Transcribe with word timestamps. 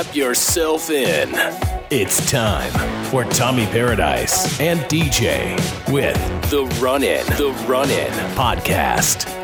Strap 0.00 0.16
yourself 0.16 0.88
in. 0.88 1.28
It's 1.90 2.30
time 2.30 2.72
for 3.10 3.24
Tommy 3.24 3.66
Paradise 3.66 4.58
and 4.58 4.80
DJ 4.82 5.54
with 5.92 6.16
the 6.50 6.64
Run 6.82 7.02
In, 7.02 7.26
the 7.36 7.50
Run 7.68 7.90
In 7.90 8.10
podcast. 8.34 9.39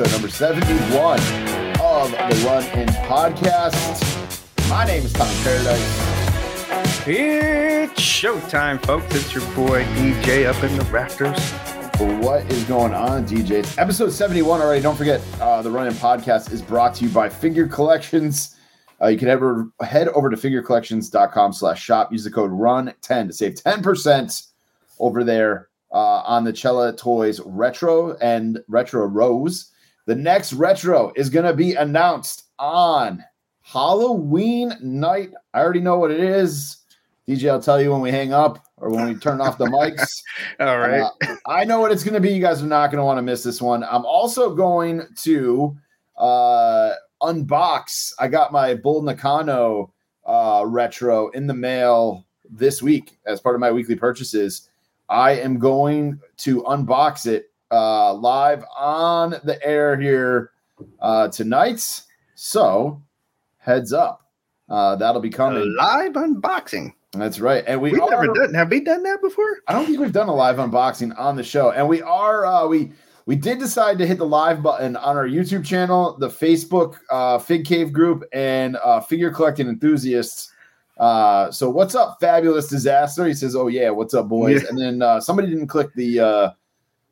Episode 0.00 0.12
number 0.14 0.30
71 0.30 1.20
of 1.78 2.10
the 2.10 2.42
Run 2.46 2.64
In 2.78 2.88
Podcast. 3.04 4.70
My 4.70 4.86
name 4.86 5.04
is 5.04 5.12
Tommy 5.12 5.34
Paradise. 5.42 7.06
It's 7.06 8.00
showtime, 8.00 8.82
folks. 8.86 9.14
It's 9.14 9.34
your 9.34 9.44
boy 9.54 9.84
DJ 9.96 10.46
up 10.46 10.64
in 10.64 10.74
the 10.78 10.84
rafters. 10.86 11.38
What 12.24 12.50
is 12.50 12.64
going 12.64 12.94
on, 12.94 13.26
DJ? 13.26 13.50
It's 13.50 13.76
episode 13.76 14.10
71 14.10 14.62
already. 14.62 14.80
Don't 14.80 14.96
forget, 14.96 15.20
uh, 15.38 15.60
the 15.60 15.70
Run 15.70 15.86
In 15.86 15.92
Podcast 15.92 16.50
is 16.50 16.62
brought 16.62 16.94
to 16.94 17.04
you 17.04 17.10
by 17.10 17.28
Figure 17.28 17.66
Collections. 17.66 18.56
Uh, 19.02 19.08
you 19.08 19.18
can 19.18 19.28
ever 19.28 19.70
head 19.82 20.08
over 20.08 20.30
to 20.30 20.36
figurecollections.com 20.38 21.52
slash 21.52 21.82
shop. 21.82 22.10
Use 22.10 22.24
the 22.24 22.30
code 22.30 22.52
RUN10 22.52 23.26
to 23.26 23.32
save 23.34 23.52
10% 23.56 24.46
over 24.98 25.24
there 25.24 25.68
uh, 25.92 26.22
on 26.24 26.44
the 26.44 26.54
Chella 26.54 26.96
Toys 26.96 27.38
Retro 27.44 28.16
and 28.22 28.60
Retro 28.66 29.04
Rose. 29.04 29.69
The 30.06 30.14
next 30.14 30.52
retro 30.52 31.12
is 31.16 31.30
going 31.30 31.46
to 31.46 31.54
be 31.54 31.74
announced 31.74 32.44
on 32.58 33.24
Halloween 33.62 34.74
night. 34.80 35.30
I 35.54 35.60
already 35.60 35.80
know 35.80 35.98
what 35.98 36.10
it 36.10 36.20
is. 36.20 36.78
DJ, 37.28 37.50
I'll 37.50 37.62
tell 37.62 37.80
you 37.80 37.92
when 37.92 38.00
we 38.00 38.10
hang 38.10 38.32
up 38.32 38.66
or 38.76 38.90
when 38.90 39.06
we 39.06 39.14
turn 39.14 39.40
off 39.40 39.58
the 39.58 39.66
mics. 39.66 40.22
All 40.60 40.78
right. 40.78 41.02
Uh, 41.02 41.36
I 41.46 41.64
know 41.64 41.78
what 41.78 41.92
it's 41.92 42.02
going 42.02 42.14
to 42.14 42.20
be. 42.20 42.32
You 42.32 42.40
guys 42.40 42.62
are 42.62 42.66
not 42.66 42.90
going 42.90 42.98
to 42.98 43.04
want 43.04 43.18
to 43.18 43.22
miss 43.22 43.44
this 43.44 43.62
one. 43.62 43.84
I'm 43.84 44.04
also 44.04 44.54
going 44.54 45.02
to 45.18 45.76
uh, 46.16 46.94
unbox. 47.22 48.12
I 48.18 48.26
got 48.26 48.52
my 48.52 48.74
Bull 48.74 49.02
Nakano 49.02 49.92
uh, 50.26 50.64
retro 50.66 51.28
in 51.28 51.46
the 51.46 51.54
mail 51.54 52.26
this 52.50 52.82
week 52.82 53.18
as 53.26 53.40
part 53.40 53.54
of 53.54 53.60
my 53.60 53.70
weekly 53.70 53.96
purchases. 53.96 54.68
I 55.08 55.32
am 55.32 55.58
going 55.58 56.20
to 56.38 56.62
unbox 56.62 57.26
it 57.26 57.49
uh, 57.70 58.14
live 58.14 58.64
on 58.76 59.30
the 59.44 59.58
air 59.64 59.98
here 60.00 60.50
uh, 61.00 61.28
tonight. 61.28 62.02
So, 62.34 63.02
heads 63.58 63.92
up. 63.92 64.26
Uh, 64.68 64.96
that'll 64.96 65.20
be 65.20 65.28
A 65.28 65.32
coming. 65.32 65.74
live 65.78 66.12
unboxing. 66.12 66.92
That's 67.12 67.40
right. 67.40 67.64
And 67.66 67.80
we 67.80 67.90
We've 67.92 68.00
are, 68.02 68.10
never 68.10 68.26
done. 68.28 68.54
Have 68.54 68.70
we 68.70 68.80
done 68.80 69.02
that 69.02 69.20
before? 69.20 69.58
I 69.66 69.72
don't 69.72 69.84
think 69.86 69.98
we've 69.98 70.12
done 70.12 70.28
a 70.28 70.34
live 70.34 70.56
unboxing 70.56 71.18
on 71.18 71.34
the 71.36 71.42
show, 71.42 71.72
and 71.72 71.88
we 71.88 72.00
are 72.02 72.46
uh, 72.46 72.66
we 72.68 72.92
we 73.26 73.34
did 73.34 73.58
decide 73.58 73.98
to 73.98 74.06
hit 74.06 74.18
the 74.18 74.26
live 74.26 74.62
button 74.62 74.96
on 74.96 75.16
our 75.16 75.26
YouTube 75.26 75.64
channel, 75.64 76.16
the 76.18 76.28
Facebook 76.28 76.98
uh, 77.10 77.38
Fig 77.38 77.64
Cave 77.64 77.92
group, 77.92 78.22
and 78.32 78.76
uh, 78.76 79.00
Figure 79.00 79.32
Collecting 79.32 79.68
Enthusiasts. 79.68 80.52
Uh, 80.98 81.50
so 81.50 81.68
what's 81.68 81.94
up, 81.96 82.18
fabulous 82.20 82.68
disaster? 82.68 83.26
He 83.26 83.34
says, 83.34 83.56
"Oh 83.56 83.66
yeah, 83.66 83.90
what's 83.90 84.14
up, 84.14 84.28
boys?" 84.28 84.62
Yeah. 84.62 84.68
And 84.68 84.78
then 84.78 85.02
uh, 85.02 85.20
somebody 85.20 85.48
didn't 85.48 85.66
click 85.66 85.92
the 85.94 86.20
uh, 86.20 86.50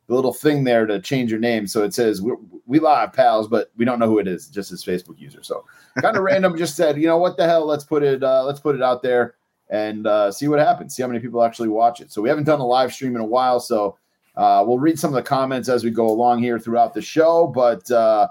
the 0.09 0.15
little 0.15 0.33
thing 0.33 0.63
there 0.63 0.87
to 0.87 0.99
change 0.99 1.29
your 1.29 1.39
name, 1.39 1.67
so 1.67 1.83
it 1.83 1.93
says 1.93 2.19
we 2.19 2.33
we 2.65 2.79
live 2.79 3.13
pals, 3.13 3.47
but 3.47 3.71
we 3.77 3.85
don't 3.85 3.99
know 3.99 4.07
who 4.07 4.17
it 4.17 4.27
is, 4.27 4.47
just 4.47 4.71
his 4.71 4.83
Facebook 4.83 5.19
user. 5.19 5.43
So 5.43 5.65
kind 6.01 6.17
of 6.17 6.23
random. 6.29 6.57
Just 6.57 6.75
said, 6.75 6.97
you 6.99 7.05
know 7.05 7.19
what 7.19 7.37
the 7.37 7.45
hell? 7.45 7.67
Let's 7.67 7.83
put 7.83 8.01
it 8.01 8.23
uh, 8.23 8.43
let's 8.43 8.59
put 8.59 8.75
it 8.75 8.81
out 8.81 9.03
there 9.03 9.35
and 9.69 10.07
uh, 10.07 10.31
see 10.31 10.47
what 10.47 10.57
happens. 10.57 10.95
See 10.95 11.03
how 11.03 11.07
many 11.07 11.19
people 11.19 11.43
actually 11.43 11.67
watch 11.67 12.01
it. 12.01 12.11
So 12.11 12.23
we 12.23 12.29
haven't 12.29 12.45
done 12.45 12.59
a 12.59 12.65
live 12.65 12.91
stream 12.91 13.15
in 13.15 13.21
a 13.21 13.25
while, 13.25 13.59
so 13.59 13.99
uh, 14.35 14.63
we'll 14.65 14.79
read 14.79 14.97
some 14.97 15.11
of 15.11 15.15
the 15.15 15.21
comments 15.21 15.69
as 15.69 15.83
we 15.83 15.91
go 15.91 16.09
along 16.09 16.41
here 16.41 16.57
throughout 16.57 16.95
the 16.95 17.03
show. 17.03 17.45
But 17.45 17.89
uh, 17.91 18.29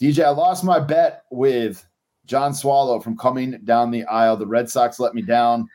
DJ, 0.00 0.24
I 0.24 0.30
lost 0.30 0.62
my 0.62 0.78
bet 0.78 1.24
with 1.32 1.84
John 2.26 2.54
Swallow 2.54 3.00
from 3.00 3.18
coming 3.18 3.58
down 3.64 3.90
the 3.90 4.04
aisle. 4.04 4.36
The 4.36 4.46
Red 4.46 4.70
Sox 4.70 5.00
let 5.00 5.16
me 5.16 5.22
down. 5.22 5.68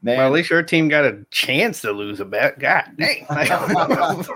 Man, 0.00 0.18
Well, 0.18 0.26
at 0.28 0.32
least 0.32 0.50
your 0.50 0.62
team 0.62 0.86
got 0.86 1.04
a 1.04 1.26
chance 1.32 1.80
to 1.80 1.90
lose 1.90 2.20
a 2.20 2.24
bet. 2.24 2.60
God 2.60 2.84
dang. 2.96 3.26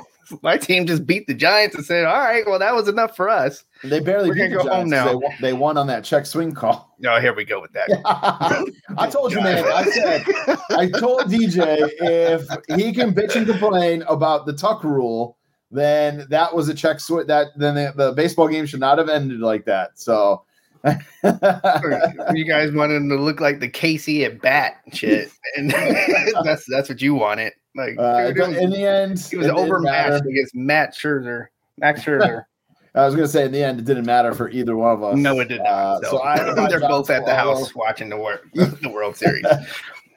My 0.43 0.57
team 0.57 0.87
just 0.87 1.07
beat 1.07 1.27
the 1.27 1.35
Giants 1.35 1.75
and 1.77 1.85
said, 1.85 2.05
all 2.05 2.19
right, 2.19 2.45
well, 2.47 2.59
that 2.59 2.75
was 2.75 2.89
enough 2.89 3.17
for 3.17 3.29
us. 3.29 3.65
they 3.85 4.01
barely 4.01 4.29
we're 4.29 4.35
beat 4.35 4.49
the 4.49 4.63
go 4.63 4.69
home 4.69 4.89
now. 4.89 5.07
They, 5.09 5.15
won- 5.15 5.35
they 5.41 5.53
won 5.53 5.77
on 5.77 5.87
that 5.89 6.05
check 6.05 6.27
swing 6.27 6.53
call. 6.53 6.97
Oh, 7.07 7.21
here 7.21 7.35
we 7.35 7.45
go 7.45 7.61
with 7.61 7.73
that. 7.73 7.89
I 8.99 9.09
told 9.09 9.33
you, 9.33 9.41
man. 9.41 9.65
I 9.65 9.85
said, 9.85 10.25
I 10.71 10.89
told 10.91 11.23
DJ 11.23 11.89
if 12.01 12.47
he 12.79 12.93
can 12.93 13.15
bitch 13.15 13.37
and 13.37 13.47
complain 13.47 14.03
about 14.03 14.47
the 14.47 14.53
tuck 14.53 14.85
rule, 14.85 15.37
then 15.71 16.27
that 16.31 16.55
was 16.55 16.69
a 16.69 16.75
check 16.75 17.01
switch. 17.01 17.27
That 17.27 17.49
then 17.57 17.75
the, 17.75 17.93
the 17.97 18.13
baseball 18.13 18.49
game 18.49 18.67
should 18.67 18.81
not 18.81 18.99
have 18.99 19.09
ended 19.09 19.41
like 19.41 19.65
that. 19.67 19.99
So, 19.99 20.45
you 20.85 22.45
guys 22.49 22.73
wanted 22.73 22.97
him 22.97 23.09
to 23.11 23.17
look 23.17 23.41
like 23.41 23.61
the 23.61 23.69
Casey 23.69 24.25
at 24.25 24.41
bat 24.41 24.81
shit. 24.93 25.31
And 25.57 25.71
that's 26.45 26.65
that's 26.67 26.89
what 26.89 27.01
you 27.03 27.15
wanted. 27.15 27.53
Like 27.77 27.97
uh, 27.99 28.29
dude, 28.33 28.39
was- 28.39 28.57
in 28.57 28.71
the 28.71 28.85
end, 28.87 29.19
He 29.21 29.37
was 29.37 29.47
overmatched 29.49 30.27
against 30.27 30.55
Matt 30.55 30.95
Scherzer. 30.95 31.47
Max 31.79 32.01
Scherzer. 32.05 32.45
I 32.95 33.05
was 33.07 33.15
going 33.15 33.27
to 33.27 33.33
say, 33.33 33.45
in 33.45 33.53
the 33.53 33.63
end, 33.63 33.79
it 33.79 33.85
didn't 33.85 34.05
matter 34.07 34.35
for 34.35 34.51
either 34.51 34.75
one 34.77 34.91
of 34.93 35.03
us. 35.05 35.17
no, 35.17 35.39
it 35.39 35.47
did 35.49 35.59
not. 35.63 35.69
Uh, 35.69 36.01
so 36.03 36.11
so 36.11 36.23
I 36.23 36.37
had 36.39 36.47
to 36.47 36.55
buy 36.57 36.69
they're 36.69 36.81
both 36.81 37.09
at 37.09 37.25
the 37.25 37.35
house 37.35 37.73
watching 37.75 38.09
the 38.09 38.17
world, 38.17 38.41
the 38.55 38.91
World 38.93 39.17
Series. 39.17 39.45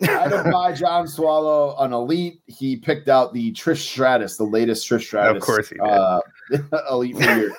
I 0.01 0.27
don't 0.27 0.51
buy 0.51 0.73
John 0.73 1.07
Swallow 1.07 1.75
an 1.77 1.93
elite. 1.93 2.41
He 2.47 2.75
picked 2.75 3.09
out 3.09 3.31
the 3.33 3.51
Trish 3.53 3.77
Stratus, 3.87 4.37
the 4.37 4.43
latest 4.43 4.89
Trish 4.89 5.03
Stratus. 5.03 5.37
Of 5.37 5.43
course 5.45 5.69
he 5.69 5.75
did. 5.75 5.83
Uh, 5.87 6.19
elite 6.89 7.15
figure. 7.15 7.51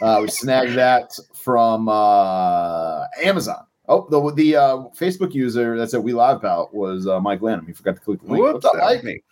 uh, 0.00 0.20
we 0.22 0.28
snagged 0.28 0.72
that 0.74 1.12
from 1.34 1.88
uh, 1.90 3.04
Amazon. 3.22 3.66
Oh, 3.88 4.06
the 4.10 4.32
the 4.34 4.56
uh, 4.56 4.76
Facebook 4.98 5.34
user 5.34 5.76
that 5.76 5.90
said 5.90 6.02
We 6.02 6.14
Live 6.14 6.40
Pal 6.40 6.70
was 6.72 7.06
uh, 7.06 7.20
Mike 7.20 7.42
Lanham. 7.42 7.66
He 7.66 7.72
forgot 7.74 7.96
to 7.96 8.00
click 8.00 8.20
the 8.22 8.26
link. 8.32 8.42
Whoops, 8.42 8.64
What's 8.64 8.74
up, 8.74 8.80
Mike? 8.80 9.04
me. 9.04 9.22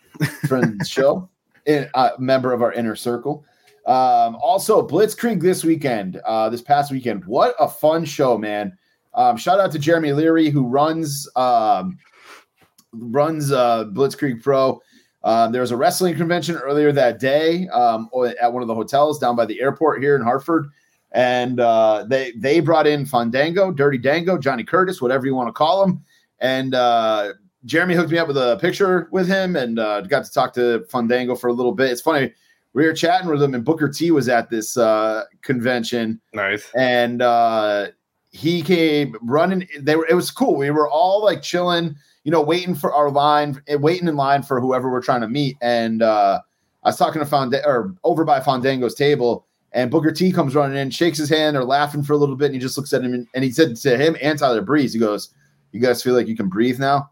Friend 0.47 0.65
of 0.65 0.79
the 0.79 0.85
show, 0.85 1.29
in, 1.65 1.87
uh, 1.93 2.11
member 2.19 2.53
of 2.53 2.61
our 2.61 2.73
inner 2.73 2.95
circle. 2.95 3.45
Um, 3.85 4.37
also, 4.41 4.87
Blitzkrieg 4.87 5.41
this 5.41 5.63
weekend, 5.63 6.17
uh, 6.25 6.49
this 6.49 6.61
past 6.61 6.91
weekend. 6.91 7.25
What 7.25 7.55
a 7.59 7.67
fun 7.67 8.05
show, 8.05 8.37
man! 8.37 8.77
Um, 9.13 9.37
shout 9.37 9.59
out 9.59 9.71
to 9.71 9.79
Jeremy 9.79 10.13
Leary 10.13 10.49
who 10.49 10.65
runs 10.65 11.27
um, 11.35 11.97
runs 12.93 13.51
uh, 13.51 13.85
Blitzkrieg 13.85 14.41
Pro. 14.41 14.81
Um, 15.23 15.51
there 15.51 15.61
was 15.61 15.71
a 15.71 15.77
wrestling 15.77 16.15
convention 16.15 16.55
earlier 16.55 16.91
that 16.91 17.19
day 17.19 17.67
um, 17.69 18.09
at 18.41 18.51
one 18.51 18.61
of 18.61 18.67
the 18.67 18.75
hotels 18.75 19.19
down 19.19 19.35
by 19.35 19.45
the 19.45 19.61
airport 19.61 20.01
here 20.01 20.15
in 20.15 20.21
Hartford, 20.21 20.67
and 21.11 21.59
uh, 21.59 22.05
they 22.07 22.31
they 22.37 22.59
brought 22.59 22.87
in 22.87 23.05
Fandango, 23.05 23.71
Dirty 23.71 23.97
Dango, 23.97 24.37
Johnny 24.37 24.63
Curtis, 24.63 25.01
whatever 25.01 25.25
you 25.25 25.35
want 25.35 25.47
to 25.47 25.53
call 25.53 25.83
him, 25.83 26.03
and 26.39 26.73
uh, 26.73 27.33
Jeremy 27.65 27.95
hooked 27.95 28.11
me 28.11 28.17
up 28.17 28.27
with 28.27 28.37
a 28.37 28.57
picture 28.59 29.07
with 29.11 29.27
him 29.27 29.55
and 29.55 29.77
uh, 29.79 30.01
got 30.01 30.25
to 30.25 30.31
talk 30.31 30.53
to 30.53 30.85
Fandango 30.89 31.35
for 31.35 31.47
a 31.47 31.53
little 31.53 31.73
bit. 31.73 31.91
It's 31.91 32.01
funny. 32.01 32.33
We 32.73 32.85
were 32.85 32.93
chatting 32.93 33.29
with 33.29 33.43
him, 33.43 33.53
and 33.53 33.65
Booker 33.65 33.89
T 33.89 34.11
was 34.11 34.29
at 34.29 34.49
this 34.49 34.77
uh, 34.77 35.23
convention, 35.41 36.21
Nice. 36.33 36.71
and 36.75 37.21
uh, 37.21 37.87
he 38.31 38.61
came 38.61 39.15
running. 39.21 39.67
They 39.79 39.95
were. 39.97 40.07
It 40.07 40.13
was 40.13 40.31
cool. 40.31 40.55
We 40.55 40.71
were 40.71 40.89
all 40.89 41.21
like 41.23 41.41
chilling, 41.41 41.95
you 42.23 42.31
know, 42.31 42.41
waiting 42.41 42.73
for 42.75 42.93
our 42.93 43.11
line, 43.11 43.61
eh, 43.67 43.75
waiting 43.75 44.07
in 44.07 44.15
line 44.15 44.41
for 44.43 44.61
whoever 44.61 44.89
we're 44.89 45.01
trying 45.01 45.19
to 45.21 45.27
meet. 45.27 45.57
And 45.61 46.01
uh, 46.01 46.39
I 46.83 46.89
was 46.89 46.97
talking 46.97 47.19
to 47.21 47.25
Fandango 47.25 47.67
or 47.67 47.93
over 48.05 48.23
by 48.23 48.39
Fandango's 48.39 48.95
table, 48.95 49.45
and 49.73 49.91
Booker 49.91 50.11
T 50.13 50.31
comes 50.31 50.55
running 50.55 50.77
in, 50.77 50.89
shakes 50.91 51.17
his 51.17 51.29
hand, 51.29 51.55
they're 51.57 51.65
laughing 51.65 52.03
for 52.03 52.13
a 52.13 52.17
little 52.17 52.37
bit, 52.37 52.45
and 52.45 52.53
he 52.55 52.59
just 52.61 52.77
looks 52.77 52.93
at 52.93 53.03
him 53.03 53.13
and, 53.13 53.27
and 53.35 53.43
he 53.43 53.51
said 53.51 53.75
to 53.75 53.97
him 53.97 54.15
and 54.21 54.39
Tyler 54.39 54.61
Breeze, 54.61 54.93
he 54.93 54.99
goes, 54.99 55.33
"You 55.73 55.81
guys 55.81 56.01
feel 56.01 56.15
like 56.15 56.27
you 56.27 56.37
can 56.37 56.47
breathe 56.47 56.79
now?" 56.79 57.10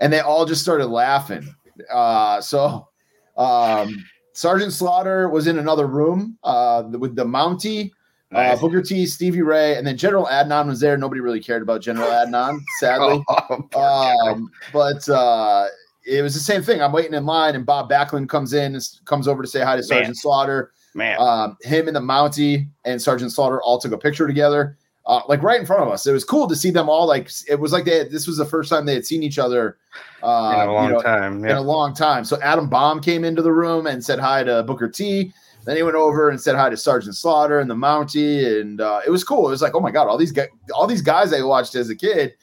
And 0.00 0.12
they 0.12 0.20
all 0.20 0.44
just 0.44 0.62
started 0.62 0.86
laughing. 0.86 1.54
Uh, 1.92 2.40
so 2.40 2.88
um, 3.36 4.04
Sergeant 4.32 4.72
Slaughter 4.72 5.28
was 5.28 5.46
in 5.46 5.58
another 5.58 5.86
room 5.86 6.38
uh, 6.44 6.84
with 6.98 7.16
the 7.16 7.24
Mountie. 7.24 7.90
Uh, 8.32 8.56
Booker 8.56 8.82
T, 8.82 9.06
Stevie 9.06 9.42
Ray, 9.42 9.76
and 9.76 9.86
then 9.86 9.96
General 9.96 10.26
Adnan 10.26 10.66
was 10.66 10.80
there. 10.80 10.96
Nobody 10.96 11.20
really 11.20 11.38
cared 11.38 11.62
about 11.62 11.80
General 11.80 12.08
Adnan, 12.08 12.58
sadly. 12.80 13.22
Oh. 13.28 14.30
Um, 14.32 14.50
but 14.72 15.08
uh, 15.08 15.66
it 16.04 16.20
was 16.20 16.34
the 16.34 16.40
same 16.40 16.60
thing. 16.60 16.82
I'm 16.82 16.90
waiting 16.90 17.14
in 17.14 17.26
line, 17.26 17.54
and 17.54 17.64
Bob 17.64 17.88
Backlund 17.88 18.28
comes 18.28 18.52
in, 18.52 18.74
and 18.74 18.88
comes 19.04 19.28
over 19.28 19.40
to 19.40 19.48
say 19.48 19.60
hi 19.62 19.76
to 19.76 19.84
Sergeant 19.84 20.16
Slaughter. 20.16 20.72
Man, 20.94 21.16
Um, 21.20 21.56
him 21.62 21.86
and 21.86 21.94
the 21.94 22.00
Mountie 22.00 22.68
and 22.84 23.00
Sergeant 23.00 23.30
Slaughter 23.30 23.62
all 23.62 23.78
took 23.78 23.92
a 23.92 23.98
picture 23.98 24.26
together, 24.26 24.78
uh, 25.06 25.20
like 25.28 25.42
right 25.42 25.60
in 25.60 25.66
front 25.66 25.82
of 25.82 25.88
us. 25.88 26.06
It 26.06 26.12
was 26.12 26.24
cool 26.24 26.48
to 26.48 26.56
see 26.56 26.70
them 26.70 26.88
all. 26.88 27.06
Like 27.06 27.30
it 27.48 27.58
was 27.58 27.72
like 27.72 27.84
they 27.84 27.98
had, 27.98 28.10
this 28.10 28.26
was 28.26 28.36
the 28.36 28.44
first 28.44 28.70
time 28.70 28.86
they 28.86 28.94
had 28.94 29.06
seen 29.06 29.22
each 29.22 29.38
other 29.38 29.78
uh, 30.22 30.60
in 30.62 30.68
a 30.68 30.72
long 30.72 30.88
you 30.88 30.92
know, 30.94 31.02
time. 31.02 31.44
in 31.44 31.56
a 31.56 31.60
long 31.60 31.94
time. 31.94 32.24
So 32.24 32.40
Adam 32.40 32.68
Bomb 32.68 33.00
came 33.00 33.24
into 33.24 33.42
the 33.42 33.52
room 33.52 33.86
and 33.86 34.04
said 34.04 34.18
hi 34.18 34.42
to 34.44 34.62
Booker 34.62 34.88
T. 34.88 35.32
Then 35.64 35.76
he 35.76 35.82
went 35.82 35.96
over 35.96 36.28
and 36.28 36.40
said 36.40 36.56
hi 36.56 36.68
to 36.68 36.76
Sergeant 36.76 37.16
Slaughter 37.16 37.58
and 37.58 37.70
the 37.70 37.74
Mountie, 37.74 38.60
and 38.60 38.80
uh, 38.82 39.00
it 39.06 39.10
was 39.10 39.24
cool. 39.24 39.46
It 39.46 39.50
was 39.50 39.62
like, 39.62 39.74
oh 39.74 39.80
my 39.80 39.90
god, 39.90 40.08
all 40.08 40.18
these 40.18 40.32
guys, 40.32 40.48
all 40.74 40.86
these 40.86 41.00
guys 41.00 41.32
I 41.32 41.42
watched 41.42 41.74
as 41.74 41.88
a 41.88 41.96
kid 41.96 42.34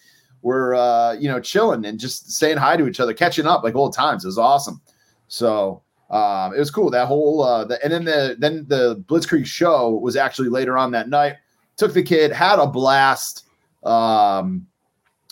were 0.42 0.74
uh, 0.74 1.13
you 1.13 1.30
know 1.30 1.40
chilling 1.40 1.86
and 1.86 2.00
just 2.00 2.31
saying 2.31 2.58
hi 2.58 2.78
to 2.78 2.88
each 2.88 3.00
other, 3.00 3.13
catching 3.13 3.46
up 3.46 3.63
like 3.63 3.75
old 3.75 3.94
times. 3.94 4.24
It 4.24 4.28
was 4.28 4.40
awesome. 4.40 4.81
So 5.28 5.84
um, 6.10 6.54
it 6.56 6.60
was 6.60 6.72
cool. 6.72 6.90
That 6.90 7.08
whole 7.08 7.44
uh, 7.44 7.66
the, 7.66 7.84
and 7.84 7.94
then 7.94 8.06
the 8.06 8.36
then 8.40 8.66
the 8.68 8.98
Blitzkrieg 9.08 9.46
show 9.46 9.92
was 9.92 10.16
actually 10.16 10.50
later 10.50 10.78
on 10.78 10.92
that 10.92 11.08
night. 11.08 11.36
Took 11.81 11.94
the 11.95 12.04
kid, 12.04 12.31
had 12.31 12.60
a 12.60 12.68
blast. 12.68 13.45
Um, 13.81 14.68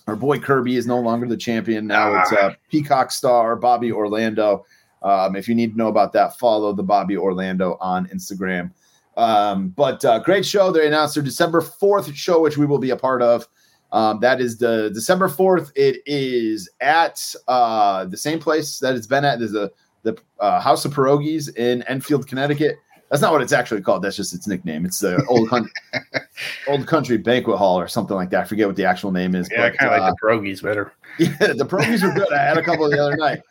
our 0.08 0.16
boy 0.16 0.40
Kirby 0.40 0.78
is 0.78 0.88
no 0.88 1.00
longer 1.00 1.28
the 1.28 1.38
champion 1.38 1.86
now. 1.86 2.20
It's 2.20 2.32
uh, 2.34 2.56
Peacock 2.72 3.12
Star 3.12 3.56
Bobby 3.56 3.92
Orlando. 3.92 4.66
Um, 5.04 5.36
if 5.36 5.48
you 5.48 5.54
need 5.54 5.74
to 5.74 5.78
know 5.78 5.90
about 5.90 6.12
that, 6.14 6.40
follow 6.40 6.74
the 6.74 6.82
Bobby 6.82 7.16
Orlando 7.16 7.78
on 7.80 8.08
Instagram. 8.08 8.72
Um, 9.16 9.70
but 9.78 10.04
uh, 10.04 10.18
great 10.24 10.44
show. 10.44 10.72
They 10.72 10.88
announced 10.88 11.14
their 11.14 11.24
December 11.24 11.62
4th 11.62 12.16
show, 12.16 12.42
which 12.42 12.58
we 12.58 12.66
will 12.66 12.80
be 12.80 12.90
a 12.90 12.98
part 12.98 13.22
of. 13.22 13.48
Um, 13.92 14.20
that 14.22 14.42
is 14.42 14.58
the 14.58 14.90
December 14.92 15.30
4th. 15.30 15.72
It 15.76 15.98
is 16.08 16.68
at 16.82 17.24
uh, 17.48 18.06
the 18.06 18.18
same 18.18 18.40
place 18.40 18.80
that 18.80 18.96
it's 18.96 19.06
been 19.06 19.24
at. 19.24 19.38
There's 19.38 19.54
a 19.54 19.70
the 20.04 20.18
uh, 20.40 20.60
House 20.60 20.86
of 20.86 20.94
Pierogies 20.94 21.56
in 21.56 21.84
Enfield, 21.84 22.28
Connecticut. 22.28 22.78
That's 23.10 23.22
not 23.22 23.32
what 23.32 23.42
it's 23.42 23.54
actually 23.54 23.82
called. 23.82 24.04
That's 24.04 24.16
just 24.16 24.34
its 24.34 24.48
nickname. 24.48 24.86
It's 24.86 25.00
the 25.00 25.26
old 25.26 25.50
country, 25.50 25.72
old 26.68 26.86
country 26.86 27.18
banquet 27.18 27.58
hall 27.58 27.80
or 27.80 27.88
something 27.88 28.16
like 28.16 28.30
that. 28.30 28.42
I 28.42 28.44
forget 28.44 28.68
what 28.68 28.76
the 28.76 28.86
actual 28.86 29.12
name 29.12 29.34
is. 29.34 29.50
Yeah, 29.52 29.66
I 29.66 29.70
kind 29.72 29.94
of 29.94 30.00
uh, 30.00 30.04
like 30.04 30.14
the 30.14 30.28
pierogies 30.28 30.62
better. 30.62 30.94
Yeah, 31.18 31.32
the 31.38 31.66
pierogies 31.66 32.02
were 32.02 32.14
good. 32.14 32.32
I 32.32 32.42
had 32.42 32.58
a 32.58 32.64
couple 32.64 32.90
the 32.90 32.98
other 32.98 33.18
night, 33.18 33.42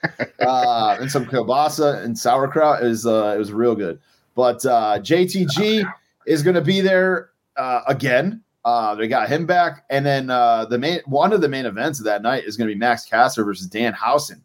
uh, 0.40 0.96
and 0.98 1.10
some 1.10 1.26
kielbasa 1.26 2.02
and 2.02 2.16
sauerkraut. 2.16 2.82
It 2.82 2.86
was 2.86 3.04
uh, 3.04 3.34
it 3.34 3.38
was 3.38 3.52
real 3.52 3.74
good. 3.74 4.00
But 4.34 4.64
uh, 4.64 5.00
JTG 5.00 5.84
is 6.26 6.42
going 6.42 6.54
to 6.54 6.62
be 6.62 6.80
there 6.80 7.30
uh, 7.56 7.82
again. 7.86 8.42
Uh, 8.64 8.94
they 8.94 9.08
got 9.08 9.28
him 9.28 9.44
back, 9.44 9.84
and 9.90 10.06
then 10.06 10.30
uh, 10.30 10.64
the 10.66 10.78
main 10.78 11.00
one 11.06 11.32
of 11.32 11.40
the 11.40 11.48
main 11.48 11.66
events 11.66 11.98
of 11.98 12.06
that 12.06 12.22
night 12.22 12.44
is 12.44 12.56
going 12.56 12.68
to 12.68 12.74
be 12.74 12.78
Max 12.78 13.04
Caster 13.04 13.44
versus 13.44 13.68
Danhausen. 13.68 14.40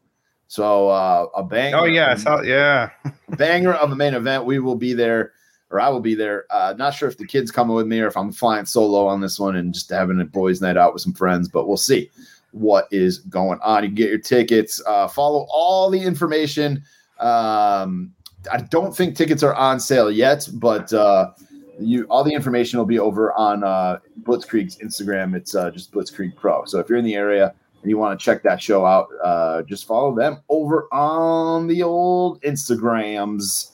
So 0.54 0.90
uh, 0.90 1.26
a 1.36 1.42
banger. 1.42 1.78
Oh 1.78 1.86
yeah, 1.86 2.14
saw, 2.14 2.42
yeah, 2.42 2.92
banger 3.30 3.74
of 3.74 3.92
a 3.92 3.96
main 3.96 4.14
event. 4.14 4.46
We 4.46 4.60
will 4.60 4.76
be 4.76 4.94
there, 4.94 5.32
or 5.72 5.82
I 5.82 5.90
will 5.90 6.00
be 6.00 6.14
there. 6.14 6.46
Uh, 6.52 6.76
not 6.78 6.94
sure 6.94 7.10
if 7.10 7.18
the 7.18 7.26
kids 7.26 7.50
coming 7.50 7.76
with 7.76 7.88
me 7.88 8.00
or 8.02 8.06
if 8.06 8.16
I'm 8.16 8.32
flying 8.32 8.68
solo 8.68 9.08
on 9.08 9.20
this 9.20 9.40
one 9.40 9.56
and 9.56 9.74
just 9.74 9.90
having 9.90 10.22
a 10.22 10.26
boys' 10.26 10.62
night 10.62 10.78
out 10.78 10.94
with 10.94 11.02
some 11.02 11.14
friends. 11.14 11.50
But 11.50 11.68
we'll 11.68 11.76
see 11.76 12.12
what 12.52 12.88
is 12.92 13.18
going 13.18 13.58
on. 13.64 13.82
You 13.82 13.90
can 13.90 13.96
get 13.96 14.10
your 14.10 14.20
tickets. 14.20 14.80
Uh, 14.86 15.08
follow 15.08 15.48
all 15.50 15.90
the 15.90 16.00
information. 16.00 16.84
Um, 17.18 18.14
I 18.52 18.60
don't 18.70 18.96
think 18.96 19.16
tickets 19.16 19.42
are 19.42 19.56
on 19.56 19.80
sale 19.80 20.12
yet, 20.12 20.48
but 20.54 20.94
uh, 20.94 21.32
you 21.80 22.04
all 22.12 22.24
the 22.24 22.32
information 22.32 22.78
will 22.78 22.86
be 22.86 23.00
over 23.00 23.34
on 23.34 23.64
uh, 23.64 23.98
Blitzkrieg's 24.22 24.78
Instagram. 24.78 25.36
It's 25.36 25.56
uh, 25.56 25.72
just 25.72 25.92
Blitzkrieg 25.92 26.36
Pro. 26.36 26.64
So 26.66 26.78
if 26.78 26.90
you're 26.90 27.00
in 27.00 27.06
the 27.06 27.16
area 27.16 27.56
and 27.84 27.90
you 27.90 27.98
want 27.98 28.18
to 28.18 28.24
check 28.24 28.42
that 28.44 28.62
show 28.62 28.86
out, 28.86 29.10
uh, 29.24 29.62
just 29.64 29.86
follow 29.86 30.16
them 30.16 30.42
over 30.50 30.88
on 30.94 31.68
the 31.68 31.84
old 31.84 32.42
Instagrams. 32.42 33.72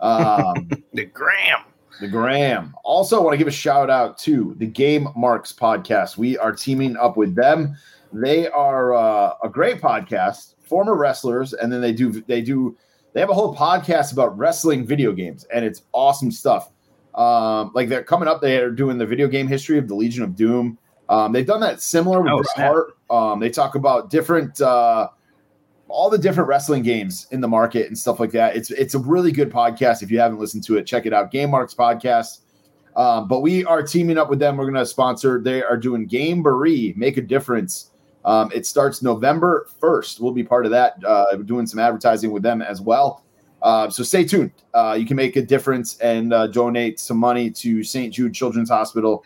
Um, 0.00 0.68
the 0.92 1.04
gram. 1.06 1.60
The 2.00 2.08
Gram. 2.08 2.74
Also, 2.82 3.20
I 3.20 3.22
want 3.22 3.34
to 3.34 3.38
give 3.38 3.46
a 3.46 3.52
shout 3.52 3.88
out 3.88 4.18
to 4.18 4.54
the 4.58 4.66
Game 4.66 5.08
Marks 5.14 5.52
podcast. 5.52 6.16
We 6.16 6.36
are 6.36 6.50
teaming 6.50 6.96
up 6.96 7.16
with 7.16 7.36
them. 7.36 7.76
They 8.12 8.48
are 8.48 8.92
uh, 8.94 9.34
a 9.44 9.48
great 9.48 9.80
podcast, 9.80 10.54
former 10.64 10.96
wrestlers, 10.96 11.52
and 11.52 11.72
then 11.72 11.80
they 11.80 11.92
do 11.92 12.10
they 12.22 12.40
do 12.42 12.76
they 13.12 13.20
have 13.20 13.30
a 13.30 13.34
whole 13.34 13.54
podcast 13.54 14.12
about 14.12 14.36
wrestling 14.36 14.84
video 14.84 15.12
games, 15.12 15.44
and 15.54 15.64
it's 15.64 15.82
awesome 15.92 16.32
stuff. 16.32 16.70
Um, 17.14 17.70
like 17.74 17.88
they're 17.88 18.02
coming 18.02 18.26
up, 18.26 18.40
they 18.40 18.56
are 18.58 18.70
doing 18.70 18.98
the 18.98 19.06
video 19.06 19.28
game 19.28 19.46
history 19.46 19.78
of 19.78 19.86
the 19.86 19.94
Legion 19.94 20.24
of 20.24 20.34
Doom. 20.34 20.78
Um, 21.08 21.30
they've 21.32 21.46
done 21.46 21.60
that 21.60 21.82
similar 21.82 22.20
with 22.22 22.32
Oh, 22.32 22.42
Bret. 22.56 22.66
Hart. 22.66 22.96
Um, 23.12 23.38
they 23.40 23.50
talk 23.50 23.74
about 23.74 24.08
different, 24.08 24.60
uh, 24.60 25.08
all 25.88 26.08
the 26.08 26.16
different 26.16 26.48
wrestling 26.48 26.82
games 26.82 27.26
in 27.30 27.42
the 27.42 27.48
market 27.48 27.86
and 27.88 27.98
stuff 27.98 28.18
like 28.18 28.32
that. 28.32 28.56
It's 28.56 28.70
it's 28.70 28.94
a 28.94 28.98
really 28.98 29.30
good 29.30 29.50
podcast. 29.50 30.02
If 30.02 30.10
you 30.10 30.18
haven't 30.18 30.38
listened 30.38 30.64
to 30.64 30.78
it, 30.78 30.86
check 30.86 31.04
it 31.04 31.12
out. 31.12 31.30
Game 31.30 31.50
Marks 31.50 31.74
podcast. 31.74 32.38
Um, 32.96 33.28
but 33.28 33.40
we 33.40 33.64
are 33.66 33.82
teaming 33.82 34.18
up 34.18 34.30
with 34.30 34.38
them. 34.38 34.56
We're 34.56 34.64
going 34.64 34.74
to 34.74 34.86
sponsor. 34.86 35.40
They 35.40 35.62
are 35.62 35.76
doing 35.76 36.06
Game 36.06 36.42
Baree, 36.42 36.96
Make 36.96 37.18
a 37.18 37.22
Difference. 37.22 37.90
Um, 38.24 38.50
it 38.54 38.66
starts 38.66 39.02
November 39.02 39.66
first. 39.80 40.20
We'll 40.20 40.32
be 40.32 40.44
part 40.44 40.64
of 40.64 40.70
that. 40.72 40.94
Uh, 41.04 41.36
doing 41.36 41.66
some 41.66 41.80
advertising 41.80 42.32
with 42.32 42.42
them 42.42 42.62
as 42.62 42.80
well. 42.80 43.24
Uh, 43.62 43.88
so 43.88 44.02
stay 44.02 44.24
tuned. 44.24 44.52
Uh, 44.74 44.96
you 44.98 45.06
can 45.06 45.16
make 45.16 45.36
a 45.36 45.42
difference 45.42 45.96
and 45.98 46.32
uh, 46.32 46.46
donate 46.48 46.98
some 46.98 47.16
money 47.16 47.50
to 47.50 47.82
St. 47.84 48.12
Jude 48.12 48.34
Children's 48.34 48.70
Hospital. 48.70 49.24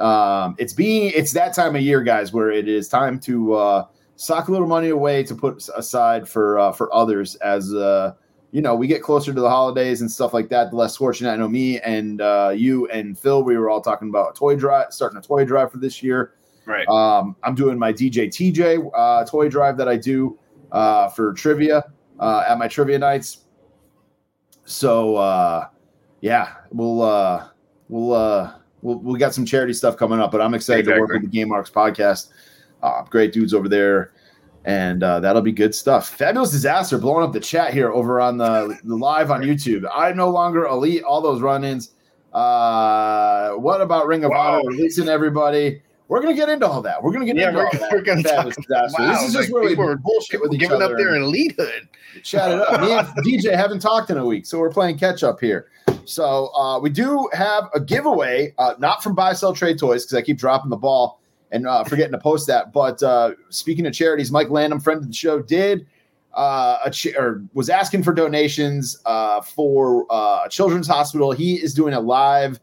Um, 0.00 0.54
it's 0.58 0.72
being 0.72 1.12
it's 1.14 1.32
that 1.32 1.54
time 1.54 1.76
of 1.76 1.82
year, 1.82 2.02
guys, 2.02 2.32
where 2.32 2.50
it 2.50 2.68
is 2.68 2.88
time 2.88 3.18
to 3.20 3.54
uh, 3.54 3.86
sock 4.16 4.48
a 4.48 4.52
little 4.52 4.66
money 4.66 4.88
away 4.88 5.22
to 5.24 5.34
put 5.34 5.68
aside 5.76 6.28
for 6.28 6.58
uh, 6.58 6.72
for 6.72 6.92
others 6.94 7.36
as 7.36 7.74
uh, 7.74 8.14
you 8.50 8.60
know 8.60 8.74
we 8.74 8.86
get 8.86 9.02
closer 9.02 9.32
to 9.32 9.40
the 9.40 9.50
holidays 9.50 10.00
and 10.00 10.10
stuff 10.10 10.32
like 10.32 10.48
that. 10.50 10.70
The 10.70 10.76
less 10.76 10.96
fortunate, 10.96 11.30
I 11.30 11.36
know 11.36 11.48
me 11.48 11.80
and 11.80 12.20
uh, 12.20 12.52
you 12.54 12.86
and 12.88 13.18
Phil, 13.18 13.42
we 13.42 13.56
were 13.56 13.70
all 13.70 13.80
talking 13.80 14.08
about 14.08 14.30
a 14.30 14.38
toy 14.38 14.56
drive, 14.56 14.92
starting 14.92 15.18
a 15.18 15.22
toy 15.22 15.44
drive 15.44 15.72
for 15.72 15.78
this 15.78 16.02
year. 16.02 16.34
Right. 16.64 16.86
Um, 16.88 17.34
I'm 17.42 17.54
doing 17.54 17.78
my 17.78 17.92
DJ 17.92 18.28
TJ 18.28 18.90
uh, 18.94 19.24
toy 19.24 19.48
drive 19.48 19.78
that 19.78 19.88
I 19.88 19.96
do 19.96 20.38
uh, 20.70 21.08
for 21.08 21.32
trivia 21.32 21.84
uh, 22.18 22.44
at 22.46 22.58
my 22.58 22.68
trivia 22.68 22.98
nights. 22.98 23.44
So 24.64 25.16
uh, 25.16 25.68
yeah, 26.20 26.56
we'll 26.70 27.02
uh, 27.02 27.48
we'll 27.88 28.12
uh, 28.12 28.57
we'll 28.82 28.98
we 28.98 29.18
got 29.18 29.34
some 29.34 29.44
charity 29.44 29.72
stuff 29.72 29.96
coming 29.96 30.20
up, 30.20 30.30
but 30.32 30.40
I'm 30.40 30.54
excited 30.54 30.86
to 30.86 30.98
work 30.98 31.12
with 31.12 31.22
the 31.22 31.28
Game 31.28 31.48
Marks 31.48 31.70
podcast. 31.70 32.28
Uh, 32.82 33.02
great 33.02 33.32
dudes 33.32 33.54
over 33.54 33.68
there, 33.68 34.12
and 34.64 35.02
uh, 35.02 35.20
that'll 35.20 35.42
be 35.42 35.52
good 35.52 35.74
stuff. 35.74 36.10
Fabulous 36.10 36.50
disaster 36.50 36.98
blowing 36.98 37.24
up 37.24 37.32
the 37.32 37.40
chat 37.40 37.72
here 37.72 37.90
over 37.90 38.20
on 38.20 38.38
the, 38.38 38.78
the 38.84 38.96
live 38.96 39.30
on 39.30 39.42
YouTube. 39.42 39.88
I'm 39.92 40.16
no 40.16 40.30
longer 40.30 40.66
elite. 40.66 41.02
All 41.02 41.20
those 41.20 41.40
run-ins. 41.40 41.92
Uh, 42.32 43.52
what 43.52 43.80
about 43.80 44.06
Ring 44.06 44.24
of 44.24 44.30
Wow. 44.30 44.58
Honor 44.58 44.68
releasing 44.68 45.08
everybody? 45.08 45.82
We're 46.08 46.20
gonna 46.22 46.34
get 46.34 46.48
into 46.48 46.66
all 46.66 46.80
that. 46.82 47.02
We're 47.02 47.12
gonna 47.12 47.26
get 47.26 47.36
Yeah, 47.36 47.48
into 47.48 47.58
we're- 47.58 47.70
all 47.72 47.78
that. 47.80 47.92
we're 47.92 48.00
gonna 48.02 48.22
Fabulous 48.22 48.56
talk- 48.56 48.64
disaster. 48.66 49.02
wow, 49.02 49.12
this 49.12 49.22
is 49.28 49.34
just 49.34 49.50
like 49.50 49.54
where 49.54 49.62
we 49.76 49.92
are- 49.92 49.96
bullshit 49.96 50.40
with 50.40 50.54
each 50.54 50.60
Giving 50.60 50.80
up 50.82 50.92
their 50.96 51.14
and- 51.14 51.24
elitehood. 51.24 51.88
chat 52.22 52.50
it 52.50 52.58
up. 52.60 52.80
Me 52.80 52.92
and 52.92 53.06
DJ 53.24 53.54
haven't 53.54 53.80
talked 53.80 54.08
in 54.10 54.16
a 54.18 54.24
week, 54.24 54.46
so 54.46 54.58
we're 54.58 54.70
playing 54.70 54.98
catch 54.98 55.22
up 55.22 55.38
here. 55.40 55.66
So 56.06 56.48
uh, 56.56 56.78
we 56.80 56.88
do 56.90 57.28
have 57.34 57.68
a 57.74 57.80
giveaway, 57.80 58.54
uh, 58.58 58.74
not 58.78 59.02
from 59.02 59.14
Buy 59.14 59.34
Sell 59.34 59.52
Trade 59.52 59.78
Toys 59.78 60.04
because 60.06 60.16
I 60.16 60.22
keep 60.22 60.38
dropping 60.38 60.70
the 60.70 60.76
ball 60.76 61.20
and 61.52 61.66
uh, 61.66 61.84
forgetting 61.84 62.12
to 62.12 62.18
post 62.18 62.46
that. 62.46 62.72
But 62.72 63.02
uh, 63.02 63.32
speaking 63.50 63.86
of 63.86 63.92
charities, 63.92 64.32
Mike 64.32 64.48
Landham, 64.48 64.82
friend 64.82 65.00
of 65.02 65.06
the 65.08 65.12
show, 65.14 65.40
did 65.42 65.86
uh, 66.34 66.78
a 66.84 66.90
ch- 66.90 67.14
or 67.18 67.42
was 67.52 67.68
asking 67.68 68.02
for 68.02 68.14
donations 68.14 68.98
uh, 69.04 69.42
for 69.42 70.06
uh, 70.10 70.42
a 70.46 70.48
children's 70.48 70.86
hospital. 70.88 71.32
He 71.32 71.56
is 71.56 71.74
doing 71.74 71.92
a 71.94 72.00
live 72.00 72.58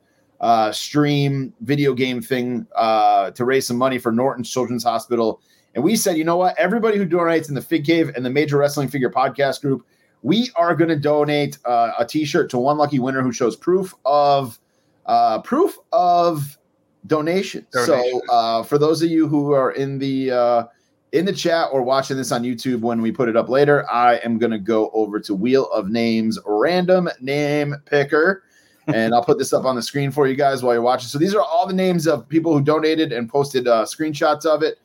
uh, 0.46 0.72
stream 0.72 1.52
video 1.62 1.92
game 1.96 2.22
thing 2.22 2.68
uh, 2.76 3.32
to 3.32 3.44
raise 3.44 3.66
some 3.66 3.78
money 3.78 3.98
for 3.98 4.12
Norton's 4.12 4.48
Children's 4.48 4.84
Hospital. 4.84 5.42
And 5.74 5.84
we 5.84 5.96
said, 5.96 6.18
you 6.18 6.24
know 6.24 6.38
what? 6.38 6.56
Everybody 6.60 7.00
who 7.00 7.08
donates 7.08 7.50
in 7.50 7.56
the 7.56 7.64
Fig 7.64 7.84
Cave 7.84 8.12
and 8.16 8.24
the 8.24 8.30
Major 8.30 8.60
Wrestling 8.60 8.88
Figure 8.88 9.10
Podcast 9.10 9.62
group, 9.62 9.88
we 10.22 10.52
are 10.56 10.76
going 10.76 10.90
to 10.90 11.00
donate 11.00 11.58
uh, 11.66 11.94
a 11.98 12.06
T-shirt 12.06 12.52
to 12.52 12.60
one 12.60 12.78
lucky 12.78 13.00
winner 13.00 13.24
who 13.24 13.32
shows 13.32 13.56
proof 13.56 13.96
of 14.06 14.60
uh, 15.08 15.42
proof 15.42 15.80
of 15.92 16.60
donation. 17.08 17.66
Donation. 17.72 18.22
So 18.22 18.22
uh, 18.30 18.62
for 18.62 18.78
those 18.78 19.02
of 19.02 19.10
you 19.10 19.28
who 19.28 19.54
are 19.54 19.72
in 19.72 19.98
the 19.98 20.30
uh, 20.30 20.64
in 21.12 21.26
the 21.26 21.34
chat 21.34 21.70
or 21.72 21.82
watching 21.82 22.18
this 22.18 22.32
on 22.32 22.44
YouTube 22.44 22.82
when 22.82 23.02
we 23.02 23.12
put 23.12 23.30
it 23.30 23.36
up 23.36 23.50
later, 23.50 23.90
I 23.92 24.18
am 24.18 24.38
going 24.38 24.52
to 24.52 24.60
go 24.60 24.92
over 24.94 25.20
to 25.22 25.34
Wheel 25.34 25.72
of 25.72 25.90
Names 25.90 26.38
random 26.46 27.10
name 27.20 27.74
picker. 27.86 28.44
And 28.88 29.14
I'll 29.14 29.24
put 29.24 29.38
this 29.38 29.54
up 29.54 29.66
on 29.66 29.76
the 29.76 29.82
screen 29.82 30.12
for 30.12 30.28
you 30.28 30.36
guys 30.36 30.64
while 30.64 30.74
you're 30.74 30.82
watching. 30.82 31.08
So 31.08 31.18
these 31.18 31.34
are 31.34 31.42
all 31.42 31.68
the 31.68 31.74
names 31.74 32.08
of 32.08 32.28
people 32.30 32.54
who 32.54 32.62
donated 32.62 33.12
and 33.12 33.30
posted 33.30 33.68
uh, 33.68 33.86
screenshots 33.86 34.46
of 34.46 34.64
it. 34.64 34.80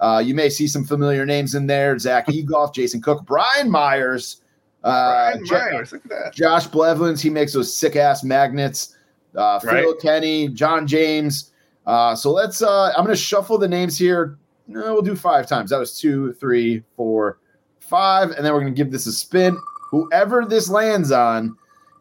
Uh, 0.00 0.22
you 0.24 0.34
may 0.34 0.48
see 0.48 0.66
some 0.66 0.84
familiar 0.84 1.24
names 1.24 1.54
in 1.54 1.66
there: 1.66 1.98
Zach 1.98 2.26
Egoff, 2.26 2.74
Jason 2.74 3.00
Cook, 3.00 3.24
Brian 3.24 3.70
Myers, 3.70 4.42
uh, 4.82 5.36
Brian 5.46 5.72
Myers, 5.74 5.92
look 5.92 6.04
at 6.04 6.10
that. 6.10 6.34
Josh 6.34 6.66
Blevins. 6.66 7.22
He 7.22 7.30
makes 7.30 7.52
those 7.52 7.76
sick 7.76 7.96
ass 7.96 8.24
magnets. 8.24 8.96
Uh, 9.34 9.58
Phil 9.58 9.94
Kenny, 9.96 10.48
John 10.48 10.86
James. 10.86 11.52
Uh, 11.86 12.14
so 12.14 12.30
let's. 12.30 12.62
Uh, 12.62 12.92
I'm 12.96 13.04
going 13.04 13.16
to 13.16 13.22
shuffle 13.22 13.58
the 13.58 13.68
names 13.68 13.98
here. 13.98 14.38
No, 14.66 14.94
we'll 14.94 15.02
do 15.02 15.16
five 15.16 15.46
times. 15.46 15.70
That 15.70 15.78
was 15.78 15.98
two, 15.98 16.32
three, 16.34 16.82
four, 16.96 17.38
five, 17.80 18.30
and 18.30 18.44
then 18.44 18.52
we're 18.52 18.60
going 18.60 18.74
to 18.74 18.76
give 18.76 18.90
this 18.90 19.06
a 19.06 19.12
spin. 19.12 19.56
Whoever 19.90 20.44
this 20.44 20.68
lands 20.68 21.12
on 21.12 21.56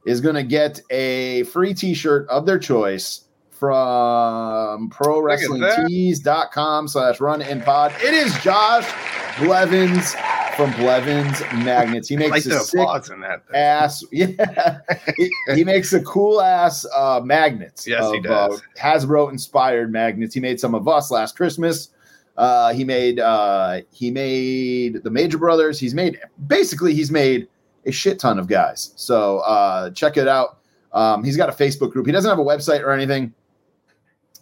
is 0.06 0.22
going 0.22 0.36
to 0.36 0.44
get 0.44 0.82
a 0.90 1.44
free 1.44 1.74
T-shirt 1.74 2.28
of 2.30 2.46
their 2.46 2.60
choice 2.60 3.22
from 3.50 4.90
ProWrestlingTees.com 4.90 6.88
slash 6.88 7.22
Run 7.22 7.42
and 7.42 7.64
Pod. 7.64 7.94
It 8.02 8.14
is 8.14 8.38
Josh 8.40 8.92
Blevins 9.40 10.14
from 10.56 10.72
Blevins 10.74 11.40
Magnets. 11.64 12.08
He 12.08 12.18
makes 12.18 12.32
like 12.32 12.46
a 12.46 12.50
the 12.50 12.60
sick 12.60 13.14
in 13.14 13.22
that. 13.22 13.44
ass. 13.54 14.04
Yeah, 14.12 14.80
he, 15.18 15.32
he 15.56 15.64
makes 15.64 15.94
a 15.94 16.04
cool 16.04 16.42
ass 16.42 16.86
uh, 16.96 17.22
magnets. 17.24 17.88
Yes, 17.88 18.12
he 18.12 18.20
does. 18.20 18.60
Uh, 18.60 18.80
Hasbro 18.80 19.32
inspired 19.32 19.92
magnets. 19.92 20.34
He 20.34 20.40
made 20.40 20.60
some 20.60 20.76
of 20.76 20.88
us 20.88 21.10
last 21.10 21.36
Christmas. 21.36 21.90
Uh, 22.38 22.74
he 22.74 22.84
made 22.84 23.20
uh, 23.20 23.82
he 23.92 24.12
made 24.12 25.04
the 25.04 25.10
Major 25.10 25.38
Brothers. 25.38 25.80
He's 25.80 25.94
made 25.94 26.20
basically 26.48 26.94
he's 26.94 27.12
made 27.12 27.48
a 27.86 27.92
shit 27.92 28.20
ton 28.20 28.40
of 28.40 28.48
guys. 28.48 28.94
So 28.96 29.40
uh, 29.40 29.92
check 29.92 30.18
it 30.18 30.28
out. 30.28 30.60
Um, 30.92 31.24
he's 31.24 31.38
got 31.38 31.50
a 31.50 31.52
Facebook 31.52 31.92
group. 31.92 32.06
He 32.06 32.12
doesn't 32.12 32.30
have 32.30 32.40
a 32.40 32.44
website 32.44 32.82
or 32.82 32.92
anything. 32.92 33.34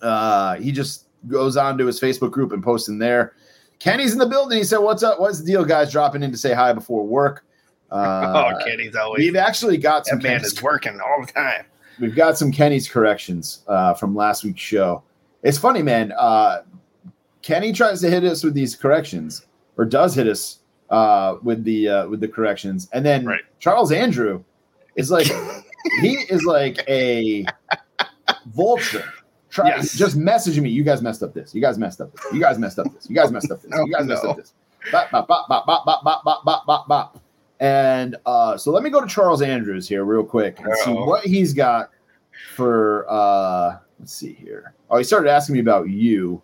Uh, 0.01 0.55
he 0.55 0.71
just 0.71 1.05
goes 1.27 1.55
on 1.57 1.77
to 1.77 1.85
his 1.85 1.99
Facebook 1.99 2.31
group 2.31 2.51
and 2.51 2.63
posts 2.63 2.89
in 2.89 2.97
there. 2.97 3.33
Kenny's 3.79 4.13
in 4.13 4.19
the 4.19 4.25
building. 4.25 4.57
He 4.57 4.63
said, 4.63 4.77
"What's 4.77 5.01
up? 5.03 5.19
What's 5.19 5.39
the 5.39 5.45
deal, 5.45 5.65
guys? 5.65 5.91
Dropping 5.91 6.23
in 6.23 6.31
to 6.31 6.37
say 6.37 6.53
hi 6.53 6.73
before 6.73 7.05
work." 7.05 7.45
Uh, 7.91 8.53
oh, 8.57 8.63
Kenny's 8.63 8.95
always 8.95 9.19
We've 9.19 9.35
actually 9.35 9.75
got 9.75 10.05
some 10.05 10.19
that 10.19 10.23
man 10.23 10.37
Kenny's, 10.37 10.53
is 10.53 10.63
working 10.63 10.97
all 11.01 11.25
the 11.25 11.29
time. 11.29 11.65
we've 11.99 12.15
got 12.15 12.37
some 12.37 12.49
Kenny's 12.49 12.87
corrections 12.87 13.65
uh, 13.67 13.93
from 13.95 14.15
last 14.15 14.45
week's 14.45 14.61
show. 14.61 15.03
It's 15.43 15.57
funny, 15.57 15.83
man. 15.83 16.13
Uh, 16.17 16.61
Kenny 17.41 17.73
tries 17.73 17.99
to 17.99 18.09
hit 18.09 18.23
us 18.23 18.45
with 18.45 18.53
these 18.53 18.77
corrections, 18.77 19.45
or 19.75 19.83
does 19.83 20.15
hit 20.15 20.25
us 20.29 20.59
uh, 20.91 21.37
with 21.41 21.63
the 21.63 21.87
uh, 21.89 22.07
with 22.07 22.19
the 22.19 22.27
corrections, 22.27 22.87
and 22.93 23.03
then 23.05 23.25
Right. 23.25 23.41
Charles 23.59 23.91
Andrew 23.91 24.43
is 24.95 25.09
like 25.09 25.27
he 26.01 26.13
is 26.29 26.43
like 26.43 26.83
a 26.87 27.45
vulture. 28.53 29.05
Try, 29.49 29.67
Yes. 29.67 29.93
Just 29.93 30.17
messaging 30.17 30.61
me. 30.61 30.69
You 30.69 30.83
guys 30.83 31.01
messed 31.01 31.23
up 31.23 31.33
this. 31.33 31.53
You 31.53 31.61
guys 31.61 31.77
messed 31.77 31.99
up 31.99 32.13
this. 32.13 32.25
You 32.31 32.39
guys 32.39 32.57
messed 32.57 32.79
up 32.79 32.91
this. 32.93 33.09
You 33.09 33.15
guys 33.15 33.31
messed 33.31 33.51
up 33.51 33.61
this. 33.61 33.71
You 33.73 33.91
guys 33.93 34.05
messed 34.05 34.23
up 34.23 34.37
this. 34.37 34.53
Bop, 34.91 35.11
bop, 35.11 35.27
bop, 35.27 35.47
bop, 35.49 35.65
bop, 35.65 35.85
bop, 35.85 36.03
bop, 36.03 36.23
bop, 36.23 36.45
bop, 36.45 36.65
bop, 36.65 36.87
bop. 36.87 37.19
And 37.59 38.15
uh, 38.25 38.57
so 38.57 38.71
let 38.71 38.81
me 38.81 38.89
go 38.89 39.01
to 39.01 39.07
Charles 39.07 39.41
Andrews 39.41 39.87
here 39.87 40.05
real 40.05 40.23
quick 40.23 40.59
and 40.59 40.75
see 40.77 40.91
what 40.93 41.23
he's 41.25 41.53
got 41.53 41.91
for. 42.55 43.05
Uh, 43.09 43.77
let's 43.99 44.13
see 44.13 44.33
here. 44.33 44.73
Oh, 44.89 44.97
he 44.97 45.03
started 45.03 45.29
asking 45.29 45.53
me 45.53 45.59
about 45.59 45.89
you. 45.89 46.41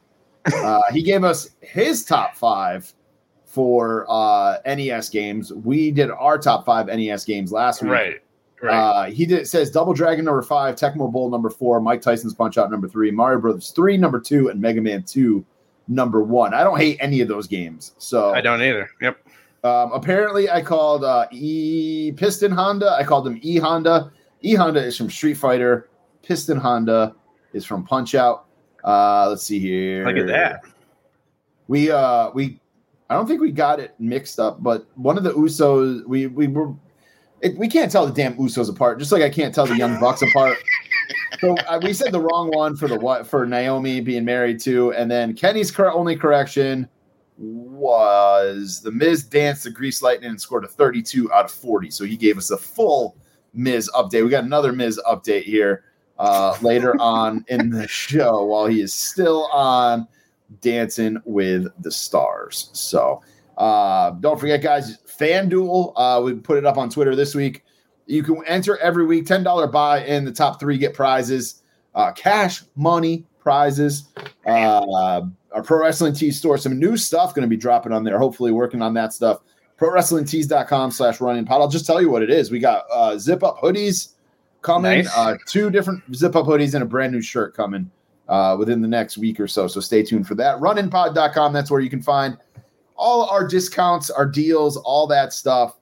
Uh, 0.54 0.82
he 0.92 1.02
gave 1.02 1.24
us 1.24 1.50
his 1.62 2.06
top 2.06 2.36
five 2.36 2.94
for 3.58 4.06
uh, 4.08 4.60
NES 4.68 5.10
games. 5.10 5.52
We 5.52 5.90
did 5.90 6.12
our 6.12 6.38
top 6.38 6.64
five 6.64 6.86
NES 6.86 7.26
games 7.26 7.52
last 7.52 7.82
week. 7.82 7.92
Right. 7.92 8.22
Right. 8.62 8.76
Uh, 8.76 9.06
he 9.10 9.26
did, 9.26 9.48
says 9.48 9.72
Double 9.72 9.94
Dragon 9.94 10.26
number 10.26 10.44
five, 10.44 10.76
Tecmo 10.76 11.12
Bowl 11.12 11.32
number 11.32 11.50
four, 11.50 11.82
Mike 11.82 12.04
Tyson's 12.04 12.36
Punch 12.36 12.60
Out 12.60 12.70
number 12.70 12.88
three, 12.88 13.10
Mario 13.10 13.40
Brothers 13.40 13.72
three 13.72 13.98
number 13.98 14.20
two, 14.20 14.50
and 14.50 14.62
Mega 14.62 14.80
Man 14.80 15.02
two 15.02 15.44
number 15.88 16.22
one. 16.22 16.54
I 16.54 16.64
don't 16.64 16.78
hate 16.78 16.98
any 17.00 17.22
of 17.22 17.28
those 17.28 17.48
games. 17.48 17.94
So 17.98 18.36
I 18.36 18.42
don't 18.42 18.62
either. 18.62 18.92
Yep. 19.02 19.18
um, 19.64 19.92
apparently, 19.92 20.52
I 20.52 20.62
called 20.62 21.04
uh, 21.04 21.26
E 21.32 22.12
Piston 22.16 22.52
Honda. 22.52 22.92
I 22.92 23.04
called 23.04 23.26
him 23.26 23.40
E 23.42 23.58
Honda. 23.58 24.12
E 24.42 24.54
Honda 24.54 24.84
is 24.84 24.96
from 24.96 25.10
Street 25.10 25.36
Fighter. 25.36 25.90
Piston 26.22 26.58
Honda 26.58 27.16
is 27.54 27.66
from 27.66 27.84
Punch 27.84 28.14
Out. 28.14 28.46
Uh, 28.84 29.30
let's 29.30 29.44
see 29.44 29.60
here. 29.60 30.06
Look 30.06 30.18
at 30.18 30.28
that. 30.28 30.62
We 31.68 31.92
uh 31.92 32.32
we 32.34 32.60
I 33.10 33.16
don't 33.16 33.28
think 33.28 33.42
we 33.42 33.52
got 33.52 33.80
it 33.80 33.96
mixed 34.00 34.40
up, 34.40 34.62
but 34.62 34.86
one 34.96 35.18
of 35.18 35.24
the 35.24 35.34
Usos 35.34 36.06
we 36.06 36.28
we 36.28 36.48
were 36.48 36.74
it, 37.42 37.58
we 37.58 37.68
can't 37.68 37.92
tell 37.92 38.06
the 38.06 38.14
damn 38.14 38.36
Usos 38.36 38.70
apart, 38.70 39.00
just 39.00 39.12
like 39.12 39.22
I 39.22 39.30
can't 39.30 39.54
tell 39.54 39.66
the 39.66 39.78
Young 39.78 40.00
Bucks 40.00 40.22
apart. 40.22 40.58
So 41.40 41.56
uh, 41.68 41.80
we 41.84 41.94
said 41.94 42.12
the 42.12 42.20
wrong 42.20 42.50
one 42.50 42.76
for 42.76 42.88
the 42.88 42.98
what 42.98 43.28
for 43.28 43.46
Naomi 43.46 44.02
being 44.02 44.26
married 44.26 44.60
to, 44.62 44.92
and 44.94 45.12
then 45.12 45.36
Kenny's 45.36 45.70
cor- 45.70 45.92
only 45.92 46.16
correction 46.16 46.90
was 47.38 48.82
the 48.82 48.92
Miz 48.92 49.24
danced 49.24 49.66
the 49.66 49.70
Grease 49.70 50.02
Lightning 50.02 50.32
and 50.32 50.42
scored 50.42 50.66
a 50.66 50.68
32 50.68 51.32
out 51.32 51.46
of 51.46 51.52
40. 51.52 51.92
So 51.92 52.06
he 52.06 52.18
gave 52.18 52.38
us 52.40 52.50
a 52.50 52.58
full 52.58 53.18
Miz 53.54 53.90
update. 53.94 54.24
We 54.24 54.30
got 54.30 54.46
another 54.46 54.74
Miz 54.74 55.00
update 55.08 55.44
here 55.44 55.84
uh, 56.18 56.58
later 56.62 57.00
on 57.00 57.46
in 57.50 57.70
the 57.70 57.88
show 57.88 58.44
while 58.46 58.66
he 58.66 58.82
is 58.82 58.94
still 58.94 59.46
on 59.48 60.08
Dancing 60.62 61.18
with 61.26 61.68
the 61.82 61.92
Stars. 61.92 62.70
So 62.74 63.22
uh, 63.58 64.12
don't 64.12 64.40
forget, 64.40 64.62
guys, 64.62 64.98
FanDuel, 65.08 65.94
uh, 65.96 66.22
we 66.24 66.34
put 66.36 66.58
it 66.58 66.66
up 66.66 66.78
on 66.78 66.90
Twitter 66.90 67.16
this 67.16 67.36
week. 67.36 67.64
You 68.06 68.24
can 68.24 68.42
enter 68.46 68.78
every 68.78 69.06
week, 69.06 69.26
$10 69.26 69.72
buy 69.72 70.04
in 70.06 70.24
the 70.26 70.32
top 70.32 70.60
three 70.60 70.78
get 70.78 70.94
prizes, 70.94 71.64
uh, 71.96 72.12
cash, 72.14 72.64
money, 72.76 73.26
prizes. 73.40 74.08
Uh, 74.46 75.24
our 75.52 75.64
Pro 75.64 75.82
Wrestling 75.82 76.14
Tees 76.14 76.38
store, 76.38 76.58
some 76.58 76.80
new 76.80 76.96
stuff 76.98 77.34
going 77.34 77.44
to 77.44 77.50
be 77.50 77.58
dropping 77.58 77.92
on 77.92 78.04
there. 78.04 78.18
Hopefully, 78.18 78.52
working 78.52 78.82
on 78.82 78.94
that 78.94 79.14
stuff. 79.14 79.40
Pro 79.78 79.92
Wrestling 79.92 80.24
ProWrestlingTees.com 80.26 80.92
slash 80.92 81.22
running 81.22 81.46
pod. 81.46 81.62
I'll 81.62 81.68
just 81.68 81.86
tell 81.86 82.02
you 82.02 82.10
what 82.10 82.24
it 82.24 82.30
is. 82.30 82.50
We 82.52 82.60
got 82.60 82.86
uh, 82.92 83.18
zip 83.18 83.44
up 83.44 83.58
hoodies 83.60 84.14
coming, 84.62 85.00
Nice. 85.04 85.18
uh, 85.18 85.36
two 85.46 85.70
different 85.70 86.04
zip 86.16 86.36
up 86.36 86.46
hoodies 86.46 86.74
and 86.74 86.84
a 86.84 86.86
brand 86.86 87.14
new 87.14 87.22
shirt 87.22 87.54
coming 87.54 87.90
uh, 88.30 88.56
within 88.58 88.82
the 88.82 88.88
next 88.88 89.18
week 89.18 89.38
or 89.40 89.48
so. 89.48 89.68
So 89.68 89.80
stay 89.80 90.04
tuned 90.04 90.28
for 90.28 90.36
that. 90.36 90.60
Runinpod.com. 90.60 91.54
That's 91.54 91.72
where 91.72 91.82
you 91.82 91.90
can 91.90 92.02
find 92.02 92.38
all 92.96 93.28
our 93.30 93.48
discounts, 93.48 94.10
our 94.10 94.26
deals, 94.26 94.78
all 94.78 95.06
that 95.08 95.34
stuff. 95.34 95.78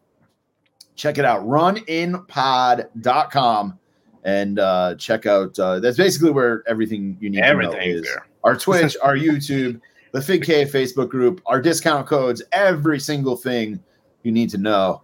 Check 0.96 1.18
it 1.18 1.26
out. 1.26 1.46
Runinpod.com 1.46 3.80
and 4.24 4.60
uh, 4.60 4.96
check 4.96 5.26
out. 5.26 5.58
Uh, 5.58 5.80
that's 5.80 5.98
basically 5.98 6.32
where 6.32 6.64
everything 6.68 7.18
you 7.22 7.30
need 7.30 7.42
to 7.42 7.56
know 7.56 7.72
is. 7.74 8.02
there. 8.02 8.28
Our 8.44 8.58
Twitch, 8.58 8.98
our 9.02 9.16
YouTube, 9.16 9.80
the 10.12 10.22
Fig 10.22 10.44
Cave 10.44 10.68
Facebook 10.70 11.08
group, 11.10 11.42
our 11.46 11.62
discount 11.62 12.08
codes, 12.08 12.42
every 12.52 13.00
single 13.00 13.38
thing 13.38 13.80
you 14.24 14.32
need 14.32 14.50
to 14.50 14.58
know 14.58 15.02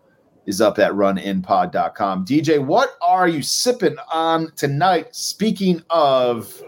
is 0.48 0.60
up 0.60 0.80
at 0.80 0.92
runinpod.com. 0.94 2.26
DJ, 2.26 2.58
what 2.64 2.96
are 3.02 3.28
you 3.28 3.42
sipping 3.42 3.96
on 4.12 4.52
tonight? 4.56 5.16
Speaking 5.16 5.84
of 5.92 6.64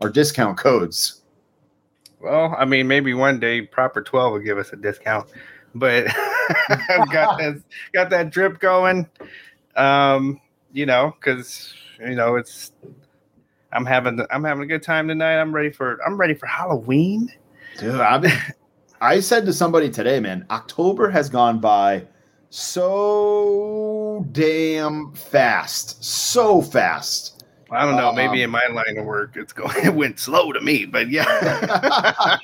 our 0.00 0.10
discount 0.10 0.58
codes. 0.58 1.22
Well, 2.20 2.54
I 2.58 2.64
mean, 2.64 2.88
maybe 2.88 3.14
one 3.14 3.38
day 3.38 3.62
Proper 3.62 4.02
Twelve 4.02 4.32
will 4.32 4.40
give 4.40 4.58
us 4.58 4.72
a 4.72 4.76
discount, 4.76 5.30
but 5.74 6.06
I've 6.68 7.10
got 7.10 7.38
that 7.38 7.62
got 7.92 8.10
that 8.10 8.30
drip 8.30 8.58
going. 8.58 9.08
Um, 9.76 10.40
you 10.72 10.86
know, 10.86 11.14
because 11.18 11.74
you 12.00 12.14
know 12.14 12.36
it's 12.36 12.72
I'm 13.72 13.84
having 13.84 14.24
I'm 14.30 14.44
having 14.44 14.64
a 14.64 14.66
good 14.66 14.82
time 14.82 15.08
tonight. 15.08 15.38
I'm 15.38 15.54
ready 15.54 15.70
for 15.70 15.98
I'm 16.06 16.16
ready 16.16 16.34
for 16.34 16.46
Halloween. 16.46 17.32
Dude, 17.78 18.00
I've 18.00 18.22
been, 18.22 18.32
I 19.00 19.20
said 19.20 19.44
to 19.46 19.52
somebody 19.52 19.90
today, 19.90 20.18
man, 20.18 20.46
October 20.50 21.10
has 21.10 21.28
gone 21.28 21.60
by 21.60 22.06
so 22.50 24.26
damn 24.32 25.12
fast. 25.12 26.02
So 26.02 26.62
fast. 26.62 27.35
I 27.70 27.84
don't 27.84 27.96
know. 27.96 28.10
Um, 28.10 28.16
maybe 28.16 28.42
in 28.42 28.50
my 28.50 28.62
line 28.70 28.96
of 28.96 29.04
work, 29.04 29.36
it's 29.36 29.52
going. 29.52 29.74
It 29.84 29.94
went 29.94 30.18
slow 30.18 30.52
to 30.52 30.60
me, 30.60 30.86
but 30.86 31.08
yeah, 31.10 31.24
I 31.28 32.38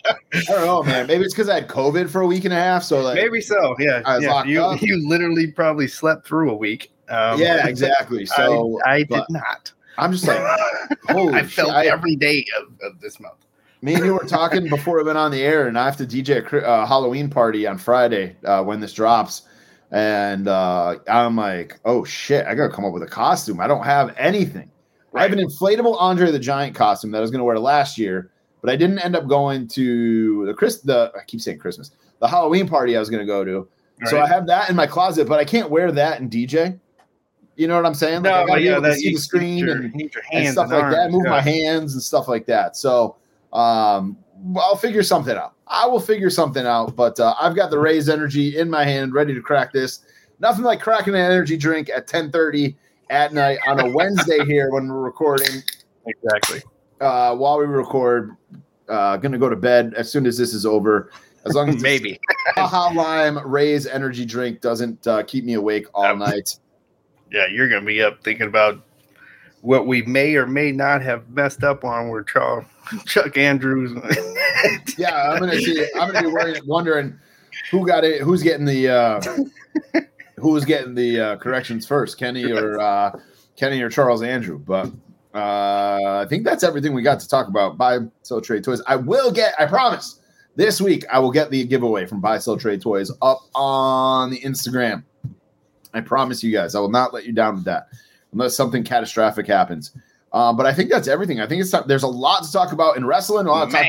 don't 0.48 0.66
know, 0.66 0.82
man. 0.82 1.06
Maybe 1.06 1.24
it's 1.24 1.34
because 1.34 1.48
I 1.48 1.54
had 1.56 1.68
COVID 1.68 2.10
for 2.10 2.20
a 2.20 2.26
week 2.26 2.44
and 2.44 2.52
a 2.52 2.56
half. 2.56 2.82
So 2.82 3.00
like 3.00 3.14
maybe 3.14 3.40
so. 3.40 3.76
Yeah, 3.78 4.02
I 4.04 4.16
was 4.16 4.24
yeah. 4.24 4.44
You 4.44 4.62
up. 4.62 4.82
you 4.82 5.08
literally 5.08 5.50
probably 5.50 5.88
slept 5.88 6.26
through 6.26 6.50
a 6.50 6.56
week. 6.56 6.92
Um, 7.08 7.38
Yeah, 7.40 7.66
exactly. 7.68 8.26
So 8.26 8.80
I, 8.84 8.94
I 8.94 9.02
did 9.04 9.24
not. 9.30 9.72
I'm 9.98 10.12
just 10.12 10.26
like, 10.26 10.40
holy 11.10 11.34
I 11.34 11.44
felt 11.44 11.70
I- 11.70 11.86
every 11.86 12.16
day 12.16 12.44
of, 12.60 12.72
of 12.82 13.00
this 13.00 13.20
month. 13.20 13.34
Me 13.84 13.94
and 13.94 14.04
you 14.04 14.14
were 14.14 14.24
talking 14.24 14.68
before 14.68 14.96
we 14.98 15.02
went 15.02 15.18
on 15.18 15.32
the 15.32 15.42
air, 15.42 15.66
and 15.66 15.76
I 15.76 15.84
have 15.84 15.96
to 15.96 16.06
DJ 16.06 16.52
a 16.52 16.66
uh, 16.66 16.86
Halloween 16.86 17.28
party 17.28 17.66
on 17.66 17.78
Friday 17.78 18.36
uh, 18.44 18.62
when 18.62 18.78
this 18.78 18.92
drops. 18.92 19.42
And 19.90 20.46
uh, 20.48 20.98
I'm 21.08 21.36
like, 21.36 21.78
oh 21.84 22.04
shit, 22.04 22.46
I 22.46 22.54
gotta 22.54 22.72
come 22.72 22.84
up 22.84 22.92
with 22.92 23.02
a 23.02 23.08
costume. 23.08 23.60
I 23.60 23.66
don't 23.66 23.84
have 23.84 24.14
anything. 24.16 24.70
I 25.14 25.22
have 25.22 25.32
an 25.32 25.38
inflatable 25.38 25.96
Andre 26.00 26.30
the 26.30 26.38
Giant 26.38 26.74
costume 26.74 27.10
that 27.12 27.18
I 27.18 27.20
was 27.20 27.30
gonna 27.30 27.44
wear 27.44 27.58
last 27.58 27.98
year, 27.98 28.30
but 28.60 28.70
I 28.70 28.76
didn't 28.76 28.98
end 29.00 29.14
up 29.16 29.26
going 29.26 29.68
to 29.68 30.46
the 30.46 30.54
Chris. 30.54 30.80
The 30.80 31.12
I 31.14 31.24
keep 31.24 31.40
saying 31.40 31.58
Christmas, 31.58 31.90
the 32.20 32.28
Halloween 32.28 32.68
party 32.68 32.96
I 32.96 33.00
was 33.00 33.10
gonna 33.10 33.26
go 33.26 33.44
to. 33.44 33.68
So 34.06 34.20
I 34.20 34.26
have 34.26 34.46
that 34.48 34.68
in 34.68 34.74
my 34.74 34.86
closet, 34.86 35.28
but 35.28 35.38
I 35.38 35.44
can't 35.44 35.70
wear 35.70 35.92
that 35.92 36.20
in 36.20 36.28
DJ. 36.28 36.78
You 37.56 37.68
know 37.68 37.76
what 37.76 37.86
I'm 37.86 37.94
saying? 37.94 38.22
Like, 38.22 38.32
I 38.32 38.40
No, 38.40 38.46
gotta 38.46 38.60
be 38.60 38.66
yeah, 38.66 38.72
able 38.72 38.82
to 38.82 38.94
see 38.94 39.08
you 39.08 39.16
the 39.16 39.20
screen 39.20 39.58
your, 39.58 39.76
and 39.76 39.94
and 40.32 40.48
stuff 40.48 40.70
like 40.70 40.90
that. 40.90 41.00
arms, 41.02 41.12
Move 41.12 41.26
my 41.26 41.40
hands 41.40 41.92
and 41.92 42.02
stuff 42.02 42.26
like 42.26 42.46
that. 42.46 42.76
So 42.76 43.16
um, 43.52 44.16
I'll 44.56 44.76
figure 44.76 45.02
something 45.02 45.36
out. 45.36 45.54
I 45.68 45.86
will 45.86 46.00
figure 46.00 46.30
something 46.30 46.66
out. 46.66 46.96
But 46.96 47.20
uh, 47.20 47.34
I've 47.40 47.54
got 47.54 47.70
the 47.70 47.78
Raze 47.78 48.08
Energy 48.08 48.58
in 48.58 48.68
my 48.70 48.84
hand, 48.84 49.12
ready 49.14 49.34
to 49.34 49.40
crack 49.40 49.72
this. 49.72 50.00
Nothing 50.40 50.64
like 50.64 50.80
cracking 50.80 51.14
an 51.14 51.20
energy 51.20 51.56
drink 51.56 51.88
at 51.90 52.08
10:30 52.08 52.74
at 53.12 53.32
night 53.32 53.58
on 53.66 53.78
a 53.78 53.88
Wednesday 53.88 54.44
here 54.46 54.70
when 54.72 54.88
we're 54.88 55.00
recording. 55.00 55.62
Exactly. 56.06 56.62
Uh, 57.00 57.36
while 57.36 57.58
we 57.58 57.66
record, 57.66 58.36
uh, 58.88 59.16
gonna 59.18 59.38
go 59.38 59.48
to 59.48 59.56
bed 59.56 59.94
as 59.96 60.10
soon 60.10 60.26
as 60.26 60.36
this 60.36 60.52
is 60.52 60.66
over. 60.66 61.12
As 61.44 61.54
long 61.54 61.68
as 61.68 61.82
Maybe. 61.82 62.18
Baja 62.56 62.92
Lime 62.94 63.38
Raze 63.46 63.86
Energy 63.86 64.24
drink 64.24 64.60
doesn't 64.60 65.06
uh, 65.06 65.22
keep 65.24 65.44
me 65.44 65.54
awake 65.54 65.86
all 65.94 66.16
night. 66.16 66.56
Yeah, 67.30 67.46
you're 67.46 67.68
gonna 67.68 67.84
be 67.84 68.02
up 68.02 68.22
thinking 68.22 68.46
about 68.46 68.84
what 69.60 69.86
we 69.86 70.02
may 70.02 70.34
or 70.36 70.46
may 70.46 70.72
not 70.72 71.02
have 71.02 71.28
messed 71.30 71.64
up 71.64 71.84
on. 71.84 72.08
Where 72.08 72.22
Charles, 72.22 72.64
Chuck 73.06 73.36
Andrews. 73.36 73.92
Yeah, 74.96 75.32
I'm 75.32 75.40
gonna 75.40 75.58
see. 75.58 75.84
I'm 75.96 76.12
gonna 76.12 76.28
be 76.28 76.32
worrying, 76.32 76.66
wondering 76.66 77.18
who 77.70 77.86
got 77.86 78.04
it? 78.04 78.22
Who's 78.22 78.42
getting 78.42 78.66
the? 78.66 78.88
Uh, 78.88 80.00
who's 80.42 80.64
getting 80.64 80.94
the 80.94 81.20
uh, 81.20 81.36
corrections 81.36 81.86
first, 81.86 82.18
Kenny 82.18 82.50
or 82.52 82.78
uh, 82.80 83.18
Kenny 83.56 83.80
or 83.80 83.88
Charles 83.88 84.22
Andrew? 84.22 84.58
But 84.58 84.90
uh, 85.34 86.20
I 86.20 86.26
think 86.28 86.44
that's 86.44 86.62
everything 86.62 86.92
we 86.92 87.02
got 87.02 87.20
to 87.20 87.28
talk 87.28 87.48
about. 87.48 87.78
Buy, 87.78 87.98
sell, 88.22 88.40
trade 88.40 88.64
toys. 88.64 88.82
I 88.86 88.96
will 88.96 89.32
get. 89.32 89.54
I 89.58 89.66
promise. 89.66 90.18
This 90.54 90.80
week 90.82 91.04
I 91.10 91.18
will 91.18 91.30
get 91.30 91.50
the 91.50 91.64
giveaway 91.64 92.04
from 92.04 92.20
Buy, 92.20 92.38
Sell, 92.38 92.58
Trade 92.58 92.82
Toys 92.82 93.10
up 93.22 93.40
on 93.54 94.28
the 94.28 94.38
Instagram. 94.40 95.02
I 95.94 96.00
promise 96.00 96.42
you 96.42 96.52
guys, 96.52 96.74
I 96.74 96.80
will 96.80 96.90
not 96.90 97.14
let 97.14 97.24
you 97.24 97.32
down 97.32 97.54
with 97.54 97.64
that 97.64 97.88
unless 98.32 98.56
something 98.56 98.84
catastrophic 98.84 99.46
happens. 99.46 99.92
Um, 100.32 100.56
but 100.56 100.66
I 100.66 100.72
think 100.72 100.90
that's 100.90 101.08
everything. 101.08 101.40
I 101.40 101.46
think 101.46 101.60
it's 101.62 101.74
there's 101.86 102.02
a 102.02 102.08
lot 102.08 102.44
to 102.44 102.52
talk 102.52 102.72
about 102.72 102.96
in 102.96 103.06
wrestling, 103.06 103.46
a 103.46 103.50
lot, 103.50 103.70
to 103.70 103.76
talk, 103.76 103.86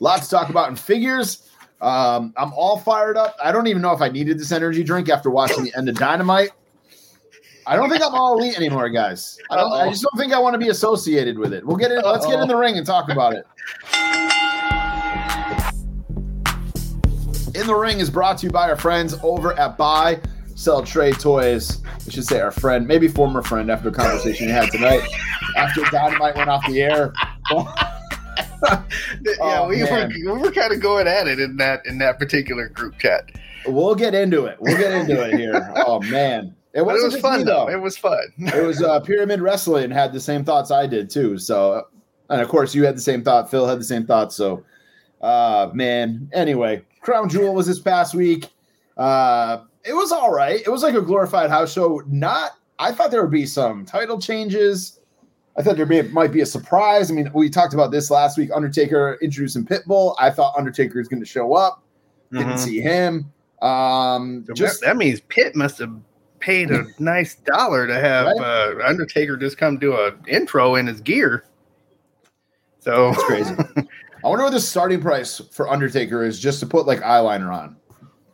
lot 0.00 0.22
to 0.22 0.30
talk 0.30 0.48
about 0.48 0.68
in 0.68 0.76
figures. 0.76 1.43
Um, 1.80 2.32
I'm 2.36 2.52
all 2.54 2.78
fired 2.78 3.16
up. 3.16 3.36
I 3.42 3.52
don't 3.52 3.66
even 3.66 3.82
know 3.82 3.92
if 3.92 4.00
I 4.00 4.08
needed 4.08 4.38
this 4.38 4.52
energy 4.52 4.82
drink 4.82 5.08
after 5.08 5.30
watching 5.30 5.64
the 5.64 5.74
end 5.76 5.88
of 5.88 5.96
Dynamite. 5.96 6.50
I 7.66 7.76
don't 7.76 7.88
think 7.88 8.02
I'm 8.02 8.14
all 8.14 8.38
elite 8.38 8.56
anymore, 8.56 8.88
guys. 8.90 9.38
I, 9.50 9.56
don't, 9.56 9.72
I 9.72 9.88
just 9.88 10.02
don't 10.02 10.18
think 10.18 10.32
I 10.32 10.38
want 10.38 10.54
to 10.54 10.58
be 10.58 10.68
associated 10.68 11.38
with 11.38 11.52
it. 11.52 11.66
We'll 11.66 11.76
get 11.76 11.90
in. 11.90 12.02
Let's 12.02 12.26
get 12.26 12.40
in 12.40 12.48
the 12.48 12.56
ring 12.56 12.76
and 12.76 12.86
talk 12.86 13.10
about 13.10 13.34
it. 13.34 13.46
In 17.54 17.68
the 17.68 17.74
Ring 17.74 18.00
is 18.00 18.10
brought 18.10 18.38
to 18.38 18.46
you 18.46 18.52
by 18.52 18.68
our 18.68 18.76
friends 18.76 19.14
over 19.22 19.56
at 19.58 19.78
Buy 19.78 20.20
Sell 20.56 20.82
Trade 20.82 21.20
Toys. 21.20 21.82
I 21.86 22.10
should 22.10 22.24
say 22.24 22.40
our 22.40 22.50
friend, 22.50 22.86
maybe 22.86 23.06
former 23.06 23.42
friend, 23.42 23.70
after 23.70 23.90
a 23.90 23.92
conversation 23.92 24.46
we 24.46 24.52
had 24.52 24.72
tonight. 24.72 25.02
After 25.56 25.82
Dynamite 25.84 26.36
went 26.36 26.50
off 26.50 26.66
the 26.66 26.82
air. 26.82 27.12
yeah, 28.64 28.82
Oh, 29.40 29.68
we 29.68 29.82
man. 29.82 30.08
were 30.24 30.34
we 30.34 30.40
were 30.40 30.50
kind 30.52 30.72
of 30.72 30.80
going 30.80 31.06
at 31.06 31.26
it 31.26 31.38
in 31.40 31.56
that 31.58 31.84
in 31.86 31.98
that 31.98 32.18
particular 32.18 32.68
group 32.68 32.98
chat. 32.98 33.30
We'll 33.66 33.94
get 33.94 34.14
into 34.14 34.44
it. 34.46 34.56
We'll 34.60 34.76
get 34.76 34.92
into 34.92 35.22
it 35.26 35.38
here. 35.38 35.72
Oh 35.86 36.00
man, 36.02 36.54
it, 36.72 36.80
it 36.80 36.84
was 36.84 37.16
fun 37.20 37.38
me, 37.40 37.44
though. 37.44 37.68
It 37.68 37.80
was 37.80 37.96
fun. 37.96 38.18
it 38.38 38.64
was 38.64 38.82
uh, 38.82 39.00
Pyramid 39.00 39.40
Wrestling 39.40 39.90
had 39.90 40.12
the 40.12 40.20
same 40.20 40.44
thoughts 40.44 40.70
I 40.70 40.86
did 40.86 41.10
too. 41.10 41.38
So, 41.38 41.86
and 42.30 42.40
of 42.40 42.48
course, 42.48 42.74
you 42.74 42.84
had 42.84 42.96
the 42.96 43.00
same 43.00 43.22
thought. 43.22 43.50
Phil 43.50 43.66
had 43.66 43.78
the 43.78 43.84
same 43.84 44.06
thoughts. 44.06 44.34
So, 44.36 44.64
uh, 45.20 45.70
man. 45.74 46.28
Anyway, 46.32 46.82
Crown 47.00 47.28
Jewel 47.28 47.54
was 47.54 47.66
this 47.66 47.78
past 47.80 48.14
week. 48.14 48.48
Uh, 48.96 49.58
it 49.84 49.92
was 49.94 50.12
all 50.12 50.32
right. 50.32 50.60
It 50.64 50.70
was 50.70 50.82
like 50.82 50.94
a 50.94 51.02
glorified 51.02 51.50
house 51.50 51.72
show. 51.72 52.02
Not. 52.06 52.52
I 52.78 52.92
thought 52.92 53.10
there 53.10 53.22
would 53.22 53.30
be 53.30 53.46
some 53.46 53.84
title 53.84 54.20
changes. 54.20 54.98
I 55.56 55.62
thought 55.62 55.76
there 55.76 55.86
may, 55.86 56.02
might 56.02 56.32
be 56.32 56.40
a 56.40 56.46
surprise. 56.46 57.10
I 57.10 57.14
mean, 57.14 57.30
we 57.32 57.48
talked 57.48 57.74
about 57.74 57.90
this 57.92 58.10
last 58.10 58.36
week. 58.36 58.50
Undertaker 58.54 59.18
introducing 59.22 59.64
Pitbull. 59.64 60.14
I 60.18 60.30
thought 60.30 60.54
Undertaker 60.58 60.98
was 60.98 61.06
going 61.08 61.20
to 61.20 61.26
show 61.26 61.54
up. 61.54 61.82
Didn't 62.32 62.54
Mhm. 62.54 62.58
see 62.58 62.80
him. 62.80 63.32
Um, 63.62 64.44
So 64.48 64.52
just 64.54 64.80
that, 64.80 64.96
means 64.96 65.20
Pitt 65.20 65.54
must 65.54 65.78
have 65.78 65.92
paid 66.40 66.70
a 66.72 66.84
nice 66.98 67.36
dollar 67.36 67.86
to 67.86 67.94
have 67.94 68.26
Right. 68.26 68.40
uh, 68.40 68.74
Undertaker 68.84 69.36
just 69.36 69.56
come 69.56 69.78
do 69.78 69.92
a 69.94 70.12
intro 70.26 70.74
in 70.74 70.86
his 70.88 71.00
gear. 71.00 71.44
So 72.80 73.10
That's 73.12 73.22
crazy. 73.24 73.54
I 74.24 74.28
wonder 74.28 74.44
what 74.44 74.52
the 74.52 74.60
starting 74.60 75.00
price 75.00 75.40
for 75.52 75.70
Undertaker 75.70 76.24
is 76.24 76.38
just 76.40 76.60
to 76.60 76.66
put 76.66 76.86
like 76.86 77.00
eyeliner 77.00 77.54
on. 77.54 77.76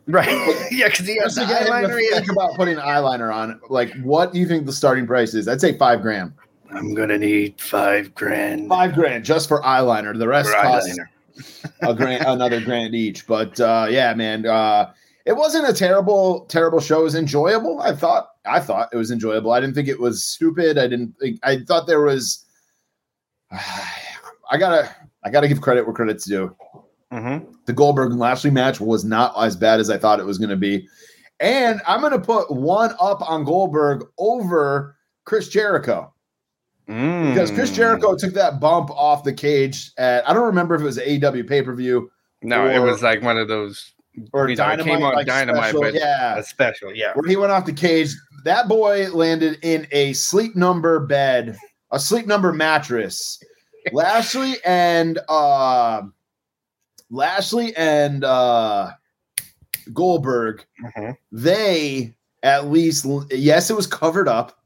right, 0.07 0.27
yeah, 0.71 0.87
because 0.87 1.05
he 1.07 1.17
has 1.19 1.37
eyeliner. 1.37 1.95
think 2.13 2.31
about 2.31 2.55
putting 2.55 2.77
eyeliner 2.77 3.33
on. 3.33 3.59
Like, 3.69 3.93
what 4.01 4.33
do 4.33 4.39
you 4.39 4.47
think 4.47 4.65
the 4.65 4.73
starting 4.73 5.05
price 5.05 5.33
is? 5.35 5.47
I'd 5.47 5.61
say 5.61 5.77
five 5.77 6.01
grand. 6.01 6.33
I'm 6.71 6.93
gonna 6.93 7.17
need 7.17 7.59
five 7.59 8.13
grand 8.15 8.67
Five 8.69 8.93
grand 8.93 9.25
just 9.25 9.47
for 9.47 9.61
eyeliner. 9.61 10.17
The 10.17 10.27
rest 10.27 10.49
for 10.49 10.55
costs 10.61 10.97
eyeliner. 10.97 11.07
a 11.81 11.93
grand, 11.93 12.25
another 12.25 12.61
grand 12.61 12.95
each. 12.95 13.27
But 13.27 13.59
uh, 13.59 13.87
yeah, 13.89 14.13
man, 14.13 14.45
uh, 14.45 14.91
it 15.25 15.33
wasn't 15.33 15.69
a 15.69 15.73
terrible, 15.73 16.45
terrible 16.45 16.79
show. 16.79 17.01
It 17.01 17.03
was 17.03 17.15
enjoyable. 17.15 17.81
I 17.81 17.95
thought, 17.95 18.29
I 18.45 18.59
thought 18.59 18.89
it 18.91 18.97
was 18.97 19.11
enjoyable. 19.11 19.51
I 19.51 19.59
didn't 19.59 19.75
think 19.75 19.87
it 19.87 19.99
was 19.99 20.23
stupid. 20.23 20.77
I 20.77 20.87
didn't 20.87 21.13
think. 21.19 21.39
I 21.43 21.59
thought 21.59 21.87
there 21.87 22.01
was. 22.01 22.45
I 23.51 24.57
gotta, 24.57 24.93
I 25.23 25.29
gotta 25.29 25.47
give 25.47 25.61
credit 25.61 25.85
where 25.85 25.93
credit's 25.93 26.25
due. 26.25 26.55
Mhm. 27.13 27.45
the 27.65 27.73
Goldberg 27.73 28.11
and 28.11 28.19
Lashley 28.21 28.51
match 28.51 28.79
was 28.79 29.03
not 29.03 29.33
as 29.37 29.57
bad 29.57 29.81
as 29.81 29.89
I 29.89 29.97
thought 29.97 30.21
it 30.21 30.25
was 30.25 30.37
going 30.37 30.49
to 30.49 30.55
be. 30.55 30.87
And 31.41 31.81
I'm 31.85 31.99
going 31.99 32.13
to 32.13 32.19
put 32.19 32.49
one 32.49 32.91
up 33.01 33.21
on 33.29 33.43
Goldberg 33.43 34.05
over 34.17 34.95
Chris 35.25 35.49
Jericho 35.49 36.10
because 36.87 37.51
Chris 37.51 37.71
Mm. 37.71 37.75
Jericho 37.75 38.15
took 38.15 38.33
that 38.33 38.59
bump 38.59 38.89
off 38.91 39.23
the 39.23 39.33
cage 39.33 39.91
at, 39.97 40.27
I 40.27 40.33
don't 40.33 40.45
remember 40.45 40.75
if 40.75 40.81
it 40.81 40.85
was 40.85 40.97
AEW 40.97 41.47
pay 41.47 41.61
per 41.61 41.73
view 41.73 42.11
No, 42.41 42.67
it 42.67 42.79
was 42.79 43.01
like 43.03 43.21
one 43.21 43.37
of 43.37 43.47
those 43.47 43.93
or 44.33 44.49
You 44.49 44.55
know, 44.55 44.63
Dynamite. 44.65 44.85
came 44.95 45.03
on 45.05 45.13
like, 45.13 45.27
Dynamite, 45.27 45.63
special. 45.69 45.81
but- 45.81 45.93
yeah. 45.93 46.37
a 46.37 46.43
special. 46.43 46.93
Yeah, 46.93 47.13
Where 47.15 47.27
he 47.29 47.35
went 47.37 47.51
off 47.51 47.65
the 47.65 47.71
cage. 47.73 48.09
That 48.43 48.67
boy 48.67 49.07
landed 49.11 49.57
in 49.61 49.87
a 49.91 50.13
sleep 50.13 50.55
number 50.55 50.99
bed, 50.99 51.55
a 51.91 51.99
sleep 51.99 52.25
number 52.27 52.51
mattress. 52.51 53.41
Lashley 53.93 54.55
and 54.65 55.17
uh 55.29 56.01
Lashley 57.09 57.75
and 57.75 58.23
uh 58.23 58.91
Goldberg, 59.93 60.65
Mhm. 60.83 61.15
they 61.31 62.13
at 62.43 62.67
least 62.69 63.05
yes, 63.31 63.69
it 63.69 63.75
was 63.75 63.87
covered 63.87 64.27
up, 64.27 64.57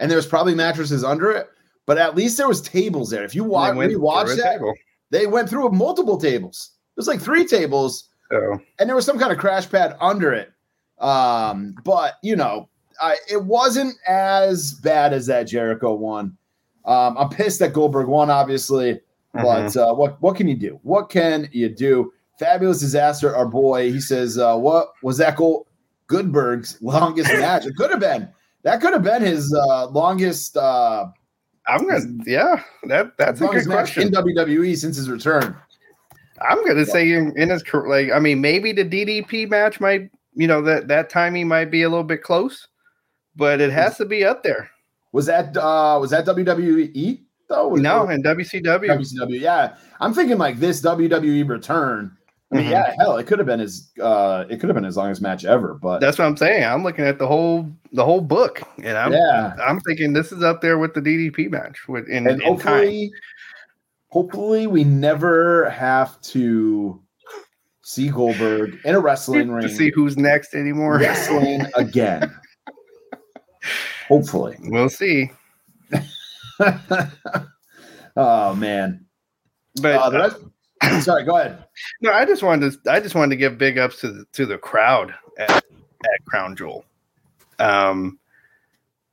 and 0.00 0.10
there 0.10 0.16
was 0.16 0.26
probably 0.26 0.54
mattresses 0.56 1.04
under 1.04 1.30
it, 1.30 1.48
but 1.86 1.96
at 1.98 2.16
least 2.16 2.36
there 2.36 2.48
was 2.48 2.60
tables 2.60 3.10
there. 3.10 3.22
If 3.22 3.34
you 3.34 3.44
watch, 3.44 3.72
They 3.72 3.76
went 3.78 3.92
rewatch 3.92 4.26
through 4.26 4.36
that, 4.36 4.52
table. 4.54 4.74
they 5.10 5.26
went 5.26 5.48
through 5.48 5.68
multiple 5.70 6.16
tables. 6.18 6.72
There's 6.96 7.06
like 7.06 7.20
three 7.20 7.44
tables 7.46 8.08
So 8.32 8.58
and 8.78 8.88
there 8.88 8.96
was 8.96 9.06
some 9.06 9.18
kind 9.18 9.30
of 9.32 9.38
crash 9.38 9.70
pad 9.70 9.96
under 10.00 10.32
it. 10.32 10.50
Um, 10.98 11.74
but 11.84 12.14
you 12.22 12.34
know, 12.36 12.68
I, 13.00 13.16
it 13.30 13.44
wasn't 13.44 13.94
as 14.06 14.74
bad 14.74 15.12
as 15.12 15.26
that 15.26 15.44
Jericho 15.44 15.94
one. 15.94 16.36
Um, 16.84 17.16
I'm 17.16 17.28
pissed 17.28 17.58
that 17.60 17.72
Goldberg 17.72 18.08
won, 18.08 18.30
obviously, 18.30 19.00
but 19.32 19.76
uh, 19.76 19.94
what 19.94 20.20
what 20.20 20.36
can 20.36 20.48
you 20.48 20.56
do? 20.56 20.80
What 20.82 21.08
can 21.08 21.48
you 21.52 21.68
do? 21.68 22.12
Fabulous 22.38 22.80
disaster, 22.80 23.34
our 23.36 23.46
boy. 23.46 23.92
He 23.92 24.00
says, 24.00 24.38
uh, 24.38 24.56
"What 24.56 24.92
was 25.02 25.18
that 25.18 25.36
goal? 25.36 25.66
Goodberg's 26.08 26.80
longest 26.82 27.30
match? 27.34 27.66
It 27.66 27.76
could 27.76 27.90
have 27.90 28.00
been. 28.00 28.28
That 28.62 28.80
could 28.80 28.92
have 28.92 29.02
been 29.02 29.22
his 29.22 29.54
uh, 29.54 29.86
longest, 29.88 30.56
uh, 30.56 31.06
I'm 31.66 31.86
gonna, 31.86 32.00
yeah, 32.26 32.62
that 32.84 33.16
that's 33.16 33.40
a 33.40 33.46
good 33.46 33.66
question. 33.66 34.08
in 34.08 34.12
WWE 34.12 34.76
since 34.76 34.96
his 34.96 35.08
return. 35.08 35.56
I'm 36.42 36.66
gonna 36.66 36.86
say 36.86 37.12
in, 37.12 37.32
in 37.36 37.50
his 37.50 37.62
career, 37.62 37.88
like 38.06 38.16
I 38.16 38.18
mean, 38.18 38.40
maybe 38.40 38.72
the 38.72 38.84
DDP 38.84 39.48
match 39.48 39.78
might, 39.80 40.10
you 40.34 40.46
know, 40.46 40.62
that 40.62 40.88
that 40.88 41.10
timing 41.10 41.48
might 41.48 41.70
be 41.70 41.82
a 41.82 41.88
little 41.88 42.04
bit 42.04 42.22
close, 42.22 42.66
but 43.36 43.60
it 43.60 43.70
has 43.70 43.96
to 43.98 44.04
be 44.06 44.24
up 44.24 44.42
there. 44.42 44.70
Was 45.12 45.26
that 45.26 45.56
uh, 45.56 45.98
was 46.00 46.10
that 46.10 46.24
WWE 46.26 47.20
though? 47.48 47.68
Was- 47.68 47.82
No, 47.82 48.08
in 48.08 48.22
WCW, 48.22 48.86
WCW. 48.88 49.40
Yeah, 49.40 49.76
I'm 50.00 50.14
thinking 50.14 50.38
like 50.38 50.58
this 50.58 50.80
WWE 50.82 51.46
return. 51.48 52.16
I 52.52 52.56
mean, 52.56 52.66
Mhm. 52.66 52.70
yeah, 52.70 52.94
hell, 52.98 53.16
it 53.16 53.26
could 53.26 53.38
have 53.38 53.46
been 53.46 53.60
his. 53.60 53.90
Uh, 54.00 54.44
it 54.48 54.58
could 54.60 54.68
have 54.70 54.74
been 54.74 54.84
his 54.84 54.96
longest 54.96 55.20
match 55.22 55.44
ever. 55.44 55.74
But 55.74 56.00
that's 56.00 56.18
what 56.18 56.24
I'm 56.24 56.36
saying. 56.36 56.64
I'm 56.64 56.82
looking 56.82 57.04
at 57.04 57.18
the 57.18 57.26
whole 57.26 57.70
the 57.92 58.04
whole 58.04 58.20
book, 58.20 58.62
and 58.82 58.96
I'm 58.96 59.12
yeah, 59.12 59.54
I'm 59.60 59.80
thinking 59.80 60.12
this 60.12 60.32
is 60.32 60.42
up 60.42 60.60
there 60.60 60.78
with 60.78 60.94
the 60.94 61.00
DDP 61.00 61.50
match 61.50 61.88
with 61.88 62.08
in, 62.08 62.26
and 62.26 62.40
in 62.42 62.56
time. 62.56 62.56
hopefully, 62.56 63.12
hopefully, 64.08 64.66
we 64.66 64.84
never 64.84 65.68
have 65.70 66.20
to 66.22 67.00
see 67.82 68.08
Goldberg 68.08 68.78
in 68.84 68.94
a 68.94 69.00
wrestling 69.00 69.50
ring 69.50 69.66
to 69.66 69.74
see 69.74 69.90
who's 69.90 70.16
next 70.16 70.54
anymore. 70.54 70.98
wrestling 70.98 71.62
again. 71.76 72.32
hopefully. 74.08 74.56
We'll 74.60 74.88
see. 74.88 75.30
oh 78.16 78.54
man. 78.54 79.04
But 79.82 79.96
Uh, 80.14 80.30
rest- 80.82 81.04
sorry, 81.04 81.24
go 81.24 81.36
ahead. 81.38 81.64
No, 82.00 82.12
I 82.12 82.24
just 82.24 82.42
wanted 82.42 82.72
to. 82.84 82.90
I 82.92 83.00
just 83.00 83.14
wanted 83.14 83.30
to 83.30 83.36
give 83.36 83.58
big 83.58 83.78
ups 83.78 84.00
to 84.00 84.08
the 84.12 84.24
to 84.32 84.46
the 84.46 84.58
crowd 84.58 85.14
at, 85.38 85.50
at 85.50 85.64
Crown 86.26 86.56
Jewel. 86.56 86.84
Um, 87.60 88.18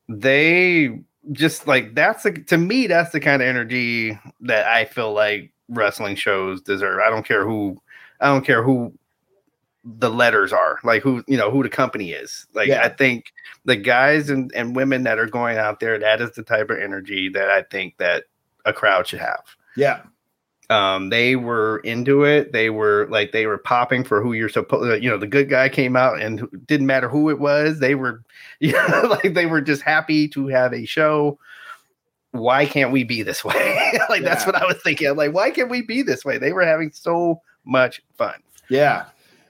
they 0.09 0.99
just 1.31 1.67
like 1.67 1.93
that's 1.93 2.23
the, 2.23 2.31
to 2.31 2.57
me 2.57 2.87
that's 2.87 3.11
the 3.11 3.19
kind 3.19 3.41
of 3.41 3.47
energy 3.47 4.17
that 4.41 4.65
I 4.65 4.85
feel 4.85 5.13
like 5.13 5.51
wrestling 5.69 6.15
shows 6.15 6.61
deserve. 6.61 6.99
I 7.05 7.09
don't 7.09 7.25
care 7.25 7.45
who, 7.45 7.81
I 8.21 8.27
don't 8.27 8.45
care 8.45 8.63
who 8.63 8.93
the 9.83 10.09
letters 10.09 10.51
are, 10.51 10.79
like 10.83 11.01
who 11.01 11.23
you 11.27 11.37
know 11.37 11.51
who 11.51 11.63
the 11.63 11.69
company 11.69 12.11
is. 12.11 12.47
Like 12.53 12.67
Yeah. 12.67 12.83
I 12.83 12.89
think 12.89 13.33
the 13.65 13.75
guys 13.75 14.29
and 14.29 14.51
and 14.55 14.75
women 14.75 15.03
that 15.03 15.19
are 15.19 15.27
going 15.27 15.57
out 15.57 15.79
there, 15.79 15.99
that 15.99 16.21
is 16.21 16.31
the 16.31 16.43
type 16.43 16.69
of 16.69 16.79
energy 16.79 17.29
that 17.29 17.49
I 17.49 17.63
think 17.63 17.97
that 17.97 18.25
a 18.65 18.73
crowd 18.73 19.07
should 19.07 19.19
have 19.19 19.43
Yeah, 19.75 20.01
um 20.69 21.09
they 21.09 21.35
were 21.35 21.79
into 21.79 22.23
it 22.23 22.51
they 22.51 22.69
were 22.69 23.07
like 23.09 23.31
they 23.31 23.45
were 23.45 23.57
popping 23.57 24.03
for 24.03 24.21
who 24.21 24.33
you're 24.33 24.49
supposed 24.49 25.01
you 25.01 25.09
know 25.09 25.17
the 25.17 25.27
good 25.27 25.49
guy 25.49 25.69
came 25.69 25.95
out 25.95 26.21
and 26.21 26.45
didn't 26.65 26.87
matter 26.87 27.07
who 27.07 27.29
it 27.29 27.39
was 27.39 27.79
they 27.79 27.95
were 27.95 28.23
you 28.59 28.73
know 28.73 29.17
like 29.23 29.33
they 29.33 29.45
were 29.45 29.61
just 29.61 29.81
happy 29.81 30.27
to 30.27 30.47
have 30.47 30.73
a 30.73 30.85
show 30.85 31.39
why 32.31 32.65
can't 32.65 32.91
we 32.91 33.03
be 33.03 33.23
this 33.23 33.43
way 33.45 33.91
like 34.09 34.23
that's 34.23 34.45
what 34.45 34.55
i 34.55 34.65
was 34.65 34.77
thinking 34.83 35.15
like 35.15 35.33
why 35.33 35.49
can't 35.49 35.69
we 35.69 35.81
be 35.81 36.01
this 36.01 36.25
way 36.25 36.37
they 36.37 36.51
were 36.51 36.65
having 36.65 36.91
so 36.91 37.41
much 37.65 38.01
fun 38.17 38.35
yeah. 38.69 39.05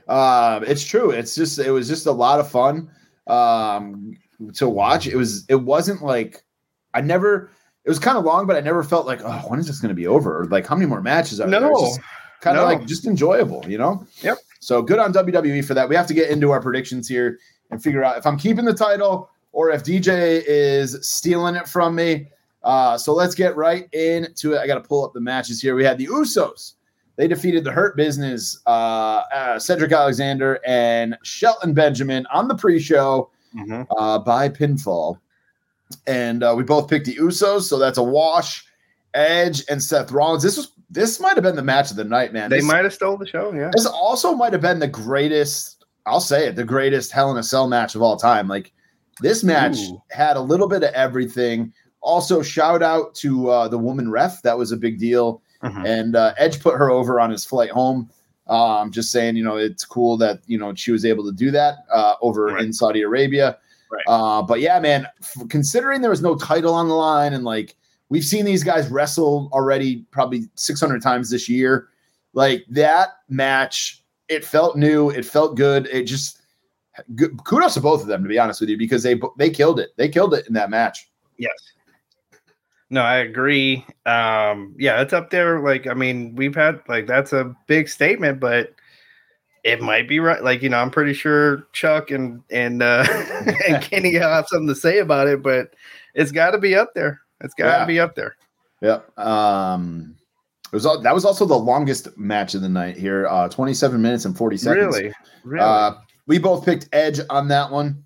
Uh, 0.07 0.61
it's 0.65 0.83
true. 0.83 1.11
It's 1.11 1.35
just 1.35 1.59
it 1.59 1.71
was 1.71 1.87
just 1.87 2.05
a 2.05 2.11
lot 2.11 2.39
of 2.39 2.49
fun 2.49 2.89
um, 3.27 4.15
to 4.53 4.69
watch. 4.69 5.07
It 5.07 5.15
was 5.15 5.45
it 5.49 5.55
wasn't 5.55 6.01
like 6.01 6.43
I 6.93 7.01
never. 7.01 7.51
It 7.87 7.89
was 7.91 7.99
kind 7.99 8.17
of 8.17 8.25
long, 8.25 8.45
but 8.45 8.57
I 8.57 8.59
never 8.59 8.83
felt 8.83 9.05
like 9.05 9.21
oh 9.23 9.45
when 9.47 9.61
is 9.61 9.67
this 9.67 9.79
going 9.79 9.87
to 9.89 9.95
be 9.95 10.07
over? 10.07 10.41
Or 10.41 10.45
like 10.47 10.67
how 10.67 10.75
many 10.75 10.87
more 10.87 11.01
matches 11.01 11.39
are 11.39 11.47
no, 11.47 11.61
there? 11.61 11.69
Kind 12.41 12.57
of 12.57 12.63
no. 12.63 12.65
like 12.65 12.85
just 12.85 13.05
enjoyable, 13.07 13.63
you 13.65 13.77
know. 13.77 14.05
Yep. 14.23 14.39
So 14.59 14.81
good 14.81 14.99
on 14.99 15.13
WWE 15.13 15.63
for 15.63 15.73
that. 15.73 15.87
We 15.87 15.95
have 15.95 16.05
to 16.07 16.13
get 16.13 16.29
into 16.29 16.51
our 16.51 16.61
predictions 16.61 17.07
here 17.07 17.39
and 17.71 17.81
figure 17.81 18.03
out 18.03 18.17
if 18.17 18.25
I'm 18.27 18.37
keeping 18.37 18.65
the 18.65 18.73
title 18.73 19.29
or 19.53 19.69
if 19.71 19.85
DJ 19.85 20.43
is 20.45 20.97
stealing 21.01 21.55
it 21.55 21.65
from 21.65 21.95
me. 21.95 22.27
Uh, 22.61 22.97
so 22.97 23.13
let's 23.13 23.33
get 23.33 23.55
right 23.55 23.87
into 23.93 24.53
it. 24.53 24.59
I 24.59 24.67
got 24.67 24.75
to 24.75 24.81
pull 24.81 25.05
up 25.05 25.13
the 25.13 25.21
matches 25.21 25.61
here. 25.61 25.73
We 25.73 25.85
had 25.85 25.97
the 25.97 26.07
Usos. 26.07 26.73
They 27.15 27.29
defeated 27.29 27.63
the 27.63 27.71
Hurt 27.71 27.95
Business, 27.95 28.59
uh, 28.67 29.23
uh, 29.33 29.57
Cedric 29.59 29.93
Alexander 29.93 30.59
and 30.65 31.17
Shelton 31.23 31.73
Benjamin 31.73 32.27
on 32.33 32.49
the 32.49 32.55
pre-show 32.55 33.31
Mhm. 33.55 33.87
uh, 33.97 34.19
by 34.19 34.49
pinfall. 34.49 35.17
And 36.05 36.43
uh, 36.43 36.53
we 36.57 36.63
both 36.63 36.89
picked 36.89 37.05
the 37.05 37.15
Usos, 37.15 37.63
so 37.63 37.77
that's 37.79 37.97
a 37.97 38.03
wash. 38.03 38.65
Edge 39.13 39.63
and 39.69 39.81
Seth 39.81 40.11
Rollins. 40.11 40.43
This 40.43 40.57
was 40.57 40.73
this 40.89 41.19
might 41.19 41.35
have 41.35 41.43
been 41.43 41.55
the 41.55 41.63
match 41.63 41.89
of 41.91 41.97
the 41.97 42.03
night, 42.03 42.31
man. 42.33 42.49
They 42.49 42.57
This- 42.57 42.65
might 42.65 42.83
have 42.83 42.93
stole 42.93 43.17
the 43.17 43.27
show. 43.27 43.51
Yeah. 43.53 43.71
this 43.73 43.85
also 43.85 44.33
might 44.35 44.53
have 44.53 44.61
been 44.61 44.79
the 44.79 44.87
greatest, 44.87 45.83
I'll 46.05 46.21
say 46.21 46.47
it, 46.47 46.55
the 46.55 46.63
greatest 46.63 47.11
Hell 47.11 47.29
in 47.31 47.37
a 47.37 47.43
Cell 47.43 47.67
match 47.67 47.93
of 47.95 48.01
all 48.01 48.15
time. 48.15 48.47
Like 48.47 48.71
this 49.21 49.43
match 49.43 49.77
Ooh. 49.79 50.01
had 50.11 50.37
a 50.37 50.41
little 50.41 50.67
bit 50.67 50.83
of 50.83 50.93
everything. 50.93 51.73
Also, 52.01 52.41
shout 52.41 52.81
out 52.81 53.13
to 53.15 53.49
uh, 53.49 53.67
the 53.67 53.77
woman 53.77 54.09
ref. 54.11 54.41
That 54.43 54.57
was 54.57 54.71
a 54.71 54.77
big 54.77 54.97
deal. 54.99 55.41
Mhm. 55.63 55.85
And 55.85 56.15
uh, 56.15 56.33
Edge 56.37 56.61
put 56.61 56.75
her 56.77 56.89
over 56.91 57.19
on 57.19 57.31
his 57.31 57.43
flight 57.43 57.71
home. 57.71 58.09
Um, 58.47 58.91
just 58.91 59.11
saying, 59.11 59.35
you 59.35 59.43
know, 59.43 59.57
it's 59.57 59.83
cool 59.83 60.15
that, 60.17 60.39
you 60.47 60.57
know, 60.57 60.73
she 60.73 60.93
was 60.93 61.03
able 61.03 61.25
to 61.25 61.33
do 61.33 61.51
that 61.51 61.79
uh, 61.91 62.13
over 62.21 62.45
Right. 62.45 62.63
in 62.63 62.71
Saudi 62.71 63.01
Arabia. 63.01 63.57
Right. 63.91 64.03
Uh, 64.07 64.41
but 64.41 64.59
yeah, 64.59 64.79
man, 64.79 65.07
f- 65.21 65.47
considering 65.49 66.01
there 66.01 66.09
was 66.09 66.21
no 66.21 66.35
title 66.35 66.73
on 66.73 66.87
the 66.87 66.93
line 66.93 67.33
and 67.33 67.43
like 67.43 67.75
we've 68.09 68.23
seen 68.23 68.45
these 68.45 68.63
guys 68.63 68.89
wrestle 68.89 69.49
already 69.53 70.05
probably 70.11 70.49
600 70.55 71.01
times 71.01 71.29
this 71.29 71.47
year, 71.47 71.89
like 72.33 72.65
that 72.69 73.09
match, 73.29 74.03
it 74.27 74.43
felt 74.43 74.75
new, 74.75 75.09
it 75.09 75.25
felt 75.25 75.55
good. 75.55 75.87
It 75.87 76.03
just 76.03 76.41
good, 77.15 77.43
kudos 77.43 77.75
to 77.75 77.81
both 77.81 78.01
of 78.01 78.07
them, 78.07 78.23
to 78.23 78.29
be 78.29 78.39
honest 78.39 78.59
with 78.59 78.69
you, 78.69 78.77
because 78.77 79.03
they 79.03 79.19
they 79.37 79.49
killed 79.49 79.79
it. 79.79 79.91
They 79.97 80.09
killed 80.09 80.33
it 80.33 80.47
in 80.47 80.53
that 80.53 80.69
match. 80.69 81.09
Yes. 81.37 81.53
No, 82.89 83.01
I 83.01 83.17
agree. 83.17 83.85
Um, 84.05 84.73
yeah, 84.77 85.01
it's 85.01 85.11
up 85.11 85.29
there. 85.29 85.59
Like, 85.59 85.87
I 85.87 85.93
mean, 85.93 86.35
we've 86.35 86.55
had 86.55 86.81
like 86.87 87.05
that's 87.05 87.33
a 87.33 87.55
big 87.67 87.89
statement, 87.89 88.39
but 88.39 88.73
it 89.67 89.81
might 89.81 90.07
be 90.07 90.19
right. 90.21 90.41
Like, 90.41 90.61
you 90.61 90.69
know, 90.69 90.77
I'm 90.77 90.89
pretty 90.89 91.13
sure 91.13 91.67
Chuck 91.73 92.09
and 92.09 92.41
and 92.49 92.81
uh 92.81 93.05
and 93.67 93.81
Kenny 93.83 94.13
have 94.13 94.47
something 94.47 94.67
to 94.67 94.75
say 94.75 94.99
about 94.99 95.27
it, 95.27 95.43
but 95.43 95.73
it's 96.15 96.31
got 96.31 96.51
to 96.51 96.57
be 96.57 96.73
up 96.73 96.93
there. 96.95 97.19
It's 97.41 97.53
got 97.53 97.65
to 97.65 97.79
Yeah. 97.79 97.85
be 97.85 97.99
up 97.99 98.15
there. 98.15 98.37
Yep. 98.81 99.17
Um, 99.19 100.15
it 100.71 100.75
was 100.75 100.85
all, 100.85 101.01
that 101.01 101.13
was 101.13 101.25
also 101.25 101.45
the 101.45 101.57
longest 101.57 102.17
match 102.17 102.55
of 102.55 102.61
the 102.61 102.69
night 102.69 102.97
here, 102.97 103.27
uh, 103.27 103.49
27 103.49 104.01
minutes 104.01 104.25
and 104.25 104.37
40 104.37 104.57
seconds. 104.57 104.95
Really, 104.97 105.13
really. 105.43 105.63
Uh, 105.65 105.93
we 106.27 106.39
both 106.39 106.65
picked 106.65 106.87
Edge 106.93 107.19
on 107.29 107.47
that 107.49 107.71
one. 107.71 108.03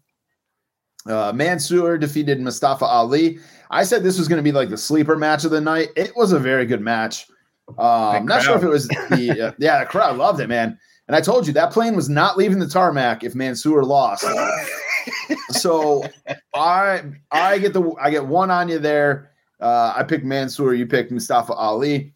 Uh, 1.05 1.31
Mansoor 1.33 1.97
defeated 1.97 2.39
Mustafa 2.39 2.85
Ali. 2.85 3.39
I 3.69 3.83
said 3.83 4.03
this 4.03 4.17
was 4.17 4.27
going 4.27 4.37
to 4.37 4.43
be 4.43 4.51
like 4.51 4.69
the 4.69 4.77
sleeper 4.77 5.15
match 5.15 5.45
of 5.45 5.51
the 5.51 5.61
night. 5.61 5.89
It 5.95 6.11
was 6.15 6.31
a 6.31 6.39
very 6.39 6.65
good 6.65 6.81
match. 6.81 7.27
Um, 7.69 7.77
I'm 7.79 8.25
not 8.25 8.43
sure 8.43 8.57
if 8.57 8.63
it 8.63 8.67
was 8.67 8.87
the 8.87 9.47
uh, 9.47 9.51
yeah 9.59 9.79
the 9.79 9.85
crowd 9.85 10.17
loved 10.17 10.39
it, 10.39 10.47
man. 10.47 10.77
And 11.07 11.15
I 11.15 11.21
told 11.21 11.47
you 11.47 11.53
that 11.53 11.71
plane 11.71 11.95
was 11.95 12.09
not 12.09 12.37
leaving 12.37 12.59
the 12.59 12.67
tarmac 12.67 13.23
if 13.23 13.35
Mansoor 13.35 13.83
lost. 13.83 14.25
so 15.49 16.05
I 16.55 17.03
I 17.31 17.57
get 17.57 17.73
the 17.73 17.91
I 17.99 18.11
get 18.11 18.25
one 18.25 18.51
on 18.51 18.69
you 18.69 18.79
there. 18.79 19.31
Uh, 19.59 19.93
I 19.95 20.03
picked 20.03 20.25
Mansoor. 20.25 20.73
You 20.73 20.85
picked 20.85 21.11
Mustafa 21.11 21.53
Ali. 21.53 22.13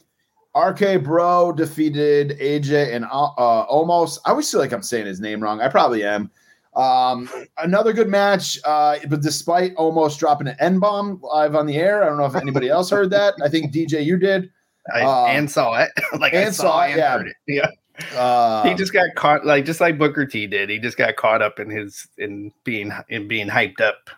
RK 0.56 1.04
Bro 1.04 1.54
defeated 1.54 2.38
AJ 2.40 2.96
and 2.96 3.06
uh, 3.06 3.26
uh, 3.38 3.68
Omos. 3.68 4.18
I 4.26 4.30
always 4.30 4.50
feel 4.50 4.62
like 4.62 4.72
I'm 4.72 4.82
saying 4.82 5.06
his 5.06 5.20
name 5.20 5.42
wrong. 5.42 5.60
I 5.60 5.68
probably 5.68 6.04
am. 6.04 6.32
Um, 6.76 7.30
another 7.58 7.94
good 7.94 8.10
match, 8.10 8.60
uh, 8.66 8.98
but 9.08 9.22
despite 9.22 9.74
almost 9.76 10.20
dropping 10.20 10.48
an 10.48 10.56
N 10.60 10.80
bomb 10.80 11.20
live 11.22 11.56
on 11.56 11.66
the 11.66 11.76
air, 11.76 12.04
I 12.04 12.08
don't 12.08 12.18
know 12.18 12.26
if 12.26 12.36
anybody 12.36 12.70
else 12.70 12.90
heard 12.90 13.10
that. 13.12 13.34
I 13.44 13.50
think 13.50 13.74
DJ, 13.74 14.04
you 14.04 14.18
did. 14.18 14.50
I, 14.94 15.02
uh, 15.02 15.26
and 15.28 15.50
saw 15.50 15.74
it. 15.82 15.92
like 16.20 16.34
I 16.34 16.42
and 16.44 16.56
saw 16.56 16.84
it, 16.84 16.92
and 16.92 16.98
yeah. 16.98 17.18
heard 17.18 17.28
it. 17.28 17.36
Yeah. 17.48 17.70
Uh, 18.16 18.64
he 18.68 18.74
just 18.76 18.94
got 18.94 19.14
caught 19.16 19.46
like 19.46 19.66
just 19.66 19.80
like 19.82 19.98
Booker 19.98 20.26
T 20.26 20.48
did. 20.48 20.70
He 20.70 20.80
just 20.80 20.98
got 20.98 21.16
caught 21.16 21.42
up 21.42 21.60
in 21.60 21.70
his 21.70 22.08
in 22.18 22.52
being 22.64 22.92
in 23.10 23.28
being 23.28 23.48
hyped 23.48 23.82
up. 23.82 24.10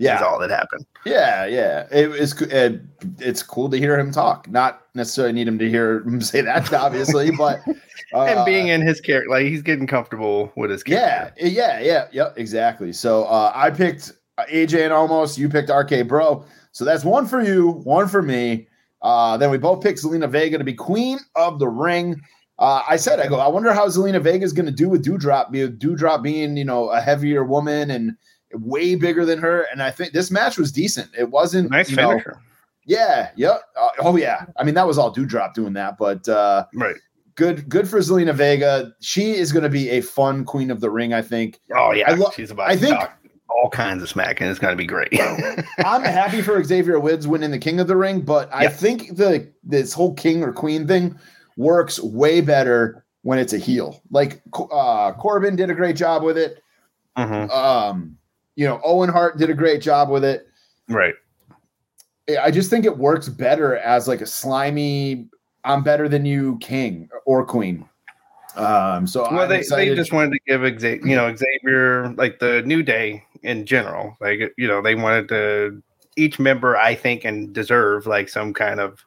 Is 0.00 0.04
yeah, 0.04 0.22
all 0.22 0.38
that 0.38 0.50
happened. 0.50 0.86
yeah, 1.04 1.44
yeah. 1.46 1.88
It 1.90 2.34
co- 2.38 2.44
It, 2.44 2.80
it's 3.18 3.42
cool 3.42 3.68
to 3.68 3.76
hear 3.76 3.98
him 3.98 4.12
talk. 4.12 4.48
Not 4.48 4.82
necessarily 4.94 5.32
need 5.32 5.48
him 5.48 5.58
to 5.58 5.68
hear 5.68 6.00
him 6.06 6.20
say 6.20 6.40
that, 6.40 6.72
obviously, 6.72 7.30
but 7.36 7.60
uh, 8.14 8.22
and 8.22 8.46
being 8.46 8.68
in 8.68 8.80
his 8.80 9.00
character, 9.00 9.28
like 9.28 9.46
he's 9.46 9.60
getting 9.62 9.88
comfortable 9.88 10.52
with 10.56 10.70
his 10.70 10.84
Yeah, 10.86 11.30
character. 11.30 11.46
yeah, 11.48 11.80
yeah, 11.80 12.06
yeah, 12.12 12.28
exactly. 12.36 12.92
So 12.92 13.24
uh, 13.24 13.50
I 13.54 13.70
picked 13.70 14.12
AJ 14.38 14.84
and 14.84 14.92
Omos. 14.92 15.36
You 15.36 15.48
picked 15.48 15.68
RK 15.68 16.06
Bro. 16.06 16.44
So 16.70 16.84
that's 16.84 17.02
one 17.04 17.26
for 17.26 17.42
you, 17.42 17.70
one 17.82 18.06
for 18.06 18.22
me. 18.22 18.68
Uh, 19.02 19.36
then 19.36 19.50
we 19.50 19.58
both 19.58 19.82
picked 19.82 20.00
Zelina 20.00 20.28
Vega 20.30 20.58
to 20.58 20.64
be 20.64 20.74
queen 20.74 21.18
of 21.34 21.58
the 21.58 21.68
ring. 21.68 22.20
Uh, 22.58 22.82
I 22.88 22.96
said, 22.96 23.20
I 23.20 23.28
go, 23.28 23.38
I 23.38 23.46
wonder 23.48 23.72
how 23.72 23.86
Zelina 23.86 24.20
Vega 24.20 24.44
is 24.44 24.52
going 24.52 24.66
to 24.66 24.72
do 24.72 24.88
with 24.88 25.04
Doudrop. 25.04 25.52
Doudrop 25.78 26.22
being, 26.22 26.56
you 26.56 26.64
know, 26.64 26.88
a 26.90 27.00
heavier 27.00 27.44
woman 27.44 27.90
and 27.90 28.16
way 28.52 28.94
bigger 28.96 29.24
than 29.24 29.38
her. 29.38 29.66
And 29.70 29.82
I 29.82 29.90
think 29.92 30.12
this 30.12 30.30
match 30.30 30.58
was 30.58 30.72
decent. 30.72 31.10
It 31.16 31.30
wasn't 31.30 31.70
Nice 31.70 31.88
you 31.90 31.96
know- 31.96 32.10
finisher. 32.10 32.40
yeah, 32.84 33.30
yeah. 33.36 33.58
Uh, 33.80 33.88
oh 34.00 34.16
yeah. 34.16 34.46
I 34.56 34.64
mean, 34.64 34.74
that 34.74 34.86
was 34.86 34.98
all 34.98 35.14
Doudrop 35.14 35.54
doing 35.54 35.74
that, 35.74 35.98
but 35.98 36.28
uh, 36.28 36.64
Right. 36.74 36.96
good, 37.36 37.68
good 37.68 37.88
for 37.88 37.98
Zelina 37.98 38.34
Vega. 38.34 38.92
She 39.00 39.32
is 39.36 39.52
going 39.52 39.62
to 39.62 39.68
be 39.68 39.90
a 39.90 40.00
fun 40.00 40.44
queen 40.44 40.70
of 40.72 40.80
the 40.80 40.90
ring. 40.90 41.12
I 41.14 41.22
think. 41.22 41.60
Oh 41.76 41.92
yeah. 41.92 42.10
I 42.10 42.14
lo- 42.14 42.30
she's 42.34 42.50
about 42.50 42.70
I 42.70 42.74
to 42.74 42.80
think- 42.80 42.98
talk 42.98 43.14
all 43.50 43.70
kinds 43.70 44.02
of 44.02 44.08
smack, 44.08 44.40
and 44.40 44.50
it's 44.50 44.58
gonna 44.58 44.76
be 44.76 44.84
great. 44.86 45.08
I'm 45.78 46.02
happy 46.02 46.42
for 46.42 46.62
Xavier 46.62 47.00
Woods 47.00 47.26
winning 47.26 47.50
the 47.50 47.58
King 47.58 47.80
of 47.80 47.86
the 47.88 47.96
Ring, 47.96 48.20
but 48.20 48.48
I 48.52 48.68
think 48.68 49.16
the 49.16 49.50
this 49.64 49.92
whole 49.94 50.12
King 50.14 50.42
or 50.44 50.52
Queen 50.52 50.86
thing 50.86 51.18
works 51.58 52.00
way 52.00 52.40
better 52.40 53.04
when 53.22 53.38
it's 53.38 53.52
a 53.52 53.58
heel. 53.58 54.00
Like 54.10 54.40
uh, 54.72 55.12
Corbin 55.12 55.56
did 55.56 55.68
a 55.68 55.74
great 55.74 55.96
job 55.96 56.22
with 56.22 56.38
it. 56.38 56.62
Mhm. 57.18 57.50
Um, 57.50 58.16
you 58.54 58.66
know, 58.66 58.80
Owen 58.82 59.10
Hart 59.10 59.36
did 59.36 59.50
a 59.50 59.54
great 59.54 59.82
job 59.82 60.08
with 60.08 60.24
it. 60.24 60.46
Right. 60.88 61.14
I 62.40 62.50
just 62.50 62.70
think 62.70 62.84
it 62.84 62.96
works 62.96 63.28
better 63.28 63.76
as 63.76 64.06
like 64.06 64.20
a 64.20 64.26
slimy, 64.26 65.28
I'm 65.64 65.82
better 65.82 66.08
than 66.08 66.24
you 66.24 66.58
King 66.58 67.08
or 67.26 67.44
Queen. 67.44 67.88
Um, 68.54 69.06
so 69.06 69.22
Well, 69.22 69.40
I'm 69.40 69.48
they, 69.48 69.62
they 69.62 69.94
just 69.94 70.12
wanted 70.12 70.32
to 70.32 70.38
give 70.46 70.80
Xavier, 70.80 71.06
you 71.06 71.16
know, 71.16 71.34
Xavier 71.34 72.10
like 72.14 72.38
the 72.38 72.62
New 72.62 72.82
Day 72.82 73.24
in 73.42 73.66
general. 73.66 74.16
Like 74.20 74.54
you 74.56 74.68
know, 74.68 74.80
they 74.80 74.94
wanted 74.94 75.28
to 75.30 75.82
each 76.16 76.38
member, 76.38 76.76
I 76.76 76.94
think, 76.94 77.24
and 77.24 77.52
deserve 77.52 78.06
like 78.06 78.28
some 78.28 78.54
kind 78.54 78.78
of 78.78 79.04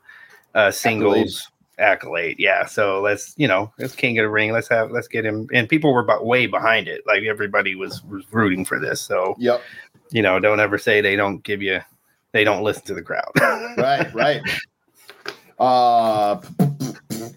uh 0.53 0.71
singles 0.71 1.49
accolade. 1.81 2.37
Yeah. 2.39 2.65
So 2.65 3.01
let's 3.01 3.33
you 3.37 3.47
know, 3.47 3.71
let's 3.79 3.95
King 3.95 4.17
of 4.19 4.23
the 4.23 4.29
Ring. 4.29 4.51
Let's 4.51 4.69
have 4.69 4.91
let's 4.91 5.07
get 5.07 5.25
him. 5.25 5.47
And 5.53 5.67
people 5.67 5.93
were 5.93 6.01
about 6.01 6.25
way 6.25 6.47
behind 6.47 6.87
it. 6.87 7.01
Like 7.05 7.23
everybody 7.23 7.75
was 7.75 8.03
was 8.03 8.23
rooting 8.31 8.63
for 8.65 8.79
this. 8.79 9.01
So 9.01 9.35
Yep. 9.39 9.61
you 10.11 10.21
know, 10.21 10.39
don't 10.39 10.59
ever 10.59 10.77
say 10.77 11.01
they 11.01 11.15
don't 11.15 11.43
give 11.43 11.61
you, 11.61 11.79
they 12.31 12.43
don't 12.43 12.63
listen 12.63 12.83
to 12.85 12.93
the 12.93 13.01
crowd. 13.01 13.31
right, 13.77 14.13
right. 14.13 14.41
Uh, 15.59 16.41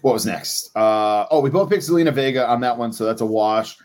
what 0.01 0.13
was 0.13 0.25
next? 0.25 0.75
Uh, 0.75 1.25
oh, 1.31 1.39
we 1.39 1.49
both 1.49 1.69
picked 1.69 1.83
Zelina 1.83 2.13
Vega 2.13 2.47
on 2.47 2.59
that 2.61 2.77
one, 2.77 2.91
so 2.91 3.05
that's 3.05 3.21
a 3.21 3.25
wash. 3.25 3.77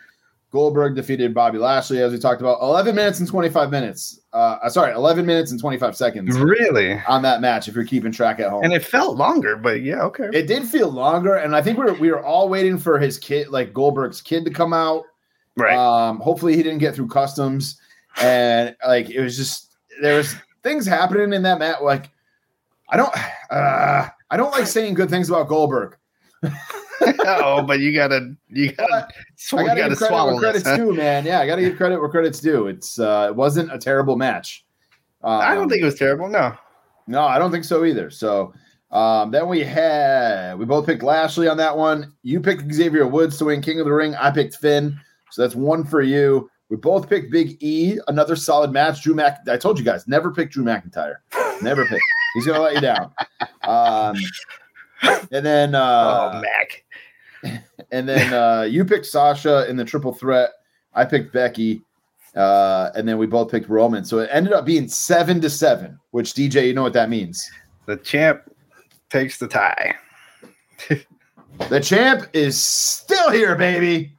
Goldberg 0.50 0.96
defeated 0.96 1.32
Bobby 1.32 1.58
Lashley, 1.58 2.02
as 2.02 2.12
we 2.12 2.18
talked 2.18 2.40
about. 2.40 2.60
11 2.60 2.94
minutes 2.94 3.20
and 3.20 3.28
25 3.28 3.70
minutes. 3.70 4.20
Uh, 4.32 4.58
uh, 4.62 4.68
sorry, 4.68 4.92
11 4.92 5.24
minutes 5.24 5.52
and 5.52 5.60
25 5.60 5.96
seconds 5.96 6.36
really? 6.38 7.00
on 7.06 7.22
that 7.22 7.40
match, 7.40 7.68
if 7.68 7.74
you're 7.74 7.84
keeping 7.84 8.10
track 8.10 8.40
at 8.40 8.50
home. 8.50 8.64
And 8.64 8.72
it 8.72 8.84
felt 8.84 9.16
longer, 9.16 9.56
but 9.56 9.82
yeah, 9.82 10.02
okay. 10.02 10.28
it 10.32 10.48
did 10.48 10.66
feel 10.66 10.90
longer, 10.90 11.36
and 11.36 11.54
I 11.54 11.62
think 11.62 11.78
we 11.78 11.84
were, 11.84 11.94
we 11.94 12.10
were 12.10 12.24
all 12.24 12.48
waiting 12.48 12.78
for 12.78 12.98
his 12.98 13.16
kid, 13.16 13.48
like 13.48 13.72
Goldberg's 13.72 14.20
kid, 14.20 14.44
to 14.44 14.50
come 14.50 14.72
out. 14.72 15.04
right. 15.56 15.76
Um, 15.76 16.18
hopefully 16.18 16.56
he 16.56 16.62
didn't 16.64 16.78
get 16.78 16.96
through 16.96 17.08
customs, 17.08 17.80
and 18.20 18.74
like 18.86 19.08
it 19.08 19.20
was 19.20 19.36
just 19.36 19.76
there 20.02 20.16
was 20.16 20.34
things 20.64 20.84
happening 20.84 21.32
in 21.32 21.42
that 21.44 21.60
match. 21.60 21.80
Like 21.80 22.10
I 22.88 22.96
don't, 22.96 23.14
uh, 23.50 24.08
I 24.30 24.36
don't 24.36 24.50
like 24.50 24.66
saying 24.66 24.94
good 24.94 25.10
things 25.10 25.28
about 25.28 25.48
Goldberg. 25.48 25.96
oh, 27.26 27.62
but 27.62 27.80
you 27.80 27.94
gotta, 27.94 28.34
you 28.48 28.72
gotta, 28.72 29.08
sw- 29.36 29.54
I 29.54 29.60
you 29.60 29.66
gotta 29.66 29.80
gotta 29.80 29.88
give 29.90 29.98
credit 29.98 30.10
swallow 30.12 30.32
where 30.32 30.40
credit's 30.40 30.76
due, 30.76 30.92
man. 30.94 31.24
Yeah, 31.24 31.40
I 31.40 31.46
gotta 31.46 31.62
give 31.62 31.76
credit 31.76 31.98
where 32.00 32.08
credit's 32.08 32.40
due. 32.40 32.66
It's 32.66 32.98
uh, 32.98 33.28
it 33.30 33.36
wasn't 33.36 33.72
a 33.72 33.78
terrible 33.78 34.16
match. 34.16 34.64
Um, 35.22 35.40
I 35.40 35.54
don't 35.54 35.68
think 35.68 35.82
it 35.82 35.84
was 35.86 35.96
terrible. 35.98 36.28
No, 36.28 36.54
No, 37.06 37.22
I 37.22 37.38
don't 37.38 37.50
think 37.50 37.64
so 37.64 37.84
either. 37.84 38.10
So 38.10 38.52
Um, 38.90 39.30
then 39.30 39.48
we 39.48 39.60
had 39.60 40.58
we 40.58 40.64
both 40.64 40.86
picked 40.86 41.02
Lashley 41.02 41.46
on 41.48 41.56
that 41.58 41.76
one. 41.76 42.12
You 42.22 42.40
picked 42.40 42.72
Xavier 42.72 43.06
Woods 43.06 43.36
to 43.38 43.44
win 43.46 43.60
King 43.62 43.78
of 43.80 43.86
the 43.86 43.92
Ring. 43.92 44.14
I 44.16 44.30
picked 44.30 44.56
Finn, 44.56 44.98
so 45.30 45.42
that's 45.42 45.54
one 45.54 45.84
for 45.84 46.02
you. 46.02 46.50
We 46.70 46.76
both 46.76 47.08
picked 47.08 47.32
Big 47.32 47.56
E, 47.60 47.98
another 48.08 48.36
solid 48.36 48.70
match. 48.72 49.02
Drew 49.02 49.14
Mac. 49.14 49.38
I 49.48 49.56
told 49.56 49.78
you 49.78 49.84
guys 49.84 50.06
never 50.08 50.30
pick 50.30 50.50
Drew 50.52 50.64
McIntyre. 50.64 51.16
Never 51.62 51.84
pick. 51.86 52.00
He's 52.34 52.46
gonna 52.46 52.60
let 52.60 52.74
you 52.74 52.80
down. 52.80 53.12
Um, 53.62 54.16
and 55.30 55.44
then 55.46 55.74
uh, 55.74 56.32
oh, 56.34 56.40
Mac. 56.40 56.84
and 57.90 58.08
then 58.08 58.32
uh, 58.32 58.62
you 58.62 58.84
picked 58.84 59.06
Sasha 59.06 59.68
in 59.68 59.76
the 59.76 59.84
triple 59.84 60.12
threat. 60.12 60.50
I 60.94 61.04
picked 61.04 61.32
Becky, 61.32 61.82
uh, 62.34 62.90
and 62.94 63.08
then 63.08 63.18
we 63.18 63.26
both 63.26 63.50
picked 63.50 63.68
Roman. 63.68 64.04
So 64.04 64.18
it 64.18 64.28
ended 64.32 64.52
up 64.52 64.64
being 64.64 64.88
seven 64.88 65.40
to 65.40 65.50
seven. 65.50 65.98
Which 66.10 66.34
DJ, 66.34 66.66
you 66.66 66.74
know 66.74 66.82
what 66.82 66.92
that 66.94 67.08
means? 67.08 67.48
The 67.86 67.96
champ 67.96 68.42
takes 69.08 69.38
the 69.38 69.48
tie. 69.48 69.94
the 71.68 71.80
champ 71.80 72.28
is 72.32 72.60
still 72.60 73.30
here, 73.30 73.56
baby. 73.56 74.16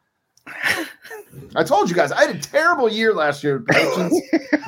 I 1.56 1.64
told 1.64 1.90
you 1.90 1.96
guys 1.96 2.12
I 2.12 2.26
had 2.26 2.36
a 2.36 2.40
terrible 2.40 2.90
year 2.90 3.14
last 3.14 3.44
year. 3.44 3.64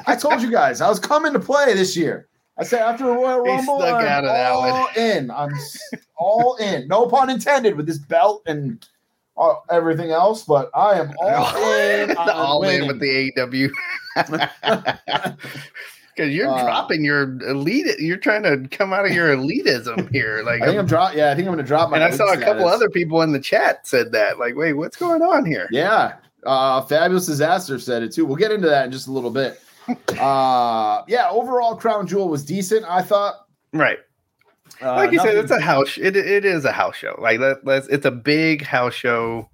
I 0.08 0.16
told 0.16 0.42
you 0.42 0.52
guys 0.52 0.82
I 0.82 0.90
was 0.90 1.00
coming 1.00 1.34
to 1.34 1.40
play 1.40 1.74
this 1.74 1.96
year. 1.96 2.28
I 2.58 2.64
said 2.64 2.82
after 2.82 3.10
a 3.10 3.14
Royal 3.14 3.40
Rumble, 3.40 3.82
I'm 3.82 4.26
all 4.28 4.88
in. 4.96 5.32
I'm 5.32 5.54
all 6.16 6.56
in. 6.58 6.88
No 6.88 7.08
pun 7.08 7.30
intended 7.30 7.76
with 7.76 7.88
this 7.88 7.98
belt 7.98 8.44
and 8.46 8.86
uh, 9.38 9.56
everything 9.72 10.12
else, 10.12 10.44
but 10.44 10.70
I 10.76 11.00
am 11.00 11.14
all 11.22 11.74
in. 11.74 12.18
all 12.18 12.62
winning. 12.62 12.84
in 12.84 12.88
with 12.88 13.00
the 13.00 13.32
AEW. 13.36 13.72
Because 16.16 16.30
you're 16.34 16.48
uh, 16.48 16.64
dropping 16.64 17.04
your 17.04 17.42
elite. 17.48 17.88
You're 18.00 18.18
trying 18.18 18.44
to 18.44 18.68
come 18.70 18.94
out 18.94 19.06
of 19.06 19.12
your 19.12 19.36
elitism 19.36 20.12
here. 20.14 20.44
Like 20.44 20.62
I 20.62 20.66
think 20.66 20.76
I'm, 20.76 20.82
I'm 20.82 20.88
drop. 20.88 21.16
Yeah, 21.16 21.32
I 21.32 21.36
think 21.36 21.48
I'm 21.48 21.54
going 21.54 21.66
to 21.66 21.68
drop 21.68 21.90
my. 21.90 21.98
And 21.98 22.04
I 22.04 22.12
saw 22.12 22.26
a 22.26 22.36
status. 22.36 22.46
couple 22.46 22.68
other 22.68 22.90
people 22.90 23.24
in 23.24 23.32
the 23.32 23.40
chat 23.40 23.88
said 23.88 24.12
that. 24.12 24.38
Like, 24.38 24.56
wait, 24.56 24.74
what's 24.74 24.98
going 24.98 25.24
on 25.24 25.46
here? 25.46 25.68
Yeah, 25.72 26.18
uh, 26.46 26.84
Fabulous 26.84 27.26
Disaster 27.26 27.80
said 27.80 28.04
it 28.04 28.12
too. 28.12 28.26
We'll 28.26 28.36
get 28.36 28.52
into 28.52 28.68
that 28.68 28.86
in 28.86 28.92
just 28.92 29.08
a 29.08 29.12
little 29.12 29.32
bit. 29.32 29.60
Uh, 30.20 31.04
yeah, 31.08 31.30
overall, 31.30 31.76
Crown 31.76 32.08
Jewel 32.08 32.30
was 32.30 32.44
decent. 32.46 32.86
I 32.88 33.02
thought. 33.02 33.48
Right. 33.72 34.00
Uh, 34.82 34.96
like 34.96 35.12
you 35.12 35.18
nothing- 35.18 35.34
said, 35.34 35.44
it's 35.44 35.52
a 35.52 35.60
house. 35.60 35.98
It 35.98 36.16
it 36.16 36.46
is 36.46 36.66
a 36.66 36.72
house 36.72 36.96
show. 36.96 37.16
Like 37.20 37.40
let, 37.40 37.66
let's. 37.66 37.88
It's 37.88 38.06
a 38.06 38.12
big 38.12 38.64
house 38.64 38.94
show. 38.94 39.50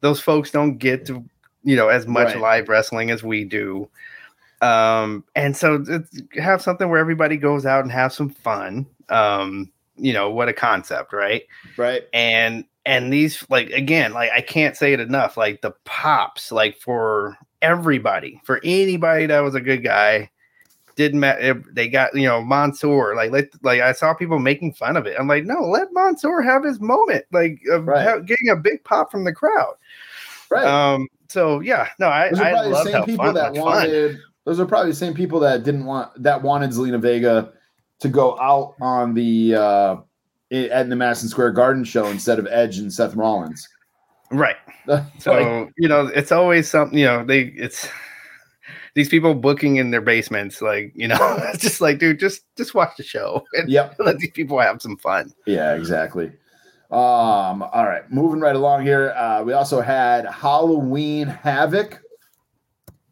Those 0.00 0.20
folks 0.20 0.50
don't 0.50 0.78
get 0.78 1.06
to 1.06 1.24
you 1.62 1.76
know 1.76 1.88
as 1.88 2.06
much 2.06 2.28
right. 2.28 2.40
live 2.40 2.68
wrestling 2.68 3.10
as 3.10 3.22
we 3.22 3.44
do. 3.44 3.88
Um, 4.62 5.24
and 5.34 5.56
so 5.56 5.84
have 6.38 6.60
something 6.60 6.88
where 6.90 7.00
everybody 7.00 7.36
goes 7.36 7.64
out 7.64 7.82
and 7.82 7.92
have 7.92 8.12
some 8.12 8.28
fun. 8.28 8.86
Um, 9.08 9.72
you 9.96 10.12
know 10.12 10.30
what 10.30 10.48
a 10.48 10.52
concept, 10.52 11.12
right? 11.12 11.42
Right. 11.76 12.02
And 12.12 12.64
and 12.86 13.12
these 13.12 13.44
like 13.50 13.70
again, 13.70 14.12
like 14.12 14.30
I 14.32 14.40
can't 14.40 14.76
say 14.76 14.92
it 14.92 15.00
enough. 15.00 15.36
Like 15.36 15.62
the 15.62 15.72
pops, 15.84 16.52
like 16.52 16.78
for 16.78 17.36
everybody, 17.62 18.40
for 18.44 18.60
anybody 18.64 19.26
that 19.26 19.40
was 19.40 19.54
a 19.54 19.60
good 19.60 19.82
guy, 19.82 20.30
didn't 20.96 21.20
matter. 21.20 21.62
They 21.72 21.88
got 21.88 22.14
you 22.14 22.26
know 22.26 22.42
Mansoor. 22.42 23.14
Like 23.14 23.30
let 23.30 23.48
like 23.62 23.80
I 23.80 23.92
saw 23.92 24.12
people 24.14 24.38
making 24.38 24.74
fun 24.74 24.96
of 24.96 25.06
it. 25.06 25.16
I'm 25.18 25.28
like, 25.28 25.44
no, 25.44 25.62
let 25.62 25.88
Mansoor 25.92 26.42
have 26.42 26.64
his 26.64 26.80
moment. 26.80 27.24
Like 27.32 27.60
right. 27.80 28.24
getting 28.26 28.50
a 28.50 28.56
big 28.56 28.84
pop 28.84 29.10
from 29.10 29.24
the 29.24 29.32
crowd. 29.32 29.74
Right. 30.50 30.66
Um. 30.66 31.08
So 31.28 31.60
yeah, 31.60 31.88
no, 31.98 32.08
I 32.08 32.30
those 32.30 32.40
are 32.40 32.44
I 32.44 32.52
love 32.66 32.84
the 32.84 32.92
same 32.92 33.04
people 33.04 33.32
that 33.32 33.54
wanted. 33.54 34.12
Fun. 34.12 34.22
Those 34.44 34.60
are 34.60 34.66
probably 34.66 34.90
the 34.90 34.96
same 34.96 35.14
people 35.14 35.40
that 35.40 35.64
didn't 35.64 35.84
want 35.84 36.10
that 36.22 36.42
wanted 36.42 36.70
Zelina 36.70 37.00
Vega 37.00 37.52
to 38.00 38.08
go 38.08 38.38
out 38.40 38.74
on 38.80 39.14
the 39.14 39.54
uh 39.54 39.96
at 40.52 40.88
the 40.88 40.96
Madison 40.96 41.28
Square 41.28 41.52
Garden 41.52 41.84
show 41.84 42.06
instead 42.06 42.38
of 42.38 42.46
Edge 42.50 42.78
and 42.78 42.92
Seth 42.92 43.14
Rollins. 43.14 43.68
Right. 44.30 44.56
so 45.18 45.70
you 45.76 45.88
know, 45.88 46.06
it's 46.06 46.32
always 46.32 46.68
something. 46.68 46.98
You 46.98 47.06
know, 47.06 47.24
they 47.24 47.42
it's 47.56 47.88
these 48.94 49.08
people 49.08 49.34
booking 49.34 49.76
in 49.76 49.90
their 49.90 50.00
basements. 50.00 50.62
Like 50.62 50.92
you 50.94 51.08
know, 51.08 51.16
it's 51.52 51.62
just 51.62 51.80
like, 51.80 51.98
dude, 51.98 52.18
just 52.18 52.42
just 52.56 52.74
watch 52.74 52.96
the 52.96 53.02
show 53.02 53.44
and 53.54 53.68
yep. 53.68 53.96
let 53.98 54.18
these 54.18 54.30
people 54.30 54.58
have 54.60 54.80
some 54.82 54.96
fun. 54.96 55.32
Yeah, 55.46 55.74
exactly. 55.74 56.32
Um, 56.90 57.62
all 57.62 57.86
right, 57.86 58.10
moving 58.10 58.40
right 58.40 58.56
along 58.56 58.82
here. 58.82 59.10
Uh, 59.12 59.42
we 59.44 59.52
also 59.52 59.80
had 59.80 60.26
Halloween 60.26 61.28
Havoc 61.28 62.00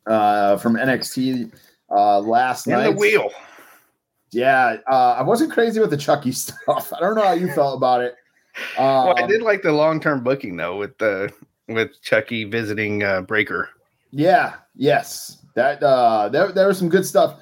uh, 0.06 0.56
from 0.56 0.74
NXT 0.74 1.52
uh, 1.90 2.18
last 2.18 2.66
in 2.66 2.72
night. 2.72 2.84
the 2.84 2.92
wheel. 2.92 3.30
Yeah, 4.30 4.76
uh, 4.90 5.16
I 5.18 5.22
wasn't 5.22 5.52
crazy 5.52 5.80
with 5.80 5.90
the 5.90 5.96
Chucky 5.96 6.32
stuff. 6.32 6.92
I 6.92 7.00
don't 7.00 7.14
know 7.14 7.22
how 7.22 7.32
you 7.32 7.52
felt 7.52 7.76
about 7.76 8.02
it. 8.02 8.16
Um, 8.76 8.84
well, 8.84 9.18
I 9.18 9.26
did 9.26 9.42
like 9.42 9.62
the 9.62 9.72
long 9.72 10.00
term 10.00 10.22
booking 10.22 10.56
though 10.56 10.76
with 10.76 10.96
the 10.98 11.32
with 11.68 12.00
Chucky 12.02 12.44
visiting 12.44 13.02
uh, 13.02 13.22
Breakker. 13.22 13.68
Yeah, 14.10 14.54
yes, 14.74 15.38
that 15.54 15.82
uh, 15.82 16.28
there 16.28 16.52
there 16.52 16.68
was 16.68 16.78
some 16.78 16.88
good 16.88 17.06
stuff. 17.06 17.40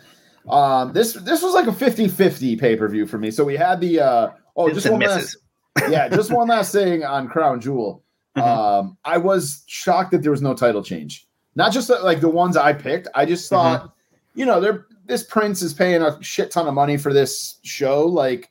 Um, 0.48 0.92
this 0.92 1.14
this 1.14 1.42
was 1.42 1.54
like 1.54 1.66
a 1.66 1.72
50-50 1.72 2.58
pay 2.58 2.76
per 2.76 2.88
view 2.88 3.06
for 3.06 3.18
me. 3.18 3.30
So 3.30 3.44
we 3.44 3.56
had 3.56 3.80
the 3.80 4.00
uh, 4.00 4.30
oh, 4.56 4.70
just 4.70 4.88
one 4.88 5.00
last, 5.00 5.36
yeah, 5.88 6.08
just 6.08 6.30
one 6.30 6.48
last 6.48 6.72
thing 6.72 7.04
on 7.04 7.28
Crown 7.28 7.60
Jewel. 7.60 8.02
Mm-hmm. 8.36 8.48
Um, 8.48 8.98
I 9.04 9.18
was 9.18 9.64
shocked 9.66 10.10
that 10.12 10.22
there 10.22 10.30
was 10.30 10.42
no 10.42 10.54
title 10.54 10.82
change. 10.82 11.26
Not 11.54 11.72
just 11.72 11.88
like 11.88 12.20
the 12.20 12.28
ones 12.28 12.56
I 12.56 12.72
picked. 12.74 13.08
I 13.14 13.24
just 13.24 13.48
thought, 13.48 13.80
mm-hmm. 13.80 14.40
you 14.40 14.46
know, 14.46 14.60
they're 14.60 14.86
this 15.06 15.22
prince 15.22 15.62
is 15.62 15.72
paying 15.72 16.02
a 16.02 16.22
shit 16.22 16.50
ton 16.50 16.66
of 16.66 16.74
money 16.74 16.96
for 16.96 17.12
this 17.12 17.58
show. 17.62 18.04
Like, 18.04 18.50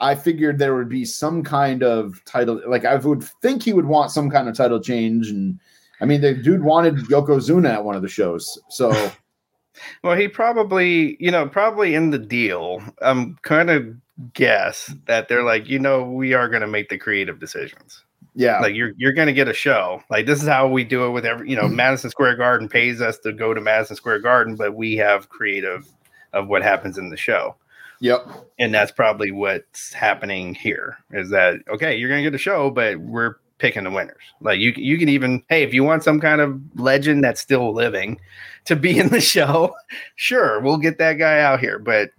I 0.00 0.14
figured 0.14 0.58
there 0.58 0.76
would 0.76 0.88
be 0.88 1.04
some 1.04 1.42
kind 1.42 1.82
of 1.82 2.22
title. 2.24 2.60
Like, 2.66 2.84
I 2.84 2.96
would 2.96 3.24
think 3.24 3.62
he 3.62 3.72
would 3.72 3.86
want 3.86 4.10
some 4.10 4.30
kind 4.30 4.48
of 4.48 4.56
title 4.56 4.80
change. 4.80 5.28
And 5.28 5.58
I 6.00 6.04
mean, 6.04 6.20
the 6.20 6.34
dude 6.34 6.62
wanted 6.62 6.96
Yokozuna 6.96 7.74
at 7.74 7.84
one 7.84 7.96
of 7.96 8.02
the 8.02 8.08
shows. 8.08 8.58
So, 8.68 9.10
well, 10.02 10.16
he 10.16 10.28
probably, 10.28 11.16
you 11.20 11.30
know, 11.30 11.48
probably 11.48 11.94
in 11.94 12.10
the 12.10 12.18
deal, 12.18 12.82
I'm 13.02 13.36
kind 13.42 13.70
of 13.70 13.94
guess 14.34 14.92
that 15.06 15.28
they're 15.28 15.44
like, 15.44 15.68
you 15.68 15.78
know, 15.78 16.02
we 16.04 16.34
are 16.34 16.48
going 16.48 16.62
to 16.62 16.66
make 16.66 16.88
the 16.88 16.98
creative 16.98 17.40
decisions. 17.40 18.04
Yeah. 18.38 18.60
Like 18.60 18.76
you're 18.76 18.92
you're 18.96 19.12
gonna 19.12 19.32
get 19.32 19.48
a 19.48 19.52
show. 19.52 20.00
Like 20.10 20.26
this 20.26 20.40
is 20.40 20.46
how 20.48 20.68
we 20.68 20.84
do 20.84 21.04
it 21.06 21.10
with 21.10 21.26
every 21.26 21.50
you 21.50 21.56
know, 21.56 21.64
mm-hmm. 21.64 21.74
Madison 21.74 22.08
Square 22.08 22.36
Garden 22.36 22.68
pays 22.68 23.00
us 23.00 23.18
to 23.20 23.32
go 23.32 23.52
to 23.52 23.60
Madison 23.60 23.96
Square 23.96 24.20
Garden, 24.20 24.54
but 24.54 24.76
we 24.76 24.96
have 24.96 25.28
creative 25.28 25.88
of 26.32 26.46
what 26.46 26.62
happens 26.62 26.98
in 26.98 27.08
the 27.08 27.16
show. 27.16 27.56
Yep. 28.00 28.28
And 28.58 28.74
that's 28.74 28.92
probably 28.92 29.30
what's 29.30 29.92
happening 29.92 30.54
here 30.54 30.98
is 31.12 31.30
that 31.30 31.56
okay, 31.68 31.96
you're 31.96 32.08
gonna 32.08 32.22
get 32.22 32.34
a 32.34 32.38
show, 32.38 32.70
but 32.70 32.98
we're 33.00 33.36
picking 33.58 33.84
the 33.84 33.90
winners. 33.90 34.22
Like 34.40 34.60
you 34.60 34.72
you 34.76 34.98
can 34.98 35.08
even 35.08 35.42
hey, 35.48 35.62
if 35.62 35.74
you 35.74 35.84
want 35.84 36.04
some 36.04 36.20
kind 36.20 36.40
of 36.40 36.60
legend 36.76 37.24
that's 37.24 37.40
still 37.40 37.72
living 37.72 38.20
to 38.66 38.76
be 38.76 38.98
in 38.98 39.08
the 39.08 39.20
show, 39.34 39.74
sure, 40.16 40.60
we'll 40.60 40.78
get 40.78 40.98
that 40.98 41.14
guy 41.14 41.40
out 41.40 41.60
here, 41.60 41.78
but 41.78 42.10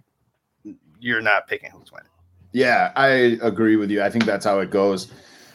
you're 1.00 1.22
not 1.22 1.48
picking 1.48 1.70
who's 1.70 1.90
winning. 1.90 2.06
Yeah, 2.52 2.92
I 2.96 3.08
agree 3.42 3.76
with 3.76 3.90
you. 3.90 4.02
I 4.02 4.10
think 4.10 4.24
that's 4.24 4.44
how 4.44 4.58
it 4.58 4.70
goes. 4.70 5.10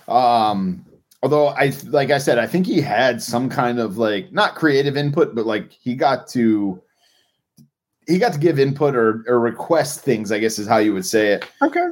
Um, 0.08 0.86
although 1.22 1.48
I 1.48 1.74
like 1.86 2.12
I 2.12 2.18
said, 2.18 2.40
I 2.40 2.48
think 2.48 2.66
he 2.66 2.82
had 2.82 3.22
some 3.22 3.50
kind 3.50 3.80
of 3.80 3.98
like 3.98 4.32
not 4.32 4.56
creative 4.56 4.98
input, 4.98 5.36
but 5.36 5.46
like 5.46 5.72
he 5.72 5.96
got 5.96 6.28
to 6.30 6.82
he 8.08 8.18
got 8.18 8.34
to 8.34 8.40
give 8.40 8.60
input 8.60 8.96
or, 8.96 9.24
or 9.28 9.40
request 9.40 10.02
things, 10.02 10.32
I 10.32 10.40
guess 10.40 10.60
is 10.60 10.68
how 10.68 10.78
you 10.78 10.94
would 10.94 11.06
say 11.06 11.34
it. 11.34 11.46
Okay. 11.62 11.88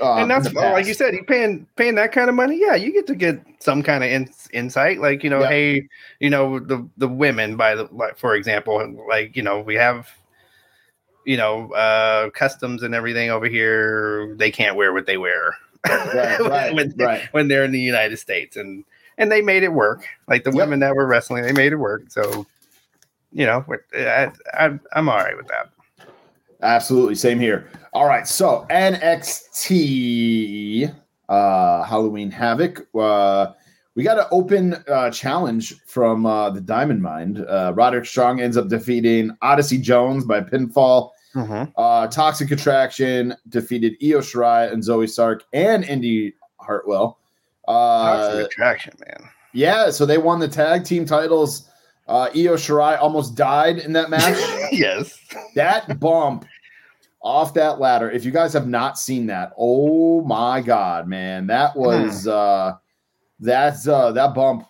Uh, 0.00 0.16
and 0.16 0.30
that's 0.30 0.52
like 0.54 0.86
you 0.86 0.94
said, 0.94 1.12
he 1.12 1.22
paying 1.22 1.66
paying 1.76 1.94
that 1.96 2.12
kind 2.12 2.28
of 2.28 2.34
money. 2.34 2.58
Yeah, 2.58 2.74
you 2.74 2.92
get 2.92 3.06
to 3.08 3.14
get 3.14 3.40
some 3.60 3.82
kind 3.82 4.02
of 4.02 4.10
in, 4.10 4.28
insight. 4.52 5.00
Like 5.00 5.22
you 5.22 5.28
know, 5.28 5.44
hey, 5.44 5.86
you 6.18 6.30
know 6.30 6.58
the 6.58 6.88
the 6.96 7.08
women 7.08 7.56
by 7.56 7.74
the 7.74 7.88
like 7.92 8.16
for 8.16 8.34
example, 8.34 9.04
like 9.08 9.36
you 9.36 9.42
know 9.42 9.60
we 9.60 9.74
have 9.74 10.08
you 11.26 11.36
know 11.36 11.70
uh 11.74 12.30
customs 12.30 12.82
and 12.82 12.94
everything 12.94 13.30
over 13.30 13.46
here. 13.46 14.34
They 14.36 14.50
can't 14.50 14.76
wear 14.76 14.94
what 14.94 15.06
they 15.06 15.18
wear 15.18 15.54
right, 15.88 16.40
right, 16.40 16.74
when, 16.74 16.94
right. 16.96 17.22
when 17.32 17.48
they're 17.48 17.64
in 17.64 17.72
the 17.72 17.80
United 17.80 18.18
States, 18.18 18.56
and 18.56 18.84
and 19.18 19.30
they 19.30 19.42
made 19.42 19.62
it 19.62 19.72
work. 19.72 20.06
Like 20.28 20.44
the 20.44 20.50
yep. 20.50 20.58
women 20.58 20.80
that 20.80 20.94
were 20.94 21.06
wrestling, 21.06 21.42
they 21.42 21.52
made 21.52 21.72
it 21.72 21.76
work. 21.76 22.04
So, 22.08 22.46
you 23.32 23.46
know, 23.46 23.64
I, 23.94 24.30
I, 24.54 24.78
I'm 24.92 25.08
all 25.08 25.16
right 25.16 25.36
with 25.36 25.48
that. 25.48 25.70
Absolutely, 26.62 27.14
same 27.16 27.40
here. 27.40 27.70
All 27.92 28.06
right, 28.06 28.26
so 28.26 28.66
NXT 28.70 30.12
uh, 31.28 31.82
Halloween 31.84 32.30
Havoc. 32.30 32.86
Uh, 32.94 33.52
we 33.94 34.02
got 34.02 34.18
an 34.18 34.26
open 34.30 34.74
uh, 34.88 35.10
challenge 35.10 35.80
from 35.86 36.24
uh, 36.24 36.50
the 36.50 36.60
Diamond 36.60 37.02
Mind. 37.02 37.44
Uh, 37.46 37.72
Roderick 37.74 38.06
Strong 38.06 38.40
ends 38.40 38.56
up 38.56 38.68
defeating 38.68 39.36
Odyssey 39.42 39.78
Jones 39.78 40.24
by 40.24 40.40
pinfall. 40.40 41.10
Mm-hmm. 41.34 41.70
Uh, 41.76 42.06
Toxic 42.08 42.50
Attraction 42.50 43.34
defeated 43.48 43.96
Io 44.02 44.20
Shirai 44.20 44.72
and 44.72 44.82
Zoey 44.82 45.08
Stark 45.08 45.44
and 45.52 45.84
Indy 45.84 46.34
Hartwell. 46.58 47.18
Uh, 47.66 48.28
Toxic 48.28 48.46
Attraction, 48.46 48.94
man. 49.06 49.28
Yeah, 49.52 49.90
so 49.90 50.06
they 50.06 50.18
won 50.18 50.38
the 50.38 50.48
tag 50.48 50.84
team 50.84 51.04
titles. 51.04 51.68
Uh, 52.12 52.28
Io 52.36 52.56
Shirai 52.56 53.00
almost 53.00 53.36
died 53.36 53.78
in 53.78 53.94
that 53.94 54.10
match. 54.10 54.36
yes. 54.70 55.18
That 55.54 55.98
bump 55.98 56.44
off 57.22 57.54
that 57.54 57.80
ladder. 57.80 58.10
If 58.10 58.26
you 58.26 58.30
guys 58.30 58.52
have 58.52 58.68
not 58.68 58.98
seen 58.98 59.26
that, 59.28 59.54
oh 59.56 60.20
my 60.22 60.60
god, 60.60 61.08
man, 61.08 61.46
that 61.46 61.74
was 61.74 62.26
uh 62.26 62.74
that's 63.40 63.88
uh 63.88 64.12
that 64.12 64.34
bump. 64.34 64.66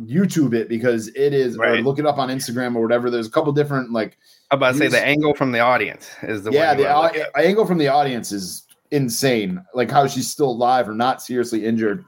YouTube 0.00 0.54
it 0.54 0.68
because 0.68 1.08
it 1.08 1.32
is 1.34 1.58
or 1.58 1.76
look 1.82 1.98
it 2.00 2.06
up 2.06 2.18
on 2.18 2.28
Instagram 2.28 2.74
or 2.74 2.80
whatever. 2.80 3.08
There's 3.08 3.26
a 3.26 3.30
couple 3.30 3.52
different 3.52 3.92
like 3.92 4.18
I'm 4.50 4.56
about 4.56 4.72
to 4.72 4.78
say 4.78 4.88
the 4.88 5.00
angle 5.00 5.34
from 5.34 5.52
the 5.52 5.60
audience 5.60 6.10
is 6.22 6.42
the 6.42 6.50
yeah, 6.50 6.74
the 6.74 6.90
au- 6.92 7.12
angle 7.36 7.66
from 7.66 7.78
the 7.78 7.86
audience 7.86 8.32
is 8.32 8.66
insane. 8.90 9.62
Like 9.74 9.90
how 9.92 10.08
she's 10.08 10.28
still 10.28 10.50
alive 10.50 10.88
or 10.88 10.94
not 10.94 11.22
seriously 11.22 11.64
injured 11.64 12.04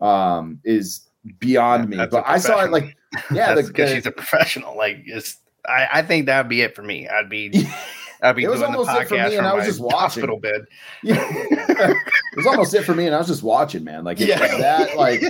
um 0.00 0.58
is 0.64 1.10
beyond 1.38 1.92
Yeah, 1.92 2.04
me. 2.04 2.08
But 2.10 2.24
I 2.26 2.38
saw 2.38 2.64
it 2.64 2.70
like 2.70 2.96
yeah, 3.32 3.54
because 3.54 3.90
she's 3.92 4.06
a 4.06 4.10
professional. 4.12 4.76
Like, 4.76 4.98
it's 5.06 5.36
I, 5.68 5.88
I 5.94 6.02
think 6.02 6.26
that'd 6.26 6.48
be 6.48 6.62
it 6.62 6.74
for 6.76 6.82
me. 6.82 7.08
I'd 7.08 7.28
be 7.30 7.50
I'd 8.22 8.36
be 8.36 8.44
It 8.44 8.48
was 8.48 8.60
doing 8.60 8.72
the 8.72 8.78
almost 8.78 9.00
it 9.00 9.08
for 9.08 9.14
me, 9.14 9.36
and 9.36 9.46
I 9.46 9.54
was 9.54 9.66
just 9.66 9.80
watching. 9.80 9.98
hospital 9.98 10.38
bed. 10.40 10.62
Yeah. 11.02 11.30
it 11.30 12.36
was 12.36 12.46
almost 12.46 12.74
it 12.74 12.82
for 12.84 12.94
me, 12.94 13.06
and 13.06 13.14
I 13.14 13.18
was 13.18 13.26
just 13.26 13.42
watching, 13.42 13.84
man. 13.84 14.04
Like 14.04 14.18
Yeah. 14.20 14.38
like 14.40 14.56
that, 14.58 14.96
like 14.96 15.22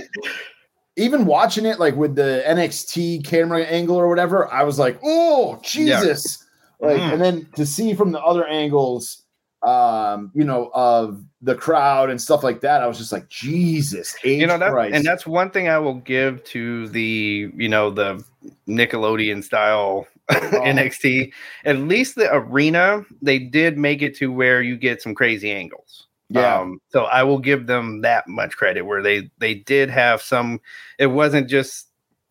even 0.97 1.25
watching 1.25 1.65
it, 1.65 1.79
like 1.79 1.95
with 1.95 2.15
the 2.15 2.43
NXT 2.47 3.25
camera 3.25 3.63
angle 3.63 3.95
or 3.97 4.07
whatever, 4.07 4.51
I 4.51 4.63
was 4.63 4.79
like, 4.79 4.99
oh 5.03 5.59
Jesus! 5.63 6.43
Like, 6.79 6.97
Mhm. 6.97 7.13
and 7.13 7.21
then 7.21 7.47
to 7.55 7.65
see 7.65 7.93
from 7.93 8.11
the 8.11 8.21
other 8.21 8.45
angles, 8.47 9.23
um, 9.63 10.31
you 10.33 10.43
know, 10.43 10.69
of 10.73 11.23
the 11.41 11.55
crowd 11.55 12.09
and 12.09 12.21
stuff 12.21 12.43
like 12.43 12.61
that, 12.61 12.83
I 12.83 12.87
was 12.87 12.97
just 12.97 13.11
like, 13.11 13.27
Jesus, 13.29 14.15
H 14.23 14.39
you 14.39 14.47
know 14.47 14.57
that 14.57 14.71
Christ. 14.71 14.95
and 14.95 15.05
that's 15.05 15.25
one 15.25 15.49
thing 15.49 15.67
i 15.67 15.77
will 15.77 15.95
give 15.95 16.43
to 16.45 16.87
the 16.89 17.51
you 17.55 17.69
know 17.69 17.89
the 17.89 18.23
nickelodeon 18.67 19.43
style 19.43 20.07
nxt 20.29 21.31
at 21.65 21.77
least 21.77 22.15
the 22.15 22.33
arena 22.33 23.03
they 23.21 23.39
did 23.39 23.77
make 23.77 24.01
it 24.01 24.15
to 24.17 24.31
where 24.31 24.61
you 24.61 24.77
get 24.77 25.01
some 25.01 25.15
crazy 25.15 25.51
angles. 25.51 26.07
Yeah, 26.29 26.59
um, 26.59 26.81
so 26.89 27.05
i 27.05 27.23
will 27.23 27.39
give 27.39 27.67
them 27.67 28.01
that 28.01 28.27
much 28.27 28.57
credit 28.57 28.81
where 28.81 29.01
they 29.01 29.29
they 29.37 29.53
did 29.53 29.89
have 29.89 30.21
some 30.21 30.59
it 30.99 31.07
wasn't 31.07 31.49
just 31.49 31.87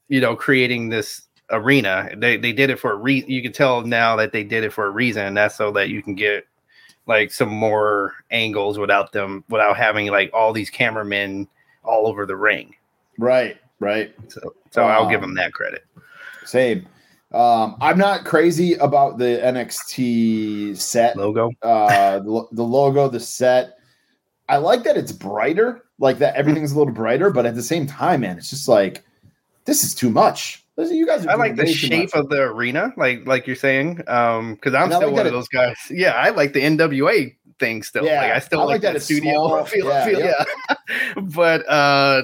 you 0.08 0.20
know 0.20 0.36
creating 0.36 0.90
this 0.90 1.22
arena. 1.50 2.10
They 2.16 2.36
they 2.36 2.52
did 2.52 2.70
it 2.70 2.78
for 2.78 2.92
a 2.92 2.96
reason 2.96 3.30
you 3.30 3.42
can 3.42 3.52
tell 3.52 3.82
now 3.82 4.16
that 4.16 4.32
they 4.32 4.44
did 4.44 4.64
it 4.64 4.72
for 4.72 4.86
a 4.86 4.90
reason 4.90 5.26
and 5.26 5.36
that's 5.36 5.54
so 5.54 5.70
that 5.72 5.88
you 5.88 6.02
can 6.02 6.14
get 6.14 6.44
like 7.06 7.32
some 7.32 7.48
more 7.48 8.12
angles 8.30 8.78
without 8.78 9.12
them 9.12 9.44
without 9.48 9.76
having 9.76 10.08
like 10.08 10.30
all 10.34 10.52
these 10.52 10.70
cameramen 10.70 11.48
all 11.84 12.06
over 12.06 12.26
the 12.26 12.36
ring 12.36 12.74
right, 13.18 13.56
right. 13.80 14.14
so 14.28 14.54
so 14.70 14.84
i'll 14.84 15.08
give 15.08 15.22
Um, 15.22 15.30
them 15.30 15.34
that 15.36 15.52
credit 15.52 15.84
Same. 16.44 16.86
Um, 17.32 17.76
I'm 17.80 17.98
not 17.98 18.24
crazy 18.24 18.74
about 18.74 19.18
the 19.18 19.40
NXT 19.42 20.76
set. 20.76 21.16
logo 21.16 21.50
uh 21.62 22.18
the, 22.20 22.46
the 22.52 22.62
logo 22.62 23.08
the 23.08 23.20
set 23.20 23.78
i 24.48 24.56
like 24.56 24.84
that 24.84 24.96
it's 24.96 25.12
brighter 25.12 25.82
like 25.98 26.18
that 26.18 26.34
everything's 26.36 26.72
a 26.72 26.78
little 26.78 26.92
brighter 26.92 27.30
but 27.30 27.44
at 27.46 27.54
the 27.56 27.62
same 27.62 27.86
time 27.86 28.20
man 28.20 28.36
it's 28.38 28.50
just 28.50 28.68
like 28.68 29.02
this 29.64 29.82
is 29.82 29.94
too 29.94 30.08
much 30.10 30.64
Listen, 30.76 30.96
you 30.96 31.06
guys 31.06 31.24
are 31.24 31.30
I 31.30 31.34
like 31.34 31.56
the 31.56 31.66
shape 31.66 32.14
of 32.14 32.28
the 32.28 32.42
arena, 32.42 32.92
like 32.96 33.26
like 33.26 33.46
you're 33.46 33.56
saying, 33.56 34.02
um, 34.08 34.54
because 34.54 34.74
I'm 34.74 34.84
And 34.84 34.92
still 34.94 35.08
like 35.08 35.16
one 35.16 35.26
of 35.26 35.32
those 35.32 35.48
guys. 35.48 35.76
Yeah, 35.90 36.12
I 36.12 36.30
like 36.30 36.52
the 36.52 36.60
NWA 36.60 37.34
thing 37.58 37.82
still. 37.82 38.04
Yeah, 38.04 38.22
like 38.22 38.32
I 38.32 38.38
still 38.40 38.60
I 38.60 38.64
like, 38.64 38.72
like 38.74 38.82
that 38.82 38.92
that, 38.94 39.00
studio 39.00 39.32
small. 39.32 39.64
feel. 39.66 39.86
Yeah, 39.86 40.04
feel 40.04 40.20
yeah. 40.20 40.44
yeah. 40.68 41.14
but 41.22 41.66
uh, 41.68 42.22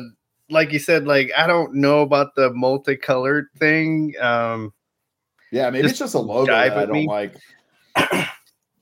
like 0.51 0.73
you 0.73 0.79
said, 0.79 1.07
like 1.07 1.31
I 1.37 1.47
don't 1.47 1.75
know 1.75 2.03
about 2.03 2.35
the 2.35 2.53
multicolored 2.53 3.47
thing. 3.59 4.15
Um, 4.21 4.75
yeah 5.53 5.71
maybe 5.71 5.83
just 5.83 5.93
it's 5.93 5.99
just 6.01 6.15
a 6.15 6.19
logo 6.19 6.53
i 6.53 6.69
don't 6.69 6.91
me. 6.91 7.07
like 7.07 7.37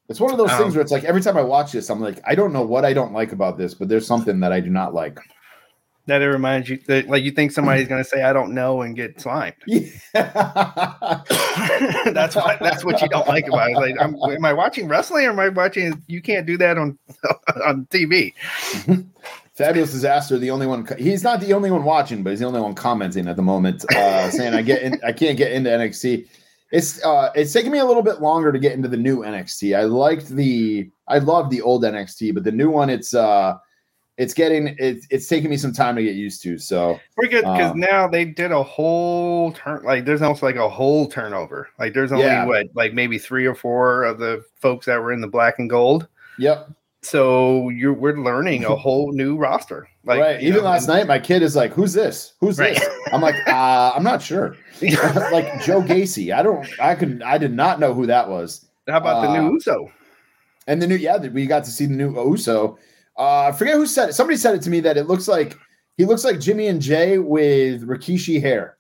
it's 0.09 0.21
one 0.21 0.31
of 0.31 0.39
those 0.39 0.51
things 0.53 0.63
Um, 0.63 0.73
where 0.73 0.81
it's 0.81 0.93
like 0.93 1.05
every 1.05 1.21
time 1.21 1.37
i 1.37 1.43
watch 1.43 1.73
this 1.73 1.91
i'm 1.91 2.01
like 2.01 2.21
i 2.25 2.35
don't 2.35 2.53
know 2.53 2.63
what 2.63 2.85
i 2.85 2.95
don't 2.95 3.13
like 3.13 3.33
about 3.33 3.59
this 3.59 3.75
but 3.75 3.89
there's 3.89 4.07
something 4.07 4.41
that 4.41 4.53
i 4.53 4.61
do 4.61 4.71
not 4.71 4.95
like 4.95 5.19
that 6.07 6.23
it 6.23 6.29
reminds 6.29 6.69
you 6.69 6.79
that 6.87 7.09
like 7.09 7.23
you 7.23 7.31
think 7.31 7.53
somebody's 7.53 7.89
gonna 7.89 8.05
say 8.05 8.23
I 8.23 8.33
don't 8.33 8.53
know 8.53 8.83
and 8.83 8.97
get 8.97 9.21
slimed. 9.21 9.55
yeah 9.67 9.85
that's 12.13 12.37
what 12.37 12.59
that's 12.61 12.85
what 12.85 13.01
you 13.01 13.09
don't 13.09 13.27
like 13.29 13.47
about 13.47 13.71
it. 13.71 13.77
Like, 13.77 13.97
I'm, 14.01 14.15
am 14.15 14.45
I 14.45 14.53
watching 14.53 14.89
wrestling 14.89 15.27
or 15.27 15.31
am 15.31 15.39
I 15.39 15.49
watching? 15.49 16.03
You 16.07 16.21
can't 16.23 16.47
do 16.47 16.57
that 16.59 16.79
on 16.79 16.99
on 17.65 17.87
TV. 17.87 18.35
Fabulous 19.55 19.93
disaster. 19.93 20.39
The 20.39 20.51
only 20.51 20.67
one. 20.67 20.87
He's 20.99 21.23
not 21.23 21.41
the 21.41 21.53
only 21.53 21.71
one 21.71 21.85
watching, 21.85 22.23
but 22.23 22.31
he's 22.31 22.41
the 22.41 22.47
only 22.47 22.61
one 22.61 22.75
commenting 22.75 23.29
at 23.29 23.37
the 23.37 23.43
moment, 23.43 23.85
uh, 23.95 24.31
saying 24.31 24.55
I 24.55 24.63
get 24.63 24.83
in, 24.83 24.99
I 25.05 25.13
can't 25.13 25.37
get 25.37 25.53
into 25.53 25.71
NXT. 25.71 26.27
It's 26.73 27.05
uh, 27.05 27.31
it's 27.35 27.53
taking 27.53 27.73
me 27.73 27.79
a 27.79 27.85
little 27.85 28.03
bit 28.03 28.21
longer 28.21 28.53
to 28.53 28.59
get 28.59 28.73
into 28.73 28.89
the 28.89 28.97
new 28.97 29.19
NXT. 29.19 29.77
I 29.77 29.83
liked 29.83 30.29
the, 30.29 30.89
I 31.09 31.19
love 31.19 31.51
the 31.51 31.61
old 31.61 31.83
NXT, 31.83 32.33
but 32.33 32.45
the 32.45 32.53
new 32.53 32.71
one, 32.71 32.89
it's 32.89 33.13
uh, 33.13 33.59
it's 34.21 34.35
getting 34.35 34.77
it's 34.79 35.07
it's 35.11 35.27
taking 35.29 35.49
me 35.49 35.57
some 35.57 35.73
time 35.73 35.97
to 35.97 36.03
get 36.03 36.15
used 36.15 36.43
to. 36.43 36.59
So 36.59 37.01
We're 37.17 37.29
good 37.29 37.41
because 37.43 37.71
Um, 37.73 37.81
now 37.81 38.07
they 38.07 38.27
did 38.27 38.53
a 38.53 38.63
whole 38.63 39.53
turn. 39.53 39.83
Like 39.83 40.05
there's 40.05 40.21
almost 40.21 40.43
like 40.43 40.57
a 40.57 40.69
whole 40.69 41.09
turnover. 41.09 41.71
Like 41.79 41.95
there's 41.95 42.13
only 42.13 42.27
Yeah. 42.27 42.45
what 42.45 42.67
like 42.75 42.93
maybe 42.93 43.17
three 43.19 43.47
or 43.47 43.55
four 43.55 44.05
of 44.05 44.19
the 44.19 44.45
folks 44.57 44.85
that 44.87 45.01
were 45.03 45.13
in 45.13 45.23
the 45.23 45.27
black 45.27 45.59
and 45.59 45.71
gold. 45.71 46.07
yep, 46.39 46.69
So 47.01 47.71
you're 47.71 47.95
we're 47.95 48.19
learning 48.19 48.65
a 48.67 48.77
whole 48.85 49.11
new 49.13 49.37
roster. 49.39 49.89
Like 50.05 50.21
right. 50.21 50.43
Even 50.43 50.59
know, 50.65 50.69
last 50.71 50.87
night, 50.87 51.07
my 51.07 51.19
kid 51.19 51.43
is 51.43 51.57
like, 51.57 51.73
"Who's 51.73 51.95
this? 51.95 52.35
Who's 52.41 52.59
Right. 52.59 52.75
this?" 52.77 52.89
I'm 53.13 53.23
like, 53.23 53.37
uh, 53.49 53.93
"I'm 53.97 54.03
not 54.03 54.21
sure." 54.21 54.55
like 54.83 55.63
Joe 55.63 55.81
Gacy. 55.83 56.35
I 56.35 56.43
don't. 56.43 56.67
I 56.79 56.95
could. 56.95 57.23
I 57.23 57.39
did 57.39 57.53
not 57.55 57.81
know 57.81 57.95
who 57.95 58.07
that 58.07 58.29
was. 58.29 58.67
How 58.87 58.99
about 58.99 59.23
the 59.23 59.29
uh, 59.29 59.41
new 59.41 59.53
Uso? 59.55 59.91
And 60.67 60.81
the 60.81 60.87
new, 60.87 60.95
yeah, 60.97 61.17
we 61.19 61.47
got 61.47 61.65
to 61.65 61.71
see 61.71 61.87
the 61.87 61.95
new 61.95 62.13
Uso. 62.31 62.79
Uh, 63.21 63.51
I 63.53 63.53
forget 63.53 63.75
who 63.75 63.87
said 63.87 64.09
it. 64.09 64.13
Somebody 64.15 64.39
said 64.39 64.55
it 64.55 64.63
to 64.63 64.71
me 64.71 64.81
that 64.81 64.97
it 64.97 65.07
looks 65.07 65.29
like 65.29 65.59
he 65.99 66.07
looks 66.07 66.25
like 66.25 66.41
Jimmy 66.41 66.69
and 66.69 66.81
Jay 66.81 67.19
with 67.19 67.87
Rikishi 67.87 68.41
hair. 68.41 68.79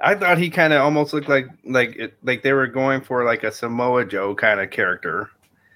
I 0.00 0.14
thought 0.14 0.38
he 0.38 0.50
kind 0.50 0.72
of 0.72 0.80
almost 0.82 1.12
looked 1.12 1.28
like 1.28 1.46
like 1.64 1.96
it, 1.96 2.14
like 2.22 2.42
they 2.42 2.52
were 2.54 2.66
going 2.66 3.00
for 3.02 3.24
like 3.24 3.44
a 3.44 3.52
Samoa 3.52 4.04
Joe 4.06 4.34
kind 4.34 4.60
of 4.60 4.70
character. 4.70 5.28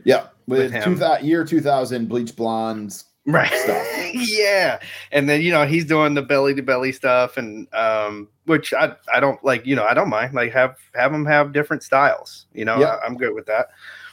Yeah, 0.04 0.28
With 0.46 0.72
with, 0.72 0.82
two 0.84 0.94
thou- 0.94 1.18
year 1.18 1.44
two 1.44 1.60
thousand 1.60 2.08
bleach 2.08 2.34
blondes. 2.36 3.04
right 3.26 3.52
stuff. 3.52 3.86
yeah 4.14 4.80
and 5.12 5.28
then 5.28 5.42
you 5.42 5.52
know 5.52 5.66
he's 5.66 5.84
doing 5.84 6.14
the 6.14 6.22
belly 6.22 6.54
to 6.54 6.62
belly 6.62 6.90
stuff 6.90 7.36
and 7.36 7.72
um 7.74 8.26
which 8.46 8.72
i 8.72 8.92
i 9.14 9.20
don't 9.20 9.44
like 9.44 9.64
you 9.66 9.76
know 9.76 9.84
i 9.84 9.92
don't 9.92 10.08
mind 10.08 10.32
like 10.32 10.50
have 10.50 10.74
have 10.94 11.12
him 11.12 11.26
have 11.26 11.52
different 11.52 11.82
styles 11.82 12.46
you 12.54 12.64
know 12.64 12.80
Yeah. 12.80 12.94
I, 12.96 13.04
i'm 13.06 13.18
good 13.18 13.34
with 13.34 13.44
that 13.44 13.68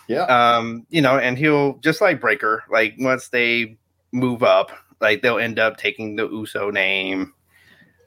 Yeah, 0.08 0.24
um 0.24 0.86
you 0.90 1.02
know 1.02 1.18
and 1.18 1.38
he'll 1.38 1.78
just 1.80 2.02
like 2.02 2.22
Breakker 2.22 2.64
like 2.70 2.96
once 3.00 3.30
they 3.30 3.78
move 4.12 4.42
up 4.44 4.72
like 5.02 5.22
they'll 5.22 5.38
end 5.38 5.60
up 5.60 5.78
taking 5.78 6.16
the 6.16 6.28
uso 6.30 6.70
name. 6.72 7.34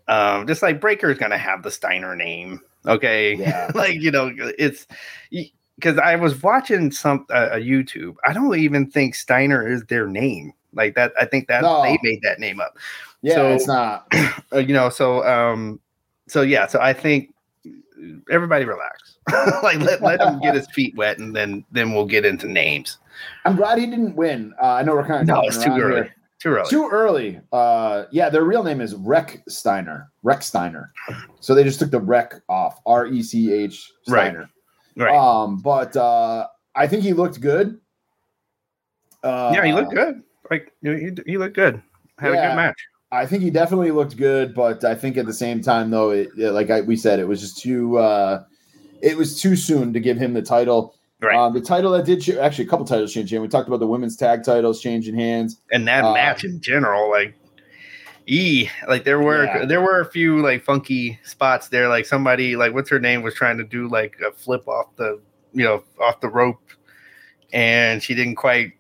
Um 0.09 0.47
just 0.47 0.63
like 0.63 0.81
Breakker's 0.81 1.19
gonna 1.19 1.39
have 1.39 1.63
the 1.63 1.71
steiner 1.71 2.17
name 2.17 2.61
okay? 2.87 3.35
Yeah. 3.37 3.71
like 3.75 3.95
you 4.01 4.11
know 4.11 4.33
it's 4.59 4.87
because 5.31 5.99
i 5.99 6.17
was 6.17 6.43
watching 6.43 6.91
some 6.91 7.27
uh, 7.31 7.51
a 7.53 7.57
youtube. 7.59 8.17
I 8.27 8.33
don't 8.33 8.57
even 8.59 8.91
think 8.91 9.15
steiner 9.15 9.67
is 9.69 9.85
their 9.85 10.07
name. 10.07 10.53
Like 10.73 10.95
that 10.95 11.13
i 11.21 11.25
think 11.27 11.49
that 11.49 11.63
No. 11.63 11.83
they 11.83 11.99
made 12.03 12.21
that 12.23 12.39
name 12.41 12.61
up. 12.61 12.77
Yeah, 13.23 13.35
so- 13.35 13.49
it's 13.53 13.67
not. 13.67 14.07
uh, 14.53 14.59
you 14.59 14.73
know 14.73 14.89
so 14.89 15.23
um 15.27 15.79
so 16.29 16.41
yeah 16.43 16.67
so 16.67 16.81
i 16.81 16.93
think 16.95 17.35
everybody 18.31 18.65
relax 18.65 19.10
like 19.63 19.79
let, 19.81 20.03
let 20.03 20.21
him 20.21 20.41
get 20.41 20.55
his 20.55 20.67
feet 20.73 20.95
wet 20.97 21.19
and 21.19 21.35
then 21.37 21.65
then 21.71 21.93
we'll 21.93 22.07
get 22.07 22.25
into 22.25 22.47
names 22.49 22.99
I'm 23.45 23.55
glad 23.57 23.79
he 23.79 23.85
didn't 23.87 24.17
win. 24.17 24.55
Uh, 24.63 24.73
I 24.75 24.83
know 24.83 24.95
we're 24.95 25.07
kind 25.07 25.21
of 25.23 25.27
no 25.27 25.43
it's 25.43 25.63
too 25.63 25.71
early 25.73 26.11
too 26.41 26.49
early 26.55 26.71
Too 26.71 26.89
early. 26.91 27.41
Uh, 27.53 28.05
yeah, 28.11 28.31
their 28.31 28.45
real 28.45 28.63
name 28.65 28.81
is 28.81 28.95
Rechsteiner. 28.95 30.07
Reck 30.23 30.43
Steiner. 30.43 30.91
So 31.41 31.55
they 31.55 31.63
just 31.65 31.79
took 31.79 31.91
the 31.91 32.01
Reck 32.01 32.35
off. 32.49 32.81
R 32.87 33.07
E 33.07 33.23
C 33.23 33.53
H 33.53 33.93
Right. 34.09 34.31
Steiner. 34.33 34.51
right 34.97 35.15
Um, 35.15 35.59
but 35.59 35.95
uh, 35.97 36.47
I 36.75 36.87
think 36.87 37.03
he 37.03 37.13
looked 37.13 37.43
good. 37.43 37.79
Uh, 39.23 39.53
yeah 39.55 39.67
he 39.67 39.73
looked 39.75 39.93
good 39.93 40.23
like 40.51 40.73
he, 40.83 40.89
you, 40.89 41.15
you 41.27 41.39
look 41.39 41.53
good 41.53 41.83
had 42.19 42.33
a 42.33 42.37
good 42.37 42.57
match 42.57 42.81
I 43.13 43.27
think 43.27 43.43
he 43.43 43.51
definitely 43.51 43.91
looked 43.91 44.17
good, 44.17 44.55
but 44.55 44.85
I 44.85 44.95
think 44.95 45.17
at 45.17 45.27
the 45.27 45.33
same 45.35 45.61
time, 45.61 45.91
though, 45.91 46.11
it, 46.11 46.29
it- 46.39 46.53
like 46.53 46.71
I, 46.71 46.81
we 46.83 46.95
said, 46.97 47.19
it 47.19 47.27
was 47.27 47.41
just 47.41 47.59
too. 47.59 47.99
Uh, 47.99 48.45
it 49.03 49.17
was 49.17 49.41
too 49.41 49.57
soon 49.57 49.93
to 49.93 50.01
give 50.01 50.17
him 50.19 50.35
the 50.35 50.43
title. 50.43 50.95
right 51.21 51.37
Um, 51.37 51.53
the 51.55 51.61
title 51.61 51.93
that 51.93 52.05
did 52.07 52.27
actually 52.39 52.65
a 52.65 52.69
couple 52.69 52.85
titles 52.87 53.13
changed 53.13 53.33
hands. 53.33 53.43
We 53.43 53.49
talked 53.49 53.69
about 53.69 53.81
the 53.81 53.87
women's 53.87 54.17
tag 54.17 54.43
titles 54.45 54.81
changing 54.81 55.15
hands. 55.17 55.61
and 55.73 55.87
that 55.89 56.05
uh, 56.05 56.13
match 56.15 56.45
in 56.45 56.61
general 56.61 57.11
like 57.11 57.35
e 58.27 58.69
like 58.89 59.05
there 59.05 59.21
were 59.21 59.45
Yeah. 59.45 59.65
there 59.65 59.81
were 59.81 60.01
a 60.01 60.05
few 60.11 60.41
like 60.43 60.63
funky 60.63 61.19
spots 61.25 61.69
there 61.69 61.89
like 61.89 62.07
somebody 62.07 62.55
like 62.57 62.73
what's 62.75 62.91
her 62.91 63.01
name 63.01 63.23
was 63.23 63.35
trying 63.35 63.59
to 63.59 63.65
do 63.65 63.89
like 63.89 64.17
a 64.27 64.31
flip 64.33 64.69
off 64.69 64.95
the 64.97 65.21
you 65.53 65.65
know 65.65 65.83
off 66.01 66.21
the 66.21 66.29
rope 66.29 66.61
and 67.53 68.03
she 68.03 68.15
didn't 68.15 68.37
quite 68.37 68.73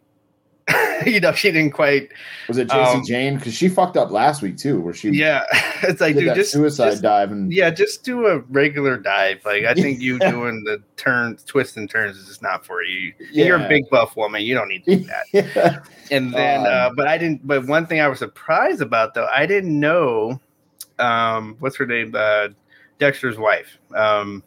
you 1.06 1.20
know, 1.20 1.32
she 1.32 1.50
didn't 1.50 1.72
quite. 1.72 2.10
Was 2.48 2.58
it 2.58 2.68
Jacy 2.68 2.98
Um, 2.98 3.04
Jayne? 3.06 3.36
Because 3.36 3.54
she 3.54 3.68
fucked 3.68 3.96
up 3.96 4.10
last 4.10 4.42
week 4.42 4.56
too, 4.56 4.80
where 4.80 4.92
she 4.94 5.10
Yeah, 5.10 5.44
it's 5.82 6.00
like, 6.00 6.16
dude, 6.16 6.34
just 6.34 6.52
suicide 6.52 6.90
just- 6.90 7.02
dive 7.02 7.30
and 7.32 7.52
Yeah, 7.52 7.70
just 7.70 8.04
do 8.04 8.26
a 8.26 8.38
regular 8.50 8.96
dive. 8.96 9.44
Like 9.44 9.64
I 9.64 9.74
think 9.74 10.00
you 10.00 10.18
doing 10.30 10.62
the 10.64 10.82
turns, 10.96 11.44
twists 11.44 11.76
and 11.76 11.88
turns 11.88 12.16
is 12.16 12.26
just 12.26 12.42
not 12.42 12.64
for 12.66 12.82
you. 12.82 13.12
You're 13.32 13.56
a 13.64 13.68
big 13.68 13.88
buff 13.90 14.16
woman. 14.16 14.42
You 14.42 14.54
don't 14.54 14.68
need 14.68 14.84
to 14.84 14.96
do 14.96 15.04
that. 15.06 15.24
yeah. 15.32 15.78
And 16.10 16.34
then, 16.34 16.60
Um, 16.60 16.66
uh, 16.66 16.90
but 16.94 17.06
I 17.08 17.18
didn't. 17.18 17.46
But 17.46 17.66
one 17.66 17.86
thing 17.86 18.00
I 18.00 18.08
was 18.08 18.18
surprised 18.18 18.80
about 18.82 19.14
though, 19.14 19.28
I 19.34 19.46
didn't 19.46 19.78
know. 19.78 20.40
Um, 20.98 21.56
what's 21.60 21.76
her 21.76 21.86
name? 21.86 22.14
Uh, 22.14 22.48
Dexter's 22.98 23.38
wife. 23.38 23.78
Um, 23.94 24.42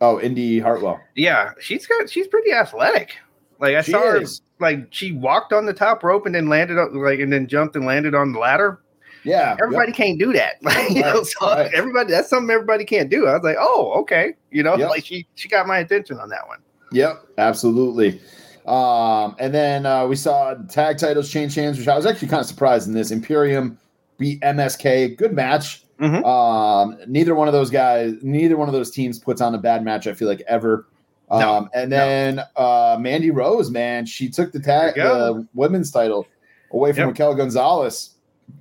Oh, 0.00 0.20
Indy 0.20 0.58
Hartwell. 0.58 1.00
yeah, 1.14 1.52
she's 1.60 1.86
got. 1.86 2.10
She's 2.10 2.26
pretty 2.26 2.52
athletic. 2.52 3.16
Like 3.58 3.76
I 3.76 3.80
She 3.82 3.92
saw 3.92 4.00
her. 4.00 4.20
is. 4.20 4.42
Like 4.60 4.86
she 4.90 5.12
walked 5.12 5.52
on 5.52 5.66
the 5.66 5.72
top 5.74 6.02
rope 6.04 6.26
and 6.26 6.34
then 6.34 6.48
landed 6.48 6.78
on, 6.78 6.94
like, 6.94 7.18
and 7.20 7.32
then 7.32 7.46
jumped 7.46 7.74
and 7.76 7.84
landed 7.84 8.14
on 8.14 8.32
the 8.32 8.38
ladder. 8.38 8.80
Yeah. 9.24 9.56
Everybody 9.60 9.90
can't 9.92 10.18
do 10.18 10.32
that. 10.34 10.62
Like, 10.62 10.90
you 10.94 11.00
know, 11.02 11.22
so 11.22 11.46
right. 11.48 11.72
everybody 11.74 12.10
that's 12.12 12.28
something 12.28 12.50
everybody 12.50 12.84
can't 12.84 13.10
do. 13.10 13.26
I 13.26 13.34
was 13.34 13.42
like, 13.42 13.56
oh, 13.58 13.92
okay. 14.02 14.34
You 14.50 14.62
know, 14.62 14.76
Yep. 14.76 14.90
like 14.90 15.04
she 15.04 15.26
she 15.34 15.48
got 15.48 15.66
my 15.66 15.78
attention 15.78 16.18
on 16.20 16.28
that 16.28 16.46
one. 16.46 16.58
Yep, 16.92 17.24
absolutely. 17.38 18.20
Um, 18.66 19.34
and 19.38 19.52
then 19.52 19.84
uh, 19.86 20.06
we 20.06 20.16
saw 20.16 20.54
tag 20.68 20.98
titles 20.98 21.30
change 21.30 21.54
hands, 21.54 21.78
which 21.78 21.88
I 21.88 21.96
was 21.96 22.06
actually 22.06 22.28
kind 22.28 22.40
of 22.40 22.46
surprised 22.46 22.86
in 22.86 22.94
this. 22.94 23.10
Imperium 23.10 23.78
beat 24.18 24.40
MSK. 24.42 25.16
Good 25.16 25.32
match. 25.32 25.82
Mhm. 26.00 26.24
Um, 26.24 26.96
neither 27.06 27.34
one 27.34 27.46
of 27.48 27.52
those 27.54 27.70
guys, 27.70 28.14
neither 28.22 28.56
one 28.56 28.68
of 28.68 28.74
those 28.74 28.90
teams 28.90 29.18
puts 29.18 29.40
on 29.40 29.54
a 29.54 29.58
bad 29.58 29.84
match, 29.84 30.06
I 30.06 30.14
feel 30.14 30.28
like, 30.28 30.42
ever. 30.48 30.86
Um, 31.30 31.40
No, 31.40 31.68
and 31.74 31.90
no. 31.90 31.96
then 31.96 32.40
uh, 32.56 32.96
Mandy 33.00 33.30
Rose, 33.30 33.70
man, 33.70 34.06
she 34.06 34.28
took 34.28 34.52
the 34.52 34.60
tag 34.60 34.94
There 34.94 35.04
you 35.04 35.10
go. 35.10 35.34
the 35.34 35.48
women's 35.54 35.90
title 35.90 36.26
away 36.72 36.92
from 36.92 37.00
Yep. 37.00 37.08
Raquel 37.08 37.34
Gonzalez. 37.34 38.10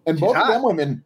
And 0.06 0.18
She's 0.18 0.22
both 0.22 0.38
of 0.38 0.48
them 0.48 0.64
women, 0.64 1.04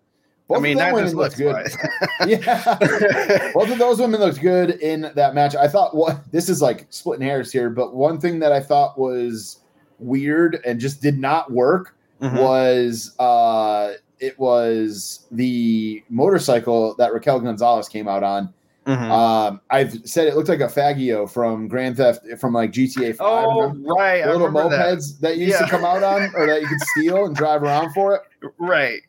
both 0.47 0.57
I 0.59 0.61
mean, 0.61 0.77
of 0.77 0.85
them 0.85 0.93
women 0.93 1.13
looked 1.15 1.37
good. 1.37 1.65
yeah. 2.27 3.51
Both 3.53 3.71
of 3.71 3.77
those 3.79 3.99
women 3.99 4.19
looked 4.19 4.39
good 4.41 4.71
in 4.81 5.11
that 5.15 5.33
match. 5.33 5.55
I 5.55 5.67
thought 5.67 5.95
what 5.95 6.31
this 6.31 6.47
is 6.49 6.61
like 6.61 6.85
splitting 6.89 7.25
hairs 7.25 7.51
here, 7.51 7.69
but 7.69 7.95
one 7.95 8.19
thing 8.19 8.39
that 8.39 8.51
I 8.51 8.59
thought 8.59 8.97
was 8.99 9.59
weird 9.99 10.59
and 10.65 10.79
just 10.79 11.01
did 11.01 11.17
not 11.17 11.51
work 11.51 11.95
Mhm. 12.21 12.41
was 12.41 13.13
uh 13.19 13.93
it 14.19 14.37
was 14.39 15.25
the 15.31 16.03
motorcycle 16.09 16.95
that 16.95 17.13
Raquel 17.13 17.39
Gonzalez 17.39 17.87
came 17.89 18.07
out 18.07 18.23
on. 18.23 18.51
Mhm. 18.87 19.11
Um 19.11 19.61
I've 19.69 19.91
said 20.07 20.27
it 20.27 20.35
looked 20.35 20.49
like 20.49 20.61
a 20.61 20.67
Faggio 20.67 21.29
from 21.29 21.67
Grand 21.67 21.97
Theft 21.97 22.21
from 22.39 22.53
like 22.53 22.71
GTA 22.71 23.15
5. 23.15 23.17
oh, 23.19 23.67
right. 23.95 24.23
The 24.23 24.31
little 24.31 24.47
remember 24.47 24.69
that. 24.77 24.97
mopeds 24.97 25.19
that, 25.19 25.37
used 25.37 25.57
to 25.59 25.67
come 25.67 25.83
out 25.83 26.03
on 26.03 26.31
or 26.35 26.47
that 26.47 26.61
you 26.61 26.67
could 26.67 26.79
steal 26.95 27.25
and 27.25 27.35
drive 27.35 27.63
around 27.63 27.93
for 27.93 28.15
it. 28.15 28.21
Right. 28.57 29.01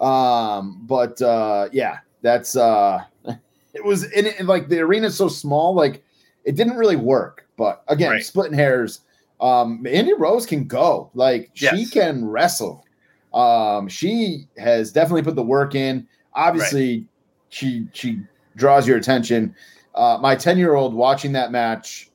Um, 0.00 0.80
but 0.86 1.20
uh, 1.22 1.68
yeah, 1.72 1.98
that's 2.22 2.56
uh, 2.56 3.02
it 3.74 3.84
was 3.84 4.04
in 4.12 4.26
it, 4.26 4.44
like 4.46 4.68
the 4.68 4.80
arena's 4.80 5.16
so 5.16 5.28
small, 5.28 5.74
like 5.74 6.02
it 6.44 6.56
didn't 6.56 6.76
really 6.76 6.96
work. 6.96 7.46
But 7.56 7.84
again, 7.88 8.10
Right. 8.10 8.24
splitting 8.24 8.54
hairs. 8.58 9.00
Um, 9.40 9.86
Andy 9.88 10.14
Rose 10.14 10.46
can 10.46 10.64
go, 10.66 11.10
like 11.14 11.50
she 11.54 11.86
can 11.86 12.24
wrestle. 12.24 12.84
Um, 13.32 13.88
she 13.88 14.46
has 14.58 14.92
definitely 14.92 15.22
put 15.22 15.36
the 15.36 15.42
work 15.42 15.74
in. 15.74 16.06
Obviously, 16.34 17.06
she 17.50 17.86
she 17.92 18.20
draws 18.56 18.86
your 18.86 18.96
attention. 18.96 19.54
Uh, 19.94 20.18
my 20.20 20.34
ten 20.36 20.58
year 20.58 20.74
old 20.74 20.94
watching 20.94 21.32
that 21.32 21.52
match, 21.52 22.10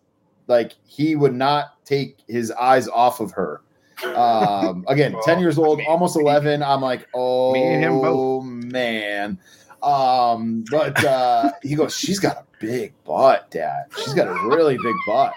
like 0.48 0.74
he 0.86 1.16
would 1.16 1.34
not 1.34 1.84
take 1.86 2.18
his 2.28 2.52
eyes 2.52 2.88
off 2.88 3.20
of 3.20 3.32
her. 3.32 3.62
Um, 4.16 4.86
again, 4.88 5.14
Well, 5.14 5.24
10 5.24 5.40
years 5.40 5.58
old, 5.58 5.80
me- 5.80 5.86
almost 5.88 6.16
11. 6.18 6.64
I'm 6.64 6.82
like, 6.82 7.08
oh, 7.14 7.52
Me 7.54 7.64
and 7.64 7.84
him 7.84 8.02
both. 8.02 8.44
man. 8.46 9.40
Um, 9.84 10.64
but 10.70 11.04
uh, 11.06 11.52
he 11.64 11.76
goes, 11.76 11.96
she's 11.96 12.20
got 12.20 12.38
a 12.38 12.44
big 12.60 12.94
butt, 13.06 13.50
dad. 13.52 13.86
She's 13.98 14.14
got 14.14 14.28
a 14.28 14.34
really 14.48 14.78
big 14.78 14.96
butt. 15.08 15.34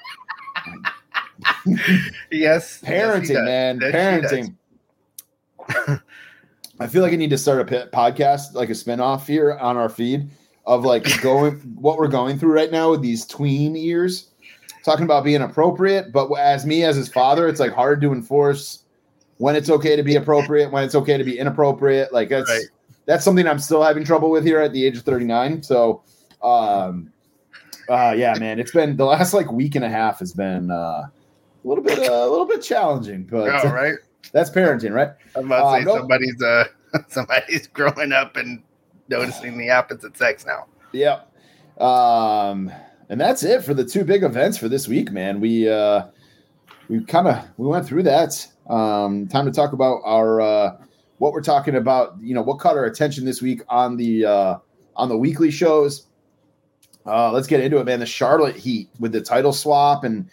Yes. 1.67 2.11
yes, 2.31 2.81
Parenting, 2.83 3.35
does. 3.35 3.45
man. 3.45 3.79
Yes. 3.81 3.95
Parenting. 3.95 4.55
I 6.79 6.87
feel 6.87 7.03
like 7.03 7.13
I 7.13 7.17
need 7.17 7.31
to 7.31 7.39
start 7.39 7.61
a 7.61 7.89
podcast, 7.93 8.55
like 8.55 8.69
a 8.69 8.73
spinoff 8.73 9.27
here 9.27 9.57
on 9.59 9.77
our 9.77 9.89
feed 9.89 10.29
of 10.67 10.85
like 10.85 11.21
going 11.23 11.55
what 11.75 11.99
we're 11.99 12.09
going 12.09 12.39
through 12.39 12.53
right 12.53 12.71
now 12.71 12.91
with 12.91 13.03
these 13.03 13.27
tween 13.27 13.75
years, 13.75 14.31
talking 14.85 15.05
about 15.05 15.25
being 15.25 15.43
appropriate. 15.43 16.13
But 16.13 16.33
as 16.35 16.65
me 16.67 16.85
as 16.85 16.97
his 16.97 17.09
father, 17.09 17.49
it's 17.49 17.61
like 17.61 17.73
hard 17.73 18.01
to 18.03 18.13
enforce 18.13 18.85
when 19.39 19.57
it's 19.57 19.71
okay 19.71 19.97
to 19.97 20.03
be 20.03 20.15
appropriate, 20.17 20.71
when 20.71 20.85
it's 20.85 20.95
okay 20.95 21.17
to 21.19 21.25
be 21.25 21.39
inappropriate. 21.39 22.13
Like 22.13 22.29
that's 22.29 22.49
Right. 22.51 22.65
that's 23.07 23.25
something 23.25 23.47
I'm 23.49 23.59
still 23.59 23.83
having 23.83 24.05
trouble 24.05 24.31
with 24.31 24.45
here 24.45 24.61
at 24.61 24.73
the 24.73 24.87
age 24.87 24.97
of 24.97 25.03
39. 25.03 25.63
So, 25.65 26.03
um, 26.43 27.13
uh, 27.89 28.15
yeah, 28.17 28.35
man, 28.39 28.61
it's 28.61 28.71
been 28.71 28.97
the 28.97 29.05
last 29.05 29.35
like 29.35 29.51
week 29.51 29.75
and 29.75 29.85
a 29.85 29.89
half 29.89 30.21
has 30.21 30.33
been 30.33 30.71
uh, 30.71 30.75
a 30.75 31.11
little 31.65 31.83
bit 31.83 31.99
uh, 31.99 32.13
a 32.13 32.29
little 32.31 32.47
bit 32.47 32.63
challenging, 32.63 33.25
but 33.25 33.49
Oh, 33.65 33.71
right. 33.73 33.95
that's 34.33 34.51
parenting, 34.51 34.93
right? 34.93 35.11
I'm 35.35 35.47
about 35.47 35.61
to 35.63 35.67
Uh, 35.67 35.79
say 35.79 35.85
nope. 35.85 35.99
somebody's 35.99 36.41
uh 36.43 36.65
somebody's 37.09 37.67
growing 37.67 38.13
up 38.13 38.37
and 38.37 38.63
noticing 39.13 39.59
the 39.59 39.71
opposite 39.71 40.17
sex 40.17 40.45
now. 40.47 40.67
Yep. 40.93 41.31
Um, 41.81 42.73
and 43.09 43.21
that's 43.21 43.43
it 43.43 43.63
for 43.63 43.75
the 43.75 43.85
two 43.85 44.05
big 44.05 44.23
events 44.23 44.57
for 44.59 44.69
this 44.69 44.89
week, 44.89 45.13
man. 45.13 45.41
We 45.41 45.69
uh 45.69 46.07
we 46.89 47.05
kind 47.05 47.29
of 47.29 47.45
we 47.59 47.67
went 47.67 47.87
through 47.87 48.05
that. 48.05 48.47
Um, 48.69 49.29
time 49.29 49.45
to 49.45 49.53
talk 49.53 49.73
about 49.73 50.01
our 50.05 50.41
uh 50.41 50.77
what 51.19 51.33
we're 51.33 51.43
talking 51.43 51.77
about, 51.77 52.17
you 52.21 52.35
know, 52.35 52.43
what 52.43 52.59
caught 52.59 52.77
our 52.77 52.87
attention 52.87 53.25
this 53.25 53.43
week 53.43 53.63
on 53.69 53.97
the 53.97 54.25
uh 54.25 54.59
on 54.97 55.09
the 55.09 55.17
weekly 55.17 55.51
shows. 55.51 56.07
Uh 57.07 57.31
let's 57.33 57.47
get 57.47 57.61
into 57.61 57.79
it, 57.79 57.85
man. 57.85 58.01
The 58.01 58.07
Charlotte 58.07 58.57
Heat 58.57 58.89
with 58.99 59.13
the 59.13 59.21
title 59.21 59.53
swap 59.53 60.05
and 60.05 60.29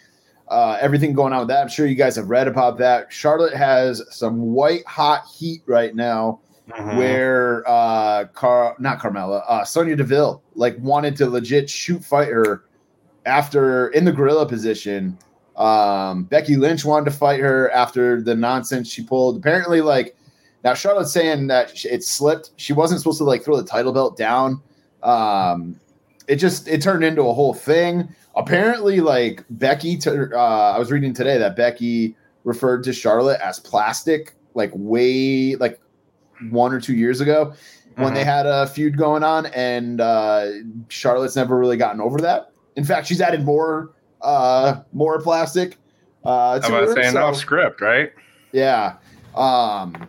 uh, 0.48 0.76
everything 0.80 1.12
going 1.12 1.32
on 1.32 1.38
with 1.40 1.48
that. 1.48 1.62
I'm 1.62 1.68
sure 1.68 1.86
you 1.86 1.94
guys 1.94 2.16
have 2.16 2.28
read 2.28 2.48
about 2.48 2.76
that. 2.78 3.12
Charlotte 3.12 3.54
has 3.54 4.02
some 4.10 4.40
white 4.40 4.84
hot 4.84 5.22
heat 5.32 5.62
right 5.64 5.94
now 5.94 6.40
Mm-hmm. 6.70 6.96
where 6.96 7.68
uh 7.68 8.26
Car 8.26 8.76
not 8.78 8.98
Carmella, 8.98 9.42
uh 9.48 9.64
Sonya 9.64 9.96
Deville 9.96 10.42
like 10.54 10.76
wanted 10.78 11.16
to 11.16 11.26
legit 11.28 11.68
shoot 11.68 12.04
fight 12.04 12.28
her 12.28 12.64
after 13.26 13.88
in 13.88 14.04
the 14.04 14.12
gorilla 14.12 14.46
position. 14.46 15.18
Um 15.56 16.24
Becky 16.24 16.56
Lynch 16.56 16.84
wanted 16.84 17.10
to 17.10 17.16
fight 17.16 17.40
her 17.40 17.70
after 17.72 18.22
the 18.22 18.34
nonsense 18.34 18.90
she 18.90 19.02
pulled. 19.02 19.36
Apparently, 19.36 19.80
like 19.80 20.16
now 20.62 20.74
Charlotte's 20.74 21.12
saying 21.12 21.46
that 21.48 21.84
it 21.84 22.04
slipped. 22.04 22.50
She 22.56 22.72
wasn't 22.72 23.00
supposed 23.00 23.18
to 23.18 23.24
like 23.24 23.42
throw 23.42 23.56
the 23.56 23.64
title 23.64 23.92
belt 23.92 24.16
down. 24.16 24.62
Um 25.02 25.78
it 26.28 26.36
just 26.36 26.68
it 26.68 26.82
turned 26.82 27.04
into 27.04 27.22
a 27.22 27.32
whole 27.32 27.54
thing. 27.54 28.08
Apparently, 28.36 29.00
like 29.00 29.44
Becky 29.50 29.96
to 29.98 30.30
uh 30.36 30.72
I 30.74 30.78
was 30.78 30.90
reading 30.92 31.14
today 31.14 31.36
that 31.38 31.56
Becky 31.56 32.16
referred 32.44 32.84
to 32.84 32.92
Charlotte 32.92 33.40
as 33.40 33.58
plastic 33.58 34.34
like 34.54 34.70
way 34.74 35.56
like 35.56 35.80
one 36.48 36.72
or 36.72 36.80
two 36.80 36.94
years 36.94 37.20
ago 37.20 37.54
when 37.96 38.14
they 38.14 38.24
had 38.24 38.46
a 38.46 38.66
feud 38.66 38.96
going 38.96 39.22
on, 39.22 39.46
and 39.46 40.00
uh, 40.00 40.50
Charlotte's 40.88 41.36
never 41.36 41.58
really 41.58 41.76
gotten 41.76 42.00
over 42.00 42.18
that. 42.18 42.52
In 42.76 42.84
fact, 42.84 43.06
she's 43.06 43.20
added 43.20 43.44
more 43.44 43.92
uh, 44.22 44.80
more 44.92 45.20
plastic. 45.20 45.76
Uh, 46.24 46.58
to 46.58 46.66
I'm 46.66 46.72
about 46.74 46.88
her, 46.88 46.94
saying 46.94 47.12
so- 47.12 47.22
off 47.22 47.36
script, 47.36 47.80
right? 47.80 48.12
yeah. 48.52 48.96
Um, 49.34 50.08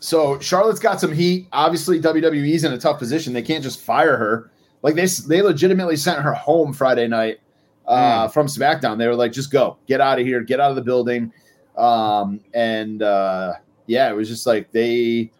so 0.00 0.38
Charlotte's 0.38 0.80
got 0.80 1.00
some 1.00 1.12
heat. 1.12 1.48
Obviously, 1.52 2.00
WWE's 2.00 2.64
in 2.64 2.72
a 2.72 2.78
tough 2.78 2.98
position. 2.98 3.32
They 3.32 3.42
can't 3.42 3.62
just 3.62 3.80
fire 3.80 4.16
her. 4.16 4.50
Like 4.82 4.96
they 4.96 5.06
they 5.28 5.40
legitimately 5.40 5.96
sent 5.96 6.20
her 6.20 6.34
home 6.34 6.74
Friday 6.74 7.08
night 7.08 7.40
uh, 7.86 8.28
from 8.28 8.46
SmackDown. 8.46 8.98
They 8.98 9.08
were 9.08 9.14
like, 9.14 9.32
just 9.32 9.50
go, 9.50 9.78
get 9.86 10.00
out 10.00 10.18
of 10.20 10.26
here, 10.26 10.42
get 10.42 10.60
out 10.60 10.70
of 10.70 10.76
the 10.76 10.82
building. 10.82 11.32
Um, 11.76 12.40
and 12.52 13.02
uh, 13.02 13.54
yeah, 13.86 14.10
it 14.10 14.14
was 14.14 14.28
just 14.28 14.46
like 14.46 14.70
they 14.72 15.30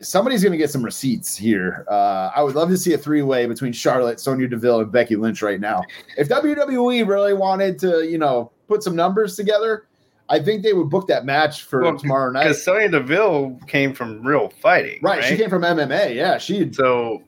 somebody's 0.00 0.42
going 0.42 0.52
to 0.52 0.58
get 0.58 0.70
some 0.70 0.84
receipts 0.84 1.36
here. 1.36 1.84
Uh, 1.90 2.30
I 2.34 2.42
would 2.42 2.54
love 2.54 2.68
to 2.70 2.76
see 2.76 2.92
a 2.94 2.98
three 2.98 3.22
way 3.22 3.46
between 3.46 3.72
Charlotte, 3.72 4.20
Sonya 4.20 4.48
Deville, 4.48 4.80
and 4.80 4.92
Becky 4.92 5.16
Lynch 5.16 5.42
right 5.42 5.60
now. 5.60 5.82
If 6.16 6.28
WWE 6.28 7.06
really 7.06 7.34
wanted 7.34 7.78
to, 7.80 8.04
you 8.08 8.18
know, 8.18 8.52
put 8.68 8.82
some 8.82 8.94
numbers 8.94 9.36
together, 9.36 9.86
I 10.28 10.40
think 10.40 10.62
they 10.62 10.72
would 10.72 10.90
book 10.90 11.08
that 11.08 11.24
match 11.24 11.62
for 11.62 11.82
Well, 11.82 11.98
tomorrow 11.98 12.30
night. 12.30 12.44
Because 12.44 12.62
Sonya 12.62 12.90
Deville 12.90 13.58
came 13.66 13.94
from 13.94 14.22
real 14.26 14.50
fighting, 14.60 15.00
Right, 15.02 15.24
she 15.24 15.36
came 15.36 15.50
from 15.50 15.62
MMA. 15.62 16.14
Yeah, 16.14 16.38
she. 16.38 16.72
so 16.72 17.22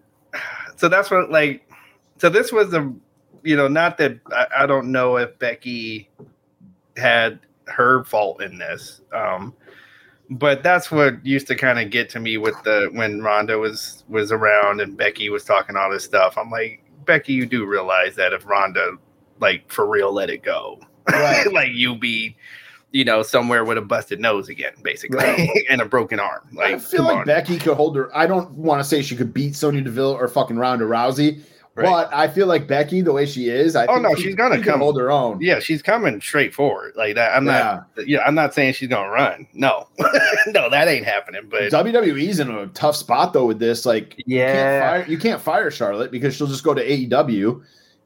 so 0.77 0.89
that's 0.89 1.11
what 1.11 1.31
like 1.31 1.69
so 2.19 2.29
this 2.29 2.53
was 2.53 2.71
the 2.71 2.95
you 3.43 3.57
know 3.57 3.69
not 3.69 3.99
that 3.99 4.19
I, 4.33 4.47
I 4.61 4.67
don't 4.67 4.93
know 4.93 5.17
if 5.17 5.39
becky 5.39 6.11
had 6.97 7.41
her 7.67 8.05
fault 8.05 8.43
in 8.43 8.59
this 8.59 9.01
um 9.13 9.55
but 10.31 10.63
that's 10.63 10.91
what 10.91 11.25
used 11.27 11.47
to 11.49 11.57
kind 11.57 11.79
of 11.79 11.91
get 11.91 12.09
to 12.11 12.21
me 12.21 12.37
with 12.37 12.55
the 12.65 12.89
when 12.93 13.23
Ronda 13.23 13.59
was 13.59 14.05
was 14.09 14.31
around 14.31 14.81
and 14.81 14.97
Becky 14.97 15.29
was 15.29 15.45
talking 15.45 15.77
all 15.77 15.91
this 15.91 16.05
stuff. 16.05 16.39
I'm 16.39 16.51
like, 16.51 16.83
Becky, 17.05 17.33
you 17.33 17.47
do 17.47 17.67
realize 17.67 18.15
that 18.17 18.33
if 18.33 18.47
Ronda 18.47 18.97
like 19.41 19.71
for 19.71 19.87
real 19.87 20.13
let 20.13 20.31
it 20.31 20.43
go, 20.43 20.81
Right. 21.09 21.47
like 21.53 21.73
you 21.73 21.97
be 21.97 22.37
you 22.93 23.05
know, 23.05 23.23
somewhere 23.23 23.65
with 23.65 23.79
a 23.79 23.83
busted 23.83 24.21
nose 24.21 24.49
again, 24.49 24.73
basically, 24.83 25.19
right. 25.19 25.49
and 25.71 25.81
a 25.81 25.85
broken 25.85 26.19
arm. 26.19 26.41
Like, 26.53 26.75
I 26.75 26.79
feel 26.79 27.05
like 27.05 27.19
on. 27.19 27.25
Becky 27.25 27.57
could 27.59 27.77
hold 27.77 27.97
her. 27.97 28.11
I 28.17 28.27
don't 28.27 28.51
want 28.51 28.81
to 28.81 28.85
say 28.85 29.01
she 29.01 29.15
could 29.15 29.33
beat 29.33 29.55
Sonya 29.55 29.83
Deville 29.83 30.11
or 30.11 30.27
fucking 30.27 30.57
Ronda 30.57 30.87
Rousey, 30.87 31.41
right. 31.81 32.09
but 32.09 32.15
I 32.15 32.29
feel 32.29 32.47
like 32.47 32.67
Becky, 32.67 33.01
the 33.01 33.13
way 33.13 33.27
she 33.27 33.49
is, 33.49 33.77
I 33.77 33.87
oh 33.87 33.97
no, 33.97 34.15
she, 34.15 34.23
she's 34.23 34.35
gonna 34.35 34.59
she 34.59 34.63
come 34.63 34.81
hold 34.81 34.99
her 34.99 35.11
own. 35.11 35.41
Yeah, 35.41 35.61
she's 35.61 35.83
coming 35.83 36.21
straight 36.21 36.55
forward 36.55 36.95
like 36.97 37.15
that. 37.17 37.37
I'm 37.37 37.45
not. 37.45 37.89
Yeah, 37.97 38.05
yeah 38.07 38.19
I'm 38.25 38.35
not 38.35 38.55
saying 38.55 38.75
she's 38.75 38.89
gonna 38.89 39.11
run. 39.11 39.47
No, 39.53 39.89
no, 40.49 40.71
that 40.71 40.89
ain't 40.89 41.05
happening. 41.05 41.43
But 41.51 41.73
WWE's 41.73 42.41
in 42.41 42.51
a 42.51 42.67
tough 42.69 42.97
spot 42.97 43.33
though 43.33 43.47
with 43.47 43.59
this. 43.59 43.85
Like, 43.85 44.23
yeah, 44.27 44.47
you 44.47 44.53
can't 44.53 44.83
fire, 44.83 45.13
you 45.13 45.19
can't 45.19 45.41
fire 45.41 45.71
Charlotte 45.71 46.11
because 46.11 46.37
she'll 46.37 46.47
just 46.47 46.65
go 46.65 46.75
to 46.75 46.87
AEW 46.87 47.63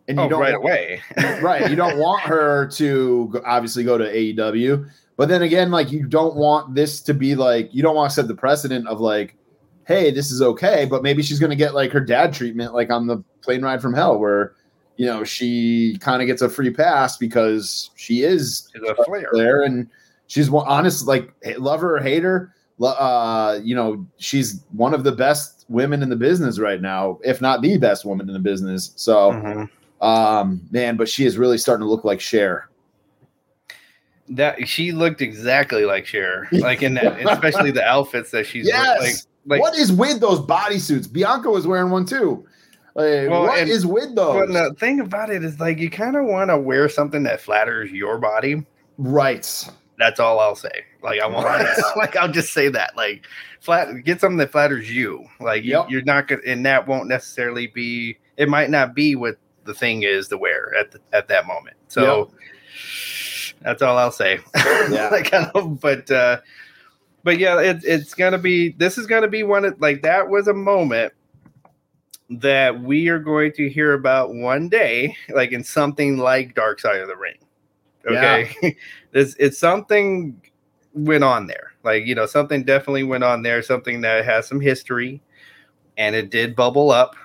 and 0.09 0.19
you 0.19 0.25
oh, 0.25 0.29
don't 0.29 0.41
right 0.41 0.53
want, 0.53 0.65
away. 0.65 1.03
right. 1.41 1.71
You 1.71 1.77
don't 1.77 1.99
want 1.99 2.23
her 2.23 2.67
to 2.73 3.43
obviously 3.45 3.85
go 3.85 3.99
to 3.99 4.05
AEW. 4.05 4.89
But 5.17 5.29
then 5.29 5.43
again, 5.43 5.71
like 5.71 5.93
you 5.93 6.07
don't 6.07 6.35
want 6.35 6.75
this 6.75 7.01
to 7.03 7.15
be 7.15 7.35
like 7.35 7.73
you 7.73 7.83
don't 7.83 7.95
want 7.95 8.11
to 8.11 8.15
set 8.15 8.29
the 8.29 8.35
precedent 8.35 8.89
of 8.89 9.01
like, 9.01 9.37
hey, 9.87 10.11
this 10.11 10.31
is 10.31 10.43
okay, 10.43 10.85
but 10.85 11.03
maybe 11.03 11.23
she's 11.23 11.39
gonna 11.39 11.57
get 11.57 11.75
like 11.75 11.93
her 11.93 12.01
dad 12.01 12.33
treatment, 12.33 12.75
like 12.75 12.91
on 12.91 13.07
the 13.07 13.23
plane 13.43 13.63
ride 13.63 13.83
from 13.83 13.95
hell, 13.95 14.19
where 14.19 14.55
you 14.97 15.07
know 15.07 15.25
she 15.25 15.99
kind 16.01 16.23
of 16.23 16.27
gets 16.27 16.43
a 16.43 16.49
free 16.49 16.71
pass 16.71 17.17
because 17.17 17.91
she 17.97 18.23
is 18.23 18.69
a 18.89 19.05
Flair 19.05 19.29
there, 19.33 19.63
and 19.63 19.89
she's 20.27 20.51
one 20.51 20.67
honest, 20.67 21.07
like 21.07 21.33
love 21.59 21.81
her 21.81 21.97
or 21.97 22.01
hate 22.01 22.23
her. 22.23 22.53
Uh, 22.83 23.61
you 23.63 23.75
know, 23.75 24.05
she's 24.19 24.65
one 24.73 24.95
of 24.95 25.05
the 25.05 25.13
best 25.13 25.65
women 25.69 26.03
in 26.03 26.09
the 26.09 26.17
business 26.17 26.59
right 26.59 26.81
now, 26.81 27.19
if 27.23 27.41
not 27.41 27.63
the 27.63 27.79
best 27.79 28.05
woman 28.05 28.29
in 28.29 28.33
the 28.33 28.41
business. 28.41 28.93
So, 28.97 29.31
mm-hmm. 29.31 30.05
um, 30.05 30.61
man, 30.73 30.97
but 30.97 31.09
she 31.09 31.25
is 31.25 31.39
really 31.39 31.57
starting 31.57 31.87
to 31.87 31.91
look 31.91 32.05
like 32.05 32.21
Cher 32.21 32.69
that 34.29 34.67
she 34.67 34.93
looked 34.93 35.21
exactly 35.21 35.85
like 35.85 36.07
Cher, 36.07 36.49
like 36.53 36.83
in 36.83 36.95
that, 36.95 37.21
especially 37.31 37.71
the 37.71 37.85
outfits 37.85 38.31
that 38.31 38.47
she's 38.47 38.67
yes. 38.67 39.01
like. 39.01 39.15
Like, 39.47 39.61
what 39.61 39.77
is 39.77 39.93
with 39.93 40.21
those 40.21 40.41
bodysuits? 40.41 41.11
Bianca 41.13 41.51
was 41.51 41.67
wearing 41.67 41.91
one 41.91 42.07
too. 42.07 42.47
Like, 42.95 43.29
well, 43.29 43.43
what 43.43 43.59
and, 43.59 43.69
is 43.69 43.85
with 43.85 44.15
those? 44.15 44.47
But 44.47 44.53
the 44.53 44.75
thing 44.75 45.01
about 45.01 45.31
it 45.31 45.45
is, 45.45 45.59
like, 45.59 45.79
you 45.79 45.91
kind 45.91 46.17
of 46.17 46.25
want 46.27 46.51
to 46.51 46.59
wear 46.59 46.89
something 46.89 47.25
that 47.25 47.41
flatters 47.41 47.91
your 47.91 48.19
body, 48.19 48.65
right? 48.99 49.69
That's 49.99 50.21
all 50.21 50.39
I'll 50.39 50.55
say. 50.55 50.85
Like, 51.03 51.21
I 51.21 51.27
want, 51.27 51.47
right. 51.47 51.67
like, 51.97 52.17
I'll 52.17 52.31
just 52.31 52.53
say 52.53 52.69
that, 52.69 52.97
like, 52.97 53.27
flat, 53.61 54.05
get 54.05 54.21
something 54.21 54.37
that 54.39 54.53
flatters 54.53 54.95
you. 54.95 55.27
Like, 55.41 55.65
yep. 55.65 55.91
you, 55.91 55.99
are 55.99 56.03
not 56.03 56.29
gonna, 56.29 56.43
and 56.47 56.65
that 56.67 56.87
won't 56.87 57.09
necessarily 57.09 57.67
be. 57.67 58.17
It 58.37 58.49
might 58.49 58.71
not 58.71 58.95
be 58.95 59.17
what 59.17 59.39
the 59.65 59.75
thing 59.75 60.05
is 60.05 60.29
to 60.29 60.39
wear 60.39 60.73
at 60.77 60.93
the, 60.93 61.01
at 61.13 61.29
that 61.29 61.47
moment. 61.47 61.77
So. 61.89 62.31
Yep 62.31 62.41
that's 63.65 63.83
all 63.83 63.99
I'll 63.99 64.13
say. 64.13 64.39
Yeah. 64.91 65.09
like, 65.09 65.33
but 65.81 66.11
uh, 66.11 66.41
but 67.25 67.39
yeah, 67.39 67.61
it, 67.61 67.79
it's 67.83 68.15
gonna 68.15 68.39
be. 68.39 68.71
This 68.71 68.99
is 68.99 69.07
gonna 69.07 69.29
be 69.29 69.43
one 69.43 69.65
of 69.65 69.81
like 69.81 70.03
that 70.03 70.29
was 70.29 70.47
a 70.47 70.55
moment 70.55 71.13
that 72.31 72.81
we 72.81 73.09
are 73.09 73.19
going 73.19 73.53
to 73.53 73.69
hear 73.69 73.95
about 73.95 74.35
one 74.35 74.69
day, 74.69 75.17
like 75.31 75.53
in 75.53 75.65
something 75.65 76.19
like 76.19 76.55
Dark 76.55 76.79
Side 76.81 77.01
of 77.01 77.09
the 77.09 77.17
Ring. 77.17 77.39
Okay, 78.07 78.55
yeah. 78.63 78.71
it's 79.13 79.35
it's 79.37 79.59
something 79.59 80.41
went 80.93 81.25
on 81.25 81.47
there. 81.47 81.73
Like 81.83 82.07
you 82.07 82.15
know, 82.15 82.27
something 82.27 82.63
definitely 82.63 83.05
went 83.05 83.25
on 83.25 83.43
there. 83.43 83.63
Something 83.63 84.03
that 84.03 84.25
has 84.25 84.47
some 84.47 84.61
history, 84.61 85.23
and 85.97 86.15
it 86.15 86.31
did 86.31 86.55
bubble 86.55 86.91
up. 86.91 87.17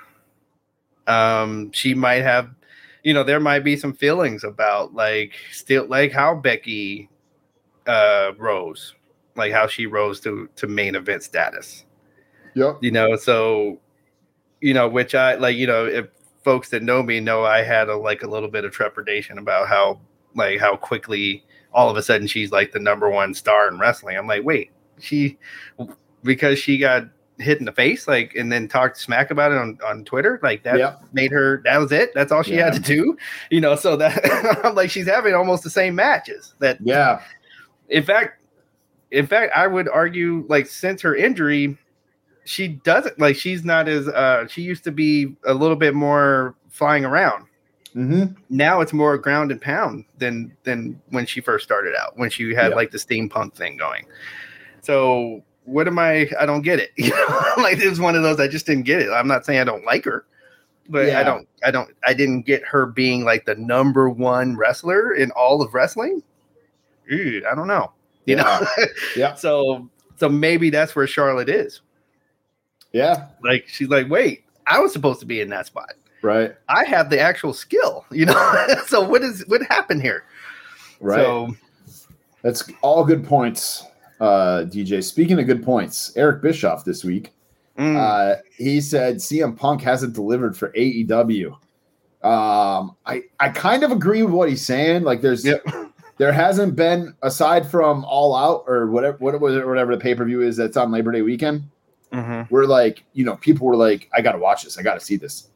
Um, 1.08 1.72
she 1.72 1.94
might 1.94 2.22
have 2.22 2.50
you 3.04 3.14
know, 3.14 3.24
there 3.24 3.40
might 3.40 3.64
be 3.64 3.76
some 3.78 3.94
feelings 3.94 4.44
about 4.44 4.94
like 4.94 5.34
still 5.52 5.86
like 5.88 6.12
how 6.12 6.36
Becky 6.36 7.10
uh 7.88 8.32
rose, 8.38 8.94
like 9.40 9.52
how 9.52 9.68
she 9.68 9.86
rose 9.86 10.20
to 10.22 10.48
to 10.56 10.68
main 10.68 10.96
event 10.96 11.24
status. 11.24 11.86
Yep. 12.56 12.78
You 12.82 12.92
know, 12.92 13.16
so 13.16 13.80
you 14.62 14.74
know, 14.74 14.88
which 14.88 15.16
I 15.16 15.36
like, 15.36 15.58
you 15.58 15.66
know, 15.66 15.86
if 15.86 16.08
folks 16.44 16.70
that 16.70 16.84
know 16.84 17.02
me 17.02 17.20
know 17.20 17.44
I 17.44 17.64
had 17.64 17.90
a 17.90 17.96
like 17.96 18.22
a 18.22 18.28
little 18.28 18.50
bit 18.50 18.66
of 18.66 18.72
trepidation 18.72 19.38
about 19.38 19.68
how 19.68 20.00
like 20.36 20.60
how 20.60 20.76
quickly 20.76 21.44
all 21.74 21.90
of 21.90 21.98
a 21.98 22.04
sudden 22.04 22.28
she's 22.28 22.52
like 22.52 22.72
the 22.72 22.80
number 22.80 23.10
one 23.10 23.34
star 23.34 23.68
in 23.68 23.80
wrestling. 23.80 24.18
I'm 24.18 24.28
like, 24.28 24.44
wait, 24.44 24.72
she 25.00 25.38
because 26.24 26.60
she 26.60 26.78
got 26.78 27.06
hit 27.40 27.60
in 27.60 27.66
the 27.66 27.72
face, 27.72 28.08
like, 28.08 28.36
and 28.36 28.52
then 28.52 28.68
talked 28.68 28.98
smack 28.98 29.32
about 29.32 29.52
it 29.52 29.58
on, 29.58 29.80
on 29.86 30.04
Twitter. 30.04 30.40
Like 30.44 30.64
that 30.64 30.78
yep. 30.78 31.02
made 31.14 31.32
her, 31.32 31.62
that 31.64 31.78
was 31.78 31.92
it. 31.92 32.12
That's 32.14 32.32
all 32.32 32.44
she 32.44 32.56
yeah. 32.56 32.66
had 32.66 32.74
to 32.74 32.80
do, 32.80 33.18
you 33.50 33.62
know? 33.62 33.76
So 33.76 33.96
that 33.96 34.62
I'm 34.64 34.76
like, 34.76 34.90
she's 34.90 35.08
having 35.08 35.34
almost 35.34 35.64
the 35.64 35.70
same 35.70 35.96
matches 35.96 36.54
that, 36.60 36.78
yeah. 36.82 37.22
In 37.88 38.04
fact, 38.04 38.39
in 39.12 39.28
fact, 39.28 39.54
I 39.56 39.68
would 39.68 39.90
argue 39.90 40.46
like 40.50 40.68
since 40.68 41.02
her 41.02 41.16
injury, 41.16 41.78
she 42.46 42.68
doesn't 42.68 43.20
like, 43.20 43.36
she's 43.36 43.64
not 43.64 43.88
as, 43.88 44.08
uh, 44.08 44.48
she 44.48 44.62
used 44.62 44.84
to 44.86 44.92
be 44.92 45.36
a 45.46 45.54
little 45.54 45.76
bit 45.76 45.94
more 45.94 46.56
flying 46.70 47.06
around. 47.06 47.46
Mm-hmm. 47.96 48.34
Now 48.50 48.82
it's 48.82 48.94
more 48.94 49.18
ground 49.18 49.52
and 49.52 49.60
pound 49.60 50.06
than 50.20 50.56
than 50.64 51.02
when 51.10 51.26
she 51.26 51.42
first 51.42 51.64
started 51.64 51.96
out, 51.96 52.18
when 52.18 52.30
she 52.30 52.54
had 52.54 52.74
like 52.74 52.92
the 52.92 53.00
steampunk 53.00 53.56
thing 53.56 53.78
going. 53.78 54.06
So 54.82 55.44
what 55.66 55.88
am 55.88 55.98
I? 55.98 56.30
I 56.40 56.46
don't 56.46 56.62
get 56.62 56.80
it. 56.80 56.92
You 56.98 57.10
know, 57.10 57.54
like 57.58 57.80
it 57.80 57.90
was 57.90 58.00
one 58.00 58.16
of 58.16 58.24
those 58.24 58.40
I 58.40 58.48
just 58.48 58.66
didn't 58.66 58.84
get 58.84 59.02
it. 59.02 59.10
I'm 59.10 59.28
not 59.28 59.46
saying 59.46 59.60
I 59.60 59.64
don't 59.64 59.86
like 59.86 60.06
her, 60.06 60.26
but 60.88 61.08
yeah. 61.08 61.20
I 61.20 61.24
don't, 61.24 61.48
I 61.64 61.72
don't, 61.72 61.90
I 62.06 62.14
didn't 62.14 62.44
get 62.44 62.64
her 62.66 62.86
being 62.86 63.24
like 63.24 63.46
the 63.46 63.56
number 63.56 64.10
one 64.10 64.56
wrestler 64.56 65.14
in 65.14 65.32
all 65.32 65.62
of 65.62 65.74
wrestling. 65.74 66.22
Ooh, 67.12 67.42
I 67.50 67.56
don't 67.56 67.68
know. 67.68 67.92
You 68.30 68.36
yeah. 68.36 68.60
know, 68.78 68.86
yeah. 69.16 69.34
So, 69.34 69.90
so 70.18 70.30
maybe 70.30 70.70
that's 70.70 70.96
where 70.96 71.08
Charlotte 71.08 71.50
is. 71.50 71.82
Yeah. 72.94 73.28
Like 73.44 73.68
she's 73.68 73.90
like, 73.90 74.08
wait, 74.08 74.44
I 74.68 74.80
was 74.80 74.94
supposed 74.94 75.20
to 75.22 75.26
be 75.26 75.42
in 75.42 75.50
that 75.50 75.66
spot. 75.66 75.94
Right. 76.22 76.54
I 76.68 76.84
have 76.86 77.10
the 77.10 77.20
actual 77.20 77.54
skill. 77.54 78.06
You 78.12 78.26
know. 78.26 78.68
so 78.86 79.02
what 79.02 79.24
is 79.24 79.44
what 79.48 79.64
happened 79.64 80.04
here? 80.04 80.26
Right. 81.00 81.18
So 81.18 81.56
that's 82.44 82.70
all 82.82 83.04
good 83.04 83.26
points 83.26 83.84
uh, 84.20 84.66
DJ. 84.68 85.04
Speaking 85.04 85.40
of 85.40 85.48
good 85.48 85.64
points, 85.64 86.16
Eric 86.16 86.42
Bischoff 86.42 86.86
this 86.86 87.04
week, 87.04 87.32
mm. 87.78 87.96
uh, 87.96 88.42
he 88.58 88.80
said 88.80 89.16
CM 89.16 89.58
Punk 89.58 89.82
hasn't 89.82 90.14
delivered 90.14 90.56
for 90.56 90.70
AEW. 90.74 91.54
Um, 92.22 92.96
I 93.06 93.24
I 93.40 93.50
kind 93.50 93.84
of 93.84 93.92
agree 93.92 94.22
with 94.22 94.34
what 94.34 94.50
he's 94.50 94.66
saying. 94.66 95.04
Like, 95.04 95.22
there's 95.22 95.46
yep. 95.46 95.64
There 96.20 96.34
hasn't 96.34 96.76
been 96.76 97.16
aside 97.24 97.66
from 97.70 98.06
All 98.06 98.36
Out 98.36 98.66
or 98.68 98.88
whatever 98.88 99.18
what 99.18 99.40
was 99.40 99.56
whatever 99.66 99.96
the 99.96 100.02
pay 100.02 100.14
per 100.14 100.26
view 100.26 100.42
is 100.42 100.58
that's 100.58 100.78
on 100.78 100.92
Labor 100.92 101.12
Day 101.12 101.24
weekend. 101.24 101.64
Mm-hmm. 102.12 102.54
We're 102.54 102.66
like, 102.66 103.04
you 103.14 103.24
know, 103.24 103.38
people 103.38 103.66
were 103.66 103.76
like, 103.76 104.10
I 104.14 104.22
got 104.22 104.34
to 104.34 104.38
watch 104.38 104.64
this. 104.64 104.78
I 104.78 104.84
got 104.84 104.96
to 104.96 105.00
see 105.00 105.16
this. 105.16 105.50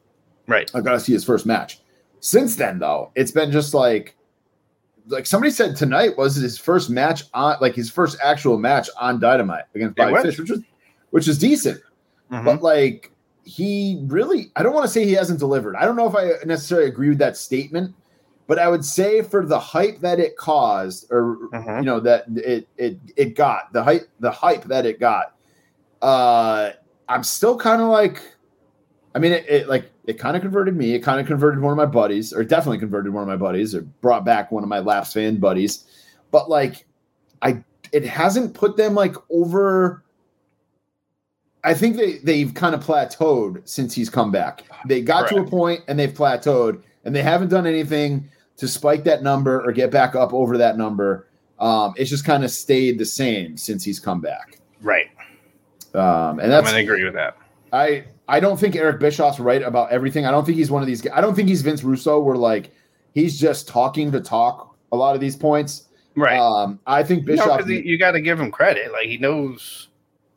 Right. 0.46 0.70
I 0.74 0.80
got 0.80 0.92
to 0.92 1.00
see 1.00 1.12
his 1.12 1.24
first 1.24 1.46
match. 1.46 1.80
Since 2.20 2.56
then, 2.56 2.78
though, 2.78 3.12
it's 3.14 3.30
been 3.30 3.52
just 3.52 3.74
like 3.74 4.16
like 5.08 5.26
somebody 5.26 5.50
said 5.50 5.76
tonight 5.76 6.16
was 6.16 6.34
his 6.34 6.58
first 6.58 6.88
match 6.88 7.24
on 7.34 7.56
like 7.60 7.74
his 7.74 7.90
first 7.90 8.16
actual 8.22 8.58
match 8.58 8.88
on 8.98 9.20
Dynamite 9.20 9.64
against 9.74 9.96
Bobby 9.96 10.22
Fish, 10.22 10.38
which 10.38 10.50
was 10.50 10.60
which 11.10 11.28
is 11.28 11.38
decent. 11.38 11.80
Mm-hmm. 12.32 12.44
But 12.46 12.62
like 12.62 13.12
he 13.44 14.00
really 14.06 14.50
I 14.56 14.62
don't 14.62 14.72
want 14.72 14.86
to 14.86 14.90
say 14.90 15.04
he 15.04 15.12
hasn't 15.12 15.40
delivered. 15.40 15.76
I 15.76 15.84
don't 15.84 15.96
know 15.96 16.08
if 16.08 16.14
I 16.14 16.42
necessarily 16.46 16.88
agree 16.88 17.10
with 17.10 17.18
that 17.18 17.36
statement, 17.36 17.94
but 18.46 18.58
I 18.58 18.68
would 18.68 18.84
say 18.84 19.22
for 19.22 19.44
the 19.44 19.58
hype 19.58 20.00
that 20.00 20.20
it 20.20 20.36
caused 20.36 21.10
or 21.10 21.38
mm-hmm. 21.52 21.78
you 21.78 21.84
know 21.84 22.00
that 22.00 22.24
it 22.36 22.68
it 22.76 22.98
it 23.16 23.36
got 23.36 23.72
the 23.72 23.82
hype 23.82 24.08
the 24.20 24.30
hype 24.30 24.64
that 24.64 24.86
it 24.86 25.00
got 25.00 25.34
uh 26.02 26.70
I'm 27.08 27.24
still 27.24 27.58
kind 27.58 27.80
of 27.82 27.88
like 27.88 28.22
I 29.14 29.18
mean 29.18 29.32
it, 29.32 29.48
it 29.48 29.68
like 29.68 29.90
it 30.06 30.18
kind 30.18 30.36
of 30.36 30.42
converted 30.42 30.76
me. 30.76 30.94
It 30.94 31.00
kind 31.00 31.20
of 31.20 31.26
converted 31.26 31.60
one 31.60 31.72
of 31.72 31.76
my 31.76 31.86
buddies, 31.86 32.32
or 32.32 32.44
definitely 32.44 32.78
converted 32.78 33.12
one 33.12 33.22
of 33.22 33.28
my 33.28 33.36
buddies, 33.36 33.74
or 33.74 33.82
brought 33.82 34.24
back 34.24 34.52
one 34.52 34.62
of 34.62 34.68
my 34.68 34.80
Laps 34.80 35.12
fan 35.12 35.36
buddies. 35.36 35.84
But 36.30 36.50
like, 36.50 36.86
I 37.40 37.64
it 37.92 38.04
hasn't 38.04 38.54
put 38.54 38.76
them 38.76 38.94
like 38.94 39.16
over. 39.30 40.04
I 41.62 41.72
think 41.72 41.96
they 41.96 42.18
they've 42.18 42.52
kind 42.52 42.74
of 42.74 42.84
plateaued 42.84 43.66
since 43.66 43.94
he's 43.94 44.10
come 44.10 44.30
back. 44.30 44.64
They 44.86 45.00
got 45.00 45.28
Correct. 45.28 45.34
to 45.34 45.40
a 45.42 45.46
point 45.46 45.82
and 45.88 45.98
they've 45.98 46.12
plateaued, 46.12 46.82
and 47.04 47.14
they 47.14 47.22
haven't 47.22 47.48
done 47.48 47.66
anything 47.66 48.28
to 48.56 48.68
spike 48.68 49.04
that 49.04 49.22
number 49.22 49.60
or 49.62 49.72
get 49.72 49.90
back 49.90 50.14
up 50.14 50.32
over 50.32 50.58
that 50.58 50.76
number. 50.76 51.28
Um, 51.58 51.94
it's 51.96 52.10
just 52.10 52.24
kind 52.24 52.44
of 52.44 52.50
stayed 52.50 52.98
the 52.98 53.04
same 53.04 53.56
since 53.56 53.84
he's 53.84 54.00
come 54.00 54.20
back. 54.20 54.58
Right. 54.82 55.06
Um, 55.94 56.40
and 56.40 56.50
that's 56.50 56.68
I 56.68 56.80
agree 56.80 57.04
with 57.04 57.14
that. 57.14 57.36
I 57.72 58.04
I 58.26 58.40
don't 58.40 58.58
think 58.58 58.74
Eric 58.74 59.00
Bischoff's 59.00 59.38
right 59.38 59.62
about 59.62 59.90
everything. 59.90 60.26
I 60.26 60.30
don't 60.30 60.44
think 60.44 60.58
he's 60.58 60.70
one 60.70 60.82
of 60.82 60.86
these. 60.86 61.06
I 61.10 61.20
don't 61.20 61.34
think 61.34 61.48
he's 61.48 61.62
Vince 61.62 61.84
Russo, 61.84 62.20
where 62.20 62.36
like 62.36 62.72
he's 63.12 63.38
just 63.38 63.68
talking 63.68 64.10
to 64.12 64.20
talk 64.20 64.76
a 64.92 64.96
lot 64.96 65.14
of 65.14 65.20
these 65.20 65.36
points. 65.36 65.88
Right. 66.16 66.38
Um, 66.38 66.80
I 66.86 67.02
think 67.02 67.24
Bischoff. 67.24 67.66
No, 67.66 67.72
you 67.72 67.98
got 67.98 68.12
to 68.12 68.20
give 68.20 68.40
him 68.40 68.50
credit. 68.50 68.92
Like 68.92 69.06
he 69.06 69.18
knows, 69.18 69.88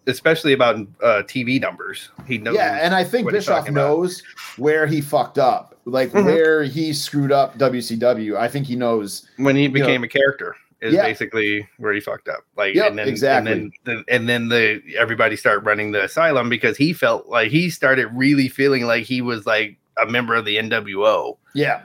especially 0.07 0.53
about 0.53 0.77
uh, 1.03 1.21
TV 1.23 1.61
numbers. 1.61 2.09
He 2.25 2.37
knows. 2.37 2.55
Yeah, 2.55 2.79
and 2.81 2.95
I 2.95 3.03
think 3.03 3.29
Bischoff 3.29 3.69
knows 3.69 4.23
where 4.57 4.87
he 4.87 5.01
fucked 5.01 5.37
up, 5.37 5.77
like 5.85 6.09
mm-hmm. 6.09 6.25
where 6.25 6.63
he 6.63 6.93
screwed 6.93 7.31
up 7.31 7.57
WCW. 7.57 8.35
I 8.37 8.47
think 8.47 8.65
he 8.65 8.75
knows 8.75 9.27
when 9.37 9.55
he 9.55 9.67
became 9.67 10.01
know, 10.01 10.05
a 10.05 10.09
character. 10.09 10.55
is 10.81 10.93
Yeah. 10.93 11.03
basically 11.03 11.67
where 11.77 11.93
he 11.93 11.99
fucked 11.99 12.29
up. 12.29 12.45
Like, 12.55 12.75
Yep, 12.75 12.89
and 12.89 12.99
then, 12.99 13.07
exactly. 13.07 13.51
And 13.51 13.73
then, 13.85 14.03
the, 14.07 14.13
and 14.13 14.29
then 14.29 14.49
the 14.49 14.81
everybody 14.97 15.35
started 15.35 15.65
running 15.65 15.91
the 15.91 16.03
asylum 16.03 16.49
because 16.49 16.77
he 16.77 16.93
felt 16.93 17.27
like 17.27 17.51
he 17.51 17.69
started 17.69 18.07
really 18.13 18.47
feeling 18.47 18.85
like 18.85 19.03
he 19.03 19.21
was 19.21 19.45
like 19.45 19.77
a 20.01 20.05
member 20.05 20.35
of 20.35 20.45
the 20.45 20.57
NWO, 20.57 21.37
Yeah. 21.53 21.81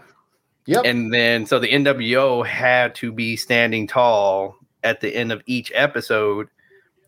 Yep. 0.66 0.82
and 0.84 1.12
then 1.12 1.44
so 1.44 1.58
the 1.58 1.72
NWO 1.72 2.46
had 2.46 2.94
to 2.96 3.10
be 3.10 3.34
standing 3.36 3.88
tall 3.88 4.56
at 4.84 5.00
the 5.00 5.14
end 5.14 5.32
of 5.32 5.42
each 5.46 5.72
episode, 5.74 6.48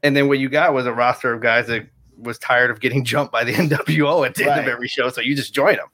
and 0.05 0.15
then 0.17 0.29
what 0.29 0.39
you 0.39 0.49
got 0.49 0.73
was 0.75 0.87
a 0.87 0.93
roster 0.93 1.33
of 1.33 1.41
guys 1.43 1.67
that 1.67 1.89
was 2.19 2.39
tired 2.39 2.71
of 2.71 2.79
getting 2.79 3.05
jumped 3.13 3.33
by 3.33 3.43
the 3.43 3.53
NWO 3.53 4.25
at 4.25 4.37
the 4.37 4.49
end 4.49 4.61
of 4.61 4.69
every 4.69 4.87
show, 4.87 5.09
so 5.09 5.21
you 5.21 5.35
just 5.35 5.53
join 5.53 5.77
them. 5.77 5.89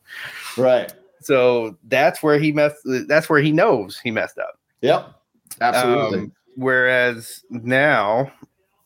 right. 0.58 0.92
So 1.22 1.76
that's 1.88 2.22
where 2.22 2.38
he 2.38 2.50
messed. 2.50 2.78
That's 2.84 3.28
where 3.28 3.40
he 3.42 3.52
knows 3.52 3.98
he 3.98 4.10
messed 4.10 4.38
up. 4.38 4.58
Yep. 4.80 5.14
Absolutely. 5.60 6.18
Um, 6.20 6.32
whereas 6.56 7.44
now, 7.50 8.32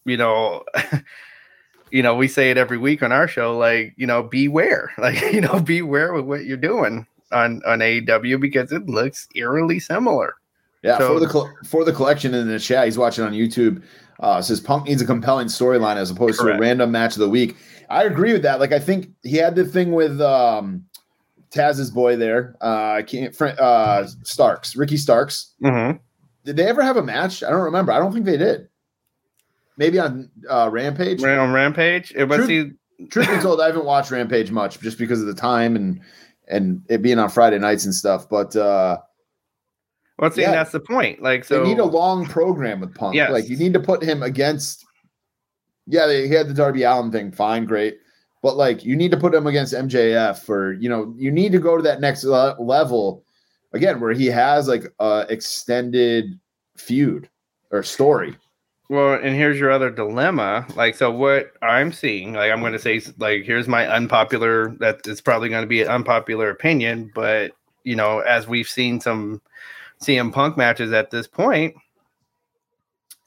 you 0.04 0.16
know, 0.16 0.64
you 1.92 2.02
know, 2.02 2.16
we 2.16 2.26
say 2.26 2.50
it 2.50 2.56
every 2.58 2.76
week 2.76 3.04
on 3.04 3.12
our 3.12 3.28
show, 3.28 3.56
like, 3.56 3.94
you 3.96 4.06
know, 4.06 4.22
beware, 4.24 4.92
like, 4.98 5.20
you 5.32 5.40
know, 5.40 5.60
beware 5.60 6.12
with 6.12 6.24
what 6.24 6.44
you're 6.44 6.56
doing 6.56 7.06
on 7.30 7.62
on 7.66 7.78
AEW 7.78 8.40
because 8.40 8.72
it 8.72 8.86
looks 8.86 9.28
eerily 9.36 9.78
similar. 9.78 10.34
Yeah, 10.82 10.98
So- 10.98 11.14
for 11.14 11.20
the 11.20 11.54
for 11.68 11.84
the 11.84 11.92
collection 11.92 12.34
in 12.34 12.48
the 12.48 12.58
chat, 12.58 12.86
he's 12.86 12.98
watching 12.98 13.24
on 13.24 13.32
YouTube. 13.32 13.80
Uh, 14.20 14.40
says 14.40 14.60
Punk 14.60 14.86
needs 14.86 15.02
a 15.02 15.06
compelling 15.06 15.48
storyline 15.48 15.96
as 15.96 16.10
opposed 16.10 16.40
to 16.40 16.46
a 16.48 16.58
random 16.58 16.90
match 16.90 17.14
of 17.14 17.20
the 17.20 17.28
week. 17.28 17.56
I 17.90 18.04
agree 18.04 18.32
with 18.32 18.42
that. 18.42 18.60
Like, 18.60 18.72
I 18.72 18.78
think 18.78 19.10
he 19.22 19.36
had 19.36 19.54
the 19.56 19.64
thing 19.64 19.92
with 19.92 20.20
um, 20.20 20.84
Taz's 21.50 21.90
boy 21.90 22.16
there. 22.16 22.56
Uh, 22.60 23.02
can't. 23.06 23.40
Uh, 23.40 24.06
Starks, 24.22 24.76
Ricky 24.76 24.96
Starks. 24.96 25.52
Mm-hmm. 25.62 25.98
Did 26.44 26.56
they 26.56 26.66
ever 26.66 26.82
have 26.82 26.96
a 26.96 27.02
match? 27.02 27.42
I 27.42 27.50
don't 27.50 27.62
remember. 27.62 27.92
I 27.92 27.98
don't 27.98 28.12
think 28.12 28.24
they 28.24 28.36
did. 28.36 28.68
Maybe 29.76 29.98
on 29.98 30.30
uh, 30.48 30.68
Rampage. 30.70 31.22
On 31.22 31.52
Rampage, 31.52 32.12
it 32.14 32.24
was 32.24 32.46
Truth- 32.46 32.72
he, 32.98 33.06
Truth 33.06 33.28
be 33.28 33.38
told, 33.38 33.60
I 33.60 33.66
haven't 33.66 33.84
watched 33.84 34.10
Rampage 34.10 34.50
much 34.50 34.78
just 34.80 34.98
because 34.98 35.20
of 35.20 35.26
the 35.26 35.34
time 35.34 35.74
and 35.74 36.00
and 36.46 36.82
it 36.88 37.02
being 37.02 37.18
on 37.18 37.30
Friday 37.30 37.58
nights 37.58 37.84
and 37.84 37.94
stuff. 37.94 38.28
But 38.28 38.54
uh, 38.54 38.98
well, 40.18 40.30
see, 40.30 40.42
Yeah. 40.42 40.52
that's 40.52 40.72
the 40.72 40.80
point. 40.80 41.22
Like, 41.22 41.44
so 41.44 41.62
they 41.62 41.68
need 41.68 41.78
a 41.78 41.84
long 41.84 42.26
program 42.26 42.80
with 42.80 42.94
Punk. 42.94 43.14
Yes. 43.14 43.30
Like 43.30 43.48
you 43.48 43.56
need 43.56 43.72
to 43.74 43.80
put 43.80 44.02
him 44.02 44.22
against. 44.22 44.84
Yeah, 45.86 46.06
they, 46.06 46.28
he 46.28 46.34
had 46.34 46.48
the 46.48 46.54
Darby 46.54 46.82
Allin 46.84 47.10
thing. 47.12 47.30
Fine, 47.30 47.66
great, 47.66 47.98
but 48.42 48.56
like 48.56 48.84
you 48.84 48.96
need 48.96 49.10
to 49.10 49.16
put 49.18 49.34
him 49.34 49.46
against 49.46 49.74
MJF, 49.74 50.48
or 50.48 50.72
you 50.74 50.88
know, 50.88 51.14
you 51.16 51.30
need 51.30 51.52
to 51.52 51.58
go 51.58 51.76
to 51.76 51.82
that 51.82 52.00
next 52.00 52.24
le- 52.24 52.56
level 52.58 53.24
again, 53.72 54.00
where 54.00 54.12
he 54.12 54.26
has 54.26 54.66
like 54.68 54.84
a 55.00 55.26
extended 55.28 56.38
feud 56.76 57.28
or 57.70 57.82
story. 57.82 58.36
Well, 58.90 59.14
and 59.14 59.34
here's 59.34 59.58
your 59.58 59.70
other 59.70 59.90
dilemma. 59.90 60.66
Like, 60.76 60.94
so 60.94 61.10
what 61.10 61.52
I'm 61.62 61.90
seeing, 61.90 62.34
like, 62.34 62.52
I'm 62.52 62.60
going 62.60 62.74
to 62.74 62.78
say, 62.78 63.00
like, 63.18 63.44
here's 63.44 63.66
my 63.66 63.88
unpopular, 63.88 64.76
that 64.78 65.00
it's 65.06 65.22
probably 65.22 65.48
going 65.48 65.62
to 65.62 65.66
be 65.66 65.80
an 65.80 65.88
unpopular 65.88 66.50
opinion, 66.50 67.10
but, 67.14 67.52
you 67.84 67.96
know, 67.96 68.18
as 68.20 68.46
we've 68.46 68.68
seen 68.68 69.00
some 69.00 69.40
CM 70.04 70.32
Punk 70.32 70.56
matches 70.56 70.92
at 70.92 71.10
this 71.10 71.26
point, 71.26 71.74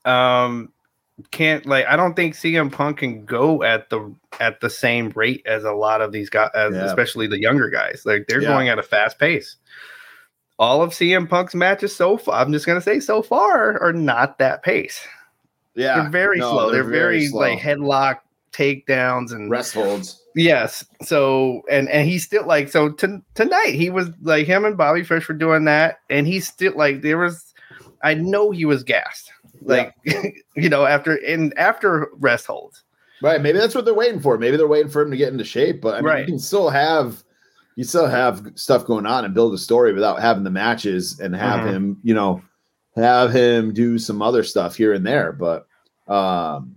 um, 0.06 0.72
can't, 1.32 1.66
like, 1.66 1.86
I 1.88 1.96
don't 1.96 2.16
think 2.16 2.36
CM 2.36 2.72
Punk 2.72 2.98
can 3.00 3.26
go 3.26 3.64
at 3.64 3.90
the, 3.90 4.14
at 4.40 4.62
the 4.62 4.70
same 4.70 5.10
rate 5.16 5.42
as 5.46 5.64
a 5.64 5.72
lot 5.74 6.02
of 6.02 6.12
these 6.12 6.30
guys, 6.30 6.50
as, 6.54 6.74
Yeah. 6.76 6.86
especially 6.86 7.28
the 7.28 7.40
younger 7.42 7.70
guys. 7.70 8.04
Like, 8.06 8.28
they're 8.28 8.42
Yeah. 8.42 8.50
going 8.50 8.70
at 8.70 8.78
a 8.80 8.84
fast 8.84 9.18
pace. 9.20 9.56
All 10.60 10.82
of 10.82 10.92
CM 10.94 11.28
Punk's 11.28 11.54
matches 11.56 11.96
so 11.96 12.18
far, 12.18 12.40
I'm 12.40 12.52
just 12.52 12.66
going 12.66 12.78
to 12.78 12.84
say 12.84 13.00
so 13.00 13.22
far, 13.22 13.82
are 13.82 13.94
not 13.94 14.38
that 14.40 14.64
pace. 14.64 15.06
Yeah, 15.76 16.02
They're 16.02 16.10
very 16.10 16.40
no, 16.40 16.52
slow. 16.52 16.72
They're, 16.72 16.84
very, 16.84 17.28
slow. 17.28 17.42
like 17.42 17.60
headlock 17.60 18.20
takedowns 18.58 19.32
and 19.32 19.52
rest 19.52 19.74
holds. 19.74 20.22
yes. 20.36 20.84
So 21.04 21.62
and 21.70 21.88
and 21.90 22.08
he's 22.08 22.24
still 22.24 22.46
like 22.46 22.70
so 22.70 22.90
to, 22.94 23.22
tonight 23.36 23.74
he 23.76 23.90
was 23.90 24.10
like 24.22 24.48
him 24.48 24.66
and 24.66 24.78
Bobby 24.78 25.04
Fish 25.04 25.28
were 25.28 25.36
doing 25.36 25.66
that 25.66 26.00
and 26.10 26.26
he's 26.28 26.48
still 26.48 26.74
like 26.76 27.02
there 27.02 27.18
was 27.18 27.54
I 28.04 28.14
know 28.14 28.52
he 28.52 28.66
was 28.66 28.84
gassed 28.84 29.32
like 29.62 29.94
you 30.56 30.70
know 30.70 30.86
after 30.86 31.16
in 31.16 31.54
after 31.58 32.08
rest 32.20 32.46
holds. 32.48 32.84
Right. 33.22 33.42
Maybe 33.42 33.58
that's 33.58 33.74
what 33.74 33.84
they're 33.86 33.94
waiting 33.96 34.20
for. 34.20 34.38
Maybe 34.38 34.58
they're 34.58 34.68
waiting 34.68 34.92
for 34.92 35.02
him 35.02 35.10
to 35.10 35.18
get 35.18 35.32
into 35.32 35.44
shape. 35.44 35.82
But 35.82 35.96
I 35.96 35.98
mean, 35.98 36.06
Right. 36.06 36.20
you 36.20 36.26
can 36.28 36.40
still 36.40 36.70
have 36.70 37.24
you 37.76 37.84
still 37.84 38.08
have 38.08 38.46
stuff 38.56 38.86
going 38.86 39.06
on 39.06 39.26
and 39.26 39.34
build 39.34 39.54
a 39.54 39.58
story 39.58 39.94
without 39.94 40.20
having 40.22 40.44
the 40.44 40.50
matches 40.52 41.20
and 41.20 41.36
have 41.36 41.62
Mhm. 41.62 41.72
him, 41.72 41.98
you 42.04 42.14
know, 42.14 42.42
have 42.96 43.32
him 43.32 43.74
do 43.74 43.98
some 44.00 44.22
other 44.22 44.44
stuff 44.44 44.76
here 44.76 44.94
and 44.94 45.06
there. 45.06 45.32
But 45.32 45.66
um 46.08 46.76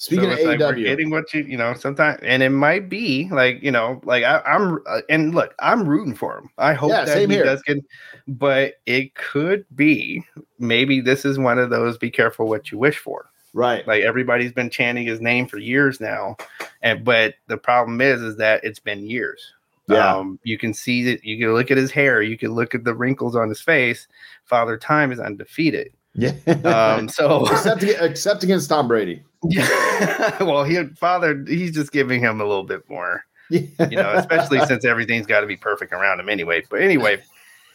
speaking 0.00 0.24
so 0.24 0.30
of 0.30 0.38
it's 0.38 0.46
like 0.46 0.58
we're 0.60 0.72
AEW, 0.74 0.84
getting 0.86 1.10
what 1.10 1.34
you 1.34 1.42
you 1.44 1.58
know 1.58 1.74
sometimes 1.74 2.18
and 2.22 2.42
it 2.42 2.48
might 2.48 2.88
be 2.88 3.28
like 3.30 3.62
you 3.62 3.70
know 3.70 4.00
like 4.04 4.24
I, 4.24 4.40
I'm 4.40 4.78
uh, 4.86 5.02
and 5.10 5.34
look 5.34 5.54
I'm 5.58 5.86
rooting 5.86 6.14
for 6.14 6.38
him. 6.38 6.48
I 6.56 6.72
hope 6.72 6.90
Yeah, 6.90 7.04
that 7.04 7.28
he 7.28 7.34
here. 7.34 7.44
does 7.44 7.60
get, 7.62 7.84
but 8.26 8.74
it 8.86 9.14
could 9.14 9.66
be 9.76 10.24
maybe 10.58 11.02
this 11.02 11.26
is 11.26 11.38
one 11.38 11.58
of 11.58 11.68
those 11.68 11.98
be 11.98 12.10
careful 12.10 12.48
what 12.48 12.72
you 12.72 12.78
wish 12.78 12.96
for. 12.96 13.26
right? 13.52 13.86
like 13.86 14.02
everybody's 14.02 14.52
been 14.52 14.70
chanting 14.70 15.06
his 15.06 15.20
name 15.20 15.46
for 15.46 15.58
years 15.58 16.00
now 16.00 16.34
and 16.82 17.04
but 17.04 17.34
the 17.48 17.58
problem 17.58 18.00
is 18.00 18.22
is 18.22 18.36
that 18.36 18.64
it's 18.64 18.78
been 18.78 19.04
years 19.06 19.52
Yeah. 19.88 20.16
um 20.16 20.38
you 20.44 20.56
can 20.56 20.72
see 20.72 21.02
that 21.04 21.24
you 21.24 21.36
can 21.36 21.52
look 21.52 21.70
at 21.70 21.76
his 21.76 21.90
hair 21.90 22.22
you 22.22 22.38
can 22.38 22.52
look 22.54 22.74
at 22.74 22.84
the 22.84 22.94
wrinkles 22.94 23.36
on 23.36 23.48
his 23.50 23.60
face 23.60 24.06
father 24.46 24.78
time 24.78 25.12
is 25.12 25.20
undefeated 25.20 25.92
yeah. 26.14 26.32
um 26.64 27.08
so 27.08 27.46
except 27.50 27.82
except 27.82 28.42
against 28.42 28.68
Tom 28.68 28.88
Brady. 28.88 29.22
yeah 29.44 30.36
well 30.42 30.64
he 30.64 30.84
father 30.96 31.44
he's 31.46 31.72
just 31.72 31.92
giving 31.92 32.20
him 32.20 32.40
a 32.40 32.44
little 32.44 32.64
bit 32.64 32.88
more 32.88 33.24
Yeah. 33.48 33.60
you 33.90 33.96
know 33.96 34.12
especially 34.14 34.60
since 34.66 34.84
everything's 34.84 35.26
got 35.26 35.40
to 35.40 35.46
be 35.46 35.56
perfect 35.56 35.92
around 35.92 36.20
him 36.20 36.28
anyway 36.28 36.62
but 36.70 36.80
anyway 36.82 37.22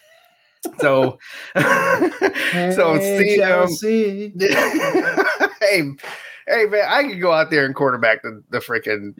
so 0.79 1.17
so 1.43 2.99
see 2.99 3.41
um, 3.41 3.69
hey, 5.61 5.91
hey, 6.47 6.65
man, 6.65 6.85
I 6.87 7.03
could 7.07 7.21
go 7.21 7.31
out 7.31 7.49
there 7.49 7.65
and 7.65 7.75
quarterback 7.75 8.21
the, 8.23 8.43
the 8.49 8.59
freaking 8.59 9.13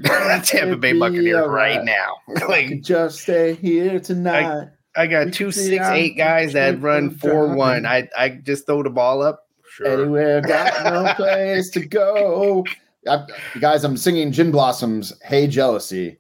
Tampa 0.45 0.77
Bay 0.77 0.93
Buccaneers 0.93 1.41
alright. 1.41 1.77
right 1.77 1.85
now. 1.85 2.17
Like, 2.47 2.81
just 2.81 3.21
stay 3.21 3.53
here 3.55 3.99
tonight. 3.99 4.69
I 4.97 5.07
got 5.07 5.25
could 5.25 5.33
two 5.33 5.51
six 5.51 5.83
out 5.83 5.95
eight 5.95 6.17
guys 6.17 6.53
that 6.53 6.81
run 6.81 7.09
street 7.17 7.31
four 7.31 7.45
driving. 7.45 7.57
one. 7.57 7.85
I 7.85 8.07
I 8.17 8.29
just 8.29 8.65
throw 8.65 8.83
the 8.83 8.89
ball 8.89 9.21
up. 9.21 9.41
Sure. 9.69 9.87
Anywhere, 10.03 10.41
got 10.41 10.93
no 10.93 11.13
place 11.15 11.69
to 11.71 11.85
go. 11.85 12.63
I, 13.07 13.25
guys, 13.59 13.83
I'm 13.83 13.97
singing 13.97 14.31
Gin 14.31 14.51
Blossoms. 14.51 15.13
Hey, 15.23 15.47
jealousy. 15.47 16.17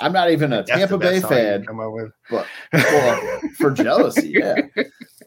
I'm 0.00 0.12
not 0.12 0.30
even 0.30 0.52
a 0.52 0.56
That's 0.56 0.70
Tampa 0.70 0.98
Bay 0.98 1.20
song 1.20 1.30
you 1.30 1.36
can 1.36 1.62
fan, 1.62 1.64
Come 1.66 1.80
up 1.80 1.92
with. 1.92 2.12
but 2.30 2.46
for, 2.78 3.40
for 3.56 3.70
jealousy, 3.70 4.28
yeah. 4.30 4.56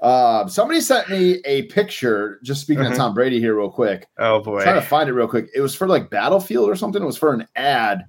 Um, 0.01 0.49
somebody 0.49 0.81
sent 0.81 1.09
me 1.09 1.41
a 1.45 1.63
picture. 1.63 2.39
Just 2.43 2.61
speaking 2.61 2.83
Mhm. 2.83 2.91
of 2.91 2.97
Tom 2.97 3.13
Brady 3.13 3.39
here, 3.39 3.57
real 3.57 3.71
quick. 3.71 4.07
Oh 4.19 4.41
boy. 4.41 4.61
trying 4.61 4.75
to 4.79 4.85
find 4.85 5.09
it 5.09 5.13
real 5.13 5.27
quick. 5.27 5.47
It 5.55 5.61
was 5.61 5.73
for 5.73 5.87
like 5.87 6.09
Battlefield 6.09 6.69
or 6.69 6.75
something. 6.75 7.01
It 7.01 7.05
was 7.05 7.17
for 7.17 7.33
an 7.33 7.47
ad 7.55 8.05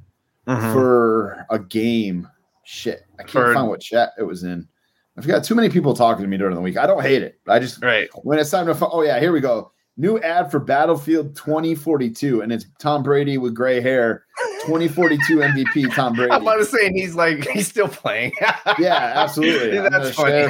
Mhm. 0.47 0.73
for 0.73 1.47
a 1.49 1.59
game. 1.59 2.29
Shit, 2.71 3.07
I 3.19 3.23
can't 3.23 3.31
For- 3.31 3.55
find 3.55 3.67
what 3.67 3.81
chat 3.81 4.11
it 4.19 4.25
was 4.25 4.45
in. 4.45 4.69
I've 5.17 5.27
got 5.27 5.43
too 5.43 5.55
many 5.55 5.71
people 5.71 5.95
talking 5.95 6.23
to 6.23 6.29
me 6.29 6.37
during 6.37 6.55
the 6.55 6.61
week. 6.61 6.77
I 6.77 6.87
don't 6.87 7.01
hate 7.01 7.23
it. 7.23 7.41
I 7.49 7.59
just 7.59 7.83
right. 7.83 8.11
when 8.25 8.39
it's 8.39 8.51
time 8.51 8.67
to. 8.67 8.89
Oh 8.91 9.01
yeah, 9.01 9.19
here 9.19 9.33
we 9.33 9.41
go. 9.41 9.73
New 9.97 10.19
ad 10.21 10.51
for 10.51 10.61
Battlefield 10.61 11.35
2042, 11.35 12.43
and 12.43 12.53
it's 12.53 12.67
Tom 12.79 13.03
Brady 13.03 13.39
with 13.39 13.55
gray 13.55 13.81
hair. 13.81 14.27
2042 14.67 15.39
MVP 15.39 15.95
Tom 15.95 16.13
Brady. 16.13 16.31
I'm 16.31 16.43
about 16.43 16.57
to 16.59 16.65
say, 16.67 16.93
he's 16.93 17.15
like, 17.15 17.49
he's 17.49 17.67
still 17.69 17.89
playing. 17.89 18.33
Yeah, 18.79 19.13
absolutely. 19.17 19.79
I'm 19.79 19.91
That's 19.91 20.15
gonna 20.17 20.45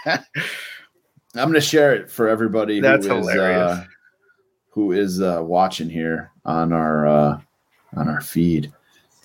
funny. 0.00 0.24
I'm 1.34 1.44
going 1.48 1.52
to 1.52 1.60
share 1.60 1.94
it 1.94 2.10
for 2.10 2.26
everybody. 2.26 2.76
who 2.76 2.80
That's 2.82 3.04
is, 3.04 3.12
hilarious. 3.12 3.78
Uh, 3.78 3.84
who 4.70 4.92
is 4.92 5.20
uh, 5.20 5.40
watching 5.44 5.90
here 5.90 6.32
on 6.46 6.72
our 6.72 7.06
uh, 7.06 7.40
on 7.96 8.08
our 8.08 8.22
feed? 8.22 8.72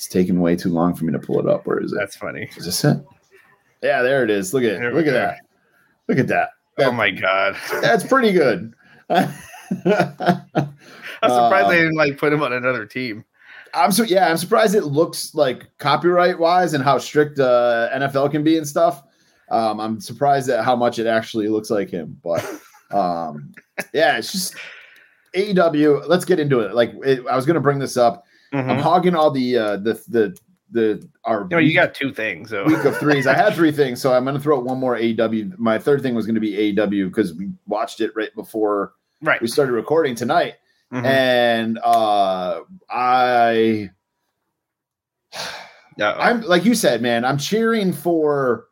It's 0.04 0.12
taking 0.12 0.42
way 0.42 0.58
too 0.58 0.68
long 0.68 0.94
for 0.94 1.06
me 1.06 1.14
to 1.14 1.20
pull 1.20 1.40
it 1.40 1.48
up. 1.48 1.66
Where 1.66 1.80
is 1.80 1.94
it? 1.94 1.96
That's 1.98 2.18
funny. 2.18 2.50
Is 2.58 2.66
this 2.66 2.84
it? 2.84 2.98
Yeah, 3.82 4.02
there 4.02 4.22
it 4.22 4.30
is. 4.30 4.54
Look 4.54 4.64
at 4.64 4.72
it. 4.72 4.94
Look 4.94 5.08
at 5.08 5.14
that. 5.14 5.38
Look 6.10 6.18
at 6.18 6.28
that. 6.28 6.50
Oh 6.78 6.92
my 6.92 7.10
god. 7.10 7.56
That's 7.82 8.04
pretty 8.04 8.34
good. 8.34 8.74
I'm 9.10 9.32
surprised 9.80 11.24
Um, 11.24 11.70
they 11.70 11.78
didn't 11.78 11.96
like 11.96 12.18
put 12.18 12.34
him 12.34 12.44
on 12.44 12.52
another 12.52 12.86
team. 12.86 13.24
I'm 13.74 13.94
so 13.94 14.04
yeah, 14.04 14.28
I'm 14.28 14.36
surprised 14.36 14.76
it 14.76 14.84
looks 14.84 15.34
like 15.36 15.70
copyright 15.78 16.38
wise 16.38 16.74
and 16.74 16.84
how 16.84 16.98
strict 16.98 17.40
uh, 17.40 17.88
NFL 17.94 18.32
can 18.32 18.44
be 18.44 18.58
and 18.58 18.68
stuff. 18.68 19.04
Um, 19.52 19.80
I'm 19.80 20.02
surprised 20.02 20.50
at 20.50 20.66
how 20.66 20.76
much 20.76 21.00
it 21.00 21.08
actually 21.08 21.48
looks 21.48 21.70
like 21.70 21.90
him, 21.90 22.20
but 22.22 22.44
um, 22.92 23.54
yeah, 23.94 24.18
it's 24.18 24.34
just 24.34 24.56
AEW. 25.34 26.10
Let's 26.10 26.26
get 26.26 26.42
into 26.42 26.60
it. 26.60 26.76
Like 26.76 26.92
it, 27.06 27.26
I 27.26 27.38
was 27.38 27.46
going 27.46 27.56
to 27.56 27.62
bring 27.62 27.80
this 27.80 27.96
up. 27.96 28.26
I'm 28.54 28.66
Mhm. 28.78 28.82
hogging 28.82 29.16
all 29.16 29.32
the 29.32 29.58
uh, 29.58 29.78
the 29.78 29.94
the 30.08 30.38
the 30.72 31.10
our 31.26 31.42
You 31.44 31.48
know, 31.50 31.58
you 31.60 31.74
got 31.74 31.94
two 31.94 32.14
things. 32.14 32.50
So 32.52 32.64
week 32.66 32.84
of 32.86 32.98
threes. 32.98 33.28
I 33.28 33.34
had 33.36 33.54
three 33.56 33.72
things, 33.72 34.02
so 34.02 34.14
I'm 34.14 34.24
going 34.24 34.36
to 34.36 34.42
throw 34.42 34.58
out 34.58 34.64
one 34.66 34.80
more 34.80 34.96
AEW. 34.98 35.58
My 35.58 35.78
third 35.80 36.02
thing 36.02 36.16
was 36.16 36.26
going 36.26 36.36
to 36.36 36.42
be 36.42 36.52
AEW 36.76 37.08
because 37.10 37.34
we 37.34 37.50
watched 37.68 38.00
it 38.02 38.12
right 38.16 38.34
before 38.36 38.94
right. 39.22 39.42
we 39.42 39.48
started 39.48 39.74
recording 39.74 40.16
tonight, 40.16 40.56
Mhm. 40.92 41.06
and 41.06 41.80
uh, 41.84 42.62
I 42.90 43.90
Uh-oh. 46.00 46.20
I'm 46.20 46.42
like 46.42 46.66
you 46.66 46.76
said, 46.76 47.02
man. 47.02 47.24
I'm 47.26 47.38
cheering 47.38 47.94
for. 47.94 48.68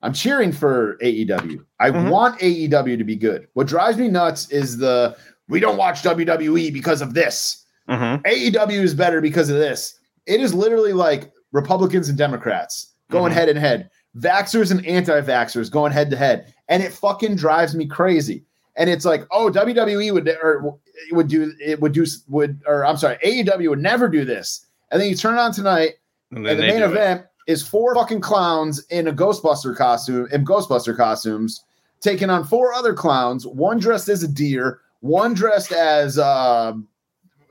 I'm 0.00 0.12
cheering 0.12 0.52
for 0.52 0.96
AEW. 1.02 1.64
I 1.80 1.90
Mhm. 1.90 2.08
want 2.10 2.38
AEW 2.40 2.96
to 2.98 3.04
be 3.04 3.16
good. 3.16 3.48
What 3.54 3.66
drives 3.66 3.98
me 3.98 4.08
nuts 4.08 4.48
is 4.50 4.76
the 4.78 5.16
we 5.48 5.58
don't 5.60 5.76
watch 5.76 6.02
WWE 6.02 6.70
because 6.72 7.00
of 7.02 7.14
this. 7.14 7.64
Mhm. 7.88 8.22
AEW 8.26 8.82
is 8.82 8.94
better 8.94 9.20
because 9.20 9.48
of 9.50 9.56
this. 9.58 9.94
It 10.26 10.40
is 10.40 10.52
literally 10.54 10.92
like 10.92 11.32
Republicans 11.52 12.08
and 12.08 12.18
Democrats 12.18 12.88
going 13.10 13.32
Mhm. 13.32 13.36
head 13.36 13.48
and 13.48 13.58
head, 13.58 13.90
vaxxers 14.16 14.70
and 14.70 14.84
anti-vaxxers 14.86 15.70
going 15.70 15.92
head 15.92 16.10
to 16.10 16.16
head, 16.16 16.52
and 16.68 16.82
it 16.82 16.92
fucking 16.92 17.36
drives 17.36 17.74
me 17.74 17.86
crazy. 17.86 18.44
And 18.76 18.88
it's 18.88 19.04
like, 19.04 19.26
oh, 19.32 19.50
WWE 19.50 20.12
would 20.12 20.28
or 20.28 20.74
it 21.10 21.14
would 21.14 21.28
do 21.28 21.52
it 21.58 21.80
would 21.80 21.92
do 21.92 22.04
would 22.28 22.60
or 22.66 22.84
I'm 22.84 22.96
sorry, 22.96 23.16
AEW 23.24 23.70
would 23.70 23.80
never 23.82 24.08
do 24.08 24.24
this. 24.24 24.66
And 24.90 25.00
then 25.00 25.08
you 25.08 25.14
turn 25.16 25.38
on 25.38 25.52
tonight, 25.52 25.94
And 26.30 26.46
and 26.46 26.58
the 26.58 26.62
main 26.62 26.82
event 26.82 27.22
is 27.46 27.62
four 27.66 27.94
fucking 27.94 28.20
clowns 28.20 28.84
in 28.90 29.08
a 29.08 29.12
Ghostbuster 29.12 29.74
costume 29.74 30.28
in 30.30 30.44
Ghostbuster 30.44 30.94
costumes 30.96 31.64
taking 32.00 32.30
on 32.30 32.44
four 32.44 32.72
other 32.74 32.92
clowns. 32.94 33.46
One 33.46 33.78
dressed 33.80 34.08
as 34.08 34.22
a 34.22 34.28
deer, 34.28 34.78
one 35.00 35.34
dressed 35.34 35.72
as 35.72 36.18
um, 36.18 36.86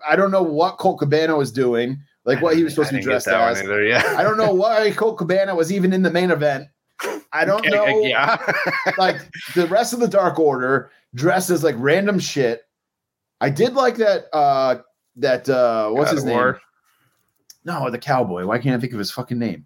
I 0.08 0.16
don't 0.16 0.32
know 0.32 0.44
what 0.44 0.78
Colt 0.78 1.00
Cabana 1.00 1.36
was 1.36 1.52
doing, 1.52 2.00
like 2.26 2.42
what 2.42 2.56
he 2.56 2.64
was 2.64 2.74
supposed 2.74 2.90
to 2.92 2.98
be 2.98 3.02
dressed 3.04 3.28
as. 3.28 3.62
either, 3.62 3.84
yeah. 3.84 4.16
I 4.18 4.24
don't 4.24 4.38
know 4.38 4.54
why 4.54 4.92
Colt 4.92 5.18
Cabana 5.18 5.56
was 5.56 5.72
even 5.72 5.94
in 5.94 6.02
the 6.02 6.12
main 6.12 6.32
event. 6.32 6.68
I 7.32 7.46
don't 7.46 7.66
know. 7.70 7.86
Yeah. 8.02 8.38
Like 8.98 9.18
the 9.54 9.68
rest 9.68 9.94
of 9.94 10.00
the 10.00 10.08
Dark 10.08 10.40
Order 10.40 10.90
dressed 11.14 11.50
as 11.50 11.64
like 11.64 11.76
random 11.78 12.20
shit. 12.20 12.62
I 13.42 13.50
did 13.50 13.74
like 13.74 13.96
that. 13.98 14.26
uh 14.34 14.78
That 15.18 15.48
uh 15.50 15.90
what's 15.92 16.12
God 16.12 16.16
his 16.16 16.24
name? 16.26 16.34
War. 16.36 16.60
No, 17.66 17.90
the 17.92 17.98
cowboy. 18.00 18.46
Why 18.46 18.58
can't 18.60 18.76
I 18.78 18.80
think 18.80 18.94
of 18.94 19.00
his 19.00 19.12
fucking 19.12 19.38
name? 19.38 19.66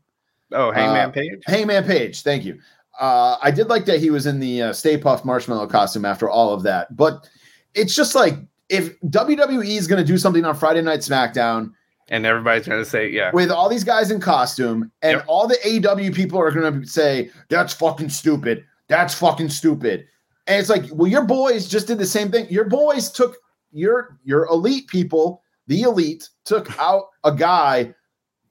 Oh, 0.51 0.71
Hangman 0.71 1.09
Uh, 1.09 1.11
Page. 1.11 1.41
Hangman 1.45 1.83
Page. 1.85 2.21
Thank 2.23 2.43
you. 2.43 2.59
Uh, 2.99 3.37
I 3.41 3.51
did 3.51 3.67
like 3.67 3.85
that 3.85 3.99
he 3.99 4.09
was 4.09 4.25
in 4.25 4.39
the 4.39 4.63
uh, 4.63 4.73
Stay 4.73 4.97
Puft 4.97 5.23
Marshmallow 5.23 5.67
costume 5.67 6.03
after 6.03 6.29
all 6.29 6.53
of 6.53 6.63
that, 6.63 6.95
but 6.97 7.29
it's 7.73 7.95
just 7.95 8.15
like 8.15 8.35
if 8.71 8.99
WWE 9.01 9.77
is 9.77 9.87
going 9.87 10.01
to 10.01 10.07
do 10.07 10.17
something 10.17 10.45
on 10.45 10.55
Friday 10.55 10.81
Night 10.81 10.99
SmackDown 11.01 11.71
And 12.09 12.25
everybody's 12.25 12.67
gonna 12.67 12.83
say, 12.85 13.09
yeah. 13.09 13.31
with 13.33 13.51
all 13.51 13.69
these 13.69 13.83
guys 13.83 14.09
in 14.11 14.19
costume, 14.19 14.91
and 15.01 15.17
Yep. 15.17 15.25
all 15.27 15.47
the 15.47 15.57
AEW 15.65 16.13
people 16.15 16.39
are 16.39 16.51
going 16.51 16.81
to 16.81 16.87
say 16.87 17.29
that's 17.49 17.73
fucking 17.73 18.09
stupid. 18.09 18.65
That's 18.87 19.13
fucking 19.13 19.49
stupid. 19.49 20.05
And 20.47 20.59
it's 20.59 20.69
like, 20.69 20.85
well, 20.91 21.07
your 21.07 21.23
boys 21.25 21.67
just 21.67 21.87
did 21.87 21.97
the 21.99 22.05
same 22.05 22.31
thing. 22.31 22.47
Your 22.49 22.65
boys 22.65 23.09
took 23.11 23.37
your 23.71 24.17
your 24.25 24.45
elite 24.47 24.87
people, 24.87 25.41
the 25.67 25.83
elite, 25.83 26.27
took 26.45 26.77
out 26.79 27.03
a 27.23 27.33
guy 27.33 27.93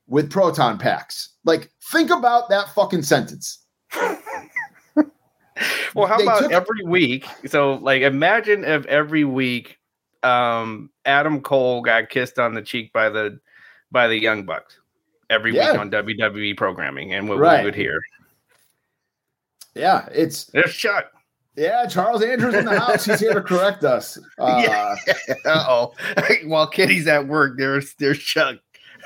with 0.07 0.31
proton 0.31 0.79
packs. 0.79 1.31
Like, 1.45 1.71
think 1.93 2.11
about 2.11 2.49
that 2.51 2.69
fucking 2.75 3.03
sentence. 3.03 3.59
Well, 5.95 6.07
how 6.07 6.17
They 6.17 6.23
about 6.23 6.43
took- 6.43 6.53
every 6.53 6.85
week? 6.85 7.27
So, 7.47 7.75
like, 7.75 8.03
imagine 8.03 8.65
if 8.65 8.87
every 8.87 9.25
week, 9.25 9.77
um, 10.23 10.91
Adam 11.05 11.41
Cole 11.41 11.83
got 11.83 12.09
kissed 12.11 12.39
on 12.39 12.55
the 12.55 12.63
cheek 12.63 12.93
by 12.93 13.09
the 13.09 13.39
by 13.93 14.07
the 14.09 14.17
Young 14.17 14.45
Bucks 14.45 14.79
every 15.31 15.55
Yeah. 15.55 15.73
week 15.73 15.81
on 15.81 15.91
WWE 15.91 16.57
programming, 16.57 17.15
and 17.15 17.29
what 17.29 17.39
Right. 17.39 17.61
we 17.61 17.65
would 17.67 17.75
hear. 17.75 18.01
Yeah, 19.75 20.09
it's 20.13 20.45
There's 20.47 20.75
Chuck. 20.75 21.13
yeah. 21.57 21.87
Charles 21.87 22.23
Andrews 22.23 22.55
in 22.55 22.65
the 22.65 22.79
house. 22.79 23.05
He's 23.05 23.21
here 23.21 23.35
to 23.35 23.43
correct 23.43 23.85
us. 23.85 24.19
Uh, 24.39 24.63
Yeah. 24.67 24.97
Oh. 25.47 25.93
While 26.45 26.67
Kitty's 26.67 27.07
at 27.07 27.27
work, 27.27 27.57
there's 27.59 27.95
there's 27.95 28.19
Chuck. 28.19 28.57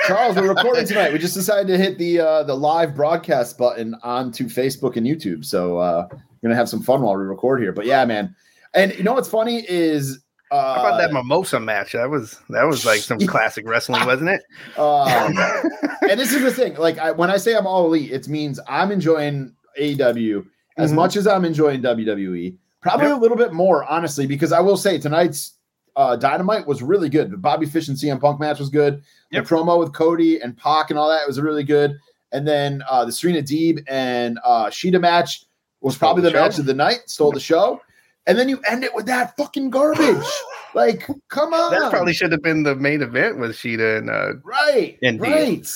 Charles, 0.09 0.35
we're 0.37 0.49
recording 0.49 0.87
tonight. 0.87 1.13
We 1.13 1.21
just 1.21 1.35
decided 1.35 1.69
to 1.69 1.79
hit 1.79 1.99
the 1.99 2.19
uh, 2.21 2.43
the 2.43 2.55
live 2.57 2.95
broadcast 2.97 3.57
button 3.59 3.95
onto 4.03 4.47
Facebook 4.47 4.97
and 4.97 5.07
YouTube. 5.07 5.45
So 5.45 5.79
uh, 5.79 6.09
we're 6.11 6.19
gonna 6.49 6.57
have 6.57 6.69
some 6.69 6.83
fun 6.83 7.03
while 7.03 7.17
we 7.17 7.25
record 7.25 7.61
here. 7.61 7.73
But 7.73 7.87
yeah, 7.87 8.05
man. 8.05 8.35
And 8.75 8.93
you 8.97 9.05
know 9.05 9.13
what's 9.13 9.29
funny 9.29 9.65
is 9.69 10.24
uh, 10.55 10.75
How 10.75 10.81
about 10.87 10.99
that 10.99 11.13
mimosa 11.13 11.59
match? 11.61 11.93
That 11.93 12.09
was 12.11 12.41
that 12.51 12.65
was 12.65 12.85
like 12.87 13.01
some 13.01 13.19
classic 13.27 13.67
wrestling, 13.67 14.05
wasn't 14.07 14.31
it? 14.31 14.43
um, 14.79 15.37
and 16.11 16.19
this 16.21 16.33
is 16.33 16.43
the 16.43 16.51
thing. 16.53 16.75
Like 16.77 16.99
I, 16.99 17.11
when 17.11 17.31
I 17.31 17.37
say 17.37 17.55
I'm 17.57 17.67
all 17.67 17.87
elite, 17.87 18.13
it 18.13 18.29
means 18.29 18.61
I'm 18.69 18.91
enjoying 18.93 19.55
AEW 19.81 20.47
as 20.79 20.93
Mhm. 20.93 20.97
much 20.97 21.17
as 21.17 21.27
I'm 21.27 21.45
enjoying 21.45 21.83
WWE. 21.83 22.57
Probably 22.81 23.07
Yep. 23.07 23.17
a 23.17 23.21
little 23.21 23.37
bit 23.37 23.53
more, 23.53 23.85
honestly, 23.91 24.27
because 24.27 24.53
I 24.53 24.61
will 24.61 24.77
say 24.77 24.99
tonight's 24.99 25.55
uh, 25.97 26.17
Dynamite 26.17 26.67
was 26.67 26.83
really 26.83 27.09
good. 27.09 27.31
The 27.31 27.37
Bobby 27.37 27.67
Fish 27.67 27.87
and 27.89 27.97
CM 27.97 28.21
Punk 28.21 28.41
match 28.41 28.59
was 28.59 28.69
good. 28.69 29.01
Yep. 29.31 29.45
The 29.47 29.55
promo 29.55 29.79
with 29.79 29.93
Cody 29.93 30.41
and 30.41 30.57
Pac 30.57 30.91
and 30.91 30.99
all 30.99 31.09
that 31.09 31.27
was 31.27 31.41
really 31.41 31.63
good. 31.63 31.97
And 32.33 32.47
then 32.47 32.83
uh, 32.91 33.05
the 33.05 33.13
Serena 33.13 33.41
Deeb 33.43 33.85
and 33.87 34.41
uh, 34.45 34.67
Shida 34.67 35.01
match 35.01 35.45
was 35.83 35.95
Stole 35.95 36.09
probably 36.09 36.23
the 36.25 36.31
the, 36.31 36.35
match 36.41 36.59
of 36.59 36.67
the 36.67 36.75
night. 36.75 37.03
Stole 37.07 37.31
the 37.31 37.39
show. 37.39 37.81
And 38.27 38.39
then 38.39 38.49
you 38.49 38.61
end 38.69 38.85
it 38.85 38.95
with 38.95 39.07
that 39.07 39.37
fucking 39.37 39.71
garbage. 39.71 40.25
like, 40.75 41.07
come 41.29 41.53
on. 41.53 41.71
that 41.73 41.91
probably 41.91 42.15
should 42.15 42.33
have 42.33 42.43
been 42.43 42.63
the 42.63 42.75
main 42.75 43.03
event 43.03 43.39
with 43.39 43.53
Shida 43.53 43.99
and 43.99 44.11
uh 44.11 44.35
Right. 44.43 44.99
Indeed. 45.03 45.21
Right. 45.21 45.69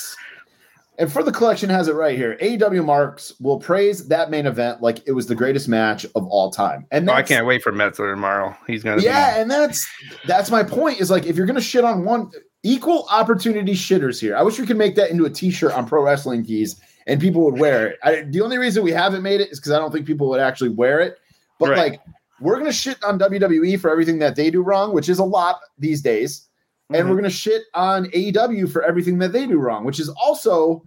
And 0.98 1.12
for 1.12 1.22
the 1.22 1.30
collection 1.30 1.70
has 1.70 1.86
it 1.86 1.94
right 1.94 2.16
here. 2.16 2.36
AEW 2.42 2.84
Marks 2.84 3.32
will 3.38 3.60
praise 3.60 4.08
that 4.08 4.30
main 4.30 4.46
event 4.46 4.82
like 4.82 5.00
it 5.06 5.12
was 5.12 5.26
the 5.28 5.34
greatest 5.34 5.68
match 5.68 6.04
of 6.16 6.26
all 6.26 6.50
time. 6.50 6.86
And 6.90 7.08
oh, 7.08 7.12
I 7.12 7.22
can't 7.22 7.46
wait 7.46 7.62
for 7.62 7.70
Meltzer 7.70 8.10
tomorrow. 8.10 8.56
He's 8.66 8.82
gonna 8.82 9.00
Yeah, 9.02 9.40
and 9.40 9.48
that's 9.48 9.88
that's 10.26 10.50
my 10.50 10.64
point. 10.64 11.00
Is 11.00 11.10
like 11.10 11.24
if 11.26 11.36
you're 11.36 11.46
gonna 11.46 11.60
shit 11.60 11.84
on 11.84 12.04
one 12.04 12.32
equal 12.64 13.06
opportunity 13.10 13.74
shitters 13.74 14.20
here. 14.20 14.36
I 14.36 14.42
wish 14.42 14.58
we 14.58 14.66
could 14.66 14.76
make 14.76 14.96
that 14.96 15.10
into 15.10 15.24
a 15.24 15.30
t-shirt 15.30 15.72
on 15.72 15.86
pro 15.86 16.02
wrestling 16.02 16.44
Tees 16.44 16.80
and 17.06 17.20
people 17.20 17.44
would 17.44 17.58
wear 17.58 17.86
it. 17.88 17.98
I, 18.02 18.22
the 18.22 18.40
only 18.40 18.58
reason 18.58 18.82
we 18.82 18.90
haven't 18.90 19.22
made 19.22 19.40
it 19.40 19.50
is 19.50 19.60
because 19.60 19.72
I 19.72 19.78
don't 19.78 19.92
think 19.92 20.06
people 20.06 20.28
would 20.30 20.40
actually 20.40 20.70
wear 20.70 20.98
it. 21.00 21.18
But 21.58 21.70
Right. 21.70 21.78
like 21.92 22.00
we're 22.40 22.58
gonna 22.58 22.72
shit 22.72 23.02
on 23.04 23.18
WWE 23.18 23.80
for 23.80 23.90
everything 23.90 24.18
that 24.20 24.36
they 24.36 24.50
do 24.50 24.62
wrong, 24.62 24.92
which 24.92 25.08
is 25.08 25.18
a 25.18 25.24
lot 25.24 25.60
these 25.78 26.02
days 26.02 26.48
and 26.90 27.06
we're 27.06 27.14
mm-hmm. 27.14 27.20
going 27.20 27.30
to 27.30 27.36
shit 27.36 27.62
on 27.74 28.06
AEW 28.06 28.70
for 28.70 28.82
everything 28.82 29.18
that 29.18 29.32
they 29.32 29.46
do 29.46 29.58
wrong, 29.58 29.84
which 29.84 30.00
is 30.00 30.08
also, 30.08 30.86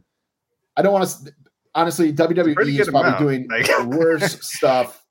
I 0.75 0.81
don't 0.81 0.93
want 0.93 1.07
to, 1.07 1.33
honestly, 1.75 2.11
WWE 2.11 2.79
is 2.79 2.89
probably 2.89 3.09
amount, 3.09 3.19
doing 3.19 3.47
like- 3.49 3.85
worse 3.85 4.39
stuff, 4.45 5.05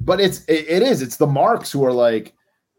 but 0.00 0.20
it's, 0.20 0.44
it, 0.44 0.66
it 0.68 0.82
is, 0.82 1.02
it's 1.02 1.16
the 1.16 1.26
marks 1.26 1.72
who 1.72 1.84
are 1.84 1.92
like, 1.92 2.34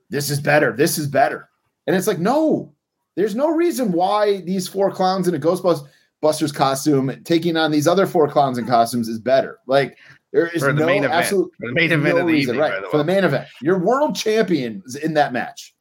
this 0.10 0.30
is 0.30 0.39
better, 0.39 0.74
this 0.76 0.97
is 0.97 1.07
better. 1.07 1.49
And 1.86 1.95
it's 1.95 2.07
like, 2.07 2.20
no, 2.20 2.74
there's 3.16 3.36
no 3.36 3.49
reason 3.49 3.91
why 3.91 4.41
these 4.41 4.68
four 4.68 4.89
clowns 4.89 5.28
in 5.28 5.36
a 5.36 5.39
Ghostbusters 5.39 6.53
costume 6.53 7.22
taking 7.26 7.57
on 7.57 7.72
these 7.72 7.88
other 7.88 8.07
four 8.07 8.30
clowns 8.30 8.57
in 8.57 8.66
costumes 8.66 9.10
is 9.10 9.20
better. 9.20 9.60
Like, 9.68 9.97
there 10.32 10.47
is 10.47 10.61
for 10.61 10.73
the 10.73 10.80
no 10.82 10.86
main 10.86 11.03
event. 11.03 11.13
absolute 11.13 11.51
For 11.59 11.67
the 11.67 11.73
main 11.73 11.91
event 11.91 12.03
no 12.15 12.21
of 12.21 12.27
the 12.27 12.34
reason, 12.34 12.55
evening, 12.55 12.71
right? 12.71 12.82
the 12.82 12.88
for 12.89 12.97
the 12.97 13.03
main 13.03 13.23
event. 13.23 13.47
Your 13.61 13.80
world 13.80 14.15
champion 14.15 14.82
is 14.86 14.95
in 14.95 15.13
that 15.15 15.34
match 15.34 15.73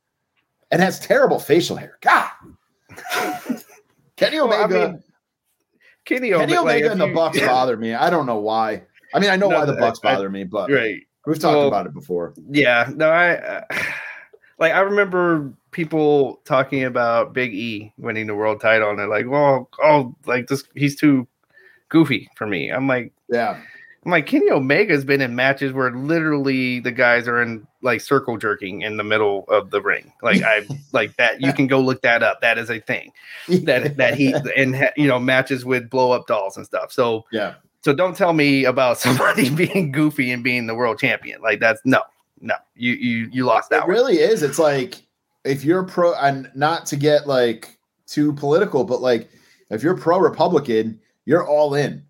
and 0.70 0.80
has 0.82 0.98
terrible 1.00 1.38
facial 1.38 1.76
hair. 1.76 1.98
God. 2.00 2.30
Kenny 4.16 4.36
Well, 4.40 4.52
I 4.52 4.64
Omega, 4.64 4.88
mean, 4.92 5.02
Kenny, 6.04 6.30
Kenny 6.30 6.34
Omega, 6.34 6.62
like, 6.62 6.84
and 6.84 7.00
the 7.00 7.08
you- 7.08 7.14
Bucks 7.14 7.38
bother 7.46 7.76
me. 7.76 7.94
I 7.94 8.10
don't 8.10 8.26
know 8.26 8.38
why. 8.38 8.82
I 9.14 9.18
mean, 9.20 9.30
I 9.30 9.36
know 9.36 9.48
No, 9.48 9.58
why 9.58 9.64
the 9.64 9.74
Bucks 9.74 10.00
I- 10.02 10.14
bother 10.14 10.30
me, 10.30 10.44
but 10.44 10.70
Right. 10.70 11.00
we've 11.26 11.38
talked 11.38 11.56
Well, 11.56 11.68
about 11.68 11.86
it 11.86 11.94
before. 11.94 12.34
Yeah. 12.50 12.90
No, 12.94 13.10
I 13.10 13.36
uh, 13.36 13.62
like 14.58 14.72
I 14.72 14.80
remember 14.80 15.52
people 15.70 16.40
talking 16.44 16.84
about 16.84 17.34
Big 17.34 17.54
E 17.54 17.92
winning 17.98 18.26
the 18.26 18.34
world 18.34 18.60
title, 18.60 18.88
and 18.90 18.98
they're 18.98 19.06
like, 19.08 19.26
"Well, 19.28 19.68
oh, 19.82 20.14
like 20.26 20.46
this, 20.48 20.64
he's 20.74 20.96
too 20.96 21.26
goofy 21.90 22.28
for 22.36 22.46
me." 22.46 22.70
I'm 22.70 22.86
like, 22.88 23.12
Yeah. 23.30 23.60
I'm 24.08 24.12
like 24.12 24.24
Kenny 24.24 24.48
Omega's 24.50 25.04
been 25.04 25.20
in 25.20 25.34
matches 25.36 25.74
where 25.74 25.90
literally 25.92 26.80
the 26.80 26.90
guys 26.90 27.28
are 27.28 27.42
in 27.42 27.66
like 27.82 28.00
circle 28.00 28.38
jerking 28.38 28.80
in 28.80 28.96
the 28.96 29.04
middle 29.04 29.44
of 29.48 29.68
the 29.70 29.82
ring. 29.82 30.10
Like 30.22 30.40
I 30.42 30.66
like 30.92 31.14
that. 31.18 31.42
You 31.42 31.52
can 31.52 31.66
go 31.66 31.78
look 31.78 32.00
that 32.00 32.22
up. 32.22 32.40
That 32.40 32.56
is 32.56 32.70
a 32.70 32.80
thing 32.80 33.12
that 33.64 33.98
that 33.98 34.14
he 34.14 34.32
and 34.56 34.90
you 34.96 35.08
know 35.08 35.18
matches 35.18 35.66
with 35.66 35.90
blow 35.90 36.12
up 36.12 36.26
dolls 36.26 36.56
and 36.56 36.64
stuff. 36.64 36.90
So 36.90 37.26
Yeah. 37.32 37.56
so 37.82 37.92
don't 37.92 38.16
tell 38.16 38.32
me 38.32 38.64
about 38.64 38.96
somebody 39.06 39.50
being 39.50 39.92
goofy 39.92 40.32
and 40.32 40.42
being 40.42 40.68
the 40.68 40.74
world 40.74 40.98
champion. 40.98 41.42
Like 41.42 41.60
that's 41.60 41.82
no, 41.84 42.00
no. 42.40 42.54
You 42.76 42.94
you 42.94 43.28
you 43.30 43.44
lost 43.44 43.68
that 43.68 43.80
It 43.82 43.88
one. 43.88 43.90
really 43.90 44.16
is. 44.20 44.42
It's 44.42 44.58
like 44.58 45.02
if 45.44 45.64
you're 45.66 45.82
pro, 45.84 46.14
and 46.14 46.50
not 46.54 46.86
to 46.86 46.96
get 46.96 47.26
like 47.28 47.76
too 48.06 48.32
political, 48.32 48.84
but 48.84 49.02
like 49.02 49.28
if 49.68 49.82
you're 49.82 49.98
pro 49.98 50.18
Republican, 50.18 50.98
you're 51.26 51.46
all 51.46 51.74
in, 51.74 52.02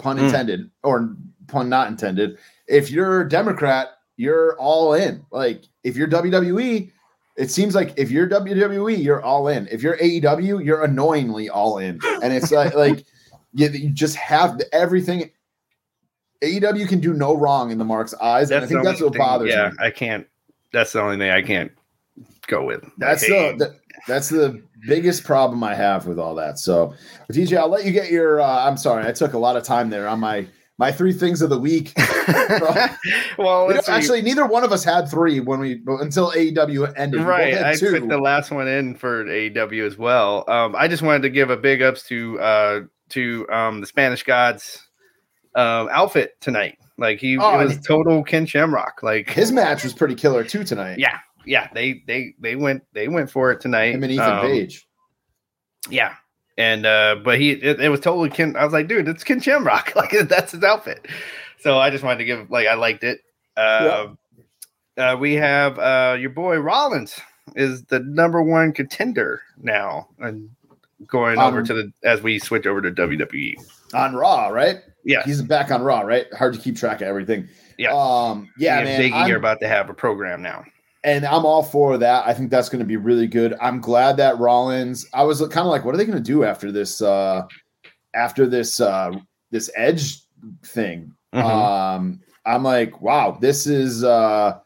pun 0.00 0.18
Mm. 0.18 0.24
intended 0.24 0.70
or 0.82 1.14
pun 1.46 1.68
not 1.68 1.88
intended. 1.88 2.38
If 2.66 2.90
you're 2.90 3.20
a 3.22 3.28
Democrat, 3.28 3.88
you're 4.16 4.56
all 4.58 4.94
in. 4.94 5.24
Like 5.30 5.64
if 5.84 5.96
you're 5.96 6.08
WWE, 6.08 6.90
it 7.36 7.50
seems 7.50 7.74
like 7.74 7.94
if 7.96 8.10
you're 8.10 8.28
WWE, 8.28 9.02
you're 9.02 9.22
all 9.22 9.48
in. 9.48 9.66
If 9.70 9.82
you're 9.82 9.96
AEW, 9.98 10.64
you're 10.64 10.82
annoyingly 10.82 11.48
all 11.48 11.78
in. 11.78 12.00
And 12.22 12.32
it's 12.32 12.50
like 12.50 12.74
like 12.86 13.04
you, 13.52 13.68
you 13.68 13.90
just 13.90 14.16
have 14.16 14.60
everything. 14.72 15.30
AEW 16.42 16.88
can 16.88 17.00
do 17.00 17.12
no 17.12 17.36
wrong 17.36 17.70
in 17.70 17.76
the 17.78 17.84
Mark's 17.84 18.14
eyes, 18.14 18.50
and 18.50 18.64
I 18.64 18.66
think 18.66 18.82
that's 18.82 19.00
what 19.00 19.12
thing- 19.12 19.18
bothers 19.18 19.50
Yeah, 19.50 19.70
me. 19.70 19.76
I 19.78 19.90
can't. 19.90 20.26
That's 20.72 20.92
the 20.92 21.02
only 21.02 21.18
thing 21.18 21.30
I 21.30 21.42
can't 21.42 21.72
go 22.46 22.64
with. 22.64 22.88
That's 22.96 23.22
the, 23.22 23.54
the 23.58 23.76
that's 24.08 24.28
the 24.28 24.62
biggest 24.86 25.24
problem 25.24 25.62
I 25.64 25.74
have 25.74 26.06
with 26.06 26.18
all 26.18 26.34
that. 26.36 26.58
So, 26.58 26.94
DJ, 27.32 27.56
I'll 27.58 27.68
let 27.68 27.84
you 27.84 27.92
get 27.92 28.10
your. 28.10 28.40
Uh, 28.40 28.66
I'm 28.66 28.76
sorry, 28.76 29.06
I 29.06 29.12
took 29.12 29.32
a 29.34 29.38
lot 29.38 29.56
of 29.56 29.62
time 29.64 29.90
there 29.90 30.08
on 30.08 30.20
my 30.20 30.46
my 30.78 30.90
three 30.90 31.12
things 31.12 31.42
of 31.42 31.50
the 31.50 31.58
week. 31.58 31.92
well, 33.38 33.66
We 33.66 33.74
let's 33.74 33.86
don't- 33.86 33.86
see. 33.86 33.92
actually, 33.92 34.22
neither 34.22 34.46
one 34.46 34.64
of 34.64 34.72
us 34.72 34.84
had 34.84 35.08
three 35.10 35.40
when 35.40 35.60
we 35.60 35.82
until 35.86 36.30
AEW 36.32 36.92
ended. 36.96 37.20
We 37.20 37.24
both 37.24 37.28
right. 37.28 37.54
I 37.62 37.74
two. 37.74 37.90
put 38.00 38.08
the 38.08 38.18
last 38.18 38.50
one 38.50 38.68
in 38.68 38.94
for 38.94 39.24
AEW 39.24 39.86
as 39.86 39.98
well. 39.98 40.44
Um, 40.48 40.74
I 40.76 40.88
just 40.88 41.02
wanted 41.02 41.22
to 41.22 41.30
give 41.30 41.50
a 41.50 41.56
big 41.56 41.82
ups 41.82 42.02
to 42.04 42.40
uh, 42.40 42.80
to 43.10 43.46
um, 43.50 43.80
the 43.80 43.86
Spanish 43.86 44.22
Gods 44.22 44.86
um, 45.54 45.88
outfit 45.92 46.40
tonight. 46.40 46.78
Like 46.98 47.18
he 47.18 47.38
Oh, 47.38 47.58
it 47.60 47.64
was 47.64 47.78
total 47.80 48.22
Ken 48.22 48.44
Shamrock. 48.46 49.02
Like 49.02 49.30
His 49.30 49.52
match 49.52 49.84
was 49.84 49.92
pretty 49.94 50.14
killer 50.14 50.44
too 50.44 50.64
tonight. 50.64 50.98
yeah, 50.98 51.18
yeah. 51.50 51.68
They 51.74 52.02
they 52.06 52.34
they 52.38 52.54
went 52.54 52.84
they 52.94 53.08
went 53.08 53.28
for 53.30 53.50
it 53.50 53.60
tonight. 53.60 53.94
him 53.94 54.04
and 54.04 54.12
Ethan 54.12 54.30
Um, 54.38 54.40
Page. 54.42 54.86
Yeah. 55.90 56.14
And 56.56 56.86
uh 56.86 57.16
but 57.24 57.38
he 57.40 57.50
it, 57.50 57.80
it 57.80 57.88
was 57.88 58.00
totally 58.00 58.30
Ken 58.30 58.54
I 58.56 58.64
was 58.64 58.72
like, 58.72 58.86
dude, 58.88 59.08
it's 59.08 59.24
Ken 59.24 59.40
Shamrock. 59.40 59.92
Like 59.96 60.12
that's 60.28 60.52
his 60.52 60.62
outfit. 60.62 61.06
So 61.60 61.78
I 61.78 61.90
just 61.90 62.04
wanted 62.04 62.18
to 62.18 62.24
give 62.24 62.50
like 62.50 62.66
I 62.68 62.74
liked 62.74 63.02
it. 63.04 63.20
Uh, 63.56 64.08
uh 64.96 65.16
we 65.18 65.34
have 65.34 65.78
uh 65.78 66.16
your 66.18 66.30
boy 66.30 66.58
Rollins 66.58 67.18
is 67.56 67.84
the 67.86 67.98
number 67.98 68.40
one 68.42 68.72
contender 68.72 69.42
now 69.60 70.08
and 70.20 70.48
going 71.06 71.38
over 71.38 71.58
Um, 71.60 71.64
to 71.66 71.74
the 71.74 71.92
as 72.04 72.22
we 72.22 72.38
switch 72.38 72.66
over 72.66 72.80
to 72.82 72.90
WWE. 72.92 73.56
on 73.94 74.14
Raw, 74.14 74.48
right? 74.48 74.76
Yeah. 75.04 75.22
He's 75.24 75.42
back 75.42 75.70
on 75.70 75.82
Raw, 75.82 76.02
right? 76.02 76.26
Hard 76.34 76.54
to 76.54 76.60
keep 76.60 76.76
track 76.76 77.00
of 77.00 77.08
everything. 77.08 77.48
Yeah. 77.78 77.92
Um, 77.94 78.50
yeah, 78.58 78.84
man. 78.84 79.00
Biggie 79.00 79.12
I'm- 79.14 79.32
are 79.32 79.36
about 79.36 79.60
to 79.60 79.68
have 79.68 79.88
a 79.88 79.94
program 79.94 80.42
now. 80.42 80.62
And 81.04 81.24
I'm 81.24 81.46
all 81.46 81.62
for 81.62 81.96
that. 81.98 82.26
I 82.26 82.34
think 82.34 82.50
that's 82.50 82.68
going 82.68 82.80
to 82.80 82.84
be 82.86 82.96
really 82.96 83.26
good. 83.26 83.54
I'm 83.60 83.80
glad 83.80 84.16
that 84.18 84.38
Rollins. 84.38 85.06
I 85.14 85.22
was 85.24 85.40
kind 85.40 85.58
of 85.60 85.66
like, 85.66 85.84
what 85.84 85.94
are 85.94 85.98
they 85.98 86.04
going 86.04 86.18
to 86.18 86.24
do 86.24 86.44
after 86.44 86.70
this? 86.72 87.00
Uh, 87.00 87.42
after 88.14 88.46
this, 88.46 88.80
uh, 88.80 89.12
this 89.50 89.70
Edge 89.76 90.20
thing. 90.64 91.12
Mhm. 91.34 91.42
Um, 91.44 92.20
I'm 92.46 92.62
like, 92.64 93.00
wow, 93.00 93.38
this 93.40 93.66
is. 93.66 94.02
Uh, 94.04 94.58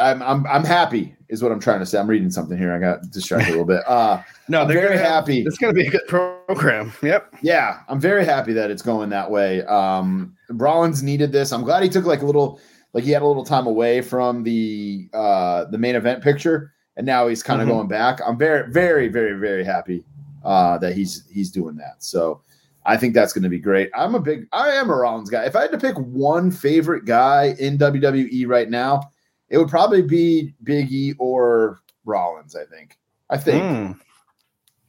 I'm 0.00 0.22
I'm 0.22 0.46
I'm 0.46 0.64
happy, 0.64 1.14
is 1.28 1.42
what 1.42 1.52
I'm 1.52 1.60
trying 1.60 1.80
to 1.80 1.86
say. 1.86 1.98
I'm 1.98 2.06
reading 2.08 2.30
something 2.30 2.56
here. 2.56 2.72
I 2.72 2.78
got 2.78 3.10
distracted 3.10 3.48
a 3.48 3.50
little 3.50 3.66
bit. 3.66 3.82
Uh, 3.86 4.22
no, 4.48 4.62
I'm 4.62 4.68
very 4.68 4.96
have- 4.96 5.06
happy. 5.06 5.42
It's 5.42 5.58
gonna 5.58 5.74
be 5.74 5.86
a 5.86 5.90
good 5.90 6.06
program. 6.08 6.92
Yep. 7.02 7.34
Yeah, 7.42 7.80
I'm 7.88 8.00
very 8.00 8.24
happy 8.24 8.54
that 8.54 8.70
it's 8.70 8.80
going 8.80 9.10
that 9.10 9.30
way. 9.30 9.62
Um, 9.64 10.34
Rollins 10.48 11.02
needed 11.02 11.30
this. 11.30 11.52
I'm 11.52 11.62
glad 11.62 11.82
he 11.82 11.90
took 11.90 12.06
like 12.06 12.22
a 12.22 12.26
little, 12.26 12.58
like 12.92 13.04
he 13.04 13.10
had 13.10 13.22
a 13.22 13.26
little 13.26 13.44
time 13.44 13.66
away 13.66 14.00
from 14.02 14.42
the 14.42 15.08
uh 15.14 15.64
the 15.66 15.78
main 15.78 15.94
event 15.94 16.22
picture, 16.22 16.72
and 16.96 17.06
now 17.06 17.26
he's 17.28 17.42
kind 17.42 17.60
of 17.62 17.68
Mhm. 17.68 17.72
going 17.72 17.88
back. 17.88 18.20
I'm 18.26 18.36
very, 18.38 18.70
very, 18.70 19.08
very, 19.08 19.38
very 19.38 19.64
happy 19.64 20.04
uh 20.44 20.78
that 20.78 20.94
he's 20.94 21.26
he's 21.30 21.50
doing 21.50 21.76
that. 21.76 22.02
So 22.02 22.40
I 22.84 22.96
think 22.96 23.14
that's 23.14 23.32
going 23.32 23.44
to 23.44 23.48
be 23.48 23.60
great. 23.60 23.90
I'm 23.94 24.16
a 24.16 24.20
big, 24.20 24.48
I 24.52 24.70
am 24.70 24.90
a 24.90 24.96
Rollins 24.96 25.30
guy. 25.30 25.44
If 25.44 25.54
I 25.54 25.60
had 25.62 25.70
to 25.70 25.78
pick 25.78 25.96
one 25.98 26.50
favorite 26.50 27.04
guy 27.04 27.54
in 27.60 27.78
WWE 27.78 28.44
right 28.48 28.68
now, 28.68 29.02
it 29.50 29.56
would 29.58 29.68
probably 29.68 30.02
be 30.02 30.52
Big 30.64 30.90
E 30.90 31.14
or 31.18 31.80
Rollins. 32.04 32.56
I 32.56 32.64
think. 32.64 32.98
I 33.30 33.38
think 33.38 33.62
Mm. 33.62 34.00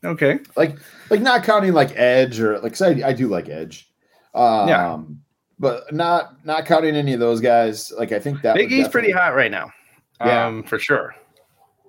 Okay. 0.03 0.39
like 0.57 0.77
like 1.11 1.21
not 1.21 1.43
counting 1.43 1.73
like 1.73 1.91
Edge 1.95 2.39
or 2.39 2.59
like 2.59 2.71
'cause 2.73 2.81
I, 2.81 3.09
I 3.09 3.13
do 3.13 3.27
like 3.27 3.47
Edge. 3.47 3.89
Um 4.33 4.67
Yeah. 4.67 4.97
But 5.59 5.91
not 5.93 6.45
not 6.45 6.65
counting 6.65 6.95
any 6.95 7.13
of 7.13 7.19
those 7.19 7.39
guys. 7.41 7.91
Like 7.97 8.11
I 8.11 8.19
think 8.19 8.41
that 8.41 8.55
Big 8.55 8.71
E's 8.71 8.87
pretty 8.87 9.11
hot 9.11 9.35
right 9.35 9.51
now. 9.51 9.71
Yeah. 10.21 10.45
Um, 10.47 10.63
for 10.63 10.79
sure. 10.79 11.15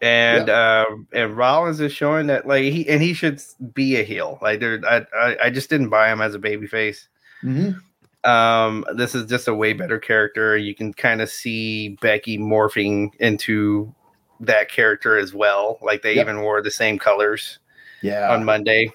And 0.03 0.51
uh, 0.51 0.87
and 1.13 1.37
Rollins 1.37 1.81
is 1.81 1.93
showing 1.93 2.27
that 2.27 2.47
like 2.47 2.65
he 2.65 2.87
and 2.89 3.03
he 3.03 3.15
should 3.15 3.41
be 3.73 3.97
a 3.97 4.03
heel. 4.03 4.39
Like 4.43 4.61
there, 4.61 4.81
I, 4.87 5.07
I 5.17 5.37
I 5.45 5.51
just 5.51 5.71
didn't 5.71 5.89
buy 5.89 6.13
him 6.13 6.21
as 6.21 6.35
a 6.35 6.39
baby 6.39 6.67
face. 6.67 7.09
Mhm. 7.43 7.81
Um, 8.25 8.85
this 8.97 9.15
is 9.15 9.27
just 9.27 9.49
a 9.49 9.55
way 9.55 9.73
better 9.75 9.99
character. 9.99 10.57
You 10.57 10.75
can 10.75 10.93
kind 10.95 11.21
of 11.21 11.29
see 11.31 11.91
Becky 12.01 12.39
morphing 12.39 13.11
into 13.21 13.95
that 14.41 14.71
character 14.71 15.17
as 15.19 15.33
well. 15.35 15.79
Like 15.83 16.03
they 16.03 16.15
Yep. 16.17 16.25
even 16.27 16.41
wore 16.43 16.61
the 16.63 16.71
same 16.71 16.99
colors 16.99 17.59
Yeah. 18.03 18.33
on 18.33 18.45
Monday. 18.45 18.91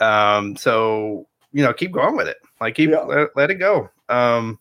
Um, 0.00 0.56
so 0.56 1.26
you 1.52 1.62
know, 1.64 1.72
keep 1.72 1.90
going 1.92 2.16
with 2.16 2.28
it. 2.28 2.36
Like 2.60 2.74
keep 2.76 2.90
Yeah. 2.90 3.00
let, 3.00 3.28
let 3.36 3.50
it 3.50 3.54
go. 3.56 3.90
Um, 4.08 4.58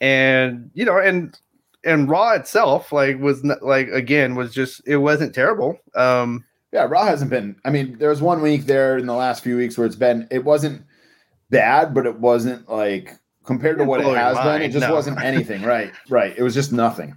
and 0.00 0.70
you 0.74 0.84
know, 0.84 0.98
and 0.98 1.38
and 1.84 2.08
Raw 2.08 2.32
itself, 2.32 2.92
like, 2.92 3.18
was 3.20 3.44
not, 3.44 3.62
like 3.62 3.88
again 3.88 4.34
was 4.34 4.52
just 4.52 4.86
it 4.86 4.98
wasn't 4.98 5.34
terrible. 5.34 5.78
Um, 5.94 6.44
yeah, 6.72 6.84
Raw 6.84 7.04
hasn't 7.06 7.30
been 7.30 7.56
I 7.64 7.70
mean, 7.70 7.96
there 7.98 8.10
was 8.10 8.20
one 8.20 8.42
week 8.42 8.66
there 8.66 8.98
in 8.98 9.06
the 9.06 9.14
last 9.14 9.42
few 9.42 9.56
weeks 9.56 9.78
where 9.78 9.86
it's 9.86 9.96
been 9.96 10.26
it 10.30 10.44
wasn't 10.44 10.84
bad, 11.50 11.94
but 11.94 12.06
it 12.06 12.18
wasn't 12.18 12.68
like 12.68 13.12
compared 13.44 13.78
to 13.78 13.84
what 13.84 14.00
it 14.00 14.06
has 14.06 14.36
been, 14.38 14.62
it 14.62 14.70
just 14.70 14.86
no. 14.88 14.92
wasn't 14.94 15.20
anything. 15.22 15.62
right, 15.62 15.92
right. 16.08 16.34
It 16.36 16.42
was 16.42 16.54
just 16.54 16.72
nothing. 16.72 17.16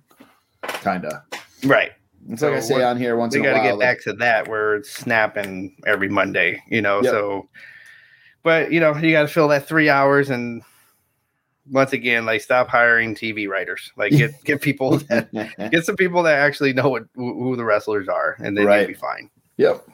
Kinda. 0.84 1.24
right. 1.66 1.92
It's 2.30 2.44
like 2.44 2.54
I 2.54 2.60
say 2.60 2.84
on 2.84 2.98
here 2.98 3.16
once 3.16 3.34
We 3.36 3.42
got 3.42 3.58
to 3.58 3.64
get 3.64 3.72
like- 3.72 3.80
back 3.80 4.04
to 4.04 4.14
that 4.14 4.48
where 4.48 4.76
it's 4.76 4.92
snapping 4.92 5.76
every 5.88 6.10
Monday. 6.10 6.62
You 6.70 6.82
know, 6.82 7.02
Yep. 7.02 7.12
so. 7.12 7.50
But 8.44 8.72
you 8.72 8.80
know, 8.80 8.96
you 8.96 9.12
got 9.12 9.24
to 9.24 9.28
fill 9.28 9.48
that 9.50 9.68
three 9.68 9.90
hours 9.90 10.30
and. 10.30 10.62
Once 11.72 11.94
again, 11.94 12.26
like 12.26 12.42
stop 12.42 12.68
hiring 12.68 13.16
TV 13.16 13.48
writers. 13.48 13.92
Like 13.98 14.12
get 14.12 14.32
get 14.44 14.62
people 14.62 14.98
that 15.10 15.32
get 15.72 15.86
some 15.86 15.96
people 15.96 16.24
that 16.24 16.40
actually 16.40 16.74
know 16.74 16.90
what 16.90 17.04
who 17.16 17.56
the 17.56 17.64
wrestlers 17.66 18.08
are, 18.08 18.36
and 18.40 18.58
then 18.58 18.66
Right. 18.66 18.80
you'll 18.80 18.88
be 18.88 18.94
fine. 18.94 19.30
Yep. 19.58 19.86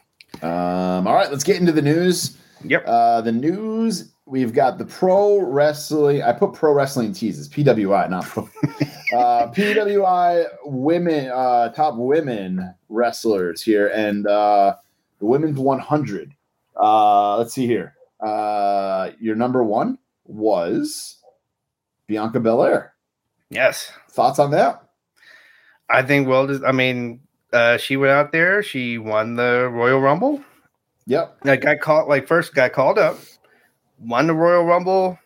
Um, 0.43 1.07
all 1.07 1.13
right, 1.15 1.29
let's 1.31 1.43
get 1.43 1.57
into 1.57 1.71
the 1.71 1.81
news. 1.81 2.37
Yep. 2.63 2.83
Uh, 2.87 3.21
the 3.21 3.31
news 3.31 4.11
we've 4.25 4.53
got 4.53 4.77
the 4.77 4.85
pro 4.85 5.39
wrestling. 5.39 6.23
I 6.23 6.31
put 6.33 6.53
pro 6.53 6.73
wrestling 6.73 7.13
teases, 7.13 7.47
PWI, 7.47 8.09
not 8.09 8.25
pro. 8.25 8.43
uh, 9.17 9.51
PWI 9.51 10.45
women, 10.65 11.29
uh, 11.33 11.69
top 11.69 11.95
women 11.95 12.73
wrestlers 12.89 13.61
here, 13.61 13.87
and 13.89 14.25
uh, 14.27 14.75
the 15.19 15.25
women's 15.25 15.59
100. 15.59 16.33
Uh, 16.81 17.37
let's 17.37 17.53
see 17.53 17.67
here. 17.67 17.93
Uh, 18.19 19.11
your 19.19 19.35
number 19.35 19.63
one 19.63 19.97
was 20.25 21.17
Bianca 22.07 22.39
Belair. 22.39 22.93
Yes, 23.49 23.91
Thoughts 24.15 24.39
on 24.39 24.51
that? 24.51 24.81
I 25.89 26.01
think. 26.01 26.27
Well, 26.27 26.65
I 26.65 26.71
mean, 26.71 27.19
uh, 27.51 27.77
she 27.77 27.97
went 27.97 28.11
out 28.11 28.31
there. 28.31 28.63
She 28.63 28.97
won 28.97 29.35
the 29.35 29.69
Royal 29.71 29.99
Rumble. 29.99 30.41
Yep. 31.05 31.39
Like 31.43 31.61
got 31.61 31.79
called. 31.81 32.07
Like 32.07 32.27
first 32.27 32.55
got 32.55 32.71
called 32.71 32.97
up, 32.97 33.19
won 33.99 34.27
the 34.27 34.33
Royal 34.33 34.63
Rumble, 34.63 35.19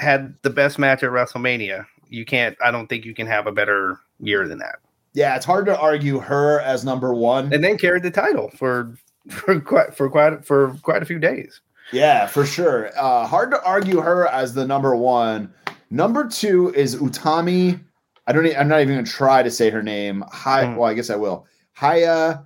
had 0.00 0.34
the 0.42 0.50
best 0.50 0.78
match 0.78 1.02
at 1.02 1.10
WrestleMania. 1.10 1.86
You 2.08 2.24
can't. 2.24 2.56
I 2.62 2.70
don't 2.70 2.88
think 2.88 3.04
you 3.04 3.14
can 3.14 3.26
have 3.28 3.46
a 3.46 3.52
better 3.52 4.00
year 4.20 4.46
than 4.48 4.58
that. 4.58 4.76
Yeah, 5.14 5.36
it's 5.36 5.46
hard 5.46 5.66
to 5.66 5.78
argue 5.78 6.18
her 6.18 6.60
as 6.60 6.84
number 6.84 7.14
one. 7.14 7.52
And 7.52 7.64
then 7.64 7.78
carried 7.78 8.02
the 8.02 8.10
title 8.10 8.50
for 8.56 8.94
for 9.30 9.60
quite 9.60 9.94
for 9.94 10.10
quite 10.10 10.44
for 10.44 10.76
quite 10.82 11.02
a 11.02 11.06
few 11.06 11.18
days. 11.18 11.60
Yeah, 11.92 12.26
for 12.26 12.44
sure. 12.44 12.90
Uh, 12.98 13.24
hard 13.26 13.52
to 13.52 13.62
argue 13.64 14.00
her 14.00 14.26
as 14.26 14.52
the 14.52 14.66
number 14.66 14.96
one. 14.96 15.54
Number 15.90 16.26
two 16.28 16.72
is 16.74 16.96
Utami. 16.96 17.80
I 18.26 18.32
don't. 18.32 18.46
I'm 18.56 18.68
not 18.68 18.80
even 18.80 18.94
going 18.94 19.04
to 19.04 19.10
try 19.10 19.42
to 19.42 19.50
say 19.50 19.70
her 19.70 19.82
name. 19.82 20.24
Hi. 20.30 20.64
Mm. 20.64 20.76
Well, 20.76 20.90
I 20.90 20.94
guess 20.94 21.10
I 21.10 21.16
will. 21.16 21.46
Haya 21.74 22.40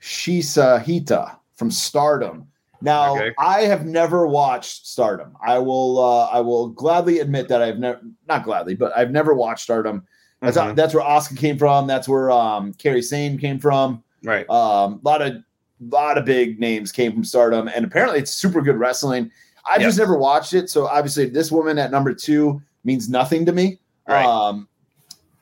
Shisahita 0.00 1.36
from 1.56 1.70
Stardom. 1.70 2.46
Now, 2.80 3.14
Okay. 3.14 3.32
I 3.38 3.62
have 3.62 3.86
never 3.86 4.26
watched 4.26 4.86
Stardom. 4.86 5.36
I 5.44 5.58
will. 5.58 5.98
Uh, 5.98 6.26
I 6.26 6.40
will 6.40 6.68
gladly 6.68 7.20
admit 7.20 7.48
that 7.48 7.62
I've 7.62 7.78
never. 7.78 8.00
Not 8.28 8.44
gladly, 8.44 8.74
but 8.74 8.96
I've 8.96 9.10
never 9.10 9.34
watched 9.34 9.62
Stardom. 9.64 10.04
That's 10.40 10.56
Mhm. 10.58 10.76
that's 10.76 10.92
where 10.94 11.02
Oscar 11.02 11.34
came 11.36 11.56
from. 11.58 11.86
That's 11.86 12.08
where 12.08 12.30
um, 12.30 12.74
Kairi 12.74 13.02
Sane 13.02 13.38
came 13.38 13.58
from. 13.58 14.02
Right. 14.22 14.48
Um, 14.50 15.00
a 15.04 15.08
lot 15.08 15.22
of 15.22 15.34
lot 15.80 16.16
of 16.18 16.24
big 16.24 16.60
names 16.60 16.92
came 16.92 17.12
from 17.12 17.24
Stardom, 17.24 17.68
and 17.74 17.84
apparently 17.84 18.18
it's 18.20 18.32
super 18.32 18.60
good 18.62 18.76
wrestling. 18.76 19.30
I've 19.66 19.80
Yeah. 19.80 19.88
just 19.88 19.98
never 19.98 20.16
watched 20.18 20.52
it, 20.52 20.68
so 20.68 20.86
obviously 20.86 21.26
this 21.26 21.50
woman 21.50 21.78
at 21.78 21.90
number 21.90 22.12
two 22.12 22.60
means 22.84 23.08
nothing 23.08 23.46
to 23.46 23.52
me. 23.52 23.78
Right. 24.06 24.24
Um, 24.24 24.68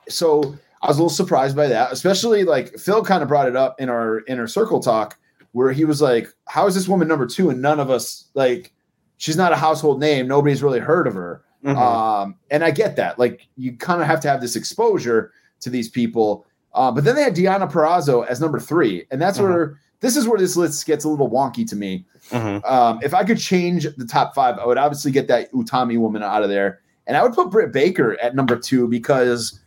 so 0.09 0.55
I 0.83 0.89
was 0.89 0.97
a 0.99 1.01
little 1.01 1.11
surprised 1.11 1.57
by 1.57 1.69
that, 1.69 1.93
especially 1.93 2.45
like 2.45 2.79
Phil 2.79 3.05
kind 3.05 3.23
of 3.23 3.29
brought 3.29 3.49
it 3.49 3.57
up 3.57 3.81
in 3.81 3.89
our 3.89 4.23
inner 4.29 4.47
circle 4.47 4.81
talk, 4.81 5.19
where 5.53 5.73
he 5.73 5.85
was 5.85 6.01
like, 6.01 6.33
"How 6.47 6.67
is 6.67 6.75
this 6.75 6.89
woman 6.89 7.09
number 7.09 7.27
two? 7.27 7.51
And 7.51 7.61
none 7.61 7.79
of 7.81 7.91
us 7.91 8.29
like, 8.35 8.73
she's 9.19 9.37
not 9.37 9.53
a 9.53 9.57
household 9.57 10.01
name. 10.01 10.27
Nobody's 10.27 10.63
really 10.63 10.81
heard 10.81 11.07
of 11.07 11.15
her." 11.15 11.43
Mhm. 11.65 11.77
Um, 11.77 12.35
and 12.51 12.65
I 12.65 12.71
get 12.73 12.97
that. 12.97 13.19
Like, 13.19 13.47
you 13.57 13.77
kind 13.77 14.01
of 14.01 14.07
have 14.09 14.21
to 14.21 14.29
have 14.29 14.41
this 14.41 14.57
exposure 14.57 15.31
to 15.61 15.71
these 15.71 15.89
people. 15.89 16.45
Uh, 16.75 16.91
but 16.91 17.05
then 17.05 17.15
they 17.15 17.23
had 17.23 17.37
Deonna 17.37 17.71
Purrazzo 17.71 18.27
as 18.27 18.41
number 18.41 18.59
three, 18.59 19.07
and 19.13 19.21
that's 19.23 19.39
Mhm. 19.39 19.43
where 19.43 19.79
this 20.01 20.17
is 20.17 20.27
where 20.27 20.39
this 20.39 20.57
list 20.57 20.85
gets 20.87 21.05
a 21.05 21.09
little 21.09 21.31
wonky 21.31 21.65
to 21.69 21.77
me. 21.77 22.05
Mhm. 22.31 22.69
Um, 22.69 22.99
if 23.05 23.15
I 23.15 23.23
could 23.23 23.39
change 23.39 23.87
the 23.97 24.05
top 24.05 24.35
five, 24.35 24.59
I 24.59 24.67
would 24.67 24.79
obviously 24.79 25.13
get 25.13 25.29
that 25.29 25.53
Utami 25.53 25.97
woman 25.97 26.25
out 26.25 26.43
of 26.43 26.49
there, 26.49 26.81
and 27.07 27.17
I 27.17 27.23
would 27.23 27.33
put 27.33 27.51
Britt 27.51 27.73
Baker 27.73 28.19
at 28.21 28.35
number 28.35 28.57
two 28.57 28.89
because 28.89 29.61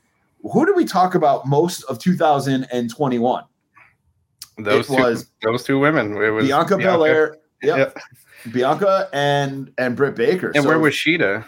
who 0.44 0.66
did 0.66 0.76
we 0.76 0.86
talk 0.86 1.16
about 1.16 1.46
most 1.48 1.84
of 1.84 2.00
2021? 2.00 3.44
Those 4.58 4.90
it 4.90 4.96
two, 4.96 5.02
was 5.02 5.30
those 5.44 5.64
two 5.64 5.80
women. 5.80 6.16
It 6.16 6.30
was 6.30 6.46
Bianca 6.48 6.78
Belair, 6.78 7.38
yep, 7.62 7.78
Yep. 7.78 7.98
Bianca 8.54 9.10
and 9.12 9.72
and 9.78 9.96
Britt 9.98 10.16
Baker. 10.16 10.52
And 10.56 10.64
So, 10.64 10.70
where 10.70 10.80
was 10.80 10.94
Shida? 10.94 11.44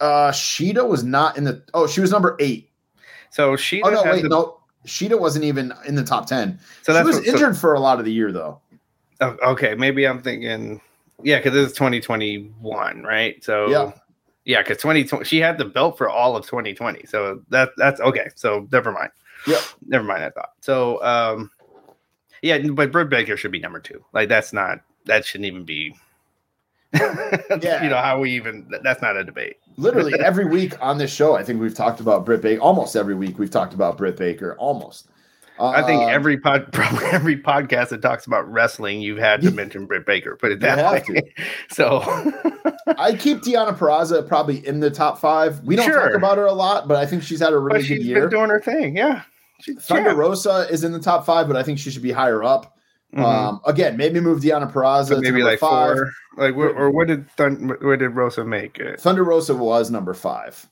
uh 0.00 0.30
Shida 0.30 0.86
was 0.86 1.02
not 1.02 1.38
in 1.38 1.44
the 1.44 1.62
oh 1.72 1.86
she 1.86 2.00
was 2.02 2.10
number 2.10 2.36
eight. 2.40 2.68
So 3.30 3.52
Shida. 3.56 3.80
Oh 3.84 3.90
no, 3.90 4.02
wait, 4.04 4.22
the- 4.22 4.28
no. 4.28 4.60
Shida 4.86 5.18
wasn't 5.18 5.44
even 5.44 5.72
in 5.88 5.94
the 5.96 6.04
top 6.04 6.26
ten. 6.26 6.58
So 6.82 6.96
she 6.96 7.02
was 7.04 7.16
what- 7.16 7.24
so- 7.24 7.32
injured 7.32 7.56
for 7.56 7.72
a 7.74 7.80
lot 7.80 7.98
of 7.98 8.04
the 8.04 8.12
year 8.12 8.30
though. 8.32 8.60
Oh, 9.22 9.36
okay, 9.52 9.74
maybe 9.74 10.06
I'm 10.06 10.20
thinking, 10.20 10.78
yeah, 11.22 11.38
because 11.38 11.54
this 11.54 11.68
is 11.70 11.72
2021, 11.72 13.02
right? 13.02 13.42
So 13.42 13.70
Yeah. 13.70 13.92
Yeah, 14.46 14.62
because 14.62 14.78
2020 14.78 15.24
she 15.24 15.38
had 15.38 15.58
the 15.58 15.64
belt 15.64 15.98
for 15.98 16.08
all 16.08 16.36
of 16.36 16.46
2020, 16.46 17.04
so 17.06 17.42
that 17.50 17.70
that's 17.76 18.00
okay. 18.00 18.30
So 18.36 18.66
never 18.72 18.92
mind. 18.92 19.10
Yeah. 19.46 19.60
never 19.86 20.04
mind. 20.04 20.22
I 20.22 20.30
thought 20.30 20.52
so. 20.60 21.02
Um, 21.02 21.50
yeah, 22.42 22.58
but 22.58 22.92
Britt 22.92 23.10
Baker 23.10 23.36
should 23.36 23.50
be 23.50 23.58
number 23.58 23.80
two. 23.80 24.02
Like 24.12 24.28
that's 24.28 24.52
not 24.52 24.80
that 25.04 25.24
shouldn't 25.24 25.46
even 25.46 25.64
be. 25.64 25.94
Yeah. 27.60 27.82
you 27.82 27.90
know 27.90 27.96
how 27.96 28.20
we 28.20 28.30
even 28.30 28.70
that's 28.82 29.02
not 29.02 29.16
a 29.16 29.24
debate. 29.24 29.56
Literally 29.76 30.14
every 30.20 30.44
week 30.46 30.80
on 30.80 30.96
this 30.96 31.12
show, 31.12 31.34
I 31.34 31.42
think 31.42 31.60
we've 31.60 31.74
talked 31.74 32.00
about 32.00 32.24
Britt 32.24 32.40
Baker. 32.40 32.60
Almost 32.60 32.96
every 32.96 33.14
week 33.14 33.38
we've 33.38 33.50
talked 33.50 33.74
about 33.74 33.98
Britt 33.98 34.16
Baker. 34.16 34.54
Almost. 34.58 35.08
I 35.58 35.82
think 35.82 36.02
Um, 36.02 36.08
every 36.10 36.36
pod, 36.38 36.68
probably 36.72 37.04
every 37.06 37.36
podcast 37.36 37.88
that 37.90 38.02
talks 38.02 38.26
about 38.26 38.50
wrestling, 38.50 39.00
you've 39.00 39.18
had 39.18 39.40
to 39.42 39.50
mention 39.50 39.86
Britt 39.86 40.04
Baker. 40.06 40.36
Put 40.36 40.52
it 40.52 40.60
that 40.60 41.06
way. 41.08 41.34
So 41.70 42.00
I 42.98 43.14
keep 43.16 43.38
Deonna 43.42 43.76
Purrazzo 43.76 44.26
probably 44.26 44.66
in 44.66 44.80
the 44.80 44.90
top 44.90 45.18
five. 45.18 45.60
We 45.64 45.76
don't 45.76 45.90
talk 45.90 46.14
about 46.14 46.38
her 46.38 46.46
a 46.46 46.52
lot, 46.52 46.88
but 46.88 46.96
I 46.96 47.06
think 47.06 47.22
she's 47.22 47.40
had 47.40 47.52
a 47.52 47.56
but 47.56 47.62
really 47.62 47.78
good 47.80 47.86
she's 47.86 48.06
year. 48.06 48.28
doing 48.28 48.50
her 48.50 48.60
thing. 48.60 48.96
Yeah. 48.96 49.22
She's 49.60 49.82
Thunder 49.84 50.10
yeah. 50.10 50.16
Rosa 50.16 50.66
is 50.70 50.84
in 50.84 50.92
the 50.92 51.00
top 51.00 51.24
five, 51.26 51.46
but 51.48 51.56
I 51.56 51.62
think 51.62 51.78
she 51.78 51.90
should 51.90 52.02
be 52.02 52.12
higher 52.12 52.44
up. 52.44 52.76
Mhm. 53.14 53.22
Um, 53.24 53.60
again, 53.66 53.96
maybe 53.96 54.20
move 54.20 54.40
Deonna 54.42 54.70
Purrazzo 54.70 55.08
So 55.08 55.14
to 55.16 55.20
maybe 55.22 55.42
like 55.42 55.58
five. 55.58 55.96
four. 55.96 56.10
Like, 56.36 56.54
wh- 56.54 56.76
or 56.78 56.90
what 56.90 57.06
did 57.08 57.30
Thun- 57.30 57.74
what 57.80 57.98
did 58.00 58.10
Rosa 58.10 58.44
make? 58.44 58.78
it? 58.78 59.00
Thunder 59.00 59.24
Rosa 59.24 59.54
was 59.54 59.90
number 59.90 60.12
five. 60.12 60.66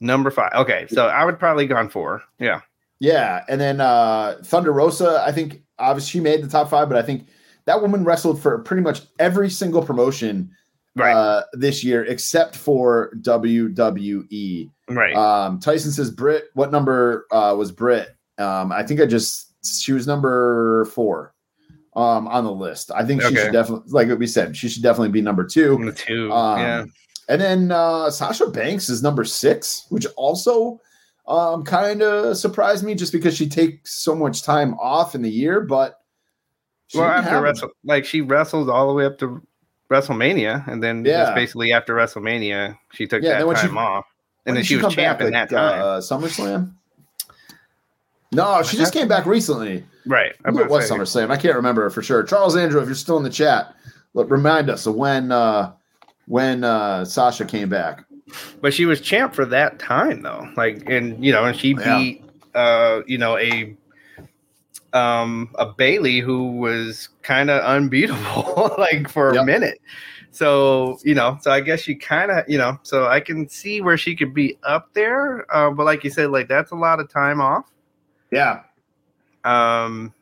number 0.00 0.30
five. 0.30 0.52
Okay, 0.54 0.86
so 0.88 1.06
I 1.08 1.24
would 1.24 1.38
probably 1.40 1.66
gone 1.66 1.88
four. 1.88 2.22
Yeah, 2.38 2.60
Yeah, 3.00 3.44
and 3.48 3.60
then 3.60 3.80
uh 3.80 4.38
Thunder 4.44 4.72
Rosa, 4.72 5.22
I 5.26 5.32
think 5.32 5.62
obviously 5.78 6.10
she 6.10 6.20
made 6.20 6.42
the 6.42 6.48
top 6.48 6.68
five, 6.70 6.88
but 6.88 6.98
I 6.98 7.02
think 7.02 7.28
that 7.66 7.80
woman 7.80 8.04
wrestled 8.04 8.42
for 8.42 8.58
pretty 8.60 8.82
much 8.82 9.02
every 9.18 9.50
single 9.50 9.82
promotion 9.84 10.50
right, 10.96 11.14
uh 11.14 11.42
this 11.52 11.84
year 11.84 12.04
except 12.04 12.56
for 12.56 13.12
WWE. 13.20 14.70
right. 14.88 15.14
Um 15.14 15.60
Tyson 15.60 15.92
says 15.92 16.10
Britt. 16.10 16.46
what 16.54 16.72
number 16.72 17.26
uh 17.30 17.54
was 17.56 17.70
Britt? 17.72 18.08
Um 18.38 18.72
I 18.72 18.82
think 18.82 19.00
I 19.00 19.06
just 19.06 19.54
she 19.64 19.92
was 19.92 20.06
number 20.06 20.84
four 20.86 21.34
um 21.94 22.26
on 22.28 22.44
the 22.44 22.52
list. 22.52 22.90
I 22.94 23.04
think 23.04 23.22
she 23.22 23.28
Okay. 23.28 23.36
should 23.44 23.52
definitely 23.52 23.90
like 23.92 24.08
we 24.18 24.26
said, 24.26 24.56
she 24.56 24.68
should 24.68 24.82
definitely 24.82 25.10
be 25.10 25.20
number 25.22 25.44
two. 25.44 25.78
Number 25.78 25.92
two. 25.92 26.32
Um, 26.32 26.58
yeah, 26.60 26.84
And 27.28 27.40
then 27.40 27.70
uh, 27.72 28.10
Sasha 28.10 28.46
Banks 28.48 28.88
is 28.88 29.02
number 29.02 29.24
six, 29.24 29.86
which 29.90 30.06
also 30.16 30.80
um, 31.28 31.62
kind 31.64 32.02
of 32.02 32.36
surprised 32.36 32.82
me 32.84 32.94
just 32.94 33.12
because 33.12 33.36
she 33.36 33.48
takes 33.48 33.94
so 34.02 34.14
much 34.14 34.42
time 34.42 34.74
off 34.74 35.14
in 35.14 35.22
the 35.22 35.30
year. 35.30 35.60
But 35.60 36.00
she 36.88 36.98
well, 36.98 37.08
after 37.08 37.40
wrestle, 37.40 37.70
like 37.84 38.04
she 38.04 38.20
wrestled 38.22 38.70
all 38.70 38.88
the 38.88 38.94
way 38.94 39.04
up 39.04 39.18
to 39.18 39.40
WrestleMania, 39.90 40.66
and 40.66 40.82
then 40.82 41.04
Yeah. 41.04 41.24
just 41.24 41.34
basically 41.34 41.72
after 41.72 41.94
WrestleMania, 41.94 42.76
she 42.92 43.06
took 43.06 43.22
Yeah, 43.22 43.44
that 43.44 43.54
time 43.56 43.70
she- 43.70 43.76
off, 43.76 44.06
and 44.46 44.56
then 44.56 44.62
did 44.62 44.66
she 44.66 44.76
was 44.76 44.82
come 44.82 44.92
champ 44.92 45.18
back? 45.18 45.24
Like, 45.26 45.48
that 45.48 45.50
time. 45.50 45.80
Uh, 45.80 45.98
SummerSlam. 46.00 46.72
No, 48.32 48.62
she 48.62 48.76
just 48.76 48.92
came 48.92 49.08
back 49.08 49.24
recently. 49.26 49.84
right. 50.06 50.34
I'm 50.44 50.54
Maybe 50.54 50.64
it 50.66 50.70
was. 50.70 50.90
SummerSlam. 50.90 51.30
I 51.30 51.36
can't 51.36 51.56
remember 51.56 51.88
for 51.90 52.02
sure. 52.02 52.22
Charles 52.22 52.56
Andrew, 52.56 52.80
if 52.80 52.86
you're 52.86 52.94
still 52.94 53.16
in 53.16 53.22
the 53.22 53.30
chat, 53.30 53.74
look, 54.14 54.30
remind 54.30 54.68
us 54.70 54.86
of 54.86 54.94
when 54.96 55.32
uh, 55.32 55.72
when 56.26 56.62
uh, 56.64 57.04
Sasha 57.06 57.44
came 57.46 57.68
back. 57.70 58.04
But 58.60 58.74
she 58.74 58.84
was 58.86 59.00
champ 59.00 59.34
for 59.34 59.44
that 59.46 59.78
time 59.78 60.22
though. 60.22 60.48
Like 60.56 60.82
and 60.88 61.22
you 61.24 61.32
know, 61.32 61.44
and 61.44 61.56
she 61.56 61.72
Yeah. 61.74 61.98
beat 61.98 62.24
uh, 62.54 63.00
you 63.06 63.18
know, 63.18 63.36
a 63.38 63.76
um 64.92 65.50
a 65.58 65.66
Bayley 65.66 66.18
who 66.20 66.52
was 66.58 67.08
kind 67.22 67.50
of 67.50 67.62
unbeatable 67.62 68.74
like 68.78 69.08
for 69.08 69.34
Yep. 69.34 69.42
a 69.42 69.46
minute. 69.46 69.78
So, 70.30 70.98
you 71.04 71.14
know, 71.14 71.38
so 71.40 71.50
I 71.50 71.60
guess 71.60 71.80
she 71.80 71.94
kind 71.94 72.30
of, 72.30 72.44
you 72.48 72.58
know, 72.58 72.78
so 72.82 73.06
I 73.06 73.18
can 73.20 73.48
see 73.48 73.80
where 73.80 73.96
she 73.96 74.14
could 74.14 74.34
be 74.34 74.58
up 74.62 74.92
there. 74.92 75.46
Uh, 75.54 75.70
but 75.70 75.84
like 75.84 76.04
you 76.04 76.10
said, 76.10 76.30
like 76.30 76.48
that's 76.48 76.70
a 76.70 76.76
lot 76.76 77.00
of 77.00 77.08
time 77.10 77.40
off. 77.40 77.72
Yeah, 78.30 78.62
Um 79.44 80.12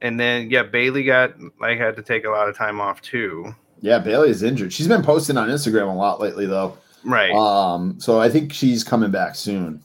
and 0.00 0.18
then 0.18 0.50
yeah, 0.50 0.62
Bayley 0.62 1.02
got 1.04 1.32
like 1.60 1.78
had 1.78 1.96
to 1.96 2.02
take 2.02 2.24
a 2.24 2.30
lot 2.30 2.48
of 2.48 2.56
time 2.56 2.80
off 2.80 3.00
too. 3.00 3.54
Yeah. 3.80 3.98
Bayley 3.98 4.30
is 4.30 4.42
injured. 4.42 4.72
She's 4.72 4.88
been 4.88 5.02
posting 5.02 5.36
on 5.36 5.48
Instagram 5.48 5.90
a 5.90 5.96
lot 5.96 6.20
lately, 6.20 6.46
though. 6.46 6.76
Right. 7.04 7.32
Um, 7.32 7.98
so 8.00 8.20
I 8.20 8.28
think 8.28 8.52
she's 8.52 8.84
coming 8.84 9.10
back 9.10 9.34
soon, 9.34 9.82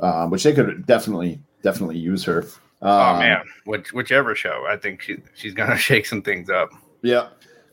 um, 0.00 0.30
which 0.30 0.44
they 0.44 0.52
could 0.52 0.86
definitely 0.86 1.40
definitely 1.62 1.98
use 1.98 2.24
her. 2.24 2.42
Um, 2.82 3.16
oh 3.16 3.18
man, 3.18 3.44
which 3.64 3.92
whichever 3.92 4.34
show, 4.34 4.64
I 4.68 4.76
think 4.76 5.02
she 5.02 5.18
she's 5.34 5.54
gonna 5.54 5.76
shake 5.88 6.06
some 6.06 6.22
things 6.22 6.48
up. 6.50 6.70
Yeah. 7.02 7.28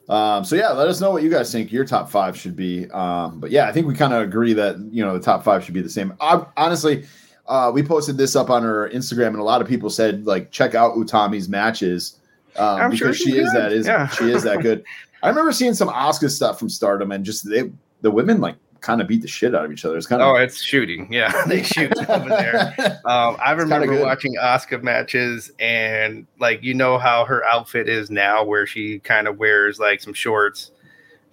Um, 0.10 0.46
so 0.46 0.56
yeah, 0.56 0.70
let 0.70 0.88
us 0.88 1.02
know 1.02 1.12
what 1.12 1.24
you 1.24 1.30
guys 1.30 1.52
think 1.52 1.72
your 1.72 1.84
top 1.86 2.10
five 2.10 2.38
should 2.38 2.56
be. 2.56 2.90
Um, 2.92 3.40
but 3.40 3.52
yeah, 3.52 3.68
I 3.68 3.74
think 3.74 3.88
we 3.88 3.94
kind 3.94 4.14
of 4.14 4.22
agree 4.22 4.54
that 4.54 4.78
you 4.92 5.04
know 5.04 5.14
the 5.14 5.24
top 5.24 5.44
five 5.44 5.64
should 5.64 5.74
be 5.74 5.82
the 5.82 5.90
same. 5.90 6.14
I, 6.22 6.46
honestly, 6.56 7.06
uh, 7.48 7.72
we 7.74 7.84
posted 7.84 8.18
this 8.18 8.36
up 8.36 8.50
on 8.50 8.64
her 8.64 8.90
Instagram, 8.90 9.28
and 9.28 9.40
a 9.40 9.44
lot 9.44 9.62
of 9.62 9.68
people 9.68 9.90
said 9.90 10.26
like 10.26 10.50
check 10.52 10.76
out 10.76 10.96
Utami's 10.96 11.50
matches 11.50 12.18
um, 12.58 12.82
I'm 12.82 12.96
sure 12.96 13.10
because 13.10 13.22
she 13.22 13.38
is 13.38 13.52
that 13.54 13.72
is 13.72 13.86
Yeah. 13.86 14.08
she 14.08 14.32
is 14.32 14.44
that 14.44 14.62
good. 14.62 14.84
I 15.24 15.30
remember 15.30 15.52
seeing 15.52 15.74
some 15.74 15.90
Asuka 15.90 16.30
stuff 16.30 16.60
from 16.60 16.70
Stardom, 16.70 17.12
and 17.12 17.26
just 17.26 17.50
they 17.50 17.72
the 18.02 18.12
women 18.12 18.40
like 18.42 18.56
kind 18.80 19.02
of 19.02 19.08
beat 19.08 19.24
the 19.24 19.28
shit 19.28 19.56
out 19.56 19.66
of 19.66 19.72
each 19.72 19.84
other. 19.86 19.98
It's 19.98 20.06
kind 20.06 20.22
of 20.22 20.28
Oh, 20.28 20.36
it's 20.36 20.62
shooting. 20.62 21.12
Yeah, 21.12 21.34
they 21.48 21.64
shoot 21.64 21.92
over 22.10 22.30
there. 22.30 22.74
Um, 23.06 23.36
I 23.44 23.52
remember 23.54 24.00
watching 24.02 24.36
Asuka 24.36 24.84
matches, 24.84 25.52
and 25.60 26.28
like 26.40 26.62
you 26.64 26.74
know 26.74 26.98
how 27.00 27.26
her 27.26 27.44
outfit 27.46 27.90
is 27.90 28.10
now, 28.12 28.44
where 28.44 28.68
she 28.68 29.00
kind 29.00 29.28
of 29.28 29.38
wears 29.40 29.80
like 29.80 30.00
some 30.02 30.14
shorts 30.14 30.72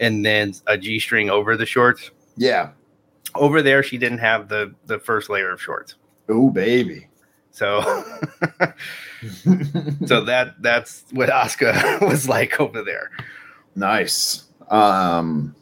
and 0.00 0.24
then 0.24 0.52
a 0.66 0.76
g 0.78 0.98
string 0.98 1.30
over 1.30 1.56
the 1.56 1.66
shorts. 1.66 2.10
yeah. 2.36 2.70
Over 3.36 3.62
there, 3.62 3.82
she 3.82 3.98
didn't 3.98 4.18
have 4.18 4.48
the 4.48 4.72
the 4.86 4.98
first 5.00 5.28
layer 5.28 5.50
of 5.50 5.60
shorts, 5.60 5.96
Oh 6.28 6.50
baby. 6.50 7.08
so 7.50 7.80
so 10.06 10.24
that 10.24 10.54
that's 10.60 11.04
what 11.12 11.28
Asuka 11.28 12.00
was 12.08 12.28
like 12.28 12.60
over 12.60 12.82
there. 12.82 13.10
Nice. 13.74 14.44
Um, 14.70 15.54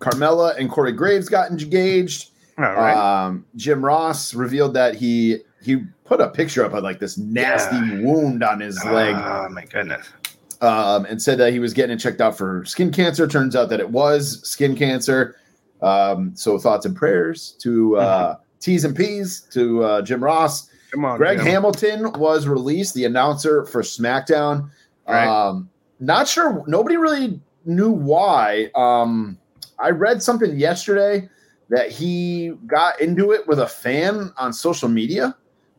Carmella 0.00 0.56
and 0.58 0.70
Corey 0.70 0.92
Graves 0.92 1.28
got 1.28 1.50
engaged. 1.50 2.30
All 2.58 2.64
right. 2.64 2.96
Um, 3.26 3.44
Jim 3.56 3.84
Ross 3.84 4.34
revealed 4.34 4.74
that 4.74 4.94
he 4.94 5.38
he 5.62 5.82
put 6.04 6.20
a 6.20 6.28
picture 6.28 6.64
up 6.64 6.72
of 6.74 6.82
like 6.84 6.98
this 7.00 7.18
nasty 7.18 7.76
wound 8.02 8.42
on 8.44 8.60
his 8.60 8.82
leg, 8.84 9.14
Oh 9.16 9.48
my 9.50 9.64
goodness. 9.64 10.06
um, 10.60 11.04
and 11.06 11.20
said 11.20 11.38
that 11.38 11.52
he 11.52 11.58
was 11.58 11.72
getting 11.74 11.96
it 11.96 12.00
checked 12.00 12.20
out 12.20 12.38
for 12.38 12.64
skin 12.64 12.92
cancer. 12.92 13.26
Turns 13.26 13.56
out 13.56 13.68
that 13.70 13.80
it 13.80 13.90
was 13.90 14.46
skin 14.48 14.76
cancer. 14.76 15.36
Um, 15.82 16.32
so 16.36 16.56
thoughts 16.58 16.86
and 16.86 16.96
prayers 16.96 17.56
to 17.60 17.96
uh, 17.98 18.36
T's 18.60 18.84
and 18.84 18.96
P's 18.96 19.40
to 19.52 19.82
uh, 19.84 20.02
Jim 20.02 20.22
Ross. 20.22 20.70
Come 20.92 21.04
on, 21.04 21.18
Greg 21.18 21.38
Jim. 21.38 21.46
Hamilton 21.46 22.12
was 22.12 22.46
released, 22.46 22.94
the 22.94 23.04
announcer 23.04 23.66
for 23.66 23.82
SmackDown. 23.82 24.70
Right. 25.08 25.26
Um, 25.26 25.68
not 26.00 26.28
sure. 26.28 26.62
Nobody 26.66 26.96
really 26.96 27.40
knew 27.66 27.90
why. 27.90 28.70
Um, 28.74 29.38
I 29.78 29.90
read 29.90 30.22
something 30.22 30.58
yesterday 30.58 31.28
that 31.68 31.90
he 31.90 32.52
got 32.66 33.00
into 33.00 33.32
it 33.32 33.46
with 33.46 33.58
a 33.58 33.66
fan 33.66 34.32
on 34.38 34.52
social 34.52 34.88
media. 34.88 35.36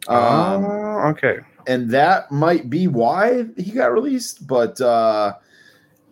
Um, 0.08 0.66
oh, 0.66 1.02
okay. 1.10 1.40
and 1.68 1.90
that 1.92 2.32
might 2.32 2.70
be 2.70 2.88
why 2.88 3.46
he 3.58 3.72
got 3.72 3.92
released. 3.92 4.48
But 4.48 4.80
uh, 4.80 5.34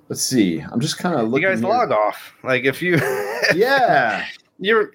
let's 0.09 0.21
see. 0.21 0.59
I'm 0.59 0.79
just 0.79 0.97
kind 0.97 1.15
of 1.15 1.29
looking. 1.29 1.43
You 1.43 1.49
guys 1.49 1.59
here. 1.59 1.69
log 1.69 1.91
off. 1.91 2.33
Like 2.43 2.63
if 2.65 2.81
you 2.81 2.95
Yeah. 3.55 4.25
you're 4.59 4.91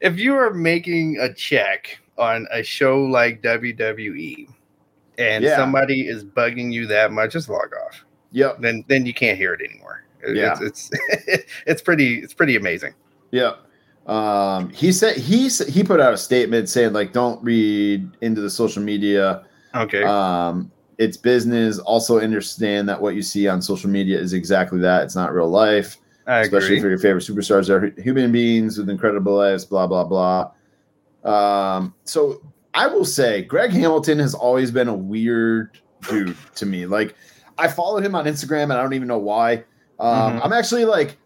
if 0.00 0.18
you 0.18 0.36
are 0.36 0.52
making 0.52 1.18
a 1.20 1.32
check 1.32 1.98
on 2.18 2.46
a 2.52 2.62
show 2.62 3.02
like 3.02 3.42
WWE 3.42 4.48
and 5.18 5.42
Yeah. 5.44 5.56
somebody 5.56 6.06
is 6.06 6.24
bugging 6.24 6.72
you 6.72 6.86
that 6.88 7.10
much, 7.12 7.32
just 7.32 7.48
log 7.48 7.70
off. 7.86 8.04
Yep. 8.32 8.60
Then 8.60 8.84
then 8.88 9.06
you 9.06 9.14
can't 9.14 9.38
hear 9.38 9.54
it 9.54 9.60
anymore. 9.60 9.99
Yeah. 10.26 10.56
It's 10.60 10.90
it's, 10.92 11.44
it's 11.66 11.82
pretty 11.82 12.16
it's 12.16 12.34
pretty 12.34 12.56
amazing. 12.56 12.94
Yeah. 13.30 13.54
Um, 14.06 14.70
he 14.70 14.92
said 14.92 15.16
he 15.16 15.48
he 15.48 15.84
put 15.84 16.00
out 16.00 16.12
a 16.12 16.18
statement 16.18 16.68
saying 16.68 16.92
like, 16.92 17.12
don't 17.12 17.42
read 17.44 18.10
into 18.20 18.40
the 18.40 18.50
social 18.50 18.82
media. 18.82 19.44
Okay. 19.74 20.02
Um, 20.02 20.70
it's 20.98 21.16
business. 21.16 21.78
Also 21.78 22.20
understand 22.20 22.88
that 22.88 23.00
what 23.00 23.14
you 23.14 23.22
see 23.22 23.48
on 23.48 23.62
social 23.62 23.88
media 23.88 24.18
is 24.18 24.32
exactly 24.32 24.78
that. 24.80 25.04
It's 25.04 25.16
not 25.16 25.32
real 25.32 25.48
life. 25.48 25.96
I 26.26 26.40
agree. 26.40 26.58
especially 26.58 26.76
agree. 26.76 26.80
for 26.80 26.88
your 26.90 26.98
favorite 26.98 27.24
superstars. 27.24 27.66
They're 27.66 28.02
human 28.02 28.30
beings 28.32 28.78
with 28.78 28.90
incredible 28.90 29.34
lives, 29.34 29.64
blah, 29.64 29.86
blah, 29.86 30.04
blah. 30.04 30.50
Um, 31.24 31.94
so 32.04 32.42
I 32.74 32.86
will 32.86 33.04
say 33.04 33.42
Greg 33.42 33.70
Hamilton 33.70 34.18
has 34.18 34.34
always 34.34 34.70
been 34.70 34.88
a 34.88 34.94
weird 34.94 35.78
dude 36.08 36.36
to 36.56 36.66
me. 36.66 36.86
Like 36.86 37.14
I 37.58 37.68
followed 37.68 38.04
him 38.04 38.14
on 38.14 38.26
Instagram 38.26 38.64
and 38.64 38.74
I 38.74 38.82
don't 38.82 38.94
even 38.94 39.08
know 39.08 39.18
why. 39.18 39.64
Um, 40.00 40.38
Mhm. 40.38 40.44
I'm 40.44 40.52
actually 40.52 40.84
like 40.84 41.16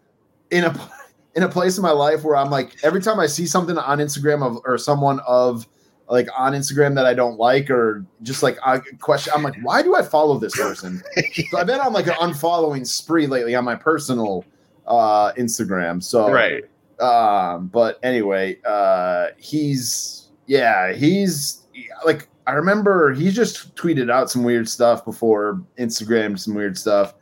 in 0.51 0.65
a 0.65 0.75
in 1.35 1.43
a 1.43 1.49
place 1.49 1.77
in 1.77 1.81
my 1.83 1.91
life 1.91 2.23
where 2.23 2.35
I'm 2.35 2.49
like 2.49 2.75
every 2.83 3.01
time 3.01 3.19
I 3.19 3.25
see 3.27 3.45
something 3.45 3.77
on 3.77 3.97
Instagram 3.99 4.45
of 4.45 4.59
or 4.65 4.77
someone 4.77 5.19
of 5.27 5.67
like 6.07 6.27
on 6.37 6.53
Instagram 6.53 6.93
that 6.95 7.05
I 7.07 7.13
don't 7.15 7.37
like 7.39 7.69
or 7.69 8.05
just 8.21 8.43
like 8.43 8.57
I 8.63 8.79
question 8.99 9.33
I'm 9.35 9.41
like 9.43 9.55
why 9.63 9.81
do 9.81 9.95
I 9.95 10.01
follow 10.03 10.37
this 10.37 10.55
person? 10.55 11.01
So 11.51 11.57
I've 11.57 11.67
been 11.67 11.79
on 11.79 11.93
like 11.93 12.07
an 12.07 12.13
unfollowing 12.13 12.85
spree 12.85 13.27
lately 13.27 13.55
on 13.55 13.63
my 13.65 13.75
personal 13.75 14.45
uh 14.87 15.31
Instagram. 15.33 16.01
So 16.03 16.31
right. 16.31 16.63
um 16.99 17.67
but 17.67 17.99
anyway, 18.03 18.57
uh 18.65 19.27
he's 19.37 20.29
yeah, 20.47 20.93
he's 20.93 21.63
like 22.05 22.27
I 22.47 22.53
remember 22.53 23.11
he 23.13 23.31
just 23.31 23.75
tweeted 23.75 24.11
out 24.11 24.29
some 24.29 24.43
weird 24.43 24.69
stuff 24.69 25.03
before 25.03 25.61
Instagram 25.79 26.37
some 26.37 26.53
weird 26.53 26.77
stuff. 26.77 27.15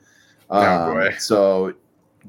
Oh, 0.53 0.59
Um, 0.61 0.93
boy. 0.93 1.15
so 1.17 1.73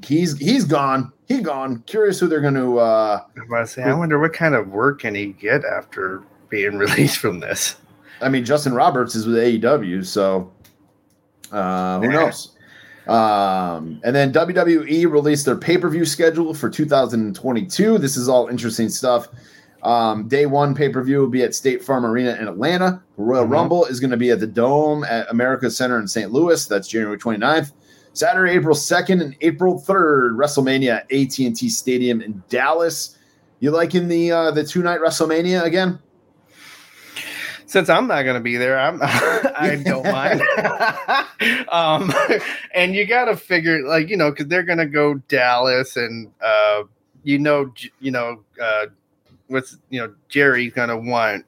he's 0.03 0.37
he's 0.37 0.65
gone. 0.65 1.11
He 1.27 1.41
gone. 1.41 1.83
Curious 1.85 2.19
who 2.19 2.27
they're 2.27 2.41
going 2.41 2.53
to 2.55 2.79
uh 2.79 3.21
I 3.39 3.43
about 3.45 3.67
to 3.69 3.81
I 3.83 3.93
wonder 3.93 4.19
what 4.19 4.33
kind 4.33 4.55
of 4.55 4.67
work 4.69 4.99
can 5.01 5.15
he 5.15 5.27
get 5.27 5.63
after 5.63 6.23
being 6.49 6.77
released 6.77 7.17
from 7.19 7.39
this. 7.39 7.75
I 8.21 8.29
mean, 8.29 8.43
Justin 8.45 8.73
Roberts 8.73 9.13
is 9.15 9.25
with 9.27 9.35
AEW, 9.35 10.05
so 10.05 10.51
uh, 11.51 11.99
who 11.99 12.09
knows? 12.09 12.51
Um, 13.07 14.01
and 14.03 14.15
then 14.15 14.33
WWE 14.33 15.09
released 15.11 15.45
their 15.45 15.55
pay 15.55 15.77
per 15.77 15.89
view 15.89 16.05
schedule 16.05 16.53
for 16.53 16.69
2022. 16.69 17.97
This 17.99 18.17
is 18.17 18.27
all 18.27 18.47
interesting 18.47 18.89
stuff. 18.89 19.27
Um, 19.83 20.27
day 20.27 20.47
one 20.47 20.73
pay 20.73 20.89
per 20.89 21.03
view 21.03 21.19
will 21.19 21.27
be 21.29 21.43
at 21.43 21.53
State 21.53 21.83
Farm 21.83 22.05
Arena 22.05 22.35
in 22.39 22.47
Atlanta. 22.47 23.01
Royal 23.17 23.45
Mhm. 23.45 23.51
Rumble 23.51 23.85
is 23.85 23.99
going 23.99 24.09
to 24.11 24.17
be 24.17 24.31
at 24.31 24.39
the 24.39 24.47
Dome 24.47 25.03
at 25.03 25.29
America 25.29 25.69
Center 25.69 25.99
in 25.99 26.07
St. 26.07 26.31
Louis. 26.31 26.65
That's 26.65 26.87
January 26.87 27.17
29th. 27.19 27.71
Saturday, 28.15 28.53
April 28.53 28.75
2nd 28.75 29.21
and 29.21 29.35
April 29.41 29.79
3rd, 29.79 30.37
WrestleMania 30.37 30.99
at 30.99 31.11
AT&T 31.11 31.69
Stadium 31.69 32.21
in 32.21 32.41
Dallas. 32.49 33.17
You 33.59 33.71
liking 33.71 34.07
the 34.07 34.31
uh, 34.31 34.51
the 34.51 34.63
two 34.63 34.81
night 34.81 34.99
WrestleMania 34.99 35.63
again? 35.63 35.99
Since 37.67 37.89
I'm 37.89 38.07
not 38.07 38.23
going 38.23 38.35
to 38.35 38.41
be 38.41 38.57
there, 38.57 38.79
I'm 38.79 38.99
I 39.03 39.81
don't 39.83 40.05
mind. 40.05 40.41
um, 41.69 42.13
and 42.73 42.95
you 42.95 43.05
got 43.05 43.25
to 43.25 43.35
figure, 43.35 43.85
like 43.85 44.07
you 44.09 44.15
know, 44.17 44.29
because 44.29 44.47
they're 44.47 44.63
going 44.63 44.77
to 44.77 44.85
go 44.85 45.15
Dallas, 45.27 45.97
and 45.97 46.31
uh, 46.41 46.83
you 47.23 47.37
know, 47.37 47.73
you 47.99 48.11
know, 48.11 48.43
uh, 48.61 48.85
what's 49.47 49.77
you 49.89 49.99
know, 49.99 50.13
Jerry's 50.29 50.73
going 50.73 50.89
to 50.89 50.97
want, 50.97 51.45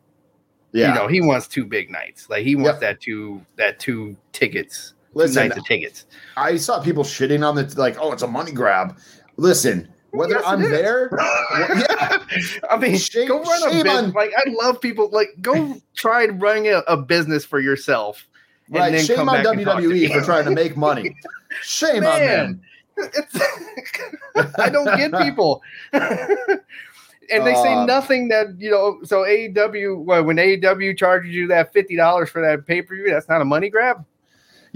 you 0.74 0.88
know, 0.88 1.07
he 1.07 1.22
wants 1.22 1.47
two 1.47 1.65
big 1.65 1.89
nights. 1.91 2.30
Like 2.30 2.43
he 2.43 2.55
wants 2.55 2.82
Yep. 2.82 2.82
that 2.82 3.01
two 3.01 3.45
that 3.57 3.80
two 3.80 4.18
tickets, 4.34 4.93
Listen, 5.18 5.47
nights 5.47 5.57
of 5.57 5.65
tickets. 5.65 6.05
I 6.36 6.57
saw 6.57 6.82
people 6.82 7.03
shitting 7.03 7.47
on 7.47 7.55
the 7.55 7.63
like, 7.80 7.97
oh, 7.99 8.11
it's 8.11 8.24
a 8.24 8.28
money 8.28 8.51
grab. 8.51 8.97
Listen, 9.38 9.88
whether 10.11 10.36
Yes, 10.36 10.43
I'm 10.45 10.61
is. 10.63 10.70
there, 10.70 11.09
yeah, 11.18 12.24
I 12.70 12.78
mean, 12.78 12.97
Shame- 12.97 13.28
go 13.28 13.41
run 13.41 13.63
a 13.63 13.72
business. 13.72 13.93
on- 13.93 14.11
Like 14.11 14.32
I 14.38 14.43
love 14.49 14.80
people. 14.82 15.09
Like 15.11 15.30
go 15.41 15.78
try 15.95 16.26
running 16.28 16.68
a, 16.68 16.80
a 16.88 16.97
business 16.97 17.43
for 17.45 17.59
yourself. 17.59 18.28
and 18.68 18.76
right. 18.78 18.91
then 18.91 19.05
Shame 19.05 19.18
come 19.18 19.30
on 19.30 19.43
back 19.43 19.53
and 19.55 19.65
talk 19.65 19.82
to 19.82 19.88
WWE 19.89 20.13
for 20.13 20.22
trying 20.26 20.45
to 20.45 20.51
make 20.51 20.76
money. 20.88 21.15
Shame 21.61 22.03
on 22.05 22.20
Man. 22.20 22.28
them. 22.28 22.61
It's, 22.97 24.57
I 24.59 24.70
don't 24.70 24.86
get 24.97 25.11
people. 25.22 25.61
and 25.93 27.45
they 27.45 27.53
say 27.53 27.74
Uh, 27.74 27.86
nothing 27.86 28.28
that 28.30 28.47
you 28.59 28.72
know. 28.72 28.99
So 29.03 29.22
AEW, 29.24 30.03
well, 30.03 30.24
when 30.24 30.38
AEW 30.38 30.97
charges 30.97 31.32
you 31.34 31.47
that 31.47 31.74
fifty 31.74 31.95
dollars 31.95 32.30
for 32.30 32.41
that 32.41 32.65
pay 32.65 32.82
per 32.82 32.95
view, 32.95 33.09
that's 33.09 33.30
not 33.30 33.41
a 33.41 33.45
money 33.45 33.70
grab. 33.70 34.03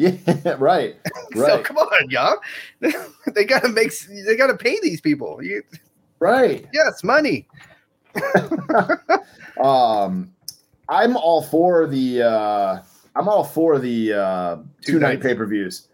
Yeah, 0.46 0.56
right, 0.58 0.96
So 1.36 1.42
right, 1.42 1.64
come 1.64 1.78
on, 1.78 2.10
y'all. 2.10 2.38
they 3.36 3.46
gotta 3.46 3.70
make. 3.70 3.92
They 4.26 4.36
gotta 4.36 4.58
pay 4.58 4.80
these 4.82 5.00
people. 5.00 5.44
You, 5.44 5.62
right. 6.20 6.66
yes, 6.74 7.04
money. 7.04 7.48
Um, 9.64 10.34
I'm 10.90 11.16
all 11.18 11.44
for 11.44 11.88
the. 11.88 12.24
uh 12.24 12.84
I'm 13.16 13.28
all 13.28 13.44
for 13.44 13.78
the 13.78 14.14
uh 14.14 14.56
Two 14.82 14.94
two 14.94 15.00
night 15.00 15.22
pay 15.22 15.36
per 15.36 15.46
views. 15.46 15.88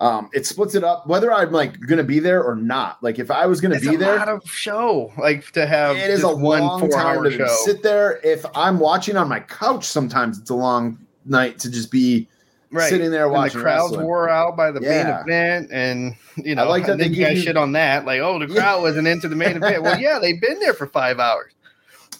Um, 0.00 0.30
it 0.32 0.46
splits 0.46 0.74
it 0.74 0.82
up 0.82 1.06
whether 1.06 1.32
I'm 1.32 1.52
like 1.52 1.78
gonna 1.86 2.02
be 2.02 2.18
there 2.18 2.42
or 2.42 2.56
not. 2.56 3.00
Like 3.02 3.20
if 3.20 3.30
I 3.30 3.46
was 3.46 3.60
gonna 3.60 3.76
It's 3.76 3.86
be 3.86 3.94
a 3.94 3.98
there, 3.98 4.16
lot 4.16 4.28
of 4.28 4.42
show. 4.50 5.12
Like 5.16 5.52
to 5.52 5.64
have 5.66 5.96
it 5.96 6.10
is 6.10 6.24
a 6.24 6.28
long 6.30 6.80
four 6.80 6.98
hour 6.98 7.22
to 7.22 7.30
show. 7.30 7.46
sit 7.64 7.82
there. 7.84 8.18
If 8.24 8.44
I'm 8.56 8.80
watching 8.80 9.16
on 9.16 9.28
my 9.28 9.38
couch, 9.40 9.84
sometimes 9.84 10.38
it's 10.40 10.50
a 10.50 10.54
long 10.56 10.98
night 11.24 11.60
to 11.60 11.70
just 11.70 11.92
be 11.92 12.26
right. 12.72 12.88
sitting 12.90 13.10
there 13.10 13.24
and 13.26 13.32
the 13.34 13.38
watching. 13.38 13.60
crowds 13.60 13.90
wrestling. 13.90 14.06
wore 14.06 14.28
out 14.28 14.56
by 14.56 14.70
the 14.70 14.80
Yeah. 14.80 15.22
main 15.26 15.36
event, 15.36 15.70
and 15.72 16.14
you 16.36 16.54
know, 16.54 16.62
I 16.64 16.66
like 16.66 16.86
that 16.86 16.98
they 16.98 17.04
then 17.04 17.10
you 17.12 17.16
give 17.18 17.28
guys 17.28 17.36
you- 17.38 17.42
shit 17.44 17.56
on 17.56 17.72
that. 17.72 18.04
Like, 18.06 18.20
oh, 18.20 18.38
the 18.38 18.46
Yeah. 18.52 18.60
crowd 18.60 18.82
wasn't 18.82 19.06
into 19.08 19.28
the 19.28 19.36
main 19.36 19.56
event. 19.56 19.82
Well, 19.82 20.00
yeah, 20.00 20.18
they've 20.20 20.40
been 20.40 20.58
there 20.60 20.74
for 20.74 20.86
five 20.86 21.18
hours. 21.18 21.52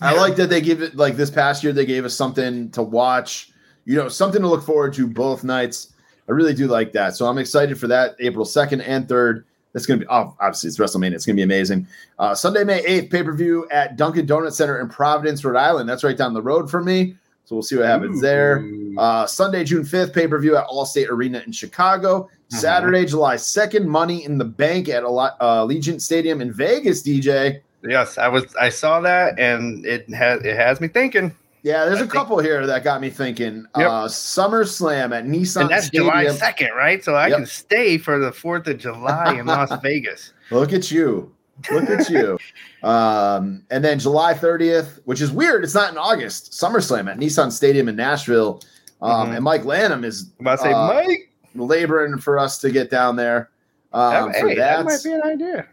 I 0.00 0.14
like 0.16 0.36
that 0.36 0.50
they 0.50 0.60
give 0.60 0.82
it 0.82 0.96
like 0.96 1.16
this 1.16 1.30
past 1.30 1.62
year 1.62 1.72
they 1.72 1.86
gave 1.86 2.04
us 2.04 2.14
something 2.14 2.70
to 2.70 2.82
watch, 2.82 3.50
you 3.84 3.96
know, 3.96 4.08
something 4.08 4.42
to 4.42 4.48
look 4.48 4.64
forward 4.64 4.92
to 4.94 5.06
both 5.06 5.44
nights. 5.44 5.88
I 6.28 6.32
really 6.32 6.54
do 6.54 6.66
like 6.66 6.92
that. 6.92 7.14
So 7.14 7.26
I'm 7.26 7.38
excited 7.38 7.78
for 7.78 7.86
that 7.88 8.16
April 8.18 8.44
2nd 8.44 8.82
and 8.86 9.06
3rd. 9.06 9.44
That's 9.72 9.86
going 9.86 10.00
to 10.00 10.04
be 10.06 10.10
oh, 10.10 10.34
obviously 10.40 10.68
it's 10.68 10.78
WrestleMania. 10.78 11.12
It's 11.14 11.24
going 11.24 11.34
to 11.36 11.38
be 11.40 11.44
amazing. 11.44 11.86
Uh, 12.18 12.34
Sunday, 12.34 12.62
May 12.64 12.82
8th, 12.82 13.10
pay 13.10 13.22
per 13.22 13.32
view 13.32 13.66
at 13.70 13.96
Dunkin' 13.96 14.26
Donut 14.26 14.52
Center 14.52 14.78
in 14.80 14.88
Providence, 14.88 15.42
Rhode 15.44 15.56
Island. 15.58 15.88
That's 15.88 16.04
right 16.04 16.16
down 16.16 16.34
the 16.34 16.42
road 16.42 16.70
from 16.70 16.84
me. 16.84 17.16
So 17.52 17.56
we'll 17.56 17.62
see 17.62 17.76
what 17.76 17.84
happens 17.84 18.18
there. 18.22 18.66
Uh, 18.96 19.26
Sunday, 19.26 19.62
June 19.62 19.82
5th, 19.84 20.14
pay 20.14 20.26
per 20.26 20.38
view 20.38 20.56
at 20.56 20.66
Allstate 20.68 21.10
Arena 21.10 21.42
in 21.44 21.52
Chicago. 21.52 22.30
Mhm. 22.50 22.56
Saturday, 22.56 23.04
July 23.04 23.36
2nd, 23.36 23.84
Money 23.84 24.24
in 24.24 24.38
the 24.38 24.44
Bank 24.46 24.88
at 24.88 25.02
Alle- 25.02 25.36
uh, 25.38 25.66
Allegiant 25.66 26.00
Stadium 26.00 26.40
in 26.40 26.50
Vegas, 26.50 27.02
DJ. 27.02 27.60
yes, 27.86 28.16
I 28.16 28.28
was. 28.28 28.46
I 28.58 28.70
saw 28.70 29.00
that, 29.02 29.38
and 29.38 29.84
it 29.84 30.08
has 30.14 30.40
it 30.42 30.56
has 30.56 30.80
me 30.80 30.88
thinking. 30.88 31.34
Yeah, 31.62 31.84
there's 31.84 31.96
I 31.98 32.00
a 32.00 32.04
think- 32.04 32.12
couple 32.12 32.38
here 32.38 32.66
that 32.66 32.84
got 32.84 33.02
me 33.02 33.10
thinking. 33.10 33.66
Yep. 33.76 33.86
Uh, 33.86 34.08
SummerSlam 34.08 35.14
at 35.14 35.26
Nissan 35.26 35.60
and 35.62 35.70
that's 35.70 35.88
Stadium. 35.88 36.08
July 36.10 36.28
second, 36.34 36.70
right? 36.74 37.04
So 37.04 37.14
I 37.14 37.26
Yep. 37.28 37.36
can 37.36 37.46
stay 37.46 37.98
for 37.98 38.18
the 38.18 38.32
Fourth 38.32 38.66
of 38.66 38.78
July 38.78 39.34
in 39.38 39.44
Las 39.44 39.70
Vegas. 39.82 40.32
Look 40.50 40.72
at 40.72 40.90
you. 40.90 41.30
Look 41.70 41.88
at 41.90 42.08
you. 42.10 42.38
Um, 42.82 43.62
and 43.70 43.84
then 43.84 43.98
July 43.98 44.34
30th, 44.34 45.00
which 45.04 45.20
is 45.20 45.30
weird. 45.30 45.62
It's 45.64 45.74
not 45.74 45.92
in 45.92 45.98
August. 45.98 46.52
SummerSlam 46.52 47.10
at 47.10 47.18
Nissan 47.18 47.52
Stadium 47.52 47.88
in 47.88 47.96
Nashville. 47.96 48.60
Um, 49.00 49.28
Mhm. 49.30 49.36
And 49.36 49.44
Mike 49.44 49.64
Lanham 49.64 50.04
is 50.04 50.30
I'm 50.40 50.46
about 50.46 50.56
to 50.58 50.62
say, 50.64 50.72
Uh, 50.72 50.86
Mike. 50.88 51.30
laboring 51.54 52.18
for 52.18 52.38
us 52.38 52.58
to 52.58 52.70
get 52.70 52.90
down 52.90 53.16
there. 53.16 53.50
Um, 53.92 54.32
that, 54.32 54.36
hey, 54.36 54.54
that, 54.54 54.56
that 54.56 54.84
might 54.84 55.02
be 55.04 55.12
an 55.12 55.22
idea. 55.22 55.66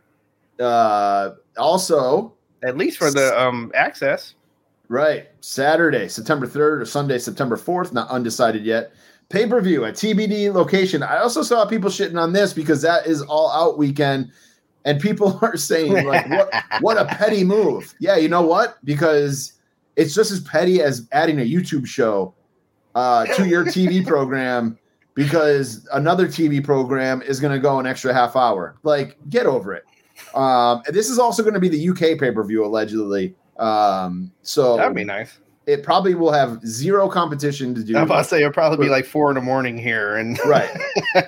uh, 0.60 1.32
also, 1.58 2.34
At 2.64 2.76
least 2.78 2.98
for 2.98 3.10
the 3.12 3.40
um 3.40 3.72
access. 3.74 4.34
Right. 4.90 5.30
Saturday, 5.42 6.08
September 6.08 6.48
3rd 6.48 6.82
or 6.82 6.86
Sunday, 6.86 7.18
September 7.20 7.56
4th, 7.56 7.94
not 7.94 8.10
undecided 8.10 8.66
yet. 8.66 8.92
Pay 9.30 9.46
per 9.46 9.62
view 9.62 9.86
at 9.86 9.94
TBD 9.94 10.52
location. 10.52 11.04
I 11.04 11.20
also 11.20 11.44
saw 11.44 11.64
people 11.66 11.90
shitting 11.92 12.20
on 12.20 12.34
this 12.34 12.52
because 12.52 12.82
that 12.82 13.06
is 13.06 13.22
all 13.22 13.52
out 13.52 13.78
weekend. 13.78 14.32
And 14.86 15.00
people 15.00 15.38
are 15.42 15.58
saying, 15.58 16.06
like, 16.06 16.30
what, 16.30 16.54
what 16.82 16.98
a 16.98 17.06
petty 17.06 17.44
move. 17.44 17.94
Yeah, 18.00 18.18
you 18.18 18.28
know 18.28 18.42
what? 18.42 18.78
Because 18.84 19.54
it's 19.96 20.14
just 20.14 20.32
as 20.32 20.40
petty 20.40 20.82
as 20.82 21.08
adding 21.12 21.40
a 21.40 21.44
YouTube 21.44 21.86
show 21.86 22.34
uh, 22.96 23.26
to 23.26 23.48
your 23.48 23.66
TV 23.66 24.06
program 24.08 24.78
because 25.16 25.88
another 25.94 26.28
TV 26.28 26.64
program 26.64 27.22
is 27.22 27.40
going 27.40 27.54
to 27.54 27.60
go 27.60 27.80
an 27.80 27.86
extra 27.86 28.14
half 28.14 28.36
hour. 28.36 28.78
Like, 28.84 29.18
get 29.30 29.46
over 29.46 29.74
it. 29.74 29.84
Um, 30.34 30.82
this 30.88 31.10
is 31.10 31.20
also 31.20 31.44
going 31.44 31.54
to 31.54 31.60
be 31.60 31.70
the 31.70 31.90
UK 31.90 32.20
pay 32.20 32.32
per 32.32 32.44
view, 32.44 32.66
allegedly. 32.66 33.36
Um, 33.58 34.32
so 34.42 34.78
That'd 34.78 34.96
be 34.96 35.04
nice. 35.04 35.40
it 35.66 35.84
probably 35.84 36.16
will 36.16 36.32
have 36.32 36.66
zero 36.66 37.10
competition 37.10 37.76
to 37.76 37.84
do. 37.84 37.98
I'm 37.98 38.04
about 38.04 38.20
to 38.20 38.24
say 38.24 38.40
it'll 38.40 38.54
probably 38.54 38.86
be 38.86 38.90
like 38.90 39.06
four 39.06 39.30
in 39.30 39.36
the 39.36 39.42
morning 39.42 39.78
here, 39.78 40.16
and 40.16 40.40
right. 40.46 40.70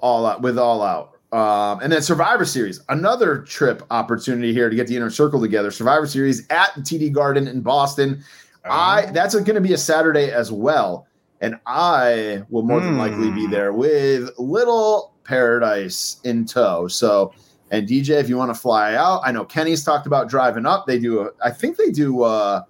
all 0.00 0.24
out 0.26 0.40
with 0.40 0.58
all 0.58 0.82
out. 0.82 1.18
Um, 1.32 1.80
and 1.82 1.90
then 1.90 2.02
Survivor 2.02 2.44
Series, 2.44 2.80
another 2.90 3.38
trip 3.38 3.82
opportunity 3.90 4.52
here 4.52 4.68
to 4.68 4.76
get 4.76 4.86
the 4.86 4.96
inner 4.96 5.08
circle 5.10 5.40
together. 5.40 5.70
Survivor 5.70 6.06
Series 6.06 6.46
at 6.50 6.74
the 6.76 6.82
TD 6.82 7.10
Garden 7.12 7.48
in 7.48 7.62
Boston. 7.62 8.22
I 8.64 9.06
Oh. 9.08 9.12
that's 9.12 9.34
going 9.34 9.54
to 9.54 9.60
be 9.60 9.72
a 9.72 9.78
Saturday 9.78 10.30
as 10.30 10.52
well, 10.52 11.06
and 11.40 11.56
I 11.66 12.42
will 12.50 12.62
more 12.62 12.80
than 12.80 12.98
likely 12.98 13.30
be 13.30 13.46
Hmm. 13.46 13.50
there 13.50 13.72
with 13.72 14.30
Little 14.38 15.14
Paradise 15.24 16.18
in 16.24 16.44
tow. 16.44 16.86
So 16.88 17.32
And 17.70 17.88
DJ, 17.88 18.20
if 18.20 18.28
you 18.28 18.36
want 18.36 18.54
to 18.54 18.60
fly 18.60 18.96
out, 18.96 19.22
I 19.24 19.32
know 19.32 19.46
Kenny's 19.46 19.82
talked 19.82 20.06
about 20.06 20.28
driving 20.28 20.66
up. 20.66 20.86
They 20.86 20.98
do. 20.98 21.20
A, 21.20 21.30
I 21.42 21.48
think 21.50 21.78
they 21.78 21.90
do. 21.90 22.22
uh 22.22 22.60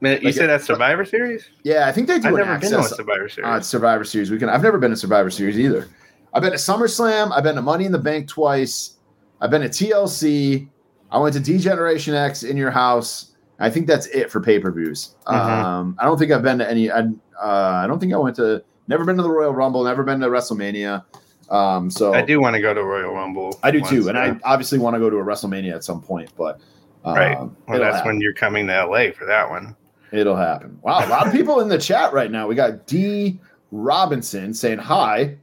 Man, 0.00 0.18
you 0.20 0.26
Like 0.26 0.34
said 0.36 0.62
Survivor 0.62 1.04
Series? 1.04 1.48
Yeah, 1.64 1.88
I 1.88 1.92
think 1.92 2.06
they 2.06 2.20
do 2.20 2.28
I've 2.28 2.34
never 2.34 2.58
been 2.58 2.70
to 2.70 2.78
a 2.78 2.82
Survivor 2.84 3.28
Series. 3.28 3.48
uh, 3.50 3.60
Survivor 3.60 4.04
Series 4.04 4.30
weekend. 4.30 4.52
I've 4.52 4.62
never 4.62 4.78
been 4.78 4.90
to 4.92 4.96
Survivor 4.96 5.30
Series 5.30 5.58
either. 5.58 5.88
I've 6.32 6.42
been 6.42 6.52
to 6.52 6.58
SummerSlam. 6.58 7.32
I've 7.32 7.42
been 7.42 7.56
to 7.56 7.62
Money 7.62 7.84
in 7.84 7.92
the 7.92 7.98
Bank 7.98 8.28
twice. 8.28 8.96
I've 9.40 9.50
been 9.50 9.62
to 9.62 9.68
TLC. 9.68 10.68
I 11.10 11.18
went 11.18 11.34
to 11.34 11.40
D 11.40 11.58
Generation 11.58 12.14
X 12.14 12.42
in 12.42 12.56
your 12.56 12.70
house. 12.70 13.32
I 13.58 13.70
think 13.70 13.86
that's 13.86 14.06
it 14.06 14.30
for 14.30 14.40
pay 14.40 14.58
per 14.58 14.72
views. 14.72 15.14
Mhm. 15.26 15.34
Um, 15.34 15.96
I 15.98 16.04
don't 16.04 16.18
think 16.18 16.32
I've 16.32 16.42
been 16.42 16.58
to 16.58 16.68
any. 16.68 16.90
I, 16.90 17.00
uh, 17.00 17.82
I 17.84 17.86
don't 17.86 17.98
think 17.98 18.12
I 18.12 18.16
went 18.16 18.36
to. 18.36 18.62
Never 18.88 19.04
been 19.04 19.16
to 19.16 19.22
the 19.22 19.30
Royal 19.30 19.52
Rumble. 19.52 19.84
Never 19.84 20.02
been 20.02 20.20
to 20.20 20.28
WrestleMania. 20.28 21.04
Um, 21.50 21.90
so 21.90 22.14
I 22.14 22.22
do 22.22 22.40
want 22.40 22.56
to 22.56 22.62
go 22.62 22.72
to 22.72 22.82
Royal 22.82 23.12
Rumble. 23.12 23.58
I 23.62 23.70
do 23.70 23.80
once, 23.80 23.90
too, 23.90 24.08
and 24.08 24.18
I 24.18 24.30
uh, 24.30 24.34
obviously 24.44 24.78
want 24.78 24.94
to 24.94 25.00
go 25.00 25.10
to 25.10 25.18
a 25.18 25.24
WrestleMania 25.24 25.74
at 25.74 25.84
some 25.84 26.00
point. 26.00 26.30
But 26.36 26.60
um, 27.04 27.14
Right. 27.14 27.38
Well, 27.38 27.78
that's 27.78 27.96
happen. 27.96 28.06
when 28.06 28.20
you're 28.20 28.32
coming 28.32 28.66
to 28.68 28.86
LA 28.86 29.10
for 29.12 29.26
that 29.26 29.50
one. 29.50 29.76
It'll 30.12 30.36
happen. 30.36 30.78
Wow, 30.82 31.06
a 31.06 31.08
lot 31.08 31.26
of 31.26 31.32
people 31.32 31.60
in 31.60 31.68
the 31.68 31.78
chat 31.78 32.12
right 32.12 32.30
now. 32.30 32.46
We 32.46 32.54
got 32.54 32.86
D 32.86 33.40
Robinson 33.70 34.54
saying 34.54 34.78
hi. 34.78 35.36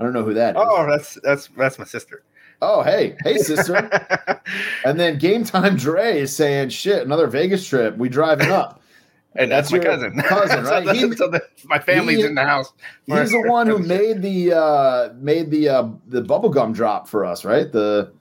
I 0.00 0.02
don't 0.02 0.12
know 0.14 0.24
who 0.24 0.34
that 0.34 0.56
is. 0.56 0.62
Oh, 0.64 0.86
that's 0.88 1.18
that's 1.22 1.48
that's 1.56 1.78
my 1.78 1.84
sister. 1.84 2.22
Oh, 2.62 2.82
hey, 2.82 3.16
hey, 3.22 3.36
sister. 3.38 3.74
and 4.84 4.98
then 4.98 5.18
Game 5.18 5.44
Time 5.44 5.76
Dre 5.76 6.20
is 6.20 6.34
saying, 6.34 6.70
"Shit, 6.70 7.02
another 7.04 7.26
Vegas 7.26 7.66
trip. 7.66 7.96
We 7.96 8.08
driving 8.08 8.50
up." 8.50 8.80
and 9.36 9.50
that's, 9.50 9.70
That's 9.70 9.84
my 9.84 9.90
your 9.90 9.96
cousin. 10.10 10.20
cousin, 10.22 10.64
So 10.64 10.70
right? 10.72 10.84
the- 10.84 10.94
He- 10.94 11.12
so 11.16 11.28
the- 11.28 11.42
my 11.66 11.78
family's 11.78 12.18
he- 12.18 12.24
in 12.24 12.34
the 12.34 12.44
house. 12.44 12.72
He's 13.06 13.30
the 13.30 13.42
one 13.42 13.66
who 13.66 13.78
made 13.78 14.22
the 14.22 14.52
uh 14.56 15.12
made 15.16 15.50
the 15.50 15.68
uh 15.68 15.88
the 16.08 16.22
bubblegum 16.22 16.74
drop 16.74 17.08
for 17.08 17.24
us, 17.24 17.44
right? 17.44 17.70
The 17.70 18.12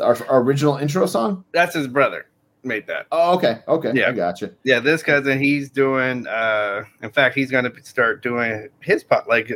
our, 0.00 0.16
our 0.28 0.40
original 0.40 0.76
intro 0.76 1.06
song. 1.06 1.44
That's 1.52 1.74
his 1.74 1.86
brother. 1.88 2.26
Made 2.62 2.86
that. 2.88 3.06
Oh, 3.10 3.34
okay, 3.36 3.60
okay, 3.68 3.92
Yeah. 3.94 4.08
I 4.10 4.12
got 4.12 4.40
you. 4.42 4.54
Yeah, 4.64 4.80
this 4.80 5.02
cousin, 5.02 5.38
he's 5.40 5.70
doing. 5.70 6.26
uh 6.26 6.84
In 7.02 7.10
fact, 7.10 7.34
he's 7.34 7.50
going 7.50 7.64
to 7.64 7.72
start 7.82 8.22
doing 8.22 8.68
his 8.80 9.02
pot 9.02 9.28
like 9.28 9.50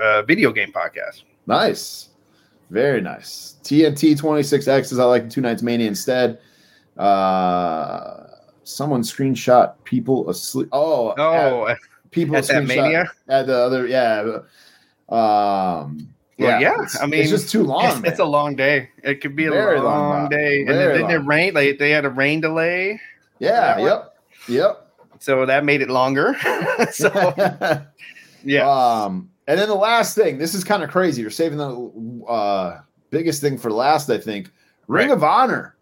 uh, 0.00 0.22
video 0.22 0.52
game 0.52 0.72
podcast. 0.72 1.22
Nice, 1.46 2.08
very 2.70 3.00
nice. 3.00 3.56
TNT 3.62 4.18
twenty 4.18 4.42
six 4.42 4.66
X 4.68 4.92
is 4.92 4.98
I 4.98 5.04
like 5.04 5.30
two 5.30 5.40
nights 5.40 5.62
mania 5.62 5.88
instead. 5.88 6.38
Uh, 6.96 8.26
someone 8.64 9.02
screenshot 9.02 9.74
people 9.84 10.28
asleep. 10.30 10.68
Oh, 10.72 11.10
at- 11.12 11.18
Oh, 11.18 11.74
people 12.10 12.36
at 12.36 12.46
that 12.46 12.64
mania. 12.64 13.10
at 13.28 13.46
the 13.48 13.56
other 13.56 13.86
yeah 13.88 14.20
um 15.08 16.08
Well, 16.38 16.60
yeah, 16.60 16.82
it's, 16.82 17.00
I 17.00 17.06
mean, 17.06 17.20
it's 17.20 17.30
just 17.30 17.50
too 17.50 17.62
long 17.64 17.84
it's, 17.98 18.08
it's 18.10 18.18
a 18.20 18.24
long 18.24 18.54
day. 18.56 18.88
It 19.02 19.20
could 19.20 19.34
be 19.36 19.46
a 19.46 19.50
Very 19.50 19.80
long, 19.80 20.10
long, 20.10 20.28
day, 20.28 20.60
and 20.60 20.70
then, 20.70 21.00
then 21.02 21.10
it 21.10 21.26
rained. 21.26 21.54
Like 21.56 21.78
they 21.78 21.90
had 21.90 22.04
a 22.04 22.10
rain 22.10 22.40
delay, 22.40 23.00
yeah 23.40 23.78
one. 23.78 23.86
yep 23.88 24.16
yep 24.48 24.90
so 25.18 25.44
that 25.46 25.64
made 25.64 25.80
it 25.82 25.90
longer. 25.90 26.34
so 26.92 27.08
yeah, 28.44 28.68
um 28.68 29.30
and 29.46 29.58
then 29.58 29.68
the 29.68 29.74
last 29.74 30.14
thing 30.14 30.38
this 30.38 30.54
is 30.54 30.64
kind 30.64 30.82
of 30.82 30.90
crazy 30.90 31.20
you're 31.22 31.30
saving 31.30 31.58
the 31.58 32.26
uh 32.26 32.80
biggest 33.10 33.40
thing 33.40 33.56
for 33.58 33.70
last 33.70 34.10
i 34.10 34.18
think. 34.18 34.50
Ring 34.86 35.08
Right. 35.08 35.16
of 35.16 35.24
honor 35.24 35.76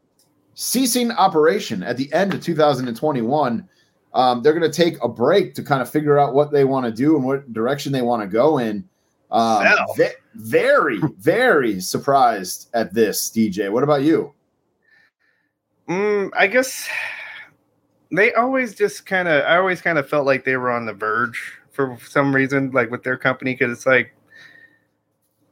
ceasing 0.55 1.10
operation 1.12 1.82
at 1.82 1.97
the 1.97 2.12
end 2.12 2.34
of 2.34 2.43
2021 2.43 3.68
um, 4.14 4.43
they're 4.43 4.52
going 4.52 4.70
to 4.70 4.76
take 4.76 5.02
a 5.02 5.09
break 5.09 5.55
to 5.55 5.62
kind 5.62 5.80
of 5.80 5.89
figure 5.89 6.18
out 6.18 6.34
what 6.34 6.52
they 6.52 6.64
want 6.64 6.84
to 6.84 6.93
do 6.93 7.16
and 7.16 7.24
what 7.24 7.51
direction 7.52 7.93
they 7.93 8.02
want 8.02 8.20
to 8.22 8.28
go 8.28 8.59
in. 8.59 8.86
Um, 9.30 9.66
ve- 9.97 10.10
very 10.34 11.01
very 11.18 11.80
surprised 11.80 12.68
at 12.74 12.93
this 12.93 13.30
dj 13.30 13.72
what 13.72 13.82
about 13.82 14.02
you? 14.02 14.34
Mm, 15.89 16.30
I 16.36 16.47
guess 16.47 16.86
they 18.10 18.34
always 18.34 18.74
just 18.74 19.06
kind 19.06 19.28
of. 19.28 19.43
I 19.44 19.56
always 19.56 19.80
kind 19.80 19.97
of 19.98 20.06
felt 20.09 20.26
like 20.26 20.44
they 20.44 20.56
were 20.56 20.70
on 20.70 20.84
the 20.84 20.93
verge 20.93 21.59
for 21.72 21.98
some 22.06 22.34
reason, 22.34 22.70
like 22.70 22.90
with 22.90 23.02
their 23.02 23.16
company, 23.16 23.54
because 23.54 23.72
it's 23.72 23.86
like, 23.86 24.14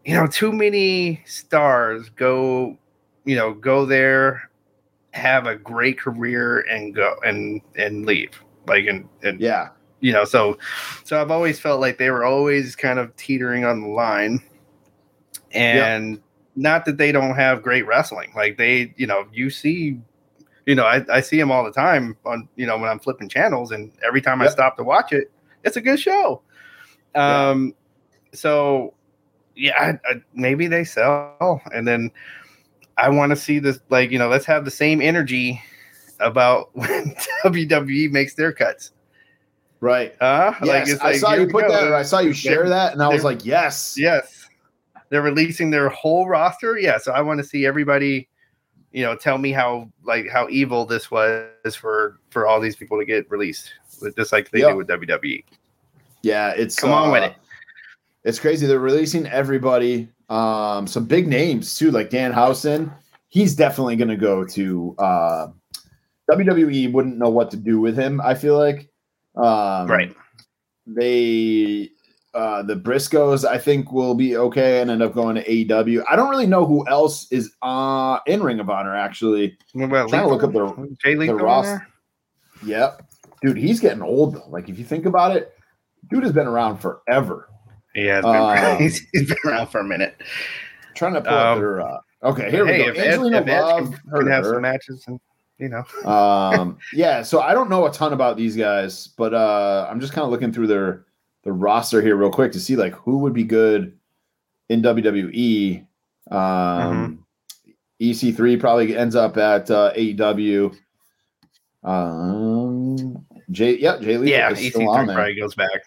you 0.04 0.14
know, 0.14 0.26
too 0.26 0.52
many 0.52 1.22
stars 1.26 2.08
go, 2.10 2.76
you 3.24 3.36
know, 3.36 3.52
go 3.52 3.84
there, 3.84 4.50
have 5.12 5.46
a 5.46 5.56
great 5.56 5.98
career, 5.98 6.60
and 6.60 6.94
go 6.94 7.16
and 7.24 7.60
and 7.76 8.06
leave, 8.06 8.42
like 8.66 8.86
and 8.86 9.08
and 9.22 9.40
yeah. 9.40 9.68
you 10.00 10.12
know, 10.12 10.24
so 10.24 10.58
so 11.04 11.20
I've 11.20 11.30
always 11.30 11.58
felt 11.58 11.80
like 11.80 11.98
they 11.98 12.10
were 12.10 12.24
always 12.24 12.76
kind 12.76 12.98
of 12.98 13.14
teetering 13.16 13.64
on 13.64 13.80
the 13.80 13.88
line, 13.88 14.42
and 15.52 16.20
not 16.56 16.84
that 16.84 16.98
they 16.98 17.12
don't 17.12 17.34
have 17.34 17.62
great 17.62 17.86
wrestling, 17.86 18.32
like 18.36 18.58
they, 18.58 18.94
you 18.96 19.06
know, 19.06 19.26
you 19.32 19.50
see 19.50 19.98
you 20.66 20.74
know, 20.74 20.84
I, 20.84 21.04
I 21.10 21.20
see 21.20 21.38
them 21.38 21.50
all 21.50 21.64
the 21.64 21.72
time 21.72 22.16
on, 22.24 22.48
you 22.54 22.66
know, 22.66 22.78
when 22.78 22.88
I'm 22.88 23.00
flipping 23.00 23.28
channels 23.28 23.72
and 23.72 23.90
every 24.06 24.20
time 24.20 24.40
I 24.40 24.46
stop 24.48 24.76
to 24.76 24.84
watch 24.84 25.12
it, 25.12 25.30
it's 25.64 25.76
a 25.76 25.80
good 25.80 25.98
show. 26.00 26.42
Yeah. 27.14 27.50
Um, 27.50 27.74
so 28.32 28.94
yeah, 29.56 29.98
I, 30.04 30.10
I, 30.10 30.22
maybe 30.34 30.66
they 30.68 30.84
sell 30.84 31.60
and 31.74 31.86
then 31.86 32.10
I 32.96 33.08
want 33.08 33.30
to 33.30 33.36
see 33.36 33.58
this, 33.58 33.80
like, 33.88 34.10
you 34.10 34.18
know, 34.18 34.28
let's 34.28 34.44
have 34.46 34.64
the 34.64 34.70
same 34.70 35.00
energy 35.02 35.60
about 36.20 36.70
when 36.76 37.14
WWE 37.44 38.10
makes 38.10 38.34
their 38.34 38.52
cuts. 38.52 38.92
right 39.80 40.14
Uh, 40.20 40.52
yes, 40.62 40.98
I 41.00 41.16
saw 41.16 41.34
you 41.34 41.46
put 41.48 41.66
go. 41.66 41.72
that. 41.72 41.92
I 41.92 42.02
saw 42.02 42.20
you 42.20 42.32
share 42.32 42.58
They're- 42.58 42.68
that, 42.68 42.92
and 42.92 43.02
I 43.02 43.08
was 43.08 43.24
like, 43.24 43.44
"Yes, 43.44 43.96
Yes. 43.98 44.46
They're 45.08 45.22
releasing 45.22 45.70
their 45.70 45.88
whole 45.88 46.28
roster. 46.28 46.78
Yeah. 46.78 46.98
So 46.98 47.10
I 47.10 47.20
want 47.20 47.38
to 47.38 47.44
see 47.44 47.66
everybody, 47.66 48.28
you 48.92 49.02
know, 49.04 49.14
tell 49.16 49.38
me 49.38 49.52
how 49.52 49.90
like 50.04 50.28
how 50.28 50.48
evil 50.48 50.84
this 50.86 51.10
was 51.10 51.76
for 51.76 52.18
for 52.30 52.46
all 52.46 52.60
these 52.60 52.76
people 52.76 52.98
to 52.98 53.04
get 53.04 53.30
released. 53.30 53.72
Just 54.16 54.32
like 54.32 54.50
they 54.50 54.60
Yeah. 54.60 54.70
do 54.70 54.76
with 54.78 54.88
WWE. 54.88 55.44
yeah." 56.22 56.52
It's 56.56 56.76
Come 56.78 56.90
on 56.92 57.10
with 57.12 57.22
uh, 57.22 57.26
it. 57.26 57.34
It's 58.24 58.38
crazy. 58.38 58.66
They're 58.66 58.78
releasing 58.80 59.26
everybody. 59.26 60.08
Um, 60.28 60.86
some 60.86 61.06
big 61.06 61.26
names 61.26 61.76
too, 61.76 61.90
like 61.90 62.10
Danhausen. 62.10 62.92
He's 63.28 63.54
definitely 63.54 63.96
going 63.96 64.08
to 64.08 64.16
go 64.16 64.44
to 64.44 64.94
uh, 64.98 65.48
WWE. 66.30 66.92
Wouldn't 66.92 67.16
know 67.18 67.30
what 67.30 67.50
to 67.52 67.56
do 67.56 67.80
with 67.80 67.96
him. 67.96 68.20
I 68.20 68.34
feel 68.34 68.58
like, 68.58 68.88
um, 69.36 69.86
Right. 69.88 70.14
They 70.86 71.90
uh, 72.34 72.62
the 72.62 72.76
Briscoes, 72.76 73.44
I 73.44 73.58
think, 73.58 73.90
will 73.92 74.14
be 74.14 74.36
okay 74.36 74.80
and 74.80 74.90
end 74.90 75.02
up 75.02 75.14
going 75.14 75.34
to 75.36 75.44
AEW. 75.44 76.04
I 76.10 76.16
don't 76.16 76.30
really 76.30 76.46
know 76.46 76.64
who 76.64 76.86
else 76.88 77.30
is 77.32 77.52
uh, 77.62 78.18
in 78.26 78.42
Ring 78.42 78.60
of 78.60 78.70
Honor. 78.70 78.94
Actually, 78.94 79.56
What 79.72 79.86
about 79.86 80.08
trying 80.10 80.22
to 80.22 80.28
look 80.28 80.42
up 80.44 80.52
the 80.52 80.96
Jay 81.02 81.16
Lethal 81.16 81.38
in 81.38 81.42
roster. 81.44 81.86
Yep. 82.64 83.02
Dude, 83.42 83.56
he's 83.56 83.80
getting 83.80 84.02
old 84.02 84.34
though. 84.34 84.46
Like 84.48 84.68
if 84.68 84.78
you 84.78 84.84
think 84.84 85.06
about 85.06 85.34
it, 85.36 85.52
dude 86.10 86.22
has 86.22 86.32
been 86.32 86.46
around 86.46 86.78
forever. 86.78 87.48
He 87.94 88.04
has 88.06 88.22
been, 88.24 88.34
Uh, 88.34 88.76
he's, 88.78 89.00
he's 89.12 89.28
been 89.28 89.38
around 89.46 89.68
for 89.68 89.80
a 89.80 89.84
minute. 89.84 90.20
trying 90.94 91.14
to 91.14 91.20
pull 91.22 91.32
up 91.32 91.54
Um, 91.56 91.58
their 91.58 91.80
uh 91.80 91.98
okay, 92.22 92.50
here 92.50 92.66
hey, 92.66 92.78
we 92.80 92.84
go. 92.84 92.90
if 92.90 92.98
Ed, 92.98 93.06
Angelina 93.14 93.40
if 93.40 93.48
Ed 93.48 93.60
Love. 93.62 93.84
can, 93.90 94.00
heard 94.10 94.18
can 94.24 94.30
have 94.32 94.44
her. 94.44 94.52
some 94.52 94.62
matches 94.62 95.04
and 95.08 95.20
you 95.58 95.68
know. 95.70 95.84
um 96.10 96.78
yeah, 96.92 97.22
so 97.22 97.40
I 97.40 97.54
don't 97.54 97.70
know 97.70 97.86
a 97.86 97.92
ton 97.92 98.12
about 98.12 98.36
these 98.36 98.54
guys, 98.56 99.08
but 99.08 99.32
uh 99.34 99.88
I'm 99.90 100.00
just 100.00 100.12
kind 100.12 100.24
of 100.24 100.30
looking 100.30 100.52
through 100.52 100.66
their 100.68 101.06
the 101.42 101.52
roster 101.52 102.02
here 102.02 102.16
real 102.16 102.30
quick 102.30 102.52
to 102.52 102.60
see 102.60 102.76
like 102.76 102.92
who 102.94 103.18
would 103.18 103.32
be 103.32 103.44
good 103.44 103.96
in 104.68 104.82
WWE. 104.82 105.86
Um 106.30 107.24
EC3 108.00 108.58
probably 108.58 108.96
ends 108.96 109.14
up 109.14 109.36
at 109.36 109.70
uh, 109.70 109.92
AEW. 109.94 110.74
Um 111.82 113.24
Jay 113.50 113.78
yeah, 113.78 113.98
Jay 113.98 114.16
Lethal 114.16 114.26
Yeah, 114.28 114.50
is 114.52 114.68
still 114.68 114.88
on 114.90 115.06
EC3 115.08 115.14
probably 115.14 115.34
goes 115.34 115.54
back. 115.54 115.80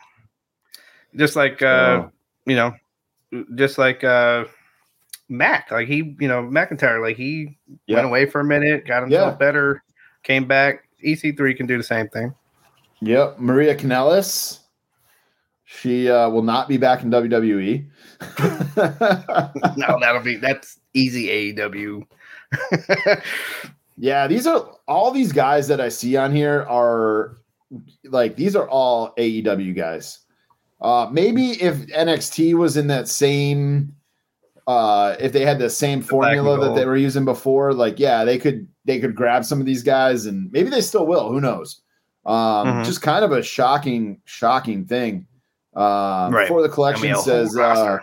Just 1.15 1.35
like 1.35 1.61
uh 1.61 2.01
So- 2.03 2.11
you 2.45 2.55
know, 2.55 2.73
just 3.55 3.77
like 3.77 4.03
uh 4.03 4.45
Mac, 5.29 5.71
like 5.71 5.87
he, 5.87 6.15
you 6.19 6.27
know, 6.27 6.43
McIntyre, 6.43 7.01
like 7.01 7.15
he 7.15 7.57
Yeah. 7.87 7.95
went 7.97 8.07
away 8.07 8.25
for 8.25 8.41
a 8.41 8.43
minute, 8.43 8.85
got 8.85 9.03
himself 9.03 9.33
Yeah. 9.33 9.37
better, 9.37 9.83
came 10.23 10.45
back. 10.45 10.83
EC3 11.03 11.55
can 11.55 11.65
do 11.65 11.77
the 11.77 11.83
same 11.83 12.09
thing. 12.09 12.33
Yep, 13.01 13.39
Maria 13.39 13.75
Kanellis. 13.75 14.59
She 15.79 16.09
uh, 16.09 16.29
will 16.29 16.43
not 16.43 16.67
be 16.67 16.77
back 16.77 17.01
in 17.03 17.09
WWE. 17.09 17.85
no, 19.77 19.99
that'll 19.99 20.21
be 20.21 20.35
that's 20.37 20.79
easy 20.93 21.53
AEW. 21.53 22.03
yeah, 23.97 24.27
these 24.27 24.45
are 24.45 24.69
all 24.87 25.11
these 25.11 25.31
guys 25.31 25.67
that 25.67 25.81
I 25.81 25.89
see 25.89 26.15
on 26.15 26.33
here 26.33 26.63
are 26.69 27.37
like 28.05 28.35
these 28.35 28.55
are 28.55 28.69
all 28.69 29.13
AEW 29.17 29.75
guys. 29.75 30.19
Uh, 30.81 31.09
maybe 31.11 31.61
if 31.61 31.75
NXT 31.87 32.53
was 32.55 32.77
in 32.77 32.87
that 32.87 33.07
same, 33.07 33.95
uh, 34.67 35.15
if 35.19 35.31
they 35.31 35.45
had 35.45 35.57
the 35.59 35.69
same 35.69 36.01
formula 36.01 36.59
that 36.59 36.75
they 36.75 36.85
were 36.85 36.97
using 36.97 37.25
before, 37.25 37.73
like 37.73 37.99
yeah, 37.99 38.23
they 38.23 38.37
could 38.37 38.67
they 38.85 38.99
could 38.99 39.15
grab 39.15 39.43
some 39.43 39.59
of 39.59 39.65
these 39.65 39.81
guys 39.81 40.25
and 40.27 40.51
maybe 40.51 40.69
they 40.69 40.81
still 40.81 41.07
will. 41.07 41.29
Who 41.31 41.41
knows? 41.41 41.81
Um, 42.25 42.67
Mhm. 42.67 42.85
Just 42.85 43.01
kind 43.01 43.25
of 43.25 43.31
a 43.31 43.41
shocking, 43.41 44.21
shocking 44.25 44.85
thing. 44.85 45.25
Um, 45.75 46.33
Right. 46.33 46.43
Before 46.47 46.61
the 46.61 46.69
collection 46.69 47.15
says 47.23 47.57
uh, 47.57 47.99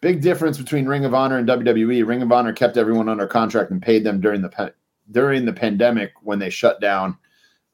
big 0.00 0.20
difference 0.22 0.58
between 0.58 0.86
Ring 0.86 1.04
of 1.04 1.14
Honor 1.14 1.38
and 1.38 1.48
WWE. 1.48 2.06
Ring 2.06 2.22
of 2.22 2.32
Honor 2.32 2.52
kept 2.52 2.76
everyone 2.76 3.08
under 3.08 3.26
contract 3.26 3.70
and 3.70 3.82
paid 3.82 4.04
them 4.04 4.20
during 4.20 4.40
the 4.42 4.48
pa- 4.48 4.70
during 5.10 5.44
the 5.44 5.52
pandemic 5.52 6.12
when 6.22 6.38
they 6.38 6.50
shut 6.50 6.80
down. 6.80 7.16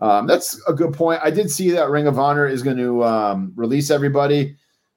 Um, 0.01 0.27
that's 0.27 0.61
a 0.67 0.73
good 0.73 0.93
point. 0.93 1.21
I 1.23 1.31
did 1.31 1.51
see 1.51 1.71
that 1.71 1.89
Ring 1.89 2.07
of 2.09 2.19
Honor 2.19 2.47
is 2.47 2.63
going 2.63 2.77
to 2.79 3.05
um, 3.05 3.53
release 3.55 3.91
everybody, 3.91 4.57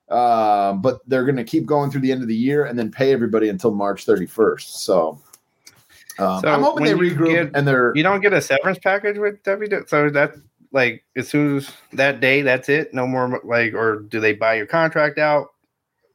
uh, 0.09 0.73
but 0.73 0.99
they're 1.07 1.23
going 1.25 1.35
to 1.35 1.43
keep 1.43 1.65
going 1.67 1.91
through 1.91 2.01
the 2.01 2.11
end 2.11 2.23
of 2.23 2.27
the 2.27 2.35
year 2.35 2.65
and 2.65 2.77
then 2.77 2.89
pay 2.91 3.13
everybody 3.13 3.49
until 3.49 3.71
March 3.71 4.05
31st. 4.07 4.61
So, 4.61 5.21
um, 6.17 6.41
So 6.41 6.47
I'm 6.47 6.63
hoping 6.63 6.85
they 6.85 6.93
regroup 6.93 7.29
get- 7.29 7.51
and 7.53 7.67
they're 7.67 7.91
You 7.95 8.01
don't 8.01 8.21
get 8.21 8.33
a 8.33 8.41
severance 8.41 8.79
package 8.79 9.17
with 9.19 9.43
WWE, 9.43 9.87
so 9.87 10.09
that 10.09 10.33
like 10.75 11.03
as 11.15 11.29
soon 11.29 11.57
as 11.57 11.71
that 11.93 12.19
day, 12.19 12.41
that's 12.43 12.67
it. 12.69 12.93
No 12.93 13.07
more 13.07 13.39
like, 13.45 13.73
or 13.73 14.01
do 14.01 14.19
they 14.19 14.33
buy 14.33 14.55
your 14.55 14.65
contract 14.67 15.17
out? 15.17 15.47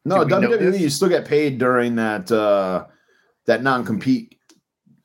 no 0.05 0.25
do 0.25 0.37
we 0.37 0.43
know 0.43 0.49
WWE. 0.57 0.79
You 0.79 0.91
still 0.91 1.09
get 1.09 1.25
paid 1.27 1.59
during 1.59 1.97
that 1.97 2.31
uh, 2.31 2.87
that 3.47 3.63
non 3.63 3.85
compete. 3.85 4.37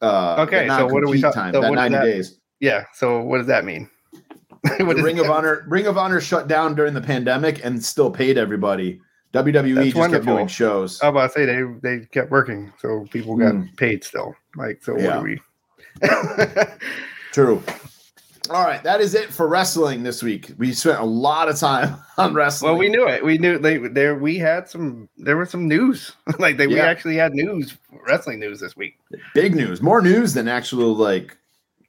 Uh, 0.02 0.36
Okay, 0.46 0.68
so 0.68 0.86
what 0.88 1.04
are 1.04 1.08
we 1.10 1.22
time? 1.22 1.54
so 1.54 1.62
that 1.62 1.72
90 1.74 1.96
that? 1.98 2.04
days. 2.04 2.40
Yeah. 2.60 2.84
So 2.94 3.22
what 3.22 3.38
does 3.40 3.48
that 3.48 3.66
mean? 3.66 3.90
What 4.80 4.98
Ring 4.98 5.20
of 5.20 5.30
Honor, 5.30 5.64
Ring 5.68 5.86
of 5.88 5.96
Honor 5.98 6.20
shut 6.20 6.48
down 6.48 6.74
during 6.76 6.94
the 6.96 7.02
pandemic 7.02 7.64
and 7.64 7.84
still 7.84 8.10
paid 8.12 8.36
everybody. 8.38 9.00
WWE 9.34 9.76
That's 9.76 9.94
just 9.94 10.12
kept 10.12 10.26
doing 10.26 10.48
shows. 10.48 11.00
I 11.02 11.10
was 11.10 11.14
about 11.14 11.28
to 11.28 11.34
say 11.34 11.46
they 11.46 12.00
they 12.00 12.06
kept 12.08 12.32
working, 12.32 12.74
so 12.80 13.06
people 13.12 13.36
got 13.38 13.54
Mm. 13.54 13.78
paid 13.78 14.04
still. 14.04 14.34
Like, 14.56 14.84
so 14.84 14.98
Yeah. 14.98 15.18
what 15.20 15.26
do 15.28 15.40
we? 16.02 16.66
True. 17.32 17.62
All 18.50 18.64
right, 18.64 18.84
that 18.84 19.02
is 19.02 19.16
it 19.16 19.32
for 19.32 19.48
wrestling 19.48 20.04
this 20.04 20.22
week. 20.22 20.52
We 20.58 20.74
spent 20.74 21.00
a 21.00 21.06
lot 21.06 21.50
of 21.50 21.58
time 21.58 21.98
on 22.18 22.34
wrestling. 22.34 22.72
well, 22.72 22.80
we 22.80 22.90
knew 22.90 23.08
it. 23.08 23.24
We 23.24 23.38
knew 23.38 23.58
they 23.58 23.78
there. 23.78 24.16
We 24.16 24.38
had 24.38 24.70
some. 24.70 25.10
There 25.18 25.38
was 25.38 25.50
some 25.50 25.68
news. 25.68 26.14
like 26.40 26.58
they, 26.58 26.68
we 26.68 26.80
actually 26.80 27.16
had 27.16 27.34
news, 27.34 27.78
wrestling 28.08 28.40
news 28.40 28.60
this 28.60 28.76
week. 28.76 28.98
big 29.34 29.56
news, 29.56 29.82
more 29.82 30.02
news 30.02 30.34
than 30.34 30.48
actual 30.48 30.96
like 30.96 31.38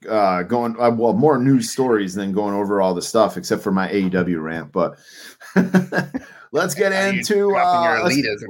uh 0.09 0.43
going 0.43 0.77
uh, 0.79 0.91
well, 0.91 1.15
more 1.15 1.39
news 1.39 1.71
stories 1.71 2.15
than 2.15 2.33
going 2.33 2.55
over 2.55 2.81
all 2.81 2.95
the 2.95 3.03
stuff, 3.03 3.37
except 3.37 3.63
for 3.63 3.73
my 3.73 3.89
AEW 3.89 4.43
rant. 4.43 4.73
But 4.73 4.99
let's 6.53 6.75
get 6.75 6.93
Are 6.93 7.09
into 7.09 7.57
uh, 7.57 8.01
let's, 8.05 8.45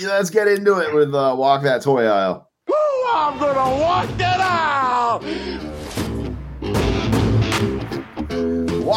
let's 0.00 0.30
get 0.30 0.48
into 0.48 0.78
it 0.78 0.94
with 0.94 1.14
uh, 1.14 1.34
walk 1.36 1.62
that 1.62 1.82
toy 1.82 2.06
aisle. 2.06 2.48
I'm 3.10 3.38
gonna 3.38 3.80
walk 3.80 4.08
that 4.18 4.40
out! 4.40 5.77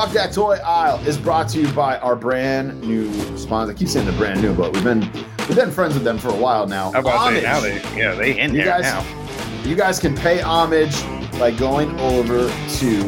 Walk 0.01 0.13
That 0.13 0.33
Toy 0.33 0.57
Aisle 0.65 0.97
is 1.07 1.15
brought 1.15 1.47
to 1.49 1.61
you 1.61 1.71
by 1.73 1.99
our 1.99 2.15
brand 2.15 2.81
new 2.81 3.13
sponsor. 3.37 3.71
I 3.71 3.75
keep 3.75 3.87
saying 3.87 4.07
they're 4.07 4.17
brand 4.17 4.41
new, 4.41 4.51
but 4.51 4.73
we've 4.73 4.83
been 4.83 5.01
we've 5.47 5.55
been 5.55 5.69
friends 5.69 5.93
with 5.93 6.03
them 6.03 6.17
for 6.17 6.29
a 6.29 6.35
while 6.35 6.65
now. 6.65 6.91
How 6.91 7.01
about 7.01 7.17
Homage. 7.19 7.41
they 7.43 7.47
now? 7.47 7.59
They 7.59 7.75
yeah, 7.95 8.15
they 8.15 8.39
in 8.39 8.49
You 8.51 8.63
there 8.63 8.81
guys- 8.81 8.81
now. 8.81 9.61
You 9.63 9.75
guys 9.75 9.99
can 9.99 10.15
pay 10.17 10.39
homage 10.41 10.99
by 11.37 11.51
going 11.51 11.91
over 11.99 12.47
to 12.47 13.01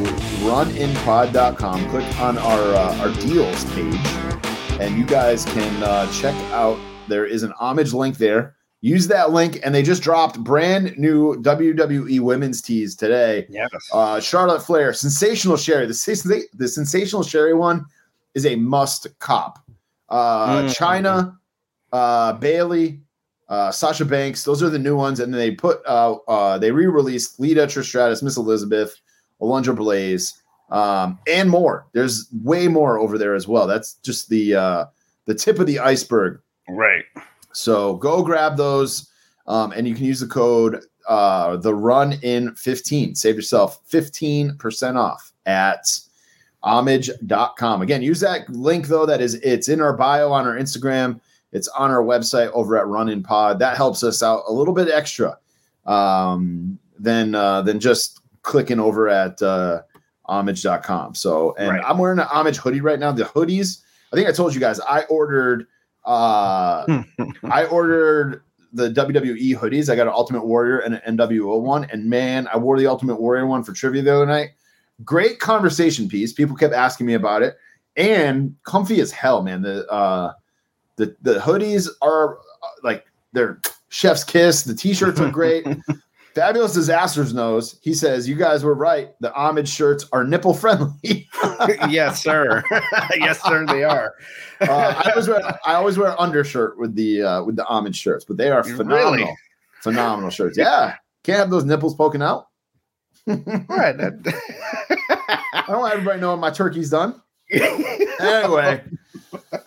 runinpod.com, 0.46 1.90
click 1.90 2.20
on 2.22 2.38
our 2.38 2.62
uh, 2.76 2.98
our 3.00 3.12
deals 3.22 3.66
page, 3.74 4.00
and 4.80 4.96
you 4.96 5.04
guys 5.04 5.46
can 5.46 5.82
uh, 5.82 6.06
check 6.12 6.36
out. 6.52 6.78
There 7.08 7.26
is 7.26 7.42
an 7.42 7.54
homage 7.60 7.94
link 7.94 8.18
there. 8.20 8.56
Use 8.86 9.08
that 9.08 9.32
link, 9.32 9.62
and 9.64 9.74
they 9.74 9.82
just 9.82 10.04
dropped 10.04 10.38
brand 10.44 10.98
new 10.98 11.36
WWE 11.42 12.20
women's 12.20 12.62
tees 12.62 12.98
today. 12.98 13.48
Yes. 13.50 13.70
Uh, 13.94 14.20
Charlotte 14.20 14.62
Flair, 14.62 14.92
sensational 14.92 15.56
Sherri. 15.56 15.86
The, 15.88 16.44
the 16.54 16.68
sensational 16.68 17.24
Sherri 17.24 17.54
one 17.54 17.86
is 18.34 18.46
a 18.46 18.58
must 18.58 19.08
cop. 19.20 19.60
Uh, 20.10 20.64
Mm. 20.64 20.76
Chyna, 20.76 21.38
uh, 21.94 22.34
Bayley, 22.34 23.00
uh, 23.48 23.72
Sasha 23.72 24.04
Banks. 24.04 24.44
Those 24.44 24.62
are 24.62 24.70
the 24.70 24.78
new 24.80 24.98
ones, 24.98 25.22
and 25.22 25.34
they 25.34 25.52
put 25.52 25.80
uh, 25.88 26.16
uh, 26.28 26.58
they 26.58 26.72
re-released 26.72 27.40
Lita, 27.40 27.62
Trish 27.68 27.86
Stratus, 27.86 28.22
Miss 28.22 28.36
Elizabeth, 28.36 29.00
Alundra 29.42 29.74
Blaze, 29.76 30.34
um, 30.72 31.18
and 31.26 31.50
more. 31.50 31.86
There's 31.94 32.28
way 32.44 32.68
more 32.68 33.00
over 33.00 33.18
there 33.18 33.34
as 33.34 33.48
well. 33.48 33.66
That's 33.66 33.94
just 34.04 34.28
the 34.28 34.56
uh, 34.56 34.86
the 35.24 35.36
tip 35.36 35.58
of 35.60 35.68
the 35.68 35.80
iceberg. 35.80 36.42
right. 36.68 37.06
So 37.54 37.96
go 37.96 38.24
grab 38.24 38.58
those, 38.58 39.10
um, 39.48 39.72
and 39.72 39.88
you 39.88 39.96
can 39.96 40.06
use 40.06 40.20
the 40.20 40.28
code 40.28 40.84
uh, 41.08 41.58
the 41.58 41.74
run 41.74 42.14
in 42.22 42.56
15. 42.56 43.16
Save 43.16 43.36
yourself 43.36 43.86
15% 43.90 44.96
off 44.96 45.34
at 45.46 45.86
homage.com. 46.64 47.82
Again, 47.82 48.02
use 48.02 48.20
that 48.22 48.50
link 48.50 48.88
though. 48.88 49.06
That 49.06 49.22
is 49.22 49.36
it's 49.36 49.68
in 49.68 49.82
our 49.82 49.94
bio 49.94 50.32
on 50.32 50.48
our 50.48 50.56
Instagram. 50.56 51.20
It's 51.52 51.68
on 51.70 51.92
our 51.92 52.02
website 52.04 52.50
over 52.54 52.78
at 52.78 52.88
Run 52.88 53.10
In 53.10 53.22
Pod. 53.22 53.60
That 53.60 53.78
helps 53.78 54.04
us 54.04 54.24
out 54.24 54.44
a 54.48 54.54
little 54.54 54.74
bit 54.74 54.90
extra 54.90 55.38
um, 55.86 56.80
than 56.98 57.36
uh, 57.36 57.62
than 57.62 57.80
just 57.80 58.22
clicking 58.42 58.80
over 58.80 59.08
at 59.10 59.42
uh, 59.42 59.82
homage.com. 60.26 61.16
So, 61.16 61.54
and 61.60 61.70
Right. 61.70 61.84
I'm 61.86 61.98
wearing 61.98 62.20
an 62.20 62.28
homage 62.30 62.58
hoodie 62.58 62.82
right 62.82 63.00
now. 63.00 63.12
The 63.12 63.26
hoodies, 63.26 63.82
I 64.12 64.16
think 64.16 64.28
I 64.28 64.32
told 64.32 64.54
you 64.54 64.60
guys, 64.60 64.80
I 64.80 65.04
ordered 65.04 65.68
uh 66.06 67.04
I 67.46 67.66
ordered 67.66 68.44
the 68.74 68.90
WWE 68.90 69.56
hoodies. 69.56 69.90
I 69.90 69.96
got 69.96 70.08
an 70.08 70.14
Ultimate 70.14 70.46
Warrior 70.46 70.80
and 70.80 70.96
an 70.96 71.18
NWO 71.18 71.62
one. 71.62 71.86
And 71.86 72.10
man, 72.10 72.48
I 72.52 72.58
wore 72.58 72.78
the 72.78 72.88
Ultimate 72.88 73.22
Warrior 73.22 73.46
one 73.46 73.64
for 73.64 73.72
trivia 73.72 74.02
the 74.02 74.16
other 74.16 74.26
night. 74.26 74.50
Great 75.04 75.40
conversation 75.40 76.10
piece. 76.10 76.34
People 76.34 76.56
kept 76.56 76.74
asking 76.74 77.06
me 77.06 77.14
about 77.14 77.44
it. 77.44 77.56
And 77.96 78.56
comfy 78.64 79.00
as 79.00 79.12
hell, 79.12 79.44
man. 79.44 79.62
The 79.62 79.88
uh 79.90 80.34
the 80.96 81.16
the 81.22 81.36
hoodies 81.36 81.88
are 82.02 82.38
uh, 82.38 82.68
like 82.84 83.06
they're 83.32 83.62
chef's 83.90 84.24
kiss. 84.24 84.64
The 84.64 84.76
t-shirts 84.76 85.20
are 85.20 85.30
great. 85.32 85.66
Fabulous 86.36 86.74
Disasters 86.74 87.34
knows. 87.34 87.78
He 87.82 87.94
says, 87.94 88.28
You 88.28 88.36
guys 88.36 88.64
were 88.64 88.74
right. 88.74 89.12
The 89.20 89.32
homage 89.34 89.70
shirts 89.70 90.06
are 90.12 90.24
nipple 90.24 90.54
friendly. 90.54 91.28
yes, 91.90 92.24
sir. 92.24 92.64
yes, 93.18 93.42
sir. 93.44 93.66
They 93.68 93.84
are. 93.84 94.14
uh, 94.62 95.02
I 95.06 95.12
always 95.12 95.28
wear 95.28 95.42
I 95.66 95.74
always 95.76 95.98
wear 95.98 96.20
undershirt 96.20 96.78
with 96.80 96.96
the 96.96 97.22
uh, 97.22 97.44
with 97.44 97.56
the 97.56 97.66
homage 97.66 97.96
shirts, 97.98 98.26
but 98.26 98.38
they 98.38 98.50
are 98.50 98.64
Really? 98.64 98.76
phenomenal, 98.78 99.36
phenomenal 99.82 100.30
shirts. 100.32 100.58
Yeah, 100.58 100.96
can't 101.24 101.38
have 101.40 101.50
those 101.52 101.66
nipples 101.66 101.94
poking 101.96 102.22
out. 102.24 102.48
right. 103.28 103.96
I 104.00 105.64
don't 105.68 105.80
want 105.80 105.94
everybody 105.94 106.20
knowing 106.20 106.40
my 106.40 106.50
turkey's 106.52 106.90
done. 106.90 107.22
Anyway, 108.20 108.84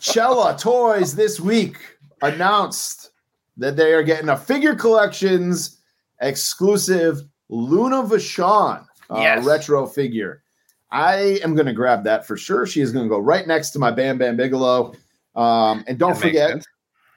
Chella 0.01 0.57
Toys 0.59 1.15
this 1.15 1.39
week 1.41 1.77
announced 2.23 3.11
that 3.57 3.77
they 3.77 3.93
are 3.95 4.03
getting 4.03 4.29
a 4.29 4.37
figure 4.37 4.75
collections 4.75 5.76
exclusive 6.21 7.23
Luna 7.49 8.03
Vachon 8.03 8.87
uh, 9.11 9.19
Yes. 9.19 9.45
retro 9.45 9.87
figure. 9.87 10.43
I 10.91 11.41
am 11.43 11.55
going 11.55 11.67
to 11.67 11.73
grab 11.73 12.05
that 12.05 12.27
for 12.27 12.37
sure. 12.37 12.67
She 12.67 12.81
is 12.81 12.93
going 12.93 13.05
to 13.05 13.09
go 13.09 13.19
right 13.19 13.47
next 13.47 13.71
to 13.71 13.79
my 13.79 13.91
Bam 13.91 14.19
Bam 14.19 14.37
Bigelow. 14.37 14.95
Um, 15.35 15.85
and 15.87 15.99
don't 15.99 16.17
forget, 16.17 16.65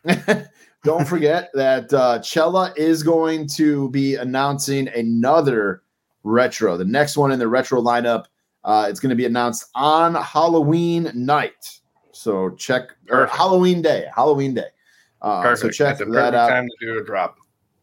don't 0.84 1.08
forget 1.08 1.50
that 1.54 1.94
uh, 1.94 2.20
Chella 2.20 2.74
is 2.76 3.04
going 3.04 3.48
to 3.50 3.90
be 3.92 4.16
announcing 4.16 4.88
another 4.90 5.84
retro, 6.24 6.78
the 6.78 6.86
next 6.86 7.16
one 7.16 7.32
in 7.32 7.40
the 7.40 7.48
retro 7.48 7.82
lineup. 7.82 8.26
Uh, 8.64 8.88
it's 8.90 9.00
going 9.00 9.12
to 9.12 9.16
be 9.16 9.26
announced 9.26 9.66
on 9.76 10.16
Halloween 10.16 11.12
night. 11.14 11.80
So 12.12 12.50
check 12.52 12.90
or. 13.10 13.28
Halloween 13.28 13.82
day, 13.82 14.08
Halloween 14.14 14.54
day. 14.54 14.68
Uh, 15.22 15.56
so 15.56 15.70
check 15.70 15.98
that 15.98 16.08
perfect 16.08 16.36
out, 16.36 16.50
time 16.50 16.68
to 16.68 16.86
do 16.86 17.00
a 17.00 17.04
drop. 17.04 17.38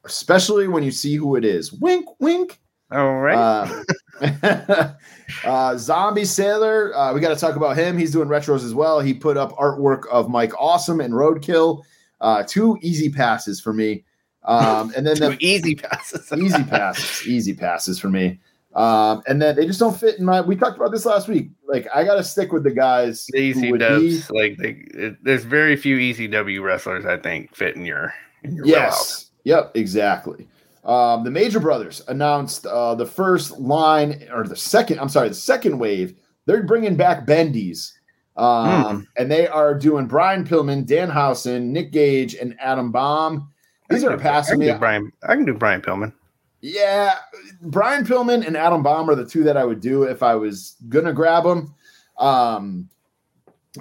Especially 0.07 0.69
when 0.69 0.83
you 0.83 0.91
see 0.91 1.15
who 1.17 1.37
it 1.37 1.45
is. 1.45 1.73
Wink, 1.73 2.07
wink. 2.21 2.59
All 2.91 3.17
right. 3.17 3.83
Uh, 4.21 4.93
uh, 5.45 5.77
Zombie 5.77 6.25
Sailor, 6.25 6.97
uh, 6.97 7.13
we 7.13 7.21
got 7.21 7.31
to 7.31 7.37
talk 7.37 7.57
about 7.57 7.77
him. 7.77 7.99
He's 7.99 8.13
doing 8.13 8.29
retros 8.29 8.65
as 8.65 8.75
well. 8.75 9.01
He 9.01 9.13
put 9.13 9.37
up 9.37 9.53
artwork 9.57 10.07
of 10.09 10.29
Mike 10.31 10.53
Awesome 10.59 11.01
and 11.01 11.13
Roadkill. 11.13 11.83
Uh, 12.21 12.45
two 12.47 12.79
easy 12.81 13.11
passes 13.11 13.61
for 13.61 13.73
me. 13.73 14.05
Um, 14.45 14.93
and 14.97 15.07
then 15.07 15.17
Two 15.19 15.31
the 15.31 15.37
easy 15.41 15.75
passes. 15.75 16.33
easy 16.37 16.65
passes, 16.65 17.27
easy 17.27 17.55
passes 17.55 17.99
for 17.99 18.09
me. 18.09 18.39
Um, 18.75 19.23
and 19.27 19.41
then 19.41 19.57
they 19.57 19.67
just 19.67 19.81
don't 19.81 19.99
fit 19.99 20.19
in 20.19 20.25
my. 20.25 20.41
We 20.41 20.55
talked 20.55 20.77
about 20.77 20.93
this 20.93 21.07
last 21.07 21.29
week. 21.29 21.49
Like 21.67 21.89
I 21.95 22.05
got 22.05 22.17
to 22.17 22.25
stick 22.25 22.53
with 22.53 22.63
the 22.63 22.71
guys. 22.71 23.27
The 23.33 23.39
easy 23.39 23.73
would 23.73 23.81
be- 23.81 24.21
like 24.31 24.59
they, 24.59 24.85
it, 24.95 25.25
there's 25.25 25.45
very 25.45 25.77
few 25.77 25.97
ECW 25.97 26.63
wrestlers 26.63 27.07
I 27.07 27.17
think 27.17 27.55
fit 27.55 27.75
in 27.75 27.87
your 27.87 28.15
in 28.45 28.55
your 28.55 28.67
Yes. 28.67 29.26
Yep. 29.47 29.77
Exactly. 29.77 30.49
Um, 30.85 31.23
the 31.23 31.31
Major 31.31 31.61
Brothers 31.61 32.03
announced 32.09 32.67
uh, 32.67 32.97
the 32.97 33.07
first 33.07 33.59
line 33.59 34.29
or 34.33 34.45
the 34.45 34.57
second. 34.57 34.99
I'm 34.99 35.09
sorry, 35.09 35.29
the 35.29 35.35
second 35.35 35.79
wave. 35.79 36.17
They're 36.47 36.65
bringing 36.65 36.97
back 36.97 37.27
Bendies, 37.27 37.93
um, 38.37 39.07
and 39.17 39.31
they 39.31 39.47
are 39.49 39.75
doing 39.75 40.07
Brian 40.07 40.45
Pillman, 40.45 40.87
Danhausen, 40.87 41.67
Nick 41.67 41.93
Gage, 41.93 42.35
and 42.35 42.57
Adam 42.61 42.91
Bomb. 42.93 43.49
These 43.89 44.05
I 44.05 44.13
are 44.13 44.19
passing 44.19 44.59
me. 44.59 44.73
Brian. 44.79 45.13
I 45.29 45.35
can 45.35 45.45
do 45.45 45.55
Brian 45.55 45.81
Pillman. 45.81 46.13
Yeah, 46.61 47.17
Brian 47.63 48.05
Pillman 48.05 48.47
and 48.47 48.57
Adam 48.57 48.83
Bomb 48.83 49.09
are 49.11 49.15
the 49.15 49.27
two 49.27 49.45
that 49.45 49.57
I 49.57 49.65
would 49.65 49.81
do 49.81 50.05
if 50.05 50.23
I 50.23 50.35
was 50.35 50.77
gonna 50.89 51.13
grab 51.13 51.45
them. 51.45 51.75
Um, 52.19 52.89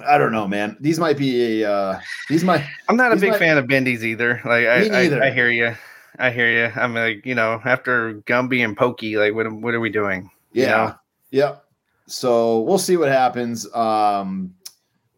I 0.04 0.18
don't 0.18 0.32
know, 0.32 0.46
man. 0.48 0.76
These 0.80 0.98
might 0.98 1.16
be 1.18 1.62
a. 1.62 1.70
Uh, 1.72 2.00
these 2.28 2.44
might. 2.44 2.64
I'm 2.88 2.96
not 2.96 3.12
a 3.12 3.16
big 3.16 3.30
not- 3.30 3.38
fan 3.38 3.58
of 3.58 3.66
bendies 3.66 4.02
either. 4.02 4.40
Like 4.44 4.66
I, 4.66 4.88
neither. 4.88 5.22
I, 5.22 5.28
I 5.28 5.30
hear 5.30 5.50
you. 5.50 5.74
I 6.18 6.30
hear 6.30 6.50
you. 6.50 6.72
I'm 6.74 6.94
like, 6.94 7.26
you 7.26 7.34
know, 7.34 7.60
after 7.64 8.14
Gumby 8.22 8.64
and 8.64 8.74
Pokey, 8.76 9.16
like, 9.18 9.34
what, 9.34 9.52
what 9.52 9.74
are 9.74 9.80
we 9.80 9.90
doing? 9.90 10.30
You 10.52 10.62
Yeah. 10.62 10.70
know? 10.70 10.94
Yep. 11.32 11.64
So 12.06 12.60
we'll 12.60 12.78
see 12.78 12.96
what 12.96 13.08
happens. 13.08 13.70
Um, 13.74 14.54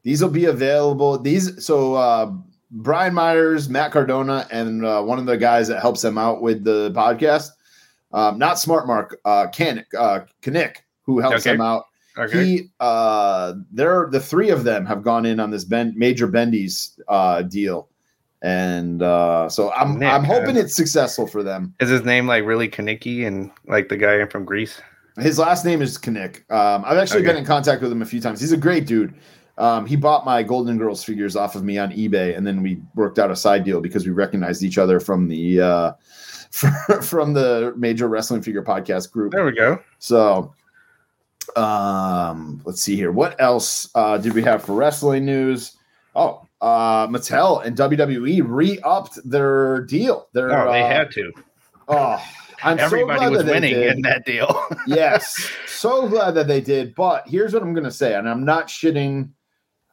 these 0.03 0.23
will 0.23 0.31
be 0.31 0.47
available. 0.47 1.19
These 1.19 1.65
so 1.65 1.95
uh, 1.95 2.33
Brian 2.71 3.15
Myers, 3.15 3.69
Matt 3.69 3.93
Cardona, 3.93 4.47
and 4.51 4.85
uh, 4.85 5.03
one 5.03 5.19
of 5.19 5.27
the 5.27 5.37
guys 5.37 5.69
that 5.69 5.81
helps 5.81 6.03
them 6.03 6.19
out 6.19 6.43
with 6.43 6.65
the 6.65 6.91
podcast. 6.93 7.51
Um, 8.13 8.39
not 8.39 8.59
Smart 8.59 8.87
Mark, 8.87 9.21
uh, 9.25 9.49
Ken, 9.49 9.85
uh, 9.97 10.21
who 11.03 11.19
helps 11.21 11.37
Okay. 11.47 11.53
them 11.53 11.61
out. 11.61 11.85
Okay. 12.19 12.45
He, 12.45 12.71
uh, 12.81 13.55
they're 13.71 14.09
the 14.11 14.21
three 14.21 14.51
of 14.51 14.65
them 14.65 14.85
have 14.87 15.03
gone 15.03 15.25
in 15.25 15.39
on 15.41 15.51
this 15.51 15.65
ben, 15.65 15.95
major 15.97 16.27
Bendy's 16.27 16.99
uh, 17.09 17.43
deal, 17.43 17.89
and 18.43 19.03
uh, 19.03 19.49
so 19.49 19.73
I'm 19.73 19.99
Nick, 19.99 20.13
I'm 20.13 20.25
hoping 20.25 20.57
huh? 20.57 20.63
it's 20.63 20.75
successful 20.75 21.27
for 21.27 21.43
them. 21.43 21.75
Is 21.81 21.89
his 21.91 22.05
name 22.05 22.27
like 22.27 22.45
really 22.45 22.69
Kenickie 22.69 23.27
and 23.27 23.51
like 23.67 23.89
the 23.89 23.97
guy 23.97 24.25
from 24.27 24.45
Grease? 24.45 24.81
His 25.19 25.39
last 25.39 25.65
name 25.65 25.83
is 25.83 25.99
Knick. 26.07 26.45
Um, 26.51 26.85
I've 26.85 26.99
actually 26.99 27.21
Okay. 27.21 27.29
been 27.29 27.37
in 27.39 27.45
contact 27.45 27.83
with 27.83 27.91
him 27.91 28.03
a 28.03 28.07
few 28.07 28.21
times. 28.21 28.41
He's 28.41 28.53
a 28.53 28.57
great 28.57 28.87
dude. 28.87 29.15
Um, 29.59 29.87
he 29.87 29.97
bought 29.97 30.25
my 30.25 30.45
Golden 30.45 30.79
Girls 30.79 31.03
figures 31.03 31.35
off 31.35 31.57
of 31.57 31.65
me 31.65 31.79
on 31.79 31.91
eBay, 31.91 32.37
and 32.37 32.47
then 32.47 32.63
we 32.63 32.81
worked 32.95 33.19
out 33.19 33.31
a 33.31 33.35
side 33.37 33.65
deal 33.65 33.81
because 33.81 34.07
we 34.07 34.13
recognized 34.13 34.63
each 34.63 34.79
other 34.79 35.01
from 35.01 35.27
the 35.27 35.61
uh, 35.61 35.93
from 37.03 37.33
the 37.35 37.75
Major 37.77 38.07
Wrestling 38.09 38.43
Figure 38.43 38.63
Podcast 38.63 39.11
group. 39.11 39.33
There 39.33 39.45
we 39.45 39.53
go. 39.53 39.81
So, 39.99 40.55
um, 41.57 42.63
let's 42.65 42.83
see 42.83 42.97
here. 42.97 43.13
What 43.13 43.41
else 43.41 43.89
uh, 43.95 44.19
did 44.19 44.35
we 44.35 44.43
have 44.43 44.63
for 44.65 44.75
wrestling 44.75 45.25
news? 45.25 45.77
Oh, 46.15 46.47
uh, 46.61 47.07
Mattel 47.07 47.65
and 47.65 47.77
WWE 47.77 48.43
re-upped 48.47 49.19
their 49.29 49.83
deal. 49.83 50.29
Their, 50.33 50.51
Oh, 50.51 50.73
they 50.73 50.83
uh, 50.83 50.89
had 50.89 51.11
to. 51.13 51.33
Oh, 51.89 52.23
I'm 52.63 52.79
Everybody 52.79 53.19
so 53.19 53.21
glad 53.21 53.31
was 53.31 53.39
that 53.39 53.47
they 53.47 53.53
winning 53.53 53.75
did 53.75 53.97
in 53.97 54.03
that 54.03 54.25
deal. 54.25 54.63
yes, 54.87 55.51
so 55.67 56.09
glad 56.09 56.33
that 56.33 56.49
they 56.49 56.61
did. 56.61 56.95
But 56.95 57.29
here's 57.29 57.53
what 57.53 57.63
I'm 57.63 57.73
going 57.73 57.85
to 57.85 57.91
say, 57.91 58.15
and 58.15 58.29
I'm 58.29 58.45
not 58.45 58.67
shitting. 58.69 59.31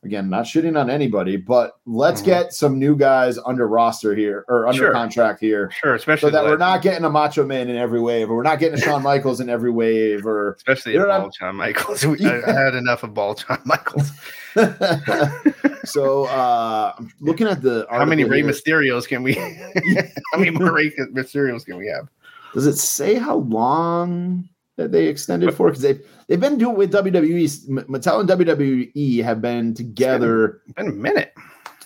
Again, 0.05 0.29
not 0.29 0.45
shitting 0.45 0.79
on 0.79 0.89
anybody, 0.89 1.35
but 1.35 1.77
let's 1.87 2.21
Mhm. 2.21 2.25
get 2.25 2.53
some 2.53 2.77
new 2.77 2.95
guys 2.95 3.39
under 3.43 3.67
roster 3.67 4.13
here 4.15 4.45
or 4.47 4.67
under 4.67 4.77
Sure. 4.77 4.91
contract 4.93 5.39
here, 5.41 5.71
sure, 5.81 5.95
especially 5.95 6.29
so 6.29 6.31
that 6.35 6.43
we're 6.45 6.57
not 6.57 6.83
getting 6.83 7.03
a 7.05 7.09
Macho 7.09 7.43
Man 7.43 7.69
in 7.69 7.75
every 7.75 7.99
wave, 7.99 8.29
or 8.29 8.35
we're 8.35 8.43
not 8.43 8.59
getting 8.59 8.77
a 8.77 8.81
Shawn 8.81 9.01
Michaels 9.01 9.39
in 9.41 9.49
every 9.49 9.71
wave, 9.71 10.25
or 10.27 10.51
especially 10.53 10.93
you 10.93 10.99
know 10.99 11.05
the 11.05 11.09
what 11.09 11.13
I'm- 11.15 11.21
Ball 11.23 11.31
John 11.39 11.55
Michaels. 11.55 12.05
We- 12.05 12.23
I, 12.25 12.41
I 12.45 12.51
had 12.65 12.75
enough 12.75 13.01
of 13.03 13.13
Ball 13.15 13.35
Shawn 13.35 13.59
Michaels. 13.65 14.11
so 15.85 16.25
uh 16.25 16.93
I'm 16.97 17.11
looking 17.19 17.47
at 17.47 17.61
the 17.61 17.85
How 17.89 18.05
many 18.05 18.23
Rey 18.23 18.41
here. 18.41 18.47
Mysterios 18.51 19.07
can 19.07 19.23
we? 19.23 19.33
how 20.33 20.37
many 20.39 20.51
more 20.51 20.71
Rey 20.71 20.91
Mysterios 21.13 21.65
can 21.65 21.77
we 21.77 21.87
have? 21.87 22.07
Does 22.53 22.67
it 22.67 22.77
say 22.77 23.15
how 23.15 23.37
long 23.37 24.47
they 24.77 25.07
extended 25.07 25.53
for? 25.53 25.67
Because 25.69 25.81
they've 25.81 26.01
they've 26.27 26.39
been 26.39 26.57
doing 26.57 26.75
with 26.75 26.91
WWE. 26.93 27.67
Mattel 27.87 28.19
and 28.19 28.29
WWE 28.29 29.23
have 29.23 29.41
been 29.41 29.73
together. 29.73 30.61
Been 30.75 30.87
a 30.89 30.91
minute. 30.91 31.33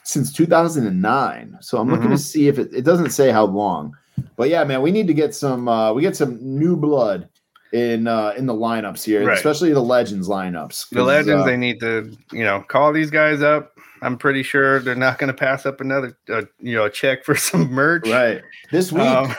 since 0.04 0.34
2009. 0.34 1.58
So 1.62 1.78
I'm 1.78 1.88
looking 1.90 2.06
Mm-hmm. 2.06 2.12
to 2.14 2.18
see 2.18 2.48
if 2.48 2.58
it, 2.58 2.74
it 2.74 2.82
doesn't 2.84 3.12
say 3.12 3.32
how 3.32 3.46
long. 3.46 3.96
But 4.36 4.50
yeah, 4.50 4.64
man, 4.64 4.82
we 4.82 4.92
need 4.92 5.08
to 5.08 5.14
get 5.14 5.36
some 5.36 5.68
uh 5.68 5.94
we 5.94 6.02
get 6.02 6.16
some 6.16 6.38
new 6.42 6.76
blood 6.76 7.30
in 7.74 8.08
uh 8.08 8.34
in 8.36 8.48
the 8.48 8.54
lineups 8.54 9.04
here, 9.04 9.24
Right. 9.26 9.38
especially 9.38 9.72
the 9.74 9.82
legends 9.84 10.28
lineups. 10.28 10.90
The 10.90 11.04
legends, 11.04 11.44
uh, 11.44 11.46
they 11.46 11.58
need 11.58 11.80
to, 11.82 12.12
you 12.32 12.44
know, 12.44 12.62
call 12.68 12.92
these 12.92 13.12
guys 13.12 13.42
up. 13.44 13.74
I'm 14.02 14.18
pretty 14.18 14.44
sure 14.44 14.80
they're 14.80 14.96
not 14.96 15.20
going 15.20 15.28
to 15.28 15.34
pass 15.38 15.66
up 15.66 15.82
another, 15.82 16.18
uh, 16.30 16.44
you 16.60 16.74
know, 16.76 16.88
check 16.90 17.24
for 17.26 17.36
some 17.50 17.70
merch. 17.70 18.08
right. 18.08 18.42
This 18.72 18.92
week 18.92 19.04
Um, 19.04 19.36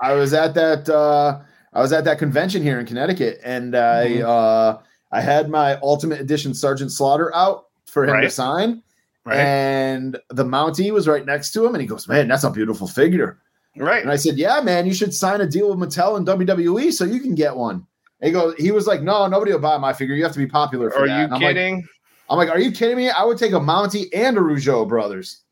I 0.00 0.12
was 0.12 0.32
at 0.34 0.54
that 0.54 0.88
uh 0.88 1.40
I 1.72 1.80
was 1.80 1.92
at 1.92 2.04
that 2.04 2.18
convention 2.18 2.62
here 2.62 2.80
in 2.80 2.86
Connecticut 2.86 3.40
and 3.44 3.76
I 3.76 4.06
Mhm. 4.08 4.24
uh 4.24 4.78
I 5.12 5.20
had 5.20 5.48
my 5.50 5.76
ultimate 5.82 6.20
edition 6.20 6.54
Sergeant 6.54 6.92
Slaughter 6.92 7.34
out 7.34 7.64
for 7.86 8.04
him 8.06 8.20
to 8.20 8.30
sign. 8.30 8.82
right. 9.26 9.36
And 9.38 10.18
the 10.30 10.44
Mountie 10.44 10.90
was 10.92 11.06
right 11.08 11.26
next 11.26 11.50
to 11.52 11.66
him, 11.66 11.74
and 11.74 11.80
he 11.82 11.86
goes, 11.86 12.06
Man, 12.08 12.28
that's 12.28 12.44
a 12.44 12.50
beautiful 12.50 12.86
figure. 12.86 13.38
right. 13.76 14.02
And 14.02 14.10
I 14.10 14.16
said, 14.16 14.36
"Yeah, 14.38 14.60
man, 14.62 14.86
you 14.86 14.94
should 14.94 15.12
sign 15.14 15.40
a 15.40 15.46
deal 15.46 15.68
with 15.74 15.78
Mattel 15.78 16.16
and 16.16 16.26
WWE 16.26 16.90
so 16.92 17.04
you 17.04 17.20
can 17.20 17.34
get 17.34 17.54
one." 17.56 17.86
And 18.20 18.26
he 18.26 18.32
goes, 18.32 18.54
he 18.58 18.70
was 18.72 18.86
like, 18.86 19.00
"No, 19.02 19.26
nobody 19.28 19.52
will 19.52 19.58
buy 19.60 19.78
my 19.78 19.92
figure. 19.92 20.14
You 20.14 20.22
have 20.24 20.32
to 20.32 20.38
be 20.38 20.46
popular 20.46 20.90
for 20.90 21.04
Are 21.04 21.06
that." 21.08 21.16
you 21.18 21.24
And 21.24 21.34
I'm 21.34 21.40
like, 21.40 21.54
kidding? 21.54 21.86
I'm 22.28 22.36
like, 22.38 22.50
"Are 22.50 22.58
you 22.58 22.70
kidding 22.72 22.96
me? 22.96 23.10
I 23.10 23.22
would 23.24 23.38
take 23.38 23.52
a 23.52 23.60
Mountie 23.60 24.08
and 24.14 24.36
a 24.36 24.40
Rougeau 24.40 24.86
brothers 24.88 25.42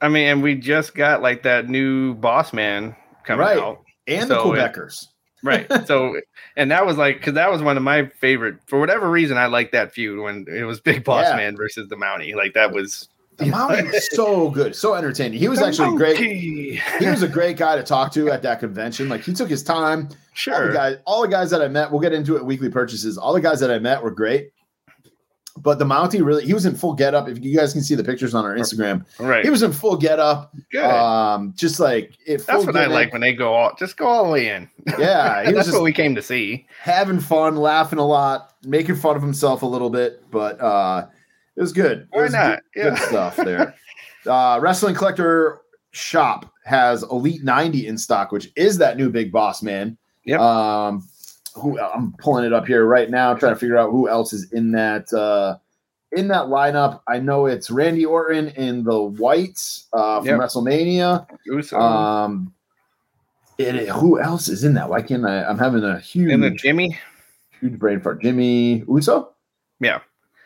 I 0.00 0.08
mean, 0.08 0.28
and 0.28 0.42
we 0.42 0.54
just 0.54 0.94
got 0.94 1.22
like 1.22 1.42
that 1.44 1.68
new 1.68 2.14
Boss 2.14 2.52
Man 2.52 2.94
coming 3.24 3.40
Right. 3.46 3.58
out. 3.58 3.78
and 4.06 4.26
So 4.28 4.52
the 4.52 4.58
it- 4.64 4.72
Quebecers." 4.74 5.06
Right. 5.42 5.66
So, 5.86 6.20
and 6.56 6.70
that 6.70 6.84
was 6.86 6.96
like, 6.96 7.18
because 7.18 7.34
that 7.34 7.50
was 7.50 7.62
one 7.62 7.76
of 7.76 7.82
my 7.82 8.06
favorite, 8.06 8.56
for 8.66 8.80
whatever 8.80 9.08
reason, 9.08 9.36
I 9.36 9.46
liked 9.46 9.72
that 9.72 9.92
feud 9.92 10.18
when 10.20 10.46
it 10.48 10.64
was 10.64 10.80
Big 10.80 11.04
Boss 11.04 11.26
Yeah. 11.28 11.36
Man 11.36 11.56
versus 11.56 11.88
the 11.88 11.96
Mountie. 11.96 12.34
Like, 12.34 12.54
that 12.54 12.72
was. 12.72 13.08
The 13.36 13.44
Mountie 13.44 13.92
was 13.92 14.08
so 14.16 14.50
good, 14.50 14.74
so 14.74 14.94
entertaining. 14.94 15.38
He 15.38 15.46
was 15.48 15.60
The 15.60 15.66
actually 15.66 15.96
great. 15.96 16.16
He 16.18 16.80
was 17.00 17.22
a 17.22 17.28
great 17.28 17.56
guy 17.56 17.76
to 17.76 17.84
talk 17.84 18.10
to 18.14 18.30
at 18.32 18.42
that 18.42 18.58
convention. 18.58 19.08
Like 19.08 19.20
he 19.20 19.32
took 19.32 19.48
his 19.48 19.62
time. 19.62 20.00
All 20.00 20.08
the 20.08 20.16
Sure. 20.34 20.72
guys, 20.72 20.96
all 21.04 21.22
the 21.22 21.28
guys 21.28 21.50
that 21.50 21.62
I 21.62 21.68
met, 21.68 21.92
we'll 21.92 22.00
get 22.00 22.12
into 22.12 22.36
it. 22.36 22.44
Weekly 22.44 22.68
purchases. 22.68 23.16
All 23.16 23.32
the 23.32 23.40
guys 23.40 23.60
that 23.60 23.70
I 23.70 23.78
met 23.78 24.02
were 24.02 24.10
great. 24.10 24.50
But 25.62 25.78
the 25.78 25.84
Mountie 25.84 26.24
really, 26.24 26.44
he 26.46 26.54
was 26.54 26.66
in 26.66 26.74
full 26.74 26.94
getup. 26.94 27.28
If 27.28 27.42
you 27.42 27.56
guys 27.56 27.72
can 27.72 27.82
see 27.82 27.94
the 27.94 28.04
pictures 28.04 28.34
on 28.34 28.44
our 28.44 28.54
Instagram, 28.56 29.04
Right. 29.18 29.44
he 29.44 29.50
was 29.50 29.62
in 29.62 29.72
full 29.72 29.96
getup. 29.96 30.54
Good. 30.70 30.84
Um, 30.84 31.52
just 31.56 31.80
like 31.80 32.16
it. 32.26 32.46
That's 32.46 32.64
what 32.66 32.76
I 32.76 32.82
gimmick. 32.82 32.94
like 32.94 33.12
when 33.12 33.20
they 33.20 33.32
go 33.34 33.52
all, 33.54 33.74
just 33.78 33.96
go 33.96 34.06
all 34.06 34.24
the 34.24 34.30
way 34.30 34.48
in. 34.50 34.70
Yeah, 34.98 35.42
That's 35.50 35.66
just 35.66 35.72
what 35.72 35.82
we 35.82 35.92
came 35.92 36.14
to 36.14 36.22
see. 36.22 36.66
having 36.80 37.20
fun, 37.20 37.56
laughing 37.56 37.98
a 37.98 38.06
lot, 38.06 38.54
making 38.64 38.96
fun 38.96 39.16
of 39.16 39.22
himself 39.22 39.62
a 39.62 39.66
little 39.66 39.90
bit, 39.90 40.22
but 40.30 40.60
uh, 40.60 41.06
it 41.56 41.60
was 41.60 41.72
good. 41.72 42.06
Why 42.10 42.22
was 42.22 42.32
not? 42.32 42.60
Good, 42.74 42.94
good 42.94 42.98
stuff 42.98 43.36
there. 43.44 43.74
uh, 44.26 44.58
Wrestling 44.62 44.94
Collector 44.94 45.60
Shop 45.90 46.52
has 46.64 47.02
Elite 47.04 47.42
90 47.42 47.86
in 47.86 47.98
stock, 47.98 48.30
which 48.30 48.50
is 48.56 48.78
that 48.78 48.96
new 48.96 49.10
big 49.10 49.32
boss 49.32 49.62
man. 49.62 49.96
Yep. 50.24 50.38
Um, 50.40 51.08
who 51.54 51.78
I'm 51.80 52.12
pulling 52.18 52.44
it 52.44 52.52
up 52.52 52.66
here 52.66 52.84
right 52.86 53.08
now, 53.10 53.34
trying 53.34 53.54
to 53.54 53.58
figure 53.58 53.76
out 53.78 53.90
who 53.90 54.08
else 54.08 54.32
is 54.32 54.52
in 54.52 54.72
that 54.72 55.12
uh, 55.12 55.56
in 56.12 56.28
that 56.28 56.46
lineup. 56.46 57.00
I 57.08 57.18
know 57.20 57.46
it's 57.46 57.70
Randy 57.70 58.04
Orton 58.06 58.48
in 58.48 58.84
the 58.84 59.00
whites 59.02 59.86
uh, 59.92 60.18
from 60.20 60.26
Yep. 60.26 60.40
WrestleMania. 60.40 61.26
Uso 61.46 61.78
Um, 61.78 62.52
it, 63.58 63.88
who 63.88 64.20
else 64.20 64.48
is 64.48 64.64
in 64.64 64.74
that? 64.74 64.88
Why 64.88 65.02
can't 65.02 65.24
I? 65.26 65.44
I'm 65.44 65.58
having 65.58 65.82
a 65.84 65.98
huge, 65.98 66.32
and 66.32 66.42
the 66.42 66.50
Jimmy. 66.50 66.96
huge 67.60 67.78
brain 67.78 68.00
fart. 68.00 68.22
Jimmy 68.22 68.84
Uso. 68.88 69.30
Yeah. 69.80 70.00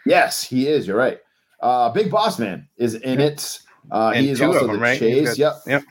Yes, 0.06 0.42
he 0.42 0.66
is. 0.68 0.86
You're 0.86 0.96
right. 0.96 1.20
Uh, 1.60 1.90
Big 1.90 2.10
Boss 2.10 2.38
Man 2.38 2.68
is 2.76 2.94
in 2.94 3.20
it. 3.20 3.60
Uh, 3.90 4.12
And 4.14 4.24
he 4.24 4.30
is 4.30 4.40
also 4.40 4.66
them, 4.66 4.76
the 4.76 4.80
right? 4.82 4.98
Chase. 4.98 5.36
got- 5.36 5.38
Yep. 5.38 5.54
Yep. 5.66 5.82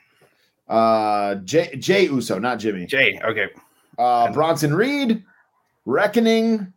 Uh, 0.68 1.36
Jay, 1.36 1.76
Jay 1.78 2.06
Uso, 2.06 2.40
not 2.40 2.58
Jimmy. 2.60 2.86
Jay. 2.86 3.20
Okay. 3.24 3.50
Uh, 3.98 4.32
Bronson 4.32 4.74
Reed, 4.74 5.24
Reckoning. 5.86 6.72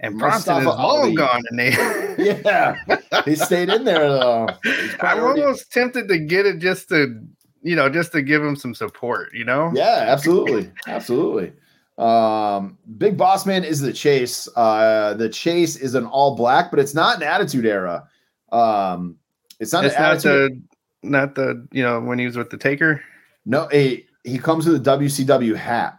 And 0.00 0.18
Bronson 0.18 0.62
is 0.62 0.66
Ali. 0.66 1.14
gone, 1.14 1.42
and 1.50 1.58
they. 1.58 1.70
Yeah, 2.18 2.76
he 3.24 3.34
stayed 3.34 3.70
in 3.70 3.84
there 3.84 4.06
though. 4.06 4.46
I'm 5.00 5.24
almost 5.24 5.72
tempted 5.72 6.08
to 6.08 6.18
get 6.18 6.44
it 6.44 6.58
just 6.58 6.90
to, 6.90 7.18
you 7.62 7.74
know, 7.74 7.88
just 7.88 8.12
to 8.12 8.20
give 8.20 8.42
him 8.44 8.54
some 8.54 8.74
support. 8.74 9.30
You 9.32 9.46
know. 9.46 9.70
Yeah, 9.74 10.04
absolutely, 10.08 10.70
absolutely. 10.86 11.52
Um, 11.96 12.76
Big 12.98 13.16
Boss 13.16 13.46
Man 13.46 13.64
is 13.64 13.80
the 13.80 13.94
chase. 13.94 14.46
Uh, 14.56 15.14
the 15.14 15.28
chase 15.30 15.76
is 15.76 15.94
an 15.94 16.04
all 16.04 16.36
black, 16.36 16.70
but 16.70 16.80
it's 16.80 16.94
not 16.94 17.16
an 17.16 17.22
Attitude 17.22 17.64
Era. 17.64 18.06
Um, 18.50 19.16
it's 19.58 19.72
not 19.72 19.86
It's 19.86 19.94
an 19.94 20.02
not 20.02 20.12
Attitude. 20.16 20.62
the, 21.02 21.08
not 21.08 21.34
the, 21.34 21.66
you 21.72 21.82
know, 21.82 21.98
when 22.00 22.18
he 22.18 22.26
was 22.26 22.36
with 22.36 22.50
the 22.50 22.58
Taker. 22.58 23.02
No, 23.46 23.68
he 23.68 24.06
he 24.24 24.36
comes 24.38 24.66
with 24.66 24.86
a 24.86 24.98
WCW 24.98 25.56
hat, 25.56 25.98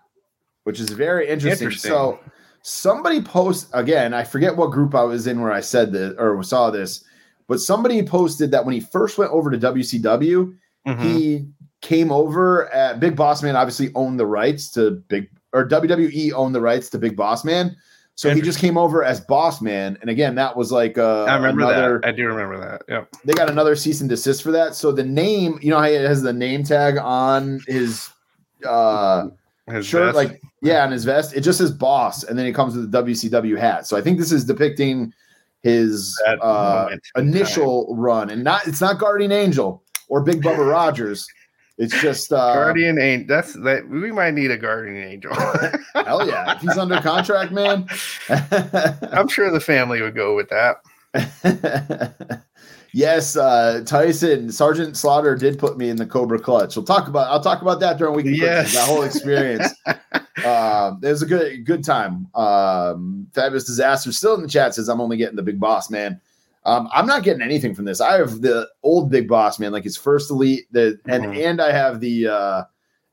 which 0.64 0.80
is 0.80 0.90
very 0.90 1.27
interesting. 1.27 1.68
Interesting. 1.68 1.91
So 1.91 2.19
somebody 2.61 3.22
post 3.22 3.68
again, 3.73 4.14
I 4.14 4.23
forget 4.23 4.56
what 4.56 4.72
group 4.72 4.95
I 4.95 5.03
was 5.03 5.27
in 5.27 5.41
where 5.41 5.52
I 5.52 5.61
said 5.61 5.91
this 5.91 6.14
or 6.18 6.41
saw 6.44 6.69
this, 6.72 7.03
but 7.48 7.60
somebody 7.60 8.02
posted 8.03 8.52
that 8.52 8.65
when 8.65 8.73
he 8.73 8.80
first 8.80 9.18
went 9.18 9.31
over 9.31 9.52
to 9.52 9.57
WCW, 9.57 10.56
Mhm. 10.88 10.99
he 11.02 11.48
came 11.81 12.11
over 12.11 12.69
at 12.73 12.99
Big 12.99 13.15
Boss 13.15 13.44
Man 13.44 13.56
obviously 13.56 13.91
owned 13.95 14.19
the 14.19 14.26
rights 14.26 14.69
to 14.72 14.91
Big 15.10 15.30
or 15.52 15.65
WWE 15.68 16.31
owned 16.34 16.56
the 16.56 16.61
rights 16.61 16.90
to 16.91 16.98
Big 16.98 17.15
Boss 17.15 17.44
Man. 17.45 17.76
So 18.15 18.30
he 18.34 18.41
just 18.41 18.60
came 18.60 18.77
over 18.77 19.03
as 19.03 19.19
Boss 19.22 19.60
Man. 19.60 19.98
And 20.02 20.10
again, 20.10 20.35
that 20.35 20.56
was 20.56 20.72
like 20.72 20.98
uh, 20.99 21.23
I 21.23 21.35
remember 21.35 21.64
another 21.64 21.99
that. 21.99 22.07
I 22.07 22.11
do 22.11 22.27
remember 22.27 22.57
that. 22.60 22.84
Yep. 22.88 23.10
they 23.26 23.34
got 23.34 23.49
another 23.49 23.76
cease 23.76 24.02
and 24.02 24.10
desist 24.10 24.44
for 24.44 24.52
that. 24.52 24.76
So 24.76 24.91
the 24.91 25.03
name, 25.03 25.57
you 25.61 25.72
know 25.72 25.80
how 25.80 25.85
it 25.85 26.02
has 26.07 26.22
the 26.22 26.31
name 26.31 26.64
tag 26.64 26.98
on 26.98 27.60
his 27.68 28.10
uh 28.65 29.27
His 29.68 29.85
shirt, 29.85 30.14
vest. 30.14 30.15
like 30.15 30.41
yeah, 30.61 30.84
on 30.84 30.91
his 30.91 31.06
vest. 31.06 31.35
It 31.35 31.41
just 31.41 31.57
says 31.57 31.72
boss, 31.72 32.23
and 32.23 32.38
then 32.38 32.45
it 32.45 32.53
comes 32.53 32.76
with 32.76 32.91
the 32.91 33.03
WCW 33.03 33.57
hat. 33.57 33.88
So 33.88 33.95
I 33.95 34.02
think 34.02 34.19
this 34.19 34.31
is 34.31 34.44
depicting 34.44 35.14
his 35.61 36.22
uh, 36.41 36.90
initial 37.15 37.95
run, 37.95 38.30
and 38.30 38.44
not 38.44 38.68
it's 38.68 38.81
not 38.81 38.99
Guardian 38.99 39.31
Angel 39.31 39.81
or 40.10 40.22
Big 40.22 40.41
Bubba 40.41 40.69
Rogers. 40.69 41.26
It's 41.77 41.99
just 42.02 42.31
uh, 42.31 42.53
Guardian 42.53 42.99
Angel. 42.99 43.27
that's 43.27 43.53
that 43.53 43.88
we 43.88 44.11
might 44.11 44.34
need 44.34 44.52
a 44.52 44.57
guardian 44.57 45.02
angel. 45.02 45.34
hell 45.95 46.27
yeah. 46.27 46.56
If 46.56 46.61
he's 46.61 46.77
under 46.77 46.99
contract, 47.02 47.52
man. 47.52 47.88
I'm 48.30 49.27
sure 49.27 49.49
the 49.49 49.60
family 49.60 50.02
would 50.02 50.15
go 50.15 50.35
with 50.35 50.49
that. 50.49 50.81
yes, 52.94 53.36
uh, 53.36 53.84
Tyson 53.86 54.52
Sergeant 54.52 54.95
Slaughter 54.95 55.36
did 55.36 55.60
put 55.60 55.78
me 55.78 55.90
in 55.90 55.98
the 55.98 56.06
Cobra 56.06 56.40
Clutch. 56.40 56.76
We'll 56.76 56.86
talk 56.86 57.07
about. 57.07 57.28
I'll 57.30 57.41
talk 57.44 57.61
about 57.61 57.80
that 57.82 57.98
during 57.98 58.15
weekend. 58.15 58.38
Yes. 58.38 58.74
That 58.74 58.88
whole 58.88 59.03
experience. 59.03 59.68
um, 60.45 60.99
it 61.03 61.10
was 61.10 61.22
a 61.22 61.26
good 61.26 61.65
good 61.65 61.84
time. 61.84 62.28
Um, 62.36 63.28
Fabulous 63.34 63.65
disaster 63.65 64.11
still 64.11 64.36
in 64.36 64.41
the 64.41 64.48
chat 64.48 64.76
says 64.76 64.88
I'm 64.90 65.02
only 65.02 65.18
getting 65.18 65.36
the 65.36 65.44
big 65.44 65.60
boss 65.60 65.90
man. 65.90 66.20
Um, 66.65 66.88
I'm 66.94 67.06
not 67.06 67.24
getting 67.24 67.41
anything 67.41 67.76
from 67.76 67.84
this. 67.86 67.99
I 67.99 68.14
have 68.18 68.41
the 68.41 68.70
old 68.84 69.10
big 69.11 69.28
boss 69.28 69.60
man, 69.60 69.74
like 69.74 69.84
his 69.84 69.98
first 69.98 70.32
elite, 70.32 70.65
the 70.72 70.98
and 71.07 71.26
Mhm. 71.26 71.45
and 71.49 71.61
I 71.61 71.72
have 71.74 71.99
the 71.99 72.28
uh, 72.28 72.64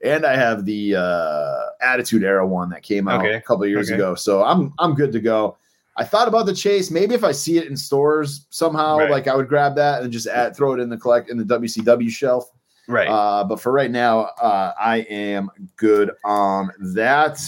and 0.04 0.24
I 0.24 0.36
have 0.36 0.64
the 0.64 0.94
uh, 0.96 1.56
Attitude 1.80 2.22
Era 2.22 2.46
one 2.46 2.70
that 2.70 2.82
came 2.82 3.08
out 3.08 3.20
Okay. 3.20 3.34
a 3.34 3.40
couple 3.40 3.64
of 3.64 3.70
years 3.70 3.88
Okay. 3.90 3.96
ago. 3.96 4.14
So 4.14 4.44
I'm 4.44 4.72
I'm 4.78 4.94
good 4.94 5.10
to 5.12 5.20
go. 5.20 5.56
I 6.00 6.04
thought 6.04 6.28
about 6.28 6.46
the 6.46 6.54
chase. 6.54 6.90
Maybe 6.90 7.14
if 7.14 7.22
I 7.24 7.32
see 7.32 7.58
it 7.58 7.66
in 7.68 7.76
stores 7.76 8.46
somehow, 8.48 8.96
Right. 8.98 9.10
like 9.10 9.28
I 9.28 9.36
would 9.36 9.48
grab 9.48 9.74
that 9.76 10.02
and 10.02 10.10
just 10.10 10.26
add, 10.26 10.56
throw 10.56 10.72
it 10.72 10.80
in 10.80 10.88
the 10.88 10.96
collect 10.96 11.28
in 11.30 11.36
the 11.36 11.44
WCW 11.44 12.08
shelf. 12.10 12.50
Right. 12.88 13.06
Uh, 13.08 13.44
but 13.44 13.60
for 13.60 13.70
right 13.70 13.90
now, 13.90 14.20
uh, 14.40 14.72
I 14.80 15.00
am 15.10 15.50
good 15.76 16.10
on 16.24 16.70
that. 16.94 17.38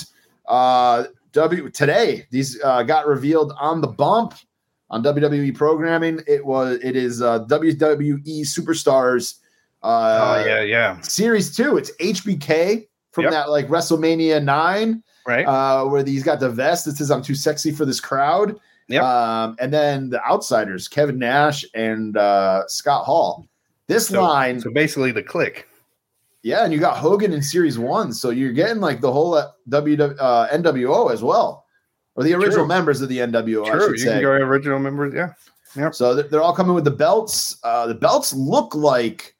Uh, 0.46 1.04
W 1.32 1.70
today, 1.70 2.26
these 2.30 2.60
uh, 2.62 2.82
got 2.82 3.06
revealed 3.06 3.54
on 3.58 3.80
the 3.80 3.88
bump 3.88 4.34
on 4.90 5.02
WWE 5.02 5.54
programming. 5.54 6.20
It 6.26 6.44
was 6.44 6.78
it 6.84 6.94
is 6.94 7.22
uh, 7.22 7.44
WWE 7.46 8.42
Superstars. 8.42 9.36
Uh, 9.82 10.34
oh 10.42 10.46
yeah, 10.46 10.60
yeah. 10.60 11.00
Series 11.00 11.56
two. 11.56 11.78
It's 11.78 11.90
HBK 11.96 12.86
from 13.12 13.24
Yep. 13.24 13.32
that 13.32 13.50
like 13.50 13.66
WrestleMania 13.68 14.44
nine, 14.44 15.02
Right. 15.26 15.44
uh, 15.46 15.84
where 15.86 16.04
he's 16.04 16.22
got 16.24 16.40
the 16.40 16.50
vest 16.50 16.84
that 16.86 16.96
says 16.96 17.10
"I'm 17.10 17.22
too 17.22 17.34
sexy 17.34 17.70
for 17.70 17.84
this 17.84 18.00
crowd." 18.00 18.58
Yep. 18.88 19.02
Um, 19.02 19.56
and 19.60 19.72
then 19.72 20.10
the 20.10 20.22
outsiders, 20.26 20.88
Kevin 20.88 21.18
Nash 21.18 21.64
and 21.74 22.16
uh, 22.16 22.66
Scott 22.66 23.04
Hall. 23.04 23.46
This 23.86 24.08
So- 24.08 24.20
line, 24.22 24.60
so 24.60 24.70
basically 24.72 25.12
the 25.12 25.22
Kliq. 25.22 25.62
yeah, 26.42 26.64
and 26.64 26.72
you 26.72 26.80
got 26.80 26.96
Hogan 26.96 27.32
in 27.32 27.42
Series 27.42 27.78
One, 27.78 28.12
so 28.12 28.30
you're 28.30 28.52
getting 28.52 28.80
like 28.80 29.00
the 29.00 29.12
whole 29.12 29.34
uh, 29.34 29.50
W 29.68 30.02
uh, 30.02 30.48
NWO 30.48 31.12
as 31.12 31.22
well, 31.22 31.64
or 32.16 32.24
the 32.24 32.34
original 32.34 32.64
True. 32.64 32.66
members 32.66 33.00
of 33.00 33.08
the 33.08 33.18
NWO, 33.18 33.64
True. 33.70 33.90
You 33.92 33.98
say. 33.98 34.12
can 34.14 34.22
go 34.22 34.30
original 34.32 34.78
members. 34.78 35.14
Yeah. 35.14 35.90
So 35.92 36.14
they're, 36.14 36.24
they're 36.28 36.42
all 36.42 36.54
coming 36.54 36.74
with 36.74 36.84
the 36.84 36.90
belts. 36.90 37.56
Uh, 37.64 37.86
the 37.86 37.94
belts 37.94 38.34
look 38.34 38.74
like 38.74 39.34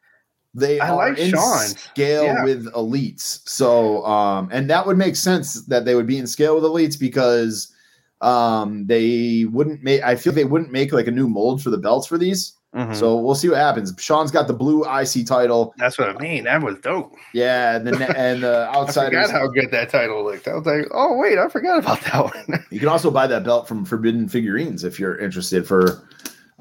they 0.54 0.78
I 0.80 0.90
are 0.90 0.96
like 0.96 1.18
in 1.18 1.30
Shawn's. 1.30 1.78
scale 1.80 2.24
Yeah. 2.24 2.44
with 2.44 2.66
elites. 2.74 3.40
So 3.48 4.04
um, 4.04 4.48
and 4.52 4.68
that 4.70 4.86
would 4.86 4.98
make 4.98 5.16
sense 5.16 5.64
that 5.66 5.84
they 5.84 5.94
would 5.94 6.06
be 6.06 6.18
in 6.18 6.26
scale 6.26 6.54
with 6.54 6.64
elites 6.64 6.98
because 6.98 7.72
um, 8.20 8.86
they 8.86 9.46
wouldn't 9.50 9.82
make. 9.82 10.02
I 10.02 10.14
feel 10.16 10.32
they 10.32 10.44
wouldn't 10.44 10.70
make 10.72 10.92
like 10.92 11.06
a 11.06 11.10
new 11.10 11.28
mold 11.28 11.62
for 11.62 11.70
the 11.70 11.78
belts 11.78 12.06
for 12.06 12.18
these. 12.18 12.52
Mhm. 12.74 12.94
So 12.96 13.16
we'll 13.16 13.34
see 13.34 13.50
what 13.50 13.58
happens. 13.58 13.92
Shawn's 13.98 14.30
got 14.30 14.46
the 14.46 14.54
blue 14.54 14.82
IC 14.84 15.26
title. 15.26 15.74
that's 15.76 15.98
what 15.98 16.08
I 16.08 16.18
mean. 16.22 16.44
That 16.44 16.62
was 16.62 16.78
dope. 16.78 17.12
Yeah, 17.34 17.76
and 17.76 17.86
the 17.86 18.18
and 18.18 18.42
the 18.42 18.68
I 18.72 18.76
outsiders. 18.76 19.26
forgot 19.26 19.30
how 19.30 19.46
good 19.48 19.70
that 19.72 19.90
title 19.90 20.24
looked. 20.24 20.48
I 20.48 20.54
was 20.54 20.64
like, 20.64 20.86
oh 20.92 21.18
wait, 21.18 21.36
I 21.36 21.48
forgot 21.48 21.80
about 21.80 22.00
that 22.02 22.24
one. 22.48 22.64
You 22.70 22.78
can 22.78 22.88
also 22.88 23.10
buy 23.10 23.26
that 23.26 23.44
belt 23.44 23.68
from 23.68 23.84
Forbidden 23.84 24.26
Figurines 24.28 24.84
if 24.84 24.98
you're 24.98 25.18
interested. 25.18 25.66
For 25.66 26.02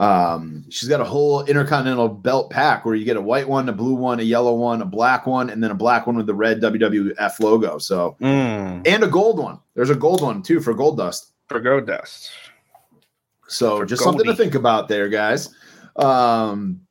um, 0.01 0.65
she's 0.69 0.89
got 0.89 0.99
a 0.99 1.03
whole 1.05 1.43
intercontinental 1.43 2.09
belt 2.09 2.49
pack 2.49 2.85
where 2.85 2.95
you 2.95 3.05
get 3.05 3.17
a 3.17 3.21
white 3.21 3.47
one, 3.47 3.69
a 3.69 3.73
blue 3.73 3.93
one, 3.93 4.19
a 4.19 4.23
yellow 4.23 4.55
one, 4.55 4.81
a 4.81 4.85
black 4.85 5.27
one, 5.27 5.49
and 5.51 5.63
then 5.63 5.69
a 5.69 5.75
black 5.75 6.07
one 6.07 6.17
with 6.17 6.25
the 6.25 6.33
red 6.33 6.59
WWF 6.59 7.39
logo. 7.39 7.77
So 7.77 8.17
Mm, 8.19 8.87
and 8.87 9.03
a 9.03 9.07
gold 9.07 9.37
one. 9.37 9.59
There's 9.75 9.91
a 9.91 9.95
gold 9.95 10.21
one 10.23 10.41
too 10.41 10.59
for 10.59 10.73
Gold 10.73 10.97
Dust. 10.97 11.33
for 11.47 11.59
Gold 11.59 11.85
Dust. 11.85 12.31
So 13.47 13.77
For 13.77 13.85
just 13.85 14.01
something 14.03 14.25
to 14.25 14.35
think 14.35 14.55
about 14.55 14.87
there, 14.87 15.07
guys. 15.07 15.53
Um, 15.97 16.81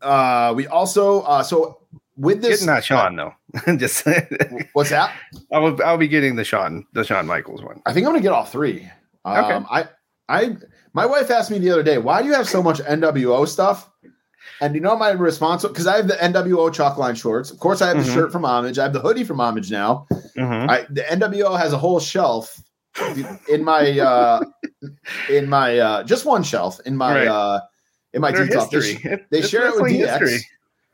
uh, 0.00 0.52
we 0.54 0.66
also 0.68 1.22
uh, 1.22 1.42
so 1.42 1.80
with 2.16 2.40
this, 2.40 2.60
Getting 2.60 2.66
that 2.66 2.84
Shawn 2.84 3.16
though. 3.16 3.34
Just 3.76 4.06
what's 4.74 4.90
that? 4.90 5.12
I 5.52 5.58
will. 5.58 5.82
I'll 5.82 5.96
be 5.96 6.06
getting 6.08 6.36
the 6.36 6.44
Shawn, 6.44 6.86
the 6.92 7.02
Shawn 7.02 7.26
Michaels 7.26 7.62
one. 7.62 7.80
I 7.86 7.92
think 7.92 8.06
I'm 8.06 8.12
gonna 8.12 8.22
get 8.22 8.32
all 8.32 8.44
three. 8.44 8.88
Um, 9.24 9.44
Okay. 9.44 9.66
I, 9.70 9.88
I, 10.28 10.56
my 10.92 11.06
wife 11.06 11.30
asked 11.30 11.50
me 11.50 11.58
the 11.58 11.70
other 11.70 11.82
day, 11.82 11.98
why 11.98 12.22
do 12.22 12.28
you 12.28 12.34
have 12.34 12.48
so 12.48 12.62
much 12.62 12.78
NWO 12.80 13.46
stuff? 13.46 13.90
And 14.60 14.74
you 14.74 14.80
know 14.80 14.96
my 14.96 15.10
response 15.10 15.62
because 15.62 15.86
I 15.86 15.96
have 15.96 16.08
the 16.08 16.14
NWO 16.14 16.72
chalk 16.72 16.96
line 16.98 17.14
shorts. 17.14 17.50
Of 17.50 17.58
course, 17.60 17.80
I 17.80 17.88
have 17.88 17.98
the 18.04 18.10
Mhm. 18.10 18.14
shirt 18.14 18.32
from 18.32 18.44
Homage. 18.44 18.78
I 18.78 18.82
have 18.84 18.92
the 18.92 19.00
hoodie 19.00 19.22
from 19.24 19.40
Homage 19.40 19.70
now. 19.70 20.06
Mhm. 20.36 20.68
I, 20.68 20.86
the 20.90 21.02
NWO 21.02 21.56
has 21.58 21.72
a 21.72 21.78
whole 21.78 22.00
shelf 22.00 22.60
in 23.48 23.62
my 23.64 23.98
uh 24.00 24.40
in 25.30 25.48
my 25.48 25.78
uh 25.78 26.02
just 26.02 26.24
one 26.26 26.42
shelf 26.42 26.80
in 26.86 26.96
my 26.96 27.14
Right. 27.20 27.28
uh 27.28 27.60
in 28.14 28.20
my 28.20 28.32
detox. 28.32 28.70
They. 28.70 29.10
It- 29.10 29.26
they 29.30 29.42
share 29.42 29.68
it 29.68 29.80
with 29.80 29.92
DX. 29.92 30.42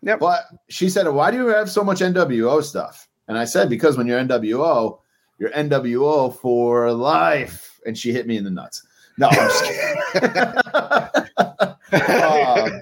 Yep. 0.02 0.18
But 0.20 0.44
she 0.68 0.90
said, 0.90 1.08
"Why 1.08 1.30
do 1.30 1.38
you 1.38 1.46
have 1.46 1.70
so 1.70 1.82
much 1.82 2.00
NWO 2.02 2.62
stuff?" 2.62 3.08
And 3.28 3.38
I 3.38 3.46
said, 3.46 3.70
"Because 3.70 3.96
when 3.96 4.06
you're 4.06 4.18
NWO, 4.18 4.98
you're 5.38 5.50
NWO 5.52 6.28
for 6.36 6.92
life." 6.92 7.80
And 7.86 7.96
she 7.96 8.12
hit 8.12 8.26
me 8.26 8.36
in 8.36 8.44
the 8.44 8.50
nuts. 8.50 8.82
No, 9.18 9.28
I'm 9.28 9.34
just 9.34 9.64
kidding. 9.64 10.54
Um, 11.94 12.80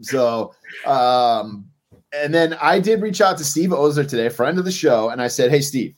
so, 0.00 0.54
um, 0.86 1.66
and 2.14 2.32
then 2.32 2.54
I 2.60 2.78
did 2.80 3.02
reach 3.02 3.20
out 3.20 3.36
to 3.38 3.44
Steve 3.44 3.72
Ozer 3.72 4.04
today, 4.04 4.28
friend 4.30 4.58
of 4.58 4.64
the 4.64 4.72
show, 4.72 5.10
and 5.10 5.20
I 5.20 5.28
said, 5.28 5.50
"Hey, 5.50 5.60
Steve, 5.60 5.94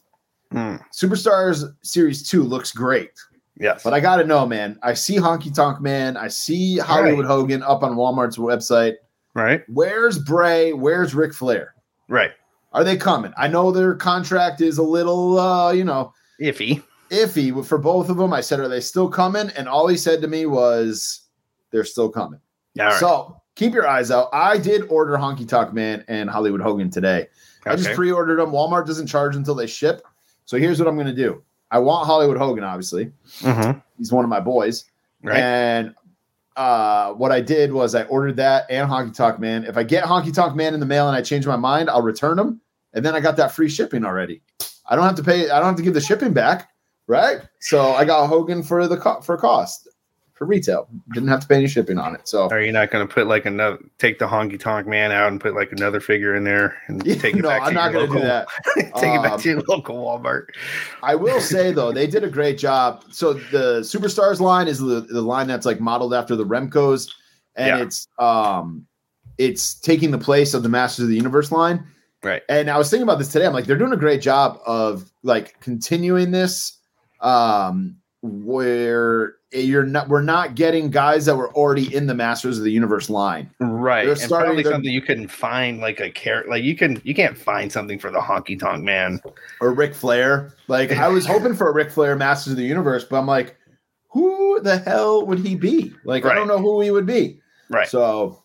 Mm, 0.52 0.80
Superstars 0.92 1.64
Series 1.82 2.28
Two 2.28 2.42
looks 2.42 2.72
great, 2.72 3.10
yes. 3.58 3.82
but 3.84 3.92
I 3.94 4.00
got 4.00 4.16
to 4.16 4.24
know, 4.24 4.46
man. 4.46 4.78
I 4.82 4.94
see 4.94 5.16
Honky 5.16 5.54
Tonk 5.54 5.80
Man, 5.80 6.16
I 6.16 6.28
see 6.28 6.78
Hollywood 6.78 7.26
Hogan 7.26 7.62
up 7.62 7.82
on 7.84 7.94
Walmart's 7.96 8.38
website. 8.38 8.94
right. 9.34 9.62
Where's 9.68 10.18
Bray? 10.18 10.72
Where's 10.72 11.14
Ric 11.14 11.32
Flair? 11.32 11.74
Right. 12.08 12.32
Are 12.72 12.82
they 12.84 12.96
coming? 12.96 13.32
I 13.36 13.46
know 13.48 13.70
their 13.70 13.94
contract 13.94 14.60
is 14.60 14.78
a 14.78 14.82
little, 14.82 15.38
uh, 15.38 15.70
you 15.72 15.84
know, 15.84 16.12
Iffy. 16.40 16.82
Iffy 17.14 17.64
for 17.64 17.78
both 17.78 18.08
of 18.08 18.16
them. 18.16 18.32
I 18.32 18.40
said, 18.40 18.60
"Are 18.60 18.68
they 18.68 18.80
still 18.80 19.08
coming?" 19.08 19.50
And 19.56 19.68
all 19.68 19.86
he 19.86 19.96
said 19.96 20.20
to 20.22 20.28
me 20.28 20.46
was, 20.46 21.20
"They're 21.70 21.84
still 21.84 22.08
coming." 22.08 22.40
All 22.78 22.86
right. 22.86 23.00
So 23.00 23.40
keep 23.54 23.72
your 23.72 23.86
eyes 23.86 24.10
out. 24.10 24.28
I 24.32 24.58
did 24.58 24.82
order 24.88 25.16
Honky 25.16 25.48
Tonk 25.48 25.72
Man 25.72 26.04
and 26.08 26.28
Hollywood 26.28 26.60
Hogan 26.60 26.90
today. 26.90 27.28
I 27.66 27.76
just 27.76 27.92
pre-ordered 27.92 28.38
them. 28.38 28.50
Walmart 28.50 28.86
doesn't 28.86 29.06
charge 29.06 29.36
until 29.36 29.54
they 29.54 29.66
ship. 29.66 30.02
So 30.44 30.58
here's 30.58 30.78
what 30.78 30.86
I'm 30.86 30.96
going 30.96 31.06
to 31.06 31.14
do. 31.14 31.42
I 31.70 31.78
want 31.78 32.06
Hollywood 32.06 32.36
Hogan, 32.36 32.62
obviously. 32.62 33.10
Mhm. 33.40 33.82
He's 33.96 34.12
one 34.12 34.24
of 34.24 34.28
my 34.28 34.40
boys. 34.40 34.84
Right. 35.22 35.38
And 35.38 35.94
uh, 36.56 37.12
what 37.14 37.32
I 37.32 37.40
did 37.40 37.72
was 37.72 37.94
I 37.94 38.04
ordered 38.04 38.36
that 38.36 38.66
and 38.70 38.88
Honky 38.88 39.14
Tonk 39.14 39.38
Man. 39.40 39.64
If 39.64 39.76
I 39.78 39.82
get 39.82 40.04
Honky 40.04 40.32
Tonk 40.32 40.54
Man 40.54 40.74
in 40.74 40.80
the 40.80 40.86
mail 40.86 41.08
and 41.08 41.16
I 41.16 41.22
change 41.22 41.46
my 41.46 41.56
mind, 41.56 41.88
I'll 41.88 42.02
return 42.02 42.36
them. 42.36 42.60
And 42.92 43.04
then 43.04 43.14
I 43.14 43.20
got 43.20 43.36
that 43.38 43.52
free 43.52 43.68
shipping 43.68 44.04
already. 44.04 44.42
I 44.86 44.94
don't 44.94 45.04
have 45.04 45.16
to 45.16 45.22
pay. 45.24 45.50
I 45.50 45.58
don't 45.58 45.68
have 45.68 45.76
to 45.76 45.82
give 45.82 45.94
the 45.94 46.00
shipping 46.00 46.32
back, 46.34 46.68
right? 47.06 47.40
So 47.60 47.92
I 47.92 48.04
got 48.04 48.26
Hogan 48.28 48.62
for 48.62 48.86
the 48.88 48.96
co- 48.96 49.20
for 49.20 49.36
cost 49.36 49.88
for 50.34 50.46
retail. 50.46 50.88
Didn't 51.12 51.28
have 51.28 51.40
to 51.40 51.46
pay 51.46 51.54
any 51.56 51.68
shipping 51.68 51.96
on 51.96 52.14
it. 52.16 52.26
So 52.26 52.48
Are 52.48 52.60
you 52.60 52.72
not 52.72 52.90
going 52.90 53.06
to 53.06 53.12
put 53.14 53.28
like 53.28 53.46
another, 53.46 53.78
take 53.98 54.18
the 54.18 54.26
honky 54.26 54.58
tonk 54.58 54.84
man 54.86 55.12
out 55.12 55.28
and 55.28 55.40
put 55.40 55.54
like 55.54 55.70
another 55.70 56.00
figure 56.00 56.34
in 56.34 56.42
there 56.42 56.76
and 56.88 57.06
Yeah, 57.06 57.14
take 57.20 57.36
it 57.36 57.42
no, 57.42 57.50
back 57.50 57.62
to 57.62 57.68
I'm 57.68 57.74
not 57.74 57.92
going 57.92 58.08
to 58.10 58.12
do 58.18 58.20
that. 58.24 58.48
take 58.96 59.14
it 59.14 59.22
back 59.22 59.32
Um, 59.34 59.40
to 59.40 59.48
your 59.48 59.62
local 59.68 59.94
Walmart. 59.96 60.46
I 61.04 61.14
will 61.14 61.40
say 61.40 61.70
though, 61.70 61.92
they 61.92 62.08
did 62.08 62.24
a 62.24 62.28
great 62.28 62.58
job. 62.58 63.04
So 63.12 63.34
the 63.34 63.80
Superstars 63.82 64.40
line 64.40 64.66
is 64.66 64.80
the, 64.80 65.02
the 65.02 65.22
line 65.22 65.46
that's 65.46 65.66
like 65.66 65.78
modeled 65.80 66.12
after 66.12 66.34
the 66.34 66.44
Remcos, 66.44 67.10
and 67.54 67.78
Yeah. 67.78 67.84
it's 67.84 68.08
um 68.18 68.86
it's 69.38 69.74
taking 69.74 70.10
the 70.10 70.18
place 70.18 70.52
of 70.52 70.62
the 70.64 70.68
Masters 70.68 71.04
of 71.04 71.08
the 71.10 71.16
Universe 71.16 71.52
line. 71.52 71.86
Right. 72.24 72.42
And 72.48 72.70
I 72.70 72.78
was 72.78 72.88
thinking 72.90 73.02
about 73.04 73.18
this 73.18 73.28
today. 73.30 73.46
I'm 73.46 73.52
like, 73.52 73.66
they're 73.66 73.76
doing 73.78 73.92
a 73.92 73.96
great 73.96 74.20
job 74.22 74.58
of 74.66 75.10
like 75.22 75.60
continuing 75.60 76.30
this, 76.32 76.78
um, 77.24 77.96
where 78.22 79.34
you're 79.52 79.84
not 79.84 80.08
we're 80.08 80.22
not 80.22 80.54
getting 80.54 80.90
guys 80.90 81.26
that 81.26 81.36
were 81.36 81.52
already 81.54 81.94
in 81.94 82.06
the 82.06 82.14
Masters 82.14 82.58
of 82.58 82.64
the 82.64 82.70
Universe 82.70 83.10
line. 83.10 83.50
Right. 83.60 84.04
They're 84.04 84.12
And 84.12 84.20
starting 84.20 84.64
something 84.64 84.90
you 84.90 85.02
couldn't 85.02 85.28
find 85.28 85.80
like 85.80 86.00
a 86.00 86.10
carrot. 86.10 86.48
Like 86.48 86.62
you 86.62 86.76
can, 86.76 87.00
you 87.04 87.14
can't 87.14 87.36
find 87.36 87.70
something 87.70 87.98
for 87.98 88.10
the 88.10 88.20
honky 88.20 88.58
tonk 88.58 88.84
man. 88.84 89.20
or 89.60 89.72
Ric 89.72 89.94
Flair. 89.94 90.54
Like 90.68 90.92
I 90.92 91.08
was 91.08 91.26
hoping 91.26 91.54
for 91.54 91.68
a 91.68 91.74
Ric 91.74 91.90
Flair 91.90 92.16
Masters 92.16 92.52
of 92.52 92.56
the 92.56 92.64
Universe, 92.64 93.04
but 93.04 93.18
I'm 93.18 93.26
like, 93.26 93.56
who 94.08 94.60
the 94.60 94.78
hell 94.78 95.26
would 95.26 95.40
he 95.40 95.54
be? 95.54 95.92
Like 96.04 96.24
I 96.24 96.34
don't 96.34 96.48
know 96.48 96.58
who 96.58 96.80
he 96.80 96.90
would 96.90 97.06
be. 97.06 97.40
Right. 97.68 97.88
So, 97.88 98.42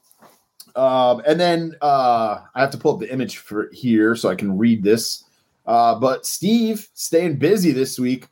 um, 0.76 1.22
and 1.28 1.40
then 1.40 1.76
uh, 1.82 2.42
I 2.56 2.62
have 2.62 2.72
to 2.72 2.78
pull 2.78 2.94
up 2.94 3.00
the 3.00 3.12
image 3.12 3.38
for 3.38 3.70
here 3.72 4.16
so 4.16 4.30
I 4.30 4.36
can 4.36 4.58
read 4.58 4.84
this. 4.84 5.24
Uh, 5.66 5.96
but 5.96 6.26
Steve 6.26 6.88
staying 6.94 7.38
busy 7.38 7.72
this 7.72 8.00
week 8.00 8.28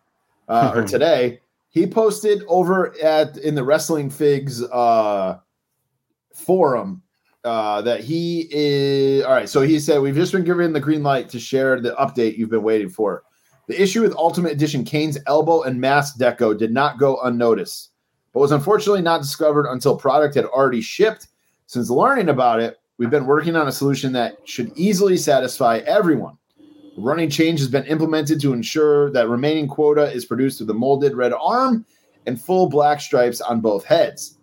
uh, 0.47 0.71
or 0.75 0.83
today. 0.87 1.39
he 1.69 1.87
posted 1.87 2.43
over 2.47 2.95
at 3.03 3.37
in 3.37 3.55
the 3.55 3.63
Wrestling 3.63 4.09
Figs 4.09 4.63
uh, 4.63 5.39
forum 6.33 7.01
uh, 7.43 7.81
that 7.81 8.01
he 8.01 8.47
is 8.51 9.23
all 9.23 9.31
right. 9.31 9.49
So 9.49 9.61
he 9.61 9.79
said, 9.79 10.01
We've 10.01 10.15
just 10.15 10.31
been 10.31 10.43
given 10.43 10.73
the 10.73 10.79
green 10.79 11.03
light 11.03 11.29
to 11.29 11.39
share 11.39 11.79
the 11.79 11.91
update 11.95 12.37
you've 12.37 12.49
been 12.49 12.63
waiting 12.63 12.89
for. 12.89 13.23
The 13.67 13.81
issue 13.81 14.01
with 14.01 14.15
Ultimate 14.15 14.53
Edition 14.53 14.83
Kane's 14.83 15.17
elbow 15.27 15.63
and 15.63 15.79
mask 15.79 16.17
deco 16.19 16.57
did 16.57 16.71
not 16.71 16.99
go 16.99 17.19
unnoticed, 17.21 17.91
but 18.33 18.39
was 18.39 18.51
unfortunately 18.51 19.01
not 19.01 19.21
discovered 19.21 19.67
until 19.67 19.97
product 19.97 20.35
had 20.35 20.45
already 20.45 20.81
shipped. 20.81 21.27
Since 21.67 21.89
learning 21.89 22.29
about 22.29 22.61
it, 22.61 22.77
we've 22.97 23.09
been 23.09 23.25
working 23.25 23.55
on 23.57 23.67
a 23.67 23.71
solution 23.71 24.13
that 24.13 24.37
should 24.45 24.71
easily 24.75 25.17
satisfy 25.17 25.79
everyone. 25.85 26.37
Running 26.99 27.29
change 27.29 27.59
has 27.59 27.69
been 27.69 27.85
implemented 27.85 28.41
to 28.41 28.53
ensure 28.53 29.11
that 29.11 29.29
remaining 29.29 29.67
quota 29.67 30.11
is 30.11 30.25
produced 30.25 30.59
with 30.59 30.69
a 30.71 30.73
molded 30.73 31.15
red 31.15 31.31
arm 31.31 31.85
and 32.25 32.41
full 32.41 32.67
black 32.69 32.99
stripes 32.99 33.39
on 33.39 33.61
both 33.61 33.85
heads. 33.85 34.39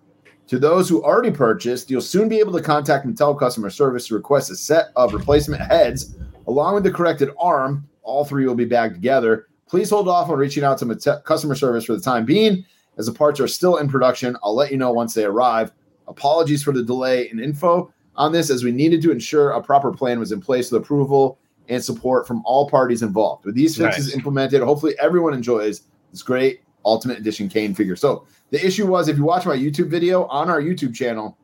To 0.47 0.61
those 0.61 0.89
who 0.89 1.03
already 1.03 1.33
purchased, 1.33 1.91
you'll 1.91 2.01
soon 2.01 2.29
be 2.29 2.39
able 2.39 2.53
to 2.53 2.63
contact 2.63 3.07
Mattel 3.07 3.37
customer 3.37 3.71
service 3.71 4.07
to 4.07 4.15
request 4.15 4.53
a 4.53 4.57
set 4.57 4.91
of 4.95 5.13
replacement 5.13 5.63
heads 5.63 6.15
along 6.47 6.75
with 6.75 6.85
the 6.85 6.93
corrected 6.93 7.31
arm. 7.41 7.89
All 8.05 8.25
three 8.25 8.47
will 8.47 8.55
be 8.55 8.67
bagged 8.67 8.95
together. 8.95 9.49
Please 9.67 9.91
hold 9.91 10.07
off 10.07 10.31
on 10.31 10.39
reaching 10.39 10.63
out 10.63 10.79
to 10.79 10.87
Mattel 10.87 11.25
customer 11.25 11.57
service 11.57 11.87
for 11.87 11.97
the 11.97 12.01
time 12.01 12.25
being, 12.25 12.65
as 12.99 13.07
the 13.07 13.13
parts 13.13 13.41
are 13.41 13.49
still 13.49 13.79
in 13.79 13.89
production. 13.89 14.37
I'll 14.45 14.55
let 14.55 14.71
you 14.71 14.77
know 14.79 14.93
once 14.93 15.13
they 15.13 15.25
arrive. 15.25 15.73
Apologies 16.07 16.63
for 16.63 16.71
the 16.71 16.85
delay 16.85 17.29
in 17.33 17.41
info 17.41 17.93
on 18.15 18.31
this, 18.31 18.49
as 18.49 18.63
we 18.63 18.71
needed 18.71 19.03
to 19.03 19.11
ensure 19.11 19.51
a 19.51 19.61
proper 19.61 19.91
plan 19.91 20.21
was 20.21 20.31
in 20.31 20.41
place 20.41 20.71
with 20.71 20.81
approval 20.81 21.41
and 21.69 21.83
support 21.83 22.27
from 22.27 22.43
all 22.45 22.69
parties 22.69 23.03
involved. 23.03 23.45
With 23.45 23.55
these 23.55 23.77
fixes 23.77 24.09
Nice. 24.09 24.15
implemented, 24.15 24.63
hopefully 24.63 24.95
everyone 25.01 25.35
enjoys 25.35 25.83
this 26.11 26.23
great 26.23 26.61
Ultimate 26.85 27.19
Edition 27.19 27.49
Kane 27.49 27.75
figure. 27.75 27.97
So 27.97 28.27
the 28.51 28.65
issue 28.65 28.87
was, 28.87 29.09
if 29.09 29.17
you 29.17 29.25
watch 29.25 29.47
my 29.47 29.57
YouTube 29.57 29.89
video 29.89 30.27
on 30.27 30.51
our 30.51 30.61
YouTube 30.61 30.95
channel, 30.95 31.39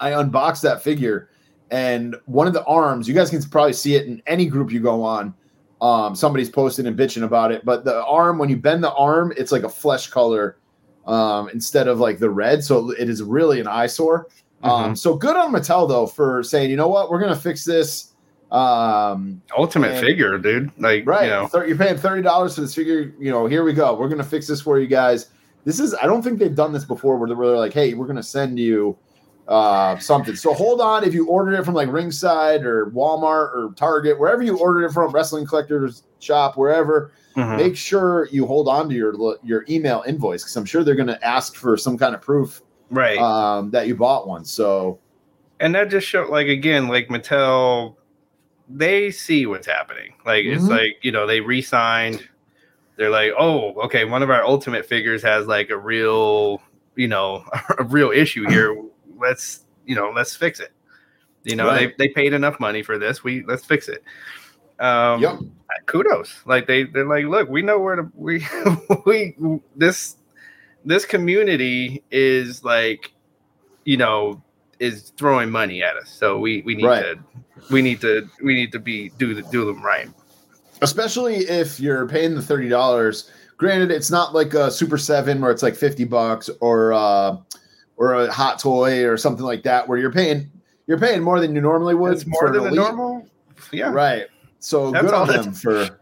I 0.00 0.12
unboxed 0.12 0.62
that 0.62 0.82
figure, 0.82 1.28
and 1.70 2.16
one 2.26 2.46
of 2.46 2.54
the 2.54 2.64
arms, 2.64 3.06
you 3.06 3.14
guys 3.14 3.30
can 3.30 3.42
probably 3.42 3.74
see 3.74 3.94
it 3.96 4.06
in 4.06 4.22
any 4.26 4.46
group 4.46 4.72
you 4.72 4.80
go 4.80 5.02
on. 5.02 5.34
Um, 5.80 6.16
somebody's 6.16 6.50
posting 6.50 6.86
and 6.86 6.98
bitching 6.98 7.24
about 7.24 7.52
it, 7.52 7.64
but 7.64 7.84
the 7.84 8.04
arm, 8.04 8.38
when 8.38 8.48
you 8.48 8.56
bend 8.56 8.82
the 8.82 8.92
arm, 8.94 9.32
it's 9.36 9.52
like 9.52 9.62
a 9.62 9.68
flesh 9.68 10.08
color 10.08 10.56
um, 11.06 11.48
instead 11.50 11.86
of 11.86 12.00
like 12.00 12.18
the 12.18 12.30
red. 12.30 12.64
So 12.64 12.90
it 12.90 13.08
is 13.08 13.22
really 13.22 13.60
an 13.60 13.68
eyesore. 13.68 14.26
Um, 14.62 14.96
so 14.96 15.14
good 15.14 15.36
on 15.36 15.52
Mattel 15.52 15.88
though 15.88 16.06
for 16.06 16.42
saying, 16.42 16.70
you 16.70 16.76
know 16.76 16.88
what, 16.88 17.10
we're 17.10 17.20
gonna 17.20 17.36
fix 17.36 17.64
this. 17.64 18.14
Um, 18.50 19.42
Ultimate 19.56 19.92
And- 19.92 20.00
figure, 20.00 20.38
dude. 20.38 20.70
Like, 20.78 21.06
right, 21.06 21.24
you 21.24 21.30
know, 21.30 21.64
you're 21.66 21.76
paying 21.76 21.98
thirty 21.98 22.22
dollars 22.22 22.54
for 22.54 22.62
this 22.62 22.74
figure. 22.74 23.12
You 23.18 23.30
know, 23.30 23.46
here 23.46 23.62
we 23.62 23.72
go. 23.72 23.94
We're 23.94 24.08
gonna 24.08 24.24
fix 24.24 24.46
this 24.46 24.60
for 24.60 24.78
you 24.78 24.86
guys. 24.86 25.26
This 25.64 25.80
is 25.80 25.94
I 25.94 26.06
don't 26.06 26.22
think 26.22 26.38
they've 26.38 26.54
done 26.54 26.72
this 26.72 26.84
before 26.84 27.18
where 27.18 27.28
they're 27.28 27.36
really 27.36 27.58
like, 27.58 27.74
hey, 27.74 27.92
we're 27.94 28.06
gonna 28.06 28.22
send 28.22 28.58
you 28.58 28.96
uh 29.48 29.98
something. 29.98 30.34
So 30.34 30.52
hold 30.54 30.80
on 30.80 31.04
if 31.04 31.12
you 31.14 31.26
ordered 31.26 31.54
it 31.58 31.64
from 31.64 31.74
like 31.74 31.90
Ringside 31.90 32.64
or 32.64 32.86
Walmart 32.86 33.54
or 33.54 33.72
Target, 33.76 34.18
wherever 34.18 34.42
you 34.42 34.58
ordered 34.58 34.84
it 34.84 34.92
from, 34.92 35.10
wrestling 35.12 35.46
collectors 35.46 36.04
shop, 36.18 36.56
wherever, 36.56 37.12
mhm. 37.36 37.56
make 37.56 37.76
sure 37.76 38.28
you 38.30 38.46
hold 38.46 38.68
on 38.68 38.88
to 38.88 38.94
your 38.94 39.14
your 39.42 39.64
email 39.68 40.04
invoice 40.06 40.42
because 40.42 40.56
I'm 40.56 40.64
sure 40.64 40.84
they're 40.84 40.94
gonna 40.94 41.18
ask 41.22 41.54
for 41.54 41.76
some 41.76 41.98
kind 41.98 42.14
of 42.14 42.22
proof 42.22 42.62
right. 42.90 43.18
um 43.18 43.70
that 43.72 43.88
you 43.88 43.94
bought 43.94 44.26
one. 44.26 44.46
So 44.46 44.98
and 45.60 45.74
that 45.74 45.90
just 45.90 46.06
showed 46.06 46.30
like 46.30 46.46
again 46.46 46.88
like 46.88 47.08
mattel 47.08 47.96
they 48.68 49.10
see 49.10 49.46
what's 49.46 49.66
happening. 49.66 50.14
Like 50.26 50.44
it's 50.44 50.64
Mhm. 50.64 50.70
like 50.70 50.98
you 51.02 51.12
know 51.12 51.26
they 51.26 51.40
re-signed. 51.40 52.26
They're 52.96 53.10
like 53.10 53.32
oh 53.38 53.74
okay 53.84 54.04
one 54.04 54.22
of 54.22 54.30
our 54.30 54.44
ultimate 54.44 54.84
figures 54.86 55.22
has 55.22 55.46
like 55.46 55.70
a 55.70 55.76
real 55.78 56.60
you 56.96 57.08
know 57.08 57.44
a 57.78 57.84
real 57.84 58.10
issue 58.10 58.44
here. 58.48 58.76
Let's 59.18 59.64
you 59.86 59.94
know 59.94 60.10
let's 60.14 60.34
fix 60.36 60.60
it. 60.60 60.72
You 61.44 61.56
know 61.56 61.66
Right. 61.66 61.96
they, 61.98 62.08
they 62.08 62.12
paid 62.12 62.32
enough 62.32 62.60
money 62.60 62.82
for 62.82 62.98
this. 62.98 63.24
We 63.24 63.44
let's 63.46 63.64
fix 63.64 63.88
it. 63.88 64.02
Um 64.80 65.22
Yep. 65.22 65.40
kudos. 65.86 66.42
Like 66.46 66.66
they 66.66 66.84
they're 66.84 67.06
like 67.06 67.24
look 67.26 67.48
we 67.48 67.62
know 67.62 67.78
where 67.78 67.96
to 67.96 68.10
we 68.14 68.44
we 69.06 69.34
this 69.76 70.16
this 70.84 71.04
community 71.04 72.02
is 72.10 72.64
like 72.64 73.12
you 73.84 73.96
know 73.96 74.42
is 74.80 75.10
throwing 75.16 75.50
money 75.50 75.82
at 75.82 75.96
us 75.96 76.08
so 76.10 76.38
we 76.38 76.62
we 76.62 76.74
need 76.74 76.84
Right. 76.86 77.02
to 77.02 77.18
we 77.70 77.82
need 77.82 78.00
to 78.02 78.28
we 78.42 78.54
need 78.54 78.72
to 78.72 78.78
be 78.78 79.10
do 79.18 79.34
the 79.34 79.42
do 79.42 79.64
them 79.64 79.82
right 79.82 80.08
especially 80.82 81.36
if 81.38 81.80
you're 81.80 82.06
paying 82.06 82.34
the 82.34 82.42
thirty 82.42 82.68
dollars. 82.68 83.30
Granted, 83.56 83.90
it's 83.90 84.10
not 84.12 84.32
like 84.34 84.54
a 84.54 84.70
Super 84.70 84.96
Seven 84.96 85.40
where 85.40 85.50
it's 85.50 85.64
like 85.64 85.74
fifty 85.74 86.04
bucks 86.04 86.48
or 86.60 86.92
uh, 86.92 87.36
or 87.96 88.14
a 88.14 88.32
hot 88.32 88.60
toy 88.60 89.04
or 89.04 89.16
something 89.16 89.44
like 89.44 89.64
that, 89.64 89.88
where 89.88 89.98
you're 89.98 90.12
paying 90.12 90.48
you're 90.86 91.00
paying 91.00 91.20
more 91.20 91.40
than 91.40 91.52
you 91.56 91.60
normally 91.60 91.96
would. 91.96 92.12
it's 92.12 92.24
more 92.24 92.52
than 92.52 92.62
the 92.62 92.70
normal 92.70 93.26
yeah 93.72 93.90
right? 93.90 94.26
So 94.60 94.92
That's 94.92 95.04
good 95.04 95.14
on 95.14 95.26
them 95.26 95.52
for 95.52 95.98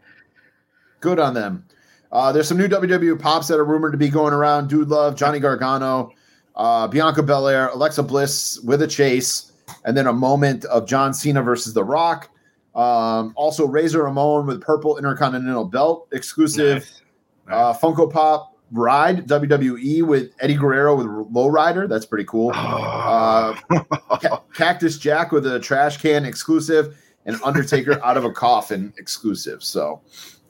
good 1.01 1.19
on 1.19 1.33
them. 1.33 1.65
Uh, 2.13 2.33
there's 2.33 2.47
some 2.49 2.59
new 2.59 2.69
WWE 2.69 3.19
pops 3.19 3.49
that 3.49 3.59
are 3.59 3.65
rumored 3.65 3.93
to 3.93 3.99
be 3.99 4.09
going 4.11 4.35
around. 4.35 4.69
Dude 4.69 4.89
Love, 4.89 5.17
Johnny 5.17 5.41
Gargano, 5.41 6.11
uh, 6.57 6.89
Bianca 6.89 7.23
Belair, 7.23 7.69
Alexa 7.69 8.03
Bliss 8.03 8.61
with 8.61 8.83
a 8.83 8.87
chase, 8.87 9.53
and 9.85 9.97
then 9.97 10.07
a 10.07 10.13
moment 10.13 10.65
of 10.67 10.87
John 10.87 11.13
Cena 11.13 11.43
versus 11.43 11.75
The 11.75 11.85
Rock. 11.85 12.31
Um, 12.75 13.33
also, 13.37 13.67
Razor 13.67 14.03
Ramon 14.05 14.47
with 14.47 14.61
purple 14.61 14.99
Intercontinental 14.99 15.65
Belt 15.65 16.09
exclusive. 16.13 16.79
Nice. 16.79 17.03
Uh, 17.49 17.73
Funko 17.73 18.13
Pop 18.13 18.57
Ride 18.73 19.27
WWE 19.29 20.03
with 20.03 20.33
Eddie 20.41 20.57
Guerrero 20.57 20.97
with 20.97 21.07
Lowrider. 21.33 21.89
That's 21.89 22.05
pretty 22.05 22.25
cool. 22.25 22.51
Uh, 22.55 23.55
Ca- 24.21 24.43
Cactus 24.55 24.99
Jack 24.99 25.31
with 25.33 25.47
a 25.47 25.61
trash 25.61 25.99
can 25.99 26.25
exclusive, 26.25 26.97
and 27.27 27.41
Undertaker 27.45 28.01
out 28.05 28.17
of 28.17 28.25
a 28.25 28.33
coffin 28.33 28.93
exclusive. 28.99 29.63
So, 29.63 30.01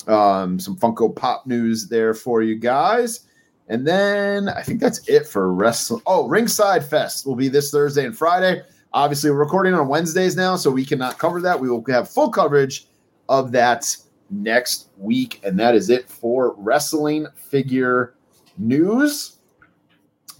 um, 0.06 0.58
some 0.58 0.76
Funko 0.76 1.14
Pop 1.14 1.46
news 1.46 1.88
there 1.88 2.14
for 2.14 2.42
you 2.42 2.56
guys. 2.56 3.25
And 3.68 3.86
then 3.86 4.48
I 4.48 4.62
think 4.62 4.80
that's 4.80 5.06
it 5.08 5.26
for 5.26 5.52
wrestling. 5.52 6.02
Oh, 6.06 6.28
Ringside 6.28 6.84
Fest 6.84 7.26
will 7.26 7.34
be 7.34 7.48
this 7.48 7.70
Thursday 7.70 8.04
and 8.04 8.16
Friday. 8.16 8.62
Obviously, 8.92 9.30
we're 9.30 9.38
recording 9.38 9.74
on 9.74 9.88
Wednesdays 9.88 10.36
now, 10.36 10.56
so 10.56 10.70
we 10.70 10.84
cannot 10.84 11.18
cover 11.18 11.40
that. 11.42 11.58
We 11.58 11.68
will 11.68 11.84
have 11.88 12.08
full 12.08 12.30
coverage 12.30 12.86
of 13.28 13.52
that 13.52 13.96
next 14.30 14.88
week. 14.96 15.40
And 15.42 15.58
that 15.58 15.74
is 15.74 15.90
it 15.90 16.08
for 16.08 16.54
wrestling 16.56 17.26
figure 17.34 18.14
news. 18.56 19.38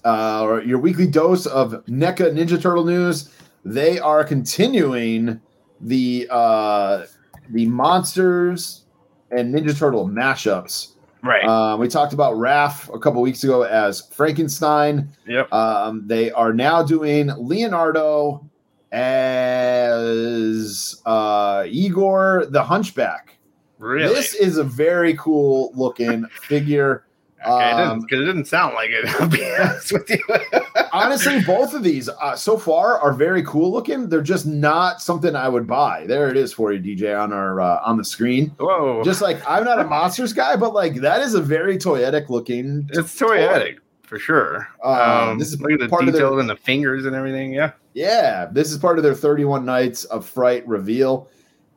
Uh, 0.05 0.61
your 0.65 0.78
weekly 0.78 1.07
dose 1.07 1.47
of 1.47 1.85
NECA 1.86 2.32
Ninja 2.32 2.61
Turtle 2.61 2.85
news. 2.85 3.35
They 3.65 3.98
are 3.98 4.23
continuing 4.23 5.40
the 5.81 6.28
uh, 6.31 7.07
the 7.51 7.66
monsters 7.66 8.85
and 9.32 9.53
Ninja 9.53 9.77
Turtle 9.77 10.09
mashups. 10.09 10.93
Right 11.27 11.44
Um, 11.44 11.81
we 11.81 11.89
talked 11.89 12.12
about 12.12 12.35
Raph 12.35 12.93
a 12.94 12.98
couple 12.98 13.23
weeks 13.23 13.43
ago 13.44 13.62
as 13.62 14.03
Frankenstein. 14.12 15.11
yep 15.27 15.53
Um, 15.53 16.03
they 16.07 16.31
are 16.32 16.53
now 16.53 16.82
doing 16.82 17.31
Leonardo 17.36 18.48
as 18.93 21.01
uh, 21.05 21.65
Igor 21.66 22.47
the 22.51 22.62
Hunchback. 22.62 23.36
really 23.78 24.15
This 24.15 24.35
is 24.35 24.59
a 24.59 24.65
very 24.65 25.15
cool 25.16 25.73
looking 25.74 26.24
figure. 26.43 27.05
Okay, 27.45 27.71
it 27.71 27.75
um, 27.75 28.01
'cause 28.03 28.21
it 28.21 28.25
didn't 28.25 28.45
sound 28.47 28.75
like 28.75 28.91
it 28.91 29.05
i'll 29.21 29.29
be 29.29 29.45
honest 29.59 29.93
with 29.93 30.09
you 30.11 30.19
Honestly, 30.93 31.43
both 31.45 31.75
of 31.75 31.83
these 31.83 32.09
uh, 32.09 32.35
so 32.37 32.57
far 32.57 32.99
are 32.99 33.13
very 33.13 33.43
cool 33.43 33.71
looking. 33.71 34.09
They're 34.09 34.23
just 34.23 34.47
not 34.47 35.03
something 35.03 35.37
I 35.37 35.47
would 35.47 35.67
buy. 35.67 36.07
There 36.07 36.31
it 36.31 36.39
is 36.39 36.55
for 36.55 36.73
you, 36.73 36.81
DJ, 36.81 37.21
on 37.21 37.35
our 37.35 37.61
uh, 37.61 37.81
on 37.85 37.99
the 37.99 38.05
screen. 38.05 38.55
whoa 38.59 39.03
Just 39.05 39.21
like 39.21 39.39
I'm 39.47 39.65
not 39.65 39.79
a 39.79 39.85
monsters 39.85 40.33
guy, 40.33 40.57
but 40.57 40.73
like 40.73 40.95
that 41.03 41.21
is 41.21 41.35
a 41.35 41.43
very 41.43 41.77
toyetic 41.77 42.31
looking. 42.31 42.89
it's 42.93 43.21
toyetic 43.21 43.77
for 44.05 44.19
sure 44.19 44.69
Um, 44.83 44.93
um 45.31 45.39
this 45.39 45.53
is 45.53 45.61
look 45.61 45.73
at 45.73 45.81
the 45.81 45.89
part 45.89 46.05
of 46.05 46.13
their- 46.15 46.23
detail 46.23 46.39
in 46.39 46.47
the 46.47 46.57
fingers 46.57 47.05
and 47.05 47.15
everything 47.15 47.53
yeah 47.53 47.73
Yeah, 47.93 48.47
this 48.51 48.71
is 48.73 48.79
part 48.79 48.97
of 48.99 49.05
their 49.05 49.15
31 49.15 49.65
Nights 49.67 50.05
of 50.05 50.25
Fright 50.27 50.67
reveal. 50.67 51.29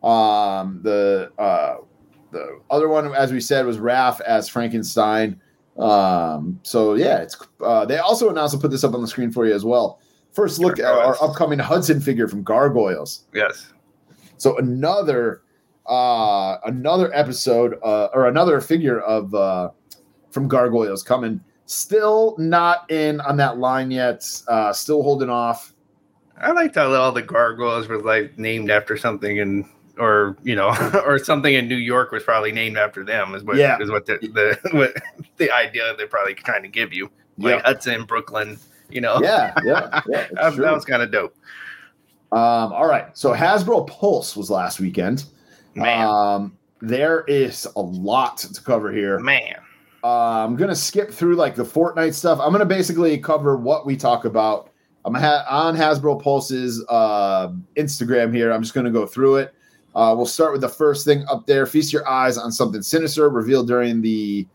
Um, 0.04 0.80
the 0.84 1.32
uh, 1.38 1.78
the 2.32 2.60
other 2.70 2.88
one, 2.88 3.14
as 3.14 3.34
we 3.34 3.42
said, 3.42 3.66
was 3.66 3.78
Raph 3.80 4.22
as 4.22 4.48
Frankenstein. 4.48 5.42
Um, 5.80 6.60
so 6.64 6.94
yeah, 6.96 7.18
it's 7.20 7.38
uh, 7.64 7.86
they 7.86 7.98
also 7.98 8.30
announced 8.30 8.54
to 8.54 8.60
put 8.60 8.72
this 8.72 8.84
up 8.84 8.94
on 8.94 9.02
the 9.02 9.08
screen 9.08 9.32
for 9.32 9.46
you 9.46 9.54
as 9.54 9.64
well. 9.64 10.00
First 10.34 10.60
look 10.60 10.80
at 10.80 10.86
our 10.86 11.22
upcoming 11.22 11.60
Hudson 11.60 12.00
figure 12.00 12.28
from 12.28 12.44
Gargoyles. 12.44 13.26
yes 13.34 13.74
So 14.38 14.58
another 14.58 15.42
uh 15.88 16.58
another 16.66 17.12
episode 17.16 17.80
uh 17.84 18.10
or 18.14 18.28
another 18.28 18.62
figure 18.62 19.00
of 19.02 19.34
uh 19.34 19.70
from 20.32 20.48
Gargoyles 20.48 21.02
coming. 21.04 21.42
Still 21.66 22.36
not 22.38 22.90
in 22.92 23.22
on 23.22 23.38
that 23.38 23.58
line 23.58 23.90
yet. 23.90 24.24
Uh 24.48 24.72
still 24.72 25.02
holding 25.02 25.30
off. 25.30 25.74
I 26.38 26.52
liked 26.52 26.76
how 26.76 26.94
all 26.94 27.12
the 27.12 27.22
gargoyles 27.22 27.88
were 27.88 28.00
like 28.00 28.38
named 28.38 28.70
after 28.70 28.98
something 28.98 29.38
in 29.38 29.68
or 30.00 30.38
you 30.44 30.56
know, 30.56 30.70
or 31.06 31.20
something 31.20 31.54
in 31.54 31.68
New 31.68 31.76
York 31.76 32.12
was 32.12 32.24
probably 32.24 32.52
named 32.52 32.78
after 32.78 33.04
them. 33.04 33.36
Is 33.36 33.44
what 33.44 33.58
Yeah. 33.58 33.78
is 33.80 33.92
what 33.92 34.06
the 34.06 34.18
the 34.22 34.70
what 34.78 34.94
the 35.38 35.52
idea 35.52 35.94
they're 35.98 36.08
probably 36.08 36.34
trying 36.34 36.64
to 36.64 36.70
give 36.70 36.94
you, 36.94 37.10
like 37.38 37.56
Yeah. 37.58 37.62
Hudson, 37.64 38.06
Brooklyn. 38.06 38.58
You 38.90 39.02
know, 39.02 39.20
Yeah, 39.22 39.54
yeah, 39.64 40.02
yeah. 40.08 40.24
that, 40.34 40.56
that 40.58 40.74
was 40.74 40.84
kind 40.86 41.04
of 41.04 41.12
dope. 41.12 41.36
Um, 42.32 42.74
all 42.74 42.88
right. 42.88 43.16
So 43.18 43.34
Hasbro 43.34 43.88
Pulse 43.88 44.36
was 44.36 44.50
last 44.50 44.80
weekend. 44.80 45.26
Man, 45.76 46.08
Um, 46.08 46.58
there 46.82 47.24
is 47.28 47.68
a 47.76 47.82
lot 47.82 48.38
to 48.40 48.64
cover 48.64 48.92
here. 48.92 49.20
man, 49.20 49.56
Uh, 50.04 50.44
I'm 50.46 50.56
gonna 50.56 50.76
skip 50.76 51.12
through 51.12 51.36
like 51.36 51.56
the 51.56 51.64
Fortnite 51.64 52.14
stuff. 52.14 52.40
I'm 52.42 52.52
gonna 52.52 52.66
basically 52.66 53.18
cover 53.18 53.58
what 53.58 53.86
we 53.86 53.96
talk 53.98 54.26
about. 54.26 54.70
I'm 55.06 55.14
ha- 55.14 55.46
on 55.50 55.76
Hasbro 55.76 56.22
Pulse's 56.22 56.84
uh, 56.90 57.50
Instagram 57.78 58.34
here. 58.34 58.52
I'm 58.52 58.62
just 58.62 58.74
gonna 58.74 58.92
go 58.92 59.06
through 59.06 59.38
it. 59.38 59.54
Uh, 59.96 60.14
we'll 60.16 60.26
start 60.26 60.52
with 60.52 60.62
the 60.62 60.70
first 60.70 61.06
thing 61.06 61.26
up 61.30 61.46
there. 61.48 61.66
Feast 61.66 61.92
your 61.92 62.08
eyes 62.08 62.38
on 62.38 62.52
something 62.52 62.82
sinister 62.82 63.30
revealed 63.30 63.68
during 63.68 64.02
the 64.02 64.48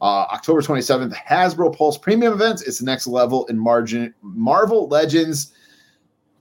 uh, 0.00 0.26
October 0.30 0.60
27th 0.60 1.14
Hasbro 1.14 1.76
Pulse 1.76 1.98
Premium 1.98 2.32
event. 2.32 2.62
It's 2.66 2.78
the 2.78 2.84
next 2.84 3.06
level 3.06 3.46
in 3.46 3.58
margin 3.58 4.14
Marvel 4.22 4.88
Legends 4.88 5.52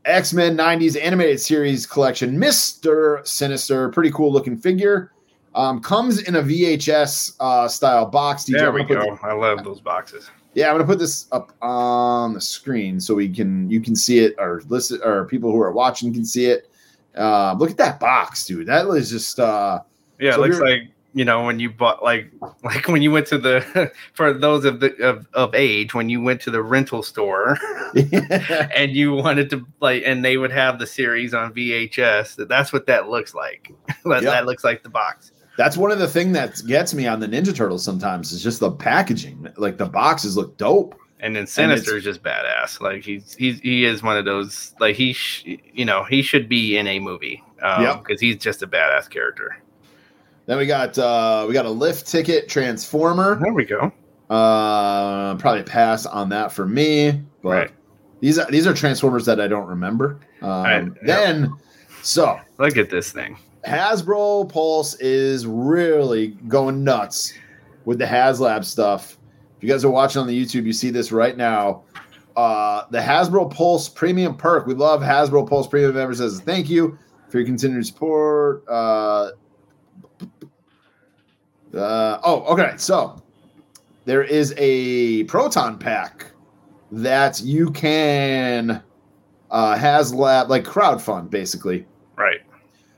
X 0.05 0.33
Men 0.33 0.55
90s 0.55 1.01
animated 1.01 1.39
series 1.41 1.85
collection. 1.87 2.37
Mister 2.37 3.21
Sinister, 3.23 3.89
pretty 3.89 4.11
cool 4.11 4.31
looking 4.31 4.57
figure. 4.57 5.11
Um, 5.55 5.79
comes 5.79 6.21
in 6.23 6.35
a 6.35 6.41
VHS 6.41 7.37
uh, 7.39 7.67
style 7.67 8.05
box. 8.05 8.43
DJ, 8.43 8.57
there 8.59 8.71
we 8.71 8.83
go. 8.83 9.17
I 9.23 9.33
love 9.33 9.63
those 9.63 9.79
boxes. 9.79 10.29
yeah, 10.53 10.67
I'm 10.67 10.75
gonna 10.75 10.85
put 10.85 10.99
this 10.99 11.27
up 11.31 11.53
on 11.61 12.33
the 12.33 12.41
screen 12.41 12.99
so 12.99 13.15
we 13.15 13.29
can 13.29 13.69
you 13.69 13.79
can 13.79 13.95
see 13.95 14.19
it, 14.19 14.35
or 14.37 14.61
listen, 14.67 14.99
or 15.03 15.25
people 15.25 15.51
who 15.51 15.59
are 15.61 15.71
watching 15.71 16.13
can 16.13 16.25
see 16.25 16.45
it. 16.47 16.69
Uh, 17.17 17.55
look 17.57 17.71
at 17.71 17.77
that 17.77 17.99
box, 17.99 18.45
dude. 18.45 18.67
That 18.67 18.87
was 18.87 19.09
just 19.09 19.39
uh, 19.39 19.81
Yeah, 20.19 20.33
So 20.35 20.43
it 20.43 20.47
looks 20.49 20.59
like 20.61 20.81
you 21.13 21.23
know 21.23 21.45
when 21.45 21.59
you 21.61 21.69
bought 21.69 22.03
like 22.03 22.29
like 22.63 22.87
when 22.89 23.01
you 23.01 23.09
went 23.11 23.25
to 23.27 23.37
the 23.37 23.89
for 24.13 24.33
those 24.33 24.65
of 24.65 24.81
the 24.81 24.93
of, 25.01 25.25
of 25.33 25.55
age 25.55 25.93
when 25.93 26.09
you 26.09 26.21
went 26.21 26.41
to 26.41 26.51
the 26.51 26.61
rental 26.61 27.01
store 27.01 27.57
and 28.75 28.91
you 28.91 29.13
wanted 29.13 29.49
to 29.51 29.65
like 29.79 30.03
and 30.05 30.23
they 30.25 30.37
would 30.37 30.51
have 30.51 30.77
the 30.79 30.85
series 30.87 31.33
on 31.33 31.53
VHS. 31.53 32.35
that- 32.35 32.49
That's 32.49 32.73
what 32.73 32.85
that 32.87 33.07
looks 33.09 33.33
like. 33.33 33.71
that, 33.87 34.23
Yep. 34.23 34.23
that 34.23 34.45
looks 34.45 34.63
like 34.63 34.83
the 34.83 34.89
box. 34.89 35.31
that's 35.57 35.77
one 35.77 35.89
of 35.91 35.99
the 35.99 36.07
thing 36.07 36.33
that 36.33 36.61
gets 36.67 36.93
me 36.93 37.07
on 37.07 37.19
the 37.21 37.27
Ninja 37.27 37.55
Turtles 37.55 37.83
sometimes 37.83 38.31
is 38.33 38.43
just 38.43 38.59
the 38.59 38.71
packaging. 38.71 39.47
Like 39.57 39.77
the 39.77 39.85
boxes 39.85 40.35
look 40.35 40.57
dope. 40.57 40.99
And 41.21 41.35
then 41.35 41.47
Sinister 41.47 41.95
is 41.97 42.03
just 42.03 42.21
badass. 42.23 42.81
Like 42.81 43.03
he's 43.03 43.33
he's 43.35 43.59
he 43.61 43.85
is 43.85 44.03
one 44.03 44.17
of 44.17 44.25
those 44.25 44.73
like 44.79 44.95
he 44.95 45.13
sh- 45.13 45.57
you 45.73 45.85
know 45.85 46.03
he 46.03 46.21
should 46.21 46.47
be 46.49 46.77
in 46.77 46.87
a 46.87 46.99
movie 46.99 47.41
um, 47.61 47.83
Yep. 47.83 48.03
because 48.03 48.19
he's 48.21 48.35
just 48.37 48.61
a 48.61 48.67
badass 48.67 49.09
character. 49.09 49.57
Then 50.45 50.57
we 50.57 50.65
got 50.65 50.97
uh, 50.97 51.45
we 51.47 51.53
got 51.53 51.65
a 51.65 51.69
lift 51.71 52.05
ticket 52.07 52.49
transformer. 52.49 53.39
There 53.41 53.53
we 53.53 53.65
go. 53.65 53.91
Uh, 54.29 55.35
probably 55.35 55.63
pass 55.63 56.05
on 56.05 56.29
that 56.29 56.51
for 56.51 56.65
me. 56.65 57.21
But 57.41 57.49
Right. 57.49 57.71
these 58.19 58.37
are 58.37 58.49
these 58.51 58.67
are 58.67 58.73
transformers 58.73 59.25
that 59.25 59.39
I 59.39 59.47
don't 59.47 59.67
remember. 59.67 60.19
Um, 60.41 60.49
Right, 60.63 60.83
yep. 60.83 60.95
Then 61.05 61.53
so 62.01 62.39
Look 62.59 62.77
at 62.77 62.89
this 62.89 63.11
thing. 63.11 63.37
Hasbro 63.65 64.47
Pulse 64.49 64.95
is 64.99 65.47
really 65.47 66.27
going 66.47 66.83
nuts 66.83 67.33
with 67.85 67.97
the 67.99 68.05
HasLab 68.05 68.63
stuff. 68.63 69.17
You 69.65 69.71
guys 69.71 69.83
are 69.83 69.89
watching 69.89 70.21
on 70.21 70.27
the 70.27 70.45
YouTube, 70.45 70.65
you 70.67 70.73
see 70.73 70.91
this 70.91 71.11
right 71.11 71.35
now. 71.35 71.85
Uh, 72.35 72.83
the 72.91 72.99
Hasbro 72.99 73.51
Pulse 73.51 73.89
Premium 73.89 74.37
Perk. 74.37 74.67
We 74.67 74.75
love 74.75 75.01
Hasbro 75.01 75.49
Pulse 75.49 75.65
Premium 75.65 75.95
members. 75.95 76.19
Says 76.19 76.39
thank 76.39 76.69
you 76.69 76.99
for 77.29 77.39
your 77.39 77.47
continued 77.47 77.83
support. 77.83 78.63
Uh, 78.69 79.31
uh, 81.73 82.19
oh, 82.23 82.45
okay. 82.53 82.73
So 82.77 83.19
there 84.05 84.21
is 84.21 84.53
a 84.57 85.23
Proton 85.23 85.79
Pack 85.79 86.31
that 86.91 87.41
you 87.41 87.71
can 87.71 88.83
uh, 89.49 89.75
HasLab 89.75 90.47
like 90.47 90.63
crowdfund 90.63 91.31
basically 91.31 91.87
Right. 92.15 92.41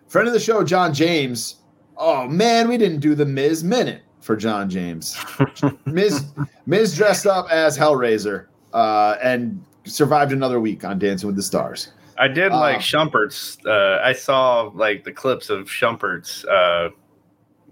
friend 0.09 0.27
of 0.27 0.33
the 0.33 0.39
show, 0.41 0.65
John 0.65 0.93
James. 0.93 1.61
Oh 1.95 2.27
man, 2.27 2.67
we 2.67 2.77
didn't 2.77 2.99
do 2.99 3.15
the 3.15 3.25
Miz 3.25 3.63
minute 3.63 4.01
for 4.27 4.35
John 4.35 4.69
James. 4.69 5.17
Miz 5.85 6.25
Miz 6.67 6.95
dressed 6.95 7.25
up 7.25 7.49
as 7.49 7.75
Hellraiser 7.77 8.45
uh, 8.73 9.15
and 9.23 9.63
survived 9.85 10.31
another 10.33 10.59
week 10.59 10.83
on 10.83 10.99
Dancing 10.99 11.25
with 11.27 11.35
the 11.35 11.41
Stars. 11.41 11.93
I 12.19 12.27
did 12.27 12.51
like 12.51 12.77
Uh, 12.77 12.79
Shumpert's. 12.79 13.57
Uh, 13.65 13.99
I 14.03 14.13
saw 14.13 14.69
like 14.75 15.03
the 15.03 15.11
clips 15.11 15.49
of 15.49 15.67
Shumpert's 15.67 16.45
uh, 16.45 16.89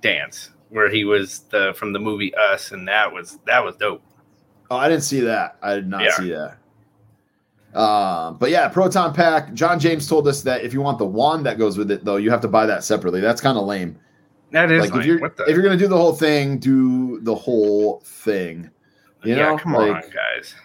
dance 0.01 0.49
where 0.69 0.89
he 0.89 1.03
was 1.03 1.39
the 1.51 1.73
from 1.75 1.93
the 1.93 1.99
movie 1.99 2.33
Us, 2.35 2.71
and 2.71 2.87
that 2.87 3.11
was 3.11 3.37
that 3.45 3.63
was 3.63 3.75
dope. 3.75 4.01
Oh, 4.71 4.77
I 4.77 4.87
didn't 4.89 5.03
see 5.03 5.19
that. 5.21 5.57
I 5.61 5.75
did 5.75 5.87
not 5.87 6.01
Yeah. 6.03 6.11
see 6.17 6.29
that. 6.31 6.57
Um, 7.79 8.37
but 8.37 8.49
yeah, 8.51 8.69
Proton 8.69 9.13
Pack. 9.13 9.53
John 9.53 9.79
James 9.79 10.07
told 10.07 10.27
us 10.27 10.41
that 10.43 10.63
if 10.63 10.73
you 10.73 10.81
want 10.81 10.97
the 10.97 11.05
wand 11.05 11.45
that 11.45 11.57
goes 11.57 11.77
with 11.77 11.91
it, 11.91 12.05
though, 12.05 12.15
you 12.15 12.31
have 12.31 12.39
to 12.41 12.47
buy 12.47 12.65
that 12.65 12.83
separately. 12.85 13.19
That's 13.19 13.41
kind 13.41 13.57
of 13.57 13.65
lame. 13.65 13.99
That 14.51 14.71
is 14.71 14.81
like 14.81 14.91
like, 14.91 14.99
if 15.01 15.05
you're 15.05 15.19
what 15.19 15.37
the 15.37 15.43
if 15.43 15.49
you're 15.49 15.63
gonna 15.63 15.77
do 15.77 15.87
the 15.87 15.97
whole 15.97 16.13
thing, 16.13 16.59
do 16.59 17.19
the 17.21 17.35
whole 17.35 18.01
thing. 18.05 18.69
You 19.23 19.35
yeah, 19.35 19.49
know, 19.49 19.57
come 19.57 19.73
like, 19.73 19.91
on, 19.91 20.03
guys. 20.11 20.55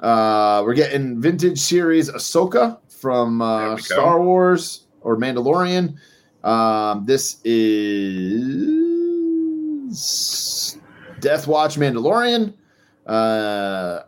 Uh, 0.00 0.62
we're 0.64 0.74
getting 0.74 1.20
vintage 1.20 1.58
series 1.58 2.10
Ahsoka 2.10 2.78
from 2.88 3.42
uh. 3.42 3.76
Star 3.78 4.22
Wars 4.22 4.86
or 5.00 5.16
Mandalorian. 5.16 5.96
Um, 6.44 7.04
this 7.06 7.40
is 7.44 7.98
Death 11.20 11.46
Watch 11.46 11.76
Mandalorian. 11.76 12.54
Uh, 13.06 14.00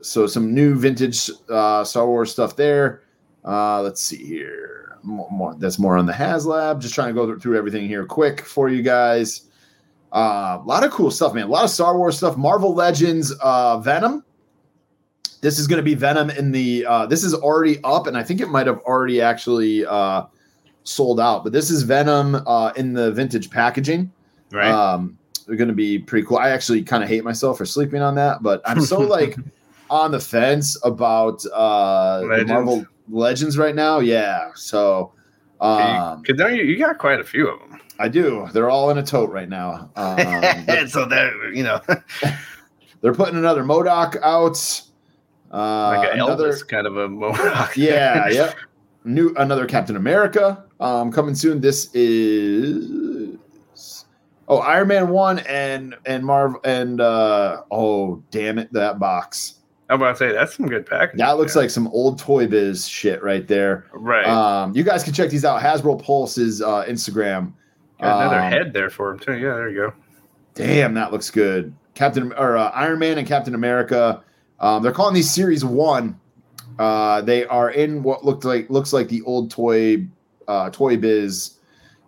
so 0.00 0.26
some 0.26 0.52
new 0.52 0.74
vintage 0.74 1.30
uh, 1.48 1.84
Star 1.84 2.06
Wars 2.06 2.30
stuff 2.30 2.56
there. 2.56 3.02
Uh, 3.44 3.82
let's 3.82 4.02
see 4.02 4.24
here. 4.24 4.61
More, 5.02 5.28
more 5.30 5.54
that's 5.54 5.78
more 5.78 5.96
on 5.96 6.06
the 6.06 6.12
HasLab. 6.12 6.80
Just 6.80 6.94
trying 6.94 7.08
to 7.08 7.14
go 7.14 7.38
through 7.38 7.58
everything 7.58 7.86
here 7.86 8.04
quick 8.04 8.42
for 8.42 8.68
you 8.68 8.82
guys. 8.82 9.48
Uh, 10.12 10.58
a 10.60 10.66
lot 10.66 10.84
of 10.84 10.90
cool 10.90 11.10
stuff, 11.10 11.34
man. 11.34 11.44
A 11.44 11.48
lot 11.48 11.64
of 11.64 11.70
Star 11.70 11.96
Wars 11.96 12.16
stuff. 12.16 12.36
Marvel 12.36 12.74
Legends, 12.74 13.32
uh, 13.40 13.78
Venom. 13.78 14.24
This 15.40 15.58
is 15.58 15.66
going 15.66 15.78
to 15.78 15.82
be 15.82 15.94
Venom 15.94 16.30
in 16.30 16.52
the. 16.52 16.86
Uh, 16.86 17.06
this 17.06 17.24
is 17.24 17.34
already 17.34 17.78
up, 17.82 18.06
and 18.06 18.16
I 18.16 18.22
think 18.22 18.40
it 18.40 18.48
might 18.48 18.66
have 18.66 18.78
already 18.80 19.20
actually 19.20 19.84
uh, 19.86 20.24
sold 20.84 21.18
out. 21.18 21.44
But 21.44 21.52
this 21.52 21.70
is 21.70 21.82
Venom 21.82 22.36
uh, 22.46 22.72
in 22.76 22.92
the 22.92 23.10
vintage 23.12 23.50
packaging. 23.50 24.12
Right. 24.52 24.70
Um, 24.70 25.18
they're 25.46 25.56
going 25.56 25.68
to 25.68 25.74
be 25.74 25.98
pretty 25.98 26.26
cool. 26.26 26.38
I 26.38 26.50
actually 26.50 26.82
kind 26.82 27.02
of 27.02 27.08
hate 27.08 27.24
myself 27.24 27.58
for 27.58 27.66
sleeping 27.66 28.02
on 28.02 28.14
that, 28.16 28.42
but 28.42 28.60
I'm 28.64 28.80
so 28.82 29.00
like 29.00 29.36
on 29.90 30.10
the 30.12 30.20
fence 30.20 30.78
about 30.84 31.44
uh, 31.52 32.22
Marvel 32.46 32.86
Legends 33.08 33.58
right 33.58 33.74
now. 33.74 33.98
Yeah, 33.98 34.50
so 34.54 35.12
um, 35.62 36.22
Because 36.22 36.52
you, 36.52 36.64
you 36.64 36.76
got 36.76 36.98
quite 36.98 37.20
a 37.20 37.24
few 37.24 37.48
of 37.48 37.58
them. 37.60 37.80
I 37.98 38.08
do. 38.08 38.48
They're 38.52 38.68
all 38.68 38.90
in 38.90 38.98
a 38.98 39.02
tote 39.02 39.30
right 39.30 39.48
now. 39.48 39.90
Um, 39.94 40.18
so 40.88 41.06
they're, 41.06 41.52
you 41.52 41.62
know, 41.62 41.80
they're 43.00 43.14
putting 43.14 43.36
another 43.36 43.62
MODOK 43.62 44.20
out. 44.22 44.82
Uh, 45.52 45.96
like 45.96 46.08
an 46.08 46.20
another, 46.20 46.48
Elvis 46.48 46.66
kind 46.66 46.86
of 46.86 46.96
a 46.96 47.08
mohawk. 47.08 47.76
yeah, 47.76 48.28
yep. 48.30 48.56
New 49.04 49.34
another 49.36 49.66
Captain 49.66 49.96
America 49.96 50.64
um, 50.80 51.12
coming 51.12 51.34
soon. 51.34 51.60
This 51.60 51.90
is 51.92 53.36
oh 54.48 54.58
Iron 54.58 54.88
Man 54.88 55.08
one 55.10 55.40
and 55.40 55.94
and 56.06 56.24
Marvel 56.24 56.60
and 56.64 57.00
uh, 57.00 57.62
oh 57.70 58.22
damn 58.30 58.58
it 58.58 58.72
that 58.72 58.98
box 58.98 59.56
I'm 59.92 60.00
about 60.00 60.12
to 60.12 60.16
say 60.16 60.32
that's 60.32 60.56
some 60.56 60.66
good 60.66 60.86
packaging. 60.86 61.18
that 61.18 61.36
looks 61.38 61.54
man. 61.54 61.64
like 61.64 61.70
some 61.70 61.88
old 61.88 62.18
Toy 62.18 62.46
Biz 62.46 62.88
shit 62.88 63.22
right 63.22 63.46
there. 63.46 63.86
right. 63.92 64.26
Um, 64.26 64.74
you 64.74 64.82
guys 64.84 65.04
can 65.04 65.12
check 65.12 65.30
these 65.30 65.44
out. 65.44 65.60
Hasbro 65.60 66.02
Pulse's 66.02 66.62
uh, 66.62 66.84
Instagram. 66.88 67.52
Got 68.00 68.20
another 68.22 68.40
Um, 68.40 68.50
head 68.52 68.72
there 68.72 68.90
for 68.90 69.12
him 69.12 69.18
too. 69.18 69.34
Yeah, 69.34 69.54
there 69.54 69.68
you 69.70 69.76
go. 69.76 69.92
Damn, 70.54 70.94
that 70.94 71.12
looks 71.12 71.30
good. 71.30 71.74
Captain 71.94 72.32
or 72.32 72.56
uh, 72.56 72.70
Iron 72.70 72.98
Man 72.98 73.18
and 73.18 73.26
Captain 73.28 73.54
America. 73.54 74.22
Um, 74.60 74.82
they're 74.82 74.92
calling 74.92 75.14
these 75.14 75.30
Series 75.30 75.64
One. 75.64 76.18
Uh, 76.78 77.20
they 77.20 77.44
are 77.46 77.70
in 77.70 78.02
what 78.02 78.24
looked 78.24 78.44
like 78.44 78.70
looks 78.70 78.92
like 78.92 79.08
the 79.08 79.20
old 79.22 79.50
toy, 79.50 80.06
uh, 80.48 80.70
Toy 80.70 80.96
Biz 80.96 81.58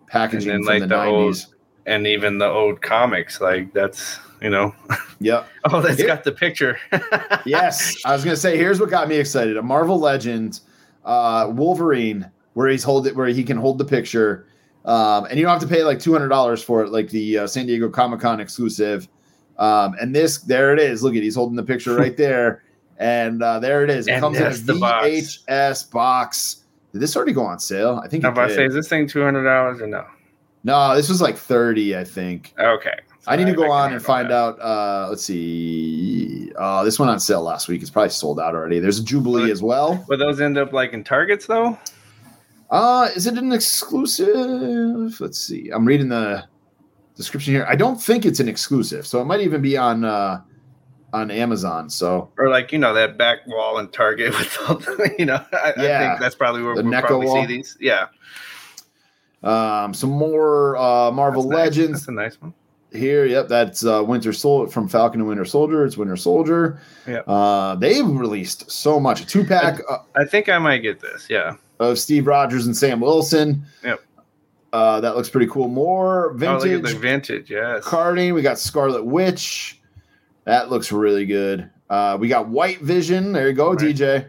packaging 0.07 0.51
And 0.51 0.65
from 0.65 0.79
then, 0.79 0.89
the 0.89 0.95
like, 0.95 1.05
the 1.05 1.05
old- 1.11 1.21
nineties. 1.25 1.47
And 1.87 2.07
even 2.07 2.39
the 2.39 2.47
old 2.47 2.81
comics, 2.81 3.39
like 3.39 3.71
that's 3.73 4.19
you 4.41 4.49
know. 4.49 4.73
Yep. 5.19 5.47
Oh, 5.71 5.81
that's 5.81 5.97
Here- 5.97 6.07
got 6.07 6.23
the 6.23 6.31
picture. 6.31 6.77
Yes, 7.45 7.95
I 8.05 8.13
was 8.13 8.23
gonna 8.23 8.35
say. 8.37 8.57
Here's 8.57 8.79
what 8.79 8.89
got 8.89 9.07
me 9.07 9.15
excited: 9.17 9.57
a 9.57 9.61
Marvel 9.61 9.99
Legend, 9.99 10.59
uh, 11.05 11.49
Wolverine, 11.53 12.29
where 12.53 12.67
he's 12.67 12.83
hold 12.83 13.07
it, 13.07 13.15
where 13.15 13.27
he 13.27 13.43
can 13.43 13.57
hold 13.57 13.77
the 13.77 13.85
picture, 13.85 14.47
um, 14.85 15.25
and 15.25 15.37
you 15.39 15.45
don't 15.45 15.51
have 15.59 15.67
to 15.67 15.73
pay 15.73 15.83
like 15.83 15.99
two 15.99 16.11
hundred 16.13 16.29
dollars 16.29 16.61
for 16.63 16.83
it, 16.83 16.91
like 16.91 17.09
the 17.09 17.39
uh, 17.39 17.47
San 17.47 17.65
Diego 17.65 17.89
Comic 17.89 18.19
Con 18.19 18.39
exclusive. 18.39 19.07
Um, 19.57 19.95
and 20.01 20.13
this, 20.13 20.39
there 20.39 20.73
it 20.73 20.79
is. 20.79 21.01
Look 21.03 21.15
at, 21.15 21.23
he's 21.23 21.35
holding 21.35 21.55
the 21.55 21.63
picture 21.63 21.95
right 22.03 22.17
there, 22.17 22.63
and 22.97 23.41
uh, 23.41 23.59
there 23.59 23.83
it 23.83 23.89
is. 23.89 24.07
It 24.07 24.11
And 24.13 24.21
comes 24.21 24.37
in 24.37 24.47
a 24.47 24.53
the 24.55 24.75
box. 24.79 25.07
VHS 25.07 25.91
box. 25.91 26.63
Did 26.91 27.01
this 27.01 27.15
already 27.15 27.33
go 27.33 27.45
on 27.45 27.59
sale? 27.59 28.01
I 28.03 28.07
think 28.07 28.23
Now, 28.23 28.29
it 28.29 28.31
if 28.33 28.37
I 28.37 28.47
did. 28.47 28.55
say 28.55 28.65
is 28.65 28.73
this 28.73 28.87
thing 28.89 29.07
two 29.07 29.23
hundred 29.23 29.43
dollars 29.43 29.81
or 29.81 29.87
no? 29.87 30.05
no, 30.63 30.95
this 30.95 31.09
was 31.09 31.21
like 31.21 31.37
30, 31.37 31.95
I 31.95 32.03
think. 32.03 32.53
Okay. 32.57 32.97
I 33.27 33.35
need 33.35 33.45
to 33.45 33.53
go 33.53 33.71
on 33.71 33.93
and 33.93 34.03
find 34.03 34.31
out. 34.31 34.59
Uh, 34.61 35.07
let's 35.09 35.23
see. 35.23 36.51
Uh, 36.57 36.83
this 36.83 36.99
one 36.99 37.09
on 37.09 37.19
sale 37.19 37.41
last 37.41 37.67
week. 37.67 37.81
It's 37.81 37.89
probably 37.89 38.09
sold 38.09 38.39
out 38.39 38.55
already. 38.55 38.79
There's 38.79 38.99
a 38.99 39.03
Jubilee 39.03 39.51
as 39.51 39.61
well. 39.63 40.03
Will 40.07 40.17
those 40.17 40.41
end 40.41 40.57
up 40.57 40.73
like 40.73 40.93
in 40.93 41.03
Targets 41.03 41.45
though? 41.47 41.77
Uh, 42.69 43.09
is 43.15 43.27
it 43.27 43.37
an 43.37 43.51
exclusive? 43.51 45.19
Let's 45.19 45.39
see. 45.39 45.69
I'm 45.69 45.85
reading 45.85 46.09
the 46.09 46.45
description 47.15 47.53
here. 47.53 47.65
I 47.67 47.75
don't 47.75 48.01
think 48.01 48.25
it's 48.25 48.39
an 48.39 48.49
exclusive, 48.49 49.05
so 49.07 49.21
it 49.21 49.25
might 49.25 49.41
even 49.41 49.61
be 49.61 49.77
on 49.77 50.03
uh, 50.03 50.41
on 51.13 51.31
Amazon. 51.31 51.89
So 51.89 52.29
Or 52.37 52.49
like 52.49 52.71
you 52.71 52.79
know 52.79 52.93
that 52.93 53.17
back 53.17 53.45
wall 53.47 53.77
in 53.79 53.87
Target 53.89 54.31
with 54.37 54.57
all 54.67 54.75
the, 54.75 55.15
you 55.17 55.25
know 55.25 55.43
I, 55.53 55.69
I 55.71 55.73
think 55.73 56.19
that's 56.19 56.35
probably 56.35 56.63
where 56.63 56.75
The 56.75 56.83
we'll 56.83 57.01
probably 57.01 57.27
wall. 57.27 57.41
see 57.41 57.47
these. 57.47 57.77
Yeah, 57.79 58.07
um, 59.43 59.93
some 59.93 60.09
more 60.09 60.75
uh, 60.77 61.11
Marvel 61.11 61.43
That's 61.43 61.51
nice. 61.51 61.65
Legends 61.77 61.99
That's 62.01 62.07
a 62.09 62.11
nice 62.11 62.41
one. 62.41 62.53
Here. 62.95 63.25
Yep, 63.25 63.47
that's 63.47 63.85
uh, 63.85 64.03
Winter 64.05 64.33
Soldier 64.33 64.71
from 64.71 64.87
Falcon 64.87 65.19
and 65.21 65.27
Winter 65.29 65.45
Soldier. 65.45 65.85
It's 65.85 65.97
Winter 65.97 66.15
Soldier. 66.15 66.79
Yep. 67.07 67.23
Uh, 67.27 67.75
they've 67.75 68.07
released 68.07 68.69
so 68.71 68.99
much. 68.99 69.21
A 69.21 69.25
two 69.25 69.43
pack 69.43 69.81
uh, 69.89 69.99
I 70.15 70.25
think 70.25 70.49
I 70.49 70.57
might 70.57 70.79
get 70.79 70.99
this. 70.99 71.27
Yeah. 71.29 71.55
of 71.79 71.99
Steve 71.99 72.27
Rogers 72.27 72.65
and 72.65 72.75
Sam 72.75 72.99
Wilson. 72.99 73.63
Yep. 73.83 74.01
Uh, 74.73 74.99
that 75.01 75.15
looks 75.15 75.29
pretty 75.29 75.47
cool. 75.47 75.67
More 75.69 76.31
Oh, 76.31 76.33
vintage 76.37 76.81
the 76.91 76.97
vintage. 76.99 77.49
Yes. 77.49 77.83
carding. 77.83 78.33
We 78.33 78.41
got 78.41 78.59
Scarlet 78.59 79.05
Witch. 79.05 79.79
That 80.45 80.69
looks 80.69 80.91
really 80.91 81.25
good. 81.25 81.69
Uh, 81.89 82.17
we 82.19 82.27
got 82.27 82.49
White 82.49 82.81
Vision. 82.81 83.31
There 83.31 83.47
you 83.47 83.53
go, 83.53 83.69
Right. 83.73 83.79
DJ. 83.95 84.27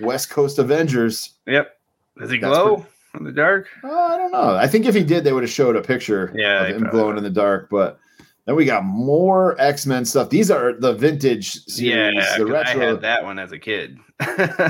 West 0.00 0.28
Coast 0.28 0.58
Avengers. 0.58 1.30
Yep. 1.46 1.70
Does 2.18 2.30
he 2.30 2.38
glow 2.38 2.84
in 3.16 3.24
the 3.24 3.32
dark? 3.32 3.66
Uh, 3.82 3.88
I 3.92 4.16
don't 4.16 4.32
know. 4.32 4.54
I 4.56 4.66
think 4.66 4.86
if 4.86 4.94
he 4.94 5.04
did, 5.04 5.24
they 5.24 5.32
would 5.32 5.42
have 5.42 5.50
showed 5.52 5.76
a 5.76 5.80
picture 5.82 6.32
Yeah, 6.34 6.64
of 6.64 6.76
him 6.76 6.88
glowing 6.90 7.16
in 7.16 7.24
the 7.24 7.30
dark. 7.30 7.68
But 7.70 7.98
then 8.46 8.56
we 8.56 8.64
got 8.64 8.84
more 8.84 9.58
X 9.60 9.86
Men 9.86 10.04
stuff. 10.04 10.30
These 10.30 10.50
are 10.50 10.72
the 10.72 10.92
vintage 10.94 11.52
series, 11.64 12.14
yeah, 12.14 12.36
the 12.38 12.44
'cause 12.44 12.50
I 12.54 12.58
retro. 12.74 12.86
had 12.92 13.00
that 13.02 13.24
one 13.24 13.38
as 13.38 13.52
a 13.52 13.58
kid. 13.58 13.98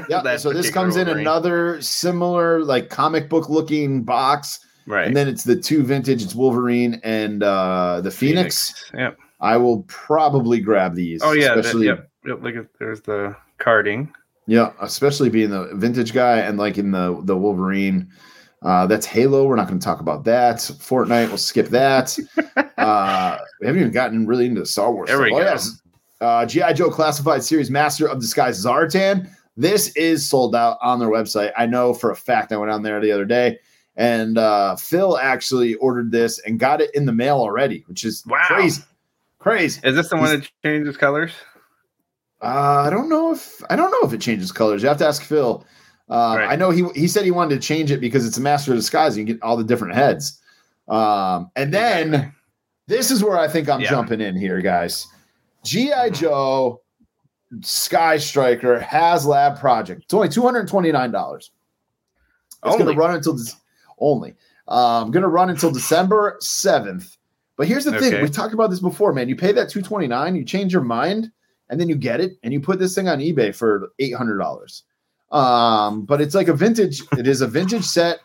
Yeah, 0.09 0.21
That 0.23 0.41
so 0.41 0.53
this 0.53 0.71
comes 0.71 0.97
in 0.97 1.09
another 1.09 1.81
similar, 1.81 2.61
like 2.65 2.89
comic 2.91 3.29
book 3.29 3.49
looking 3.49 4.03
box. 4.05 4.61
right. 4.87 5.07
And 5.07 5.16
then 5.16 5.29
it's 5.29 5.45
the 5.45 5.57
two 5.57 5.83
vintage. 5.83 6.23
It's 6.23 6.35
Wolverine 6.35 7.01
and 7.05 7.43
uh, 7.43 8.01
the 8.03 8.11
Phoenix. 8.11 8.91
Yep. 8.97 9.19
I 9.41 9.57
will 9.59 9.83
probably 9.83 10.61
grab 10.61 10.95
these. 10.95 11.21
Oh 11.23 11.33
yeah. 11.33 11.49
that- 11.49 11.59
especially 11.59 11.87
yep. 11.87 12.09
Yep. 12.27 12.43
Look 12.43 12.57
at 12.57 12.66
there's 12.79 13.03
the 13.03 13.37
carding. 13.59 14.12
yeah, 14.47 14.73
especially 14.81 15.29
being 15.29 15.51
the 15.51 15.71
vintage 15.75 16.12
guy 16.15 16.39
and 16.39 16.57
like 16.59 16.79
in 16.79 16.91
the 16.93 17.21
the 17.25 17.37
Wolverine. 17.37 18.09
Uh, 18.65 18.86
that's 18.86 19.05
Halo. 19.05 19.47
We're 19.47 19.57
not 19.57 19.69
going 19.69 19.78
to 19.78 19.85
talk 19.85 20.01
about 20.01 20.24
that. 20.24 20.57
Fortnite. 20.57 21.28
We'll 21.28 21.36
skip 21.36 21.69
that. 21.69 22.19
uh, 22.78 23.39
we 23.61 23.66
haven't 23.66 23.81
even 23.81 23.93
gotten 23.93 24.27
really 24.27 24.47
into 24.47 24.61
the 24.61 24.66
Star 24.66 24.91
Wars. 24.91 25.09
There 25.09 25.20
we. 25.20 25.31
Oh, 25.32 25.36
go. 25.39 25.45
yes. 25.45 25.81
Uh, 26.20 26.47
GI 26.47 26.73
Joe 26.74 26.91
Classified 26.91 27.45
Series 27.45 27.70
Master 27.70 28.09
of 28.09 28.20
Disguise 28.20 28.65
Zartan. 28.65 29.28
This 29.57 29.95
is 29.97 30.27
sold 30.28 30.57
out 30.57 30.78
on 30.81 30.99
their 30.99 31.11
website. 31.11 31.53
I 31.57 31.66
know 31.66 31.93
for 31.93 32.11
a 32.11 32.16
fact. 32.16 32.53
I 32.53 32.57
went 32.57 32.73
on 32.73 32.82
there 32.82 33.01
the 33.01 33.12
other 33.12 33.27
day, 33.27 33.59
and 33.97 34.39
uh, 34.39 34.74
Phil 34.77 35.19
actually 35.19 35.74
ordered 35.74 36.11
this 36.11 36.39
and 36.41 36.59
got 36.59 36.81
it 36.81 36.91
in 36.95 37.05
the 37.05 37.12
mail 37.12 37.36
already, 37.36 37.85
which 37.86 38.05
is 38.05 38.24
Wow. 38.27 38.43
crazy. 38.47 38.82
Crazy. 39.39 39.81
Is 39.85 39.95
this 39.95 40.09
the 40.09 40.16
one 40.16 40.41
that 40.41 40.51
changes 40.65 40.97
colors? 40.97 41.32
Uh, 42.43 42.85
I 42.86 42.91
don't 42.91 43.09
know 43.11 43.32
if 43.32 43.62
I 43.70 43.77
don't 43.77 43.91
know 43.91 44.09
if 44.09 44.12
it 44.15 44.20
changes 44.20 44.51
colors. 44.53 44.82
You 44.82 44.89
have 44.89 44.99
to 44.99 45.07
ask 45.07 45.23
Phil. 45.23 45.65
Uh, 46.11 46.35
Right. 46.39 46.53
I 46.53 46.57
know 46.57 46.71
he 46.71 46.85
he 46.95 47.09
said 47.09 47.25
he 47.25 47.31
wanted 47.31 47.61
to 47.61 47.67
change 47.67 47.91
it 47.91 48.01
because 48.01 48.27
it's 48.27 48.37
a 48.37 48.41
master 48.41 48.73
of 48.73 48.79
disguise. 48.79 49.17
You 49.17 49.25
get 49.25 49.43
all 49.43 49.57
the 49.57 49.65
different 49.65 49.95
heads. 49.95 50.41
Um, 50.89 51.51
and 51.57 51.73
then 51.73 52.35
this 52.89 53.11
is 53.11 53.25
where 53.25 53.39
I 53.39 53.49
think 53.49 53.69
I'm 53.71 53.81
Yeah. 53.81 53.89
jumping 53.91 54.21
in 54.21 54.37
here, 54.37 54.61
guys. 54.61 55.07
GI 55.65 56.11
Joe 56.13 56.83
Sky 57.63 58.19
Striker 58.19 58.81
has 58.81 59.25
Lab 59.25 59.59
Project. 59.59 60.03
It's 60.05 60.13
only 60.15 60.29
two 60.29 60.43
hundred 60.43 60.69
twenty 60.69 60.93
nine 60.93 61.11
dollars. 61.11 61.51
It's 62.67 62.77
going 62.77 62.93
to 62.93 62.99
run 62.99 63.15
until 63.15 63.35
Dec- 63.35 63.57
only. 63.99 64.35
Um, 64.69 65.11
going 65.11 65.23
to 65.23 65.29
run 65.29 65.51
until 65.51 65.71
December 65.71 66.37
seventh. 66.41 67.17
But 67.57 67.67
here's 67.69 67.85
the 67.85 67.99
thing: 67.99 68.21
we 68.23 68.29
talked 68.29 68.53
about 68.55 68.71
this 68.71 68.81
before, 68.81 69.13
man. 69.13 69.29
You 69.29 69.37
pay 69.37 69.53
that 69.53 69.69
two 69.71 69.81
twenty 69.83 70.07
nine, 70.07 70.35
you 70.37 70.45
change 70.45 70.73
your 70.73 70.83
mind, 70.83 71.31
and 71.71 71.81
then 71.81 71.89
you 71.89 71.97
get 71.97 72.21
it, 72.21 72.33
and 72.43 72.53
you 72.53 72.61
put 72.61 72.79
this 72.79 72.95
thing 72.95 73.09
on 73.09 73.21
eBay 73.21 73.55
for 73.55 73.91
eight 74.01 74.15
hundred 74.15 74.39
dollars. 74.39 74.83
Um, 75.35 76.02
but 76.05 76.20
it's 76.20 76.35
like 76.35 76.48
a 76.48 76.55
vintage. 76.55 77.02
It 77.19 77.27
is 77.27 77.40
a 77.40 77.47
vintage 77.48 77.85
set. 77.85 78.20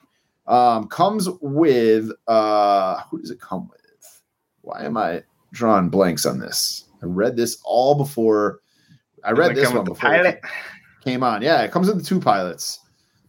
Um, 0.47 0.87
comes 0.87 1.27
with 1.41 2.09
uh, 2.27 3.01
who 3.09 3.19
does 3.19 3.31
it 3.31 3.39
come 3.41 3.67
with? 3.69 4.21
Why 4.61 4.83
am 4.85 4.95
I 4.97 5.23
drawing 5.51 5.89
blanks 5.89 6.25
on 6.25 6.39
this? 6.39 6.85
I 7.01 7.05
read 7.07 7.35
this 7.35 7.59
all 7.63 7.95
before. 7.95 8.59
I 9.23 9.31
read 9.31 9.55
this 9.55 9.71
one 9.73 9.83
before 9.85 10.13
it 10.13 10.23
pilot. 10.23 10.41
came 11.03 11.23
on. 11.23 11.41
Yeah, 11.41 11.61
it 11.63 11.71
comes 11.71 11.87
with 11.87 11.97
the 11.97 12.03
two 12.03 12.19
pilots. 12.19 12.79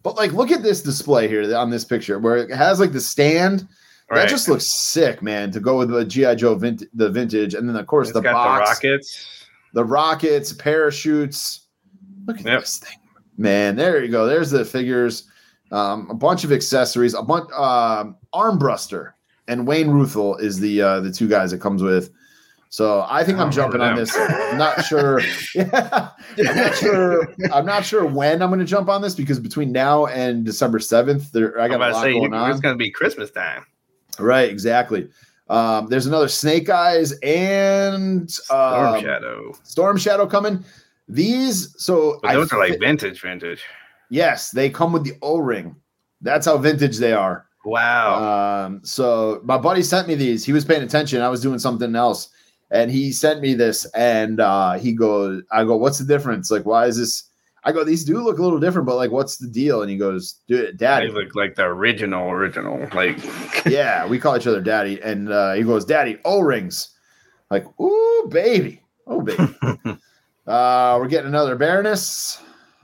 But 0.03 0.15
like, 0.15 0.31
look 0.33 0.51
at 0.51 0.63
this 0.63 0.81
display 0.81 1.27
here 1.27 1.55
on 1.55 1.69
this 1.69 1.83
picture 1.85 2.17
where 2.19 2.37
it 2.37 2.51
has 2.51 2.79
like 2.79 2.91
the 2.91 3.01
stand. 3.01 3.67
That 4.09 4.27
just 4.27 4.49
looks 4.49 4.67
sick, 4.67 5.21
man. 5.21 5.51
To 5.51 5.59
go 5.61 5.77
with 5.77 5.89
the 5.89 6.03
GI 6.03 6.35
Joe 6.35 6.55
vint- 6.55 6.83
the 6.93 7.09
vintage, 7.09 7.53
and 7.53 7.67
then 7.69 7.75
of 7.77 7.87
course 7.87 8.09
It's 8.09 8.13
the 8.15 8.21
got 8.21 8.33
box, 8.33 8.79
the 8.81 8.87
rockets. 8.89 9.45
the 9.73 9.85
rockets, 9.85 10.51
parachutes. 10.53 11.67
Look 12.27 12.39
at 12.39 12.45
Yep. 12.45 12.59
this 12.59 12.77
thing, 12.79 12.97
man. 13.41 13.75
There 13.75 14.03
you 14.03 14.09
go. 14.09 14.25
There's 14.25 14.51
the 14.51 14.63
figures, 14.63 15.23
um, 15.71 16.09
a 16.09 16.13
bunch 16.13 16.43
of 16.43 16.51
accessories, 16.51 17.13
a 17.13 17.21
bunch 17.23 17.51
um, 17.53 18.15
Armbruster 18.33 19.13
and 19.47 19.67
Wayne 19.67 19.89
Ruthel 19.89 20.37
is 20.37 20.59
the 20.59 20.81
uh, 20.81 20.99
the 21.01 21.11
two 21.11 21.27
guys 21.27 21.53
it 21.53 21.59
comes 21.61 21.83
with. 21.83 22.11
So 22.69 23.05
I 23.09 23.25
think 23.25 23.37
Oh, 23.37 23.41
I'm 23.43 23.51
jumping 23.51 23.81
on 23.81 23.97
this. 23.97 24.15
I'm 24.15 24.57
not 24.57 24.85
sure. 24.85 25.21
Yeah, 25.53 26.09
I'm 26.47 26.55
not 26.55 26.75
sure. 26.75 27.35
I'm 27.51 27.65
not 27.65 27.83
sure 27.83 28.05
when 28.05 28.41
I'm 28.41 28.49
going 28.49 28.61
to 28.61 28.65
jump 28.65 28.87
on 28.87 29.01
this 29.01 29.13
because 29.13 29.37
between 29.41 29.73
now 29.73 30.05
and 30.05 30.45
December 30.45 30.79
seventh, 30.79 31.33
there 31.33 31.59
I 31.59 31.67
got 31.67 31.81
a 31.81 31.91
lot 31.91 32.01
say 32.01 32.13
going 32.13 32.33
on. 32.33 32.49
it's 32.49 32.61
going 32.61 32.73
to 32.73 32.77
be 32.77 32.89
Christmas 32.89 33.29
time. 33.31 33.65
Right, 34.17 34.49
exactly. 34.49 35.09
Um, 35.49 35.87
there's 35.87 36.05
another 36.05 36.29
Snake 36.29 36.69
Eyes 36.69 37.11
and 37.23 38.31
Storm 38.31 38.95
um, 38.95 39.01
Shadow. 39.01 39.53
Storm 39.63 39.97
Shadow 39.97 40.25
coming. 40.25 40.63
These, 41.11 41.75
so 41.77 42.19
But 42.21 42.33
those 42.33 42.51
I 42.51 42.55
are 42.55 42.59
like 42.69 42.79
vintage, 42.79 43.21
vintage. 43.21 43.61
yes, 44.09 44.51
they 44.51 44.69
come 44.69 44.93
with 44.93 45.03
the 45.03 45.13
O 45.21 45.37
ring. 45.39 45.75
That's 46.21 46.45
how 46.45 46.57
vintage 46.57 46.97
they 46.97 47.13
are. 47.13 47.45
Wow. 47.65 48.65
Um, 48.65 48.81
so 48.83 49.41
my 49.43 49.57
buddy 49.57 49.83
sent 49.83 50.07
me 50.07 50.15
these. 50.15 50.45
He 50.45 50.53
was 50.53 50.65
paying 50.65 50.83
attention. 50.83 51.21
I 51.21 51.29
was 51.29 51.41
doing 51.41 51.59
something 51.59 51.95
else, 51.95 52.29
and 52.71 52.89
he 52.89 53.11
sent 53.11 53.41
me 53.41 53.53
this. 53.53 53.85
And 53.93 54.39
uh, 54.39 54.73
he 54.73 54.93
goes, 54.93 55.43
"I 55.51 55.63
go, 55.65 55.77
what's 55.77 55.99
the 55.99 56.05
difference? 56.05 56.49
Like, 56.49 56.65
why 56.65 56.85
is 56.87 56.97
this?" 56.97 57.23
I 57.63 57.71
go, 57.71 57.83
"These 57.83 58.05
do 58.05 58.23
look 58.23 58.39
a 58.39 58.41
little 58.41 58.59
different, 58.59 58.87
but 58.87 58.95
like, 58.95 59.11
what's 59.11 59.37
the 59.37 59.47
deal?" 59.47 59.81
And 59.83 59.91
he 59.91 59.97
goes, 59.97 60.39
"Dude, 60.47 60.79
they 60.79 60.85
Daddy, 60.85 61.09
look 61.09 61.35
like 61.35 61.55
the 61.55 61.65
original, 61.65 62.31
original. 62.31 62.87
Like, 62.93 63.17
yeah, 63.67 64.07
we 64.07 64.17
call 64.17 64.37
each 64.37 64.47
other 64.47 64.61
daddy. 64.61 64.99
And 65.01 65.31
uh, 65.31 65.53
he 65.53 65.61
goes, 65.63 65.85
Daddy, 65.85 66.17
O 66.25 66.39
rings. 66.41 66.89
Like, 67.51 67.65
ooh, 67.79 68.27
baby. 68.31 68.81
Oh, 69.05 69.21
baby. 69.21 69.55
uh, 70.51 70.97
we're 70.99 71.07
getting 71.07 71.27
another 71.27 71.55
Baroness. 71.55 72.41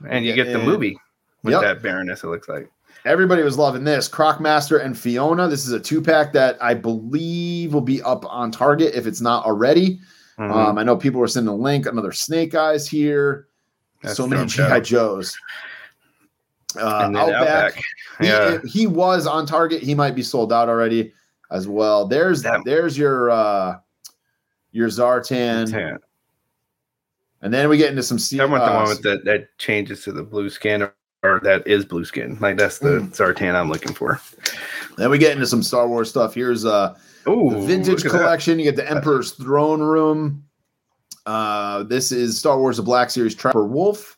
and 0.08 0.24
you 0.24 0.34
get 0.34 0.52
the 0.52 0.58
movie 0.58 0.98
with 1.42 1.52
Yep. 1.52 1.62
that 1.62 1.82
Baroness. 1.82 2.22
It 2.24 2.28
looks 2.28 2.48
like. 2.48 2.70
Everybody 3.04 3.42
was 3.42 3.56
loving 3.56 3.84
this. 3.84 4.08
Crocmaster 4.08 4.84
and 4.84 4.98
Fiona. 4.98 5.48
This 5.48 5.66
is 5.66 5.72
a 5.72 5.80
two 5.80 6.02
pack 6.02 6.32
that 6.32 6.56
I 6.60 6.74
believe 6.74 7.72
will 7.72 7.80
be 7.80 8.02
up 8.02 8.24
on 8.26 8.50
Target 8.50 8.94
if 8.94 9.06
it's 9.06 9.20
not 9.20 9.44
already. 9.46 10.00
Mhm. 10.38 10.50
Um, 10.52 10.78
I 10.78 10.82
know 10.84 10.96
people 10.96 11.20
were 11.20 11.28
sending 11.28 11.52
a 11.52 11.56
link. 11.56 11.86
Another 11.86 12.12
Snake 12.12 12.54
Eyes 12.54 12.86
here. 12.88 13.46
That's 14.02 14.16
so 14.16 14.26
many 14.26 14.46
GI. 14.46 14.80
Joes. 14.82 15.36
Uh, 16.76 16.84
Outback. 16.84 17.16
Outback. 17.34 17.82
He, 18.20 18.26
Yeah. 18.26 18.58
he 18.64 18.86
was 18.86 19.26
on 19.26 19.46
Target. 19.46 19.82
He 19.82 19.94
might 19.94 20.14
be 20.14 20.22
sold 20.22 20.52
out 20.52 20.68
already 20.68 21.12
as 21.50 21.66
well. 21.66 22.06
There's 22.06 22.42
That- 22.42 22.60
there's 22.64 22.96
your 22.98 23.30
uh 23.30 23.76
your 24.72 24.88
Zartan, 24.88 25.72
Yeah. 25.72 25.96
And 27.42 27.52
then 27.52 27.68
we 27.68 27.76
get 27.76 27.90
into 27.90 28.02
some. 28.02 28.18
C- 28.18 28.40
I 28.40 28.44
want 28.44 28.64
the 28.64 28.70
uh, 28.72 28.76
one 28.80 28.88
with 28.88 29.02
the, 29.02 29.20
that 29.24 29.56
changes 29.58 30.02
to 30.04 30.12
the 30.12 30.22
blue 30.22 30.48
skin, 30.50 30.82
or, 30.82 30.94
or 31.22 31.40
that 31.44 31.66
is 31.66 31.84
blue 31.84 32.04
skin. 32.04 32.38
Like 32.40 32.56
that's 32.56 32.78
the 32.78 32.98
Mm. 33.00 33.16
Zartan 33.16 33.54
I'm 33.54 33.68
looking 33.68 33.94
for. 33.94 34.20
Then 34.96 35.10
we 35.10 35.18
get 35.18 35.32
into 35.32 35.46
some 35.46 35.62
Star 35.62 35.86
Wars 35.88 36.08
stuff. 36.10 36.34
Here's 36.34 36.64
uh 36.64 36.96
Oh, 37.26 37.50
the 37.50 37.60
vintage 37.60 38.02
collection. 38.04 38.58
You 38.58 38.64
get 38.64 38.76
the 38.76 38.90
Emperor's 38.90 39.32
Throne 39.32 39.80
Room. 39.82 40.44
Uh, 41.26 41.82
this 41.82 42.10
is 42.10 42.38
Star 42.38 42.58
Wars: 42.58 42.78
The 42.78 42.82
Black 42.82 43.10
Series 43.10 43.34
Trapper 43.34 43.66
Wolf. 43.66 44.16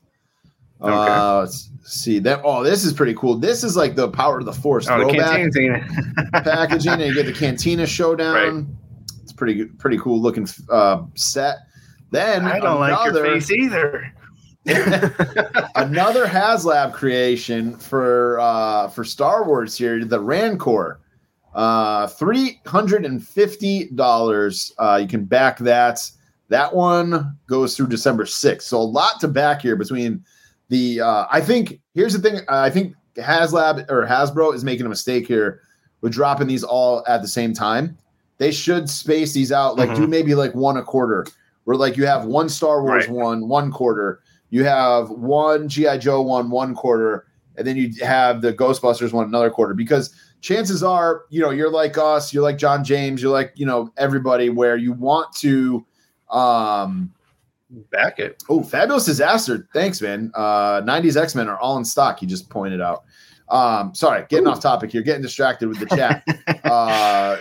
Okay. 0.80 0.92
Uh, 0.94 1.40
let's 1.40 1.68
see 1.82 2.18
that. 2.20 2.40
Oh, 2.44 2.62
this 2.62 2.84
is 2.84 2.92
pretty 2.92 3.14
cool. 3.14 3.34
This 3.34 3.64
is 3.64 3.76
like 3.76 3.96
the 3.96 4.08
Power 4.08 4.38
of 4.38 4.44
the 4.46 4.52
Force 4.52 4.86
Oh, 4.88 4.96
throwback. 5.00 5.52
scene. 5.52 5.72
packaging 6.32 6.92
and 6.92 7.02
you 7.02 7.14
get 7.14 7.26
the 7.26 7.32
Cantina 7.32 7.84
Showdown. 7.86 8.74
It's 9.22 9.32
pretty 9.32 9.64
pretty 9.66 9.98
cool 9.98 10.20
looking 10.20 10.48
uh, 10.70 11.02
set. 11.16 11.56
Then 12.10 12.44
I 12.46 12.58
don't 12.60 12.80
like 12.80 12.90
your 13.04 13.10
another- 13.24 13.40
face 13.40 13.50
either. 13.50 14.12
Another 15.74 16.26
HasLab 16.26 16.92
creation 16.92 17.76
for 17.76 18.38
uh, 18.40 18.88
for 18.88 19.04
Star 19.04 19.44
Wars 19.44 19.76
here, 19.76 20.04
the 20.04 20.20
Rancor. 20.20 21.00
Uh, 21.54 22.06
three 22.06 22.60
hundred 22.66 23.04
and 23.06 23.26
fifty 23.26 23.88
dollars. 23.94 24.72
Uh, 24.78 24.98
you 25.00 25.08
can 25.08 25.24
back 25.24 25.58
that. 25.58 26.00
That 26.48 26.74
one 26.74 27.36
goes 27.46 27.76
through 27.76 27.88
December 27.88 28.26
sixth. 28.26 28.68
So 28.68 28.78
a 28.78 28.82
lot 28.82 29.18
to 29.20 29.28
back 29.28 29.62
here 29.62 29.76
between 29.76 30.24
the. 30.68 31.00
Uh, 31.00 31.26
I 31.30 31.40
think 31.40 31.80
here's 31.94 32.12
the 32.12 32.18
thing. 32.20 32.40
I 32.48 32.68
think 32.70 32.94
HasLab 33.16 33.90
or 33.90 34.06
Hasbro 34.06 34.54
is 34.54 34.62
making 34.62 34.84
a 34.86 34.90
mistake 34.90 35.26
here 35.26 35.62
with 36.02 36.12
dropping 36.12 36.48
these 36.48 36.64
all 36.64 37.02
at 37.08 37.22
the 37.22 37.28
same 37.28 37.54
time. 37.54 37.96
They 38.38 38.52
should 38.52 38.88
space 38.90 39.32
these 39.32 39.52
out. 39.52 39.76
Like 39.76 39.94
do 39.94 40.02
Mhm. 40.06 40.10
maybe 40.10 40.34
like 40.34 40.54
one 40.54 40.76
a 40.76 40.82
quarter, 40.82 41.26
where 41.64 41.76
like 41.76 41.96
you 41.96 42.06
have 42.06 42.24
one 42.24 42.48
Star 42.48 42.82
Wars 42.82 43.06
Right. 43.06 43.10
one 43.14 43.48
one 43.48 43.70
quarter, 43.70 44.20
you 44.50 44.64
have 44.64 45.10
one 45.10 45.68
GI 45.68 45.98
Joe 45.98 46.22
one 46.22 46.50
one 46.50 46.74
quarter, 46.74 47.26
and 47.56 47.66
then 47.66 47.76
you 47.76 47.92
have 48.04 48.42
the 48.42 48.52
Ghostbusters 48.52 49.12
one 49.12 49.26
another 49.26 49.50
quarter. 49.50 49.74
Because 49.74 50.14
chances 50.40 50.82
are, 50.82 51.22
you 51.30 51.40
know, 51.40 51.50
you're 51.50 51.70
like 51.70 51.98
us, 51.98 52.32
you're 52.32 52.42
like 52.42 52.58
John 52.58 52.82
James, 52.84 53.22
you're 53.22 53.32
like 53.32 53.52
you 53.56 53.66
know 53.66 53.92
everybody, 53.96 54.48
where 54.50 54.76
you 54.76 54.92
want 54.92 55.34
to. 55.36 55.84
Um, 56.30 57.12
Back 57.92 58.18
it. 58.18 58.42
Oh, 58.48 58.64
fabulous 58.64 59.04
disaster! 59.04 59.68
Thanks, 59.72 60.02
man. 60.02 60.32
Uh, 60.34 60.80
'90s 60.82 61.16
X 61.16 61.36
Men 61.36 61.48
are 61.48 61.56
all 61.60 61.76
in 61.76 61.84
stock. 61.84 62.20
You 62.20 62.26
just 62.26 62.50
pointed 62.50 62.80
out. 62.80 63.04
Um, 63.48 63.94
sorry, 63.94 64.26
getting 64.28 64.48
off 64.48 64.60
topic 64.60 64.90
here, 64.90 65.02
getting 65.02 65.22
distracted 65.22 65.68
with 65.68 65.78
the 65.78 65.86
chat. 65.86 66.24
uh, 66.64 67.36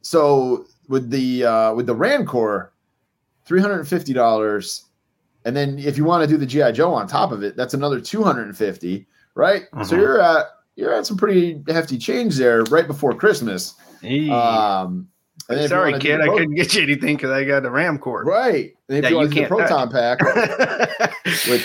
so 0.00 0.64
with 0.88 1.10
the 1.10 1.44
uh, 1.44 1.74
with 1.74 1.84
the 1.84 1.94
Rancor, 1.94 2.72
three 3.46 3.60
hundred 3.60 3.78
and 3.78 3.88
fifty 3.88 4.12
dollars, 4.12 4.84
and 5.44 5.56
then 5.56 5.78
if 5.78 5.96
you 5.96 6.04
want 6.04 6.22
to 6.22 6.26
do 6.28 6.36
the 6.36 6.46
GI 6.46 6.72
Joe 6.72 6.92
on 6.92 7.06
top 7.06 7.32
of 7.32 7.42
it, 7.42 7.56
that's 7.56 7.74
another 7.74 8.00
two 8.00 8.22
hundred 8.22 8.46
and 8.48 8.56
fifty. 8.56 9.06
Right. 9.34 9.64
So 9.84 9.94
Mhm. 9.96 10.00
you're 10.00 10.20
at 10.20 10.46
you're 10.76 10.92
at 10.92 11.06
some 11.06 11.16
pretty 11.16 11.62
hefty 11.68 11.96
change 11.98 12.36
there 12.36 12.62
right 12.64 12.86
before 12.86 13.14
Christmas. 13.14 13.74
Eee. 14.02 14.30
Um, 14.30 15.08
and 15.48 15.56
then 15.58 15.58
if 15.58 15.62
you 15.64 15.68
Sorry, 15.68 15.98
kid. 15.98 16.20
I 16.20 16.28
couldn't 16.28 16.54
get 16.54 16.74
you 16.74 16.82
anything 16.82 17.16
because 17.16 17.30
I 17.30 17.44
got 17.44 17.62
the 17.62 17.70
Rancor. 17.70 18.24
Right. 18.24 18.74
And 18.88 18.98
if 18.98 19.04
Yeah, 19.04 19.10
you 19.10 19.20
you 19.20 19.28
to 19.28 19.28
do 19.28 19.34
the 19.34 19.40
can't 19.40 19.48
proton 19.50 19.90
pack, 19.90 20.20
which 21.48 21.62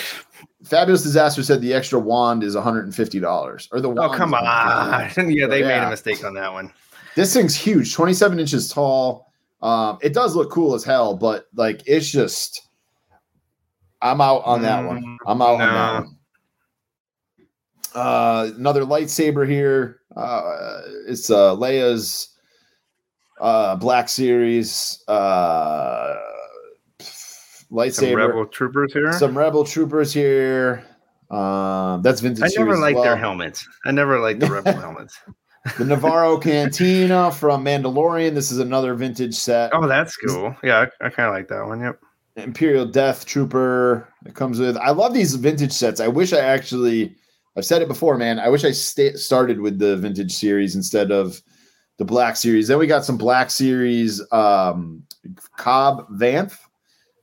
Fabulous 0.64 1.02
Disaster 1.02 1.42
said 1.42 1.60
the 1.60 1.74
extra 1.74 1.98
wand 1.98 2.42
is 2.44 2.54
$150. 2.54 3.68
Or 3.72 3.80
the 3.80 3.88
oh, 3.88 3.92
wand 3.92 4.14
come 4.14 4.34
on. 4.34 4.40
yeah, 5.30 5.46
they 5.46 5.62
made 5.62 5.68
Yeah. 5.68 5.86
a 5.88 5.90
mistake 5.90 6.24
on 6.24 6.34
that 6.34 6.52
one. 6.52 6.72
This 7.16 7.34
thing's 7.34 7.54
huge, 7.54 7.92
27 7.92 8.38
inches 8.38 8.68
tall. 8.68 9.31
Um, 9.62 9.98
it 10.02 10.12
does 10.12 10.34
look 10.34 10.50
cool 10.50 10.74
as 10.74 10.82
hell, 10.84 11.16
but 11.16 11.46
like 11.54 11.82
it's 11.86 12.10
just 12.10 12.62
I'm 14.00 14.20
out 14.20 14.42
on 14.44 14.62
that 14.62 14.84
one. 14.84 15.02
Mm, 15.02 15.16
I'm 15.26 15.40
out 15.42 15.52
on 15.54 15.58
that 15.60 15.94
one. 16.02 16.16
Uh, 17.94 18.50
another 18.56 18.84
lightsaber 18.84 19.48
here. 19.48 20.00
Uh, 20.16 20.80
it's 21.06 21.30
uh, 21.30 21.54
Leia's 21.54 22.28
uh, 23.40 23.76
Black 23.76 24.08
Series 24.08 25.02
uh, 25.08 26.14
Some 27.00 27.76
lightsaber. 27.78 28.16
rebel 28.16 28.46
troopers 28.46 28.92
here. 28.92 29.12
some 29.12 29.36
rebel 29.36 29.64
troopers 29.64 30.12
here. 30.12 30.84
Um, 31.30 32.02
that's 32.02 32.20
vintage. 32.20 32.42
I 32.42 32.46
never 32.46 32.50
series 32.50 32.74
as 32.74 32.80
liked 32.80 33.02
their 33.02 33.16
helmets. 33.16 33.66
I 33.86 33.90
never 33.92 34.18
liked 34.18 34.40
the 34.40 34.50
rebel 34.50 34.72
helmets. 34.80 35.18
The 35.78 35.84
Nevarro 35.84 36.42
Cantina 36.42 37.30
from 37.30 37.64
Mandalorian. 37.64 38.34
This 38.34 38.50
is 38.50 38.58
another 38.58 38.94
vintage 38.94 39.34
set. 39.34 39.70
Oh, 39.72 39.86
that's 39.86 40.16
cool. 40.16 40.56
Yeah, 40.64 40.86
I, 41.00 41.06
I 41.06 41.10
kind 41.10 41.28
of 41.28 41.34
like 41.34 41.48
that 41.48 41.66
one. 41.66 41.80
Yep. 41.80 42.00
Imperial 42.36 42.86
Death 42.86 43.26
Trooper. 43.26 44.08
It 44.26 44.34
comes 44.34 44.58
with. 44.58 44.76
I 44.76 44.90
love 44.90 45.14
these 45.14 45.34
vintage 45.34 45.72
sets. 45.72 46.00
I 46.00 46.08
wish 46.08 46.32
I 46.32 46.40
actually. 46.40 47.14
I've 47.56 47.66
said 47.66 47.82
it 47.82 47.88
before, 47.88 48.16
man. 48.16 48.38
I 48.38 48.48
wish 48.48 48.64
I 48.64 48.70
sta- 48.72 49.16
started 49.16 49.60
with 49.60 49.78
the 49.78 49.98
vintage 49.98 50.32
series 50.32 50.74
instead 50.74 51.12
of 51.12 51.40
the 51.98 52.04
Black 52.04 52.36
series. 52.36 52.68
Then 52.68 52.78
we 52.78 52.86
got 52.86 53.04
some 53.04 53.18
Black 53.18 53.50
series. 53.50 54.20
Um, 54.32 55.02
Cobb 55.58 56.08
Vanth. 56.10 56.58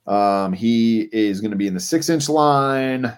Um, 0.05 0.53
he 0.53 1.09
is 1.11 1.41
going 1.41 1.51
to 1.51 1.57
be 1.57 1.67
in 1.67 1.73
the 1.73 1.79
six 1.79 2.09
inch 2.09 2.29
line. 2.29 3.17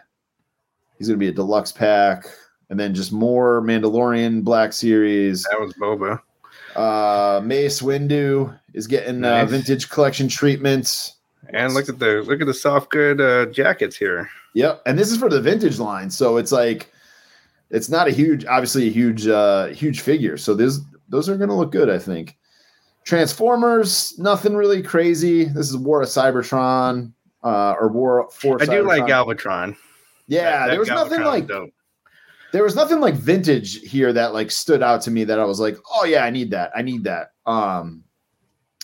He's 0.97 1.07
going 1.07 1.19
to 1.19 1.23
be 1.23 1.29
a 1.29 1.33
deluxe 1.33 1.71
pack, 1.71 2.25
and 2.71 2.79
then 2.79 2.95
just 2.95 3.11
more 3.11 3.61
Mandalorian 3.61 4.43
Black 4.43 4.71
series. 4.73 5.43
That 5.51 5.59
was 5.59 5.73
Boba. 5.73 6.21
Uh, 6.75 7.41
Mace 7.43 7.81
Windu 7.81 8.57
is 8.73 8.87
getting 8.87 9.25
uh, 9.25 9.45
vintage 9.45 9.89
collection 9.89 10.29
treatments. 10.29 11.17
And 11.49 11.73
look 11.73 11.89
at 11.89 11.99
the 11.99 12.23
look 12.25 12.39
at 12.39 12.47
the 12.47 12.53
soft 12.53 12.89
good 12.89 13.19
uh, 13.19 13.47
jackets 13.51 13.97
here. 13.97 14.29
Yep, 14.53 14.81
and 14.85 14.97
this 14.97 15.11
is 15.11 15.17
for 15.17 15.29
the 15.29 15.41
vintage 15.41 15.79
line, 15.79 16.09
so 16.09 16.37
it's 16.37 16.51
like 16.53 16.89
it's 17.71 17.89
not 17.89 18.07
a 18.07 18.11
huge, 18.11 18.45
obviously 18.45 18.87
a 18.87 18.91
huge, 18.91 19.27
uh, 19.27 19.67
huge 19.67 19.99
figure. 19.99 20.37
So 20.37 20.53
this 20.53 20.79
those 21.09 21.27
are 21.27 21.35
going 21.35 21.49
to 21.49 21.55
look 21.55 21.71
good, 21.73 21.89
I 21.89 21.99
think. 21.99 22.37
Transformers, 23.03 24.17
nothing 24.17 24.55
really 24.55 24.81
crazy. 24.81 25.43
This 25.45 25.69
is 25.69 25.75
War 25.77 26.01
of 26.03 26.07
Cybertron, 26.07 27.11
uh, 27.43 27.75
or 27.77 27.89
War 27.89 28.29
for. 28.31 28.61
I 28.61 28.65
do 28.65 28.83
like 28.83 29.03
Galvatron. 29.03 29.75
Yeah, 30.27 30.43
That- 30.43 30.59
that 30.67 30.69
there 30.71 30.79
was 30.79 30.87
nothing 30.89 31.21
like 31.23 31.47
dope. 31.47 31.71
There 32.51 32.63
was 32.63 32.75
nothing 32.75 32.99
like 32.99 33.15
vintage 33.15 33.79
here 33.81 34.11
that 34.13 34.33
like 34.33 34.51
stood 34.51 34.83
out 34.83 35.01
to 35.03 35.11
me 35.11 35.23
that 35.23 35.39
I 35.39 35.45
was 35.45 35.59
like, 35.59 35.77
oh 35.93 36.05
yeah, 36.05 36.23
I 36.25 36.29
need 36.29 36.51
that. 36.51 36.71
I 36.75 36.81
need 36.81 37.03
that. 37.05 37.31
Um, 37.45 38.03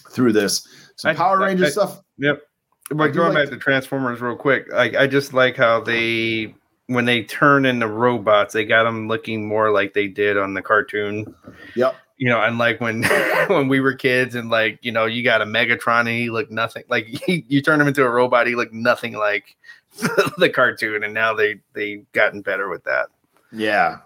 through 0.09 0.33
this, 0.33 0.67
some 0.95 1.11
I- 1.11 1.13
Power 1.15 1.41
I- 1.41 1.47
Ranger 1.47 1.65
I- 1.65 1.69
stuff. 1.69 2.01
Yep. 2.17 2.41
But 2.89 3.09
going 3.09 3.33
like- 3.33 3.45
back 3.45 3.49
to 3.53 3.57
Transformers 3.57 4.21
real 4.21 4.35
quick, 4.37 4.71
like 4.71 4.95
I 4.95 5.07
just 5.07 5.33
like 5.33 5.57
how 5.57 5.81
they 5.81 6.55
when 6.87 7.03
they 7.03 7.23
turn 7.23 7.65
into 7.65 7.85
robots, 7.87 8.53
they 8.53 8.63
got 8.63 8.83
them 8.85 9.09
looking 9.09 9.45
more 9.45 9.71
like 9.71 9.93
they 9.93 10.07
did 10.07 10.37
on 10.37 10.53
the 10.53 10.61
cartoon. 10.61 11.35
Yep. 11.75 11.95
You 12.17 12.29
know, 12.29 12.41
and 12.41 12.57
like 12.57 12.79
when 12.79 13.03
when 13.47 13.67
we 13.67 13.81
were 13.81 13.93
kids, 13.93 14.35
and 14.35 14.49
like 14.49 14.79
you 14.81 14.91
know, 14.93 15.05
you 15.05 15.21
got 15.21 15.41
a 15.41 15.45
Megatron 15.45 15.99
and 16.01 16.07
he 16.09 16.29
looked 16.29 16.49
nothing 16.51 16.83
like 16.89 17.05
he, 17.25 17.43
you 17.49 17.61
turn 17.61 17.81
him 17.81 17.89
into 17.89 18.05
a 18.05 18.09
robot, 18.09 18.47
he 18.47 18.55
looked 18.55 18.73
nothing 18.73 19.13
like 19.13 19.57
the 20.37 20.49
cartoon, 20.49 21.03
and 21.03 21.13
now 21.13 21.33
they 21.33 21.59
they 21.73 22.03
gotten 22.13 22.41
better 22.41 22.69
with 22.69 22.85
that. 22.85 23.07
Yeah. 23.51 23.97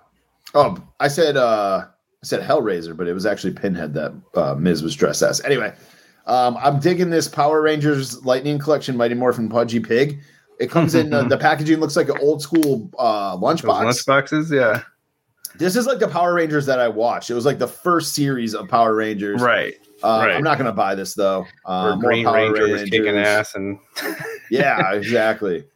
Oh, 0.53 0.77
I 0.99 1.07
said 1.07 1.37
uh 1.37 1.85
I 1.87 2.25
said 2.25 2.41
Hellraiser, 2.41 2.95
but 2.95 3.07
it 3.07 3.13
was 3.13 3.25
actually 3.25 3.53
Pinhead 3.53 3.93
that 3.95 4.13
uh, 4.35 4.53
Miz 4.55 4.83
was 4.83 4.95
dressed 4.95 5.23
as. 5.23 5.41
Anyway, 5.41 5.73
um, 6.27 6.55
I'm 6.57 6.79
digging 6.79 7.09
this 7.09 7.27
Power 7.27 7.61
Rangers 7.61 8.23
Lightning 8.23 8.59
Collection 8.59 8.95
Mighty 8.95 9.15
Morphin 9.15 9.49
Pudgy 9.49 9.79
Pig. 9.79 10.19
It 10.59 10.69
comes 10.69 10.93
in 10.93 11.11
uh, 11.13 11.23
the 11.29 11.37
packaging 11.37 11.79
looks 11.79 11.95
like 11.95 12.09
an 12.09 12.17
old 12.21 12.41
school 12.41 12.91
uh, 12.99 13.35
Those 13.37 13.61
lunchbox. 13.61 14.05
lunchboxes, 14.05 14.51
yeah, 14.51 14.83
This 15.57 15.75
is 15.75 15.87
like 15.87 15.97
the 15.97 16.07
Power 16.07 16.35
Rangers 16.35 16.67
that 16.67 16.79
I 16.79 16.87
watched. 16.87 17.31
It 17.31 17.33
was 17.33 17.45
like 17.45 17.57
the 17.57 17.67
first 17.67 18.13
series 18.13 18.53
of 18.53 18.67
Power 18.69 18.93
Rangers. 18.95 19.41
right. 19.41 19.73
Uh, 20.03 20.25
right. 20.25 20.35
I'm 20.35 20.43
not 20.43 20.57
gonna 20.57 20.71
buy 20.71 20.93
this 20.95 21.13
though. 21.15 21.45
Uh, 21.65 21.95
Green 21.95 22.25
Power 22.25 22.51
Ranger 22.51 22.67
was 22.71 22.83
kicking 22.83 23.17
ass, 23.17 23.55
and 23.55 23.79
Yeah, 24.49 24.93
exactly. 24.93 25.65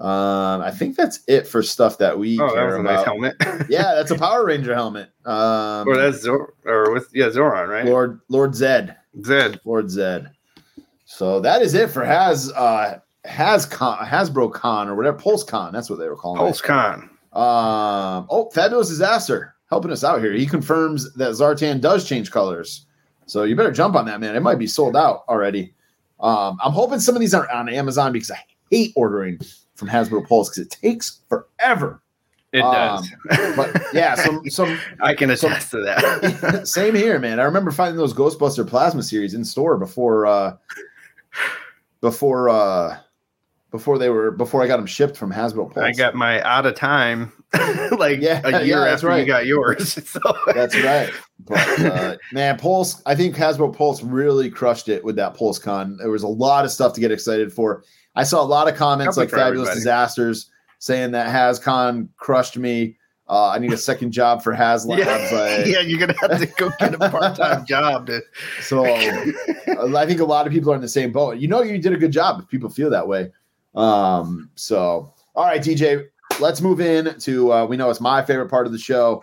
Um, 0.00 0.62
I 0.62 0.70
think 0.70 0.96
that's 0.96 1.20
it 1.26 1.46
for 1.46 1.62
stuff 1.62 1.98
that 1.98 2.18
we 2.18 2.38
oh, 2.38 2.54
that 2.54 2.64
was 2.64 2.76
a 2.76 2.80
about. 2.80 2.94
nice 2.94 3.04
helmet. 3.04 3.36
Yeah, 3.68 3.94
that's 3.94 4.10
a 4.12 4.18
Power 4.18 4.46
Ranger 4.46 4.74
helmet. 4.74 5.10
Um, 5.24 5.88
or 5.88 5.96
that's 5.96 6.22
Zor- 6.22 6.54
or 6.64 6.92
with 6.92 7.08
yeah 7.12 7.30
Zoran, 7.30 7.68
right? 7.68 7.84
Lord 7.84 8.20
Lord 8.28 8.52
Zedd. 8.52 8.94
Zedd. 9.20 9.58
Lord 9.64 9.86
Zedd. 9.86 10.30
So 11.04 11.40
that 11.40 11.62
is 11.62 11.74
it 11.74 11.90
for 11.90 12.04
Has 12.04 12.52
uh 12.52 13.00
Has 13.24 13.66
Con 13.66 13.98
Hasbro 14.04 14.52
Con 14.52 14.88
or 14.88 14.94
whatever 14.94 15.18
Pulse 15.18 15.42
Con. 15.42 15.72
That's 15.72 15.90
what 15.90 15.98
they 15.98 16.08
were 16.08 16.16
calling 16.16 16.38
Pulse 16.38 16.60
Con. 16.60 17.10
Um 17.32 18.26
oh 18.30 18.50
Fabulous 18.54 18.88
Disaster 18.88 19.54
helping 19.68 19.90
us 19.90 20.04
out 20.04 20.20
here. 20.20 20.32
He 20.32 20.46
confirms 20.46 21.12
that 21.14 21.32
Zartan 21.32 21.80
does 21.80 22.08
change 22.08 22.30
colors. 22.30 22.86
So 23.26 23.42
you 23.42 23.56
better 23.56 23.72
jump 23.72 23.96
on 23.96 24.06
that, 24.06 24.20
man. 24.20 24.36
It 24.36 24.40
might 24.40 24.58
be 24.58 24.66
sold 24.66 24.96
out 24.96 25.24
already. 25.28 25.74
Um, 26.20 26.58
I'm 26.64 26.72
hoping 26.72 27.00
some 27.00 27.14
of 27.14 27.20
these 27.20 27.34
aren't 27.34 27.50
on 27.50 27.68
Amazon 27.68 28.12
because 28.12 28.30
I 28.30 28.38
hate 28.70 28.92
ordering 28.96 29.38
from 29.78 29.88
Hasbro 29.88 30.26
Pulse 30.28 30.50
because 30.50 30.64
it 30.66 30.70
takes 30.70 31.20
forever. 31.28 32.02
It 32.52 32.60
Um, 32.62 32.72
does. 32.74 33.56
But 33.56 33.82
yeah, 33.92 34.14
some 34.16 34.48
some 34.50 34.78
I 35.00 35.14
can 35.14 35.34
so- 35.36 35.48
attest 35.48 35.70
to 35.70 35.82
that. 35.84 36.66
Same 36.68 36.94
here, 36.94 37.18
man. 37.18 37.38
I 37.40 37.44
remember 37.44 37.70
finding 37.70 37.96
those 37.96 38.12
Ghostbuster 38.14 38.66
plasma 38.66 39.02
series 39.02 39.34
in 39.34 39.44
store 39.44 39.76
before 39.76 40.26
uh 40.26 40.56
before 42.00 42.48
uh 42.48 42.98
before 43.70 43.98
they 43.98 44.08
were 44.08 44.30
before 44.30 44.62
I 44.62 44.66
got 44.66 44.78
them 44.78 44.86
shipped 44.86 45.16
from 45.16 45.32
Hasbro 45.32 45.72
Pulse. 45.72 45.84
I 45.84 45.92
got 45.92 46.14
my 46.14 46.42
out 46.42 46.66
of 46.66 46.74
time 46.74 47.32
like 47.98 48.20
Yeah, 48.20 48.40
a 48.44 48.64
year 48.64 48.84
yeah, 48.84 48.92
after 48.92 49.08
right. 49.08 49.20
you 49.20 49.26
got 49.26 49.46
yours. 49.46 49.94
So 50.08 50.20
That's 50.54 50.76
right. 50.82 51.10
But 51.40 51.80
uh, 51.84 52.16
man, 52.32 52.58
Pulse, 52.58 53.02
I 53.06 53.14
think 53.14 53.36
Hasbro 53.36 53.74
Pulse 53.76 54.02
really 54.02 54.50
crushed 54.50 54.88
it 54.88 55.04
with 55.04 55.16
that 55.16 55.34
Pulse 55.34 55.58
Con. 55.58 55.96
There 55.98 56.10
was 56.10 56.22
a 56.22 56.28
lot 56.28 56.64
of 56.64 56.70
stuff 56.70 56.92
to 56.94 57.00
get 57.00 57.12
excited 57.12 57.52
for. 57.52 57.84
I 58.16 58.24
saw 58.24 58.42
a 58.42 58.44
lot 58.44 58.68
of 58.68 58.74
comments 58.74 59.16
like 59.16 59.30
Fabulous 59.30 59.68
everybody. 59.68 59.80
Disasters 59.80 60.50
saying 60.78 61.12
that 61.12 61.28
HasCon 61.28 62.08
crushed 62.16 62.56
me. 62.56 62.96
Uh, 63.28 63.50
I 63.50 63.58
need 63.58 63.72
a 63.74 63.76
second 63.76 64.12
job 64.12 64.42
for 64.42 64.54
HasLabs. 64.54 64.98
yeah, 64.98 65.64
yeah, 65.64 65.80
you're 65.80 65.98
gonna 65.98 66.18
have 66.18 66.40
to 66.40 66.46
go 66.46 66.70
get 66.80 66.94
a 66.94 67.10
part-time 67.10 67.66
job 67.66 68.06
to 68.06 68.22
So 68.62 68.86
I 68.86 70.06
think 70.06 70.20
a 70.20 70.24
lot 70.24 70.46
of 70.46 70.52
people 70.52 70.72
are 70.72 70.76
in 70.76 70.80
the 70.80 70.88
same 70.88 71.12
boat. 71.12 71.36
You 71.36 71.46
know, 71.46 71.62
you 71.62 71.76
did 71.76 71.92
a 71.92 71.98
good 71.98 72.12
job 72.12 72.40
if 72.40 72.48
people 72.48 72.70
feel 72.70 72.88
that 72.88 73.06
way. 73.06 73.30
Um, 73.74 74.50
so 74.54 75.12
All 75.34 75.44
right, 75.44 75.60
DJ, 75.60 76.06
let's 76.40 76.60
move 76.60 76.80
in 76.80 77.18
to 77.20 77.52
uh, 77.52 77.66
we 77.66 77.76
know 77.76 77.90
it's 77.90 78.00
my 78.00 78.22
favorite 78.22 78.48
part 78.48 78.66
of 78.66 78.72
the 78.72 78.78
show. 78.78 79.22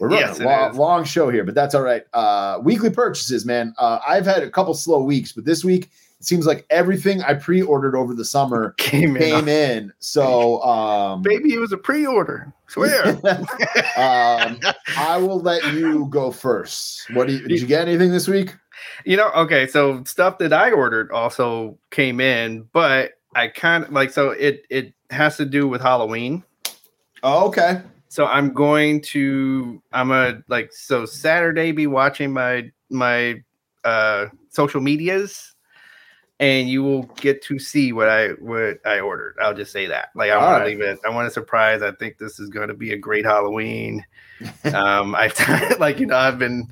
We're 0.00 0.08
running 0.08 0.26
Yes, 0.26 0.40
a 0.40 0.44
long, 0.44 0.76
long 0.76 1.04
show 1.04 1.28
here, 1.30 1.44
but 1.44 1.54
that's 1.54 1.74
all 1.76 1.82
right. 1.82 2.02
Uh, 2.12 2.58
weekly 2.62 2.90
purchases, 2.90 3.46
man. 3.46 3.72
Uh, 3.78 4.00
I've 4.06 4.26
had 4.26 4.42
a 4.42 4.50
couple 4.50 4.74
slow 4.74 5.02
weeks, 5.04 5.30
but 5.32 5.44
this 5.44 5.64
week 5.64 5.90
it 6.18 6.26
seems 6.26 6.44
like 6.44 6.66
everything 6.70 7.22
I 7.22 7.34
pre-ordered 7.34 7.94
over 7.94 8.12
the 8.14 8.24
summer 8.24 8.70
Came 8.78 9.16
in. 9.16 9.22
came 9.22 9.48
in. 9.48 9.92
So, 10.00 10.60
um, 10.62 11.22
Baby, 11.22 11.54
it 11.54 11.58
was 11.58 11.70
a 11.72 11.76
pre-order. 11.76 12.52
Swear. 12.66 13.10
um, 13.96 14.58
I 14.96 15.18
will 15.18 15.40
let 15.40 15.72
you 15.74 16.06
go 16.10 16.32
first. 16.32 17.08
What 17.12 17.28
do 17.28 17.34
you, 17.34 17.46
did 17.46 17.60
you 17.60 17.66
get 17.66 17.86
anything 17.86 18.10
this 18.10 18.26
week? 18.26 18.56
You 19.04 19.16
know, 19.16 19.30
okay, 19.32 19.66
so 19.68 20.02
stuff 20.04 20.38
that 20.38 20.52
I 20.52 20.72
ordered 20.72 21.12
also 21.12 21.78
came 21.90 22.20
in, 22.20 22.68
but 22.72 23.12
I 23.34 23.48
kind 23.48 23.84
of 23.84 23.92
like 23.92 24.10
so 24.10 24.30
it 24.30 24.66
it 24.70 24.94
has 25.10 25.36
to 25.38 25.44
do 25.44 25.68
with 25.68 25.80
Halloween. 25.80 26.44
Oh, 27.22 27.46
okay. 27.48 27.82
So 28.08 28.26
I'm 28.26 28.52
going 28.52 29.00
to 29.02 29.82
I'm 29.92 30.10
a 30.10 30.42
like 30.48 30.72
so 30.72 31.06
Saturday 31.06 31.72
be 31.72 31.86
watching 31.86 32.32
my 32.32 32.70
my 32.90 33.42
uh 33.84 34.26
social 34.50 34.80
medias 34.80 35.54
and 36.38 36.68
you 36.68 36.82
will 36.82 37.04
get 37.16 37.40
to 37.42 37.58
see 37.58 37.92
what 37.92 38.08
I 38.08 38.30
what 38.30 38.78
I 38.84 39.00
ordered. 39.00 39.36
I'll 39.40 39.54
just 39.54 39.72
say 39.72 39.86
that. 39.86 40.10
Like 40.14 40.30
I 40.30 40.36
want 40.36 40.50
right. 40.50 40.58
to 40.58 40.64
leave 40.66 40.80
it. 40.80 40.98
I 41.06 41.10
want 41.10 41.26
to 41.26 41.30
surprise. 41.30 41.82
I 41.82 41.92
think 41.92 42.18
this 42.18 42.38
is 42.38 42.50
going 42.50 42.68
to 42.68 42.74
be 42.74 42.92
a 42.92 42.98
great 42.98 43.24
Halloween. 43.24 44.04
um 44.74 45.14
I've 45.14 45.78
like 45.78 45.98
you 46.00 46.06
know 46.06 46.16
I've 46.16 46.38
been 46.38 46.68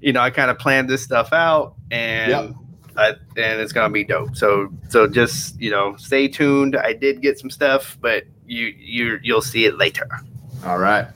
you 0.00 0.12
know 0.12 0.20
I 0.20 0.30
kind 0.30 0.50
of 0.50 0.58
planned 0.58 0.88
this 0.88 1.02
stuff 1.02 1.32
out 1.32 1.74
and 1.90 2.30
Yep. 2.30 2.50
I, 2.98 3.08
and 3.36 3.60
it's 3.60 3.72
gonna 3.72 3.92
be 3.92 4.04
dope. 4.04 4.36
So 4.36 4.70
so 4.88 5.06
just 5.06 5.58
you 5.60 5.70
know 5.70 5.96
stay 5.96 6.28
tuned. 6.28 6.76
I 6.76 6.92
did 6.92 7.22
get 7.22 7.38
some 7.38 7.50
stuff, 7.50 7.96
but 8.00 8.24
you 8.46 8.74
you 8.78 9.18
you'll 9.22 9.40
see 9.42 9.64
it 9.64 9.78
later. 9.78 10.08
All 10.66 10.78
right. 10.78 11.06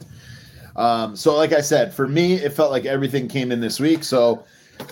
Um, 0.76 1.16
so, 1.16 1.36
like 1.36 1.52
I 1.52 1.60
said, 1.60 1.92
for 1.92 2.08
me, 2.08 2.34
it 2.34 2.52
felt 2.52 2.70
like 2.70 2.86
everything 2.86 3.28
came 3.28 3.52
in 3.52 3.60
this 3.60 3.78
week. 3.78 4.04
So, 4.04 4.44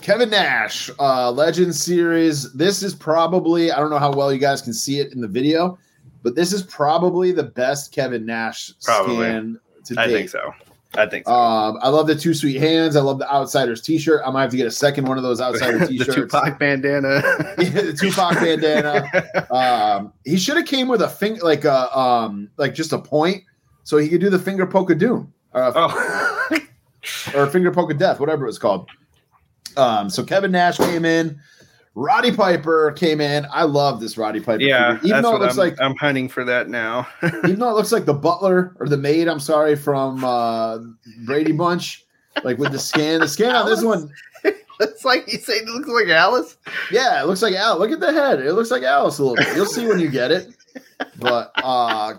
Kevin 0.02 0.28
Nash, 0.30 0.90
uh, 0.98 1.30
Legend 1.30 1.74
Series. 1.74 2.52
This 2.52 2.82
is 2.82 2.94
probably, 2.94 3.72
I 3.72 3.78
don't 3.78 3.88
know 3.90 3.98
how 3.98 4.12
well 4.12 4.32
you 4.32 4.38
guys 4.38 4.60
can 4.60 4.74
see 4.74 4.98
it 4.98 5.12
in 5.12 5.20
the 5.22 5.28
video, 5.28 5.78
but 6.22 6.34
this 6.34 6.52
is 6.52 6.62
probably 6.64 7.32
the 7.32 7.44
best 7.44 7.92
Kevin 7.92 8.26
Nash 8.26 8.72
Probably. 8.84 9.16
scan 9.26 9.58
to 9.86 10.00
I 10.00 10.06
date. 10.06 10.12
think 10.12 10.28
so. 10.28 10.52
I 10.96 11.06
think 11.06 11.26
so. 11.26 11.32
Um, 11.32 11.78
I 11.82 11.88
love 11.88 12.06
the 12.08 12.16
Too 12.16 12.34
Sweet 12.34 12.56
hands. 12.56 12.96
I 12.96 13.00
love 13.00 13.18
the 13.18 13.32
Outsiders 13.32 13.80
T-shirt. 13.80 14.22
I 14.24 14.30
might 14.30 14.42
have 14.42 14.50
to 14.50 14.56
get 14.56 14.66
a 14.66 14.72
second 14.72 15.06
one 15.06 15.16
of 15.18 15.22
those 15.22 15.40
Outsider 15.40 15.78
the 15.78 15.86
T-shirts. 15.86 16.08
the 16.08 16.14
Tupac 16.22 16.58
bandana. 16.58 17.22
Yeah, 17.58 17.82
the 17.82 17.96
Tupac 17.98 18.34
bandana. 18.34 19.04
Um, 19.50 20.12
he 20.24 20.36
should 20.38 20.56
have 20.56 20.66
came 20.66 20.88
with 20.88 21.02
a 21.02 21.08
finger, 21.08 21.40
like 21.42 21.64
a 21.64 21.96
um, 21.98 22.50
like 22.56 22.74
just 22.74 22.92
a 22.92 22.98
point, 22.98 23.44
so 23.82 23.98
he 23.98 24.08
could 24.08 24.20
do 24.20 24.30
the 24.30 24.38
finger 24.38 24.66
poke 24.66 24.90
of 24.90 24.98
doom, 24.98 25.32
or, 25.52 25.72
oh, 25.74 26.48
or 27.34 27.46
finger 27.48 27.72
poke 27.72 27.90
of 27.90 27.98
death, 27.98 28.20
whatever 28.20 28.44
it 28.44 28.46
was 28.46 28.58
called. 28.58 28.88
Um, 29.76 30.08
so 30.08 30.22
Kevin 30.22 30.52
Nash 30.52 30.76
came 30.78 31.04
in, 31.04 31.40
Roddy 32.00 32.32
Piper 32.32 32.92
came 32.92 33.20
in. 33.20 33.46
I 33.52 33.64
love 33.64 34.00
this 34.00 34.16
Roddy 34.16 34.40
Piper. 34.40 34.62
yeah. 34.62 34.94
figure. 34.94 35.08
even 35.08 35.22
though 35.22 35.36
it 35.36 35.40
looks 35.40 35.58
I'm, 35.58 35.58
like, 35.58 35.80
I'm 35.82 35.94
hunting 35.96 36.30
for 36.30 36.44
that 36.44 36.70
now. 36.70 37.06
even 37.22 37.58
though 37.58 37.68
it 37.68 37.74
looks 37.74 37.92
like 37.92 38.06
the 38.06 38.14
butler 38.14 38.74
or 38.80 38.88
the 38.88 38.96
maid. 38.96 39.28
I'm 39.28 39.38
sorry 39.38 39.76
from 39.76 40.24
uh, 40.24 40.78
Brady 41.26 41.52
Bunch, 41.52 42.06
like 42.42 42.56
with 42.56 42.72
the 42.72 42.78
scan. 42.78 43.20
The 43.20 43.28
scan 43.28 43.54
on 43.54 43.66
this 43.66 43.84
one, 43.84 44.10
it's 44.80 45.04
like 45.04 45.30
you 45.30 45.38
say 45.40 45.56
it 45.56 45.66
looks 45.66 45.90
like 45.90 46.08
Alice. 46.08 46.56
Yeah, 46.90 47.20
it 47.20 47.26
looks 47.26 47.42
like 47.42 47.54
Al. 47.54 47.78
Look 47.78 47.90
at 47.90 48.00
the 48.00 48.14
head. 48.14 48.40
It 48.40 48.54
looks 48.54 48.70
like 48.70 48.82
Alice 48.82 49.18
a 49.18 49.22
little 49.22 49.36
bit. 49.36 49.54
You'll 49.54 49.66
see 49.66 49.86
when 49.86 50.00
you 50.00 50.08
get 50.08 50.30
it. 50.30 50.48
But 51.18 51.52
uh 51.56 52.14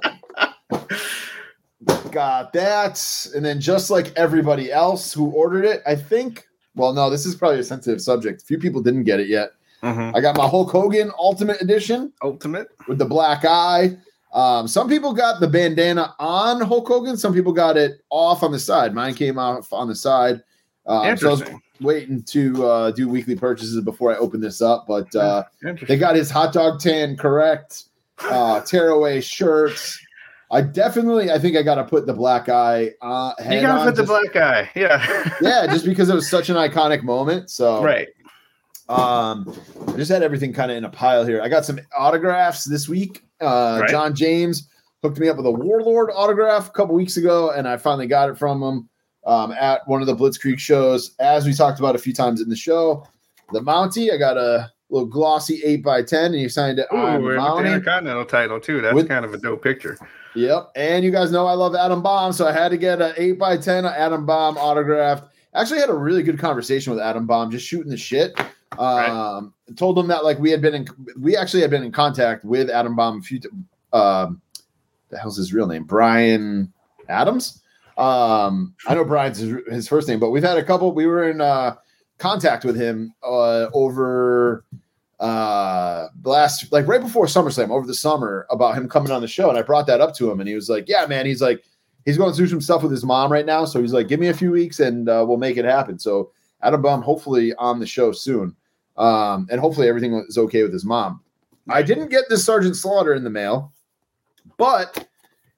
got 2.12 2.54
that. 2.54 3.28
And 3.36 3.44
then 3.44 3.60
just 3.60 3.90
like 3.90 4.14
everybody 4.16 4.72
else 4.72 5.12
who 5.12 5.32
ordered 5.32 5.66
it, 5.66 5.82
I 5.88 5.96
think. 5.96 6.46
Well, 6.76 6.94
no, 6.94 7.10
this 7.10 7.26
is 7.26 7.36
probably 7.36 7.60
a 7.60 7.64
sensitive 7.64 8.00
subject. 8.00 8.44
A 8.44 8.46
few 8.46 8.60
people 8.60 8.82
didn't 8.84 9.06
get 9.06 9.20
it 9.20 9.28
yet. 9.28 9.52
I 9.84 10.22
got 10.22 10.38
my 10.38 10.48
Hulk 10.48 10.72
Hogan 10.72 11.12
Ultimate 11.18 11.62
Edition 11.62 12.14
Ultimate. 12.22 12.70
with 12.88 12.98
the 12.98 13.06
black 13.06 13.46
eye. 13.46 13.98
Um, 14.34 14.68
some 14.68 14.88
people 14.88 15.14
got 15.14 15.40
the 15.42 15.48
bandana 15.48 16.16
on 16.20 16.62
Hulk 16.62 16.88
Hogan. 16.88 17.18
Some 17.18 17.34
people 17.34 17.52
got 17.52 17.78
it 17.78 18.02
off 18.10 18.44
on 18.44 18.52
the 18.52 18.60
side. 18.60 18.94
Mine 18.94 19.14
came 19.14 19.38
off 19.38 19.74
on 19.74 19.88
the 19.88 19.96
side. 19.96 20.42
Um, 20.86 21.18
so 21.18 21.28
I 21.28 21.32
was 21.32 21.44
waiting 21.82 22.24
to 22.24 22.66
uh, 22.66 22.92
do 22.92 23.10
weekly 23.10 23.36
purchases 23.36 23.84
before 23.84 24.12
I 24.14 24.18
open 24.18 24.40
this 24.40 24.62
up, 24.62 24.86
but 24.88 25.14
uh, 25.16 25.44
they 25.88 25.98
got 25.98 26.16
his 26.16 26.30
hot 26.32 26.54
dog 26.54 26.80
tan 26.80 27.18
correct. 27.18 27.84
Uh, 28.20 28.62
tearaway 28.66 29.20
shirts. 29.22 30.00
I 30.50 30.62
definitely, 30.62 31.32
I 31.32 31.40
think 31.40 31.56
I 31.56 31.62
got 31.64 31.76
to 31.76 31.84
put 31.86 32.06
the 32.06 32.14
black 32.14 32.50
eye. 32.50 32.92
Uh, 33.02 33.34
You 33.40 33.62
gotta 33.62 33.80
on 33.82 33.88
put 33.88 33.96
the 33.96 34.04
black 34.04 34.36
eye. 34.36 34.70
Yeah. 34.76 35.30
Yeah, 35.42 35.66
just 35.68 35.86
because 35.92 36.10
it 36.10 36.14
was 36.16 36.30
such 36.30 36.50
an 36.50 36.56
iconic 36.58 37.04
moment. 37.04 37.50
So 37.50 37.82
right. 37.84 38.10
Um, 38.92 39.54
I 39.88 39.94
just 39.98 40.12
had 40.12 40.24
everything 40.24 40.54
kind 40.54 40.72
of 40.72 40.78
in 40.78 40.86
a 40.86 40.90
pile 40.90 41.26
here. 41.26 41.42
I 41.42 41.50
got 41.50 41.66
some 41.66 41.80
autographs 41.98 42.66
this 42.66 42.88
week. 42.90 43.24
Uh, 43.42 43.80
Right. 43.82 43.90
John 43.90 44.14
James 44.16 44.68
hooked 45.02 45.18
me 45.20 45.28
up 45.30 45.38
with 45.38 45.46
a 45.48 45.52
Warlord 45.52 46.10
autograph 46.14 46.68
a 46.68 46.72
couple 46.72 46.94
weeks 46.96 47.18
ago, 47.18 47.52
and 47.52 47.68
I 47.68 47.78
finally 47.78 48.08
got 48.08 48.30
it 48.30 48.38
from 48.38 48.62
him 48.62 48.90
um, 49.26 49.52
at 49.54 49.88
one 49.88 50.02
of 50.02 50.08
the 50.08 50.16
Blitzkrieg 50.16 50.60
shows. 50.60 51.16
As 51.20 51.46
we 51.46 51.54
talked 51.54 51.80
about 51.80 51.96
a 51.96 52.00
few 52.00 52.14
times 52.14 52.42
in 52.42 52.50
the 52.50 52.56
show, 52.56 53.06
the 53.52 53.62
Mountie, 53.62 54.14
I 54.14 54.18
got 54.18 54.38
a 54.38 54.70
little 54.90 55.08
glossy 55.08 55.62
eight 55.64 55.84
by 55.84 56.04
ten, 56.04 56.26
and 56.26 56.36
he 56.36 56.50
signed 56.50 56.78
it 56.80 56.88
Ooh, 56.94 56.98
on 56.98 57.22
the 57.22 57.28
with 57.28 57.36
the 57.36 57.42
Mountie. 57.42 57.66
Intercontinental 57.74 58.26
title 58.26 58.60
too. 58.60 58.82
That's 58.82 58.94
With- 58.94 59.08
kind 59.08 59.26
of 59.26 59.34
a 59.34 59.38
dope 59.38 59.64
picture. 59.64 59.98
Yep. 60.36 60.72
And 60.78 61.04
you 61.04 61.12
guys 61.12 61.30
know 61.32 61.46
I 61.48 61.54
love 61.54 61.76
Adam 61.76 62.02
Bomb, 62.02 62.32
so 62.32 62.48
I 62.48 62.54
had 62.54 62.70
to 62.70 62.78
get 62.78 63.02
an 63.02 63.14
8 63.18 63.34
by 63.34 63.58
10 63.58 63.84
Adam 63.86 64.26
Bomb 64.26 64.56
autographed. 64.58 65.26
Actually 65.54 65.80
had 65.82 65.90
a 65.90 65.94
really 65.94 66.24
good 66.24 66.40
conversation 66.40 66.94
with 66.94 67.02
Adam 67.02 67.26
Bomb, 67.26 67.52
just 67.52 67.66
shooting 67.68 67.90
the 67.92 67.98
shit. 67.98 68.34
Um, 68.78 69.54
told 69.76 69.98
him 69.98 70.08
that 70.08 70.24
like 70.24 70.40
we 70.40 70.52
had 70.52 70.62
been 70.62 70.74
in 70.74 70.88
we 71.20 71.36
actually 71.36 71.62
had 71.62 71.72
been 71.72 71.84
in 71.84 71.92
contact 71.92 72.46
with 72.46 72.70
Adam 72.70 72.96
Bomb 72.96 73.20
a 73.20 73.22
few 73.22 73.40
t- 73.40 73.50
um 73.94 74.42
the 75.10 75.18
hell's 75.18 75.38
his 75.38 75.54
real 75.54 75.68
name? 75.68 75.84
Brian 75.84 76.72
Adams. 77.10 77.62
Um, 77.98 78.74
I 78.88 78.96
know 78.96 79.04
Brian's 79.04 79.40
his, 79.40 79.56
his 79.70 79.88
first 79.88 80.08
name, 80.08 80.20
but 80.20 80.30
we've 80.30 80.44
had 80.44 80.58
a 80.58 80.64
couple. 80.64 80.94
We 80.94 81.06
were 81.06 81.30
in 81.30 81.42
uh 81.42 81.76
contact 82.18 82.64
with 82.64 82.76
him 82.76 83.14
uh 83.24 83.68
over 83.74 84.64
uh 85.20 86.08
last 86.24 86.72
like 86.72 86.88
right 86.88 87.02
before 87.02 87.26
SummerSlam 87.26 87.70
over 87.70 87.86
the 87.86 87.94
summer 87.94 88.48
about 88.50 88.76
him 88.76 88.88
coming 88.88 89.12
on 89.12 89.22
the 89.22 89.28
show 89.28 89.50
and 89.50 89.58
I 89.58 89.64
brought 89.64 89.88
that 89.88 90.02
up 90.02 90.16
to 90.16 90.32
him 90.32 90.40
and 90.40 90.48
he 90.48 90.56
was 90.56 90.70
like 90.70 90.88
yeah 90.88 91.06
man 91.08 91.26
he's 91.26 91.42
like 91.42 91.64
he's 92.06 92.18
going 92.18 92.34
through 92.34 92.48
some 92.48 92.62
stuff 92.62 92.82
with 92.82 92.92
his 92.92 93.04
mom 93.04 93.32
right 93.32 93.46
now 93.46 93.66
so 93.66 93.82
he's 93.82 93.94
like 93.94 94.08
give 94.08 94.20
me 94.20 94.28
a 94.28 94.34
few 94.34 94.52
weeks 94.52 94.80
and 94.80 95.10
uh, 95.10 95.24
we'll 95.28 95.38
make 95.38 95.58
it 95.58 95.66
happen 95.66 96.00
so 96.00 96.32
Adam 96.64 96.82
Bomb 96.82 97.02
hopefully 97.02 97.54
on 97.56 97.80
the 97.80 97.86
show 97.86 98.12
soon 98.12 98.56
um 99.02 99.48
and 99.50 99.60
hopefully 99.60 99.88
everything 99.88 100.14
is 100.28 100.38
okay 100.38 100.64
with 100.64 100.72
his 100.74 100.86
mom 100.86 101.20
I 101.70 101.82
didn't 101.84 102.10
get 102.10 102.26
this 102.30 102.44
Sergeant 102.46 102.76
Slaughter 102.76 103.14
in 103.14 103.24
the 103.24 103.30
mail 103.30 103.74
but 104.58 105.08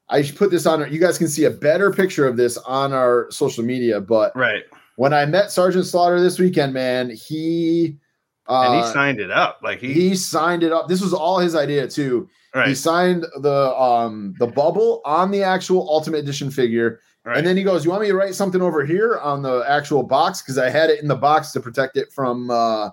I 0.09 0.23
put 0.23 0.51
this 0.51 0.65
on 0.65 0.91
you 0.91 0.99
guys 0.99 1.17
can 1.17 1.27
see 1.27 1.45
a 1.45 1.49
better 1.51 1.91
picture 1.91 2.27
of 2.27 2.37
this 2.37 2.57
on 2.57 2.93
our 2.93 3.27
social 3.31 3.63
media 3.63 3.99
but 3.99 4.35
Right. 4.35 4.63
when 4.95 5.13
I 5.13 5.25
met 5.25 5.51
Sergeant 5.51 5.85
Slaughter 5.85 6.19
this 6.21 6.39
weekend 6.39 6.73
man 6.73 7.09
he 7.09 7.97
uh, 8.47 8.67
And 8.67 8.85
he 8.85 8.91
signed 8.91 9.19
it 9.21 9.31
up. 9.31 9.59
Like 9.63 9.79
he, 9.79 9.93
he 9.93 10.15
signed 10.15 10.63
it 10.63 10.73
up. 10.73 10.89
This 10.89 11.01
was 11.01 11.13
all 11.13 11.39
his 11.39 11.55
idea 11.55 11.87
too. 11.87 12.27
Right. 12.53 12.67
He 12.67 12.75
signed 12.75 13.25
the 13.41 13.73
um 13.77 14.35
the 14.37 14.47
bubble 14.47 15.01
on 15.05 15.31
the 15.31 15.41
actual 15.43 15.89
Ultimate 15.89 16.17
Edition 16.19 16.51
figure, 16.51 16.99
right. 17.23 17.37
and 17.37 17.47
then 17.47 17.55
he 17.55 17.63
goes, 17.63 17.85
"You 17.85 17.91
want 17.91 18.01
me 18.03 18.09
to 18.09 18.15
write 18.15 18.35
something 18.35 18.61
over 18.61 18.85
here 18.85 19.17
on 19.19 19.41
the 19.41 19.63
actual 19.67 20.03
box 20.03 20.41
because 20.41 20.57
I 20.57 20.69
had 20.69 20.89
it 20.89 21.01
in 21.01 21.07
the 21.07 21.15
box 21.15 21.51
to 21.53 21.61
protect 21.61 21.95
it 21.95 22.11
from 22.11 22.51
uh 22.51 22.89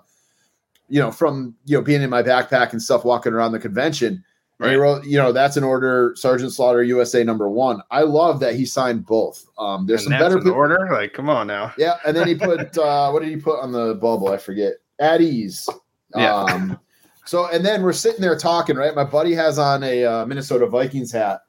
you 0.91 0.99
know 0.99 1.11
from 1.11 1.55
you 1.65 1.77
know 1.77 1.81
being 1.81 2.01
in 2.01 2.09
my 2.09 2.21
backpack 2.21 2.71
and 2.71 2.81
stuff 2.81 3.03
walking 3.03 3.33
around 3.33 3.53
the 3.53 3.59
convention." 3.59 4.23
And 4.59 4.69
he 4.69 4.75
wrote, 4.75 5.03
you 5.05 5.17
know, 5.17 5.31
that's 5.31 5.57
an 5.57 5.63
order, 5.63 6.13
Sergeant 6.15 6.51
Slaughter 6.51 6.83
USA 6.83 7.23
number 7.23 7.49
one. 7.49 7.81
I 7.89 8.01
love 8.01 8.39
that 8.41 8.53
he 8.53 8.63
signed 8.63 9.07
both. 9.07 9.43
Um, 9.57 9.87
there's 9.87 10.05
and 10.05 10.13
some 10.13 10.19
better 10.19 10.51
order. 10.51 10.87
Like, 10.91 11.13
come 11.13 11.29
on 11.29 11.47
now. 11.47 11.73
yeah, 11.79 11.95
and 12.05 12.15
then 12.15 12.27
he 12.27 12.35
put 12.35 12.77
uh 12.77 13.09
what 13.09 13.23
did 13.23 13.29
he 13.29 13.37
put 13.37 13.59
on 13.59 13.71
the 13.71 13.95
bubble? 13.95 14.27
I 14.27 14.37
forget. 14.37 14.73
At 14.99 15.21
ease. 15.21 15.67
Yeah. 16.15 16.43
Um 16.43 16.79
so 17.25 17.47
and 17.47 17.65
then 17.65 17.81
we're 17.81 17.93
sitting 17.93 18.21
there 18.21 18.37
talking, 18.37 18.75
right? 18.75 18.93
My 18.93 19.03
buddy 19.03 19.33
has 19.33 19.57
on 19.57 19.83
a 19.83 20.05
uh, 20.05 20.25
Minnesota 20.25 20.67
Vikings 20.67 21.11
hat. 21.11 21.41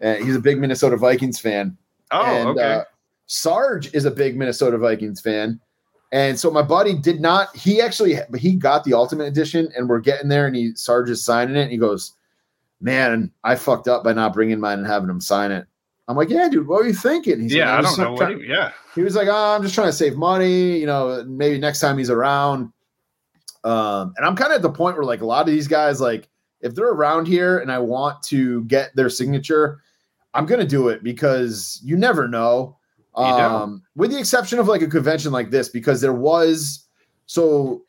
And 0.00 0.24
he's 0.24 0.36
a 0.36 0.40
big 0.40 0.58
Minnesota 0.58 0.96
Vikings 0.96 1.40
fan. 1.40 1.76
Oh, 2.10 2.24
and 2.24 2.48
okay. 2.50 2.74
uh, 2.74 2.84
Sarge 3.26 3.92
is 3.94 4.04
a 4.04 4.10
big 4.10 4.36
Minnesota 4.36 4.78
Vikings 4.78 5.20
fan. 5.20 5.60
And 6.10 6.38
so 6.38 6.50
my 6.50 6.62
buddy 6.62 6.94
did 6.94 7.20
not, 7.20 7.54
he 7.54 7.80
actually 7.80 8.18
he 8.38 8.54
got 8.54 8.84
the 8.84 8.94
ultimate 8.94 9.24
edition 9.24 9.68
and 9.76 9.88
we're 9.88 10.00
getting 10.00 10.28
there 10.28 10.46
and 10.46 10.56
he 10.56 10.72
Sarge 10.74 11.10
is 11.10 11.24
signing 11.24 11.56
it 11.56 11.62
and 11.62 11.70
he 11.70 11.76
goes, 11.76 12.14
Man, 12.80 13.30
I 13.44 13.56
fucked 13.56 13.88
up 13.88 14.04
by 14.04 14.12
not 14.12 14.32
bringing 14.32 14.60
mine 14.60 14.78
and 14.78 14.86
having 14.86 15.10
him 15.10 15.20
sign 15.20 15.50
it. 15.50 15.66
I'm 16.06 16.16
like, 16.16 16.30
yeah, 16.30 16.48
dude, 16.48 16.66
what 16.66 16.80
were 16.80 16.86
you 16.86 16.94
thinking? 16.94 17.40
He's 17.40 17.52
yeah, 17.52 17.70
like, 17.70 17.78
I 17.78 17.82
don't 17.82 17.98
know 17.98 18.12
what. 18.12 18.18
trying- 18.20 18.40
He, 18.40 18.48
yeah. 18.48 18.72
he 18.94 19.02
was 19.02 19.14
like, 19.14 19.28
oh, 19.28 19.54
I'm 19.54 19.62
just 19.62 19.74
trying 19.74 19.88
to 19.88 19.92
save 19.92 20.16
money, 20.16 20.78
you 20.78 20.86
know, 20.86 21.22
maybe 21.26 21.58
next 21.58 21.80
time 21.80 21.98
he's 21.98 22.08
around. 22.08 22.72
Um, 23.64 24.14
and 24.16 24.24
I'm 24.24 24.34
kind 24.34 24.50
of 24.52 24.56
at 24.56 24.62
the 24.62 24.70
point 24.70 24.96
where 24.96 25.04
like 25.04 25.20
a 25.20 25.26
lot 25.26 25.40
of 25.46 25.52
these 25.52 25.68
guys, 25.68 26.00
like 26.00 26.28
if 26.62 26.74
they're 26.74 26.88
around 26.88 27.26
here 27.26 27.58
and 27.58 27.70
I 27.70 27.78
want 27.78 28.22
to 28.24 28.64
get 28.64 28.96
their 28.96 29.10
signature, 29.10 29.82
I'm 30.32 30.46
gonna 30.46 30.64
do 30.66 30.88
it 30.88 31.02
because 31.02 31.80
you 31.84 31.96
never 31.96 32.26
know. 32.26 32.77
Um, 33.18 33.82
with 33.96 34.10
the 34.10 34.18
exception 34.18 34.58
of 34.58 34.68
like 34.68 34.82
a 34.82 34.86
convention 34.86 35.32
like 35.32 35.50
this, 35.50 35.68
because 35.68 36.00
there 36.00 36.12
was 36.12 36.86
so 37.26 37.82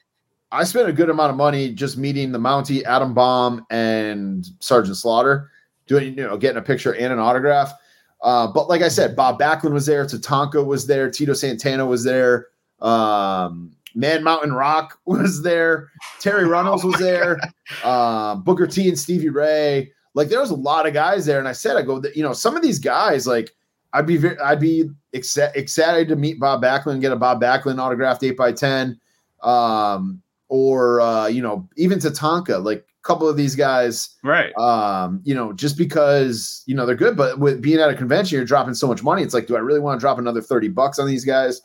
I 0.52 0.64
spent 0.64 0.90
a 0.90 0.94
good 0.94 1.10
amount 1.10 1.32
of 1.32 1.38
money 1.38 1.72
just 1.74 1.98
meeting 1.98 2.32
the 2.32 2.40
Mountie, 2.40 2.84
Adam 2.84 3.14
Bomb, 3.14 3.66
and 3.70 4.48
Sergeant 4.60 4.98
Slaughter, 4.98 5.52
doing 5.88 6.18
you 6.18 6.26
know 6.26 6.38
getting 6.38 6.58
a 6.58 6.62
picture 6.62 6.96
and 6.96 7.14
an 7.14 7.20
autograph. 7.20 7.74
Uh, 8.22 8.48
but 8.48 8.68
like 8.68 8.82
I 8.82 8.90
said, 8.90 9.16
Bob 9.16 9.40
Backlund 9.40 9.72
was 9.72 9.86
there, 9.86 10.06
Tatanka 10.06 10.66
was 10.66 10.88
there, 10.88 11.10
Tito 11.10 11.34
Santana 11.34 11.86
was 11.86 12.04
there, 12.04 12.48
um, 12.82 13.72
Man 13.96 14.24
Mountain 14.24 14.54
Rock 14.54 15.00
was 15.06 15.42
there, 15.44 15.90
Terri 16.20 16.50
Runnels 16.50 16.84
was 16.84 17.00
there, 17.00 17.40
uh, 17.84 18.36
Booker 18.36 18.68
T 18.68 18.90
and 18.90 19.00
Stevie 19.00 19.30
Ray. 19.30 19.92
Like 20.16 20.30
there 20.30 20.40
was 20.40 20.50
a 20.50 20.56
lot 20.56 20.88
of 20.88 20.94
guys 20.94 21.26
there, 21.26 21.40
and 21.40 21.48
I 21.48 21.54
said, 21.54 21.78
I 21.78 21.84
go, 21.84 22.02
you 22.16 22.24
know, 22.24 22.34
some 22.34 22.56
of 22.56 22.64
these 22.64 22.80
guys, 22.80 23.28
like 23.28 23.52
I'd 23.94 24.06
be, 24.06 24.18
very, 24.18 24.38
I'd 24.40 24.60
be 24.60 24.90
exci- 25.14 25.56
excited 25.56 26.08
to 26.10 26.16
meet 26.16 26.40
Bob 26.40 26.62
Backlund, 26.62 26.94
and 26.94 27.02
get 27.02 27.12
a 27.12 27.16
Bob 27.16 27.42
Backlund 27.42 27.80
autographed 27.80 28.24
eight 28.24 28.38
by 28.38 28.52
ten, 28.52 29.00
um, 29.42 30.22
or 30.48 31.02
uh, 31.02 31.28
you 31.28 31.42
know, 31.42 31.68
even 31.78 32.00
Tatanka, 32.00 32.64
like 32.64 32.80
a 32.80 33.08
couple 33.08 33.28
of 33.28 33.38
these 33.38 33.56
guys 33.56 34.16
Right. 34.24 34.52
um, 34.58 35.22
you 35.24 35.34
know, 35.34 35.54
just 35.54 35.78
because 35.78 36.64
you 36.66 36.76
know 36.76 36.86
they're 36.86 36.96
good, 36.96 37.16
but 37.18 37.40
with 37.40 37.62
being 37.62 37.80
at 37.80 37.90
a 37.90 37.96
convention, 37.96 38.36
you're 38.36 38.46
dropping 38.46 38.74
so 38.74 38.88
much 38.88 39.02
money. 39.04 39.24
It's 39.24 39.34
like, 39.34 39.48
do 39.48 39.56
I 39.56 39.60
really 39.60 39.80
want 39.80 40.00
to 40.00 40.02
drop 40.02 40.18
another 40.20 40.42
30 40.42 40.68
bucks 40.70 41.00
on 41.00 41.08
these 41.08 41.26
guys? 41.26 41.62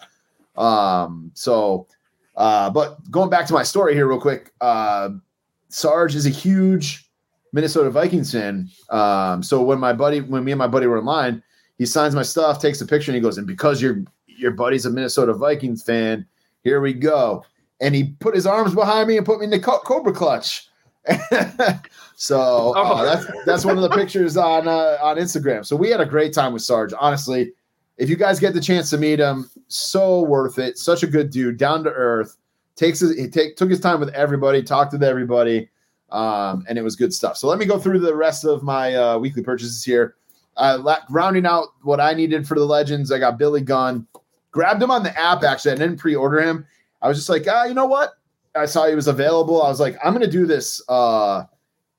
Um, 0.57 1.31
so 1.35 1.87
uh, 2.37 2.71
but 2.71 2.99
going 3.11 3.31
back 3.31 3.47
to 3.47 3.53
my 3.53 3.63
story 3.63 3.95
here, 3.95 4.07
real 4.09 4.21
quick, 4.21 4.53
uh 4.61 5.11
Sarge 5.69 6.15
is 6.15 6.25
a 6.27 6.31
huge 6.31 7.11
Minnesota 7.53 7.91
Vikings 7.91 8.31
fan. 8.33 8.69
Um, 8.91 9.43
so 9.43 9.63
when 9.63 9.79
my 9.81 9.93
buddy, 9.93 10.21
when 10.21 10.45
me 10.45 10.53
and 10.53 10.59
my 10.59 10.69
buddy 10.69 10.87
were 10.87 10.99
in 10.99 11.05
line, 11.05 11.43
he 11.79 11.87
signs 11.87 12.15
my 12.15 12.23
stuff, 12.23 12.61
takes 12.61 12.81
a 12.81 12.87
picture, 12.87 13.11
and 13.11 13.17
he 13.17 13.21
goes, 13.23 13.39
and 13.39 13.47
because 13.47 13.81
your 13.83 14.03
your 14.27 14.51
buddy's 14.51 14.87
a 14.87 14.91
Minnesota 14.91 15.33
Vikings 15.33 15.83
fan, 15.83 16.27
here 16.63 16.81
we 16.81 16.93
go. 16.93 17.45
And 17.81 17.95
he 17.95 18.13
put 18.21 18.35
his 18.35 18.47
arms 18.47 18.75
behind 18.75 19.09
me 19.09 19.17
and 19.17 19.25
put 19.27 19.39
me 19.41 19.45
in 19.45 19.51
the 19.51 19.59
co- 19.61 19.81
Cobra 19.81 20.13
clutch. 20.13 20.69
so 22.17 22.73
uh, 22.75 22.75
Oh. 22.77 23.05
that's 23.05 23.27
that's 23.45 23.65
one 23.65 23.77
of 23.77 23.83
the 23.83 23.91
pictures 23.97 24.37
on 24.37 24.67
uh, 24.69 24.99
on 25.03 25.17
Instagram. 25.17 25.65
So 25.65 25.77
we 25.77 25.91
had 25.91 26.01
a 26.01 26.07
great 26.07 26.33
time 26.33 26.53
with 26.53 26.63
Sarge. 26.63 26.93
Honestly, 26.99 27.53
if 27.99 28.09
you 28.09 28.17
guys 28.17 28.41
get 28.41 28.55
the 28.55 28.61
chance 28.61 28.91
to 28.91 28.99
meet 28.99 29.19
him, 29.19 29.51
so 29.69 30.23
worth 30.23 30.59
it. 30.59 30.79
Such 30.79 31.03
a 31.03 31.07
good 31.07 31.31
dude, 31.31 31.57
down 31.59 31.85
to 31.85 31.91
earth. 31.91 32.37
Takes 32.77 33.01
his, 33.01 33.17
he 33.17 33.29
take 33.29 33.57
took 33.57 33.71
his 33.71 33.81
time 33.81 34.01
with 34.01 34.09
everybody, 34.11 34.63
talked 34.63 34.93
with 34.93 35.03
everybody, 35.03 35.69
um, 36.11 36.65
and 36.69 36.77
it 36.79 36.83
was 36.83 36.97
good 36.97 37.13
stuff. 37.15 37.37
So 37.37 37.47
let 37.49 37.59
me 37.59 37.67
go 37.67 37.79
through 37.79 38.01
the 38.01 38.15
rest 38.17 38.45
of 38.45 38.63
my 38.63 38.95
uh, 38.95 39.19
weekly 39.19 39.43
purchases 39.43 39.85
here. 39.85 40.17
Uh, 40.57 40.79
la- 40.81 40.99
rounding 41.11 41.47
out 41.47 41.69
what 41.83 42.01
I 42.01 42.15
needed 42.15 42.47
for 42.47 42.55
the 42.55 42.65
legends, 42.65 43.11
I 43.11 43.19
got 43.19 43.39
Billy 43.39 43.61
Gunn. 43.61 44.07
Grabbed 44.53 44.83
him 44.83 44.91
on 44.91 45.03
the 45.03 45.17
app. 45.19 45.43
Actually, 45.43 45.73
I 45.73 45.77
didn't 45.77 45.97
pre-order 45.99 46.41
him. 46.41 46.65
I 47.03 47.09
was 47.09 47.19
just 47.19 47.29
like, 47.29 47.45
ah, 47.51 47.65
you 47.65 47.75
know 47.75 47.87
what? 47.87 48.11
I 48.55 48.67
saw 48.67 48.87
he 48.87 48.95
was 48.95 49.09
available. 49.09 49.61
I 49.63 49.69
was 49.69 49.81
like, 49.81 49.97
I'm 50.05 50.13
gonna 50.13 50.29
do 50.29 50.47
this 50.47 50.81
uh 50.89 51.45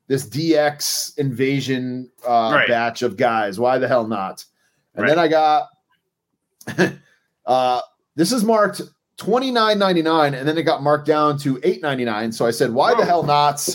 this 0.08 0.26
DX 0.30 1.18
invasion 1.18 2.10
uh 2.26 2.52
Right. 2.54 2.68
batch 2.68 3.02
of 3.02 3.18
guys. 3.18 3.60
Why 3.60 3.78
the 3.78 3.88
hell 3.90 4.08
not? 4.08 4.46
And 4.94 5.04
Right. 5.04 5.10
then 5.10 5.20
I 5.20 5.28
got 5.28 5.68
uh 7.46 7.82
this 8.16 8.32
is 8.32 8.44
marked 8.46 8.82
29.99 9.18 10.38
and 10.38 10.48
then 10.48 10.58
it 10.58 10.64
got 10.64 10.82
marked 10.82 11.06
down 11.08 11.38
to 11.40 11.56
8.99. 11.58 12.34
So 12.34 12.46
I 12.46 12.52
said, 12.52 12.72
why 12.72 12.94
the 12.96 13.06
hell 13.06 13.24
not? 13.24 13.68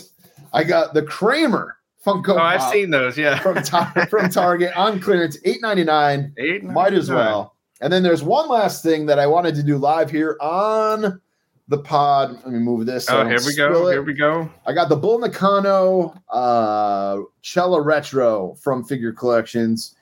I 0.52 0.64
got 0.64 0.94
the 0.94 1.02
Kramer 1.02 1.76
Funko 2.04 2.30
Oh, 2.30 2.38
I've 2.38 2.60
Pop 2.60 2.72
seen 2.72 2.90
those. 2.90 3.18
Yeah. 3.18 3.38
from 3.40 3.62
Tar- 3.62 4.06
from 4.08 4.30
Target 4.30 4.76
on 4.76 5.00
clearance, 5.00 5.36
8.99. 5.40 6.32
Eight. 6.38 6.64
Might 6.64 6.94
as 6.94 7.10
well. 7.10 7.56
And 7.82 7.92
then 7.92 8.02
there's 8.02 8.22
one 8.22 8.48
last 8.48 8.82
thing 8.82 9.06
that 9.06 9.18
I 9.18 9.26
wanted 9.26 9.54
to 9.56 9.62
do 9.62 9.76
live 9.78 10.10
here 10.10 10.36
on 10.40 11.20
the 11.68 11.78
pod. 11.78 12.32
Let 12.44 12.48
me 12.48 12.58
move 12.58 12.84
this. 12.86 13.06
so 13.06 13.14
Oh, 13.14 13.22
don't 13.22 13.28
here 13.30 13.38
we 13.46 13.54
go. 13.54 13.88
it. 13.88 13.92
Here 13.92 14.02
we 14.02 14.12
go. 14.14 14.50
I 14.66 14.72
got 14.72 14.88
the 14.88 14.96
Bull 14.96 15.18
Nakano 15.18 16.14
uh 16.28 17.18
Chella 17.42 17.80
Retro 17.80 18.54
from 18.54 18.82
Figure 18.84 19.12
Collections. 19.12 19.94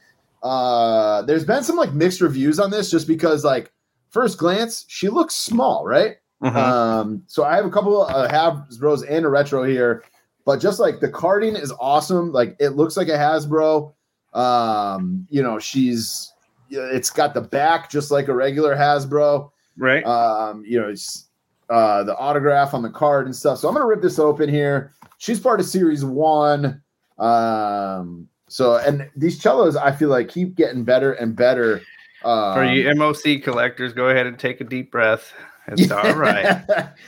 Uh 0.42 1.22
there's 1.22 1.44
been 1.44 1.62
some 1.64 1.76
like 1.76 1.92
mixed 1.92 2.20
reviews 2.20 2.58
on 2.58 2.70
this 2.70 2.90
just 2.90 3.06
because 3.06 3.44
like 3.44 3.72
first 4.10 4.38
glance 4.38 4.84
she 4.88 5.08
looks 5.08 5.34
small, 5.34 5.84
right? 5.84 6.16
Mhm. 6.42 6.54
Um 6.56 7.22
so 7.26 7.44
I 7.44 7.56
have 7.56 7.64
a 7.66 7.70
couple 7.70 8.02
of 8.06 8.10
uh, 8.14 8.28
Hasbro's 8.28 9.02
and 9.02 9.24
a 9.24 9.28
retro 9.28 9.62
here, 9.64 10.04
but 10.48 10.60
just 10.60 10.80
like 10.80 11.00
the 11.00 11.10
carding 11.10 11.56
is 11.56 11.74
awesome. 11.78 12.32
Like 12.32 12.56
it 12.58 12.70
looks 12.70 12.96
like 12.96 13.08
a 13.08 13.18
Hasbro. 13.18 13.92
Um, 14.32 15.26
you 15.28 15.42
know, 15.42 15.58
she's 15.58 16.32
it's 16.70 17.10
got 17.10 17.34
the 17.34 17.42
back 17.42 17.90
just 17.90 18.10
like 18.10 18.28
a 18.28 18.34
regular 18.34 18.74
Hasbro 18.74 19.50
right. 19.76 20.02
um, 20.06 20.64
you 20.66 20.80
know, 20.80 20.88
it's, 20.88 21.26
uh, 21.68 22.02
the 22.02 22.16
autograph 22.16 22.72
on 22.72 22.80
the 22.80 22.88
card 22.88 23.26
and 23.26 23.36
stuff. 23.36 23.58
So 23.58 23.68
I'm 23.68 23.74
gonna 23.74 23.84
rip 23.84 24.00
this 24.00 24.18
open 24.18 24.48
here. 24.48 24.94
She's 25.18 25.38
part 25.38 25.60
of 25.60 25.66
series 25.66 26.02
one. 26.02 26.80
Um, 27.18 28.26
so 28.48 28.76
and 28.76 29.06
these 29.14 29.38
cellos, 29.38 29.76
I 29.76 29.92
feel 29.92 30.08
like 30.08 30.30
keep 30.30 30.54
getting 30.54 30.82
better 30.82 31.12
and 31.12 31.36
better. 31.36 31.82
Um, 32.24 32.54
For 32.54 32.64
you 32.64 32.88
MOC 32.94 33.42
collectors, 33.42 33.92
go 33.92 34.08
ahead 34.08 34.26
and 34.26 34.38
take 34.38 34.62
a 34.62 34.64
deep 34.64 34.90
breath. 34.90 35.30
It's 35.66 35.90
all 35.90 36.14
right. 36.14 36.64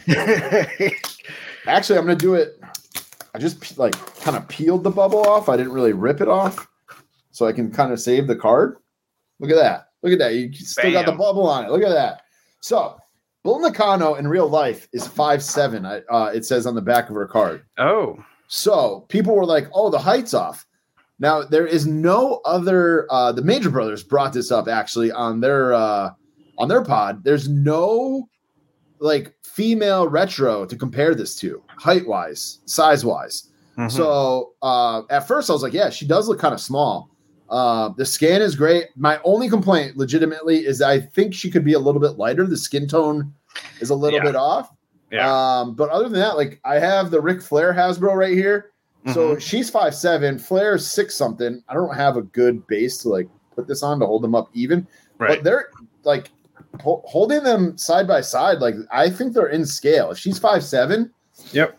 Actually, 1.67 1.99
I'm 1.99 2.05
gonna 2.05 2.17
do 2.17 2.35
it. 2.35 2.61
I 3.35 3.39
just 3.39 3.79
like 3.79 3.93
kind 4.21 4.37
of 4.37 4.47
peeled 4.49 4.85
the 4.85 4.91
bubble 4.91 5.27
off. 5.29 5.49
I 5.49 5.57
didn't 5.57 5.73
really 5.73 5.93
rip 5.93 6.21
it 6.21 6.29
off, 6.29 6.67
so 7.31 7.47
I 7.47 7.53
can 7.53 7.71
kind 7.71 7.93
of 7.93 8.01
save 8.01 8.27
the 8.27 8.37
card. 8.37 8.77
Look 9.39 9.51
at 9.51 9.57
that. 9.57 9.89
Look 10.03 10.13
at 10.13 10.19
that. 10.19 10.35
You 10.35 10.53
still 10.53 10.93
got 10.93 11.07
the 11.07 11.13
bubble 11.13 11.47
on 11.49 11.65
it. 11.65 11.71
Look 11.71 11.83
at 11.83 11.91
that. 11.91 12.23
So, 12.61 12.99
Bull 13.43 13.61
Nakano 13.61 14.15
in 14.15 14.27
real 14.29 14.49
life 14.49 14.89
is 14.93 15.07
five 15.07 15.43
seven. 15.43 15.87
I, 15.87 15.99
uh, 16.11 16.31
it 16.35 16.45
says 16.45 16.67
on 16.67 16.75
the 16.75 16.83
back 16.83 17.09
of 17.09 17.15
her 17.15 17.27
card. 17.27 17.63
oh, 17.79 18.23
So 18.49 19.07
people 19.09 19.35
were 19.35 19.47
like, 19.47 19.69
"Oh, 19.73 19.91
the 19.91 19.99
height's 19.99 20.35
off." 20.35 20.67
Now 21.19 21.43
there 21.43 21.67
is 21.67 21.87
no 21.87 22.41
other. 22.45 23.07
Uh, 23.11 23.33
the 23.33 23.43
Major 23.43 23.71
Brothers 23.71 24.03
brought 24.03 24.33
this 24.33 24.51
up 24.51 24.69
actually 24.69 25.13
on 25.13 25.41
their 25.41 25.73
uh, 25.73 26.11
on 26.59 26.69
their 26.69 26.83
pod. 26.83 27.23
There's 27.25 27.49
no 27.49 28.29
like 28.99 29.35
female 29.45 30.09
retro 30.09 30.67
to 30.67 30.77
compare 30.77 31.15
this 31.15 31.35
to 31.37 31.63
height 31.81 32.07
wise, 32.07 32.59
size 32.67 33.05
wise. 33.05 33.49
mhm. 33.79 33.91
So 33.91 34.53
uh, 34.63 35.03
at 35.09 35.27
first 35.27 35.49
I 35.49 35.55
was 35.55 35.63
like, 35.63 35.73
yeah, 35.73 35.89
she 35.89 36.07
does 36.07 36.29
look 36.29 36.39
kind 36.39 36.53
of 36.53 36.61
small. 36.61 37.09
Uh, 37.49 37.89
the 37.97 38.05
scan 38.05 38.43
is 38.43 38.55
great. 38.55 38.89
My 38.97 39.19
only 39.25 39.49
complaint, 39.49 39.97
legitimately, 39.97 40.59
is 40.67 40.83
I 40.83 41.01
think 41.01 41.33
she 41.35 41.51
could 41.51 41.65
be 41.65 41.73
a 41.73 41.79
little 41.79 42.01
bit 42.01 42.19
lighter. 42.19 42.47
The 42.47 42.57
skin 42.57 42.87
tone 42.87 43.33
is 43.81 43.89
a 43.91 43.95
little 43.95 44.19
Yeah. 44.19 44.25
bit 44.25 44.37
off. 44.37 44.71
yeah. 45.11 45.27
Um, 45.61 45.75
but 45.75 45.89
other 45.91 46.05
than 46.09 46.21
that, 46.21 46.37
like 46.37 46.61
I 46.65 46.79
have 46.79 47.11
the 47.11 47.21
Ric 47.21 47.41
Flair 47.43 47.73
Hasbro 47.73 48.15
right 48.15 48.35
here. 48.35 48.67
So 49.15 49.35
Mhm. 49.37 49.41
she's 49.41 49.71
five 49.71 49.95
seven, 49.95 50.39
Flair 50.39 50.75
is 50.77 50.87
six 50.87 51.17
something. 51.17 51.63
I 51.69 51.75
don't 51.75 51.95
have 51.97 52.17
a 52.19 52.23
good 52.23 52.65
base 52.67 52.99
to 52.99 53.09
like 53.09 53.29
put 53.57 53.67
this 53.67 53.83
on 53.83 53.99
to 54.01 54.07
hold 54.07 54.23
them 54.23 54.35
up 54.35 54.49
even. 54.53 54.87
right. 55.19 55.39
But 55.39 55.45
they're 55.45 55.69
like 56.05 56.31
ho- 56.83 57.03
holding 57.07 57.43
them 57.43 57.77
side 57.79 58.07
by 58.07 58.21
side. 58.21 58.59
Like 58.61 58.75
I 58.93 59.09
think 59.11 59.33
they're 59.33 59.47
in 59.49 59.65
scale. 59.67 60.11
If 60.13 60.19
she's 60.19 60.39
five 60.39 60.63
seven, 60.63 61.11
Yep. 61.53 61.79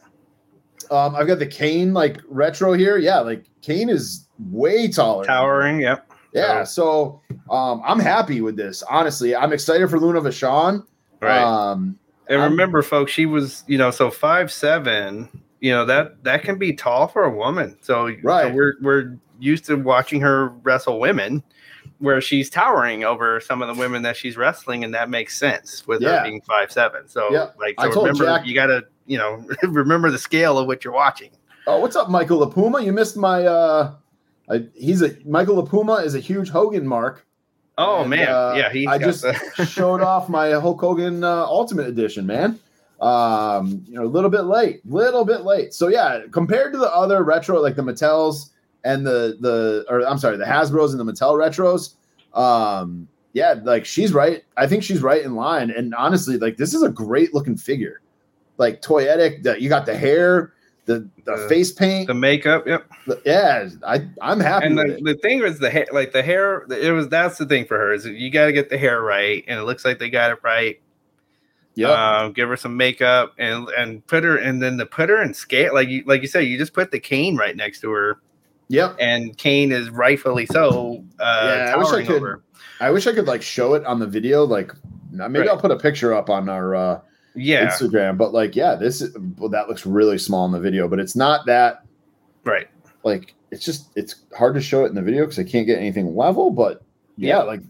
um, 0.91 1.15
I've 1.15 1.27
got 1.27 1.39
the 1.39 1.47
Kane 1.47 1.93
like 1.93 2.17
retro 2.27 2.73
here. 2.73 2.97
Yeah, 2.97 3.19
like 3.19 3.45
Kane 3.61 3.89
is 3.89 4.27
way 4.49 4.87
taller. 4.89 5.25
Towering. 5.25 5.81
Yep. 5.81 6.07
Yeah, 6.33 6.63
so 6.63 7.21
um, 7.49 7.81
I'm 7.85 7.99
happy 7.99 8.39
with 8.41 8.55
this. 8.55 8.83
Honestly, 8.83 9.35
I'm 9.35 9.51
excited 9.51 9.89
for 9.89 9.99
Luna 9.99 10.21
Vachon. 10.21 10.85
Right. 11.21 11.41
Um, 11.41 11.97
and 12.29 12.41
I'm- 12.41 12.51
remember, 12.51 12.81
folks, 12.81 13.11
she 13.11 13.25
was, 13.25 13.63
you 13.67 13.77
know, 13.77 13.91
so 13.91 14.09
five 14.09 14.51
seven. 14.51 15.27
You 15.59 15.71
know 15.71 15.85
that 15.85 16.23
that 16.23 16.41
can 16.43 16.57
be 16.57 16.73
tall 16.73 17.07
for 17.07 17.23
a 17.25 17.29
woman. 17.29 17.77
So, 17.81 18.09
so 18.09 18.15
Right. 18.23 18.51
we're 18.53 18.75
we're 18.81 19.17
used 19.39 19.65
to 19.65 19.75
watching 19.75 20.21
her 20.21 20.49
wrestle 20.63 20.99
women, 20.99 21.43
where 21.99 22.19
she's 22.21 22.49
towering 22.49 23.03
over 23.03 23.39
some 23.41 23.61
of 23.61 23.67
the 23.67 23.79
women 23.79 24.01
that 24.03 24.15
she's 24.17 24.37
wrestling, 24.37 24.83
and 24.83 24.93
that 24.95 25.09
makes 25.09 25.37
sense 25.37 25.85
with 25.85 26.01
Yeah. 26.01 26.17
her 26.19 26.23
being 26.23 26.41
five 26.41 26.71
seven. 26.71 27.07
So, 27.07 27.27
Yeah. 27.31 27.47
like, 27.59 27.75
I 27.77 27.89
so 27.89 27.93
told 27.93 28.07
remember, 28.07 28.25
Jack- 28.25 28.47
you 28.47 28.55
got 28.55 28.67
to, 28.67 28.83
you 29.11 29.17
know, 29.17 29.45
remember 29.63 30.09
the 30.09 30.17
scale 30.17 30.57
of 30.57 30.67
what 30.67 30.85
you're 30.85 30.93
watching. 30.93 31.31
Oh, 31.67 31.79
what's 31.79 31.97
up, 31.97 32.09
Michael 32.09 32.47
LaPuma? 32.47 32.83
You 32.83 32.93
missed 32.93 33.17
my. 33.17 33.45
uh 33.45 33.93
I, 34.49 34.65
He's 34.73 35.01
a 35.01 35.15
Michael 35.25 35.61
LaPuma 35.61 36.03
is 36.05 36.15
a 36.15 36.19
huge 36.19 36.49
Hogan 36.49 36.87
mark. 36.87 37.25
Oh 37.77 38.01
And, 38.01 38.09
man, 38.09 38.29
uh, 38.29 38.53
yeah, 38.57 38.71
he. 38.71 38.87
I 38.87 38.97
just 38.97 39.25
showed 39.67 40.01
off 40.01 40.29
my 40.29 40.51
Hulk 40.51 40.79
Hogan 40.79 41.23
uh, 41.23 41.43
Ultimate 41.45 41.87
Edition, 41.87 42.25
man. 42.25 42.57
Um, 43.01 43.83
you 43.87 43.95
know, 43.95 44.03
a 44.03 44.13
little 44.15 44.29
bit 44.29 44.43
late, 44.43 44.79
little 44.85 45.25
bit 45.25 45.41
late. 45.41 45.73
So 45.73 45.87
yeah, 45.89 46.21
compared 46.31 46.71
to 46.73 46.79
the 46.79 46.93
other 46.93 47.23
retro, 47.23 47.59
like 47.59 47.75
the 47.75 47.81
Mattels 47.81 48.51
and 48.85 49.05
the 49.05 49.37
the, 49.41 49.85
or 49.89 50.07
I'm 50.07 50.19
sorry, 50.19 50.37
the 50.37 50.45
Hasbro's 50.45 50.93
and 50.93 50.99
the 51.05 51.11
Mattel 51.11 51.33
retros, 51.33 51.95
um, 52.39 53.07
yeah, 53.33 53.55
like 53.63 53.85
she's 53.85 54.13
right. 54.13 54.43
I 54.55 54.67
think 54.67 54.83
she's 54.83 55.01
right 55.01 55.23
in 55.23 55.35
line. 55.35 55.71
And 55.71 55.93
honestly, 55.95 56.37
like 56.37 56.57
this 56.57 56.73
is 56.73 56.83
a 56.83 56.89
great 56.89 57.33
looking 57.33 57.57
figure, 57.57 58.01
like 58.61 58.81
toyetic. 58.81 59.43
That 59.43 59.59
you 59.61 59.67
got 59.67 59.85
the 59.85 59.97
hair, 59.97 60.53
the 60.85 61.09
the 61.25 61.35
The- 61.35 61.49
face 61.49 61.71
paint. 61.73 62.07
The 62.07 62.13
makeup, 62.13 62.65
yep. 62.67 62.85
the- 63.07 63.21
yeah, 63.25 63.67
I 63.85 64.07
I'm 64.21 64.39
happy 64.39 64.67
And 64.67 64.77
the, 64.77 64.99
the 65.03 65.15
thing 65.15 65.41
was 65.41 65.59
the 65.59 65.69
hair, 65.69 65.87
like 65.91 66.13
the 66.13 66.21
hair. 66.23 66.65
It 66.71 66.91
was 66.91 67.09
that's 67.09 67.37
the 67.37 67.45
thing 67.45 67.65
for 67.65 67.77
her 67.77 67.91
is 67.93 68.05
you 68.05 68.29
got 68.29 68.45
to 68.45 68.53
get 68.53 68.69
the 68.69 68.77
hair 68.77 69.01
right, 69.01 69.43
and 69.47 69.59
it 69.59 69.63
looks 69.63 69.83
like 69.83 69.99
they 69.99 70.09
got 70.09 70.31
it 70.31 70.39
right. 70.43 70.79
Yeah, 71.73 71.91
Um, 71.91 72.33
give 72.33 72.49
her 72.49 72.57
some 72.57 72.75
makeup 72.75 73.33
and 73.37 73.67
and 73.77 74.05
put 74.07 74.23
her, 74.25 74.35
and 74.37 74.61
then 74.61 74.77
to 74.77 74.85
put 74.85 75.09
her 75.09 75.21
in 75.21 75.33
scale, 75.33 75.73
like 75.73 75.87
you 75.87 76.03
like 76.05 76.21
you 76.21 76.27
said, 76.27 76.41
you 76.41 76.57
just 76.57 76.73
put 76.73 76.91
the 76.91 76.99
Kane 76.99 77.37
right 77.37 77.55
next 77.55 77.79
to 77.81 77.91
her, 77.91 78.19
yep. 78.67 78.95
and 78.99 79.37
Kane 79.37 79.71
is 79.71 79.89
rightfully 79.89 80.45
so. 80.47 81.03
Uh, 81.19 81.43
Yeah, 81.67 81.73
I 81.73 81.77
wish 81.77 81.87
I 81.93 82.03
could- 82.05 82.15
over. 82.17 82.43
I 82.81 82.89
wish 82.91 83.07
I 83.07 83.13
could 83.13 83.25
like 83.27 83.41
show 83.41 83.75
it 83.75 83.85
on 83.85 83.99
the 83.99 84.07
video. 84.07 84.43
Like 84.43 84.73
maybe 85.11 85.39
Right. 85.39 85.47
I'll 85.49 85.57
put 85.57 85.71
a 85.71 85.77
picture 85.77 86.13
up 86.13 86.29
on 86.29 86.49
our 86.49 86.75
uh, 86.75 86.99
Yeah, 87.35 87.67
Instagram. 87.67 88.17
But 88.17 88.33
like, 88.33 88.55
yeah, 88.55 88.75
this 88.75 89.01
is, 89.01 89.15
well, 89.37 89.49
that 89.49 89.67
looks 89.69 89.85
really 89.85 90.17
small 90.17 90.45
in 90.45 90.51
the 90.51 90.59
video, 90.59 90.87
but 90.87 90.99
it's 90.99 91.15
not 91.15 91.45
that 91.45 91.83
right. 92.43 92.67
like 93.03 93.33
it's 93.51 93.63
just 93.65 93.89
it's 93.95 94.15
hard 94.37 94.53
to 94.55 94.61
show 94.61 94.83
it 94.85 94.89
in 94.89 94.95
the 94.95 95.01
video 95.01 95.23
because 95.23 95.39
I 95.39 95.43
can't 95.43 95.65
get 95.67 95.77
anything 95.79 96.15
level. 96.15 96.51
But 96.51 96.83
yeah, 97.17 97.37
Yeah. 97.37 97.43
like 97.43 97.61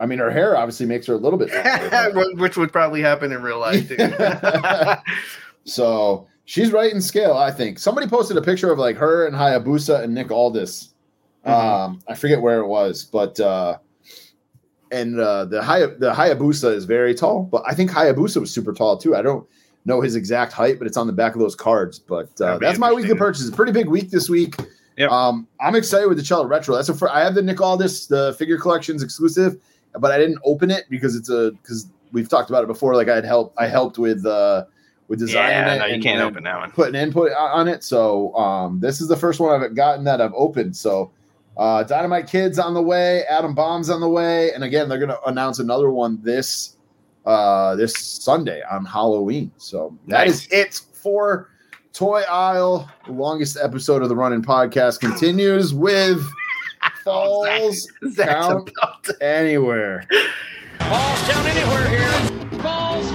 I 0.00 0.06
mean, 0.06 0.18
her 0.18 0.30
hair 0.30 0.56
obviously 0.56 0.86
makes 0.86 1.06
her 1.06 1.14
a 1.14 1.18
little 1.18 1.38
bit. 1.38 1.50
Which 2.38 2.56
would 2.56 2.72
probably 2.72 3.02
happen 3.02 3.32
in 3.32 3.42
real 3.42 3.58
life 3.58 3.86
too. 3.88 3.96
so 5.64 6.26
she's 6.46 6.72
right 6.72 6.92
in 6.92 7.00
scale, 7.00 7.34
I 7.34 7.50
think. 7.50 7.78
Somebody 7.78 8.06
posted 8.08 8.36
a 8.36 8.42
picture 8.42 8.72
of 8.72 8.78
like 8.78 8.96
her 8.96 9.26
and 9.26 9.34
Hayabusa 9.36 10.02
and 10.02 10.14
Nick 10.14 10.30
Aldis. 10.30 10.94
Mhm. 11.46 11.50
Um, 11.50 12.00
I 12.08 12.14
forget 12.14 12.40
where 12.40 12.60
it 12.60 12.66
was, 12.66 13.04
but 13.04 13.38
uh, 13.40 13.78
and 14.90 15.18
uh, 15.20 15.44
the 15.44 15.62
Hay- 15.62 15.94
the 15.98 16.12
Hayabusa 16.12 16.74
is 16.74 16.84
very 16.84 17.14
tall, 17.14 17.42
but 17.44 17.62
I 17.66 17.74
think 17.74 17.90
Hayabusa 17.90 18.40
was 18.40 18.50
super 18.50 18.72
tall 18.72 18.96
too. 18.96 19.14
I 19.16 19.22
don't 19.22 19.46
know 19.84 20.00
his 20.00 20.14
exact 20.16 20.52
height, 20.52 20.78
but 20.78 20.86
it's 20.86 20.96
on 20.96 21.06
the 21.06 21.12
back 21.12 21.34
of 21.34 21.40
those 21.40 21.54
cards. 21.54 21.98
But 21.98 22.28
uh, 22.40 22.58
that's 22.58 22.78
my 22.78 22.92
weekly 22.92 23.14
purchase. 23.14 23.48
A 23.48 23.52
pretty 23.52 23.72
big 23.72 23.88
week 23.88 24.10
this 24.10 24.28
week. 24.28 24.56
Yep. 24.96 25.10
Um, 25.10 25.46
I'm 25.60 25.74
excited 25.74 26.08
with 26.08 26.18
the 26.18 26.24
Chella 26.24 26.46
Retro. 26.46 26.74
That's 26.76 26.88
a 26.88 26.94
fir- 26.94 27.08
I 27.08 27.20
have 27.24 27.34
the 27.34 27.42
Nick 27.42 27.60
Aldis, 27.60 28.06
the 28.06 28.34
figure 28.38 28.58
collections 28.58 29.02
exclusive, 29.02 29.56
but 29.98 30.10
I 30.10 30.18
didn't 30.18 30.38
open 30.44 30.70
it 30.70 30.84
because 30.90 31.16
it's 31.16 31.30
a 31.30 31.52
because 31.62 31.86
we've 32.12 32.28
talked 32.28 32.50
about 32.50 32.64
it 32.64 32.66
before. 32.66 32.94
Like 32.94 33.08
I 33.08 33.14
had 33.14 33.24
help 33.24 33.54
I 33.56 33.66
helped 33.68 33.96
with 33.98 34.26
uh 34.26 34.64
with 35.08 35.18
designing 35.20 35.50
yeah, 35.50 35.74
it. 35.74 35.78
no, 35.78 35.86
you 35.86 35.94
and- 35.94 36.02
can't 36.02 36.20
and 36.20 36.30
open 36.30 36.44
that 36.44 36.58
one. 36.58 36.70
Putting 36.72 36.94
input 37.00 37.32
on 37.32 37.66
it. 37.68 37.82
So 37.82 38.34
um, 38.36 38.80
this 38.80 39.00
is 39.00 39.08
the 39.08 39.16
first 39.16 39.40
one 39.40 39.62
I've 39.62 39.74
gotten 39.74 40.04
that 40.04 40.20
I've 40.20 40.34
opened. 40.34 40.76
So 40.76 41.10
uh, 41.60 41.84
Dynamite 41.84 42.26
Kids 42.26 42.58
on 42.58 42.74
the 42.74 42.82
way, 42.82 43.22
Adam 43.28 43.54
Bombs 43.54 43.88
on 43.90 44.00
the 44.00 44.08
way, 44.08 44.52
and 44.52 44.64
again 44.64 44.88
they're 44.88 44.98
gonna 44.98 45.18
announce 45.26 45.60
another 45.60 45.90
one 45.90 46.18
this 46.22 46.76
uh 47.26 47.76
this 47.76 47.94
Sunday 47.96 48.62
on 48.70 48.84
Halloween. 48.84 49.52
So 49.58 49.96
that 50.08 50.26
Nice. 50.26 50.46
is 50.46 50.48
it 50.52 50.80
for 50.94 51.50
Toy 51.92 52.22
Aisle. 52.22 52.90
The 53.06 53.12
longest 53.12 53.58
episode 53.62 54.02
of 54.02 54.08
the 54.08 54.16
Run-In 54.16 54.42
Podcast 54.42 55.00
continues 55.00 55.74
with 55.74 56.26
Falls 57.04 57.86
Count 58.16 58.70
Anywhere. 59.20 60.06
Balls 60.78 61.20
count 61.30 61.46
anywhere 61.46 61.88
here. 61.88 62.62
Balls 62.62 63.10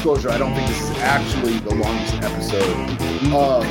disclosure, 0.00 0.30
I 0.30 0.38
don't 0.38 0.54
think 0.54 0.66
this 0.66 0.80
is 0.80 0.96
actually 1.00 1.58
the 1.58 1.74
longest 1.74 2.14
episode 2.22 2.74
of 3.34 3.66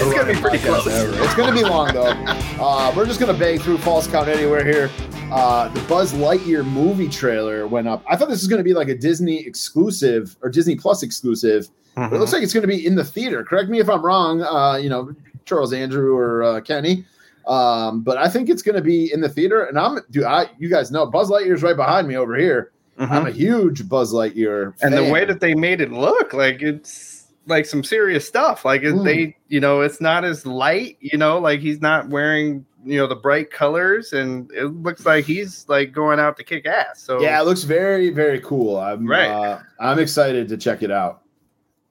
It's 0.00 0.02
gonna 0.12 0.32
be 0.34 0.40
pretty 0.40 0.58
close. 0.58 0.84
ever. 0.88 1.12
It's 1.22 1.34
gonna 1.36 1.54
be 1.54 1.62
long 1.62 1.94
though. 1.94 2.12
Uh, 2.60 2.92
we're 2.96 3.06
just 3.06 3.20
gonna 3.20 3.38
bang 3.38 3.60
through 3.60 3.78
Falls 3.78 4.08
Count 4.08 4.26
Anywhere 4.26 4.64
here. 4.64 4.90
Uh, 5.30 5.68
the 5.68 5.80
Buzz 5.82 6.12
Lightyear 6.12 6.66
movie 6.66 7.08
trailer 7.08 7.68
went 7.68 7.86
up. 7.86 8.02
I 8.08 8.16
thought 8.16 8.30
this 8.30 8.40
was 8.40 8.48
gonna 8.48 8.64
be 8.64 8.74
like 8.74 8.88
a 8.88 8.96
Disney 8.98 9.46
exclusive 9.46 10.36
or 10.42 10.50
Disney 10.50 10.74
Plus 10.74 11.04
exclusive. 11.04 11.68
But 11.94 12.12
it 12.12 12.18
looks 12.18 12.32
like 12.32 12.42
it's 12.42 12.52
gonna 12.52 12.66
be 12.66 12.84
in 12.84 12.96
the 12.96 13.04
theater. 13.04 13.44
Correct 13.44 13.70
me 13.70 13.78
if 13.78 13.88
I'm 13.88 14.04
wrong. 14.04 14.42
Uh, 14.42 14.74
you 14.74 14.88
know, 14.88 15.14
Charles 15.44 15.72
Andrew 15.72 16.16
or 16.16 16.42
uh, 16.42 16.60
Kenny. 16.62 17.04
Um, 17.46 18.00
but 18.02 18.16
I 18.18 18.28
think 18.28 18.48
it's 18.50 18.62
gonna 18.62 18.80
be 18.82 19.12
in 19.12 19.20
the 19.20 19.28
theater. 19.28 19.66
And 19.66 19.78
I'm, 19.78 20.00
dude, 20.10 20.24
I 20.24 20.50
you 20.58 20.68
guys 20.68 20.90
know 20.90 21.06
Buzz 21.06 21.30
Lightyear's 21.30 21.62
right 21.62 21.76
behind 21.76 22.08
me 22.08 22.16
over 22.16 22.34
here. 22.36 22.72
Mhm. 22.98 23.10
I'm 23.10 23.26
a 23.26 23.30
huge 23.30 23.88
Buzz 23.88 24.12
Lightyear, 24.12 24.74
and 24.82 24.94
the 24.94 25.04
way 25.04 25.24
that 25.24 25.40
they 25.40 25.54
made 25.54 25.80
it 25.80 25.90
look 25.92 26.32
like 26.32 26.62
it's 26.62 27.26
like 27.46 27.66
some 27.66 27.82
serious 27.84 28.26
stuff 28.26 28.64
like 28.64 28.82
Mm. 28.82 29.04
they 29.04 29.36
you 29.48 29.60
know 29.60 29.80
it's 29.82 30.00
not 30.00 30.24
as 30.24 30.46
light 30.46 30.96
you 31.00 31.18
know 31.18 31.38
like 31.38 31.60
he's 31.60 31.80
not 31.80 32.08
wearing 32.08 32.64
you 32.86 32.96
know 32.98 33.06
the 33.06 33.16
bright 33.16 33.50
colors 33.50 34.12
and 34.14 34.50
it 34.52 34.64
looks 34.66 35.04
like 35.04 35.24
he's 35.26 35.66
like 35.68 35.92
going 35.92 36.18
out 36.18 36.36
to 36.38 36.44
kick 36.44 36.64
ass 36.66 37.02
so 37.02 37.20
Yeah, 37.20 37.40
it 37.40 37.44
looks 37.44 37.64
very, 37.64 38.08
very 38.10 38.40
cool. 38.40 38.78
I'm 38.78 39.06
Right. 39.06 39.28
uh, 39.28 39.58
I'm 39.80 39.98
excited 39.98 40.48
to 40.48 40.56
check 40.56 40.82
it 40.82 40.90
out. 40.90 41.20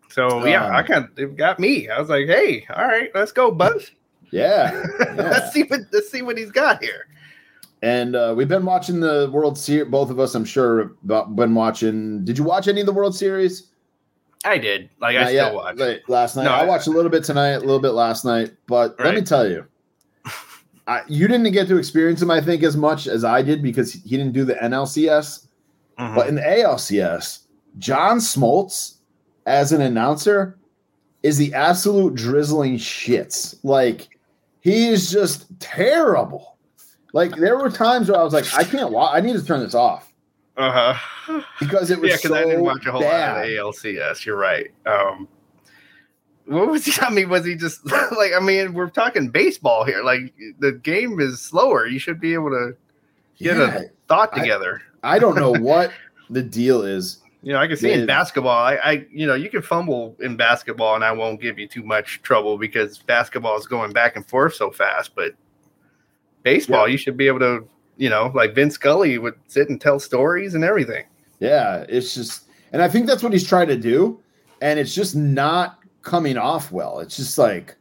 so 0.09 0.43
yeah 0.45 0.65
Um, 0.67 0.75
i 0.75 0.81
kind 0.83 1.03
of 1.05 1.09
it 1.19 1.35
got 1.35 1.59
me 1.59 1.89
i 1.89 1.99
was 1.99 2.09
like 2.09 2.27
hey 2.27 2.65
all 2.75 2.85
right 2.87 3.09
let's 3.13 3.31
go 3.31 3.51
buzz 3.51 3.91
Yeah, 4.31 4.71
yeah. 4.99 5.13
let's 5.15 5.51
see 5.53 5.63
what 5.63 5.81
let's 5.91 6.09
see 6.09 6.21
what 6.23 6.37
he's 6.37 6.51
got 6.51 6.81
here 6.81 7.07
and 7.83 8.15
uh, 8.15 8.33
we've 8.35 8.47
been 8.47 8.65
watching 8.65 8.99
the 9.01 9.29
World 9.31 9.57
Series. 9.57 9.91
Both 9.91 10.09
of 10.09 10.19
us, 10.19 10.33
I'm 10.33 10.45
sure, 10.45 10.95
have 11.09 11.35
been 11.35 11.53
watching. 11.53 12.23
Did 12.25 12.37
you 12.37 12.43
watch 12.45 12.67
any 12.67 12.79
of 12.79 12.87
the 12.87 12.93
World 12.93 13.13
Series? 13.15 13.69
i 14.45 14.57
did 14.57 14.89
like 14.99 15.15
i 15.15 15.19
Not 15.19 15.27
still 15.27 15.35
yet. 15.45 15.53
watch 15.53 15.77
Like, 15.77 16.09
last 16.09 16.35
night. 16.35 16.43
No, 16.43 16.51
I 16.51 16.61
I- 16.63 16.65
watched 16.65 16.87
a 16.87 16.89
little 16.89 17.11
bit 17.11 17.23
tonight, 17.23 17.51
a 17.51 17.59
little 17.59 17.79
bit 17.79 17.91
last 17.91 18.25
night. 18.25 18.51
But 18.67 18.99
let 18.99 19.13
me 19.15 19.21
tell 19.21 19.47
you, 19.47 19.65
I, 20.87 21.01
you 21.07 21.27
didn't 21.29 21.49
get 21.53 21.67
to 21.69 21.77
experience 21.77 22.21
him, 22.21 22.31
I 22.31 22.41
think, 22.41 22.63
as 22.63 22.75
much 22.75 23.05
as 23.07 23.23
I 23.23 23.41
did 23.41 23.61
because 23.61 23.93
he 23.93 24.17
didn't 24.17 24.31
do 24.33 24.43
the 24.45 24.55
NLCS. 24.55 25.47
Mhm. 25.99 26.15
But 26.15 26.27
in 26.27 26.35
the 26.35 26.41
ALCS, 26.41 27.39
John 27.79 28.17
Smoltz 28.17 28.95
as 29.45 29.71
an 29.71 29.81
announcer 29.81 30.57
is 31.21 31.37
the 31.37 31.53
absolute 31.53 32.15
drizzling 32.15 32.75
shits. 32.77 33.55
Like 33.63 34.17
he 34.61 34.87
is 34.87 35.09
just 35.11 35.45
terrible. 35.59 36.52
Like 37.13 37.35
there 37.37 37.57
were 37.57 37.69
times 37.69 38.09
where 38.09 38.19
I 38.19 38.23
was 38.23 38.33
like, 38.33 38.53
I 38.53 38.63
can't 38.63 38.91
watch. 38.91 39.15
I 39.15 39.21
need 39.21 39.33
to 39.33 39.45
turn 39.45 39.61
this 39.61 39.73
off 39.75 40.09
uh-huh 40.55 40.95
because 41.59 41.89
it 41.89 41.99
was 41.99 42.11
yeah 42.11 42.15
because 42.15 42.29
so 42.29 42.35
i 42.35 42.43
didn't 42.43 42.63
watch 42.63 42.85
a 42.85 42.91
whole 42.91 43.01
bad. 43.01 43.37
lot 43.37 43.43
of 43.43 43.73
alcs 43.73 44.23
you're 44.23 44.35
right 44.37 44.67
um 44.85 45.27
what 46.45 46.67
was 46.69 46.85
he? 46.85 46.91
I 47.01 47.09
mean, 47.09 47.29
was 47.29 47.45
he 47.45 47.55
just 47.55 47.85
like? 47.91 48.33
I 48.35 48.39
mean, 48.41 48.73
we're 48.73 48.89
talking 48.89 49.29
baseball 49.29 49.85
here. 49.85 50.03
Like 50.03 50.33
the 50.59 50.73
game 50.73 51.19
is 51.21 51.39
slower. 51.41 51.87
You 51.87 51.99
should 51.99 52.19
be 52.19 52.33
able 52.33 52.49
to 52.49 52.75
get 53.39 53.57
Yeah, 53.57 53.77
a 53.77 53.81
thought 54.07 54.35
together. 54.35 54.81
I 55.03 55.19
don't 55.19 55.35
know 55.35 55.51
what 55.59 55.91
the 56.29 56.41
deal 56.43 56.81
is. 56.83 57.19
you 57.41 57.53
know, 57.53 57.59
I 57.59 57.67
can 57.67 57.77
see 57.77 57.91
in 57.93 58.05
basketball. 58.05 58.57
I, 58.57 58.75
I, 58.75 59.05
you 59.11 59.25
know, 59.25 59.35
you 59.35 59.49
can 59.49 59.61
fumble 59.61 60.15
in 60.19 60.35
basketball, 60.35 60.95
and 60.95 61.03
I 61.03 61.11
won't 61.13 61.39
give 61.41 61.57
you 61.57 61.67
too 61.67 61.83
much 61.83 62.21
trouble 62.23 62.57
because 62.57 62.97
basketball 62.99 63.57
is 63.57 63.65
going 63.65 63.93
back 63.93 64.15
and 64.17 64.25
forth 64.27 64.53
so 64.55 64.69
fast. 64.69 65.15
But 65.15 65.33
baseball, 66.43 66.87
you 66.87 66.97
should 66.97 67.17
be 67.17 67.27
able 67.27 67.39
to, 67.39 67.67
you 67.97 68.09
know, 68.09 68.31
like 68.35 68.53
Vince 68.55 68.75
Scully 68.75 69.17
would 69.17 69.35
sit 69.47 69.69
and 69.69 69.79
tell 69.79 69.99
stories 69.99 70.53
and 70.55 70.63
everything. 70.63 71.05
Yeah, 71.39 71.85
it's 71.89 72.13
just, 72.13 72.45
and 72.71 72.81
I 72.81 72.87
think 72.89 73.07
that's 73.07 73.23
what 73.23 73.33
he's 73.33 73.47
trying 73.47 73.67
to 73.67 73.77
do, 73.77 74.19
and 74.61 74.79
it's 74.79 74.93
just 74.95 75.15
not 75.15 75.79
coming 76.01 76.37
off 76.37 76.71
well. 76.71 76.99
It's 76.99 77.15
just 77.17 77.37
like, 77.37 77.75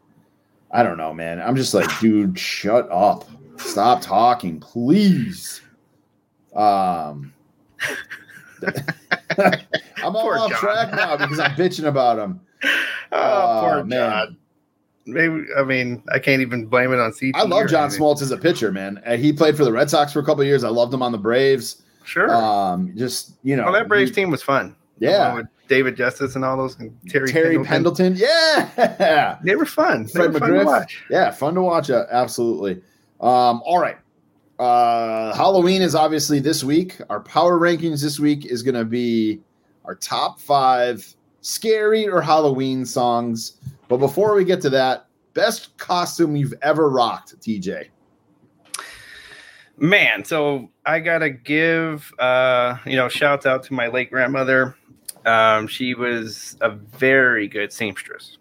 I 0.70 0.82
don't 0.82 0.97
know, 0.97 1.12
man. 1.12 1.40
I'm 1.40 1.56
just 1.56 1.74
like, 1.74 1.89
dude, 2.01 2.39
shut 2.39 2.89
up, 2.90 3.24
stop 3.59 4.01
talking, 4.01 4.59
please. 4.60 5.60
Um, 6.55 7.32
I'm 9.39 10.16
all 10.16 10.22
Poor 10.22 10.36
off 10.39 10.51
John. 10.51 10.60
track 10.60 10.94
now 10.94 11.16
because 11.16 11.39
I'm 11.39 11.52
bitching 11.52 11.86
about 11.86 12.18
him. 12.18 12.40
Oh, 12.64 12.68
Oh, 13.12 13.60
poor 13.62 13.84
man. 13.84 14.10
John. 14.10 14.36
Maybe 15.07 15.45
I 15.57 15.62
mean 15.65 16.03
I 16.12 16.19
can't 16.19 16.41
even 16.43 16.66
blame 16.66 16.93
it 16.93 16.99
on 17.01 17.12
CT. 17.12 17.33
I 17.35 17.43
love 17.43 17.69
John 17.69 17.85
anything. 17.85 18.01
Smoltz 18.01 18.23
as 18.23 18.31
a 18.31 18.37
pitcher, 18.39 18.70
man. 18.70 19.03
Uh, 19.07 19.16
He 19.16 19.33
played 19.33 19.57
for 19.57 19.65
the 19.65 19.73
Red 19.73 19.91
Sox 19.91 20.12
for 20.12 20.20
a 20.20 20.24
couple 20.24 20.45
years. 20.45 20.62
I 20.65 20.69
loved 20.69 20.95
him 20.95 21.03
on 21.03 21.11
the 21.12 21.19
Braves. 21.19 21.83
Sure. 22.05 22.33
Um, 22.35 22.93
just 22.97 23.35
you 23.43 23.57
know, 23.57 23.65
well, 23.65 23.73
that 23.73 23.89
Braves 23.89 24.11
he- 24.11 24.15
team 24.16 24.31
was 24.31 24.43
fun. 24.43 24.74
yeah. 24.99 25.35
with 25.35 25.47
David 25.69 25.97
Justice 25.97 26.37
and 26.37 26.45
all 26.45 26.57
those 26.57 26.79
and 26.79 26.95
Terry, 27.09 27.29
Terry 27.33 27.57
Pendleton. 27.65 28.15
Pendleton, 28.15 28.16
yeah. 28.16 29.39
They 29.45 29.57
were 29.57 29.65
fun. 29.65 30.05
They 30.05 30.11
Fred 30.11 30.33
were 30.35 30.39
fun 30.41 30.51
to 30.51 30.57
McGriff. 30.59 30.65
watch. 30.66 31.03
Yeah, 31.11 31.31
fun 31.31 31.55
to 31.55 31.62
watch. 31.62 31.89
Uh, 31.91 32.05
absolutely. 32.11 32.83
Um, 33.20 33.62
all 33.65 33.79
right. 33.79 33.97
Uh, 34.59 35.35
Halloween 35.35 35.83
is 35.83 35.95
obviously 35.95 36.39
this 36.41 36.62
week. 36.62 36.99
Our 37.11 37.20
power 37.20 37.59
rankings 37.59 38.03
this 38.03 38.20
week 38.20 38.45
is 38.47 38.62
going 38.62 38.74
to 38.74 38.85
be 38.85 39.41
our 39.85 39.95
top 39.95 40.41
five 40.41 41.05
scary 41.41 42.07
or 42.07 42.20
Halloween 42.20 42.85
songs. 42.85 43.55
But 43.93 43.98
before 43.98 44.35
we 44.35 44.47
get 44.47 44.62
to 44.62 44.70
that, 44.70 45.09
best 45.35 45.77
costume 45.77 46.35
you've 46.35 46.55
ever 46.62 46.89
rocked, 46.89 47.39
DJ. 47.43 47.89
Man, 49.77 50.24
so 50.24 50.70
I 50.86 50.98
gotta 50.98 51.28
give 51.28 52.10
uh, 52.19 52.78
you 52.86 52.97
know, 52.97 53.10
shouts 53.10 53.44
out 53.44 53.64
to 53.64 53.74
my 53.74 53.89
late 53.89 54.10
grandmother. 54.10 54.74
Um, 55.27 55.66
she 55.66 55.93
was 55.93 56.56
a 56.62 56.70
very 56.70 57.47
good 57.47 57.70
seamstress. 57.70 58.39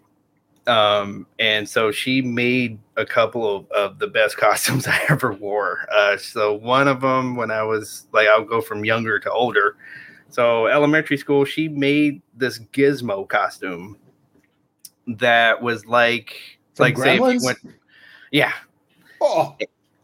Um, 0.66 1.26
and 1.38 1.68
so 1.68 1.90
she 1.90 2.22
made 2.22 2.78
a 2.96 3.04
couple 3.04 3.54
of, 3.54 3.70
of 3.72 3.98
the 3.98 4.06
best 4.06 4.36
costumes 4.38 4.86
I 4.86 5.04
ever 5.10 5.34
wore. 5.34 5.86
Uh, 5.92 6.16
so 6.16 6.54
one 6.54 6.88
of 6.88 7.02
them, 7.02 7.36
when 7.36 7.50
I 7.50 7.62
was 7.62 8.06
like, 8.14 8.26
I'll 8.26 8.42
go 8.42 8.62
from 8.62 8.86
younger 8.86 9.20
to 9.20 9.30
older. 9.30 9.76
So 10.30 10.66
elementary 10.68 11.18
school, 11.18 11.44
she 11.44 11.68
made 11.68 12.22
this 12.34 12.58
gizmo 12.58 13.28
costume 13.28 13.98
that 15.06 15.62
was 15.62 15.86
like, 15.86 16.58
From 16.74 16.84
like 16.84 16.98
say 16.98 17.14
if 17.14 17.20
you 17.20 17.46
went, 17.46 17.58
yeah, 18.30 18.52
Oh, 19.22 19.56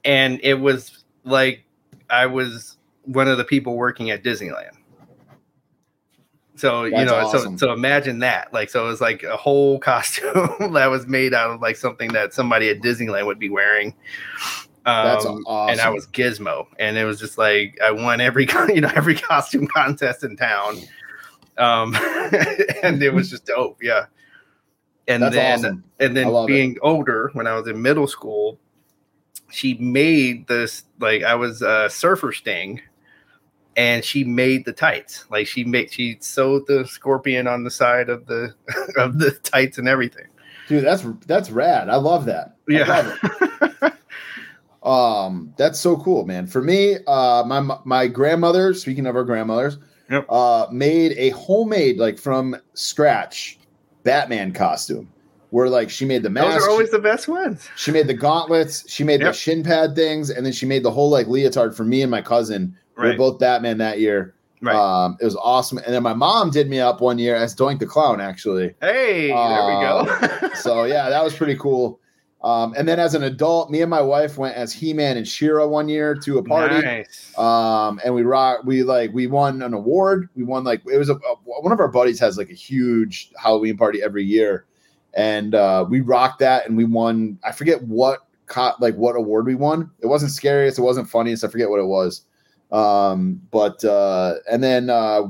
and 0.04 0.40
it 0.42 0.54
was 0.54 1.04
like 1.24 1.64
I 2.08 2.26
was 2.26 2.76
one 3.02 3.28
of 3.28 3.36
the 3.36 3.44
people 3.44 3.76
working 3.76 4.10
at 4.10 4.22
Disneyland. 4.22 4.70
So 6.54 6.84
you 6.84 7.04
know, 7.04 7.14
awesome. 7.14 7.58
so 7.58 7.66
so 7.66 7.72
imagine 7.72 8.20
that. 8.20 8.52
Like, 8.52 8.70
so 8.70 8.84
it 8.86 8.88
was 8.88 9.00
like 9.00 9.22
a 9.24 9.36
whole 9.36 9.78
costume 9.80 10.72
that 10.72 10.86
was 10.86 11.06
made 11.06 11.34
out 11.34 11.50
of 11.50 11.60
like 11.60 11.76
something 11.76 12.12
that 12.12 12.32
somebody 12.32 12.68
at 12.68 12.80
Disneyland 12.80 13.26
would 13.26 13.38
be 13.38 13.50
wearing. 13.50 13.94
Um, 14.86 15.04
That's 15.04 15.24
And 15.26 15.80
I 15.80 15.90
was 15.90 16.06
Gizmo, 16.06 16.66
and 16.78 16.96
it 16.96 17.04
was 17.04 17.18
just 17.18 17.38
like 17.38 17.78
I 17.82 17.90
won 17.90 18.20
every 18.20 18.46
you 18.68 18.80
know 18.80 18.92
every 18.94 19.16
costume 19.16 19.66
contest 19.66 20.22
in 20.22 20.36
town. 20.36 20.78
Um, 21.58 21.96
and 22.84 23.02
it 23.02 23.12
was 23.12 23.30
just 23.30 23.46
dope, 23.46 23.82
yeah. 23.82 24.06
And 25.08 25.22
That's 25.22 25.34
then 25.34 25.58
awesome. 25.64 25.84
and 26.00 26.16
then 26.16 26.28
love 26.28 26.44
it. 26.48 26.52
being 26.52 26.76
older 26.82 27.30
when 27.32 27.46
I 27.46 27.54
was 27.54 27.66
in 27.66 27.80
middle 27.82 28.06
school, 28.06 28.58
she 29.50 29.74
made 29.78 30.46
this 30.48 30.84
like 31.00 31.22
I 31.22 31.34
was 31.34 31.62
a 31.62 31.88
surfer 31.90 32.30
sting, 32.32 32.80
and 33.76 34.04
she 34.04 34.22
made 34.22 34.66
the 34.66 34.72
tights. 34.74 35.24
Like 35.30 35.46
she 35.46 35.64
made 35.64 35.90
she 35.90 36.18
sewed 36.20 36.66
the 36.66 36.86
scorpion 36.86 37.46
on 37.46 37.64
the 37.64 37.70
side 37.70 38.10
of 38.10 38.26
the 38.26 38.54
of 38.98 39.18
the 39.18 39.30
tights 39.42 39.78
and 39.78 39.88
everything. 39.88 40.26
dude, 40.68 40.84
that's 40.84 41.04
that's 41.26 41.50
rad. 41.50 41.88
I 41.88 41.96
love 41.96 42.26
that. 42.26 42.56
I 42.70 42.82
love 42.82 43.18
it. 43.82 43.92
Um, 44.82 45.52
that's 45.56 45.78
so 45.80 45.96
cool, 45.96 46.24
man. 46.24 46.46
For 46.46 46.62
me, 46.62 46.98
uh, 47.06 47.42
my 47.44 47.60
my 47.84 48.06
grandmother, 48.06 48.72
speaking 48.74 49.06
of 49.06 49.16
our 49.16 49.24
grandmothers, 49.24 49.78
Yep. 50.10 50.26
uh, 50.30 50.66
made 50.70 51.12
a 51.18 51.30
homemade 51.30 51.98
like 51.98 52.18
from 52.18 52.56
scratch 52.74 53.57
Batman 54.04 54.52
costume. 54.52 55.08
Where 55.50 55.68
like 55.70 55.88
she 55.88 56.04
made 56.04 56.22
the 56.22 56.28
mask. 56.30 56.58
Those 56.58 56.66
are 56.66 56.70
always 56.70 56.90
the 56.90 56.98
best 56.98 57.26
ones. 57.26 57.68
she 57.76 57.90
made 57.90 58.06
the 58.06 58.12
gauntlets, 58.14 58.84
she 58.90 59.02
made 59.02 59.20
Yep. 59.22 59.32
the 59.32 59.38
shin 59.38 59.62
pad 59.62 59.94
things, 59.94 60.28
and 60.28 60.44
then 60.44 60.52
she 60.52 60.66
made 60.66 60.82
the 60.82 60.90
whole 60.90 61.08
like 61.08 61.26
leotard 61.26 61.74
for 61.74 61.84
me 61.84 62.02
and 62.02 62.10
my 62.10 62.20
cousin. 62.20 62.76
We 62.98 63.02
were 63.04 63.08
Right. 63.10 63.18
both 63.18 63.38
Batman 63.38 63.78
that 63.78 63.98
year. 63.98 64.34
Right. 64.60 64.74
Um, 64.76 65.16
it 65.20 65.24
was 65.24 65.36
awesome. 65.36 65.78
And 65.78 65.94
then 65.94 66.02
my 66.02 66.12
mom 66.12 66.50
did 66.50 66.68
me 66.68 66.80
up 66.80 67.00
one 67.00 67.16
year 67.18 67.34
as 67.34 67.54
Doink 67.54 67.78
the 67.78 67.86
Clown, 67.86 68.20
actually. 68.20 68.74
hey, 68.82 69.28
there 69.28 69.66
we 69.66 69.80
go. 69.80 70.50
So 70.56 70.84
yeah, 70.84 71.08
that 71.08 71.24
was 71.24 71.32
pretty 71.34 71.54
cool. 71.56 71.98
Um, 72.40 72.72
and 72.78 72.86
then 72.86 73.00
as 73.00 73.14
an 73.16 73.24
adult, 73.24 73.68
me 73.68 73.82
and 73.82 73.90
my 73.90 74.00
wife 74.00 74.38
went 74.38 74.54
as 74.54 74.72
He-Man 74.72 75.16
and 75.16 75.26
She-Ra 75.26 75.66
one 75.66 75.88
year 75.88 76.14
to 76.14 76.38
a 76.38 76.42
party. 76.42 76.80
Nice. 76.80 77.36
Um, 77.36 78.00
and 78.04 78.14
we 78.14 78.22
rock, 78.22 78.60
we 78.64 78.84
like, 78.84 79.12
we 79.12 79.26
won 79.26 79.60
an 79.60 79.74
award. 79.74 80.28
We 80.36 80.44
won 80.44 80.62
like, 80.62 80.80
it 80.86 80.98
was 80.98 81.08
a, 81.08 81.14
a- 81.14 81.34
one 81.44 81.72
of 81.72 81.80
our 81.80 81.88
buddies 81.88 82.20
has 82.20 82.38
like 82.38 82.48
a 82.48 82.54
huge 82.54 83.32
Halloween 83.36 83.76
party 83.76 84.02
every 84.04 84.24
year. 84.24 84.66
And, 85.14 85.56
uh, 85.56 85.84
we 85.88 86.00
rocked 86.00 86.38
that 86.38 86.68
and 86.68 86.76
we 86.76 86.84
won, 86.84 87.40
I 87.42 87.50
forget 87.50 87.82
what 87.82 88.20
caught, 88.46 88.80
like 88.80 88.94
what 88.94 89.16
award 89.16 89.46
we 89.46 89.56
won. 89.56 89.90
It 89.98 90.06
wasn't 90.06 90.30
scariest. 90.30 90.78
It 90.78 90.82
wasn't 90.82 91.10
funniest. 91.10 91.42
I 91.42 91.48
forget 91.48 91.70
what 91.70 91.80
it 91.80 91.86
was. 91.86 92.22
Um, 92.70 93.40
but, 93.50 93.84
uh, 93.84 94.34
and 94.48 94.62
then, 94.62 94.90
uh, 94.90 95.22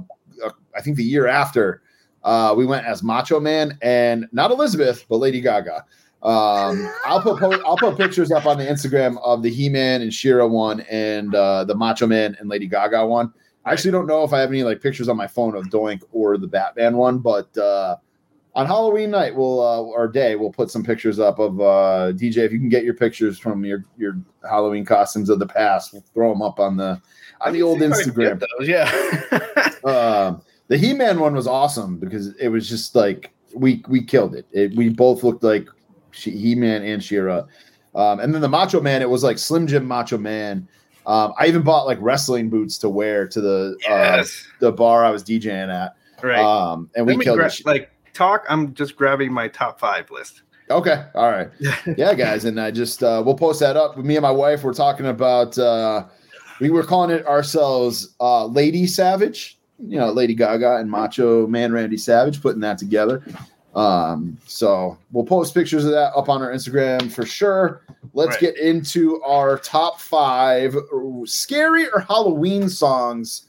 uh, 0.45 0.51
I 0.77 0.83
think 0.83 0.99
the 0.99 1.05
year 1.05 1.27
after, 1.27 1.81
uh, 2.23 2.55
we 2.55 2.67
went 2.67 2.85
as 2.85 3.03
Macho 3.03 3.41
Man 3.41 3.79
and 3.81 4.29
not 4.31 4.51
Elizabeth, 4.51 5.07
but 5.09 5.17
Lady 5.17 5.41
Gaga. 5.41 5.87
Um, 6.23 6.91
I'll 7.05 7.23
put 7.23 7.39
po- 7.39 7.63
I'll 7.65 7.77
put 7.77 7.97
pictures 7.97 8.33
up 8.33 8.45
on 8.45 8.59
the 8.59 8.65
Instagram 8.65 9.19
of 9.23 9.43
the 9.43 9.51
He 9.51 9.69
Man 9.69 10.03
and 10.03 10.13
She-Ra 10.13 10.47
one 10.47 10.81
and 10.91 11.35
uh, 11.35 11.65
the 11.65 11.75
Macho 11.75 12.07
Man 12.07 12.37
and 12.41 12.49
Lady 12.49 12.67
Gaga 12.67 13.07
one. 13.07 13.33
I 13.65 13.73
actually 13.73 13.93
don't 13.93 14.07
know 14.07 14.25
if 14.25 14.33
I 14.33 14.41
have 14.41 14.51
any 14.51 14.65
like 14.65 14.81
pictures 14.81 15.09
on 15.09 15.17
my 15.17 15.27
phone 15.27 15.55
of 15.55 15.67
Doink 15.67 16.03
or 16.13 16.37
the 16.37 16.49
Batman 16.49 16.97
one, 16.97 17.19
but 17.19 17.57
uh, 17.57 17.97
on 18.55 18.67
Halloween 18.67 19.13
night 19.13 19.37
we'll 19.37 19.61
uh, 19.61 19.81
or 19.81 20.09
day 20.09 20.35
we'll 20.35 20.51
put 20.51 20.71
some 20.71 20.83
pictures 20.83 21.21
up 21.21 21.39
of 21.39 21.61
uh, 21.61 22.13
DJ. 22.15 22.39
If 22.39 22.53
you 22.53 22.59
can 22.59 22.69
get 22.69 22.83
your 22.83 22.95
pictures 22.95 23.39
from 23.39 23.65
your 23.65 23.85
your 23.97 24.19
Halloween 24.43 24.85
costumes 24.85 25.31
of 25.31 25.39
the 25.39 25.47
past, 25.47 25.93
we'll 25.93 26.05
throw 26.15 26.31
them 26.31 26.43
up 26.43 26.59
on 26.59 26.77
the 26.77 27.01
on 27.43 27.53
the 27.53 27.63
old 27.63 27.79
See 27.79 27.85
if 27.85 27.93
I 27.93 28.03
can 28.03 28.13
Instagram. 28.13 28.45
Those, 28.59 28.69
yeah. 28.69 29.71
Um, 29.85 30.43
the 30.67 30.77
He 30.77 30.93
Man 30.93 31.21
one 31.21 31.35
was 31.35 31.47
awesome 31.47 31.99
because 31.99 32.35
it 32.37 32.49
was 32.49 32.69
just 32.69 32.97
like 32.97 33.31
we 33.55 33.85
we 33.89 34.03
killed 34.03 34.35
it. 34.35 34.47
it 34.51 34.75
we 34.75 34.89
both 34.89 35.23
looked 35.23 35.45
like 35.45 35.69
He 36.25 36.55
Man 36.55 36.83
and 36.83 37.03
She-Ra. 37.03 37.45
Um, 37.95 38.21
and 38.21 38.35
then 38.35 38.41
the 38.41 38.49
Macho 38.49 38.81
Man, 38.81 39.03
it 39.03 39.11
was 39.11 39.25
like 39.25 39.39
Slim 39.39 39.67
Jim 39.67 39.87
Macho 39.87 40.19
Man. 40.19 40.69
Um, 41.07 41.33
I 41.39 41.47
even 41.47 41.63
bought 41.63 41.87
like 41.87 41.99
wrestling 42.01 42.51
boots 42.51 42.77
to 42.79 42.89
wear 42.89 43.27
to 43.29 43.41
the 43.41 43.77
uh, 43.89 44.25
the 44.61 44.71
bar 44.73 45.05
I 45.05 45.11
was 45.11 45.25
DJing 45.25 45.73
at. 45.73 45.95
right. 46.23 46.39
Um, 46.39 46.91
and 46.95 47.07
we 47.07 47.15
Let 47.15 47.19
me 47.19 47.25
killed 47.25 47.39
gra- 47.39 47.47
it. 47.47 47.65
like 47.67 47.91
talk. 48.13 48.45
I'm 48.49 48.75
just 48.75 48.95
grabbing 48.97 49.33
my 49.33 49.49
top 49.49 49.81
five 49.81 50.11
list. 50.11 50.43
Okay, 50.71 51.03
all 51.15 51.31
right, 51.31 51.49
yeah, 51.97 52.13
guys, 52.13 52.45
and 52.45 52.61
I 52.61 52.71
just 52.71 53.03
uh, 53.03 53.23
we'll 53.25 53.35
post 53.37 53.59
that 53.61 53.75
up. 53.79 53.97
Me 53.97 54.17
and 54.17 54.23
my 54.23 54.31
wife 54.31 54.63
were 54.63 54.75
talking 54.75 55.07
about. 55.07 55.57
Uh, 55.57 56.05
we 56.61 56.69
were 56.69 56.83
calling 56.85 57.11
it 57.11 57.27
ourselves 57.27 58.15
uh, 58.21 58.45
Lady 58.45 58.87
Savage. 58.87 59.59
You 59.79 59.99
know, 59.99 60.11
Lady 60.13 60.35
Gaga 60.35 60.77
and 60.77 60.91
Macho 60.91 61.47
Man 61.47 61.73
Randy 61.73 61.97
Savage 61.97 62.43
putting 62.43 62.61
that 62.61 62.77
together. 62.77 63.23
Um, 63.75 64.39
so 64.47 64.99
we'll 65.13 65.25
post 65.25 65.55
pictures 65.55 65.85
of 65.85 65.93
that 65.93 66.13
up 66.17 66.29
on 66.29 66.43
our 66.43 66.51
Instagram 66.53 67.11
for 67.13 67.25
sure. 67.27 67.83
Let's 68.15 68.31
Right. 68.31 68.41
get 68.55 68.59
into 68.59 69.23
our 69.23 69.59
top 69.59 70.01
five 70.01 70.75
scary 71.25 71.89
or 71.91 72.01
Halloween 72.01 72.69
songs. 72.69 73.43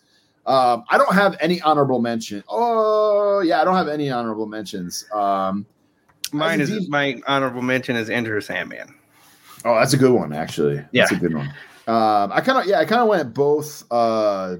Um, 0.45 0.83
I 0.89 0.97
don't 0.97 1.13
have 1.13 1.37
any 1.39 1.61
honorable 1.61 1.99
mention. 1.99 2.43
Oh 2.49 3.39
yeah, 3.41 3.61
I 3.61 3.63
don't 3.63 3.75
have 3.75 3.87
any 3.87 4.09
honorable 4.11 4.45
mentions. 4.47 5.05
Um, 5.13 5.65
Mine 6.31 6.61
is 6.61 6.87
my 6.89 7.19
honorable 7.27 7.61
mention 7.61 7.95
is 7.95 8.09
Enter 8.09 8.39
Sandman. 8.41 8.93
Oh, 9.65 9.75
that's 9.75 9.93
a 9.93 9.97
good 9.97 10.11
one, 10.13 10.31
actually. 10.31 10.75
That's 10.93 11.11
Yeah. 11.11 11.17
a 11.17 11.19
good 11.19 11.33
one. 11.33 11.47
Um, 11.87 12.31
I 12.31 12.41
kind 12.41 12.59
of, 12.59 12.65
yeah, 12.67 12.79
I 12.79 12.85
kind 12.85 13.01
of 13.01 13.07
went 13.07 13.33
both, 13.33 13.83
uh, 13.89 14.57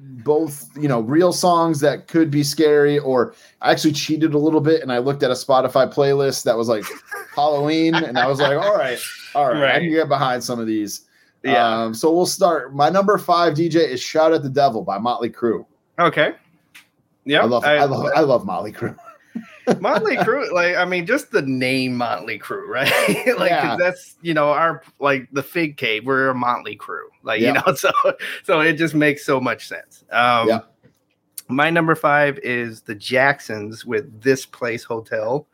both, 0.00 0.68
you 0.76 0.88
know, 0.88 1.00
real 1.00 1.32
songs 1.32 1.80
that 1.80 2.06
could 2.06 2.30
be 2.30 2.42
scary, 2.42 2.98
or 2.98 3.34
I 3.60 3.70
actually 3.70 3.92
cheated 3.92 4.34
a 4.34 4.38
little 4.38 4.60
bit 4.60 4.82
and 4.82 4.92
I 4.92 4.98
looked 4.98 5.22
at 5.22 5.30
a 5.30 5.34
Spotify 5.34 5.92
playlist 5.92 6.44
that 6.44 6.56
was 6.56 6.68
like 6.68 6.84
Halloween, 7.34 7.94
and 7.94 8.18
I 8.18 8.26
was 8.26 8.38
like, 8.40 8.56
all 8.56 8.76
right, 8.76 8.98
all 9.34 9.52
right, 9.52 9.76
I 9.76 9.78
can 9.80 9.90
get 9.90 10.08
behind 10.08 10.42
some 10.44 10.58
of 10.58 10.66
these. 10.66 11.06
Yeah. 11.42 11.84
Um, 11.84 11.94
so 11.94 12.12
we'll 12.12 12.26
start. 12.26 12.74
My 12.74 12.90
number 12.90 13.16
five 13.18 13.54
DJ 13.54 13.88
is 13.88 14.00
"Shout 14.00 14.32
at 14.32 14.42
the 14.42 14.48
Devil" 14.48 14.82
by 14.82 14.98
Motley 14.98 15.30
Crue. 15.30 15.64
okay. 15.98 16.34
Yeah. 17.24 17.42
I 17.42 17.44
love, 17.44 17.62
I, 17.64 17.84
love, 17.84 18.10
I 18.16 18.20
love 18.20 18.46
Motley 18.46 18.72
Crue. 18.72 18.96
Motley 19.80 20.16
Crue, 20.16 20.50
like 20.52 20.76
I 20.76 20.84
mean, 20.84 21.06
just 21.06 21.30
the 21.30 21.42
name 21.42 21.96
Motley 21.96 22.38
Crue, 22.38 22.66
right? 22.68 22.88
like 23.38 23.50
Yeah. 23.50 23.76
that's 23.78 24.16
you 24.22 24.34
know 24.34 24.50
our 24.50 24.82
like 24.98 25.28
the 25.32 25.42
Fig 25.42 25.76
Cave, 25.76 26.04
we're 26.06 26.28
a 26.28 26.34
Motley 26.34 26.76
Crue, 26.76 27.08
like 27.22 27.40
you 27.40 27.52
know, 27.52 27.62
so 27.74 27.90
so 28.44 28.60
it 28.60 28.74
just 28.74 28.94
makes 28.94 29.24
so 29.24 29.40
much 29.40 29.68
sense. 29.68 30.04
Um, 30.10 30.48
Yeah. 30.48 30.60
My 31.50 31.70
number 31.70 31.94
five 31.94 32.38
is 32.40 32.82
the 32.82 32.94
Jacksons 32.94 33.86
with 33.86 34.20
This 34.20 34.44
Place 34.44 34.84
Hotel. 34.84 35.46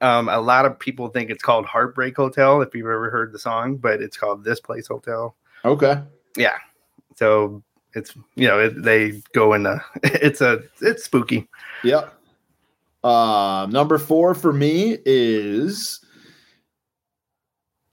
Um, 0.00 0.28
a 0.28 0.40
lot 0.40 0.64
of 0.66 0.76
people 0.78 1.06
think 1.08 1.30
it's 1.30 1.42
called 1.42 1.66
Heartbreak 1.66 2.16
Hotel 2.16 2.62
if 2.62 2.74
you've 2.74 2.86
ever 2.86 3.10
heard 3.10 3.32
the 3.32 3.38
song, 3.38 3.76
but 3.76 4.02
it's 4.02 4.16
called 4.16 4.42
This 4.42 4.58
Place 4.58 4.88
Hotel. 4.88 5.36
Okay, 5.64 6.00
Yeah, 6.36 6.56
so 7.16 7.62
it's 7.94 8.14
you 8.34 8.48
know 8.48 8.58
it, 8.58 8.82
they 8.82 9.20
go 9.32 9.52
in 9.52 9.64
the 9.64 9.80
it's 10.02 10.40
a 10.40 10.62
it's 10.80 11.04
spooky. 11.04 11.48
Yep. 11.84 12.12
Um, 13.02 13.70
number 13.70 13.96
four 13.98 14.34
for 14.34 14.52
me 14.52 14.98
is 15.06 16.04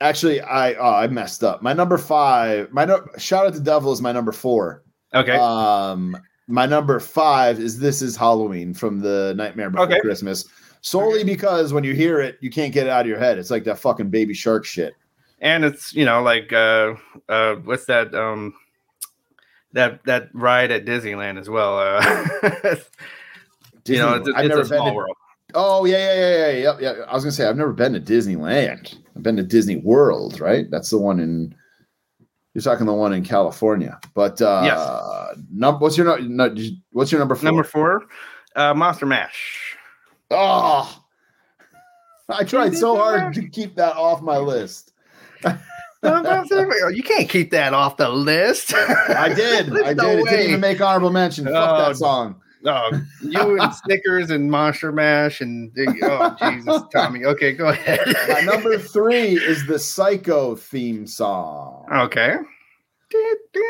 actually 0.02 0.42
I 0.42 0.74
oh, 0.74 0.94
I 0.96 1.08
messed 1.08 1.44
up. 1.44 1.62
My 1.62 1.74
number 1.74 1.98
five, 1.98 2.72
my 2.72 2.86
no, 2.86 3.06
shout 3.18 3.46
out 3.48 3.54
the 3.54 3.60
devil 3.60 3.92
is 3.92 4.02
my 4.02 4.12
number 4.12 4.32
four. 4.32 4.84
Okay, 5.14 5.38
Um, 5.38 6.18
my 6.48 6.66
number 6.66 7.00
five 7.00 7.60
is 7.60 7.80
this 7.80 8.02
is 8.02 8.16
Halloween 8.18 8.74
from 8.74 9.00
the 9.00 9.34
Nightmare 9.38 9.70
Before 9.70 9.86
Okay. 9.86 10.00
Christmas. 10.02 10.46
Solely 10.82 11.24
because 11.24 11.74
when 11.74 11.84
you 11.84 11.94
hear 11.94 12.20
it, 12.22 12.38
you 12.42 12.50
can't 12.50 12.74
get 12.74 12.86
it 12.88 12.90
out 12.90 13.02
of 13.02 13.08
your 13.08 13.18
head. 13.20 13.38
It's 13.38 13.50
like 13.50 13.64
that 13.64 13.80
fucking 13.80 14.10
baby 14.10 14.34
shark 14.34 14.66
shit. 14.66 14.94
and 15.40 15.64
it's 15.66 15.94
you 15.94 16.04
know 16.06 16.22
like 16.22 16.52
uh 16.52 16.94
uh 17.30 17.56
what's 17.64 17.86
that 17.86 18.14
um 18.16 18.54
that 19.74 20.04
that 20.06 20.30
ride 20.34 20.72
at 20.72 20.86
Disneyland 20.86 21.40
as 21.40 21.50
well. 21.50 21.80
Uh, 21.80 22.76
you 23.90 23.98
know, 23.98 24.18
Disney- 24.20 24.32
it's, 24.32 24.38
I've 24.40 24.46
it's 24.46 24.50
never 24.50 24.62
a 24.62 24.64
been 24.66 24.78
small 24.78 24.90
to- 24.90 24.94
world. 24.96 25.18
Oh 25.54 25.86
yeah, 25.86 25.98
yeah, 25.98 26.30
yeah, 26.30 26.48
yeah, 26.52 26.58
yeah, 26.58 26.78
yeah. 26.98 27.04
I 27.08 27.14
was 27.14 27.24
gonna 27.24 27.32
say 27.32 27.46
I've 27.48 27.56
never 27.56 27.72
been 27.74 27.94
to 27.94 28.00
Disneyland. 28.02 28.96
I've 29.16 29.24
been 29.24 29.38
to 29.38 29.44
Disney 29.44 29.78
World, 29.78 30.40
right? 30.42 30.70
That's 30.70 30.90
the 30.90 30.98
one 30.98 31.20
in. 31.20 31.56
You're 32.54 32.62
talking 32.64 32.86
the 32.86 32.94
one 32.94 33.14
in 33.14 33.24
California, 33.24 34.00
but 34.16 34.42
uh, 34.42 34.62
Yes. 34.66 35.44
num- 35.54 35.80
what's 35.80 35.96
your 35.98 36.20
no, 36.20 36.54
what's 36.92 37.12
your 37.12 37.20
number 37.20 37.36
four? 37.36 37.46
Number 37.46 37.64
four, 37.64 38.06
uh, 38.56 38.74
Monster 38.74 39.06
Mash. 39.06 39.78
Oh, 40.32 41.02
I 42.28 42.44
tried 42.44 42.76
so 42.76 42.98
hard 42.98 43.34
to 43.36 43.48
keep 43.48 43.76
that 43.76 43.96
off 43.96 44.22
my 44.22 44.38
list. 44.38 44.92
you 45.44 47.04
can't 47.04 47.30
keep 47.30 47.52
that 47.52 47.74
off 47.74 47.98
the 47.98 48.10
list. 48.10 48.74
I 48.76 49.32
did. 49.34 49.68
There's 49.74 49.88
I 49.88 49.94
no 49.94 50.04
did. 50.04 50.20
It 50.20 50.24
way. 50.26 50.30
didn't 50.32 50.48
even 50.48 50.60
make 50.60 50.82
honorable 50.82 51.12
mention. 51.12 51.46
Fuck 51.46 51.54
Oh, 51.56 51.78
that 51.90 51.96
song. 51.98 52.42
Oh, 52.68 53.02
you 53.22 53.60
and 53.60 53.74
Snickers 53.86 54.30
and 54.30 54.52
Monster 54.52 54.92
Mash 54.92 55.42
and 55.42 55.72
oh 56.04 56.36
Jesus, 56.40 56.82
Tommy. 56.94 57.26
Okay, 57.26 57.54
go 57.54 57.70
ahead. 57.70 58.00
My 58.30 58.42
number 58.42 58.78
three 58.78 59.36
is 59.38 59.66
the 59.68 59.80
Psycho 59.80 60.56
theme 60.56 61.08
song. 61.08 61.88
Okay. 61.92 62.36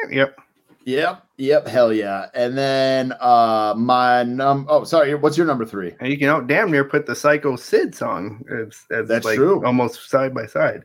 Yep. 0.10 0.38
Yep. 0.86 1.24
Yep. 1.38 1.68
Hell 1.68 1.94
yeah. 1.94 2.28
And 2.34 2.58
then 2.58 3.14
uh 3.20 3.76
my 3.78 4.24
num 4.24 4.66
oh 4.70 4.84
sorry, 4.84 5.14
what's 5.16 5.38
your 5.38 5.46
number 5.46 5.66
three? 5.66 5.94
And 6.00 6.10
you 6.10 6.18
can 6.18 6.30
out 6.30 6.48
damn 6.48 6.72
near 6.72 6.86
put 6.86 7.06
the 7.06 7.16
Sycho 7.16 7.56
Sid 7.56 7.94
song 7.94 8.44
as, 8.50 8.86
as 8.90 9.08
That's 9.08 9.26
like 9.26 9.36
true. 9.36 9.64
almost 9.66 10.10
side 10.10 10.34
by 10.34 10.46
side. 10.48 10.84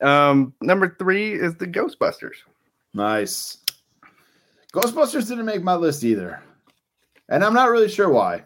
Um, 0.00 0.54
number 0.60 0.96
three 0.98 1.34
is 1.34 1.54
the 1.56 1.66
Ghostbusters. 1.66 2.36
Nice. 2.94 3.58
Ghostbusters 4.72 5.28
didn't 5.28 5.46
make 5.46 5.62
my 5.62 5.76
list 5.76 6.02
either. 6.02 6.42
And 7.28 7.44
I'm 7.44 7.54
not 7.54 7.70
really 7.70 7.88
sure 7.88 8.10
why. 8.10 8.44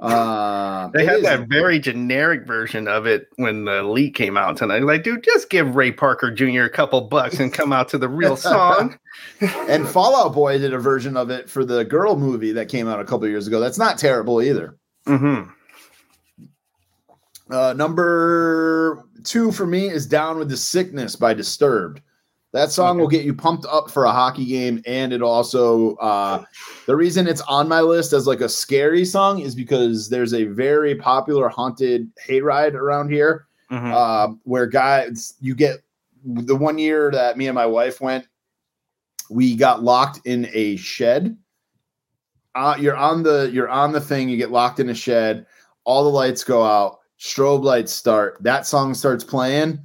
Uh, 0.00 0.88
They 0.94 1.04
had 1.04 1.24
that 1.24 1.48
very 1.48 1.80
generic 1.80 2.46
version 2.46 2.86
of 2.86 3.06
it 3.06 3.26
when 3.36 3.64
the 3.64 3.82
leak 3.82 4.14
came 4.14 4.36
out 4.36 4.56
tonight. 4.56 4.82
Like, 4.84 5.02
dude, 5.02 5.24
just 5.24 5.50
give 5.50 5.74
Ray 5.74 5.90
Parker 5.90 6.30
Jr. 6.30 6.62
a 6.62 6.70
couple 6.70 7.00
bucks 7.00 7.40
and 7.40 7.52
come 7.52 7.72
out 7.72 7.88
to 7.88 7.98
the 7.98 8.08
real 8.08 8.36
song. 8.36 8.96
and 9.40 9.88
Fall 9.88 10.14
Out 10.16 10.34
Boy 10.34 10.58
did 10.58 10.72
a 10.72 10.78
version 10.78 11.16
of 11.16 11.30
it 11.30 11.50
for 11.50 11.64
the 11.64 11.84
girl 11.84 12.16
movie 12.16 12.52
that 12.52 12.68
came 12.68 12.86
out 12.86 13.00
a 13.00 13.04
couple 13.04 13.26
years 13.26 13.48
ago. 13.48 13.58
That's 13.58 13.78
not 13.78 13.98
terrible 13.98 14.40
either. 14.40 14.76
Mm-hmm. 15.06 15.50
Uh, 17.50 17.72
number 17.72 19.04
two 19.24 19.50
for 19.50 19.66
me 19.66 19.88
is 19.88 20.06
Down 20.06 20.38
with 20.38 20.48
the 20.48 20.56
Sickness 20.56 21.16
by 21.16 21.34
Disturbed. 21.34 22.02
That 22.52 22.70
song 22.72 22.96
Okay. 22.96 23.00
will 23.00 23.08
get 23.08 23.24
you 23.24 23.34
pumped 23.34 23.66
up 23.66 23.90
for 23.90 24.04
a 24.04 24.12
hockey 24.12 24.46
game, 24.46 24.82
and 24.86 25.12
it 25.12 25.20
also 25.20 25.96
uh, 25.96 26.42
the 26.86 26.96
reason 26.96 27.26
it's 27.26 27.42
on 27.42 27.68
my 27.68 27.82
list 27.82 28.12
as 28.14 28.26
like 28.26 28.40
a 28.40 28.48
scary 28.48 29.04
song 29.04 29.40
is 29.40 29.54
because 29.54 30.08
there's 30.08 30.32
a 30.32 30.44
very 30.44 30.94
popular 30.94 31.48
haunted 31.50 32.10
hayride 32.26 32.74
around 32.74 33.10
here 33.10 33.46
hmm 33.68 33.92
uh, 33.92 34.28
where 34.44 34.66
guys 34.66 35.34
you 35.40 35.54
get 35.54 35.80
the 36.24 36.56
one 36.56 36.78
year 36.78 37.10
that 37.10 37.36
me 37.36 37.46
and 37.48 37.54
my 37.54 37.66
wife 37.66 38.00
went, 38.00 38.26
we 39.30 39.54
got 39.54 39.82
locked 39.82 40.20
in 40.26 40.48
a 40.54 40.76
shed. 40.76 41.36
Uh, 42.54 42.76
you're 42.80 42.96
on 42.96 43.22
the 43.22 43.50
you're 43.52 43.68
on 43.68 43.92
the 43.92 44.00
thing. 44.00 44.28
You 44.28 44.36
get 44.38 44.50
locked 44.50 44.80
in 44.80 44.88
a 44.88 44.94
shed. 44.94 45.44
All 45.84 46.02
the 46.02 46.10
lights 46.10 46.42
go 46.44 46.64
out. 46.64 46.98
Strobe 47.20 47.62
lights 47.62 47.92
start. 47.92 48.38
That 48.40 48.66
song 48.66 48.94
starts 48.94 49.22
playing, 49.22 49.78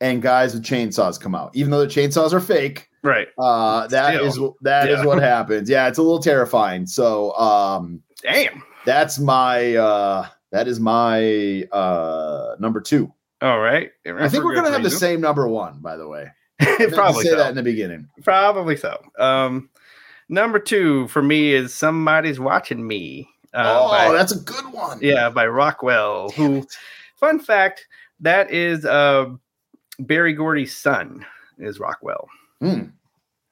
and 0.00 0.22
guys 0.22 0.54
with 0.54 0.64
chainsaws 0.64 1.20
come 1.20 1.34
out. 1.34 1.54
Even 1.54 1.70
though 1.70 1.80
the 1.80 1.86
chainsaws 1.86 2.32
are 2.32 2.40
fake, 2.40 2.88
right. 3.02 3.28
uh, 3.38 3.86
that 3.88 4.20
is 4.22 4.34
Still, 4.34 4.56
that 4.62 4.88
is 4.88 5.00
yeah. 5.00 5.04
what 5.04 5.18
happens. 5.22 5.68
Yeah, 5.68 5.88
it's 5.88 5.98
a 5.98 6.02
little 6.02 6.20
terrifying. 6.20 6.86
So 6.86 7.32
um, 7.36 8.02
Damn. 8.22 8.62
that's 8.84 9.18
my 9.18 9.74
uh, 9.76 10.26
that 10.52 10.68
is 10.68 10.80
my 10.80 11.64
uh, 11.72 12.56
number 12.58 12.80
two. 12.80 13.12
All 13.40 13.60
right. 13.60 13.90
I 14.06 14.28
think 14.28 14.44
we're 14.44 14.54
gonna 14.54 14.70
have 14.70 14.82
the 14.82 14.90
same 14.90 15.20
number 15.20 15.46
one, 15.48 15.80
by 15.80 15.96
the 15.96 16.08
way. 16.08 16.28
I 16.60 16.64
meant 16.64 16.90
to 16.90 16.96
Probably 16.96 17.24
say 17.24 17.30
so. 17.30 17.36
that 17.36 17.50
in 17.50 17.54
the 17.56 17.62
beginning. 17.62 18.08
Probably 18.24 18.76
so. 18.76 19.00
Um, 19.18 19.70
number 20.28 20.58
two 20.58 21.06
for 21.08 21.22
me 21.22 21.52
is 21.52 21.72
somebody's 21.72 22.40
watching 22.40 22.86
me. 22.86 23.28
Uh, 23.54 23.78
oh, 23.80 23.90
by- 23.90 24.12
that's 24.12 24.32
a 24.32 24.40
good 24.40 24.72
one. 24.72 24.98
yeah, 25.00 25.30
by 25.30 25.46
Rockwell. 25.46 26.30
Who, 26.30 26.66
fun 27.16 27.38
fact, 27.38 27.86
that 28.20 28.50
is 28.50 28.84
uh, 28.84 29.26
Berry 30.00 30.32
Gordy's 30.32 30.76
son 30.76 31.24
is 31.58 31.80
Rockwell, 31.80 32.28
Hmm. 32.60 32.84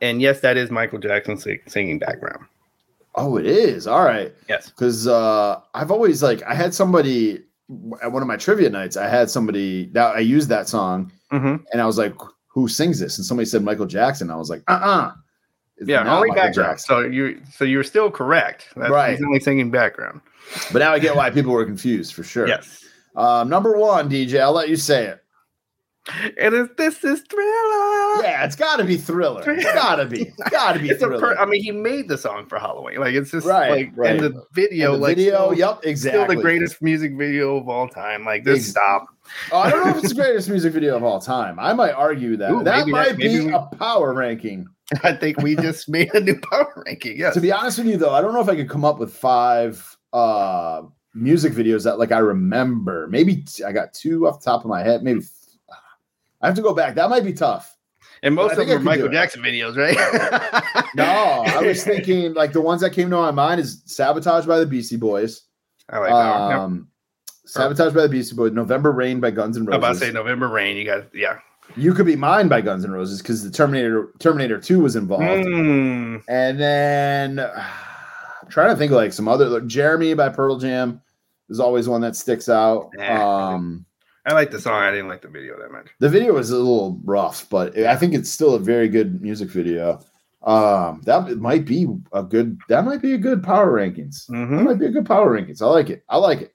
and 0.01 0.21
yes, 0.23 0.41
that 0.41 0.57
is 0.57 0.71
Michael 0.71 0.99
Jackson's 0.99 1.47
singing 1.67 1.99
background. 1.99 2.45
Oh, 3.15 3.37
it 3.39 3.47
is. 3.47 3.87
All 3.87 4.05
right. 4.05 4.33
Yes. 4.49 4.69
Because 4.69 5.07
uh, 5.07 5.61
I've 5.75 5.91
always 5.91 6.23
like 6.23 6.43
I 6.43 6.55
had 6.55 6.75
somebody 6.75 7.43
at 8.03 8.13
one 8.13 8.23
of 8.23 8.29
my 8.29 8.37
trivia 8.37 8.69
nights. 8.71 8.97
I 8.97 9.09
had 9.09 9.31
somebody 9.31 9.87
that 9.87 10.15
I 10.15 10.19
used 10.21 10.49
that 10.51 10.69
song, 10.69 11.11
hmm 11.31 11.57
and 11.73 11.81
I 11.81 11.87
was 11.87 11.99
like, 11.99 12.15
"Who 12.49 12.69
sings 12.69 13.01
this?" 13.01 13.17
And 13.19 13.25
somebody 13.27 13.47
said 13.47 13.63
Michael 13.63 13.87
Jackson. 13.87 14.31
I 14.31 14.37
was 14.37 14.51
like, 14.51 14.63
"Uh, 14.69 14.73
uh 14.73 15.13
Yeah, 15.85 16.15
only 16.15 16.31
background. 16.31 16.79
So 16.81 17.01
you, 17.01 17.41
so 17.53 17.65
you're 17.65 17.85
still 17.85 18.11
correct. 18.11 18.69
That's, 18.77 18.91
Right. 18.91 19.13
He's 19.17 19.23
only 19.25 19.41
singing 19.41 19.71
background. 19.71 20.21
But 20.73 20.79
now 20.79 20.93
I 20.93 20.99
get 20.99 21.17
why 21.17 21.31
people 21.31 21.53
were 21.53 21.65
confused 21.65 22.15
for 22.15 22.23
sure. 22.23 22.47
Yes. 22.47 22.85
Um, 23.17 23.49
number 23.49 23.77
one, 23.77 24.09
DJ. 24.09 24.41
I'll 24.41 24.53
let 24.53 24.69
you 24.69 24.77
say 24.77 25.07
it. 25.07 25.23
And 26.41 26.55
it's, 26.55 26.73
this 26.77 27.03
is 27.03 27.21
Thriller. 27.29 28.23
Yeah, 28.23 28.45
it's 28.45 28.55
got 28.57 28.77
to 28.77 28.85
be 28.85 28.97
Thriller. 28.97 29.43
It's 29.51 29.65
got 29.65 29.97
to 29.97 30.07
be. 30.07 30.31
Got 30.51 30.75
to 30.75 30.79
be 30.79 30.91
It's 30.91 31.01
Thriller. 31.03 31.19
per- 31.35 31.37
I 31.37 31.47
mean, 31.47 31.63
he 31.63 31.73
made 31.73 32.09
the 32.09 32.17
song 32.17 32.47
for 32.47 32.59
Halloween. 32.59 32.99
Like 33.01 33.15
it's 33.15 33.31
just 33.33 33.47
Right, 33.47 33.71
like 33.71 33.93
right. 33.97 34.11
and 34.13 34.21
the 34.21 34.45
video, 34.53 34.93
And 34.95 35.03
the 35.03 35.07
like 35.09 35.17
video. 35.17 35.35
still, 35.53 35.55
yep, 35.59 35.81
exactly. 35.85 36.25
still 36.25 36.37
the 36.37 36.43
greatest 36.43 36.81
music 36.81 37.17
video 37.17 37.57
of 37.57 37.69
all 37.69 37.89
time. 37.89 38.25
Like 38.25 38.45
this, 38.45 38.61
Ex- 38.61 38.69
stop. 38.71 39.07
Oh, 39.51 39.59
I 39.59 39.71
don't 39.71 39.85
know 39.85 39.91
if 39.91 39.99
it's 39.99 40.09
the 40.11 40.15
greatest 40.23 40.49
music 40.49 40.73
video 40.73 40.97
of 40.97 41.03
all 41.03 41.21
time. 41.21 41.59
I 41.59 41.73
might 41.73 41.93
argue 41.93 42.37
that 42.37 42.53
Ooh, 42.53 42.63
that 42.63 42.87
might 42.87 43.17
be 43.17 43.47
we- 43.47 43.53
a 43.53 43.69
power 43.79 44.15
ranking. 44.15 44.67
I 45.03 45.13
think 45.15 45.39
we 45.39 45.57
just 45.57 45.89
made 45.89 46.15
a 46.15 46.21
new 46.21 46.39
power 46.53 46.85
ranking. 46.87 47.19
Yes. 47.19 47.35
To 47.35 47.41
be 47.41 47.51
honest 47.51 47.79
with 47.79 47.89
you, 47.89 47.97
though, 47.97 48.15
I 48.15 48.21
don't 48.21 48.33
know 48.33 48.41
if 48.41 48.49
I 48.49 48.55
could 48.55 48.69
come 48.71 48.85
up 48.85 48.99
with 49.01 49.13
five 49.13 49.97
uh 50.13 50.83
music 51.15 51.53
videos 51.53 51.83
that 51.85 51.99
like 51.99 52.13
I 52.13 52.19
remember. 52.19 53.09
Maybe 53.09 53.37
t- 53.43 53.65
I 53.65 53.73
got 53.73 53.93
two 53.93 54.29
off 54.29 54.39
the 54.41 54.45
top 54.45 54.61
of 54.65 54.69
my 54.69 54.83
head. 54.85 55.03
Maybe 55.03 55.21
I 56.47 56.49
have 56.51 56.57
to 56.57 56.63
go 56.63 56.73
back. 56.75 56.95
That 56.95 57.11
might 57.11 57.25
be 57.25 57.33
tough. 57.33 57.77
and 58.23 58.35
most 58.35 58.57
of 58.57 58.67
them 58.69 58.79
are 58.79 58.81
Michael. 58.81 59.09
Jackson 59.09 59.43
videos, 59.43 59.77
right? 59.77 59.97
No, 60.95 61.05
I 61.05 61.61
was 61.63 61.83
thinking 61.91 62.33
like 62.35 62.53
the 62.53 62.61
ones 62.61 62.81
that 62.81 62.91
came 62.91 63.11
to 63.11 63.17
my 63.17 63.31
mind 63.31 63.61
is 63.61 63.83
"Sabotage" 63.87 64.47
by 64.47 64.59
the 64.59 64.67
Beastie 64.67 64.97
Boys. 64.97 65.43
I 65.91 65.99
like 65.99 66.11
that 66.11 66.41
one. 66.41 66.53
Um, 66.57 66.89
"Sabotage" 67.45 67.93
by 67.93 68.03
the 68.03 68.09
Beastie 68.09 68.37
Boys. 68.37 68.53
"November 68.53 68.93
Rain" 68.93 69.21
by 69.21 69.31
Guns 69.31 69.57
N' 69.57 69.65
Roses. 69.67 69.75
I'm 69.75 69.81
about 69.81 69.93
to 69.95 70.07
say 70.07 70.13
November 70.13 70.49
Rain. 70.49 70.77
You 70.77 70.85
got 70.85 71.15
yeah. 71.15 71.39
"You 71.77 71.93
Could 71.95 72.07
Be 72.07 72.17
Mine" 72.17 72.49
by 72.49 72.61
Guns 72.61 72.85
N' 72.85 72.93
Roses 72.93 73.21
because 73.21 73.43
the 73.43 73.51
Terminator 73.51 74.13
Terminator 74.21 74.59
Two 74.61 74.81
was 74.81 74.97
involved. 74.97 75.25
Mm, 75.25 76.23
And 76.29 76.61
then 76.61 77.41
I'm 78.43 78.49
trying 78.49 78.71
to 78.71 78.77
think 78.77 78.93
of 78.93 78.97
like 78.97 79.13
some 79.13 79.29
other 79.29 79.47
like 79.49 79.67
Jeremy 79.67 80.15
by 80.15 80.29
Pearl 80.29 80.59
Jam 80.59 81.03
is 81.49 81.61
always 81.61 81.89
one 81.89 82.01
that 82.03 82.17
sticks 82.17 82.49
out. 82.49 82.91
Um 82.99 83.86
I 84.27 84.33
like 84.33 84.51
the 84.51 84.61
song. 84.61 84.83
I 84.83 84.91
didn't 84.91 85.09
like 85.09 85.23
the 85.23 85.29
video 85.29 85.59
that 85.61 85.71
much. 85.71 85.87
the 86.01 86.09
video 86.09 86.37
is 86.37 86.51
a 86.51 86.57
little 86.57 87.01
rough, 87.05 87.49
but 87.49 87.79
I 87.79 87.97
think 87.97 88.13
it's 88.13 88.29
still 88.31 88.55
a 88.55 88.59
very 88.59 88.89
good 88.89 89.23
music 89.23 89.49
video. 89.49 90.01
Um 90.43 91.01
that 91.05 91.39
might 91.39 91.65
be 91.65 91.87
a 92.13 92.23
good 92.23 92.59
that 92.69 92.85
might 92.85 93.03
be 93.03 93.13
a 93.15 93.19
good 93.19 93.43
power 93.43 93.73
rankings. 93.73 94.27
That 94.27 94.35
Mm-hmm. 94.35 94.65
might 94.65 94.79
be 94.79 94.87
a 94.87 94.91
good 94.91 95.07
power 95.07 95.31
rankings. 95.39 95.63
I 95.63 95.67
like 95.67 95.91
it. 95.91 96.05
I 96.09 96.19
like 96.19 96.43
it. 96.43 96.55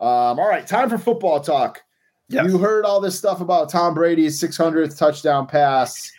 Um 0.00 0.38
all 0.40 0.48
right, 0.48 0.66
time 0.66 0.88
for 0.90 0.98
football 0.98 1.40
talk. 1.40 1.82
Yes. 2.28 2.46
You 2.46 2.58
heard 2.58 2.84
all 2.84 3.00
this 3.00 3.18
stuff 3.18 3.40
about 3.40 3.68
Tom 3.68 3.92
Brady's 3.94 4.40
600th 4.40 4.98
touchdown 4.98 5.46
pass. 5.46 6.10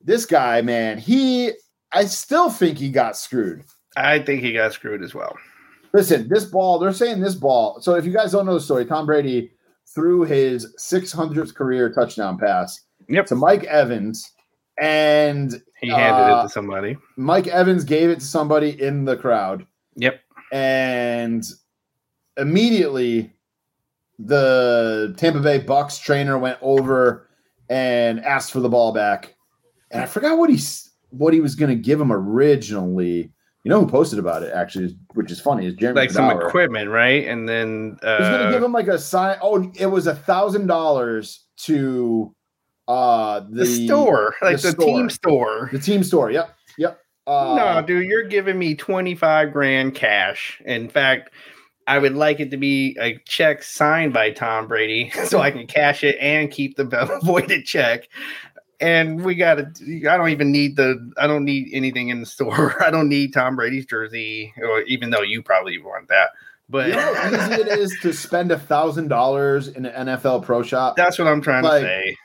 This 0.00 0.26
guy, 0.26 0.60
man, 0.62 0.98
he 0.98 1.52
I 1.92 2.04
still 2.06 2.50
think 2.50 2.78
he 2.78 2.90
got 2.90 3.16
screwed. 3.16 3.64
I 3.96 4.18
think 4.20 4.42
he 4.42 4.52
got 4.52 4.72
screwed 4.72 5.02
as 5.02 5.14
well. 5.14 5.36
Listen, 5.92 6.28
this 6.28 6.44
ball, 6.44 6.78
they're 6.80 6.92
saying 6.92 7.20
this 7.20 7.36
ball. 7.36 7.80
So 7.80 7.94
if 7.94 8.04
you 8.04 8.12
guys 8.12 8.32
don't 8.32 8.46
know 8.46 8.54
the 8.54 8.60
story, 8.60 8.84
Tom 8.84 9.06
Brady 9.06 9.52
threw 9.92 10.22
his 10.22 10.74
600th 10.78 11.54
career 11.54 11.92
touchdown 11.92 12.38
pass 12.38 12.80
Yep. 13.08 13.26
to 13.26 13.34
Mike 13.34 13.64
Evans, 13.64 14.30
and 14.80 15.60
He 15.80 15.88
handed 15.90 16.32
Uh, 16.32 16.40
it 16.40 16.42
to 16.44 16.48
somebody. 16.48 16.96
Mike 17.16 17.46
Evans 17.48 17.84
gave 17.84 18.08
it 18.10 18.20
to 18.20 18.24
somebody 18.26 18.80
in 18.82 19.04
the 19.04 19.16
crowd. 19.16 19.66
Yep. 19.96 20.20
And 20.52 21.44
immediately 22.36 23.32
the 24.18 25.14
Tampa 25.18 25.40
Bay 25.40 25.58
Bucks 25.58 25.98
trainer 25.98 26.38
went 26.38 26.58
over 26.62 27.28
and 27.68 28.20
asked 28.20 28.52
for 28.52 28.60
the 28.60 28.68
ball 28.68 28.92
back. 28.92 29.34
And 29.90 30.02
I 30.02 30.06
forgot 30.06 30.38
what 30.38 30.50
he 30.50 30.58
what 31.10 31.32
he 31.34 31.40
was 31.40 31.54
going 31.54 31.70
to 31.70 31.80
give 31.80 32.00
him 32.00 32.10
originally. 32.12 33.32
You 33.64 33.70
know 33.70 33.80
who 33.80 33.86
posted 33.86 34.18
about 34.18 34.42
it 34.42 34.52
actually, 34.52 34.94
which 35.14 35.30
is 35.30 35.40
funny, 35.40 35.66
is 35.66 35.74
Jeremy 35.74 36.02
Like 36.02 36.10
some 36.10 36.30
equipment, 36.30 36.90
right? 36.90 37.26
And 37.26 37.48
then 37.48 37.96
He 38.02 38.06
was 38.06 38.18
gonna 38.20 38.44
uh, 38.44 38.50
give 38.50 38.62
him 38.62 38.72
like 38.72 38.88
a 38.88 38.98
sign. 38.98 39.38
Oh, 39.40 39.72
it 39.74 39.86
was 39.86 40.06
a 40.06 40.14
thousand 40.14 40.66
dollars 40.66 41.44
to 41.60 42.34
uh 42.86 43.40
the, 43.40 43.64
the, 43.64 43.86
store, 43.86 44.34
like 44.42 44.60
the 44.60 44.72
the, 44.72 44.84
team 44.84 45.08
store. 45.08 45.70
the 45.72 45.78
team 45.78 46.04
store. 46.04 46.30
Yep, 46.30 46.54
yep. 46.76 47.00
Uh, 47.26 47.54
no, 47.56 47.86
dude, 47.86 48.06
you're 48.06 48.24
giving 48.24 48.58
me 48.58 48.74
25 48.74 49.50
grand 49.50 49.94
cash. 49.94 50.60
In 50.66 50.90
fact, 50.90 51.30
I 51.86 51.98
would 51.98 52.14
like 52.14 52.40
it 52.40 52.50
to 52.50 52.56
be 52.56 52.96
a 53.00 53.18
check 53.26 53.62
signed 53.62 54.12
by 54.12 54.30
Tom 54.30 54.68
Brady 54.68 55.10
so 55.24 55.40
I 55.40 55.50
can 55.50 55.66
cash 55.66 56.04
it 56.04 56.16
and 56.20 56.50
keep 56.50 56.76
the 56.76 56.84
voided 57.22 57.64
check. 57.64 58.08
And 58.84 59.24
we 59.24 59.34
got 59.34 59.54
to, 59.54 60.08
I 60.08 60.16
don't 60.16 60.28
even 60.28 60.52
need 60.52 60.76
the, 60.76 61.10
I 61.16 61.26
don't 61.26 61.44
need 61.44 61.68
anything 61.72 62.08
in 62.10 62.20
the 62.20 62.26
store. 62.36 62.82
I 62.84 62.90
don't 62.90 63.08
need 63.08 63.32
Tom 63.32 63.56
Brady's 63.56 63.86
jersey, 63.86 64.52
or 64.60 64.82
even 64.82 65.10
though 65.10 65.22
you 65.22 65.42
probably 65.42 65.78
want 65.78 66.08
that. 66.08 66.30
But 66.68 66.88
You 66.88 66.94
know 66.96 67.14
how 67.14 67.28
easy 67.52 67.60
it 67.62 67.68
is 67.68 67.96
to 68.02 68.12
spend 68.12 68.50
a 68.50 68.58
thousand 68.58 69.08
dollars 69.08 69.68
in 69.68 69.86
an 69.86 70.06
NFL 70.06 70.44
Pro 70.44 70.62
Shop. 70.62 70.96
that's 70.96 71.18
what 71.18 71.28
I'm 71.28 71.40
trying 71.42 71.62
Like, 71.64 71.82
to 71.82 71.86
say. 71.86 72.16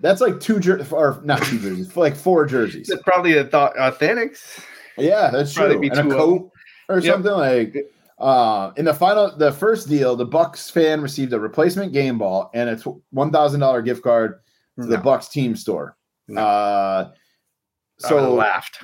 That's 0.00 0.20
like 0.20 0.38
two 0.40 0.60
jer- 0.60 0.86
or 0.90 1.20
not 1.24 1.42
two 1.44 1.58
jerseys, 1.58 1.96
like 1.96 2.14
four 2.14 2.44
jerseys. 2.46 2.90
It's 2.90 3.02
probably 3.02 3.32
the 3.32 3.44
thought 3.44 3.74
authentics. 3.76 4.60
Yeah, 4.98 5.30
that's 5.30 5.52
true. 5.54 5.80
be 5.80 5.88
And 5.88 5.98
a 5.98 6.06
of 6.06 6.12
coat 6.12 6.50
or 6.88 6.98
Yep. 7.00 7.12
something 7.14 7.32
like. 7.32 7.90
Uh, 8.18 8.72
in 8.76 8.84
the 8.84 8.94
final, 8.94 9.34
the 9.36 9.50
first 9.50 9.88
deal, 9.88 10.14
the 10.14 10.24
Bucks 10.26 10.70
fan 10.70 11.00
received 11.00 11.32
a 11.32 11.40
replacement 11.40 11.92
game 11.92 12.16
ball 12.18 12.50
and 12.54 12.70
a 12.70 12.76
one 13.10 13.32
thousand 13.32 13.60
dollar 13.60 13.80
gift 13.82 14.02
card 14.02 14.40
to 14.80 14.86
the 14.86 14.98
Bucks 14.98 15.28
team 15.28 15.54
store. 15.56 15.96
No. 16.28 16.40
Uh, 16.40 17.10
so 17.98 18.34
laughed. 18.34 18.82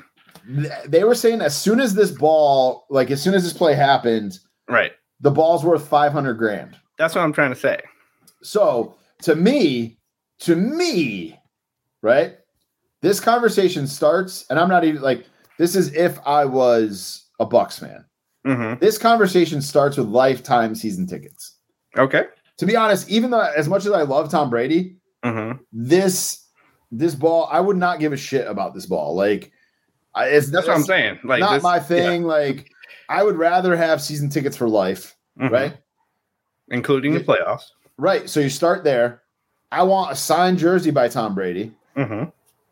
they 0.87 1.05
were 1.05 1.15
saying 1.15 1.41
as 1.41 1.57
soon 1.57 1.81
as 1.81 1.95
this 1.95 2.11
ball, 2.11 2.87
like 2.91 3.11
as 3.11 3.21
soon 3.23 3.35
as 3.35 3.43
this 3.43 3.53
play 3.53 3.75
happened, 3.75 4.39
Right. 4.69 4.93
the 5.21 5.31
ball's 5.31 5.65
worth 5.65 5.87
five 5.89 6.13
hundred 6.13 6.35
grand. 6.35 6.77
That's 6.99 7.15
what 7.15 7.23
I'm 7.23 7.33
trying 7.33 7.51
to 7.51 7.59
say. 7.59 7.81
So 8.43 8.95
to 9.23 9.35
me, 9.35 9.99
to 10.41 10.55
me, 10.57 11.39
right? 12.03 12.35
This 13.03 13.19
conversation 13.21 13.87
starts, 13.87 14.45
and 14.51 14.59
I'm 14.59 14.69
not 14.69 14.85
even 14.85 15.03
like 15.03 15.27
this 15.59 15.75
is 15.75 15.93
if 15.95 16.19
I 16.27 16.45
was 16.45 17.27
a 17.41 17.47
Bucks 17.47 17.79
fan. 17.79 18.05
hmm 18.45 18.75
This 18.81 18.97
conversation 18.99 19.61
starts 19.63 19.97
with 19.97 20.07
lifetime 20.09 20.75
season 20.75 21.07
tickets. 21.07 21.57
Okay. 21.99 22.25
To 22.59 22.67
be 22.67 22.77
honest, 22.77 23.09
even 23.11 23.31
though 23.31 23.41
as 23.41 23.69
much 23.69 23.87
as 23.87 23.93
I 23.93 24.03
love 24.03 24.31
Tom 24.31 24.51
Brady, 24.51 24.97
hmm 25.25 25.53
this 25.73 26.47
this 26.93 27.15
ball, 27.15 27.49
I 27.51 27.61
would 27.61 27.77
not 27.77 28.01
give 28.01 28.13
a 28.13 28.17
shit 28.17 28.47
about 28.47 28.75
this 28.75 28.87
ball. 28.87 29.15
Like, 29.15 29.53
I, 30.15 30.27
it's 30.27 30.51
That's 30.51 30.67
what 30.67 30.77
I'm 30.77 30.83
saying. 30.83 31.21
Like 31.23 31.41
not 31.41 31.55
this, 31.55 31.63
my 31.63 31.79
thing. 31.79 32.25
Like, 32.25 32.71
I 33.09 33.23
would 33.23 33.37
rather 33.37 33.77
have 33.77 34.03
season 34.03 34.29
tickets 34.29 34.57
for 34.57 34.69
life, 34.69 35.17
yeah. 35.39 35.49
Mhm. 35.49 35.53
right? 35.53 35.77
Including 36.69 37.15
the 37.15 37.21
playoffs. 37.21 37.65
Right. 37.97 38.29
So 38.29 38.41
you 38.41 38.49
start 38.51 38.83
there. 38.85 39.23
I 39.73 39.83
want 39.85 40.11
a 40.11 40.17
signed 40.17 40.59
jersey 40.59 40.91
by 40.91 41.09
Tom 41.09 41.35
Brady 41.35 41.73
hmm 41.95 42.25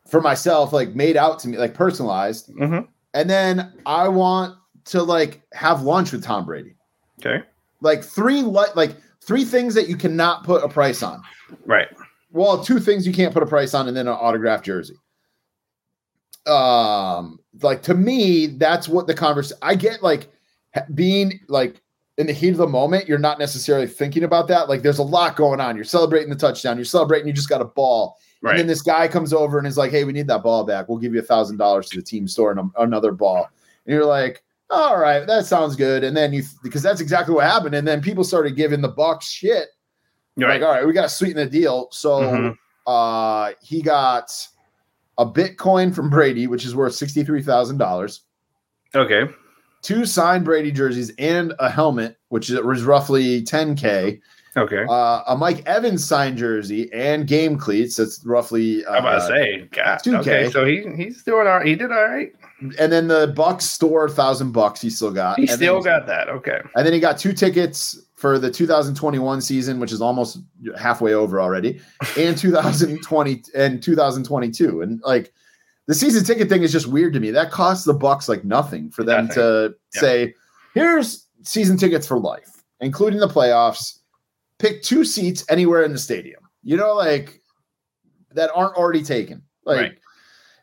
for 0.09 0.21
myself, 0.23 0.73
like 0.73 0.95
made 0.95 1.17
out 1.19 1.39
to 1.41 1.49
me, 1.49 1.59
like 1.59 1.75
personalized. 1.75 2.51
hmm 2.57 2.81
And 3.15 3.29
then 3.29 3.73
I 3.85 4.09
want 4.09 4.57
to 4.87 5.03
like 5.03 5.43
have 5.53 5.83
lunch 5.83 6.13
with 6.13 6.25
Tom 6.25 6.47
Brady. 6.47 6.75
Okay. 7.21 7.45
Like 7.83 8.03
three 8.03 8.43
li- 8.43 8.73
like 8.75 8.97
three 9.21 9.45
things 9.45 9.75
that 9.75 9.89
you 9.89 9.97
cannot 9.97 10.45
put 10.45 10.65
a 10.65 10.69
price 10.69 11.03
on. 11.03 11.23
Right. 11.67 11.89
Well, 12.31 12.63
two 12.63 12.79
things 12.79 13.07
you 13.07 13.13
can't 13.13 13.33
put 13.33 13.43
a 13.43 13.47
price 13.47 13.75
on, 13.75 13.89
and 13.89 13.97
then 13.97 14.07
an 14.07 14.15
autographed 14.15 14.65
jersey. 14.65 14.97
Um, 16.47 17.39
like 17.63 17.83
to 17.83 17.95
me, 17.95 18.47
that's 18.47 18.89
what 18.89 19.07
the 19.07 19.15
conversation. 19.15 19.59
I 19.63 19.75
get 19.75 20.03
like 20.03 20.29
being 20.95 21.41
like 21.49 21.83
in 22.17 22.27
the 22.27 22.33
heat 22.33 22.51
of 22.51 22.57
the 22.57 22.67
moment, 22.67 23.09
you're 23.09 23.19
not 23.19 23.39
necessarily 23.39 23.87
thinking 23.87 24.25
about 24.25 24.49
that. 24.49 24.69
Like 24.69 24.83
there's 24.83 24.99
a 24.99 25.05
lot 25.05 25.37
going 25.37 25.61
on. 25.61 25.77
You're 25.77 25.85
celebrating 25.85 26.31
the 26.31 26.37
touchdown. 26.37 26.77
You're 26.77 26.85
celebrating 26.85 27.29
you 27.29 27.33
just 27.33 27.49
got 27.49 27.61
a 27.61 27.67
ball. 27.67 28.19
Right. 28.43 28.53
And 28.53 28.61
then 28.61 28.67
this 28.67 28.83
guy 28.83 29.09
comes 29.09 29.33
over 29.33 29.59
and 29.59 29.67
is 29.67 29.77
like, 29.77 29.91
"Hey, 29.91 30.05
we 30.05 30.13
need 30.13 30.29
that 30.29 30.43
ball 30.43 30.65
back. 30.65 30.89
We'll 30.89 30.99
give 30.99 31.13
you 31.13 31.21
a 31.21 31.25
thousand 31.25 31.57
dollars 31.57 31.89
to 31.91 31.97
the 31.97 32.03
team 32.03 32.29
store 32.29 32.51
and 32.51 32.61
a- 32.61 32.83
another 32.83 33.13
ball." 33.13 33.49
And 33.87 33.95
you're 33.95 34.05
like, 34.05 34.45
"All 34.71 34.99
right, 34.99 35.27
that 35.27 35.47
sounds 35.47 35.77
good." 35.77 36.05
And 36.05 36.17
then 36.17 36.33
you 36.33 36.45
because 36.63 36.83
that's 36.83 37.01
exactly 37.01 37.35
what 37.35 37.45
happened. 37.45 37.75
And 37.75 37.87
then 37.87 38.01
people 38.01 38.25
started 38.25 38.57
giving 38.57 38.81
the 38.81 38.89
Bucks 38.89 39.29
shit. 39.29 39.69
Right. 40.39 40.61
Like, 40.61 40.63
all 40.69 40.75
right, 40.75 40.87
we 40.87 40.93
got 40.93 41.03
to 41.03 41.09
sweeten 41.09 41.37
the 41.37 41.47
deal. 41.47 41.89
So 41.91 42.21
Mhm. 42.21 42.57
uh, 42.87 43.53
he 43.61 43.83
got 43.83 44.31
a 45.19 45.27
Bitcoin 45.27 45.95
from 45.95 46.09
Brady, 46.11 46.47
which 46.47 46.65
is 46.65 46.75
worth 46.77 46.95
sixty 46.95 47.25
three 47.25 47.43
thousand 47.43 47.79
dollars. 47.79 48.23
Okay. 48.95 49.29
Two 49.83 50.05
signed 50.07 50.45
Brady 50.45 50.71
jerseys 50.73 51.13
and 51.19 51.55
a 51.59 51.69
helmet, 51.71 52.17
which 52.29 52.51
is 52.51 52.61
was 52.61 52.83
roughly 52.85 53.43
ten 53.43 53.75
k. 53.75 54.21
Okay. 54.57 54.85
Uh, 54.89 55.23
a 55.29 55.37
Mike 55.37 55.63
Evans 55.67 56.05
signed 56.05 56.37
jersey 56.37 56.91
and 56.93 57.27
game 57.29 57.57
cleats. 57.57 57.97
That's 57.97 58.25
roughly. 58.25 58.85
Uh, 58.87 58.93
I'm 58.93 58.99
about 59.05 59.21
to 59.21 59.27
say, 59.27 59.69
God. 59.71 59.99
2K. 60.03 60.19
Okay. 60.19 60.51
So 60.51 60.65
he 60.65 60.85
he's 60.97 61.23
doing 61.23 61.47
all 61.47 61.59
right. 61.59 61.67
He 61.67 61.77
did 61.77 61.93
all 61.93 62.09
right. 62.09 62.33
and 62.61 62.91
then 62.93 63.07
the 63.07 63.33
Bucks 63.37 63.67
store 63.67 64.09
thousand 64.09 64.51
bucks. 64.53 64.81
He 64.81 64.91
still 64.91 65.13
got. 65.13 65.37
He 65.39 65.43
and 65.43 65.51
still 65.53 65.81
got 65.81 66.07
that. 66.07 66.29
Okay. 66.29 66.61
And 66.75 66.85
then 66.85 66.93
he 66.93 66.99
got 66.99 67.19
two 67.19 67.33
tickets 67.33 68.01
for 68.19 68.37
the 68.39 68.51
2021 68.51 69.41
season, 69.41 69.79
which 69.79 69.93
is 69.93 70.01
almost 70.03 70.39
halfway 70.77 71.15
over 71.15 71.41
already, 71.41 71.81
and 72.19 72.37
2020 72.39 73.43
and 73.55 73.81
2022. 73.83 74.83
And 74.83 75.01
like 75.05 75.33
the 75.87 75.95
season 75.95 76.25
ticket 76.25 76.49
thing 76.49 76.63
is 76.65 76.73
just 76.73 76.89
weird 76.89 77.13
to 77.15 77.21
me. 77.21 77.31
That 77.31 77.51
costs 77.53 77.85
the 77.85 77.95
Bucks 77.95 78.29
like 78.29 78.45
nothing 78.45 78.91
for 78.91 79.05
them 79.05 79.27
Nothing. 79.27 79.35
to 79.43 79.75
Yeah. 79.95 80.01
say, 80.01 80.35
"Here's 80.75 81.27
season 81.43 81.77
tickets 81.77 82.07
for 82.09 82.19
life, 82.19 82.65
including 82.81 83.21
the 83.21 83.29
playoffs. 83.29 83.99
Pick 84.59 84.83
two 84.83 85.05
seats 85.05 85.45
anywhere 85.49 85.83
in 85.85 85.93
the 85.93 85.99
stadium." 85.99 86.41
You 86.65 86.77
know, 86.77 86.95
like 86.95 87.41
that 88.33 88.51
aren't 88.55 88.75
already 88.77 89.03
taken. 89.05 89.43
Like 89.65 89.79
Right. 89.79 89.99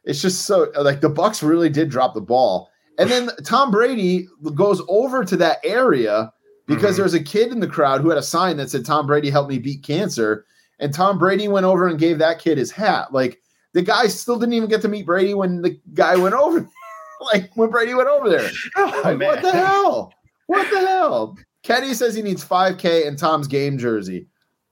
it's 0.03 0.21
just 0.21 0.45
so 0.45 0.71
like 0.81 0.99
the 0.99 1.09
Bucks 1.09 1.41
really 1.41 1.69
did 1.69 1.89
drop 1.89 2.13
the 2.13 2.21
ball. 2.21 2.69
And 2.99 3.09
then 3.09 3.29
Tom 3.43 3.71
Brady 3.71 4.27
goes 4.55 4.81
over 4.89 5.23
to 5.25 5.35
that 5.37 5.57
area 5.63 6.31
because 6.67 6.97
Mhm. 6.99 7.03
was 7.03 7.13
a 7.13 7.19
kid 7.23 7.51
in 7.51 7.59
the 7.59 7.67
crowd 7.67 8.01
who 8.01 8.09
had 8.09 8.17
a 8.17 8.23
sign 8.23 8.57
that 8.57 8.69
said 8.69 8.85
Tom 8.85 9.07
Brady 9.07 9.29
helped 9.29 9.49
me 9.49 9.59
beat 9.59 9.83
cancer 9.83 10.45
and 10.79 10.93
Tom 10.93 11.17
Brady 11.17 11.47
went 11.47 11.65
over 11.65 11.87
and 11.87 11.99
gave 11.99 12.17
that 12.19 12.39
kid 12.39 12.57
his 12.57 12.71
hat. 12.71 13.13
Like 13.13 13.41
the 13.73 13.81
guy 13.81 14.07
still 14.07 14.37
didn't 14.39 14.53
even 14.53 14.69
get 14.69 14.81
to 14.81 14.87
meet 14.87 15.05
Brady 15.05 15.33
when 15.33 15.61
the 15.61 15.79
guy 15.93 16.15
went 16.15 16.35
over 16.35 16.67
like 17.33 17.51
when 17.55 17.69
Brady 17.69 17.93
went 17.93 18.09
over 18.09 18.29
there. 18.29 18.49
Oh, 18.77 19.01
Like, 19.03 19.19
what 19.19 19.41
the 19.41 19.51
hell? 19.51 20.13
What 20.47 20.69
the 20.71 20.79
hell? 20.79 21.37
Kenny 21.63 21.93
says 21.95 22.13
he 22.13 22.21
needs 22.21 22.43
5k 22.45 23.05
in 23.05 23.15
Tom's 23.15 23.47
game 23.47 23.77
jersey. 23.77 24.27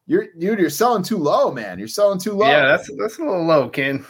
You're 0.05 0.27
dude, 0.37 0.59
you're 0.59 0.69
selling 0.69 1.01
too 1.03 1.17
low, 1.17 1.51
man. 1.51 1.79
You're 1.79 1.87
selling 1.87 2.19
too 2.19 2.33
low. 2.33 2.47
Yeah, 2.47 2.65
that's 2.65 2.89
that's 2.99 3.17
a 3.19 3.23
little 3.23 3.45
low, 3.45 3.69
Ken. 3.69 4.05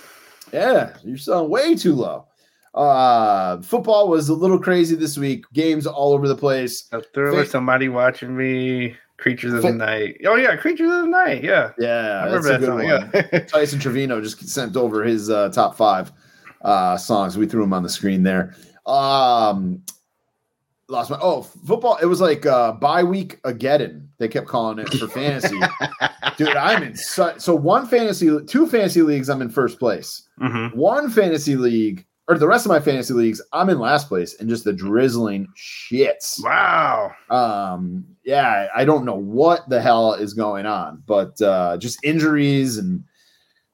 Yeah, 0.52 0.96
you're 1.04 1.18
selling 1.18 1.50
way 1.50 1.76
too 1.76 1.94
low. 1.94 2.26
Uh, 2.74 3.62
football 3.62 4.08
was 4.08 4.30
a 4.30 4.34
little 4.34 4.60
crazy 4.60 4.96
this 4.96 5.18
week. 5.18 5.46
Games 5.54 5.86
all 5.86 6.14
over 6.14 6.28
the 6.28 6.36
place. 6.36 6.88
A 6.92 7.02
thriller, 7.02 7.46
somebody 7.46 7.90
watching 7.90 8.36
me. 8.36 8.96
Creatures 9.18 9.54
of 9.54 9.62
the 9.62 9.72
night. 9.72 10.20
Oh 10.26 10.36
yeah, 10.36 10.56
creatures 10.56 10.92
of 10.92 11.04
the 11.04 11.08
night. 11.08 11.44
Yeah, 11.44 11.72
Yeah, 11.78 12.24
I 12.24 12.26
remember 12.26 12.58
that 12.58 12.66
song. 12.66 13.32
Yeah. 13.32 13.40
Tyson 13.48 13.80
Trevino 13.80 14.20
just 14.22 14.50
sent 14.50 14.76
over 14.76 15.04
his 15.04 15.30
uh, 15.30 15.50
top 15.50 15.78
five 15.78 16.12
uh, 16.64 16.98
songs. 16.98 17.38
We 17.38 17.46
threw 17.46 17.62
them 17.62 17.74
on 17.74 17.84
the 17.84 17.90
screen 17.90 18.24
there. 18.24 18.56
Um, 18.86 19.84
lost 20.90 21.10
my 21.10 21.18
oh 21.22 21.44
football. 21.44 21.98
It 22.02 22.06
was 22.06 22.20
like 22.22 22.46
uh, 22.46 22.74
bye 22.74 23.04
week 23.04 23.40
Ageddon. 23.44 24.10
They 24.18 24.28
kept 24.28 24.48
calling 24.48 24.80
it 24.80 24.90
for 24.90 25.08
fantasy. 25.08 25.60
Dude, 26.38 26.50
I'm 26.50 26.84
in 26.84 26.96
so, 26.96 27.36
so 27.38 27.56
one 27.56 27.88
fantasy, 27.88 28.36
two 28.48 28.68
fantasy 28.68 29.04
leagues. 29.04 29.30
I'm 29.30 29.42
in 29.42 29.50
first 29.50 29.80
place. 29.80 30.28
Mhm. 30.42 30.76
One 30.76 31.10
fantasy 31.10 31.56
league, 31.56 32.06
or 32.28 32.38
the 32.38 32.48
rest 32.48 32.66
of 32.66 32.70
my 32.70 32.80
fantasy 32.80 33.14
leagues, 33.14 33.42
I'm 33.52 33.70
in 33.70 33.80
last 33.80 34.08
place, 34.08 34.40
and 34.40 34.48
just 34.48 34.64
the 34.64 34.72
drizzling 34.74 35.48
shits. 35.58 36.42
Wow. 36.44 37.12
Um, 37.30 38.06
yeah, 38.24 38.68
I 38.76 38.86
don't 38.86 39.04
know 39.06 39.16
what 39.16 39.68
the 39.70 39.82
hell 39.82 40.14
is 40.14 40.34
going 40.34 40.66
on, 40.66 41.04
but 41.06 41.42
uh, 41.42 41.78
just 41.78 42.04
injuries 42.04 42.78
and 42.78 43.04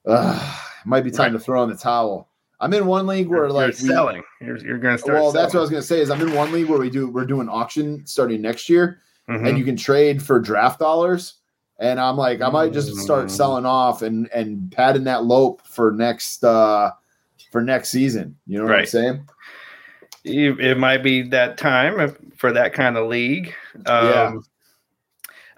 uh, 0.08 0.58
might 0.86 1.04
be 1.04 1.12
time 1.12 1.34
to 1.34 1.40
throw 1.40 1.64
in 1.64 1.70
the 1.70 1.76
towel. 1.78 2.28
I'm 2.62 2.74
in 2.74 2.88
one 2.88 3.08
league 3.08 3.28
where 3.28 3.44
You're 3.44 3.52
like 3.52 3.68
we, 3.80 3.88
selling. 3.88 4.24
You're, 4.42 4.58
you're 4.58 4.78
going 4.80 4.96
to 4.98 5.02
start. 5.02 5.20
well, 5.22 5.32
that's 5.32 5.54
what 5.54 5.60
I 5.60 5.62
was 5.62 5.70
gonna 5.70 5.82
say 5.82 6.02
is 6.02 6.10
I'm 6.10 6.20
in 6.20 6.34
one 6.34 6.52
league 6.52 6.68
where 6.68 6.80
we 6.80 6.90
do 6.90 7.08
we're 7.10 7.26
doing 7.26 7.48
auction 7.48 8.06
starting 8.06 8.42
next 8.42 8.68
year, 8.68 9.00
Mhm. 9.30 9.48
and 9.48 9.58
you 9.58 9.64
can 9.64 9.78
trade 9.78 10.22
for 10.22 10.40
draft 10.40 10.80
dollars. 10.80 11.36
And 11.80 11.98
I'm 12.02 12.18
like, 12.18 12.42
I 12.42 12.50
might 12.50 12.74
just 12.74 12.94
start 12.98 13.28
Mm. 13.28 13.32
selling 13.32 13.66
off 13.66 14.02
and 14.02 14.30
and 14.34 14.70
padding 14.74 15.06
that 15.06 15.24
lope 15.24 15.62
for 15.66 15.92
next 15.92 16.44
uh 16.44 16.92
for 17.52 17.62
next 17.62 17.90
season. 17.90 18.38
You 18.46 18.60
know 18.60 18.66
what 18.66 18.76
I'm 18.80 18.86
saying? 18.86 19.28
It 20.24 20.78
might 20.78 21.02
be 21.04 21.22
that 21.30 21.58
time 21.58 22.16
for 22.38 22.52
that 22.52 22.74
kind 22.74 22.98
of 22.98 23.08
league. 23.08 23.54
Um, 23.86 24.06
Yeah. 24.08 24.34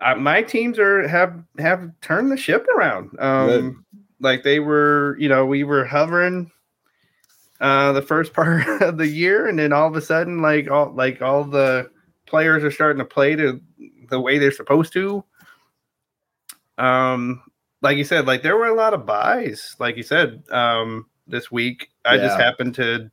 uh, 0.02 0.16
my 0.16 0.42
teams 0.42 0.80
are 0.80 1.08
have 1.08 1.44
have 1.58 1.92
turned 2.02 2.32
the 2.32 2.38
ship 2.38 2.66
around. 2.76 3.20
Um, 3.20 3.86
like 4.20 4.44
they 4.44 4.60
were, 4.60 5.18
you 5.20 5.28
know, 5.30 5.46
we 5.46 5.64
were 5.64 5.84
hovering 5.86 6.52
uh, 7.60 7.92
the 7.92 8.02
first 8.02 8.34
part 8.36 8.68
of 8.82 8.98
the 8.98 9.08
year, 9.08 9.48
and 9.48 9.58
then 9.60 9.74
all 9.74 9.88
of 9.88 9.96
a 9.96 10.02
sudden, 10.02 10.42
like 10.42 10.70
all 10.70 10.94
like 10.94 11.22
all 11.22 11.44
the 11.44 11.90
players 12.26 12.64
are 12.64 12.72
starting 12.72 13.00
to 13.00 13.06
play 13.06 13.36
to 13.36 13.60
the 14.10 14.20
way 14.22 14.38
they're 14.38 14.52
supposed 14.52 14.94
to. 14.94 15.24
Um, 16.78 17.42
like 17.82 17.98
you 17.98 18.04
said, 18.04 18.28
like 18.28 18.44
there 18.44 18.58
were 18.58 18.68
a 18.68 18.76
lot 18.76 18.94
of 18.94 19.06
buys. 19.06 19.76
Like 19.80 19.98
you 19.98 20.04
said, 20.04 20.44
um, 20.52 21.08
this 21.28 21.52
week, 21.52 21.90
I 22.06 22.18
just 22.18 22.40
happened 22.40 22.76
to 22.76 23.10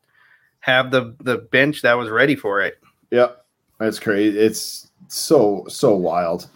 have 0.61 0.91
the 0.91 1.15
the 1.21 1.39
bench 1.39 1.83
that 1.83 1.95
was 1.95 2.09
ready 2.09 2.35
for 2.37 2.61
it. 2.61 2.79
Yep. 3.11 3.45
That's 3.79 3.99
crazy. 4.01 4.39
It's 4.39 4.91
so 5.09 5.65
so 5.69 5.95
wild. 5.95 6.49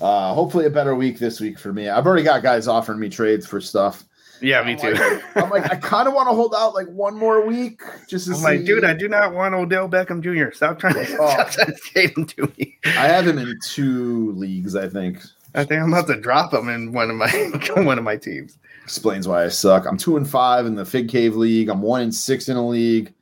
Uh 0.00 0.34
hopefully 0.34 0.66
a 0.66 0.70
better 0.70 0.94
week 0.94 1.18
this 1.18 1.40
week 1.40 1.58
for 1.58 1.72
me. 1.72 1.88
I've 1.88 2.06
already 2.06 2.22
got 2.22 2.42
guys 2.42 2.68
offering 2.68 2.98
me 3.00 3.08
trades 3.08 3.46
for 3.46 3.60
stuff. 3.60 4.04
Yeah, 4.42 4.62
me 4.64 4.72
I'm 4.72 4.78
too. 4.78 4.92
like, 4.92 5.36
I'm 5.44 5.48
like, 5.50 5.72
I 5.72 5.76
kind 5.76 6.06
of 6.06 6.12
want 6.12 6.28
to 6.28 6.34
hold 6.34 6.54
out 6.54 6.74
like 6.74 6.86
one 6.88 7.16
more 7.16 7.46
week 7.46 7.80
just 8.06 8.26
to 8.26 8.32
I'm 8.32 8.36
see. 8.38 8.44
like, 8.44 8.64
dude, 8.66 8.84
I 8.84 8.92
do 8.92 9.08
not 9.08 9.32
want 9.32 9.54
Odell 9.54 9.88
Beckham 9.88 10.20
Jr. 10.20 10.54
Stop 10.54 10.78
trying 10.78 10.92
to, 10.92 11.16
Oh. 11.18 11.30
stop 11.32 11.50
trying 11.50 11.68
to 11.68 11.76
skate 11.78 12.14
him 12.18 12.26
to 12.26 12.52
me. 12.58 12.76
I 12.84 13.08
have 13.08 13.26
him 13.26 13.38
in 13.38 13.58
two 13.64 14.32
leagues. 14.32 14.76
I 14.76 14.90
think 14.90 15.22
I 15.54 15.64
think 15.64 15.80
I'm 15.80 15.90
about 15.90 16.06
to 16.08 16.20
drop 16.20 16.52
him 16.52 16.68
in 16.68 16.92
one 16.92 17.08
of 17.08 17.16
my 17.16 17.30
one 17.76 17.96
of 17.96 18.04
my 18.04 18.18
teams. 18.18 18.58
Explains 18.86 19.26
why 19.26 19.44
I 19.44 19.48
suck. 19.48 19.84
I'm 19.84 19.96
two 19.96 20.16
and 20.16 20.28
five 20.30 20.64
in 20.64 20.76
the 20.76 20.84
Fig 20.84 21.08
Cave 21.08 21.34
League. 21.34 21.68
I'm 21.68 21.82
one 21.82 22.02
and 22.02 22.14
six 22.14 22.48
in 22.48 22.56
a 22.56 22.64
league. 22.64 23.12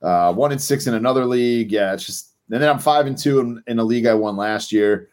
Uh, 0.00 0.32
one 0.32 0.50
and 0.50 0.60
six 0.60 0.86
in 0.86 0.94
another 0.94 1.26
league. 1.26 1.70
Yeah, 1.70 1.92
it's 1.92 2.06
just. 2.06 2.30
And 2.50 2.62
then 2.62 2.70
I'm 2.70 2.78
five 2.78 3.06
and 3.06 3.16
two 3.16 3.38
in, 3.40 3.62
in 3.66 3.78
a 3.78 3.84
league 3.84 4.06
I 4.06 4.14
won 4.14 4.36
last 4.36 4.72
year. 4.72 5.10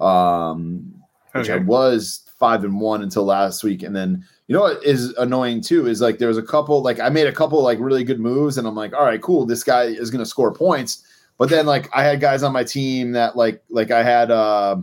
Um, 0.00 0.94
which 1.32 1.50
I 1.50 1.56
was 1.58 2.22
five 2.38 2.64
and 2.64 2.80
one 2.80 3.02
until 3.02 3.24
last 3.24 3.62
week. 3.64 3.82
And 3.82 3.94
then 3.94 4.24
you 4.46 4.54
know 4.54 4.62
what 4.62 4.82
is 4.84 5.12
annoying 5.18 5.60
too 5.60 5.86
is 5.88 6.00
like 6.00 6.18
there 6.18 6.28
was 6.28 6.38
a 6.38 6.42
couple 6.42 6.82
like 6.82 6.98
I 7.00 7.08
made 7.10 7.26
a 7.26 7.32
couple 7.32 7.62
like 7.62 7.78
really 7.80 8.02
good 8.04 8.20
moves, 8.20 8.56
and 8.56 8.66
I'm 8.66 8.74
like, 8.74 8.94
all 8.94 9.04
right, 9.04 9.20
cool, 9.20 9.44
this 9.44 9.62
guy 9.62 9.84
is 9.84 10.10
gonna 10.10 10.24
score 10.26 10.52
points. 10.52 11.02
But 11.36 11.50
then 11.50 11.66
like 11.66 11.90
I 11.94 12.02
had 12.02 12.20
guys 12.20 12.42
on 12.42 12.52
my 12.52 12.64
team 12.64 13.12
that 13.12 13.36
like 13.36 13.62
like 13.68 13.90
I 13.90 14.02
had 14.02 14.30
uh, 14.30 14.76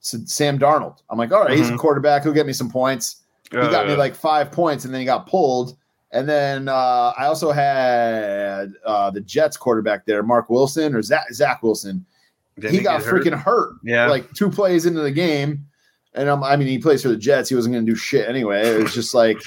Sam 0.00 0.58
Darnold. 0.58 0.98
I'm 1.10 1.18
like, 1.18 1.30
all 1.32 1.44
right, 1.44 1.56
he's 1.56 1.68
a 1.70 1.72
Mhm. 1.74 1.78
quarterback. 1.78 2.22
He'll 2.24 2.32
get 2.32 2.46
me 2.46 2.52
some 2.52 2.70
points. 2.70 3.22
He 3.62 3.70
got 3.70 3.86
me 3.86 3.94
like 3.96 4.14
five 4.14 4.50
points, 4.52 4.84
and 4.84 4.92
then 4.92 5.00
he 5.00 5.04
got 5.06 5.26
pulled. 5.26 5.76
And 6.12 6.28
then 6.28 6.68
uh, 6.68 7.12
I 7.18 7.26
also 7.26 7.50
had 7.50 8.72
uh, 8.84 9.10
the 9.10 9.20
Jets 9.20 9.56
quarterback 9.56 10.06
there, 10.06 10.22
Mark 10.22 10.48
Wilson 10.48 10.94
or 10.94 11.02
Zach, 11.02 11.32
Zach 11.32 11.62
Wilson. 11.62 12.04
didn't 12.58 12.74
he 12.76 12.80
got 12.82 13.00
get 13.00 13.08
hurt? 13.10 13.24
freaking 13.24 13.36
hurt 13.42 13.74
Yeah. 13.82 14.06
like 14.06 14.32
two 14.32 14.48
plays 14.48 14.86
into 14.86 15.00
the 15.00 15.10
game. 15.10 15.66
And 16.14 16.28
um, 16.28 16.44
I 16.44 16.54
mean, 16.56 16.68
he 16.68 16.78
plays 16.78 17.02
for 17.02 17.08
the 17.08 17.16
Jets. 17.16 17.48
He 17.48 17.56
wasn't 17.56 17.72
going 17.74 17.84
to 17.84 17.90
do 17.90 17.96
shit 17.96 18.28
anyway. 18.28 18.60
It 18.64 18.80
was 18.80 18.94
just 18.94 19.12
like 19.14 19.38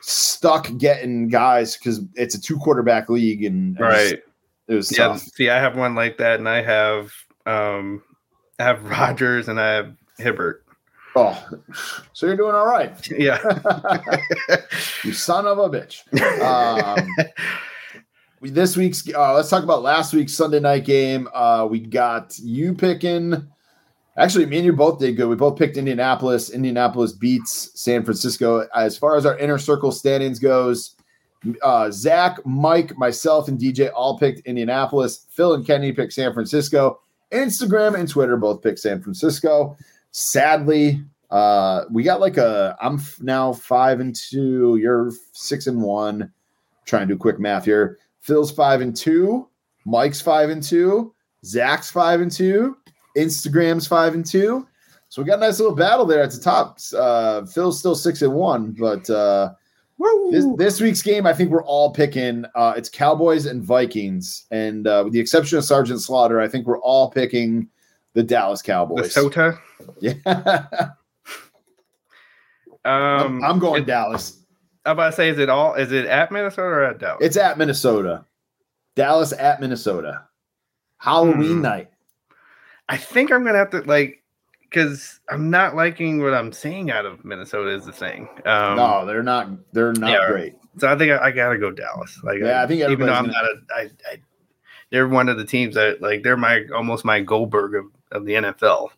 stuck 0.00 0.70
getting 0.78 1.26
guys 1.28 1.76
because 1.76 2.00
it's 2.14 2.34
a 2.36 2.40
two 2.40 2.56
quarterback 2.58 3.08
league, 3.08 3.44
and 3.44 3.76
it 3.76 3.82
was- 3.82 4.12
right. 4.12 4.22
it 4.68 4.74
was 4.74 4.96
Yeah. 4.96 5.08
tough. 5.08 5.22
See, 5.22 5.50
I 5.50 5.58
have 5.58 5.76
one 5.76 5.94
like 5.96 6.18
that, 6.18 6.38
and 6.38 6.48
I 6.48 6.62
have 6.62 7.12
um, 7.46 8.00
I 8.60 8.62
have 8.64 8.84
Rodgers 8.88 9.48
and 9.48 9.58
I 9.60 9.70
have 9.72 9.96
Herbert. 10.20 10.64
Oh, 11.14 11.48
so 12.12 12.26
you're 12.26 12.36
doing 12.36 12.54
all 12.54 12.66
right, 12.66 12.94
Yeah. 13.10 13.38
you 15.04 15.12
son 15.12 15.46
of 15.46 15.58
a 15.58 15.68
bitch. 15.68 16.02
Um, 16.42 17.06
this 18.40 18.76
week's 18.76 19.06
uh, 19.14 19.34
let's 19.34 19.50
talk 19.50 19.62
about 19.62 19.82
last 19.82 20.12
week's 20.14 20.32
Sunday 20.32 20.60
night 20.60 20.84
game. 20.84 21.28
Uh, 21.32 21.66
we 21.70 21.80
got 21.80 22.38
you 22.38 22.74
picking. 22.74 23.46
Actually, 24.16 24.46
me 24.46 24.58
and 24.58 24.66
you 24.66 24.72
both 24.72 24.98
did 24.98 25.16
good. 25.16 25.28
We 25.28 25.36
both 25.36 25.58
picked 25.58 25.76
Indianapolis. 25.76 26.50
Indianapolis 26.50 27.12
beats 27.12 27.70
San 27.80 28.04
Francisco. 28.04 28.66
As 28.74 28.98
far 28.98 29.16
as 29.16 29.24
our 29.24 29.38
inner 29.38 29.58
circle 29.58 29.90
standings 29.90 30.38
goes, 30.38 30.96
uh, 31.62 31.90
Zach, 31.90 32.38
Mike, 32.44 32.96
myself, 32.98 33.48
and 33.48 33.58
DJ 33.58 33.90
all 33.94 34.18
picked 34.18 34.40
Indianapolis. 34.40 35.26
Phil 35.30 35.54
and 35.54 35.66
Kenny 35.66 35.92
picked 35.92 36.12
San 36.12 36.34
Francisco. 36.34 37.00
Instagram 37.32 37.98
and 37.98 38.08
Twitter 38.08 38.36
both 38.36 38.62
picked 38.62 38.80
San 38.80 39.00
Francisco. 39.00 39.76
Sadly, 40.12 41.02
uh, 41.30 41.84
we 41.90 42.02
got 42.02 42.20
like 42.20 42.36
a. 42.36 42.76
I'm 42.80 42.96
f- 42.96 43.18
now 43.20 43.52
five 43.52 44.00
and 44.00 44.14
two. 44.14 44.76
You're 44.76 45.10
six 45.32 45.66
and 45.66 45.82
one. 45.82 46.30
trying 46.84 47.08
to 47.08 47.14
do 47.14 47.18
quick 47.18 47.40
math 47.40 47.64
here. 47.64 47.98
Phil's 48.20 48.52
five 48.52 48.80
and 48.80 48.94
two. 48.94 49.48
Mike's 49.84 50.20
five 50.20 50.50
and 50.50 50.62
two. 50.62 51.14
Zach's 51.44 51.90
five 51.90 52.20
and 52.20 52.30
two. 52.30 52.76
Instagram's 53.16 53.86
five 53.86 54.14
and 54.14 54.24
two. 54.24 54.66
So 55.08 55.20
we 55.20 55.26
got 55.26 55.38
a 55.38 55.40
nice 55.40 55.58
little 55.58 55.74
battle 55.74 56.06
there 56.06 56.22
at 56.22 56.30
the 56.30 56.40
top. 56.40 56.78
Uh, 56.96 57.44
Phil's 57.44 57.78
still 57.78 57.94
six 57.94 58.22
and 58.22 58.32
one, 58.32 58.72
but 58.72 59.08
uh, 59.10 59.52
this, 60.30 60.46
this 60.56 60.80
week's 60.80 61.02
game, 61.02 61.26
I 61.26 61.34
think 61.34 61.50
we're 61.50 61.64
all 61.64 61.92
picking. 61.92 62.46
Uh, 62.54 62.74
it's 62.76 62.88
Cowboys 62.88 63.44
and 63.46 63.62
Vikings, 63.62 64.46
and 64.50 64.86
uh, 64.86 65.02
with 65.04 65.12
the 65.12 65.20
exception 65.20 65.58
of 65.58 65.64
Sergeant 65.64 66.00
Slaughter, 66.00 66.40
I 66.40 66.48
think 66.48 66.66
we're 66.66 66.80
all 66.80 67.10
picking 67.10 67.68
the 68.14 68.22
Dallas 68.22 68.62
Cowboys. 68.62 69.14
Lesota. 69.14 69.58
Yeah, 70.00 70.14
Um, 72.84 73.42
I'm, 73.42 73.44
I'm 73.44 73.58
going 73.58 73.82
it- 73.82 73.86
Dallas. 73.86 74.38
I'm 74.84 74.92
about 74.92 75.10
to 75.10 75.12
say, 75.16 75.28
is 75.28 75.38
it 75.38 75.48
all? 75.48 75.74
Is 75.74 75.92
it 75.92 76.06
at 76.06 76.32
Minnesota 76.32 76.62
or 76.66 76.84
at 76.84 76.98
Dallas? 76.98 77.18
It's 77.24 77.36
at 77.36 77.56
Minnesota. 77.56 78.24
Dallas 78.96 79.32
at 79.32 79.60
Minnesota. 79.60 80.24
Halloween 80.98 81.56
Hmm. 81.56 81.62
night. 81.62 81.90
I 82.88 82.96
think 82.96 83.30
I'm 83.32 83.44
gonna 83.44 83.58
have 83.58 83.70
to 83.70 83.80
like 83.82 84.22
because 84.62 85.20
I'm 85.30 85.50
not 85.50 85.76
liking 85.76 86.20
what 86.22 86.34
I'm 86.34 86.52
seeing 86.52 86.90
out 86.90 87.06
of 87.06 87.24
Minnesota. 87.24 87.70
Is 87.70 87.86
the 87.86 87.92
thing. 87.92 88.28
Um, 88.44 88.76
no, 88.76 89.06
they're 89.06 89.22
not. 89.22 89.50
They're 89.72 89.92
not 89.92 90.10
yeah. 90.10 90.26
great. 90.28 90.54
So 90.78 90.88
I 90.92 90.96
think 90.98 91.12
I, 91.12 91.26
I 91.26 91.30
gotta 91.30 91.58
go 91.58 91.70
Dallas. 91.70 92.18
Like, 92.24 92.38
Yeah, 92.40 92.62
I 92.62 92.66
think 92.66 92.80
even 92.82 93.06
though 93.06 93.12
I'm 93.12 93.30
everybody's 93.30 93.64
not 93.70 93.78
a, 93.78 93.80
I, 94.08 94.12
I, 94.12 94.16
they're 94.90 95.06
one 95.08 95.28
of 95.28 95.36
the 95.38 95.44
teams 95.44 95.76
that 95.76 96.02
like 96.02 96.22
they're 96.24 96.36
my 96.36 96.64
almost 96.74 97.04
my 97.04 97.20
Goldberg 97.20 97.74
of, 97.76 97.84
of 98.12 98.24
the 98.24 98.34
NFL. 98.34 98.88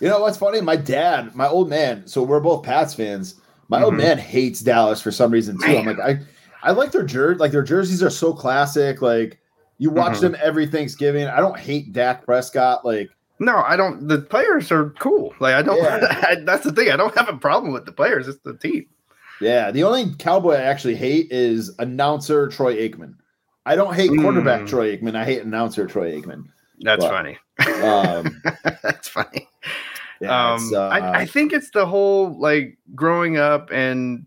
You 0.00 0.08
know 0.08 0.20
what's 0.20 0.36
funny? 0.38 0.60
My 0.60 0.76
dad, 0.76 1.34
my 1.34 1.46
old 1.48 1.68
man. 1.68 2.06
So 2.06 2.22
we're 2.22 2.40
both 2.40 2.62
Pats 2.64 2.94
fans. 2.94 3.34
My 3.68 3.82
old 3.82 3.94
Mhm. 3.94 3.98
man 3.98 4.18
hates 4.18 4.60
Dallas 4.60 5.00
for 5.00 5.10
some 5.10 5.30
reason 5.30 5.58
too. 5.58 5.76
I'm 5.78 5.86
like, 5.86 5.98
I, 6.00 6.20
I 6.62 6.72
like 6.72 6.92
their 6.92 7.02
jersey. 7.04 7.38
Like 7.38 7.52
their 7.52 7.62
jerseys 7.62 8.02
are 8.02 8.10
so 8.10 8.32
classic. 8.32 9.02
Like 9.02 9.38
you 9.78 9.90
watch 9.90 10.18
Mhm. 10.18 10.20
them 10.20 10.36
every 10.42 10.66
Thanksgiving. 10.66 11.26
I 11.26 11.38
don't 11.40 11.58
hate 11.58 11.92
Dak 11.92 12.24
Prescott. 12.24 12.84
Like 12.84 13.10
No, 13.40 13.58
I 13.58 13.76
don't. 13.76 14.08
The 14.08 14.18
players 14.18 14.72
are 14.72 14.90
cool. 14.98 15.32
Like 15.40 15.54
I 15.54 15.62
don't. 15.62 15.76
Yeah. 15.82 16.24
I, 16.28 16.36
that's 16.44 16.64
the 16.64 16.72
thing. 16.72 16.90
I 16.90 16.96
don't 16.96 17.16
have 17.16 17.28
a 17.28 17.36
problem 17.36 17.72
with 17.72 17.84
the 17.84 17.92
players. 17.92 18.26
It's 18.28 18.40
the 18.44 18.56
team. 18.56 18.86
Yeah, 19.40 19.70
the 19.70 19.84
only 19.84 20.12
cowboy 20.18 20.54
I 20.54 20.62
actually 20.62 20.96
hate 20.96 21.30
is 21.30 21.70
announcer 21.78 22.48
Troy 22.48 22.74
Aikman. 22.76 23.14
I 23.66 23.76
don't 23.76 23.94
hate 23.94 24.10
quarterback 24.20 24.62
Mm. 24.62 24.68
Troy 24.68 24.96
Aikman. 24.96 25.14
I 25.14 25.24
hate 25.24 25.42
announcer 25.42 25.86
Troy 25.86 26.12
Aikman. 26.20 26.44
That's 26.80 27.02
Well, 27.02 27.10
funny. 27.10 27.38
Um, 27.82 28.42
that's 28.82 29.08
funny. 29.08 29.48
yeah, 30.20 30.52
um, 30.52 30.72
uh, 30.74 30.88
I, 30.88 31.22
I 31.22 31.26
think 31.26 31.52
it's 31.52 31.70
the 31.70 31.86
whole 31.86 32.38
like 32.38 32.78
growing 32.94 33.36
up 33.36 33.70
and 33.72 34.26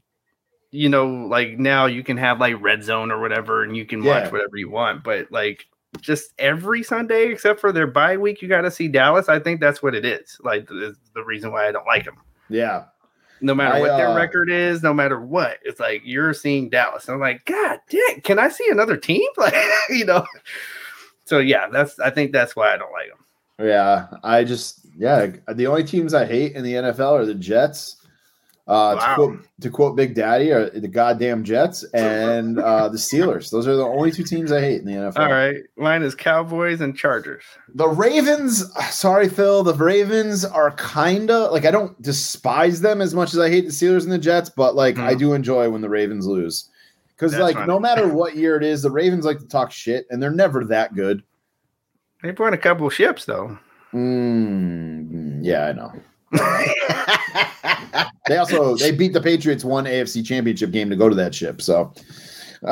you 0.71 0.87
know 0.87 1.07
like 1.07 1.59
now 1.59 1.85
you 1.85 2.03
can 2.03 2.17
have 2.17 2.39
like 2.39 2.55
red 2.61 2.83
zone 2.83 3.11
or 3.11 3.19
whatever 3.19 3.63
and 3.63 3.75
you 3.75 3.85
can 3.85 4.03
Yeah. 4.03 4.23
watch 4.23 4.31
whatever 4.31 4.55
you 4.55 4.69
want 4.69 5.03
but 5.03 5.29
like 5.31 5.65
just 5.99 6.31
every 6.39 6.81
sunday 6.81 7.27
except 7.27 7.59
for 7.59 7.73
their 7.73 7.87
bye 7.87 8.15
week 8.15 8.41
you 8.41 8.47
got 8.47 8.61
to 8.61 8.71
see 8.71 8.87
dallas 8.87 9.27
i 9.27 9.37
think 9.37 9.59
that's 9.59 9.83
what 9.83 9.93
it 9.93 10.05
is 10.05 10.39
like 10.45 10.65
the, 10.67 10.95
the 11.13 11.23
reason 11.25 11.51
why 11.51 11.67
i 11.67 11.71
don't 11.73 11.85
like 11.85 12.05
them 12.05 12.15
yeah, 12.49 12.85
no 13.41 13.53
matter 13.53 13.75
I, 13.75 13.79
what 13.81 13.97
their 13.97 14.09
uh, 14.09 14.15
record 14.15 14.49
is 14.49 14.81
no 14.81 14.93
matter 14.93 15.19
what 15.19 15.57
it's 15.63 15.79
like 15.81 16.01
you're 16.05 16.33
seeing 16.33 16.69
dallas 16.69 17.07
and 17.09 17.15
i'm 17.15 17.21
like 17.21 17.43
god 17.43 17.79
dang 17.89 18.21
can 18.21 18.39
i 18.39 18.47
see 18.47 18.69
another 18.69 18.95
team 18.95 19.27
like 19.37 19.53
you 19.89 20.05
know 20.05 20.25
so 21.31 21.39
yeah 21.39 21.67
that's 21.71 21.99
i 21.99 22.09
think 22.09 22.31
that's 22.31 22.55
why 22.55 22.73
i 22.73 22.77
don't 22.77 22.91
like 22.91 23.09
them 23.09 23.17
yeah. 23.59 24.07
I 24.23 24.43
just 24.43 24.79
yeah. 24.97 25.27
The 25.47 25.67
only 25.67 25.83
teams 25.83 26.15
I 26.15 26.25
hate 26.25 26.53
in 26.55 26.63
the 26.63 26.73
NFL 26.73 27.11
are 27.19 27.25
the 27.27 27.35
Jets. 27.35 27.97
Uh, 28.67 28.91
to, 28.91 28.97
Wow. 28.97 29.15
quote, 29.15 29.39
to 29.61 29.69
quote 29.69 29.95
Big 29.95 30.15
Daddy, 30.15 30.51
are 30.51 30.67
the 30.71 30.87
goddamn 30.87 31.43
Jets 31.43 31.83
and 31.93 32.57
uh, 32.59 32.89
the 32.89 32.97
Steelers. 32.97 33.51
Those 33.51 33.67
are 33.67 33.75
the 33.75 33.83
only 33.85 34.11
two 34.11 34.23
teams 34.23 34.51
I 34.51 34.61
hate 34.61 34.79
in 34.81 34.85
the 34.85 34.93
NFL. 34.93 35.19
all 35.19 35.31
right 35.31 35.57
mine 35.77 36.01
is 36.01 36.15
cowboys 36.15 36.81
and 36.81 36.97
chargers 36.97 37.43
The 37.75 37.87
Ravens, 37.87 38.63
sorry, 38.89 39.29
Phil. 39.29 39.61
The 39.63 39.75
Ravens 39.75 40.43
are 40.43 40.71
kind 40.71 41.29
of 41.29 41.51
like 41.51 41.65
I 41.65 41.71
don't 41.71 42.01
despise 42.01 42.81
them 42.81 42.99
as 42.99 43.13
much 43.13 43.33
as 43.33 43.39
I 43.39 43.49
hate 43.49 43.65
the 43.65 43.71
Steelers 43.71 44.03
and 44.03 44.11
the 44.11 44.17
Jets, 44.17 44.49
but 44.49 44.73
like 44.75 44.97
I 44.97 45.13
Mhm. 45.13 45.19
do 45.19 45.33
enjoy 45.33 45.69
when 45.69 45.81
the 45.81 45.89
Ravens 45.89 46.25
lose 46.25 46.67
because 47.21 47.37
like 47.37 47.55
funny. 47.55 47.67
no 47.67 47.79
matter 47.79 48.07
what 48.07 48.35
year 48.35 48.57
it 48.57 48.63
is, 48.63 48.81
the 48.81 48.89
Ravens 48.89 49.25
like 49.25 49.37
to 49.39 49.47
talk 49.47 49.71
shit 49.71 50.07
and 50.09 50.21
they're 50.21 50.31
never 50.31 50.65
that 50.65 50.95
good. 50.95 51.21
They've 52.23 52.37
won 52.37 52.53
a 52.53 52.57
couple 52.57 52.87
of 52.87 52.93
ships 52.93 53.25
though. 53.25 53.57
Mm, 53.93 55.39
yeah, 55.43 55.67
I 55.67 55.71
know. 55.73 55.93
They 58.27 58.37
also 58.37 58.75
they 58.77 58.91
beat 58.91 59.13
the 59.13 59.21
Patriots 59.21 59.65
one 59.65 59.85
AFC 59.85 60.25
Championship 60.25 60.71
game 60.71 60.89
to 60.89 60.95
go 60.95 61.09
to 61.09 61.15
that 61.15 61.35
ship. 61.35 61.61
So, 61.61 61.93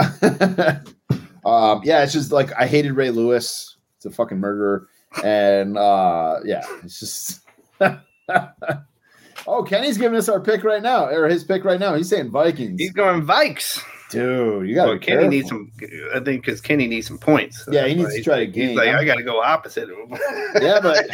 um, 1.46 1.82
yeah, 1.84 2.04
it's 2.04 2.14
just 2.14 2.32
like 2.32 2.54
I 2.58 2.66
hated 2.68 2.94
Ray 2.94 3.10
Lewis. 3.10 3.78
It's 3.98 4.06
a 4.06 4.12
fucking 4.12 4.38
murderer, 4.38 4.88
and 5.24 5.78
uh, 5.78 6.38
yeah, 6.46 6.64
it's 6.84 7.00
just. 7.00 7.42
oh, 9.48 9.64
Kenny's 9.64 9.98
giving 9.98 10.18
us 10.18 10.30
our 10.30 10.40
pick 10.40 10.64
right 10.64 10.82
now, 10.82 11.08
or 11.08 11.28
his 11.28 11.44
pick 11.44 11.66
right 11.66 11.80
now. 11.80 11.96
He's 11.96 12.10
saying 12.10 12.32
Vikings. 12.32 12.80
He's 12.80 12.94
going 12.94 13.26
Vikes. 13.26 13.84
Dude, 14.10 14.68
you 14.68 14.74
got 14.76 14.88
Well, 14.88 14.98
to 14.98 15.06
Kenny 15.06 15.28
needs 15.28 15.50
some. 15.50 15.72
I 16.16 16.20
think 16.20 16.44
because 16.44 16.62
Kenny 16.62 16.88
needs 16.88 17.06
some 17.08 17.20
points. 17.20 17.64
Yeah, 17.72 17.86
he 17.88 17.94
needs 17.94 18.16
to 18.16 18.24
try 18.24 18.40
to 18.40 18.46
He's 18.46 18.54
gain. 18.56 18.76
like, 18.76 18.88
I'm- 18.88 18.98
I 18.98 19.06
got 19.06 19.16
to 19.16 19.24
go 19.24 19.40
opposite 19.42 19.90
of 19.90 19.98
him. 19.98 20.18
Yeah, 20.62 20.80
but 20.82 21.06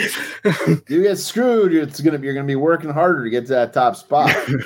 you 0.89 1.03
get 1.03 1.17
screwed. 1.17 1.73
It's 1.73 1.99
gonna 1.99 2.17
be 2.17 2.25
you're 2.27 2.33
gonna 2.35 2.47
be 2.47 2.55
working 2.55 2.89
harder 2.89 3.23
to 3.25 3.29
get 3.29 3.45
to 3.47 3.53
that 3.53 3.73
top 3.73 3.97
spot. 3.97 4.33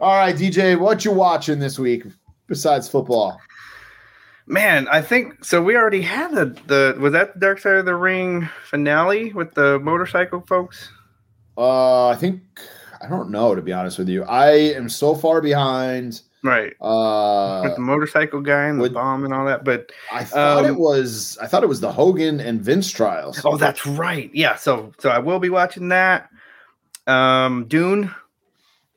All 0.00 0.16
right, 0.16 0.34
DJ, 0.34 0.78
what 0.78 1.04
you 1.04 1.10
watching 1.10 1.58
this 1.58 1.78
week 1.78 2.04
besides 2.46 2.88
football? 2.88 3.38
man, 4.46 4.88
I 4.88 5.02
think 5.02 5.44
so. 5.44 5.62
We 5.62 5.76
already 5.76 6.00
had 6.00 6.34
the 6.34 6.46
the 6.66 6.96
was 6.98 7.12
that 7.12 7.34
the 7.34 7.40
Dark 7.40 7.58
Side 7.58 7.74
of 7.74 7.84
the 7.84 7.94
Ring 7.96 8.48
finale 8.64 9.32
with 9.34 9.52
the 9.54 9.78
motorcycle 9.80 10.42
folks. 10.48 10.90
Uh, 11.58 12.08
I 12.08 12.16
think 12.16 12.40
I 13.02 13.08
don't 13.08 13.30
know 13.30 13.54
to 13.54 13.60
be 13.60 13.72
honest 13.74 13.98
with 13.98 14.08
you. 14.08 14.24
I 14.24 14.52
am 14.52 14.88
so 14.88 15.14
far 15.14 15.42
behind. 15.42 16.22
Right. 16.42 16.74
Uh, 16.80 17.62
with 17.64 17.74
the 17.74 17.80
motorcycle 17.80 18.40
guy 18.40 18.66
and 18.66 18.80
the 18.80 18.90
bomb 18.90 19.24
and 19.24 19.34
all 19.34 19.44
that. 19.46 19.64
But 19.64 19.90
I 20.12 20.24
thought 20.24 20.64
it 20.64 20.70
um, 20.70 20.78
was. 20.78 21.36
I 21.42 21.46
thought 21.46 21.64
it 21.64 21.68
was 21.68 21.80
the 21.80 21.90
Hogan 21.90 22.40
and 22.40 22.60
Vince 22.60 22.90
trials. 22.90 23.40
oh, 23.44 23.56
that's 23.56 23.84
right. 23.86 24.30
Yeah. 24.32 24.56
So 24.56 24.92
so 24.98 25.10
I 25.10 25.18
will 25.18 25.40
be 25.40 25.50
watching 25.50 25.88
that. 25.88 26.28
Um, 27.06 27.66
Dune 27.66 28.14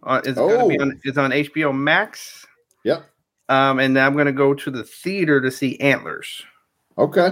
uh, 0.03 0.21
is 0.23 0.35
gonna 0.35 0.67
be 0.67 0.77
Oh. 0.79 0.83
on 0.83 0.99
is 1.03 1.17
on 1.17 1.31
HBO 1.31 1.75
Max. 1.75 2.45
Yep. 2.83 3.05
Um, 3.49 3.79
and 3.79 3.97
I'm 3.97 4.15
gonna 4.15 4.31
go 4.31 4.53
to 4.53 4.71
the 4.71 4.83
theater 4.83 5.41
to 5.41 5.49
see 5.49 5.79
Antlers. 5.79 6.43
Okay. 6.97 7.31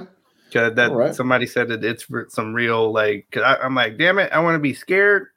Cause 0.51 0.73
that 0.73 0.91
right. 0.91 1.13
somebody 1.13 1.45
said 1.45 1.67
that 1.67 1.83
it's 1.83 2.07
some 2.29 2.53
real 2.55 2.91
like. 2.91 3.27
Cause 3.31 3.43
I, 3.43 3.57
I'm 3.57 3.75
like, 3.75 3.99
damn 3.99 4.17
it, 4.17 4.31
I 4.31 4.39
want 4.39 4.55
to 4.55 4.59
be 4.59 4.73
scared. 4.73 5.27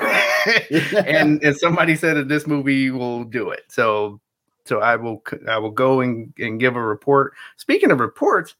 and 1.06 1.42
and 1.42 1.56
somebody 1.56 1.96
said 1.96 2.16
that 2.16 2.28
this 2.28 2.46
movie 2.46 2.90
will 2.90 3.24
do 3.24 3.50
it. 3.50 3.64
So 3.68 4.20
so 4.64 4.80
I 4.80 4.96
will 4.96 5.22
I 5.48 5.58
will 5.58 5.70
go 5.70 6.00
and, 6.00 6.32
and 6.38 6.60
give 6.60 6.76
a 6.76 6.82
report. 6.82 7.34
Speaking 7.56 7.90
of 7.90 8.00
reports, 8.00 8.54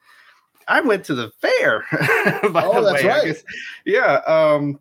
I 0.69 0.81
went 0.81 1.05
to 1.07 1.15
the 1.15 1.31
fair. 1.41 1.85
Oh, 2.45 2.83
the 2.83 2.93
that's 2.93 3.05
way. 3.05 3.09
Right. 3.09 3.45
Yeah. 3.85 4.21
Um 4.27 4.79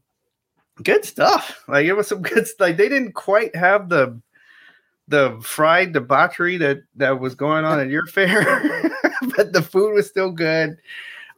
good 0.84 1.06
stuff. 1.06 1.64
Like 1.68 1.86
it 1.86 1.94
was 1.94 2.08
some 2.08 2.22
good 2.22 2.48
like 2.60 2.78
they 2.78 2.90
didn't 2.90 3.14
quite 3.14 3.56
have 3.56 3.90
the 3.90 4.20
the 5.08 5.40
fried 5.42 5.94
debauchery 5.94 6.58
that 6.58 6.80
that 6.96 7.20
was 7.20 7.36
going 7.36 7.66
on 7.66 7.80
at 7.80 7.90
your 7.90 8.06
fair, 8.08 8.92
but 9.38 9.54
the 9.54 9.62
food 9.62 9.94
was 9.94 10.08
still 10.08 10.32
good. 10.32 10.78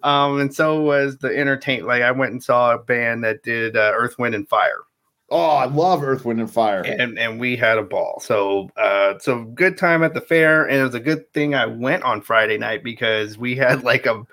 Um, 0.03 0.39
and 0.39 0.53
so 0.53 0.81
was 0.81 1.17
the 1.17 1.35
entertainment. 1.35 1.87
Like 1.87 2.03
I 2.03 2.11
went 2.11 2.31
and 2.31 2.43
saw 2.43 2.75
a 2.75 2.79
band 2.79 3.23
that 3.23 3.43
did 3.43 3.75
uh, 3.75 3.91
Earth, 3.93 4.17
Wind, 4.17 4.35
and 4.35 4.47
Fire 4.47 4.83
oh, 5.30 5.49
I 5.57 5.65
love 5.65 6.03
Earth, 6.03 6.25
Wind, 6.25 6.39
and 6.39 6.51
Fire. 6.51 6.81
and 6.81 7.17
and 7.19 7.39
we 7.39 7.56
had 7.56 7.77
a 7.77 7.83
ball. 7.83 8.19
So 8.23 8.69
uh 8.77 9.19
so 9.19 9.43
good 9.43 9.77
time 9.77 10.03
at 10.03 10.14
the 10.14 10.22
fair 10.22 10.65
and 10.65 10.80
it 10.80 10.83
was 10.83 10.95
a 10.95 10.99
good 10.99 11.31
thing 11.33 11.56
I 11.56 11.65
went 11.65 12.03
on 12.03 12.22
Friday 12.22 12.57
night 12.57 12.83
because 12.83 13.38
we 13.38 13.56
had 13.56 13.83
like 13.83 14.06
a 14.06 14.25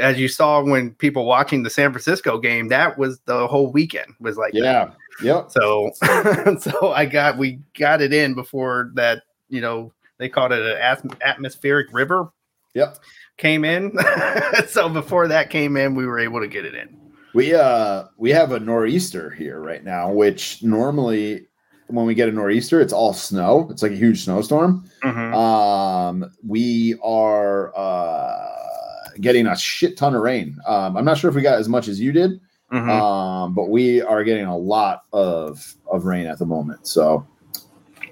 as 0.00 0.18
you 0.18 0.28
saw 0.28 0.62
when 0.62 0.92
people 0.92 1.24
watching 1.26 1.64
the 1.64 1.70
San 1.70 1.90
Francisco 1.90 2.38
game, 2.38 2.68
that 2.68 2.96
was 2.98 3.18
the 3.26 3.46
whole 3.48 3.72
weekend 3.72 4.14
was 4.20 4.36
like 4.36 4.52
that. 4.52 4.60
yeah. 4.60 4.90
Yep. 5.22 5.50
So 5.50 5.90
so 6.60 6.92
I 6.92 7.04
got 7.04 7.36
we 7.36 7.58
got 7.78 8.00
it 8.00 8.12
in 8.12 8.34
before 8.34 8.90
that, 8.94 9.22
you 9.48 9.60
know, 9.60 9.92
they 10.18 10.28
called 10.28 10.52
it 10.52 10.60
an 10.64 11.10
atmospheric 11.22 11.88
river 11.92 12.30
Yep. 12.74 12.96
came 13.36 13.64
in. 13.64 13.92
so 14.68 14.88
before 14.88 15.28
that 15.28 15.50
came 15.50 15.76
in, 15.76 15.94
we 15.94 16.06
were 16.06 16.18
able 16.20 16.40
to 16.40 16.48
get 16.48 16.64
it 16.64 16.74
in. 16.74 16.96
We 17.34 17.54
uh 17.54 18.04
we 18.18 18.30
have 18.30 18.52
a 18.52 18.60
nor'easter 18.60 19.30
here 19.30 19.58
right 19.60 19.82
now, 19.82 20.12
which 20.12 20.62
normally 20.62 21.46
when 21.88 22.06
we 22.06 22.14
get 22.14 22.28
a 22.28 22.32
nor'easter, 22.32 22.80
it's 22.80 22.92
all 22.92 23.12
snow. 23.12 23.68
It's 23.70 23.82
like 23.82 23.92
a 23.92 23.96
huge 23.96 24.24
snowstorm. 24.24 24.84
Mhm. 25.02 25.34
Um, 25.34 26.30
we 26.46 26.96
are 27.02 27.72
uh 27.76 28.48
getting 29.20 29.46
a 29.46 29.56
shit 29.56 29.96
ton 29.96 30.14
of 30.14 30.22
rain. 30.22 30.56
Um, 30.66 30.96
I'm 30.96 31.04
not 31.04 31.18
sure 31.18 31.28
if 31.30 31.36
we 31.36 31.42
got 31.42 31.58
as 31.58 31.68
much 31.68 31.86
as 31.88 32.00
you 32.00 32.12
did, 32.12 32.40
Mhm. 32.72 32.88
um, 32.88 33.54
but 33.54 33.68
we 33.68 34.00
are 34.02 34.24
getting 34.24 34.46
a 34.46 34.56
lot 34.56 35.02
of 35.12 35.74
of 35.90 36.04
rain 36.04 36.26
at 36.26 36.38
the 36.38 36.46
moment. 36.46 36.86
So, 36.86 37.26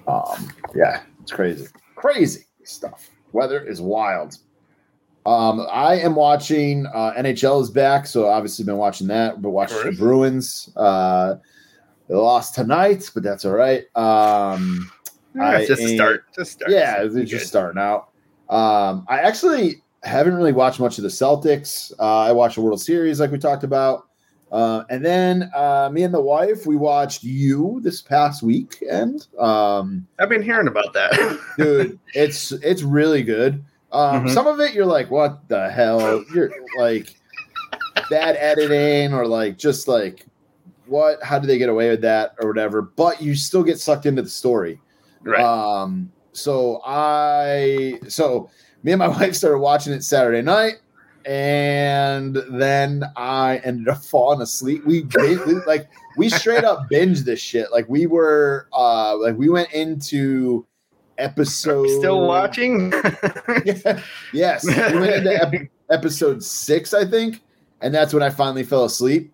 um, 0.07 0.49
yeah, 0.75 1.01
it's 1.21 1.31
crazy, 1.31 1.67
crazy 1.95 2.45
stuff. 2.63 3.09
Weather 3.33 3.59
is 3.63 3.81
wild. 3.81 4.37
Um, 5.25 5.67
I 5.71 5.95
am 5.95 6.15
watching 6.15 6.87
uh, 6.87 7.13
NHL 7.17 7.61
is 7.61 7.69
back, 7.69 8.07
so 8.07 8.27
obviously 8.27 8.65
been 8.65 8.77
watching 8.77 9.07
that. 9.07 9.41
But 9.41 9.51
watching 9.51 9.83
the. 9.83 9.91
Bruins. 9.91 10.71
Uh, 10.75 11.35
they 12.07 12.15
lost 12.15 12.55
tonight, 12.55 13.09
but 13.13 13.23
that's 13.23 13.45
all 13.45 13.53
right. 13.53 13.85
Um, 13.95 14.91
Yeah, 15.35 15.49
I 15.49 15.65
just 15.65 15.87
start. 15.87 16.25
Just 16.35 16.51
start. 16.53 16.71
yeah, 16.71 16.97
they're 16.99 17.09
good. 17.09 17.27
just 17.27 17.47
starting 17.47 17.81
out. 17.81 18.09
Um, 18.49 19.05
I 19.07 19.19
actually 19.19 19.81
haven't 20.03 20.35
really 20.35 20.51
watched 20.51 20.79
much 20.79 20.97
of 20.97 21.03
the 21.03 21.09
Celtics. 21.09 21.93
Uh, 21.99 22.19
I 22.19 22.31
watched 22.31 22.55
the 22.55 22.61
World 22.61 22.81
Series, 22.81 23.19
like 23.19 23.31
we 23.31 23.37
talked 23.37 23.63
about, 23.63 24.07
uh, 24.51 24.83
and 24.89 25.05
then 25.05 25.49
uh, 25.55 25.89
me 25.91 26.03
and 26.03 26.13
the 26.13 26.21
wife 26.21 26.65
we 26.65 26.75
watched 26.75 27.23
you 27.23 27.79
this 27.81 28.01
past 28.01 28.43
weekend. 28.43 29.27
Um, 29.39 30.05
I've 30.19 30.27
been 30.27 30.41
hearing 30.41 30.67
about 30.67 30.91
that. 30.93 31.39
dude, 31.57 31.97
it's 32.13 32.51
it's 32.51 32.83
really 32.83 33.23
good. 33.23 33.63
Um, 33.91 34.25
Mhm. 34.25 34.33
Some 34.33 34.47
of 34.47 34.59
it 34.59 34.73
you're 34.73 34.85
like, 34.85 35.11
what 35.11 35.47
the 35.49 35.69
hell? 35.69 36.23
You're 36.33 36.51
like 36.77 37.13
bad 38.09 38.35
editing 38.37 39.13
or 39.13 39.25
like 39.27 39.57
just 39.57 39.87
like 39.87 40.25
what? 40.85 41.21
How 41.23 41.39
did 41.39 41.47
they 41.47 41.57
get 41.57 41.69
away 41.69 41.89
with 41.89 42.01
that 42.01 42.35
or 42.41 42.47
whatever? 42.47 42.81
But 42.81 43.21
you 43.21 43.35
still 43.35 43.63
get 43.63 43.79
sucked 43.79 44.05
into 44.05 44.21
the 44.21 44.29
story. 44.29 44.79
right. 45.23 45.41
Um, 45.43 46.11
so 46.33 46.81
I, 46.85 47.99
so 48.07 48.49
me 48.83 48.91
and 48.93 48.99
my 48.99 49.07
wife 49.19 49.35
started 49.35 49.59
watching 49.59 49.93
it 49.93 50.03
Saturday 50.03 50.41
night, 50.41 50.75
and 51.25 52.35
then 52.51 53.03
I 53.15 53.57
ended 53.63 53.87
up 53.89 53.97
falling 54.03 54.41
asleep. 54.41 54.85
We 54.85 55.03
like 55.67 55.89
we 56.17 56.29
straight 56.29 56.63
up 56.63 56.89
binged 56.91 57.23
this 57.25 57.39
shit. 57.39 57.71
Like 57.71 57.87
we 57.89 58.05
were, 58.05 58.67
uh, 58.73 59.17
like 59.17 59.37
we 59.37 59.49
went 59.49 59.71
into 59.73 60.65
episode 61.21 61.87
Still 61.87 62.27
watching? 62.27 62.91
yes, 64.33 64.65
we 64.65 64.99
went 64.99 65.13
into 65.13 65.41
ep- 65.41 65.69
episode 65.89 66.43
six, 66.43 66.93
I 66.93 67.05
think, 67.05 67.41
and 67.81 67.93
that's 67.93 68.13
when 68.13 68.23
I 68.23 68.29
finally 68.29 68.63
fell 68.63 68.85
asleep. 68.85 69.31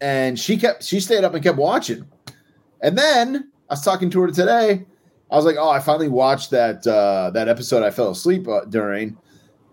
And 0.00 0.38
she 0.38 0.56
kept 0.56 0.82
she 0.82 1.00
stayed 1.00 1.24
up 1.24 1.34
and 1.34 1.42
kept 1.42 1.56
watching. 1.56 2.06
And 2.82 2.98
then 2.98 3.50
I 3.70 3.72
was 3.72 3.82
talking 3.82 4.10
to 4.10 4.20
her 4.20 4.30
today. 4.30 4.84
I 5.30 5.36
was 5.36 5.44
like, 5.44 5.56
"Oh, 5.58 5.70
I 5.70 5.80
finally 5.80 6.08
watched 6.08 6.50
that 6.50 6.86
uh, 6.86 7.30
that 7.30 7.48
episode 7.48 7.82
I 7.82 7.90
fell 7.90 8.10
asleep 8.10 8.46
uh, 8.46 8.66
during." 8.66 9.16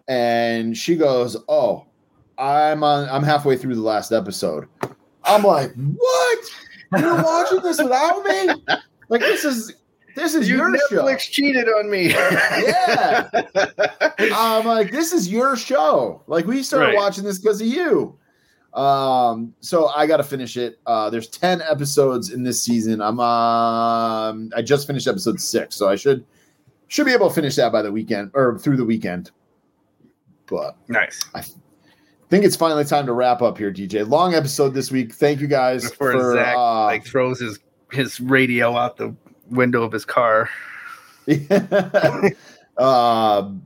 And 0.08 0.78
she 0.78 0.96
goes, 0.96 1.36
"Oh, 1.50 1.86
I'm 2.38 2.84
on. 2.84 3.10
I'm 3.10 3.24
halfway 3.24 3.58
through 3.58 3.76
the 3.76 3.82
last 3.82 4.12
episode." 4.12 4.68
I'm 5.26 5.44
like, 5.44 5.74
"What? 5.76 6.40
You're 6.98 7.22
watching 7.22 7.62
this 7.62 7.82
without 7.82 8.24
me? 8.24 8.78
Like 9.10 9.22
this 9.22 9.44
is 9.44 9.74
this 10.16 10.34
is 10.36 10.48
you 10.50 10.58
your 10.58 10.78
show." 10.90 11.04
Netflix 11.04 11.30
cheated 11.30 11.68
on 11.68 11.90
me. 11.90 12.08
Yeah. 12.14 13.30
I'm 14.36 14.66
like, 14.66 14.92
this 14.92 15.12
is 15.14 15.28
your 15.32 15.56
show. 15.56 16.22
Like 16.28 16.46
we 16.46 16.64
started 16.64 16.88
Right. 16.88 16.96
watching 16.96 17.24
this 17.24 17.40
because 17.40 17.60
of 17.62 17.68
you. 17.68 18.18
Um, 18.74 19.54
so 19.60 19.88
I 19.90 20.08
gotta 20.08 20.24
finish 20.24 20.58
it. 20.58 20.80
Uh 20.86 21.10
there's 21.10 21.28
10 21.28 21.62
episodes 21.62 22.32
in 22.32 22.44
this 22.44 22.62
season. 22.62 23.02
I'm 23.02 23.20
um 23.20 24.50
I 24.56 24.62
just 24.64 24.88
finished 24.88 25.08
episode 25.08 25.40
six, 25.40 25.76
so 25.76 25.90
I 25.90 25.96
should 25.96 26.26
should 26.88 27.06
be 27.06 27.12
able 27.14 27.30
to 27.30 27.36
finish 27.36 27.56
that 27.58 27.72
by 27.72 27.82
the 27.82 27.92
weekend 27.92 28.32
or 28.34 28.58
through 28.58 28.78
the 28.78 28.86
weekend. 28.86 29.32
But 30.48 30.76
nice. 30.88 31.24
I 31.36 31.44
think 32.30 32.46
it's 32.46 32.56
finally 32.56 32.84
time 32.86 33.06
to 33.08 33.14
wrap 33.14 33.42
up 33.42 33.58
here, 33.58 33.72
DJ. 33.72 34.08
Long 34.08 34.34
episode 34.34 34.70
this 34.74 34.92
week. 34.92 35.14
Thank 35.14 35.40
you 35.40 35.48
guys 35.48 35.90
Before 35.90 36.12
for 36.14 36.34
Zach 36.34 36.56
uh, 36.56 36.86
like 36.86 37.06
throws 37.06 37.40
his 37.40 37.60
his 37.92 38.20
radio 38.20 38.76
out 38.76 38.98
the 38.98 39.16
window 39.50 39.84
of 39.84 39.92
his 39.92 40.06
car. 40.06 40.50
um, 42.78 43.66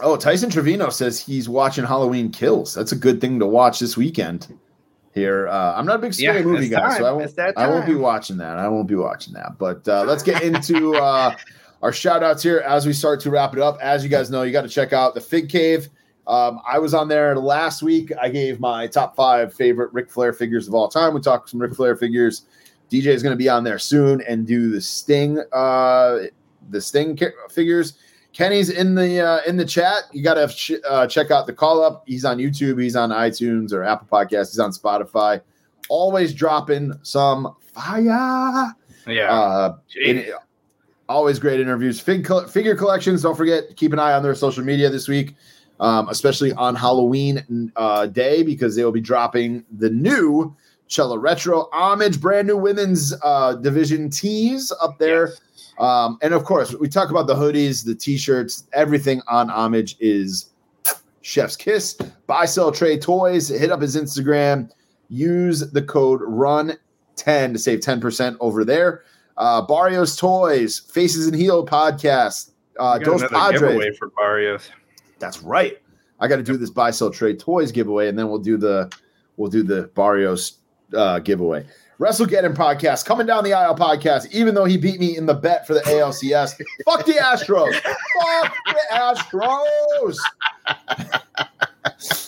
oh, 0.00 0.16
Tyson 0.16 0.50
Trevino 0.50 0.90
says 0.90 1.20
he's 1.20 1.48
watching 1.48 1.84
Halloween 1.84 2.30
Kills. 2.30 2.74
That's 2.74 2.92
a 2.92 2.96
good 2.96 3.20
thing 3.20 3.38
to 3.40 3.46
watch 3.46 3.78
this 3.78 3.96
weekend. 3.96 4.58
Here, 5.14 5.48
uh, 5.48 5.74
I'm 5.74 5.84
not 5.84 5.96
a 5.96 5.98
big 5.98 6.14
scary 6.14 6.40
Yeah, 6.40 6.44
movie 6.44 6.68
guy, 6.68 6.96
so 6.96 7.04
I 7.04 7.10
won't. 7.10 7.38
I 7.56 7.66
won't 7.66 7.86
be 7.86 7.94
watching 7.94 8.36
that. 8.36 8.58
I 8.58 8.68
won't 8.68 8.86
be 8.86 8.94
watching 8.94 9.34
that. 9.34 9.58
But 9.58 9.88
uh, 9.88 10.04
let's 10.04 10.22
get 10.22 10.42
into 10.42 10.94
uh, 10.94 11.34
our 11.82 11.92
shout 11.92 12.22
outs 12.22 12.42
here 12.42 12.58
as 12.58 12.86
we 12.86 12.92
start 12.92 13.20
to 13.20 13.30
wrap 13.30 13.52
it 13.52 13.58
up. 13.58 13.78
As 13.80 14.04
you 14.04 14.10
guys 14.10 14.30
know, 14.30 14.42
you 14.42 14.52
got 14.52 14.62
to 14.62 14.68
check 14.68 14.92
out 14.92 15.14
the 15.14 15.20
Fig 15.20 15.48
Cave. 15.48 15.88
Um, 16.28 16.60
I 16.68 16.78
was 16.78 16.92
on 16.92 17.08
there 17.08 17.34
last 17.36 17.82
week. 17.82 18.12
I 18.20 18.28
gave 18.28 18.60
my 18.60 18.86
top 18.86 19.16
five 19.16 19.54
favorite 19.54 19.92
Ric 19.92 20.10
Flair 20.10 20.32
figures 20.32 20.68
of 20.68 20.74
all 20.74 20.86
time. 20.86 21.14
We 21.14 21.20
talked 21.20 21.48
some 21.48 21.60
Ric 21.60 21.74
Flair 21.74 21.96
figures. 21.96 22.44
DJ 22.90 23.06
is 23.06 23.22
going 23.22 23.32
to 23.32 23.36
be 23.36 23.48
on 23.48 23.64
there 23.64 23.78
soon 23.78 24.22
and 24.22 24.46
do 24.46 24.70
the 24.70 24.80
Sting, 24.80 25.38
uh, 25.52 26.18
the 26.70 26.80
Sting 26.80 27.18
figures. 27.50 27.94
Kenny's 28.32 28.70
in 28.70 28.94
the 28.94 29.20
uh, 29.20 29.40
in 29.46 29.56
the 29.56 29.64
chat. 29.64 30.04
You 30.12 30.22
got 30.22 30.34
to 30.34 30.80
uh, 30.88 31.06
check 31.06 31.30
out 31.30 31.46
the 31.46 31.52
call 31.52 31.82
up. 31.82 32.04
He's 32.06 32.24
on 32.24 32.38
YouTube. 32.38 32.80
He's 32.80 32.94
on 32.94 33.10
iTunes 33.10 33.72
or 33.72 33.82
Apple 33.82 34.06
Podcasts. 34.10 34.50
He's 34.50 34.58
on 34.58 34.70
Spotify. 34.70 35.40
Always 35.88 36.34
dropping 36.34 36.92
some 37.02 37.54
fire. 37.60 38.74
Yeah. 39.06 39.32
Uh, 39.32 39.76
in- 40.00 40.32
always 41.08 41.38
great 41.38 41.60
interviews. 41.60 42.00
Fig 42.00 42.24
col- 42.24 42.46
figure 42.46 42.76
collections. 42.76 43.22
Don't 43.22 43.36
forget, 43.36 43.76
keep 43.76 43.92
an 43.92 43.98
eye 43.98 44.12
on 44.12 44.22
their 44.22 44.34
social 44.34 44.64
media 44.64 44.90
this 44.90 45.08
week, 45.08 45.34
um, 45.80 46.08
especially 46.08 46.52
on 46.52 46.74
Halloween 46.74 47.72
uh, 47.76 48.06
day 48.06 48.42
because 48.42 48.76
they 48.76 48.84
will 48.84 48.92
be 48.92 49.00
dropping 49.00 49.64
the 49.78 49.90
new 49.90 50.54
Chella 50.88 51.18
Retro 51.18 51.68
Homage, 51.72 52.20
brand 52.20 52.48
new 52.48 52.56
women's 52.56 53.14
uh, 53.22 53.54
division 53.54 54.10
tees 54.10 54.72
up 54.80 54.98
there. 54.98 55.28
Yes. 55.28 55.40
Um, 55.78 56.18
and 56.22 56.34
of 56.34 56.44
course, 56.44 56.74
we 56.74 56.88
talk 56.88 57.10
about 57.10 57.26
the 57.26 57.34
hoodies, 57.34 57.84
the 57.84 57.94
t-shirts, 57.94 58.64
everything 58.72 59.22
on 59.28 59.48
Homage 59.48 59.96
is 60.00 60.50
Chef's 61.22 61.56
Kiss. 61.56 61.94
Buy, 62.26 62.46
sell, 62.46 62.72
trade 62.72 63.02
toys. 63.02 63.48
Hit 63.48 63.70
up 63.70 63.80
his 63.80 63.96
Instagram. 63.96 64.70
Use 65.08 65.60
the 65.70 65.82
code 65.82 66.20
RUN10 66.20 67.52
to 67.52 67.58
save 67.58 67.80
10% 67.80 68.36
over 68.40 68.64
there. 68.64 69.04
Uh, 69.36 69.62
Barrios 69.62 70.16
Toys, 70.16 70.80
Faces 70.80 71.26
and 71.26 71.36
Heel 71.36 71.64
podcast. 71.64 72.50
Uh, 72.78 72.98
Dos 72.98 73.22
Padres. 73.28 73.60
giveaway 73.60 73.92
for 73.92 74.10
Barrios. 74.10 74.68
That's 75.18 75.42
right. 75.42 75.78
I 76.20 76.28
got 76.28 76.36
to 76.36 76.42
do 76.42 76.56
this 76.56 76.70
buy 76.70 76.90
sell 76.90 77.10
trade 77.10 77.38
toys 77.38 77.70
giveaway, 77.70 78.08
and 78.08 78.18
then 78.18 78.28
we'll 78.28 78.38
do 78.38 78.56
the 78.56 78.92
we'll 79.36 79.50
do 79.50 79.62
the 79.62 79.90
Barrios 79.94 80.57
uh, 80.94 81.18
giveaway. 81.20 81.64
WrestleGeddon 81.98 82.54
podcast 82.54 83.04
coming 83.04 83.26
down 83.26 83.42
the 83.42 83.52
aisle 83.52 83.74
podcast. 83.74 84.30
Even 84.30 84.54
though 84.54 84.64
he 84.64 84.76
beat 84.76 85.00
me 85.00 85.16
in 85.16 85.26
the 85.26 85.34
bet 85.34 85.66
for 85.66 85.74
the 85.74 85.80
ALCS, 85.80 86.54
fuck 86.84 87.04
the 87.04 87.14
Astros. 87.14 87.74
fuck 88.20 88.56
the 88.66 88.80
Astros. 88.92 90.16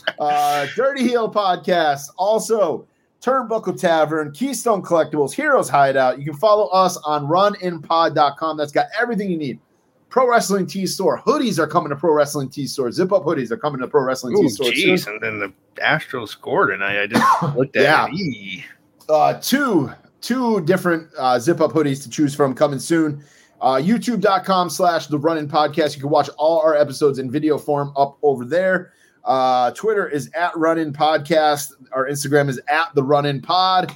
uh, 0.19 0.67
Dirty 0.75 1.03
Heel 1.07 1.31
podcast. 1.31 2.11
Also, 2.19 2.89
Turnbuckle 3.23 3.79
Tavern, 3.79 4.33
Keystone 4.33 4.83
Collectibles, 4.83 5.33
Heroes 5.33 5.69
Hideout. 5.69 6.19
You 6.19 6.25
can 6.25 6.35
follow 6.35 6.67
us 6.69 6.97
on 6.99 7.27
runinpod.com. 7.27 8.57
That's 8.57 8.73
got 8.73 8.87
everything 9.01 9.31
you 9.31 9.37
need. 9.37 9.61
Pro 10.11 10.29
Wrestling 10.29 10.67
Tees 10.67 10.93
Store. 10.95 11.23
Hoodies 11.23 11.59
are 11.59 11.67
coming 11.67 11.89
to 11.91 11.97
Pro 11.97 12.13
Wrestling 12.13 12.51
Tees 12.51 12.73
Store. 12.73 12.91
Zip 12.93 13.13
up 13.13 13.23
hoodies 13.25 13.51
are 13.51 13.57
coming 13.57 13.81
to 13.81 13.89
Pro 13.89 14.03
Wrestling 14.03 14.37
Ooh, 14.37 14.43
T 14.43 14.49
Store. 14.51 14.71
jeez. 14.71 15.07
And 15.07 15.21
then 15.21 15.39
the 15.39 15.53
Astros 15.83 16.29
scored, 16.29 16.71
and 16.73 16.83
I, 16.85 17.03
I 17.03 17.07
just 17.07 17.43
looked 17.57 17.77
at 17.77 17.83
Yeah. 17.85 18.09
it. 18.13 18.65
Uh, 19.09 19.35
two 19.41 19.91
two 20.21 20.61
different 20.63 21.09
uh, 21.17 21.39
zip 21.39 21.61
up 21.61 21.73
hoodies 21.73 22.03
to 22.03 22.11
choose 22.11 22.35
from 22.35 22.55
coming 22.55 22.79
soon. 22.79 23.25
Uh, 23.63 23.75
YouTube.com 23.77 24.69
slash 24.71 25.07
the 25.07 25.19
run 25.19 25.39
in 25.39 25.49
podcast. 25.49 25.95
You 25.95 26.01
can 26.03 26.11
watch 26.11 26.29
all 26.39 26.61
our 26.61 26.75
episodes 26.75 27.19
in 27.19 27.31
video 27.31 27.57
form 27.59 27.93
up 27.97 28.19
over 28.23 28.45
there. 28.45 28.93
Uh, 29.25 29.71
Twitter 29.73 30.09
is 30.09 30.31
at 30.35 30.57
run 30.57 30.79
in 30.79 30.93
podcast. 30.93 31.73
Our 31.93 32.09
Instagram 32.09 32.49
is 32.49 32.61
at 32.69 32.95
the 32.95 33.03
running 33.03 33.41
pod. 33.41 33.95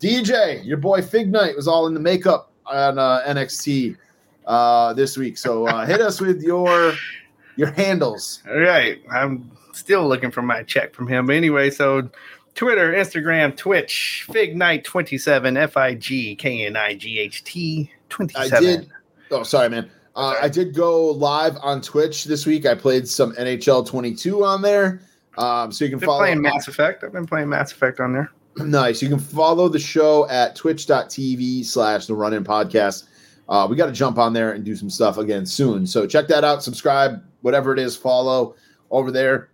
DJ, 0.00 0.64
your 0.64 0.76
boy 0.76 1.02
Fig 1.02 1.30
Knight 1.32 1.56
was 1.56 1.66
all 1.68 1.86
in 1.86 1.94
the 1.94 2.00
makeup 2.00 2.52
on 2.66 2.98
uh, 2.98 3.22
NXT 3.26 3.96
uh, 4.46 4.92
this 4.92 5.16
week. 5.16 5.38
So 5.38 5.66
uh, 5.66 5.86
hit 5.86 6.00
us 6.00 6.20
with 6.20 6.42
your 6.42 6.94
your 7.56 7.70
handles. 7.70 8.42
All 8.48 8.58
right. 8.58 9.00
I'm 9.10 9.50
still 9.72 10.06
looking 10.08 10.30
for 10.30 10.42
my 10.42 10.62
check 10.62 10.94
from 10.94 11.08
him. 11.08 11.26
But 11.26 11.36
anyway, 11.36 11.70
so 11.70 12.08
Twitter, 12.54 12.92
Instagram, 12.92 13.56
Twitch, 13.56 14.26
Fig 14.30 14.56
Knight 14.56 14.84
27, 14.84 15.56
F 15.56 15.76
I 15.76 15.94
G 15.94 16.34
K 16.34 16.66
N 16.66 16.76
I 16.76 16.94
G 16.94 17.18
H 17.18 17.44
T 17.44 17.90
27. 18.08 18.56
I 18.56 18.60
did. 18.60 18.90
Oh, 19.30 19.42
sorry, 19.42 19.68
man. 19.68 19.90
Uh, 20.14 20.34
I 20.40 20.48
did 20.48 20.74
go 20.74 21.10
live 21.10 21.58
on 21.60 21.82
Twitch 21.82 22.24
this 22.24 22.46
week. 22.46 22.64
I 22.64 22.74
played 22.74 23.06
some 23.06 23.34
NHL 23.34 23.86
22 23.86 24.44
on 24.44 24.62
there. 24.62 25.02
Um, 25.36 25.70
so 25.70 25.84
you 25.84 25.90
can 25.90 25.98
Been 25.98 26.06
follow. 26.06 26.20
playing 26.20 26.40
Mass 26.40 26.68
Effect. 26.68 27.04
I've 27.04 27.12
been 27.12 27.26
playing 27.26 27.50
Mass 27.50 27.72
Effect 27.72 28.00
on 28.00 28.14
there. 28.14 28.30
nice. 28.56 29.02
You 29.02 29.10
can 29.10 29.18
follow 29.18 29.68
the 29.68 29.78
show 29.78 30.26
at 30.30 30.56
twitch.tv 30.56 31.66
slash 31.66 32.06
the 32.06 32.14
run 32.14 32.32
in 32.32 32.44
podcast. 32.44 33.04
Uh, 33.48 33.66
we 33.68 33.76
got 33.76 33.86
to 33.86 33.92
jump 33.92 34.18
on 34.18 34.32
there 34.32 34.52
and 34.52 34.64
do 34.64 34.74
some 34.74 34.90
stuff 34.90 35.18
again 35.18 35.46
soon. 35.46 35.86
So 35.86 36.06
check 36.06 36.26
that 36.28 36.44
out. 36.44 36.62
Subscribe, 36.62 37.22
whatever 37.42 37.72
it 37.72 37.78
is, 37.78 37.96
follow 37.96 38.56
over 38.90 39.10
there. 39.10 39.50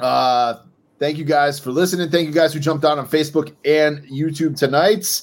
Uh, 0.00 0.60
thank 0.98 1.18
you 1.18 1.24
guys 1.24 1.60
for 1.60 1.70
listening. 1.70 2.10
Thank 2.10 2.26
you 2.26 2.34
guys 2.34 2.52
who 2.52 2.60
jumped 2.60 2.84
on 2.84 2.98
on 2.98 3.06
Facebook 3.06 3.54
and 3.64 4.04
YouTube 4.04 4.56
tonight. 4.56 5.22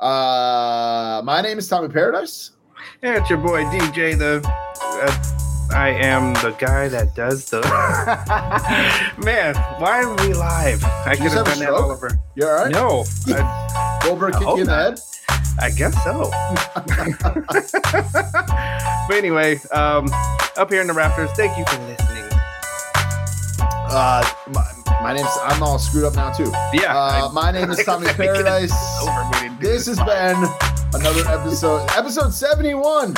Uh, 0.00 1.22
my 1.24 1.40
name 1.40 1.58
is 1.58 1.68
Tommy 1.68 1.88
Paradise. 1.88 2.50
Yeah, 3.02 3.20
it's 3.20 3.30
your 3.30 3.38
boy 3.38 3.64
DJ. 3.64 4.18
The 4.18 4.42
uh, 4.82 5.45
I 5.72 5.88
am 5.90 6.32
the 6.34 6.54
guy 6.58 6.88
that 6.88 7.14
does 7.14 7.46
the 7.50 7.60
man. 9.24 9.54
Why 9.80 10.02
are 10.02 10.14
we 10.26 10.32
live? 10.34 10.82
I 10.84 11.14
could 11.16 11.32
have 11.32 11.44
done 11.46 11.58
that 11.58 11.70
all 11.70 11.90
over. 11.90 12.10
You 12.34 12.46
all 12.46 12.54
right? 12.54 12.70
No, 12.72 13.04
I, 13.28 13.98
Goldberg 14.02 14.34
kick 14.34 14.42
you 14.42 14.60
in 14.60 14.66
the 14.66 14.74
head? 14.74 15.00
I 15.58 15.70
guess 15.70 15.94
so. 16.04 16.30
but 19.08 19.16
anyway, 19.16 19.58
um, 19.72 20.08
up 20.56 20.70
here 20.70 20.80
in 20.80 20.86
the 20.86 20.92
Raptors, 20.92 21.34
thank 21.36 21.56
you 21.58 21.64
for 21.66 21.78
listening. 21.86 22.24
Uh, 23.88 24.24
my, 24.52 24.64
my 25.02 25.12
name's 25.14 25.28
I'm 25.42 25.62
all 25.62 25.78
screwed 25.78 26.04
up 26.04 26.14
now 26.14 26.32
too. 26.32 26.50
Yeah, 26.72 26.96
Uh, 26.96 27.28
I- 27.28 27.32
my 27.32 27.50
name 27.50 27.70
is 27.70 27.78
Tommy 27.84 28.06
gotta 28.06 28.18
get 28.18 28.26
it 28.26 28.34
Paradise. 28.44 28.72
over. 29.02 29.24
We 29.32 29.38
didn't 29.40 29.60
do 29.60 29.66
This 29.68 29.86
has 29.86 29.98
been 29.98 30.36
another 31.00 31.26
episode, 31.30 31.88
episode 31.96 32.32
71 32.32 33.14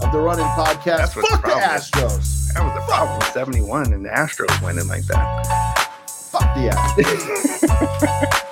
of 0.00 0.12
the 0.12 0.18
Run-In 0.18 0.44
Podcast. 0.46 0.84
That's 0.84 1.14
Fuck 1.14 1.42
the 1.42 1.48
the. 1.48 1.54
Astros. 1.54 2.52
That 2.54 2.64
was 2.64 2.74
the 2.74 2.84
problem. 2.86 3.20
Seventy-one 3.32 3.92
and 3.92 4.04
the 4.04 4.10
Astros 4.10 4.62
winning 4.64 4.88
like 4.88 5.04
that. 5.06 5.46
Fuck 6.30 6.54
the 6.54 6.68
Astros. 6.70 8.44